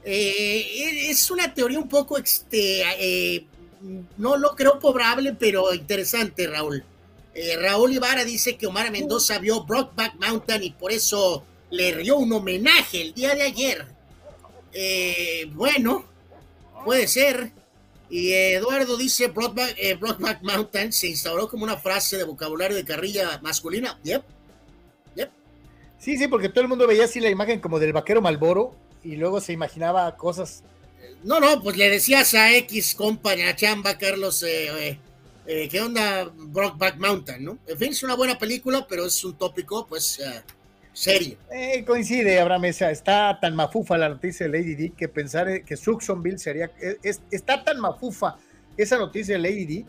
es 0.04 1.32
una 1.32 1.54
teoría 1.54 1.78
un 1.78 1.88
poco, 1.88 2.18
este, 2.18 3.46
no 4.18 4.38
lo 4.38 4.56
creo 4.56 4.80
probable, 4.80 5.36
pero 5.38 5.74
interesante, 5.74 6.48
Raúl. 6.48 6.84
Raúl 7.62 7.94
Ibarra 7.94 8.24
dice 8.24 8.56
que 8.56 8.66
Omar 8.66 8.92
Mendoza 8.92 9.40
vio 9.40 9.66
Brockback 9.66 10.16
Mountain 10.16 10.64
y 10.64 10.72
por 10.72 10.92
eso 10.92 11.44
le 11.70 11.98
dio 11.98 12.18
un 12.18 12.32
homenaje 12.32 13.02
el 13.02 13.14
día 13.14 13.36
de 13.36 13.44
ayer. 13.44 13.86
bueno, 15.54 16.06
puede 16.84 17.08
ser. 17.08 17.52
Y 18.10 18.32
Eduardo 18.32 18.98
dice 18.98 19.28
Brockback, 19.28 20.00
Brockback 20.00 20.42
Mountain 20.44 20.94
se 20.94 21.08
instauró 21.08 21.50
como 21.50 21.66
una 21.66 21.76
frase 21.76 22.18
de 22.18 22.24
vocabulario 22.24 22.78
de 22.78 22.86
carrilla 22.86 23.40
masculina. 23.44 24.00
Yep 24.04 24.24
Sí, 26.06 26.19
sí, 26.19 26.27
porque 26.27 26.49
todo 26.49 26.61
el 26.61 26.68
mundo 26.68 26.86
veía 26.86 27.06
así 27.06 27.19
la 27.19 27.32
imagen 27.32 27.60
como 27.60 27.80
del 27.80 27.91
vaquero 27.91 28.22
Malboro 28.22 28.76
y 29.03 29.15
luego 29.15 29.41
se 29.41 29.53
imaginaba 29.53 30.15
cosas. 30.15 30.64
No, 31.23 31.40
no, 31.40 31.64
pues 31.64 31.77
le 31.77 31.90
decías 31.90 32.36
a 32.36 32.56
X 32.57 32.94
compañía, 32.94 33.56
Chamba, 33.56 33.98
Carlos, 33.98 34.44
eh, 34.44 34.68
eh, 34.90 34.99
eh, 35.48 35.68
¿qué 35.68 35.82
onda 35.82 36.32
Brockback 36.32 36.98
Mountain, 36.98 37.44
no? 37.44 37.57
En 37.65 37.76
fin, 37.80 37.90
es 37.90 38.03
una 38.03 38.14
buena 38.14 38.38
película, 38.38 38.86
pero 38.88 39.07
es 39.07 39.23
un 39.23 39.36
tópico, 39.36 39.88
pues, 39.88 40.22
serio. 40.94 41.38
coincide, 41.88 42.40
Abraham 42.40 42.65
está 42.65 43.40
tan 43.41 43.56
mafufa 43.56 43.98
la 43.98 44.10
noticia 44.10 44.48
de 44.48 44.60
Lady 44.60 44.76
D 44.76 44.94
que 44.95 45.07
pensar 45.07 45.64
que 45.64 45.76
Suxonville 45.76 46.38
sería, 46.38 46.72
está 47.32 47.64
tan 47.64 47.80
mafufa 47.80 48.38
esa 48.77 48.99
noticia 48.99 49.38
de 49.38 49.41
Lady 49.41 49.65
D, 49.65 49.86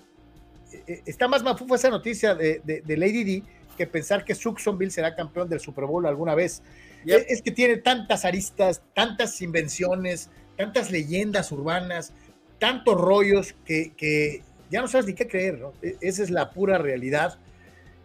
está 1.05 1.28
más 1.28 1.43
mafufa 1.43 1.74
esa 1.74 1.90
noticia 1.90 2.34
de, 2.34 2.62
de 2.64 2.97
Lady 2.97 3.22
D 3.22 3.43
que 3.77 3.86
pensar 3.86 4.24
que 4.24 4.35
Suxonville 4.35 4.90
será 4.90 5.15
campeón 5.15 5.48
del 5.48 5.61
Super 5.61 5.85
Bowl 5.85 6.07
alguna 6.07 6.35
vez. 6.35 6.62
Es, 7.07 7.40
que 7.40 7.53
tiene 7.53 7.77
tantas 7.77 8.24
aristas, 8.24 8.82
tantas 8.94 9.40
invenciones, 9.40 10.28
tantas 10.57 10.90
leyendas 10.90 11.53
urbanas, 11.53 12.12
tantos 12.59 13.01
rollos 13.01 13.55
que, 13.65 14.43
ya 14.70 14.81
no 14.81 14.89
sabes 14.89 15.07
ni 15.07 15.15
qué 15.15 15.28
creer, 15.28 15.59
¿no? 15.59 15.73
E, 15.82 15.97
esa 16.01 16.24
es 16.24 16.31
la 16.31 16.51
pura 16.51 16.78
realidad. 16.78 17.39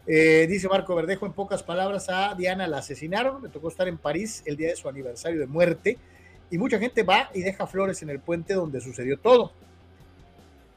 Eh, 0.05 0.45
dice 0.47 0.67
Marco 0.67 0.93
Verdejo 0.93 1.25
en 1.25 1.33
pocas 1.33 1.63
palabras, 1.63 2.09
a 2.09 2.35
Diana 2.35 2.67
la 2.67 2.79
asesinaron, 2.79 3.41
me 3.41 3.49
tocó 3.49 3.69
estar 3.69 3.87
en 3.87 3.97
París 3.97 4.43
el 4.45 4.57
día 4.57 4.67
de 4.69 4.75
su 4.75 4.87
aniversario 4.87 5.39
de 5.39 5.47
muerte 5.47 5.97
y 6.51 6.57
mucha 6.57 6.77
gente 6.77 7.03
va 7.03 7.31
y 7.33 7.41
deja 7.41 7.65
flores 7.65 8.01
en 8.03 8.09
el 8.09 8.19
puente 8.19 8.53
donde 8.53 8.81
sucedió 8.81 9.17
todo. 9.17 9.53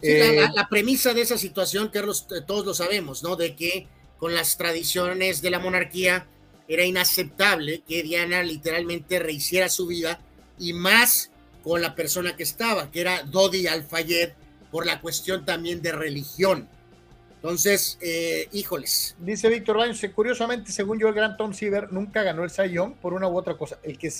la, 0.01 0.53
la, 0.55 0.69
premisa 0.69 1.13
de 1.13 1.23
esa 1.23 1.37
situación, 1.37 1.89
Carlos, 1.89 2.27
todos 2.47 2.65
lo 2.65 2.75
sabemos, 2.75 3.23
¿no? 3.23 3.37
De 3.37 3.57
que 3.57 3.89
con 4.25 4.35
las 4.35 4.57
tradiciones 4.57 5.43
de 5.43 5.51
la 5.51 5.59
monarquía, 5.59 6.27
era 6.67 6.83
inaceptable 6.83 7.83
que 7.87 8.03
Diana 8.03 8.43
literalmente 8.43 9.19
rehiciera 9.19 9.69
su 9.69 9.87
vida 9.87 10.19
y 10.59 10.73
más 10.73 11.31
con 11.63 11.83
la 11.83 11.95
persona 11.95 12.35
que 12.35 12.43
estaba, 12.43 12.91
que 12.91 13.03
era 13.03 13.23
Dodi 13.25 13.67
Al-Fayed, 13.67 14.31
por 14.71 14.87
la 14.87 15.03
cuestión 15.03 15.45
también 15.45 15.83
de 15.83 15.93
religión. 15.93 16.67
Entonces, 17.35 17.99
eh, 18.01 18.49
híjoles. 18.53 19.15
Dice 19.19 19.51
Víctor 19.51 19.77
Baños, 19.77 20.01
curiosamente, 20.15 20.73
según 20.73 20.99
yo, 20.99 21.09
el 21.09 21.15
gran 21.15 21.37
Tom 21.37 21.53
Siever 21.53 21.93
nunca 21.93 22.23
ganó 22.23 22.45
el 22.45 22.51
Sayón 22.51 22.95
por 22.95 23.13
una 23.13 23.29
u 23.29 23.37
otra 23.37 23.59
cosa. 23.59 23.79
El 23.83 23.99
que, 23.99 24.11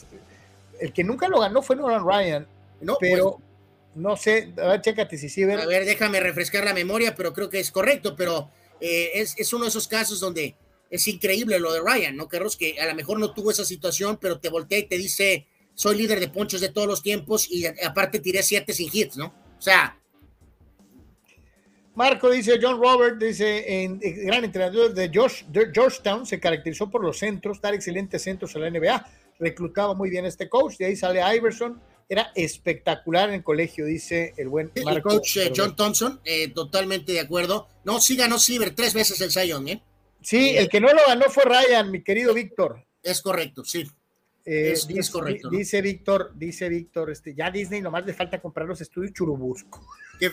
el 0.81 0.93
que 0.93 1.03
nunca 1.03 1.29
lo 1.29 1.41
ganó 1.41 1.63
fue 1.63 1.77
Nolan 1.77 2.07
Ryan, 2.07 2.47
no, 2.83 2.99
pero 3.01 3.39
pues, 3.39 3.45
no 3.95 4.19
sé, 4.19 4.53
a 4.59 4.67
ver, 4.67 4.83
chécate 4.83 5.17
si 5.17 5.31
Siever. 5.31 5.61
A 5.61 5.67
ver, 5.67 5.87
déjame 5.87 6.21
refrescar 6.21 6.63
la 6.63 6.75
memoria, 6.75 7.15
pero 7.15 7.33
creo 7.33 7.49
que 7.49 7.59
es 7.59 7.71
correcto, 7.71 8.15
pero 8.15 8.51
eh, 8.87 9.27
es, 9.39 9.53
uno 9.55 9.65
de 9.65 9.71
esos 9.71 9.89
casos 9.89 10.21
donde 10.21 10.57
es 10.91 11.09
increíble 11.09 11.59
lo 11.59 11.73
de 11.73 11.81
Ryan, 11.81 12.15
¿no, 12.15 12.29
Carlos? 12.29 12.55
Que 12.55 12.79
a 12.79 12.87
lo 12.87 12.95
mejor 12.95 13.19
no 13.19 13.33
tuvo 13.33 13.51
esa 13.51 13.65
situación, 13.65 14.19
pero 14.21 14.39
te 14.39 14.51
voltea 14.51 14.79
y 14.79 14.87
te 14.87 14.99
dice, 14.99 15.47
soy 15.73 15.97
líder 15.97 16.21
de 16.21 16.29
ponchos 16.29 16.61
de 16.61 16.69
todos 16.69 16.87
los 16.87 17.03
tiempos 17.03 17.51
y 17.51 17.65
aparte 17.65 18.21
tiré 18.21 18.43
siete 18.43 18.75
sin 18.75 18.91
hits, 18.93 19.17
¿no? 19.17 19.35
O 19.59 19.63
sea... 19.63 19.99
Marco 21.95 22.29
dice, 22.29 22.59
John 22.61 22.79
Robert 22.79 23.19
dice, 23.19 23.85
en, 23.85 24.01
gran 24.01 24.45
entrenador 24.45 24.93
de, 24.93 25.09
Georgetown, 25.09 26.27
se 26.27 26.41
caracterizó 26.41 26.91
por 26.91 27.03
los 27.03 27.19
centros, 27.19 27.61
dar 27.61 27.73
excelentes 27.73 28.21
centros 28.21 28.55
en 28.57 28.63
la 28.63 28.71
NBA, 28.71 29.07
reclutaba 29.39 29.95
muy 29.95 30.11
bien 30.11 30.27
este 30.27 30.49
coach, 30.49 30.77
de 30.77 30.87
ahí 30.87 30.97
sale 30.97 31.23
Iverson, 31.37 31.81
era 32.09 32.33
espectacular 32.35 33.29
en 33.29 33.37
el 33.37 33.43
colegio, 33.43 33.87
dice 33.87 34.35
el 34.37 34.49
buen 34.49 34.71
Marco. 34.85 35.11
El 35.11 35.17
coach 35.17 35.37
eh, 35.39 35.53
John 35.55 35.75
Thompson, 35.75 36.21
eh, 36.25 36.49
totalmente 36.49 37.13
de 37.13 37.21
acuerdo. 37.21 37.69
No, 37.85 38.01
sí 38.01 38.17
ganó 38.17 38.39
Ciber 38.39 38.75
tres 38.75 38.95
veces 38.95 39.21
el 39.21 39.31
Zion, 39.31 39.69
¿eh? 39.69 39.83
Sí, 40.21 40.57
el 40.57 40.69
que 40.69 40.81
no 40.81 40.89
lo 40.89 41.01
ganó 41.07 41.27
fue 41.29 41.45
Ryan, 41.45 41.91
mi 41.91 42.03
querido 42.03 42.33
Víctor. 42.33 42.85
Es 43.03 43.21
correcto, 43.21 43.65
sí. 43.65 43.85
es, 44.45 45.11
correcto. 45.11 45.51
Dice 45.51 45.83
Víctor, 45.83 46.33
dice 46.35 46.69
Víctor, 46.69 47.11
este, 47.11 47.35
ya 47.35 47.51
Disney 47.51 47.83
nomás 47.83 48.07
le 48.07 48.15
falta 48.15 48.41
comprar 48.41 48.67
los 48.67 48.81
estudios 48.81 49.13
Churubusco. 49.13 49.87
Que, 50.19 50.33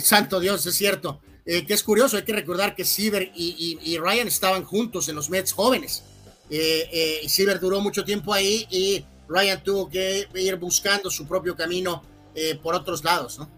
santo 0.00 0.38
Dios, 0.38 0.64
es 0.66 0.74
cierto. 0.74 1.20
que 1.44 1.66
es 1.68 1.82
curioso, 1.82 2.16
hay 2.16 2.22
que 2.22 2.32
recordar 2.32 2.76
que 2.76 2.84
Ciber 2.84 3.32
y, 3.34 3.98
Ryan 3.98 4.28
estaban 4.28 4.64
juntos 4.64 5.08
en 5.08 5.16
los 5.16 5.28
Mets 5.30 5.52
jóvenes. 5.52 6.04
Eh, 6.48 7.22
Ciber 7.28 7.58
duró 7.58 7.80
mucho 7.80 8.04
tiempo 8.04 8.32
ahí 8.32 8.66
y 8.70 9.04
Ryan 9.28 9.62
tuvo 9.62 9.88
que 9.88 10.26
ir 10.34 10.56
buscando 10.56 11.10
su 11.10 11.26
propio 11.26 11.56
camino 11.56 12.02
eh, 12.34 12.58
por 12.62 12.74
otros 12.74 13.02
lados, 13.04 13.38
¿no? 13.38 13.48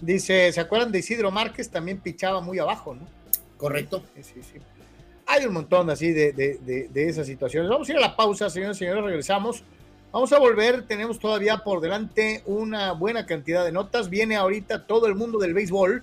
Dice, 0.00 0.52
¿se 0.52 0.60
acuerdan 0.60 0.90
de 0.90 0.98
Isidro 0.98 1.30
Márquez? 1.30 1.70
También 1.70 2.00
pichaba 2.00 2.40
muy 2.40 2.58
abajo, 2.58 2.94
¿no? 2.94 3.06
Correcto. 3.56 4.02
Sí, 4.16 4.22
sí, 4.22 4.40
sí. 4.42 4.58
Hay 5.26 5.46
un 5.46 5.52
montón 5.52 5.88
así 5.90 6.12
de, 6.12 6.32
de, 6.32 6.88
de, 6.88 7.08
esas 7.08 7.26
situaciones. 7.26 7.70
Vamos 7.70 7.88
a 7.88 7.92
ir 7.92 7.98
a 7.98 8.00
la 8.00 8.16
pausa, 8.16 8.50
señores 8.50 8.76
y 8.76 8.80
señores, 8.80 9.04
regresamos. 9.04 9.62
Vamos 10.10 10.32
a 10.32 10.38
volver, 10.38 10.86
tenemos 10.86 11.18
todavía 11.18 11.58
por 11.58 11.80
delante 11.80 12.42
una 12.44 12.92
buena 12.92 13.24
cantidad 13.24 13.64
de 13.64 13.72
notas. 13.72 14.10
Viene 14.10 14.36
ahorita 14.36 14.86
todo 14.86 15.06
el 15.06 15.14
mundo 15.14 15.38
del 15.38 15.54
béisbol 15.54 16.02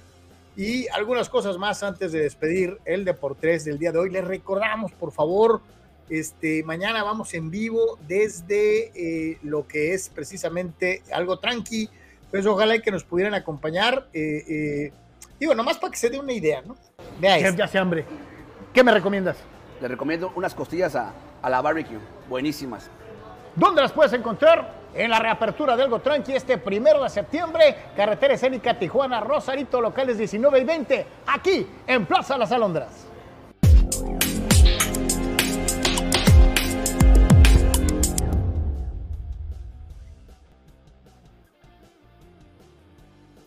y 0.56 0.88
algunas 0.88 1.30
cosas 1.30 1.58
más 1.58 1.84
antes 1.84 2.12
de 2.12 2.22
despedir 2.22 2.80
el 2.86 3.06
Deportes 3.06 3.66
del 3.66 3.78
día 3.78 3.92
de 3.92 4.00
hoy. 4.00 4.10
Les 4.10 4.24
recordamos, 4.24 4.94
por 4.94 5.12
favor, 5.12 5.62
este, 6.10 6.64
mañana 6.64 7.04
vamos 7.04 7.34
en 7.34 7.52
vivo 7.52 7.98
desde 8.08 8.92
eh, 8.96 9.38
lo 9.44 9.68
que 9.68 9.94
es 9.94 10.10
precisamente 10.10 11.04
algo 11.12 11.40
tranqui. 11.40 11.90
Pues 12.32 12.46
ojalá 12.46 12.80
que 12.80 12.92
nos 12.92 13.04
pudieran 13.04 13.34
acompañar. 13.34 14.08
Eh, 14.14 14.44
eh, 14.48 14.94
digo, 15.40 15.56
nomás 15.56 15.78
para 15.78 15.92
que 15.92 15.98
se 15.98 16.10
dé 16.10 16.20
una 16.20 16.34
idea, 16.34 16.62
¿no? 16.62 16.76
Vea 17.20 17.40
Chef, 17.40 17.56
ya 17.56 17.68
se 17.68 17.78
hambre. 17.78 18.06
¿Qué 18.74 18.84
me 18.84 18.92
recomiendas? 18.92 19.38
Le 19.82 19.88
recomiendo 19.88 20.32
unas 20.36 20.54
costillas 20.54 20.96
a, 20.96 21.14
a 21.42 21.50
la 21.50 21.62
barbecue, 21.62 21.98
buenísimas. 22.28 22.90
¿Dónde 23.56 23.82
las 23.82 23.92
puedes 23.92 24.14
encontrar? 24.14 24.80
En 24.94 25.12
la 25.12 25.20
reapertura 25.20 25.76
de 25.78 25.84
Algo 25.84 26.00
Tranqui 26.00 26.34
este 26.34 26.58
primero 26.58 27.04
de 27.04 27.10
septiembre, 27.10 27.76
carretera 27.96 28.34
escénica 28.34 28.78
Tijuana, 28.78 29.20
Rosarito, 29.20 29.80
locales 29.82 30.18
19 30.18 30.60
y 30.60 30.64
20, 30.64 31.08
aquí 31.28 31.68
en 31.86 32.06
Plaza 32.08 32.38
Las 32.38 32.52
Alondras. 32.52 33.09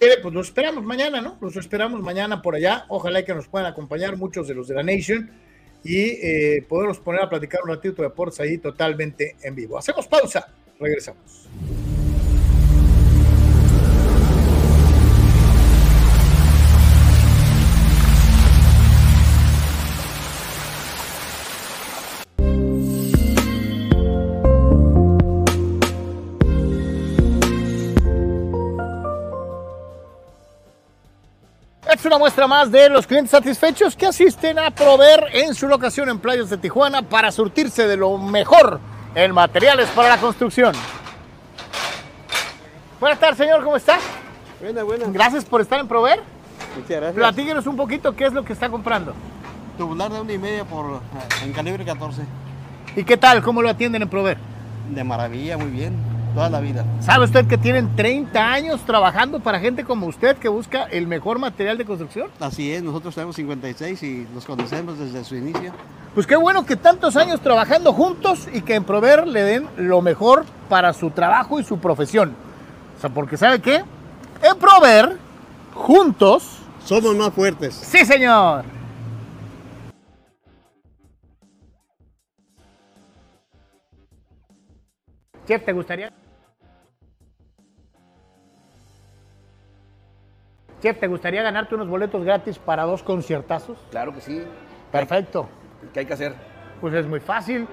Eh, 0.02 0.18
pues 0.20 0.34
los 0.34 0.48
esperamos 0.48 0.82
mañana, 0.82 1.20
¿no? 1.20 1.39
Los 1.40 1.56
esperamos 1.56 2.00
mañana 2.00 2.42
por 2.42 2.56
allá. 2.56 2.86
Ojalá 2.89 3.24
que 3.24 3.32
nos 3.32 3.47
puedan 3.47 3.70
acompañar 3.70 4.16
muchos 4.16 4.48
de 4.48 4.55
los 4.55 4.66
de 4.66 4.74
la 4.74 4.82
Nation 4.82 5.31
y 5.84 5.97
eh, 5.97 6.66
poner 6.68 7.22
a 7.22 7.31
platicar 7.31 7.60
un 7.62 7.68
ratito 7.68 8.02
de 8.02 8.08
deportes 8.08 8.40
ahí 8.40 8.58
totalmente 8.58 9.36
en 9.42 9.55
vivo. 9.55 9.78
Hacemos 9.78 10.08
pausa, 10.08 10.48
regresamos. 10.81 11.48
Es 32.02 32.06
una 32.06 32.18
muestra 32.18 32.48
más 32.48 32.68
de 32.72 32.89
los 32.89 33.06
clientes 33.06 33.31
satisfechos 33.31 33.94
que 33.94 34.06
asisten 34.06 34.58
a 34.58 34.72
proveer 34.72 35.24
en 35.34 35.55
su 35.55 35.68
locación 35.68 36.08
en 36.08 36.18
playas 36.18 36.50
de 36.50 36.56
Tijuana 36.56 37.02
para 37.02 37.31
surtirse 37.31 37.86
de 37.86 37.97
lo 37.97 38.18
mejor 38.18 38.81
en 39.14 39.32
materiales 39.32 39.89
para 39.90 40.08
la 40.08 40.18
construcción. 40.18 40.74
Buenas 42.98 43.20
tardes, 43.20 43.39
señor, 43.39 43.62
¿cómo 43.62 43.76
está? 43.76 44.00
Buena, 44.60 44.82
buena. 44.82 45.05
Gracias 45.10 45.44
por 45.44 45.60
estar 45.60 45.78
en 45.78 45.86
proveer. 45.86 46.24
Muchas 46.74 46.90
gracias. 46.90 47.14
Platíquenos 47.14 47.68
un 47.68 47.76
poquito 47.76 48.16
qué 48.16 48.26
es 48.26 48.32
lo 48.32 48.44
que 48.44 48.52
está 48.52 48.68
comprando. 48.68 49.14
Tubular 49.78 50.10
de 50.10 50.22
una 50.22 50.32
y 50.32 50.39
media 50.39 50.64
por, 50.64 51.00
en 51.44 51.52
calibre 51.52 51.84
14. 51.84 52.22
¿Y 52.97 53.05
qué 53.05 53.16
tal? 53.16 53.44
¿Cómo 53.44 53.62
lo 53.62 53.68
atienden 53.68 54.02
en 54.02 54.08
proveer? 54.08 54.39
De 54.92 55.05
maravilla, 55.05 55.56
muy 55.56 55.70
bien. 55.70 55.94
Toda 56.35 56.49
la 56.49 56.61
vida. 56.61 56.85
¿Sabe 57.01 57.27
usted 57.27 57.47
que 57.47 57.59
tienen 57.59 57.94
30 57.94 58.52
años 58.52 58.81
trabajando 58.86 59.41
para 59.41 59.61
gente 59.61 59.85
como 59.85 60.07
usted 60.07 60.36
que 60.39 60.49
busca 60.49 60.85
el 60.85 61.07
mejor 61.07 61.39
material 61.39 61.77
de 61.77 61.85
construcción? 61.85 62.31
Así 62.41 62.73
es, 62.73 62.83
nosotros 62.83 63.15
tenemos 63.15 63.36
56 63.36 64.02
y 64.02 64.27
los 64.35 64.47
conocemos 64.47 64.99
desde 64.99 65.25
su 65.25 65.36
inicio. 65.36 65.73
Pues 66.15 66.27
qué 66.27 66.36
bueno 66.36 66.65
que 66.65 66.77
tantos 66.77 67.17
años 67.17 67.41
trabajando 67.41 67.93
juntos 67.93 68.49
y 68.52 68.62
que 68.62 68.75
en 68.75 68.85
Prover 68.85 69.27
le 69.27 69.43
den 69.43 69.69
lo 69.77 70.01
mejor 70.01 70.47
para 70.70 70.94
su 70.94 71.11
trabajo 71.11 71.61
y 71.61 71.65
su 71.65 71.78
profesión. 71.78 72.35
O 72.97 73.01
sea, 73.01 73.11
porque 73.11 73.36
¿sabe 73.36 73.61
qué? 73.61 73.85
En 74.43 74.59
Prover, 74.59 75.19
juntos... 75.75 76.59
Somos 76.85 77.15
más 77.15 77.33
fuertes. 77.33 77.75
Sí, 77.75 78.05
señor. 78.07 78.65
Chef, 85.47 85.65
¿te 85.65 85.73
gustaría? 85.73 86.22
Chef, 90.83 90.99
¿te 90.99 91.07
gustaría 91.07 91.44
ganarte 91.44 91.77
unos 91.77 91.86
boletos 91.86 92.25
gratis 92.25 92.59
para 92.59 92.83
dos 92.83 93.05
conciertazos? 93.05 93.78
Claro 93.93 94.12
que 94.12 94.20
sí. 94.20 94.43
Perfecto. 94.91 95.49
¿Qué 95.94 96.01
hay 96.01 96.07
que 96.07 96.15
hacer? 96.15 96.35
Pues 96.81 96.93
es 96.94 97.07
muy 97.07 97.20
fácil. 97.20 97.69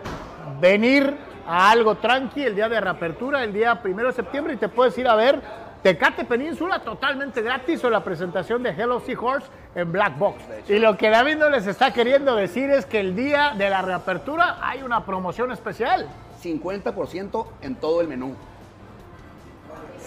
Venir 0.61 1.17
a 1.47 1.71
algo 1.71 1.95
tranqui 1.95 2.43
el 2.43 2.53
día 2.53 2.69
de 2.69 2.79
reapertura, 2.79 3.43
el 3.43 3.51
día 3.51 3.81
primero 3.81 4.09
de 4.09 4.13
septiembre, 4.13 4.53
y 4.53 4.57
te 4.57 4.69
puedes 4.69 4.95
ir 4.99 5.07
a 5.07 5.15
ver 5.15 5.41
Tecate 5.81 6.23
Península 6.23 6.83
totalmente 6.83 7.41
gratis 7.41 7.83
o 7.83 7.89
la 7.89 8.03
presentación 8.03 8.61
de 8.61 8.69
Hello 8.69 8.99
Seahorse 8.99 9.47
en 9.73 9.91
Black 9.91 10.15
Box. 10.19 10.43
Y 10.67 10.77
lo 10.77 10.95
que 10.95 11.09
David 11.09 11.37
no 11.37 11.49
les 11.49 11.65
está 11.65 11.91
queriendo 11.91 12.35
decir 12.35 12.69
es 12.69 12.85
que 12.85 12.99
el 12.99 13.15
día 13.15 13.53
de 13.57 13.71
la 13.71 13.81
reapertura 13.81 14.59
hay 14.61 14.83
una 14.83 15.03
promoción 15.03 15.51
especial. 15.51 16.07
50% 16.43 17.47
en 17.63 17.75
todo 17.75 18.01
el 18.01 18.07
menú. 18.07 18.35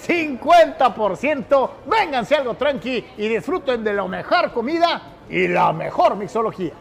50%. 0.07 1.71
Vénganse 1.87 2.35
algo 2.35 2.55
tranqui 2.55 3.05
y 3.17 3.29
disfruten 3.29 3.85
de 3.85 3.93
la 3.93 4.07
mejor 4.07 4.53
comida 4.53 5.03
y 5.29 5.49
la 5.49 5.73
mejor 5.73 6.17
mixología. 6.17 6.73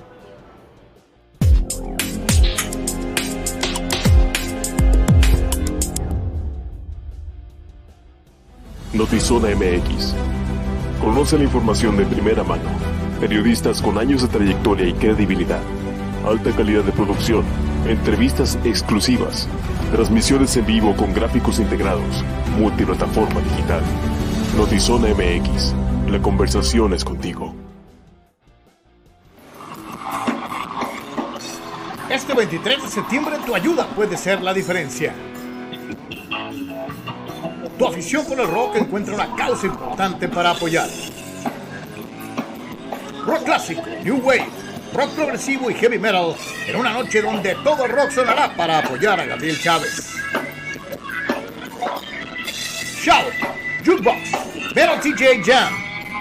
Notizona 8.94 9.56
MX. 9.56 10.14
Conoce 11.02 11.38
la 11.38 11.46
información 11.46 11.96
de 11.96 12.06
primera 12.06 12.44
mano. 12.44 12.70
Periodistas 13.22 13.82
con 13.82 13.98
años 13.98 14.22
de 14.22 14.28
trayectoria 14.28 14.86
y 14.86 14.94
credibilidad. 14.94 15.62
Alta 16.28 16.52
calidad 16.52 16.84
de 16.84 16.92
producción. 16.92 17.46
Entrevistas 17.88 18.60
exclusivas. 18.66 19.48
Transmisiones 19.92 20.56
en 20.56 20.66
vivo 20.66 20.96
con 20.96 21.14
gráficos 21.14 21.60
integrados. 21.60 22.24
Multiplataforma 22.58 23.42
digital. 23.42 23.82
Notizona 24.56 25.10
MX. 25.10 25.74
La 26.10 26.22
conversación 26.22 26.94
es 26.94 27.04
contigo. 27.04 27.54
Este 32.10 32.34
23 32.34 32.84
de 32.84 32.88
septiembre 32.88 33.36
tu 33.46 33.54
ayuda 33.54 33.86
puede 33.88 34.16
ser 34.16 34.42
la 34.42 34.54
diferencia. 34.54 35.14
Tu 37.78 37.86
afición 37.86 38.26
por 38.26 38.40
el 38.40 38.48
rock 38.48 38.78
encuentra 38.78 39.14
una 39.14 39.36
causa 39.36 39.68
importante 39.68 40.30
para 40.30 40.52
apoyar. 40.52 40.88
Rock 43.26 43.44
clásico, 43.44 43.84
New 44.06 44.22
Wave, 44.24 44.48
rock 44.94 45.12
progresivo 45.12 45.70
y 45.70 45.74
heavy 45.76 45.98
metal 45.98 46.36
en 46.68 46.76
una 46.76 46.94
noche 46.94 47.22
donde 47.22 47.56
todo 47.64 47.86
el 47.86 47.92
rock 47.92 48.12
sonará 48.12 48.56
para 48.56 48.80
apoyar 48.80 49.20
a 49.20 49.26
Gabriel 49.26 49.60
Chávez. 49.60 50.16
Shout, 53.02 53.34
Jukebox, 53.86 54.76
Metal 54.76 55.00
TJ 55.00 55.44
Jam, 55.44 55.74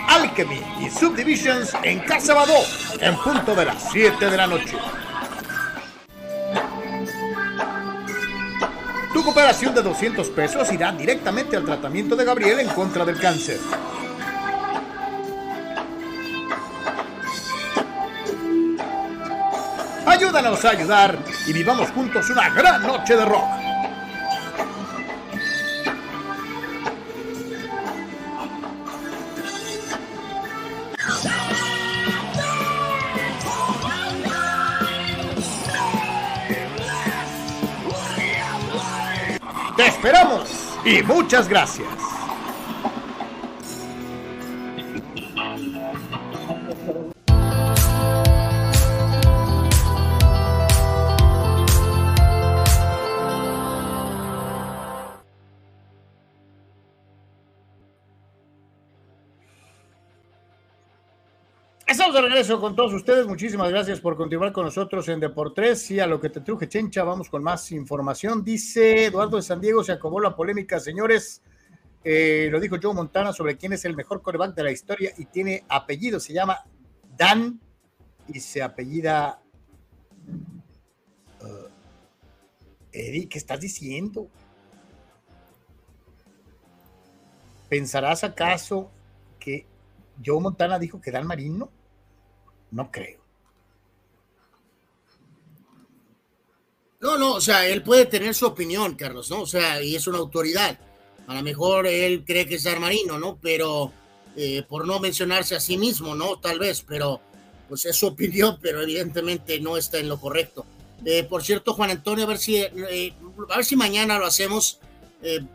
Alchemy 0.09 0.61
y 0.81 0.91
Subdivisions 0.91 1.75
en 1.83 2.01
Casa 2.01 2.35
Badó 2.35 2.57
en 3.01 3.17
punto 3.17 3.55
de 3.55 3.65
las 3.67 3.91
7 3.93 4.31
de 4.31 4.37
la 4.37 4.47
noche. 4.47 4.77
Tu 9.13 9.25
cooperación 9.25 9.75
de 9.75 9.83
200 9.83 10.29
pesos 10.31 10.73
irá 10.73 10.93
directamente 10.93 11.57
al 11.57 11.65
tratamiento 11.65 12.15
de 12.17 12.25
Gabriel 12.25 12.61
en 12.61 12.69
contra 12.69 13.05
del 13.05 13.19
cáncer. 13.19 13.59
Ayúdanos 20.21 20.63
a 20.67 20.71
ayudar 20.73 21.19
y 21.47 21.53
vivamos 21.55 21.89
juntos 21.93 22.29
una 22.29 22.51
gran 22.51 22.83
noche 22.83 23.17
de 23.17 23.25
rock. 23.25 23.43
Te 39.75 39.87
esperamos 39.87 40.51
y 40.85 41.03
muchas 41.03 41.49
gracias. 41.49 42.20
Regreso 62.23 62.61
con 62.61 62.77
todos 62.77 62.93
ustedes. 62.93 63.27
Muchísimas 63.27 63.71
gracias 63.71 64.01
por 64.01 64.17
continuar 64.17 64.53
con 64.53 64.65
nosotros 64.65 65.09
en 65.09 65.21
Deportes 65.21 65.91
y 65.91 66.01
a 66.01 66.07
lo 66.07 66.21
que 66.21 66.31
te 66.31 66.41
truje, 66.41 66.69
Chencha. 66.69 67.05
Vamos 67.05 67.29
con 67.29 67.43
más 67.43 67.71
información. 67.73 68.45
Dice 68.45 69.07
Eduardo 69.07 69.37
de 69.37 69.43
San 69.43 69.61
Diego, 69.61 69.83
se 69.83 69.93
acabó 69.93 70.21
la 70.21 70.35
polémica, 70.35 70.81
señores. 70.81 71.43
Eh, 72.03 72.49
lo 72.51 72.61
dijo 72.61 72.77
Joe 72.83 72.95
Montana 72.95 73.33
sobre 73.33 73.57
quién 73.57 73.73
es 73.75 73.85
el 73.85 73.95
mejor 73.95 74.23
coreback 74.23 74.55
de 74.55 74.63
la 74.63 74.73
historia 74.73 75.13
y 75.19 75.27
tiene 75.27 75.65
apellido, 75.69 76.19
se 76.19 76.33
llama 76.33 76.65
Dan 77.17 77.61
y 78.29 78.41
se 78.41 78.63
apellida 78.63 79.43
uh, 81.43 81.69
Eddie, 82.93 83.29
¿qué 83.29 83.39
estás 83.39 83.61
diciendo? 83.61 84.29
¿Pensarás 87.69 88.25
acaso 88.25 88.91
que 89.39 89.67
Joe 90.25 90.41
Montana 90.41 90.79
dijo 90.79 91.01
que 91.01 91.11
Dan 91.11 91.27
Marino? 91.27 91.71
No 92.71 92.91
creo. 92.91 93.21
No, 97.01 97.17
no, 97.17 97.35
o 97.35 97.41
sea, 97.41 97.67
él 97.67 97.83
puede 97.83 98.05
tener 98.05 98.35
su 98.35 98.47
opinión, 98.47 98.95
Carlos, 98.95 99.31
¿no? 99.31 99.41
O 99.41 99.47
sea, 99.47 99.83
y 99.83 99.97
es 99.97 100.07
una 100.07 100.19
autoridad. 100.19 100.79
A 101.27 101.35
lo 101.35 101.43
mejor 101.43 101.87
él 101.87 102.25
cree 102.27 102.47
que 102.47 102.57
es 102.57 102.65
Dan 102.65 102.81
Marino, 102.81 103.19
¿no? 103.19 103.39
Pero 103.41 103.91
eh, 104.37 104.65
por 104.69 104.87
no 104.87 105.01
mencionarse 105.01 105.57
a 105.57 105.61
sí 105.61 105.79
mismo, 105.79 106.15
¿no? 106.15 106.39
Tal 106.39 106.59
vez, 106.59 106.85
pero 106.87 107.21
pues 107.69 107.87
es 107.87 107.97
su 107.97 108.09
opinión, 108.09 108.59
pero 108.61 108.83
evidentemente 108.83 109.59
no 109.61 109.79
está 109.79 109.99
en 109.99 110.09
lo 110.09 110.21
correcto. 110.21 110.67
Eh, 111.07 111.25
por 111.25 111.43
cierto, 111.43 111.73
Juan 111.73 111.91
Antonio, 111.91 112.25
a 112.25 112.29
ver 112.29 112.39
si, 112.39 112.57
eh, 112.57 113.15
a 113.49 113.57
ver 113.57 113.65
si 113.65 113.77
mañana 113.77 114.19
lo 114.19 114.27
hacemos 114.27 114.79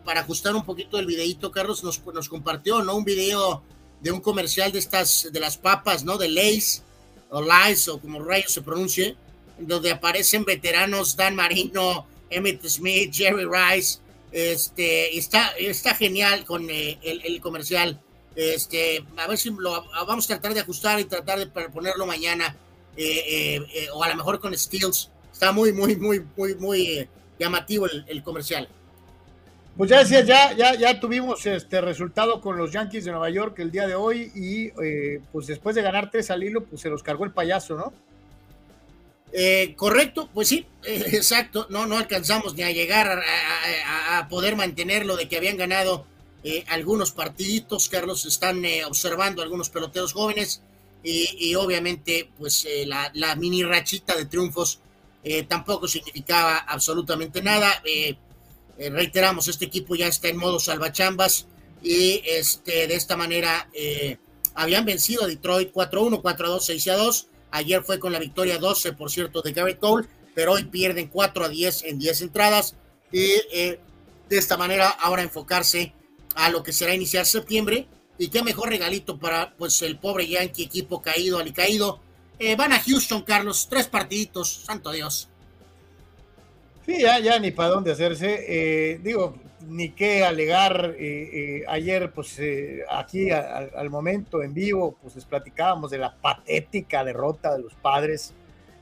para 0.04 0.22
ajustar 0.22 0.56
un 0.56 0.64
poquito 0.64 1.00
el 1.00 1.08
videito. 1.08 1.52
Carlos 1.52 1.84
nos, 1.84 2.06
nos 2.06 2.30
compartió, 2.30 2.84
¿no? 2.84 2.96
Un 2.96 3.04
video 3.04 3.64
de 4.00 4.12
un 4.12 4.22
comercial 4.22 4.72
de 4.72 4.78
estas, 4.78 5.30
de 5.32 5.40
las 5.40 5.58
papas, 5.58 6.04
¿no? 6.04 6.20
De 6.20 6.30
Lays 6.30 6.85
o 7.36 7.42
Lays 7.42 7.88
o 7.90 8.00
como 8.00 8.24
rayos 8.24 8.54
se 8.54 8.62
pronuncie, 8.62 9.16
donde 9.60 9.92
aparecen 9.92 10.46
veteranos 10.46 11.16
Dan 11.16 11.36
Marino, 11.36 12.08
Emmett 12.30 12.66
Smith, 12.66 13.14
Jerry 13.14 13.46
Rice. 13.46 14.00
Este, 14.32 15.18
está, 15.18 15.50
está 15.58 15.96
genial 15.96 16.46
con 16.46 16.70
el, 16.70 17.22
el 17.24 17.42
comercial. 17.42 18.00
Este, 18.36 19.06
a 19.18 19.28
ver 19.28 19.38
si 19.38 19.50
lo 19.50 19.86
vamos 20.08 20.26
a 20.26 20.28
tratar 20.28 20.54
de 20.54 20.60
ajustar 20.60 21.00
y 21.00 21.06
tratar 21.06 21.40
de 21.40 21.48
ponerlo 21.48 22.06
mañana, 22.06 22.56
eh, 22.98 23.24
eh, 23.28 23.66
eh, 23.74 23.88
o 23.94 24.04
a 24.04 24.10
lo 24.10 24.16
mejor 24.16 24.40
con 24.40 24.58
Steels. 24.58 25.10
Está 25.32 25.52
muy, 25.52 25.72
muy, 25.74 25.96
muy, 25.96 26.26
muy, 26.36 26.56
muy 26.56 27.08
llamativo 27.40 27.86
el, 27.86 28.24
comercial. 28.24 28.70
Pues 29.78 29.90
ya 29.90 30.00
decía, 30.00 30.22
ya, 30.22 30.54
ya, 30.54 30.76
ya 30.76 31.00
tuvimos 31.00 31.46
este 31.46 31.82
resultado 31.82 32.40
con 32.40 32.58
los 32.58 32.72
Yankees 32.72 33.04
de 33.04 33.12
Nueva 33.12 33.30
York 33.30 33.60
el 33.60 33.72
día 33.72 33.88
de 33.88 33.96
hoy 33.96 34.32
y 34.34 34.70
pues 35.32 35.48
después 35.48 35.76
de 35.76 35.82
ganar 35.82 36.10
tres 36.10 36.32
al 36.32 36.44
hilo, 36.44 36.64
pues 36.64 36.82
se 36.82 36.90
los 36.90 37.04
cargó 37.04 37.26
el 37.26 37.32
payaso, 37.32 37.76
¿no? 37.76 37.94
correcto, 39.76 40.30
pues 40.34 40.48
sí, 40.48 40.66
exacto. 40.84 41.68
No, 41.70 41.86
no 41.86 41.98
alcanzamos 41.98 42.56
ni 42.56 42.64
a 42.64 42.72
llegar 42.72 43.22
a, 44.12 44.28
poder 44.30 44.56
mantenerlo 44.56 45.18
de 45.18 45.28
que 45.28 45.36
habían 45.36 45.58
ganado 45.58 46.06
eh, 46.48 46.64
algunos 46.68 47.12
partiditos, 47.12 47.90
Carlos, 47.90 48.24
están 48.26 48.64
eh, 48.66 48.86
observando 48.86 49.42
algunos 49.42 49.72
peloteros 49.72 50.14
jóvenes 50.14 50.62
y, 51.04 51.56
obviamente 51.56 52.30
pues 52.38 52.66
eh, 52.66 52.86
la, 52.86 53.36
mini 53.36 53.64
rachita 53.64 54.16
de 54.16 54.26
triunfos 54.26 54.80
tampoco 55.48 55.88
significaba 55.88 56.58
absolutamente 56.58 57.42
nada. 57.42 57.82
Reiteramos, 58.78 59.48
este 59.48 59.66
equipo 59.66 59.96
ya 59.96 60.08
está 60.08 60.28
en 60.28 60.38
modo 60.38 60.60
salvachambas 60.60 61.48
y 61.82 62.22
este, 62.26 62.88
de 62.88 62.96
esta 62.96 63.16
manera 63.16 63.70
habían 64.54 64.86
vencido 64.86 65.24
a 65.24 65.28
Detroit 65.28 65.72
4-1, 65.72 66.22
4-2, 66.22 66.86
6-2. 66.86 67.28
Ayer 67.52 67.84
fue 67.84 68.00
con 68.00 68.12
la 68.12 68.20
victoria 68.20 68.58
12, 68.58 68.94
por 68.94 69.10
cierto, 69.10 69.42
de 69.42 69.54
Garrett 69.54 69.80
Cole, 69.80 70.08
pero 70.34 70.54
hoy 70.54 70.66
pierden 70.66 71.08
4 71.08 71.46
a 71.46 71.50
10 71.50 71.84
en 71.84 72.00
10 72.00 72.22
entradas 72.22 72.76
y 73.12 73.30
de 74.30 74.38
esta 74.38 74.58
manera 74.58 74.90
ahora 74.90 75.24
enfocarse 75.24 75.94
a 76.36 76.50
lo 76.50 76.64
que 76.64 76.74
será 76.74 76.94
iniciar 76.94 77.26
septiembre. 77.26 77.88
Y 78.18 78.30
qué 78.30 78.44
mejor 78.44 78.70
regalito 78.70 79.18
para 79.18 79.56
pues 79.58 79.82
el 79.82 79.98
pobre 79.98 80.28
Yankee, 80.28 80.64
equipo 80.64 81.02
caído, 81.02 81.38
alicaído. 81.38 82.00
Eh, 82.40 82.56
van 82.56 82.74
a 82.74 82.82
Houston, 82.82 83.24
Carlos, 83.24 83.68
tres 83.70 83.88
partiditos, 83.88 84.64
santo 84.66 84.92
Dios. 84.92 85.30
Sí, 86.86 87.02
ya, 87.02 87.20
ya 87.20 87.40
ni 87.40 87.52
para 87.52 87.70
dónde 87.70 87.92
hacerse. 87.92 88.46
Eh, 88.48 89.00
digo, 89.04 89.36
ni 89.68 89.90
qué 89.90 90.24
alegar. 90.24 90.96
Eh, 90.98 91.64
ayer, 91.68 92.12
pues 92.12 92.40
aquí 92.90 93.32
al 93.32 93.90
momento 93.90 94.44
en 94.44 94.54
vivo, 94.54 94.98
pues 95.02 95.16
les 95.16 95.26
platicábamos 95.26 95.92
de 95.92 95.98
la 95.98 96.16
patética 96.16 97.04
derrota 97.04 97.56
de 97.56 97.64
los 97.64 97.74
padres 97.76 98.34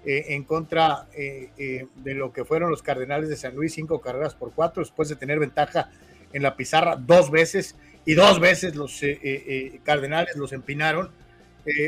en 0.05 0.43
contra 0.43 1.07
de 1.15 2.13
lo 2.13 2.33
que 2.33 2.43
fueron 2.43 2.69
los 2.69 2.83
Cardenales 2.83 3.29
de 3.29 3.37
San 3.37 3.55
Luis, 3.55 3.73
cinco 3.73 4.01
carreras 4.01 4.35
por 4.35 4.51
cuatro, 4.51 4.83
después 4.83 5.07
de 5.07 5.15
tener 5.15 5.39
ventaja 5.39 5.89
en 6.33 6.43
la 6.43 6.57
pizarra 6.57 6.97
dos 6.97 7.31
veces 7.31 7.75
y 8.05 8.15
dos 8.15 8.39
veces 8.39 8.75
los 8.75 9.01
eh, 9.03 9.19
eh, 9.23 9.43
eh, 9.47 9.79
Cardenales 9.83 10.35
los 10.35 10.51
empinaron. 10.51 11.11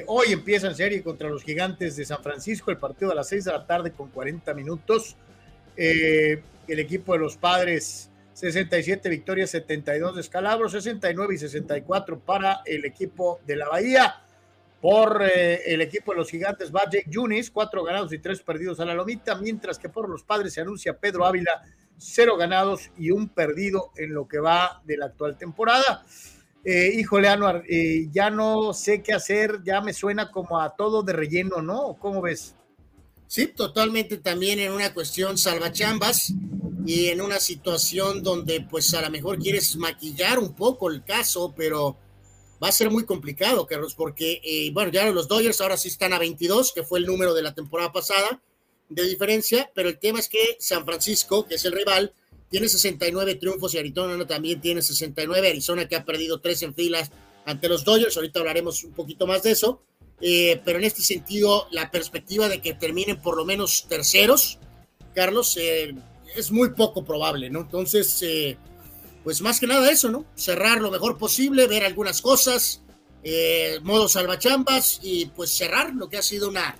hoy 0.07 0.27
empieza 0.31 0.67
en 0.67 0.75
serie 0.75 1.03
contra 1.03 1.27
los 1.27 1.43
Gigantes 1.43 1.97
de 1.97 2.05
San 2.05 2.23
Francisco, 2.23 2.71
el 2.71 2.77
partido 2.77 3.11
a 3.11 3.15
las 3.15 3.27
6 3.27 3.45
de 3.45 3.51
la 3.51 3.65
tarde 3.65 3.91
con 3.91 4.09
40 4.09 4.53
minutos. 4.53 5.17
El 5.77 6.79
equipo 6.79 7.13
de 7.13 7.19
los 7.19 7.37
Padres, 7.37 8.09
67 8.33 9.07
victorias, 9.09 9.49
72 9.51 10.15
descalabros, 10.15 10.71
69 10.73 11.35
y 11.35 11.37
64 11.37 12.19
para 12.19 12.61
el 12.65 12.85
equipo 12.85 13.39
de 13.45 13.55
la 13.55 13.69
Bahía. 13.69 14.21
Por 14.81 15.23
el 15.23 15.81
equipo 15.81 16.11
de 16.11 16.19
los 16.19 16.29
Gigantes 16.29 16.71
va 16.71 16.83
Jake 16.83 17.09
Junis, 17.11 17.49
cuatro 17.49 17.83
ganados 17.83 18.13
y 18.13 18.19
tres 18.19 18.41
perdidos 18.41 18.79
a 18.79 18.85
la 18.85 18.93
lomita, 18.93 19.35
mientras 19.35 19.79
que 19.79 19.89
por 19.89 20.07
los 20.07 20.23
Padres 20.23 20.53
se 20.53 20.61
anuncia 20.61 20.97
Pedro 20.97 21.25
Ávila, 21.25 21.63
cero 21.97 22.37
ganados 22.37 22.91
y 22.97 23.11
un 23.11 23.29
perdido 23.29 23.91
en 23.95 24.13
lo 24.13 24.27
que 24.27 24.39
va 24.39 24.81
de 24.85 24.97
la 24.97 25.07
actual 25.07 25.37
temporada. 25.37 26.03
Eh, 26.63 26.91
híjole, 26.95 27.27
Anuar, 27.27 27.63
eh, 27.69 28.07
ya 28.11 28.29
no 28.29 28.73
sé 28.73 29.01
qué 29.01 29.13
hacer, 29.13 29.61
ya 29.63 29.81
me 29.81 29.93
suena 29.93 30.31
como 30.31 30.59
a 30.59 30.75
todo 30.75 31.03
de 31.03 31.13
relleno, 31.13 31.61
¿no? 31.61 31.95
¿Cómo 31.99 32.21
ves? 32.21 32.55
Sí, 33.27 33.47
totalmente 33.47 34.17
también 34.17 34.59
en 34.59 34.71
una 34.71 34.93
cuestión 34.93 35.37
salvachambas 35.37 36.33
y 36.85 37.07
en 37.07 37.21
una 37.21 37.39
situación 37.39 38.21
donde 38.21 38.61
pues 38.61 38.93
a 38.93 39.01
lo 39.01 39.09
mejor 39.09 39.39
quieres 39.39 39.75
maquillar 39.75 40.37
un 40.37 40.55
poco 40.55 40.89
el 40.89 41.03
caso, 41.03 41.53
pero 41.57 41.97
va 42.63 42.69
a 42.69 42.71
ser 42.71 42.89
muy 42.89 43.05
complicado, 43.05 43.65
Carlos, 43.65 43.95
porque, 43.95 44.41
eh, 44.43 44.71
bueno, 44.71 44.91
ya 44.91 45.09
los 45.11 45.27
Dodgers 45.27 45.59
ahora 45.61 45.77
sí 45.77 45.87
están 45.87 46.13
a 46.13 46.19
22, 46.19 46.71
que 46.73 46.83
fue 46.83 46.99
el 46.99 47.05
número 47.05 47.33
de 47.33 47.41
la 47.41 47.53
temporada 47.53 47.91
pasada, 47.91 48.41
de 48.89 49.03
diferencia, 49.03 49.71
pero 49.73 49.89
el 49.89 49.97
tema 49.97 50.19
es 50.19 50.29
que 50.29 50.57
San 50.59 50.85
Francisco, 50.85 51.45
que 51.45 51.55
es 51.55 51.65
el 51.65 51.73
rival, 51.73 52.13
tiene 52.49 52.69
69 52.69 53.35
triunfos 53.35 53.73
y 53.73 53.79
Arizona 53.79 54.25
también 54.27 54.61
tiene 54.61 54.81
69. 54.81 55.49
Arizona 55.49 55.87
que 55.87 55.95
ha 55.95 56.05
perdido 56.05 56.39
tres 56.39 56.61
en 56.61 56.75
filas 56.75 57.11
ante 57.45 57.67
los 57.67 57.83
Dodgers, 57.83 58.15
ahorita 58.15 58.39
hablaremos 58.39 58.83
un 58.83 58.93
poquito 58.93 59.27
más 59.27 59.43
de 59.43 59.51
eso, 59.51 59.81
eh, 60.21 60.61
pero 60.63 60.79
en 60.79 60.85
este 60.85 61.01
sentido 61.01 61.67
la 61.71 61.91
perspectiva 61.91 62.47
de 62.47 62.61
que 62.61 62.73
terminen 62.73 63.21
por 63.21 63.37
lo 63.37 63.45
menos 63.45 63.85
terceros, 63.87 64.59
Carlos, 65.13 65.57
eh, 65.59 65.95
es 66.35 66.51
muy 66.51 66.71
poco 66.71 67.05
probable, 67.05 67.49
¿no? 67.49 67.61
Entonces, 67.61 68.21
eh, 68.21 68.57
pues 69.23 69.41
más 69.41 69.59
que 69.59 69.67
nada 69.67 69.89
eso, 69.89 70.11
¿no? 70.11 70.25
Cerrar 70.35 70.81
lo 70.81 70.91
mejor 70.91 71.17
posible, 71.17 71.67
ver 71.67 71.83
algunas 71.83 72.21
cosas, 72.21 72.81
modo 73.81 74.07
salvachambas 74.07 74.99
y 75.01 75.25
pues 75.27 75.49
cerrar 75.49 75.95
lo 75.95 76.07
que 76.09 76.17
ha 76.17 76.21
sido 76.21 76.47
una 76.47 76.77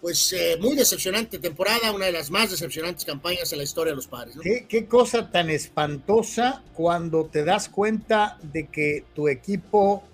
pues 0.00 0.32
eh, 0.32 0.56
muy 0.60 0.76
decepcionante 0.76 1.38
temporada, 1.38 1.92
una 1.92 2.06
de 2.06 2.12
las 2.12 2.30
más 2.30 2.50
decepcionantes 2.50 3.04
campañas 3.04 3.52
en 3.52 3.58
la 3.58 3.64
historia 3.64 3.92
de 3.92 3.96
los 3.96 4.06
padres. 4.06 4.36
¿Qué, 4.68 4.86
cosa 4.86 5.30
tan 5.30 5.50
espantosa 5.50 6.62
cuando 6.74 7.26
te 7.26 7.44
das 7.44 7.68
cuenta 7.68 8.38
de 8.42 8.68
que 8.68 9.04
tu 9.14 9.28
equipo 9.28 10.04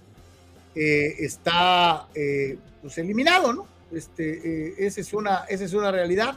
eh, 0.75 1.17
está 1.19 2.09
eh, 2.15 2.59
pues 2.83 2.99
eliminado, 2.99 3.53
¿no? 3.53 3.67
Este, 3.93 4.85
esa, 4.85 5.01
es 5.01 5.13
una, 5.13 5.45
esa 5.49 5.65
es 5.65 5.73
una 5.73 5.91
realidad. 5.91 6.37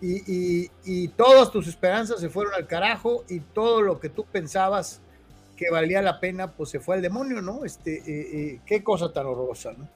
Y, 0.00 0.70
y, 0.84 1.08
todas 1.08 1.50
tus 1.50 1.66
esperanzas 1.66 2.20
se 2.20 2.28
fueron 2.28 2.52
al 2.52 2.66
carajo 2.66 3.24
y 3.30 3.40
todo 3.40 3.80
lo 3.80 3.98
que 3.98 4.10
tú 4.10 4.26
pensabas 4.26 5.00
que 5.56 5.70
valía 5.70 6.02
la 6.02 6.20
pena, 6.20 6.52
pues 6.52 6.68
se 6.68 6.80
fue 6.80 6.96
al 6.96 7.02
demonio, 7.02 7.40
¿no? 7.40 7.64
Este, 7.64 8.60
qué 8.66 8.84
cosa 8.84 9.10
tan 9.10 9.24
horrorosa, 9.24 9.72
¿no? 9.72 9.88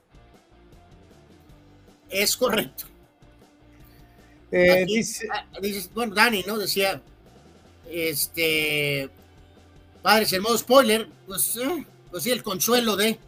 Es 2.08 2.34
correcto. 2.34 2.86
Eh, 4.52 4.84
ah, 5.32 5.47
bueno, 5.94 6.14
Dani, 6.14 6.42
¿no? 6.47 6.58
Decía, 6.58 7.00
este, 7.89 9.08
padres, 10.02 10.32
el 10.32 10.40
modo 10.40 10.58
spoiler, 10.58 11.08
pues, 11.26 11.56
eh, 11.56 11.86
pues 12.10 12.24
sí, 12.24 12.30
el 12.30 12.42
consuelo 12.42 12.97
de, 12.97 13.18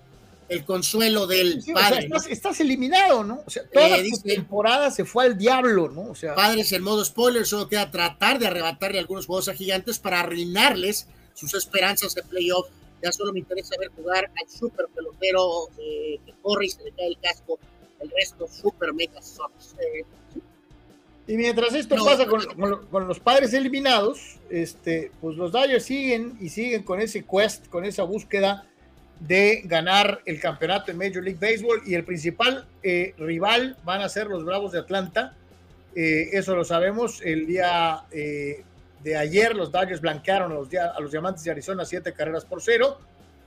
el 0.49 0.65
consuelo 0.65 1.27
del 1.27 1.63
padre. 1.73 2.09
estás, 2.29 2.61
eliminado, 2.61 3.25
¿no? 3.25 3.43
O 3.47 3.51
sea, 3.51 3.63
toda 3.73 3.99
eh, 3.99 4.09
la 4.11 4.23
temporada 4.23 4.91
se 4.91 5.05
fue 5.05 5.25
al 5.25 5.39
diablo, 5.39 5.89
¿no? 5.89 6.11
O 6.11 6.15
sea, 6.15 6.35
padres, 6.35 6.73
el 6.73 6.83
modo 6.83 7.05
spoiler, 7.05 7.47
solo 7.47 7.69
queda 7.69 7.91
tratar 7.91 8.39
de 8.39 8.47
arrebatarle 8.47 8.99
algunos 8.99 9.27
juegos 9.27 9.49
a 9.49 9.55
gigantes 9.55 9.99
para 9.99 10.21
arruinarles 10.21 11.07
sus 11.35 11.55
esperanzas 11.55 12.15
de 12.15 12.23
playoff. 12.23 12.69
Ya 13.03 13.11
solo 13.13 13.33
me 13.33 13.41
interesa 13.41 13.75
ver 13.79 13.91
jugar 13.97 14.31
al 14.41 14.49
super 14.49 14.87
pelotero 14.95 15.69
que 15.77 16.35
corre 16.43 16.67
y 16.67 16.71
se 16.71 16.85
le 16.85 16.93
cae 16.93 17.09
el 17.09 17.19
casco 17.19 17.59
el 18.03 18.11
resto 18.11 18.49
super 18.49 18.93
mega 18.93 19.23
sucks. 19.23 19.75
Y 21.27 21.37
mientras 21.37 21.73
esto 21.75 21.95
pasa 22.05 22.27
con, 22.27 22.43
con, 22.91 23.07
los 23.07 23.21
padres 23.21 23.55
eliminados, 23.55 24.39
este, 24.51 25.13
pues 25.21 25.37
los 25.37 25.53
Dodgers 25.53 25.85
siguen 25.85 26.37
y 26.41 26.49
siguen 26.49 26.83
con 26.83 27.01
ese 27.01 27.25
quest, 27.25 27.69
con 27.69 27.85
esa 27.85 28.03
búsqueda 28.03 28.67
de 29.21 29.63
ganar 29.65 30.21
el 30.27 30.41
campeonato 30.41 30.91
en 30.91 30.99
Major 30.99 31.23
League 31.23 31.39
Baseball 31.41 31.81
y 31.87 31.95
el 31.95 32.05
principal 32.05 32.67
eh, 32.83 33.15
rival 33.19 33.77
van 33.85 34.01
a 34.01 34.09
ser 34.09 34.27
los 34.27 34.45
Bravos 34.45 34.73
de 34.73 34.81
Atlanta. 34.81 35.35
Eh, 35.95 36.31
eso 36.33 36.57
lo 36.57 36.65
sabemos. 36.65 37.21
El 37.23 37.47
día 37.47 38.03
eh, 38.11 38.65
de 39.03 39.17
ayer 39.17 39.55
los 39.55 39.71
Dodgers 39.71 40.01
blanquearon 40.01 40.51
a 40.53 40.55
los, 40.57 40.69
a 40.75 41.01
los 41.01 41.13
Diamantes 41.13 41.45
de 41.45 41.53
Arizona 41.53 41.85
siete 41.85 42.13
carreras 42.13 42.45
por 42.45 42.63
cero. 42.63 42.99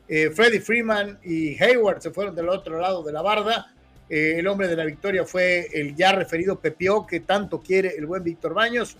Freddie 0.07 0.61
Freeman 0.61 1.17
y 1.23 1.61
Hayward 1.61 1.99
se 1.99 2.11
fueron 2.11 2.35
del 2.35 2.47
otro 2.47 2.79
lado 2.79 3.01
de 3.01 3.11
la 3.11 3.23
barda. 3.23 3.73
el 4.07 4.45
hombre 4.45 4.67
de 4.67 4.75
la 4.75 4.85
victoria 4.85 5.25
fue 5.25 5.67
el 5.73 5.95
ya 5.95 6.11
referido 6.11 6.59
Pepio, 6.59 7.07
que 7.07 7.21
tanto 7.21 7.59
quiere 7.59 7.95
el 7.97 8.05
buen 8.05 8.23
Víctor 8.23 8.53
Baños. 8.53 8.97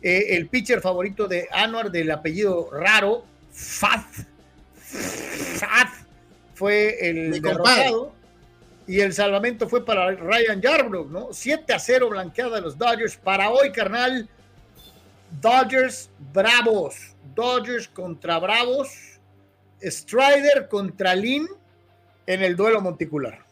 el 0.00 0.48
pitcher 0.48 0.80
favorito 0.80 1.28
de 1.28 1.48
Anuar 1.52 1.90
del 1.90 2.10
apellido 2.10 2.70
raro, 2.72 3.26
Fat 3.52 4.06
fue 6.54 7.08
el 7.08 7.40
derrotado 7.40 8.12
y 8.88 9.00
el 9.00 9.12
salvamento 9.12 9.68
fue 9.68 9.84
para 9.84 10.10
Ryan 10.12 10.60
Yarbrough, 10.60 11.10
¿no? 11.10 11.28
7 11.32 11.72
a 11.72 11.78
0 11.78 12.08
blanqueada 12.08 12.56
de 12.56 12.62
los 12.62 12.76
Dodgers. 12.76 13.16
Para 13.16 13.50
hoy, 13.50 13.70
carnal, 13.70 14.28
Dodgers 15.40 16.08
Bravos. 16.32 16.96
Dodgers 17.34 17.86
contra 17.86 18.38
Bravos. 18.38 18.88
Strider 19.80 20.68
contra 20.68 21.14
Lin 21.14 21.46
en 22.26 22.42
el 22.42 22.56
duelo 22.56 22.80
monticular. 22.80 23.44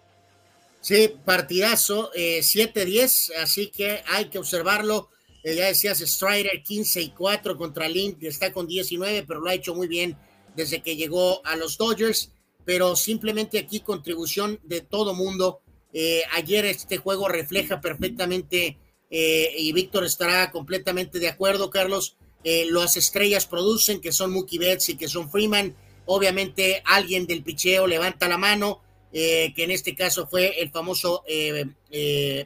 Sí, 0.80 1.16
partidazo, 1.24 2.10
7-10, 2.14 3.30
eh, 3.30 3.36
así 3.42 3.68
que 3.68 4.02
hay 4.08 4.26
que 4.26 4.38
observarlo. 4.38 5.10
Eh, 5.44 5.54
ya 5.54 5.66
decías, 5.66 5.98
Strider 5.98 6.62
15 6.62 7.02
y 7.02 7.10
4 7.10 7.56
contra 7.56 7.88
Lin, 7.88 8.18
que 8.18 8.28
está 8.28 8.52
con 8.52 8.66
19, 8.66 9.24
pero 9.28 9.40
lo 9.40 9.50
ha 9.50 9.54
hecho 9.54 9.74
muy 9.74 9.86
bien 9.86 10.16
desde 10.56 10.82
que 10.82 10.96
llegó 10.96 11.44
a 11.44 11.56
los 11.56 11.78
Dodgers 11.78 12.30
pero 12.66 12.96
simplemente 12.96 13.58
aquí 13.58 13.80
contribución 13.80 14.60
de 14.64 14.82
todo 14.82 15.14
mundo. 15.14 15.60
Eh, 15.94 16.24
ayer 16.32 16.66
este 16.66 16.98
juego 16.98 17.28
refleja 17.28 17.80
perfectamente, 17.80 18.76
eh, 19.08 19.54
y 19.56 19.72
Víctor 19.72 20.04
estará 20.04 20.50
completamente 20.50 21.20
de 21.20 21.28
acuerdo, 21.28 21.70
Carlos, 21.70 22.16
eh, 22.42 22.66
las 22.68 22.96
estrellas 22.96 23.46
producen, 23.46 24.00
que 24.00 24.12
son 24.12 24.32
Mookie 24.32 24.58
Betts 24.58 24.88
y 24.90 24.96
que 24.96 25.08
son 25.08 25.30
Freeman. 25.30 25.76
Obviamente 26.06 26.82
alguien 26.84 27.26
del 27.26 27.44
picheo 27.44 27.86
levanta 27.86 28.28
la 28.28 28.36
mano, 28.36 28.82
que 29.12 29.54
en 29.56 29.70
este 29.70 29.94
caso 29.94 30.26
fue 30.26 30.60
el 30.60 30.70
famoso 30.70 31.24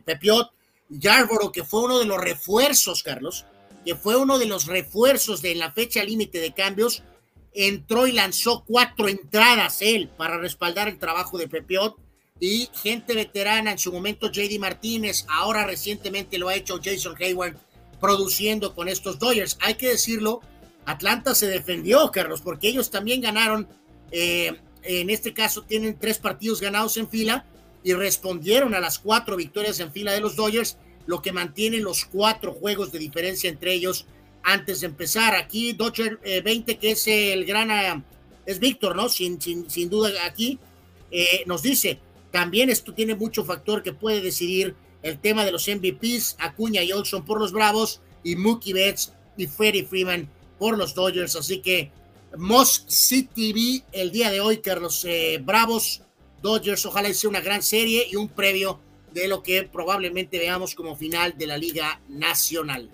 Pepiot. 0.04 0.52
Yarborough, 0.88 1.50
que 1.50 1.64
fue 1.64 1.82
uno 1.82 1.98
de 1.98 2.04
los 2.04 2.18
refuerzos, 2.18 3.02
Carlos, 3.02 3.44
que 3.84 3.96
fue 3.96 4.16
uno 4.16 4.38
de 4.38 4.46
los 4.46 4.66
refuerzos 4.66 5.42
de 5.42 5.56
la 5.56 5.72
fecha 5.72 6.04
límite 6.04 6.38
de 6.38 6.52
cambios, 6.54 7.02
entró 7.52 8.06
y 8.06 8.12
lanzó 8.12 8.64
cuatro 8.64 9.08
entradas 9.08 9.82
él 9.82 10.08
para 10.16 10.38
respaldar 10.38 10.88
el 10.88 10.98
trabajo 10.98 11.38
de 11.38 11.48
Pepiot 11.48 11.96
y 12.38 12.68
gente 12.82 13.14
veterana 13.14 13.72
en 13.72 13.78
su 13.78 13.92
momento 13.92 14.30
JD 14.30 14.58
Martínez, 14.58 15.26
ahora 15.28 15.66
recientemente 15.66 16.38
lo 16.38 16.48
ha 16.48 16.54
hecho 16.54 16.80
Jason 16.82 17.14
Hayward 17.20 17.56
produciendo 18.00 18.74
con 18.74 18.88
estos 18.88 19.18
Dodgers. 19.18 19.58
Hay 19.60 19.74
que 19.74 19.88
decirlo, 19.88 20.40
Atlanta 20.86 21.34
se 21.34 21.48
defendió, 21.48 22.10
Carlos, 22.10 22.40
porque 22.40 22.68
ellos 22.68 22.90
también 22.90 23.20
ganaron, 23.20 23.68
eh, 24.10 24.58
en 24.82 25.10
este 25.10 25.34
caso 25.34 25.62
tienen 25.62 25.98
tres 25.98 26.18
partidos 26.18 26.60
ganados 26.60 26.96
en 26.96 27.08
fila 27.08 27.44
y 27.84 27.92
respondieron 27.92 28.74
a 28.74 28.80
las 28.80 28.98
cuatro 28.98 29.36
victorias 29.36 29.78
en 29.80 29.92
fila 29.92 30.12
de 30.12 30.20
los 30.20 30.34
Dodgers, 30.34 30.78
lo 31.06 31.20
que 31.20 31.32
mantiene 31.32 31.78
los 31.78 32.06
cuatro 32.06 32.52
juegos 32.52 32.90
de 32.90 32.98
diferencia 32.98 33.50
entre 33.50 33.74
ellos 33.74 34.06
antes 34.42 34.80
de 34.80 34.86
empezar. 34.86 35.34
Aquí 35.34 35.72
Dodger 35.72 36.18
20, 36.20 36.72
eh, 36.72 36.78
que 36.78 36.90
es 36.92 37.06
el 37.06 37.44
gran, 37.44 37.70
eh, 37.70 38.02
es 38.46 38.58
Víctor, 38.58 38.96
¿no? 38.96 39.08
Sin, 39.08 39.40
sin, 39.40 39.68
sin 39.70 39.88
duda 39.90 40.10
aquí, 40.24 40.58
eh, 41.10 41.44
nos 41.46 41.62
dice, 41.62 41.98
también 42.30 42.70
esto 42.70 42.94
tiene 42.94 43.14
mucho 43.14 43.44
factor 43.44 43.82
que 43.82 43.92
puede 43.92 44.20
decidir 44.20 44.74
el 45.02 45.18
tema 45.18 45.44
de 45.44 45.52
los 45.52 45.66
MVPs, 45.68 46.36
Acuña 46.38 46.82
y 46.82 46.92
Olson 46.92 47.24
por 47.24 47.40
los 47.40 47.52
Bravos 47.52 48.00
y 48.22 48.36
Mookie 48.36 48.72
Betts 48.72 49.12
y 49.36 49.46
Freddie 49.46 49.84
Freeman 49.84 50.28
por 50.58 50.76
los 50.76 50.94
Dodgers. 50.94 51.36
Así 51.36 51.60
que 51.60 51.90
Moss 52.36 52.84
City 52.86 53.82
el 53.92 54.12
día 54.12 54.30
de 54.30 54.40
hoy, 54.40 54.58
Carlos 54.58 55.06
Bravos, 55.42 56.02
Dodgers, 56.42 56.84
ojalá 56.86 57.12
sea 57.14 57.30
una 57.30 57.40
gran 57.40 57.62
serie 57.62 58.06
y 58.10 58.16
un 58.16 58.28
previo 58.28 58.78
de 59.12 59.26
lo 59.26 59.42
que 59.42 59.64
probablemente 59.64 60.38
veamos 60.38 60.74
como 60.74 60.96
final 60.96 61.36
de 61.36 61.46
la 61.46 61.58
Liga 61.58 62.00
Nacional. 62.08 62.90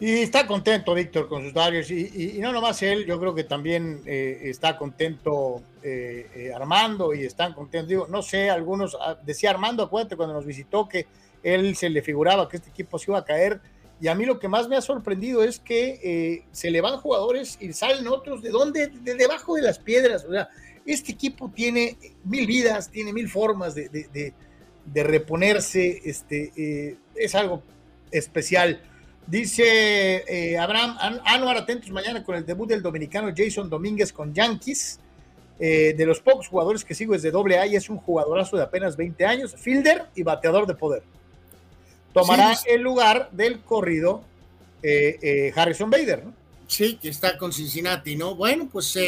Y 0.00 0.10
está 0.22 0.46
contento 0.46 0.92
Víctor 0.92 1.28
con 1.28 1.44
sus 1.44 1.54
Dodgers 1.54 1.90
y, 1.90 2.38
no 2.40 2.52
nomás 2.52 2.82
él, 2.82 3.06
yo 3.06 3.20
creo 3.20 3.34
que 3.34 3.44
también 3.44 4.02
eh, 4.06 4.40
está 4.44 4.76
contento 4.76 5.62
eh, 5.82 6.28
eh, 6.34 6.52
Armando 6.52 7.14
y 7.14 7.24
están 7.24 7.52
contentos, 7.52 7.88
digo, 7.88 8.06
no 8.08 8.20
sé, 8.20 8.50
algunos, 8.50 8.96
ah, 9.00 9.16
decía 9.24 9.50
Armando, 9.50 9.84
acuérdate 9.84 10.16
cuando 10.16 10.34
nos 10.34 10.46
visitó 10.46 10.88
que 10.88 11.06
él 11.44 11.76
se 11.76 11.90
le 11.90 12.02
figuraba 12.02 12.48
que 12.48 12.56
este 12.56 12.70
equipo 12.70 12.98
se 12.98 13.12
iba 13.12 13.18
a 13.18 13.24
caer 13.24 13.60
y 14.00 14.08
a 14.08 14.16
mí 14.16 14.24
lo 14.24 14.40
que 14.40 14.48
más 14.48 14.68
me 14.68 14.76
ha 14.76 14.80
sorprendido 14.80 15.44
es 15.44 15.60
que 15.60 16.44
se 16.50 16.70
le 16.70 16.80
van 16.80 16.98
jugadores 16.98 17.56
y 17.60 17.72
salen 17.72 18.08
otros, 18.08 18.42
¿de 18.42 18.50
dónde? 18.50 18.88
De 18.88 19.14
debajo 19.14 19.54
de 19.54 19.62
las 19.62 19.78
piedras, 19.78 20.24
o 20.24 20.32
sea, 20.32 20.48
este 20.84 21.12
equipo 21.12 21.50
tiene 21.54 21.96
mil 22.24 22.46
vidas, 22.46 22.90
tiene 22.90 23.12
mil 23.12 23.28
formas 23.28 23.74
de, 23.76 23.88
de 23.88 25.02
reponerse, 25.04 26.02
este, 26.04 26.98
es 27.14 27.34
algo 27.36 27.62
especial. 28.10 28.82
Dice 29.26 30.24
eh, 30.28 30.58
Abraham, 30.58 30.98
Anuar, 31.24 31.56
atentos 31.56 31.90
mañana 31.90 32.22
con 32.22 32.36
el 32.36 32.44
debut 32.44 32.68
del 32.68 32.82
dominicano 32.82 33.32
Jason 33.34 33.70
Domínguez 33.70 34.12
con 34.12 34.34
Yankees. 34.34 35.00
Eh, 35.60 35.94
de 35.96 36.04
los 36.04 36.20
pocos 36.20 36.48
jugadores 36.48 36.84
que 36.84 36.96
sigo 36.96 37.12
desde 37.12 37.30
doble 37.30 37.58
A 37.58 37.66
y 37.66 37.76
es 37.76 37.88
un 37.88 37.98
jugadorazo 37.98 38.56
de 38.56 38.64
apenas 38.64 38.96
20 38.96 39.24
años, 39.24 39.54
fielder 39.56 40.06
y 40.16 40.24
bateador 40.24 40.66
de 40.66 40.74
poder. 40.74 41.04
Tomará 42.12 42.54
el 42.66 42.82
lugar 42.82 43.30
del 43.30 43.60
corrido 43.60 44.24
eh, 44.82 45.52
Harrison 45.54 45.90
Bader, 45.90 46.24
¿no? 46.24 46.34
Sí, 46.66 46.98
que 47.00 47.08
está 47.08 47.38
con 47.38 47.52
Cincinnati, 47.52 48.16
¿no? 48.16 48.34
Bueno, 48.34 48.68
pues 48.70 48.98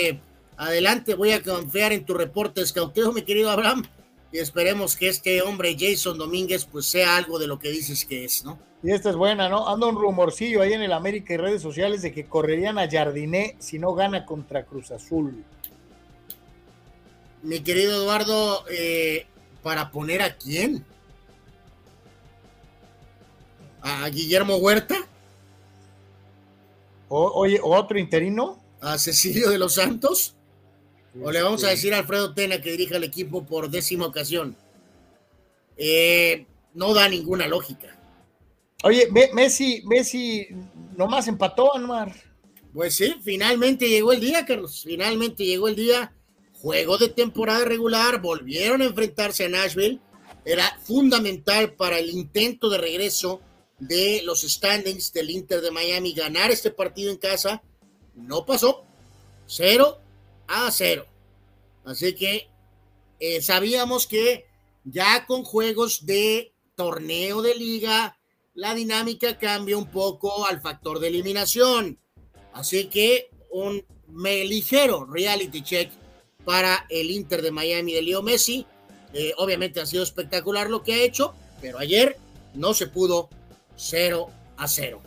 adelante, 0.57 1.15
voy 1.15 1.33
a 1.33 1.43
confiar 1.43 1.93
en 1.93 2.05
tu 2.05 2.15
reporte 2.15 2.61
escauteo, 2.61 3.13
mi 3.13 3.23
querido 3.23 3.51
Abraham, 3.51 3.85
y 4.33 4.39
esperemos 4.39 4.95
que 4.95 5.09
este 5.09 5.43
hombre 5.43 5.77
Jason 5.79 6.17
Domínguez 6.17 6.65
pues 6.65 6.87
sea 6.87 7.17
algo 7.17 7.39
de 7.39 7.49
lo 7.49 7.59
que 7.59 7.71
dices 7.71 8.05
que 8.05 8.25
es, 8.25 8.45
¿no? 8.45 8.59
Y 8.87 8.93
esta 8.93 9.11
es 9.11 9.17
buena, 9.17 9.49
¿no? 9.49 9.67
Anda 9.67 9.89
un 9.89 9.97
rumorcillo 9.97 10.63
ahí 10.63 10.73
en 10.73 10.81
el 10.81 10.93
América 10.93 11.35
y 11.35 11.39
redes 11.39 11.61
sociales 11.61 12.03
de 12.03 12.13
que 12.13 12.27
correrían 12.27 12.79
a 12.79 12.89
Jardiné 12.89 13.57
si 13.59 13.81
no 13.81 13.95
gana 13.95 14.25
contra 14.25 14.65
Cruz 14.65 14.93
Azul. 14.93 15.43
Mi 17.43 17.59
querido 17.65 17.97
Eduardo, 18.01 18.65
eh, 18.71 19.27
¿para 19.65 19.91
poner 19.91 20.23
a 20.23 20.37
quién? 20.37 20.85
¿A 23.83 24.09
Guillermo 24.09 24.55
Huerta? 24.59 24.95
O, 27.09 27.33
oye, 27.33 27.59
¿otro 27.61 27.99
interino? 27.99 28.63
¿A 28.81 28.99
Cecilio 28.99 29.51
de 29.51 29.59
los 29.59 29.75
Santos? 29.75 30.37
¿O 31.21 31.33
le 31.33 31.43
vamos 31.43 31.65
a 31.65 31.71
decir 31.71 31.93
a 31.93 31.99
Alfredo 31.99 32.35
Tena 32.35 32.61
que 32.61 32.71
dirija 32.71 32.99
el 32.99 33.05
equipo 33.05 33.45
por 33.45 33.69
décima 33.69 34.07
ocasión? 34.07 34.57
Eh, 35.77 36.47
no 36.75 36.95
da 36.95 37.09
ninguna 37.09 37.49
lógica. 37.49 37.96
Oye, 38.83 39.09
Messi, 39.33 39.83
Messi 39.87 40.49
nomás 40.97 41.29
empató, 41.29 41.75
Anuar. 41.75 42.15
Pues 42.73 42.97
sí, 42.97 43.17
finalmente 43.23 43.89
llegó 43.89 44.13
el 44.13 44.21
día, 44.21 44.45
Carlos. 44.45 44.83
Finalmente 44.85 45.45
llegó 45.45 45.69
el 45.69 45.77
día. 45.77 46.13
Juego 46.61 46.99
de 46.99 47.09
temporada 47.09 47.65
regular, 47.65 48.21
volvieron 48.21 48.83
a 48.83 48.87
enfrentarse 48.87 49.45
a 49.45 49.49
Nashville. 49.49 50.01
Era 50.45 50.79
fundamental 50.85 51.75
para 51.75 51.99
el 51.99 52.11
intento 52.11 52.69
de 52.69 52.79
regreso 52.79 53.41
de 53.79 54.23
los 54.25 54.43
standings 54.43 55.13
del 55.13 55.31
Inter 55.31 55.61
de 55.61 55.71
Miami 55.71 56.13
ganar 56.13 56.51
este 56.51 56.71
partido 56.71 57.11
en 57.11 57.19
casa. 57.19 57.63
No 58.15 58.47
pasó. 58.47 58.85
Cero 59.47 59.99
a 60.49 60.71
cero. 60.71 61.07
Así 61.85 62.15
que 62.15 62.49
eh, 63.21 63.41
sabíamos 63.41 64.07
que 64.07 64.47
ya 64.85 65.27
con 65.27 65.45
juegos 65.45 66.05
de 66.07 66.53
torneo 66.75 67.43
de 67.43 67.55
liga, 67.55 68.16
la 68.57 68.75
dinámica 68.75 69.39
cambia 69.39 69.77
un 69.77 69.87
poco 69.87 70.47
al 70.47 70.61
factor 70.61 70.99
de 70.99 71.09
eliminación. 71.09 71.99
Así 72.55 72.87
que 72.87 73.29
un 73.51 73.85
ligero 74.15 75.05
reality 75.05 75.63
check 75.63 75.91
para 76.45 76.87
el 76.89 77.11
Inter 77.11 77.43
de 77.43 77.51
Miami 77.51 77.93
de 77.93 78.03
Leo 78.03 78.23
Messi. 78.23 78.67
Eh, 79.13 79.33
obviamente 79.37 79.81
ha 79.81 79.87
sido 79.87 80.03
espectacular 80.03 80.71
lo 80.71 80.83
que 80.83 80.95
ha 80.95 81.03
hecho, 81.03 81.35
pero 81.61 81.79
ayer 81.79 82.17
no 82.55 82.73
se 82.73 82.87
pudo 82.87 83.29
0 83.77 84.31
a 84.57 84.67
0. 84.67 85.03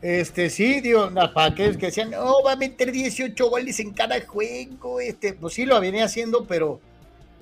Este, 0.00 0.48
sí, 0.48 0.80
digo, 0.80 1.10
para 1.34 1.46
aquellos 1.46 1.76
que 1.76 1.86
decían, 1.86 2.10
no, 2.10 2.42
va 2.44 2.52
a 2.52 2.56
meter 2.56 2.92
18 2.92 3.50
goles 3.50 3.80
en 3.80 3.92
cada 3.92 4.20
juego, 4.24 5.00
este, 5.00 5.32
pues 5.32 5.54
sí 5.54 5.64
lo 5.64 5.80
venía 5.80 6.04
haciendo, 6.04 6.44
pero 6.44 6.80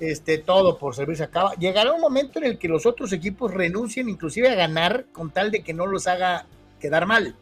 este, 0.00 0.38
todo 0.38 0.78
por 0.78 0.94
servirse 0.94 1.24
acaba. 1.24 1.54
Llegará 1.54 1.92
un 1.92 2.00
momento 2.00 2.38
en 2.38 2.46
el 2.46 2.58
que 2.58 2.68
los 2.68 2.86
otros 2.86 3.12
equipos 3.12 3.52
renuncien 3.52 4.08
inclusive 4.08 4.48
a 4.48 4.54
ganar 4.54 5.06
con 5.12 5.30
tal 5.30 5.50
de 5.50 5.62
que 5.62 5.72
no 5.72 5.86
los 5.86 6.06
haga 6.06 6.46
quedar 6.80 7.06
mal. 7.06 7.36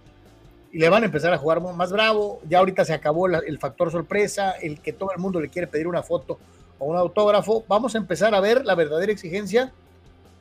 Y 0.73 0.79
le 0.79 0.89
van 0.89 1.03
a 1.03 1.07
empezar 1.07 1.33
a 1.35 1.39
jugar 1.39 1.61
más 1.61 1.93
bravo. 1.93 2.41
Ya 2.49 2.59
ahorita 2.59 2.85
se 2.85 2.95
acabó 2.95 3.27
el 3.27 3.59
factor 3.59 3.91
sorpresa, 3.91 4.53
el 4.53 4.81
que 4.81 4.93
todo 4.93 5.13
el 5.13 5.19
mundo 5.19 5.41
le 5.41 5.49
quiere 5.49 5.67
pedir 5.67 5.87
una 5.87 6.03
foto 6.03 6.39
o 6.79 6.87
un 6.87 6.97
autógrafo. 6.97 7.65
Vamos 7.69 7.95
a 7.95 7.99
empezar 7.99 8.35
a 8.35 8.41
ver 8.41 8.65
la 8.65 8.75
verdadera 8.75 9.13
exigencia 9.13 9.73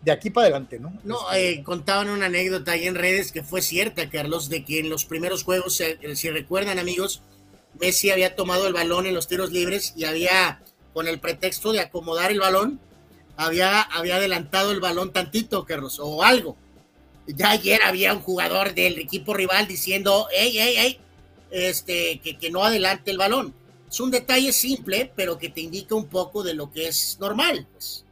de 0.02 0.12
aquí 0.12 0.30
para 0.30 0.48
adelante, 0.48 0.80
¿no? 0.80 0.94
No, 1.04 1.18
eh, 1.34 1.62
contaban 1.64 2.10
una 2.10 2.26
anécdota 2.26 2.72
ahí 2.72 2.88
en 2.88 2.96
redes 2.96 3.32
que 3.32 3.44
fue 3.44 3.62
cierta, 3.62 4.10
Carlos, 4.10 4.50
de 4.50 4.66
que 4.66 4.80
en 4.80 4.90
los 4.90 5.06
primeros 5.06 5.44
juegos, 5.44 5.82
si 6.16 6.30
recuerdan 6.30 6.80
amigos, 6.80 7.22
Messi 7.80 8.10
había 8.10 8.36
tomado 8.36 8.68
el 8.68 8.74
balón 8.74 9.06
en 9.06 9.14
los 9.14 9.28
tiros 9.28 9.52
libres 9.52 9.94
y 9.96 10.06
había, 10.06 10.62
con 10.94 11.08
el 11.08 11.20
pretexto 11.20 11.72
de 11.72 11.82
acomodar 11.82 12.32
el 12.32 12.40
balón, 12.40 12.80
había, 13.38 13.82
había 13.82 14.18
adelantado 14.18 14.72
el 14.72 14.80
balón 14.80 15.14
tantito, 15.14 15.66
Carlos, 15.66 16.00
o 16.00 16.24
algo. 16.24 16.56
Ya 17.28 17.52
ayer 17.52 17.82
había 17.84 18.14
un 18.14 18.22
jugador 18.22 18.74
del 18.74 19.00
equipo 19.00 19.34
rival 19.34 19.68
diciendo, 19.68 20.28
hey, 20.36 20.54
hey, 20.54 20.74
hey, 20.78 21.00
este, 21.50 22.20
que, 22.20 22.38
que 22.38 22.52
no 22.52 22.64
adelante 22.64 23.12
el 23.12 23.18
balón. 23.18 23.54
Es 23.90 24.00
un 24.00 24.12
detalle 24.12 24.54
simple, 24.54 25.12
pero 25.16 25.38
que 25.38 25.50
te 25.50 25.62
indica 25.62 25.96
un 25.96 26.08
poco 26.08 26.44
de 26.44 26.54
lo 26.54 26.72
que 26.72 26.88
es 26.88 27.18
normal. 27.20 27.68
Pues. 27.74 28.06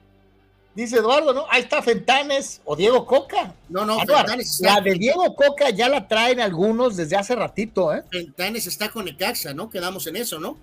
Dice 0.76 0.98
Eduardo, 0.98 1.34
¿no? 1.34 1.46
Ahí 1.50 1.64
está 1.64 1.82
Fentanes 1.82 2.62
o 2.66 2.76
Diego 2.76 3.06
Coca. 3.06 3.54
No, 3.70 3.86
no, 3.86 4.00
Fentanes 4.00 4.62
La 4.62 4.80
de 4.82 4.94
Diego 4.94 5.36
Coca 5.36 5.70
ya 5.72 5.90
la 5.90 6.08
traen 6.08 6.40
algunos 6.40 6.96
desde 6.96 7.16
hace 7.16 7.36
ratito, 7.36 7.94
¿eh? 7.94 8.04
Fentanes 8.12 8.68
está 8.68 8.90
con 8.90 9.08
Ecaxa, 9.08 9.54
¿no? 9.54 9.70
Quedamos 9.70 10.06
en 10.08 10.16
eso, 10.16 10.40
¿no? 10.40 10.58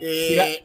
Eh, 0.00 0.64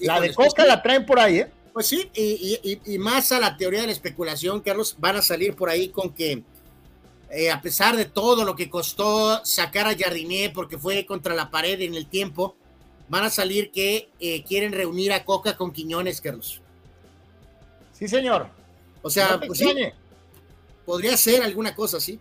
la, 0.00 0.20
de 0.20 0.34
Coca 0.34 0.64
la 0.64 0.82
traen 0.82 1.06
por 1.06 1.18
ahí, 1.18 1.40
¿eh? 1.40 1.50
Pues 1.72 1.88
sí, 1.88 2.10
y, 2.14 2.98
más 2.98 3.32
a 3.32 3.38
la 3.38 3.56
teoría 3.56 3.82
de 3.82 3.88
la 3.88 3.92
especulación, 3.92 4.60
Carlos, 4.60 4.96
van 4.98 5.16
a 5.16 5.22
salir 5.22 5.54
por 5.54 5.68
ahí 5.68 5.90
con 5.90 6.14
que 6.14 6.42
eh, 7.30 7.50
a 7.50 7.60
pesar 7.60 7.96
de 7.96 8.06
todo 8.06 8.44
lo 8.44 8.56
que 8.56 8.70
costó 8.70 9.44
sacar 9.44 9.86
a 9.86 9.94
Jardinier 9.94 10.54
porque 10.54 10.78
fue 10.78 11.04
contra 11.04 11.34
la 11.34 11.50
pared 11.50 11.78
en 11.82 11.94
el 11.94 12.06
tiempo, 12.06 12.56
van 13.08 13.24
a 13.24 13.30
salir 13.30 13.70
que 13.72 14.08
eh, 14.20 14.42
quieren 14.44 14.72
reunir 14.72 15.12
a 15.12 15.24
Coca 15.24 15.56
con 15.56 15.72
Quiñones, 15.72 16.20
Carlos. 16.20 16.62
Sí, 17.92 18.08
señor. 18.08 18.48
O 19.02 19.10
sea, 19.10 19.38
pues 19.38 19.62
podría 20.84 21.16
ser 21.16 21.42
alguna 21.42 21.74
cosa 21.74 21.98
así. 21.98 22.18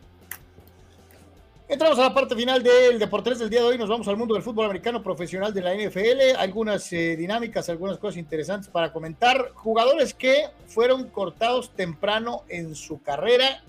Entramos 1.67 1.97
a 1.97 2.03
la 2.03 2.13
parte 2.13 2.35
final 2.35 2.61
del 2.61 2.99
Deportes 2.99 3.39
del 3.39 3.49
día 3.49 3.61
de 3.61 3.65
hoy. 3.65 3.77
Nos 3.79 3.89
vamos 3.89 4.07
al 4.07 4.17
mundo 4.17 4.35
del 4.35 4.43
fútbol 4.43 4.65
americano 4.65 5.01
profesional 5.01 5.51
de 5.51 5.61
la 5.61 5.73
NFL. 5.73 6.37
Algunas 6.37 6.93
eh, 6.93 7.15
dinámicas, 7.15 7.67
algunas 7.69 7.97
cosas 7.97 8.17
interesantes 8.17 8.69
para 8.69 8.93
comentar. 8.93 9.51
Jugadores 9.55 10.13
que 10.13 10.45
fueron 10.67 11.09
cortados 11.09 11.71
temprano 11.71 12.43
en 12.49 12.75
su 12.75 13.01
carrera 13.01 13.63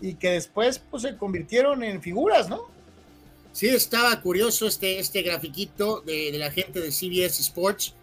y 0.00 0.14
que 0.14 0.30
después 0.30 0.78
pues, 0.78 1.02
se 1.02 1.18
convirtieron 1.18 1.82
en 1.82 2.00
figuras, 2.00 2.48
¿no? 2.48 2.62
Sí, 3.52 3.68
estaba 3.68 4.18
curioso 4.22 4.66
este, 4.66 4.98
este 4.98 5.20
grafiquito 5.20 6.00
de, 6.00 6.32
la 6.38 6.50
gente 6.50 6.80
de 6.80 6.90
CBS 6.90 7.42
Sports 7.42 7.94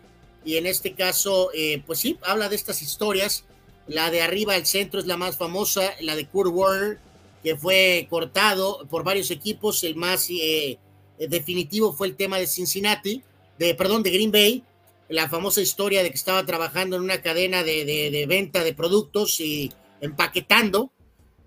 y 0.46 0.58
en 0.58 0.68
este 0.68 0.94
caso, 0.94 1.50
eh, 1.56 1.82
pues 1.88 1.98
sí, 1.98 2.20
habla 2.22 2.50
de 2.50 2.56
estas 2.56 2.84
historias. 2.84 3.46
La 3.88 4.12
de 4.12 4.22
arriba 4.22 4.54
al 4.54 4.68
centro 4.68 5.00
es 5.00 5.08
la 5.08 5.18
más 5.18 5.38
famosa, 5.38 5.94
la 6.02 6.16
de 6.16 6.28
Kurt 6.28 6.52
Warner, 6.54 7.00
que 7.48 7.56
fue 7.56 8.08
cortado 8.09 8.85
por 8.90 9.06
varios 9.06 9.32
equipos. 9.32 9.82
El 9.85 9.95
más 9.95 10.27
eh, 10.30 10.77
definitivo 11.17 11.93
fue 11.93 12.08
el 12.08 12.17
tema 12.17 12.38
de 12.40 12.45
Cincinnati, 12.45 13.24
de, 13.58 13.74
perdón, 13.74 14.03
de 14.03 14.11
Green 14.11 14.34
Bay. 14.34 14.66
La 15.08 15.30
famosa 15.30 15.61
historia 15.61 16.03
de 16.03 16.09
que 16.09 16.17
estaba 16.17 16.45
trabajando 16.45 16.98
en 16.98 17.03
una 17.03 17.22
cadena 17.22 17.64
de, 17.64 18.26
venta 18.27 18.66
de 18.66 18.74
productos 18.74 19.40
y 19.40 19.72
empaquetando, 20.01 20.92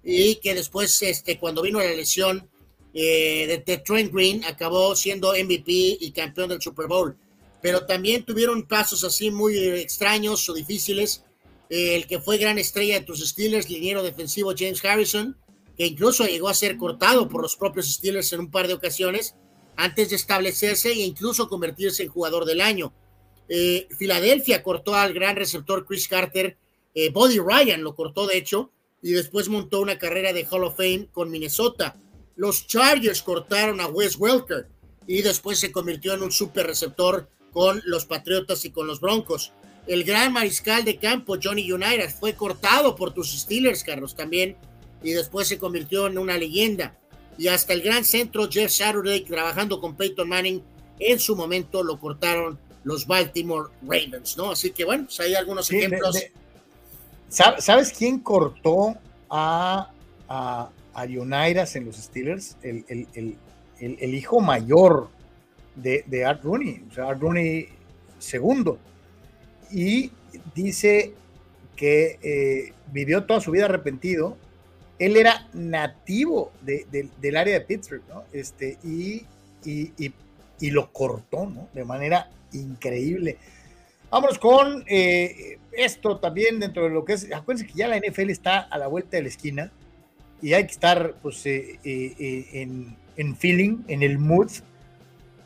y 0.02 0.36
que 0.36 0.54
después, 0.54 1.02
este, 1.02 1.38
cuando 1.38 1.60
vino 1.60 1.80
la 1.80 1.90
lesión 1.90 2.48
eh, 2.94 3.62
de, 3.66 3.76
Trent 3.76 4.10
Green, 4.10 4.42
acabó 4.46 4.96
siendo 4.96 5.32
MVP 5.32 5.98
y 6.00 6.12
campeón 6.12 6.48
del 6.48 6.62
Super 6.62 6.86
Bowl 6.86 7.14
pero 7.62 7.84
también 7.84 8.24
tuvieron 8.24 8.66
pasos 8.66 9.04
así 9.04 9.30
muy 9.30 9.58
extraños 9.58 10.48
o 10.48 10.54
difíciles. 10.54 11.24
El 11.68 12.06
que 12.06 12.18
fue 12.18 12.38
gran 12.38 12.56
estrella 12.56 12.94
de 12.94 13.04
tus 13.04 13.20
Steelers, 13.20 13.68
liniero 13.68 14.02
defensivo 14.02 14.54
James 14.56 14.82
Harrison, 14.82 15.36
que 15.80 15.86
incluso 15.86 16.26
llegó 16.26 16.50
a 16.50 16.54
ser 16.54 16.76
cortado 16.76 17.26
por 17.26 17.40
los 17.40 17.56
propios 17.56 17.90
Steelers 17.90 18.34
en 18.34 18.40
un 18.40 18.50
par 18.50 18.68
de 18.68 18.74
ocasiones 18.74 19.34
antes 19.76 20.10
de 20.10 20.16
establecerse 20.16 20.90
e 20.90 21.06
incluso 21.06 21.48
convertirse 21.48 22.02
en 22.02 22.10
jugador 22.10 22.44
del 22.44 22.60
año. 22.60 22.92
Eh, 23.48 23.88
Filadelfia 23.98 24.62
cortó 24.62 24.94
al 24.94 25.14
gran 25.14 25.36
receptor 25.36 25.86
Chris 25.86 26.06
Carter, 26.06 26.58
eh, 26.92 27.08
Body 27.08 27.38
Ryan 27.38 27.82
lo 27.82 27.94
cortó 27.94 28.26
de 28.26 28.36
hecho, 28.36 28.70
y 29.00 29.12
después 29.12 29.48
montó 29.48 29.80
una 29.80 29.98
carrera 29.98 30.34
de 30.34 30.46
Hall 30.50 30.64
of 30.64 30.76
Fame 30.76 31.08
con 31.12 31.30
Minnesota. 31.30 31.96
Los 32.36 32.66
Chargers 32.66 33.22
cortaron 33.22 33.80
a 33.80 33.86
Wes 33.86 34.16
Welker 34.18 34.68
y 35.06 35.22
después 35.22 35.58
se 35.58 35.72
convirtió 35.72 36.12
en 36.12 36.22
un 36.22 36.30
super 36.30 36.66
receptor 36.66 37.30
con 37.52 37.80
los 37.86 38.04
Patriotas 38.04 38.66
y 38.66 38.70
con 38.70 38.86
los 38.86 39.00
Broncos. 39.00 39.54
El 39.86 40.04
gran 40.04 40.34
mariscal 40.34 40.84
de 40.84 40.98
campo, 40.98 41.38
Johnny 41.42 41.72
United, 41.72 42.10
fue 42.10 42.34
cortado 42.34 42.96
por 42.96 43.14
tus 43.14 43.32
Steelers, 43.32 43.82
Carlos, 43.82 44.14
también, 44.14 44.58
y 45.02 45.12
después 45.12 45.48
se 45.48 45.58
convirtió 45.58 46.06
en 46.06 46.18
una 46.18 46.36
leyenda. 46.36 46.96
Y 47.38 47.48
hasta 47.48 47.72
el 47.72 47.82
gran 47.82 48.04
centro, 48.04 48.48
Jeff 48.50 48.70
Saturday, 48.70 49.24
trabajando 49.24 49.80
con 49.80 49.96
Peyton 49.96 50.28
Manning, 50.28 50.62
en 50.98 51.18
su 51.18 51.34
momento 51.34 51.82
lo 51.82 51.98
cortaron 51.98 52.58
los 52.84 53.06
Baltimore 53.06 53.70
Ravens, 53.82 54.36
¿no? 54.36 54.50
Así 54.50 54.70
que 54.70 54.84
bueno, 54.84 55.04
pues 55.04 55.20
hay 55.20 55.34
algunos 55.34 55.70
ejemplos. 55.70 56.18
¿Sabes 57.28 57.92
quién 57.96 58.18
cortó 58.18 58.96
a, 59.30 59.90
a, 60.28 60.70
en 61.04 61.84
los 61.86 61.96
Steelers? 61.96 62.56
El, 62.62 62.84
el 63.80 64.14
hijo 64.14 64.40
mayor 64.40 65.08
de, 65.76 66.24
Art 66.24 66.42
Rooney, 66.42 66.84
o 66.90 66.94
sea, 66.94 67.08
Art 67.08 67.20
Rooney 67.20 67.68
segundo. 68.18 68.78
Y 69.70 70.10
dice 70.54 71.14
que 71.76 72.18
eh, 72.22 72.72
vivió 72.92 73.24
toda 73.24 73.40
su 73.40 73.50
vida 73.50 73.66
arrepentido. 73.66 74.36
Él 75.00 75.16
era 75.16 75.48
nativo 75.52 76.52
del 76.62 77.36
área 77.36 77.58
de 77.58 77.60
Pittsburgh, 77.62 78.02
¿no? 78.08 78.22
Este, 78.32 78.78
y, 78.84 79.24
y, 79.64 80.70
lo 80.70 80.92
cortó, 80.92 81.46
¿no? 81.46 81.68
De 81.74 81.84
manera 81.84 82.30
increíble. 82.52 83.38
Vámonos 84.10 84.38
con 84.38 84.84
eh, 84.86 85.58
esto 85.72 86.18
también 86.18 86.60
dentro 86.60 86.84
de 86.84 86.90
lo 86.90 87.04
que 87.04 87.14
es. 87.14 87.32
Acuérdense 87.32 87.66
que 87.66 87.78
ya 87.78 87.88
la 87.88 87.98
NFL 87.98 88.30
está 88.30 88.60
a 88.60 88.78
la 88.78 88.86
vuelta 88.86 89.16
de 89.16 89.22
la 89.22 89.28
esquina 89.28 89.72
y 90.40 90.52
hay 90.52 90.64
que 90.66 90.72
estar, 90.72 91.16
pues, 91.20 91.44
eh, 91.44 91.78
en, 91.82 92.96
en 93.16 93.36
feeling, 93.36 93.78
en 93.88 94.04
el 94.04 94.18
mood 94.18 94.52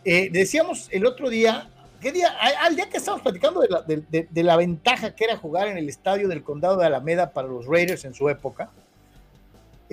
eh, 0.04 0.28
decíamos 0.30 0.88
el 0.92 1.06
otro 1.06 1.30
día, 1.30 1.70
¿qué 2.00 2.12
día? 2.12 2.28
Al 2.60 2.76
día 2.76 2.90
que 2.90 2.98
estábamos 2.98 3.22
platicando 3.22 3.60
de 3.60 4.42
la, 4.42 4.56
ventaja 4.56 5.14
que 5.14 5.24
era 5.24 5.36
jugar 5.38 5.68
en 5.68 5.78
el 5.78 5.88
estadio 5.88 6.28
del 6.28 6.42
condado 6.42 6.76
de 6.76 6.86
Alameda 6.86 7.32
para 7.32 7.48
los 7.48 7.66
Raiders 7.66 8.04
en 8.04 8.12
su 8.12 8.28
época. 8.28 8.70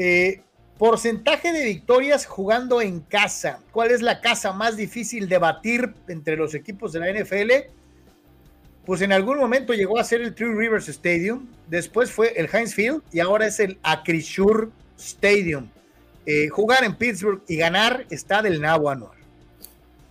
Eh, 0.04 0.42
porcentaje 0.80 1.54
de 1.54 1.64
victorias 1.64 2.26
jugando 2.26 2.82
en 2.82 3.02
casa. 3.02 3.60
¿Cuál 3.72 3.92
es 3.92 4.02
la 4.02 4.20
casa 4.20 4.52
más 4.52 4.76
difícil 4.76 5.30
de 5.30 5.38
batir 5.38 5.94
entre 6.08 6.36
los 6.36 6.56
equipos 6.56 6.92
de 6.92 7.02
la 7.02 7.12
NFL? 7.14 7.70
Pues 8.84 9.02
en 9.02 9.14
algún 9.14 9.38
momento 9.38 9.76
llegó 9.76 10.00
a 10.00 10.04
ser 10.04 10.22
el 10.22 10.34
Three 10.34 10.56
Rivers 10.56 10.90
Stadium, 10.90 11.48
después 11.68 12.12
fue 12.12 12.34
el 12.36 12.50
Heinz 12.52 12.74
Field 12.74 13.04
y 13.12 13.20
ahora 13.20 13.46
es 13.46 13.60
el 13.60 13.78
Acrisure 13.84 14.70
Stadium. 14.98 15.70
Eh, 16.26 16.50
jugar 16.50 16.84
en 16.84 16.96
Pittsburgh 16.96 17.44
y 17.48 17.58
ganar 17.58 18.08
está 18.10 18.42
del 18.42 18.60
nabo 18.60 18.90
anual. 18.90 19.20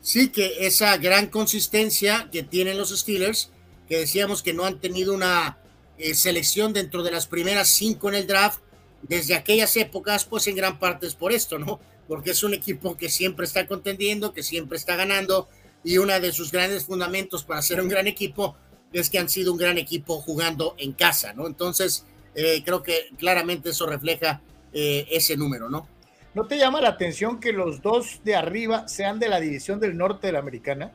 Sí, 0.02 0.28
que 0.28 0.68
esa 0.68 0.96
gran 0.98 1.26
consistencia 1.26 2.28
que 2.30 2.44
tienen 2.44 2.78
los 2.78 2.96
Steelers, 2.96 3.50
que 3.88 3.98
decíamos 3.98 4.44
que 4.44 4.54
no 4.54 4.64
han 4.66 4.78
tenido 4.78 5.14
una 5.14 5.58
eh, 5.98 6.14
selección 6.14 6.72
dentro 6.72 7.02
de 7.02 7.10
las 7.10 7.26
primeras 7.26 7.66
cinco 7.66 8.08
en 8.08 8.14
el 8.14 8.28
draft, 8.28 8.60
desde 9.02 9.34
aquellas 9.34 9.76
épocas, 9.76 10.24
pues 10.24 10.46
en 10.46 10.56
gran 10.56 10.78
parte 10.78 11.06
es 11.06 11.14
por 11.14 11.32
esto, 11.32 11.58
¿no? 11.58 11.80
Porque 12.06 12.30
es 12.30 12.42
un 12.42 12.54
equipo 12.54 12.96
que 12.96 13.08
siempre 13.08 13.46
está 13.46 13.66
contendiendo, 13.66 14.32
que 14.32 14.42
siempre 14.42 14.76
está 14.76 14.96
ganando, 14.96 15.48
y 15.82 15.98
uno 15.98 16.18
de 16.18 16.32
sus 16.32 16.52
grandes 16.52 16.84
fundamentos 16.84 17.44
para 17.44 17.62
ser 17.62 17.80
un 17.80 17.88
gran 17.88 18.06
equipo 18.06 18.56
es 18.92 19.08
que 19.08 19.18
han 19.18 19.28
sido 19.28 19.52
un 19.52 19.58
gran 19.58 19.78
equipo 19.78 20.20
jugando 20.20 20.74
en 20.78 20.92
casa, 20.92 21.32
¿no? 21.32 21.46
Entonces, 21.46 22.04
eh, 22.34 22.62
creo 22.64 22.82
que 22.82 23.08
claramente 23.18 23.70
eso 23.70 23.86
refleja 23.86 24.40
eh, 24.72 25.06
ese 25.10 25.36
número, 25.36 25.70
¿no? 25.70 25.86
¿No 26.34 26.46
te 26.46 26.58
llama 26.58 26.80
la 26.80 26.90
atención 26.90 27.40
que 27.40 27.52
los 27.52 27.82
dos 27.82 28.20
de 28.24 28.36
arriba 28.36 28.86
sean 28.88 29.18
de 29.18 29.28
la 29.28 29.40
división 29.40 29.80
del 29.80 29.96
norte 29.96 30.28
de 30.28 30.32
la 30.32 30.38
americana? 30.38 30.92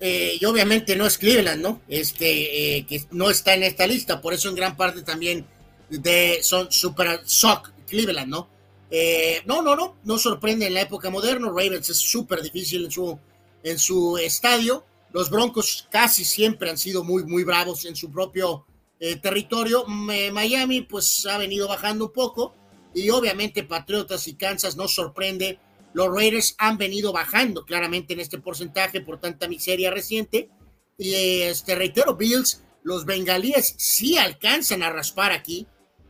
Eh, 0.00 0.38
y 0.40 0.44
obviamente 0.44 0.96
no 0.96 1.06
es 1.06 1.18
Cleveland, 1.18 1.60
¿no? 1.60 1.80
Este, 1.88 2.86
que 2.88 3.04
no 3.10 3.30
está 3.30 3.54
en 3.54 3.64
esta 3.64 3.86
lista, 3.86 4.20
por 4.20 4.32
eso 4.32 4.48
en 4.48 4.54
gran 4.54 4.76
parte 4.76 5.02
también 5.02 5.44
de, 5.90 6.38
son 6.42 6.70
super 6.70 7.22
shock 7.24 7.72
Cleveland, 7.86 8.30
¿no? 8.30 8.48
Eh, 8.90 9.42
no, 9.46 9.62
no, 9.62 9.76
no, 9.76 9.96
no 10.04 10.18
sorprende 10.18 10.66
en 10.66 10.74
la 10.74 10.82
época 10.82 11.10
moderna, 11.10 11.48
Ravens 11.48 11.90
es 11.90 11.98
súper 11.98 12.42
difícil 12.42 12.86
en 12.86 12.90
su, 12.90 13.18
en 13.62 13.78
su 13.78 14.16
estadio, 14.16 14.84
Los 15.12 15.30
Broncos 15.30 15.86
casi 15.90 16.24
siempre 16.24 16.70
han 16.70 16.78
sido 16.78 17.04
muy, 17.04 17.24
muy 17.24 17.44
bravos 17.44 17.84
en 17.84 17.96
su 17.96 18.10
propio 18.10 18.66
eh, 19.00 19.16
territorio. 19.16 19.84
Miami 19.86 20.82
pues 20.82 21.24
ha 21.26 21.38
venido 21.38 21.68
bajando 21.68 22.06
un 22.06 22.12
poco 22.12 22.54
y 22.94 23.10
obviamente 23.10 23.62
Patriotas 23.62 24.26
y 24.28 24.34
Kansas 24.34 24.76
nos 24.76 24.94
sorprende. 24.94 25.58
Los 25.94 26.14
Raiders 26.14 26.54
han 26.58 26.78
venido 26.78 27.12
bajando 27.12 27.64
claramente 27.64 28.12
en 28.12 28.20
este 28.20 28.38
porcentaje 28.38 29.00
por 29.00 29.20
tanta 29.20 29.48
miseria 29.48 29.90
reciente. 29.90 30.50
Y 30.96 31.14
este 31.14 31.74
reitero, 31.74 32.16
Bills, 32.16 32.62
los 32.82 33.04
bengalíes 33.04 33.74
sí 33.78 34.18
alcanzan 34.18 34.82
a 34.82 34.90
raspar 34.90 35.32
aquí, 35.32 35.66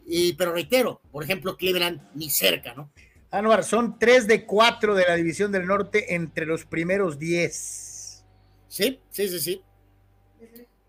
y, 0.09 0.33
pero 0.33 0.53
reitero, 0.53 1.01
por 1.12 1.23
ejemplo, 1.23 1.57
Cleveland 1.57 2.01
ni 2.15 2.31
cerca, 2.31 2.75
¿no? 2.75 2.91
Anuar, 3.31 3.62
son 3.62 3.99
tres 3.99 4.27
de 4.27 4.47
cuatro 4.47 4.95
de 4.95 5.05
la 5.07 5.15
división 5.15 5.53
del 5.53 5.67
norte 5.67 6.15
entre 6.15 6.47
los 6.47 6.65
primeros 6.65 7.19
diez. 7.19 8.25
Sí, 8.69 9.01
sí, 9.11 9.28
sí, 9.28 9.41
sí. 9.41 9.62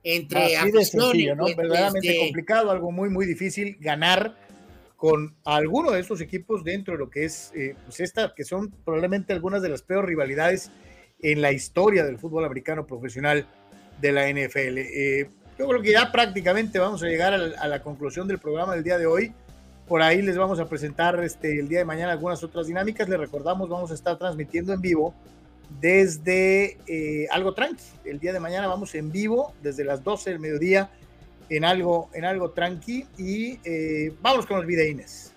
Entre 0.03 0.55
Así 0.55 0.71
de 0.71 0.85
sencillo, 0.85 1.35
¿no? 1.35 1.45
Verdaderamente 1.53 2.07
este 2.07 2.19
complicado, 2.21 2.71
algo 2.71 2.91
muy, 2.91 3.09
muy 3.09 3.25
difícil 3.25 3.75
ganar 3.81 4.37
con 4.95 5.35
alguno 5.43 5.91
de 5.91 5.99
estos 5.99 6.21
equipos 6.21 6.63
dentro 6.63 6.93
de 6.93 6.99
lo 6.99 7.09
que 7.09 7.25
es, 7.25 7.51
eh, 7.55 7.75
pues 7.85 7.99
esta, 7.99 8.33
que 8.33 8.45
son 8.45 8.71
probablemente 8.85 9.33
algunas 9.33 9.61
de 9.61 9.69
las 9.69 9.81
peores 9.81 10.07
rivalidades 10.07 10.71
en 11.21 11.41
la 11.41 11.51
historia 11.51 12.05
del 12.05 12.17
fútbol 12.17 12.45
americano 12.45 12.87
profesional 12.87 13.45
de 13.99 14.11
la 14.13 14.29
NFL. 14.29 14.77
Eh, 14.77 15.29
yo 15.59 15.67
creo 15.67 15.81
que 15.81 15.91
ya 15.91 16.09
prácticamente 16.09 16.79
vamos 16.79 17.03
a 17.03 17.07
llegar 17.07 17.33
a 17.33 17.67
la, 17.67 17.83
conclusión 17.83 18.29
del 18.29 18.39
programa 18.39 18.75
del 18.75 18.83
día 18.83 18.97
de 18.97 19.05
hoy. 19.05 19.33
Por 19.89 20.01
ahí 20.01 20.21
les 20.21 20.37
vamos 20.37 20.57
a 20.57 20.69
presentar 20.69 21.21
este, 21.21 21.59
el 21.59 21.67
día 21.67 21.79
de 21.79 21.85
mañana 21.85 22.13
algunas 22.13 22.41
otras 22.43 22.67
dinámicas. 22.67 23.09
Les 23.09 23.19
recordamos, 23.19 23.67
vamos 23.67 23.91
a 23.91 23.93
estar 23.93 24.17
transmitiendo 24.17 24.71
en 24.71 24.79
vivo 24.79 25.13
desde 25.81 26.77
eh, 26.87 27.27
algo 27.29 27.53
tranqui. 27.53 27.83
El 28.05 28.19
día 28.21 28.31
de 28.31 28.39
mañana 28.39 28.67
vamos 28.67 28.95
en 28.95 29.11
vivo 29.11 29.53
desde 29.61 29.83
las 29.83 30.01
12 30.01 30.29
del 30.29 30.39
mediodía 30.39 30.91
en 31.49 31.65
algo, 31.65 32.09
en 32.13 32.23
algo 32.23 32.51
tranqui 32.51 33.05
y 33.17 33.59
eh, 33.65 34.13
vamos 34.21 34.45
con 34.45 34.57
los 34.57 34.65
videínes. 34.65 35.33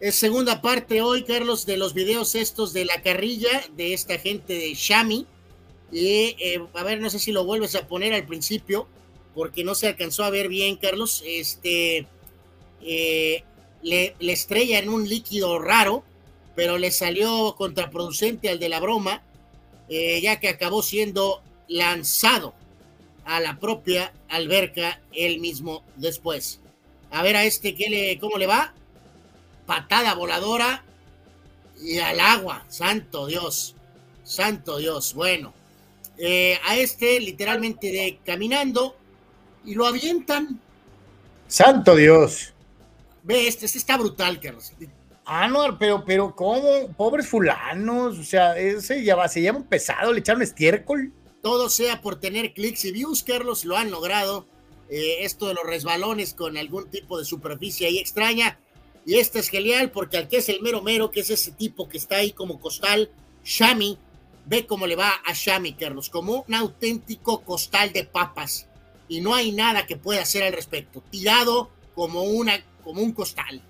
Es 0.00 0.16
segunda 0.16 0.60
parte 0.60 1.02
hoy, 1.02 1.22
Carlos, 1.22 1.66
de 1.66 1.76
los 1.76 1.94
videos 1.94 2.34
estos 2.34 2.72
de 2.72 2.84
la 2.84 3.00
carrilla 3.00 3.62
de 3.76 3.94
esta 3.94 4.18
gente 4.18 4.54
de 4.54 4.74
Shami. 4.74 5.28
Y 5.92 6.34
eh, 6.40 6.66
a 6.74 6.82
ver, 6.82 7.00
no 7.00 7.10
sé 7.10 7.20
si 7.20 7.30
lo 7.30 7.44
vuelves 7.44 7.76
a 7.76 7.86
poner 7.86 8.12
al 8.12 8.26
principio, 8.26 8.88
porque 9.40 9.64
no 9.64 9.74
se 9.74 9.88
alcanzó 9.88 10.24
a 10.24 10.28
ver 10.30 10.48
bien, 10.48 10.76
Carlos. 10.76 11.22
Este 11.24 12.06
le, 12.82 14.14
le 14.18 14.32
estrella 14.32 14.78
en 14.78 14.90
un 14.90 15.08
líquido 15.08 15.58
raro, 15.58 16.04
pero 16.54 16.76
le 16.76 16.90
salió 16.90 17.54
contraproducente 17.56 18.50
al 18.50 18.58
de 18.58 18.68
la 18.68 18.80
broma 18.80 19.22
eh, 19.88 20.20
ya 20.20 20.38
que 20.38 20.48
acabó 20.48 20.82
siendo 20.82 21.42
lanzado 21.66 22.52
a 23.24 23.40
la 23.40 23.58
propia 23.58 24.12
alberca 24.28 25.00
él 25.12 25.40
mismo 25.40 25.84
después. 25.96 26.60
A 27.10 27.22
ver 27.22 27.34
a 27.34 27.44
este 27.44 27.74
¿qué 27.74 27.88
le, 27.88 28.18
cómo 28.20 28.36
le 28.36 28.46
va. 28.46 28.74
Patada 29.64 30.14
voladora 30.14 30.84
y 31.82 31.98
al 31.98 32.20
agua. 32.20 32.66
Santo 32.68 33.26
Dios. 33.26 33.74
Santo 34.22 34.76
Dios. 34.76 35.14
Bueno. 35.14 35.54
Eh, 36.18 36.60
a 36.66 36.76
este 36.76 37.18
literalmente 37.18 37.90
de 37.90 38.20
caminando 38.22 38.99
y 39.64 39.74
lo 39.74 39.86
avientan. 39.86 40.60
Santo 41.48 41.96
Dios. 41.96 42.52
Ve, 43.22 43.46
este, 43.46 43.66
este 43.66 43.78
está 43.78 43.96
brutal, 43.96 44.40
Carlos. 44.40 44.72
Ah, 45.26 45.76
pero, 45.78 46.04
pero, 46.04 46.34
¿cómo? 46.34 46.88
Pobres 46.96 47.28
fulanos, 47.28 48.18
o 48.18 48.24
sea, 48.24 48.58
ese 48.58 49.04
ya 49.04 49.14
va, 49.14 49.28
se 49.28 49.42
llama 49.42 49.64
pesado, 49.68 50.12
le 50.12 50.20
echaron 50.20 50.42
estiércol. 50.42 51.12
Todo 51.42 51.70
sea 51.70 52.00
por 52.00 52.18
tener 52.18 52.52
clics 52.52 52.84
y 52.84 52.92
views, 52.92 53.22
Carlos, 53.22 53.64
lo 53.64 53.76
han 53.76 53.90
logrado. 53.90 54.46
Eh, 54.90 55.24
esto 55.24 55.46
de 55.46 55.54
los 55.54 55.64
resbalones 55.64 56.34
con 56.34 56.56
algún 56.56 56.90
tipo 56.90 57.18
de 57.18 57.24
superficie 57.24 57.86
ahí 57.86 57.98
extraña. 57.98 58.58
Y 59.06 59.16
este 59.16 59.38
es 59.38 59.48
genial 59.48 59.90
porque 59.92 60.18
al 60.18 60.28
que 60.28 60.38
es 60.38 60.48
el 60.48 60.60
mero 60.62 60.82
mero, 60.82 61.10
que 61.10 61.20
es 61.20 61.30
ese 61.30 61.52
tipo 61.52 61.88
que 61.88 61.96
está 61.96 62.16
ahí 62.16 62.32
como 62.32 62.60
costal, 62.60 63.10
Shami, 63.44 63.98
ve 64.46 64.66
cómo 64.66 64.86
le 64.86 64.96
va 64.96 65.12
a 65.24 65.32
Shami, 65.32 65.74
Carlos, 65.74 66.10
como 66.10 66.44
un 66.46 66.54
auténtico 66.54 67.42
costal 67.42 67.92
de 67.92 68.04
papas. 68.04 68.66
Y 69.10 69.20
no 69.20 69.34
hay 69.34 69.50
nada 69.50 69.86
que 69.86 69.96
pueda 69.96 70.22
hacer 70.22 70.44
al 70.44 70.52
respecto. 70.52 71.02
Tirado 71.10 71.68
como, 71.96 72.22
una, 72.22 72.62
como 72.84 73.02
un 73.02 73.12
costal. 73.12 73.60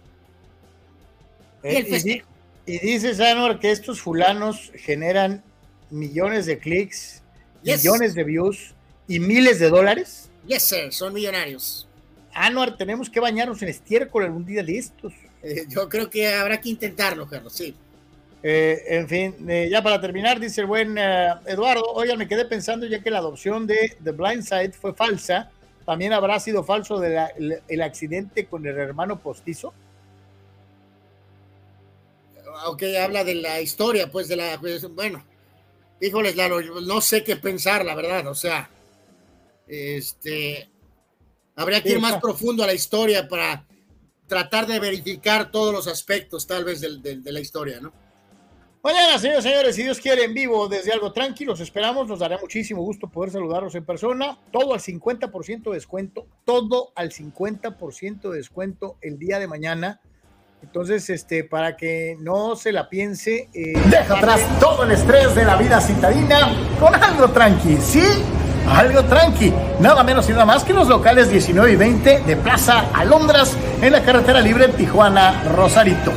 Eh, 1.63 2.23
y, 2.67 2.79
dice 2.79 3.15
Sanor 3.15 3.59
que 3.59 3.71
estos 3.71 4.03
fulanos 4.03 4.71
generan 4.77 5.43
millones 5.89 6.45
de 6.45 6.59
clics, 6.59 7.23
millones 7.65 8.15
de 8.15 8.23
views 8.23 8.75
y 9.09 9.19
miles 9.19 9.59
de 9.59 9.71
dólares. 9.71 10.29
Yes, 10.47 10.63
sir, 10.63 10.93
son 10.93 11.15
millonarios. 11.15 11.89
Anuar, 12.35 12.77
tenemos 12.77 13.09
que 13.09 13.19
bañarnos 13.19 13.63
en 13.63 13.71
estiércol 13.71 14.25
algún 14.25 14.45
día 14.45 14.63
de 14.63 14.77
estos. 14.77 15.15
Eh, 15.43 15.65
yo 15.69 15.89
creo 15.89 16.11
que 16.11 16.29
habrá 16.29 16.61
que 16.61 16.69
intentarlo, 16.69 17.27
Carlos, 17.27 17.55
sí. 17.55 17.75
Eh, 18.43 18.83
en 18.89 19.09
fin, 19.09 19.47
ya 19.69 19.83
para 19.83 20.01
terminar, 20.01 20.41
dice 20.41 20.63
el 20.63 20.67
buen 20.67 20.97
Eduardo, 20.97 21.85
oigan, 21.93 22.19
me 22.19 22.27
quedé 22.27 22.47
pensando 22.47 22.87
ya 22.87 23.03
que 23.03 23.11
la 23.11 23.19
adopción 23.19 23.67
de 23.67 23.97
The 24.03 24.13
Blind 24.13 24.43
Side 24.43 24.73
fue 24.73 24.95
falsa, 24.95 25.51
también 25.85 26.13
habrá 26.13 26.41
sido 26.41 26.65
falso 26.65 27.03
el 27.03 27.83
accidente 27.83 28.47
con 28.47 28.67
el 28.67 28.79
hermano 28.79 29.19
postizo 29.19 29.75
aunque 32.63 32.99
habla 32.99 33.25
de 33.25 33.35
la 33.37 33.61
historia, 33.61 34.11
pues 34.11 34.29
de 34.29 34.37
la, 34.37 34.59
pues, 34.61 34.83
bueno, 34.95 35.25
híjoles, 36.01 36.35
no 36.83 37.01
sé 37.01 37.25
qué 37.25 37.37
pensar, 37.37 37.85
la 37.85 37.95
verdad, 37.95 38.27
o 38.27 38.35
sea, 38.35 38.71
este, 39.67 40.69
habría 41.57 41.83
que 41.83 41.91
ir 41.91 42.01
más 42.01 42.21
profundo 42.21 42.63
a 42.63 42.67
la 42.67 42.75
historia 42.75 43.29
para 43.29 43.67
tratar 44.27 44.67
de 44.67 44.79
verificar 44.79 45.51
todos 45.51 45.73
los 45.73 45.87
aspectos, 45.87 46.47
tal 46.47 46.65
vez, 46.65 46.81
de, 46.81 47.21
la 47.25 47.41
historia, 47.41 47.81
¿no? 47.81 47.93
Mañana, 48.83 49.19
señores, 49.19 49.45
señores, 49.45 49.77
si 49.77 49.83
Dios 49.83 50.01
quiere, 50.01 50.25
en 50.25 50.33
vivo 50.33 50.67
desde 50.67 50.93
algo 50.93 51.13
tranquilo, 51.13 51.53
los 51.53 51.61
esperamos, 51.61 52.09
nos 52.09 52.21
dará 52.21 52.39
muchísimo 52.39 52.83
gusto 52.83 53.09
poder 53.09 53.31
saludarlos 53.31 53.75
en 53.75 53.85
persona, 53.85 54.39
todo 54.51 54.73
al 54.73 54.81
50% 54.81 55.65
de 55.65 55.75
descuento, 55.75 56.27
todo 56.45 56.93
al 56.95 57.11
50% 57.11 58.31
de 58.31 58.37
descuento 58.37 58.97
el 59.03 59.19
día 59.19 59.39
de 59.39 59.47
mañana 59.47 60.01
entonces, 60.63 61.09
este, 61.09 61.45
para 61.45 61.77
que 61.77 62.17
no 62.21 62.55
se 62.55 62.73
la 62.73 62.89
piense. 62.89 63.49
Eh, 63.55 63.73
Deja 63.87 64.15
atrás 64.15 64.41
todo 64.61 64.85
el 64.85 64.93
estrés 64.93 65.35
de 65.35 65.45
la 65.45 65.57
vida 65.57 65.81
citadina 65.81 66.53
con 66.79 66.95
algo 66.95 67.29
tranqui, 67.29 67.77
¿sí? 67.79 68.03
Algo 68.69 69.03
tranqui, 69.05 69.53
nada 69.81 70.05
menos 70.05 70.29
y 70.29 70.33
nada 70.33 70.45
más 70.45 70.63
que 70.63 70.75
los 70.75 70.87
locales 70.87 71.31
19 71.31 71.73
y 71.73 71.77
20 71.77 72.21
de 72.21 72.37
Plaza 72.37 72.91
Alondras 72.93 73.57
en 73.81 73.93
la 73.93 74.03
carretera 74.03 74.41
libre 74.41 74.69
Tijuana 74.69 75.45
Rosarito. 75.57 76.13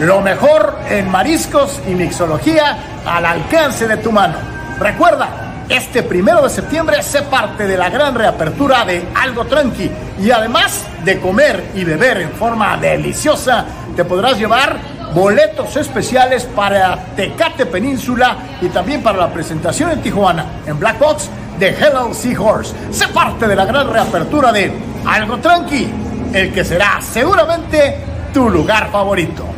Lo 0.00 0.20
mejor 0.20 0.78
en 0.88 1.10
mariscos 1.10 1.80
y 1.88 1.90
mixología 1.90 2.78
al 3.04 3.26
alcance 3.26 3.88
de 3.88 3.96
tu 3.96 4.12
mano. 4.12 4.36
Recuerda, 4.78 5.64
este 5.68 6.04
primero 6.04 6.40
de 6.42 6.50
septiembre 6.50 7.02
se 7.02 7.22
parte 7.22 7.66
de 7.66 7.76
la 7.76 7.90
gran 7.90 8.14
reapertura 8.14 8.84
de 8.84 9.08
Algo 9.12 9.44
Tranqui 9.46 9.90
y 10.22 10.30
además 10.30 10.86
de 11.04 11.18
comer 11.18 11.72
y 11.74 11.82
beber 11.82 12.18
en 12.18 12.30
forma 12.30 12.76
deliciosa, 12.76 13.64
te 13.96 14.04
podrás 14.04 14.38
llevar 14.38 14.78
boletos 15.12 15.76
especiales 15.76 16.44
para 16.44 16.96
Tecate 17.16 17.66
Península 17.66 18.36
y 18.60 18.68
también 18.68 19.02
para 19.02 19.18
la 19.18 19.32
presentación 19.32 19.90
en 19.90 20.00
Tijuana, 20.00 20.44
en 20.64 20.78
Black 20.78 21.00
Box 21.00 21.28
de 21.58 21.70
Hello 21.70 22.14
Seahorse. 22.14 22.72
Se 22.92 23.08
parte 23.08 23.48
de 23.48 23.56
la 23.56 23.64
gran 23.64 23.92
reapertura 23.92 24.52
de 24.52 24.72
Algo 25.04 25.38
Tranqui, 25.38 25.90
el 26.32 26.52
que 26.52 26.64
será 26.64 27.00
seguramente 27.00 27.96
tu 28.32 28.48
lugar 28.48 28.90
favorito. 28.92 29.57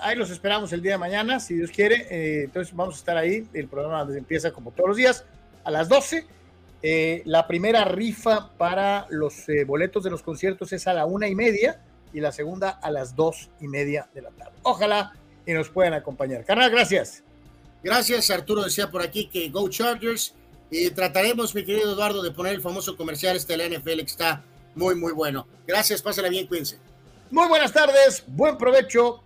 Ahí 0.00 0.16
los 0.16 0.30
esperamos 0.30 0.72
el 0.72 0.82
día 0.82 0.92
de 0.92 0.98
mañana, 0.98 1.40
si 1.40 1.54
Dios 1.54 1.70
quiere. 1.70 2.06
Eh, 2.10 2.44
entonces 2.44 2.74
vamos 2.74 2.96
a 2.96 2.98
estar 2.98 3.16
ahí. 3.16 3.46
El 3.52 3.68
programa 3.68 4.06
empieza 4.16 4.52
como 4.52 4.70
todos 4.70 4.88
los 4.88 4.96
días 4.96 5.24
a 5.64 5.70
las 5.70 5.88
12. 5.88 6.26
Eh, 6.82 7.22
la 7.24 7.46
primera 7.46 7.84
rifa 7.84 8.50
para 8.56 9.06
los 9.10 9.48
eh, 9.48 9.64
boletos 9.64 10.04
de 10.04 10.10
los 10.10 10.22
conciertos 10.22 10.72
es 10.72 10.86
a 10.86 10.94
la 10.94 11.06
una 11.06 11.26
y 11.26 11.34
media 11.34 11.80
y 12.12 12.20
la 12.20 12.32
segunda 12.32 12.70
a 12.70 12.90
las 12.90 13.16
dos 13.16 13.50
y 13.60 13.66
media 13.66 14.08
de 14.14 14.22
la 14.22 14.30
tarde. 14.30 14.52
Ojalá 14.62 15.12
y 15.44 15.52
nos 15.52 15.68
puedan 15.68 15.94
acompañar. 15.94 16.44
Carnal, 16.44 16.70
gracias. 16.70 17.22
Gracias, 17.82 18.30
Arturo 18.30 18.64
decía 18.64 18.90
por 18.90 19.02
aquí 19.02 19.26
que 19.26 19.48
Go 19.48 19.68
Chargers. 19.68 20.34
Y 20.70 20.90
trataremos, 20.90 21.54
mi 21.54 21.64
querido 21.64 21.92
Eduardo, 21.92 22.22
de 22.22 22.32
poner 22.32 22.54
el 22.54 22.60
famoso 22.60 22.96
comercial 22.96 23.36
este 23.36 23.56
de 23.56 23.68
la 23.68 23.78
NFL 23.78 23.98
que 23.98 24.02
está 24.02 24.42
muy, 24.74 24.96
muy 24.96 25.12
bueno. 25.12 25.46
Gracias, 25.66 26.02
pásala 26.02 26.28
bien, 26.28 26.46
cuídense. 26.46 26.78
Muy 27.30 27.48
buenas 27.48 27.72
tardes, 27.72 28.24
buen 28.26 28.58
provecho 28.58 29.22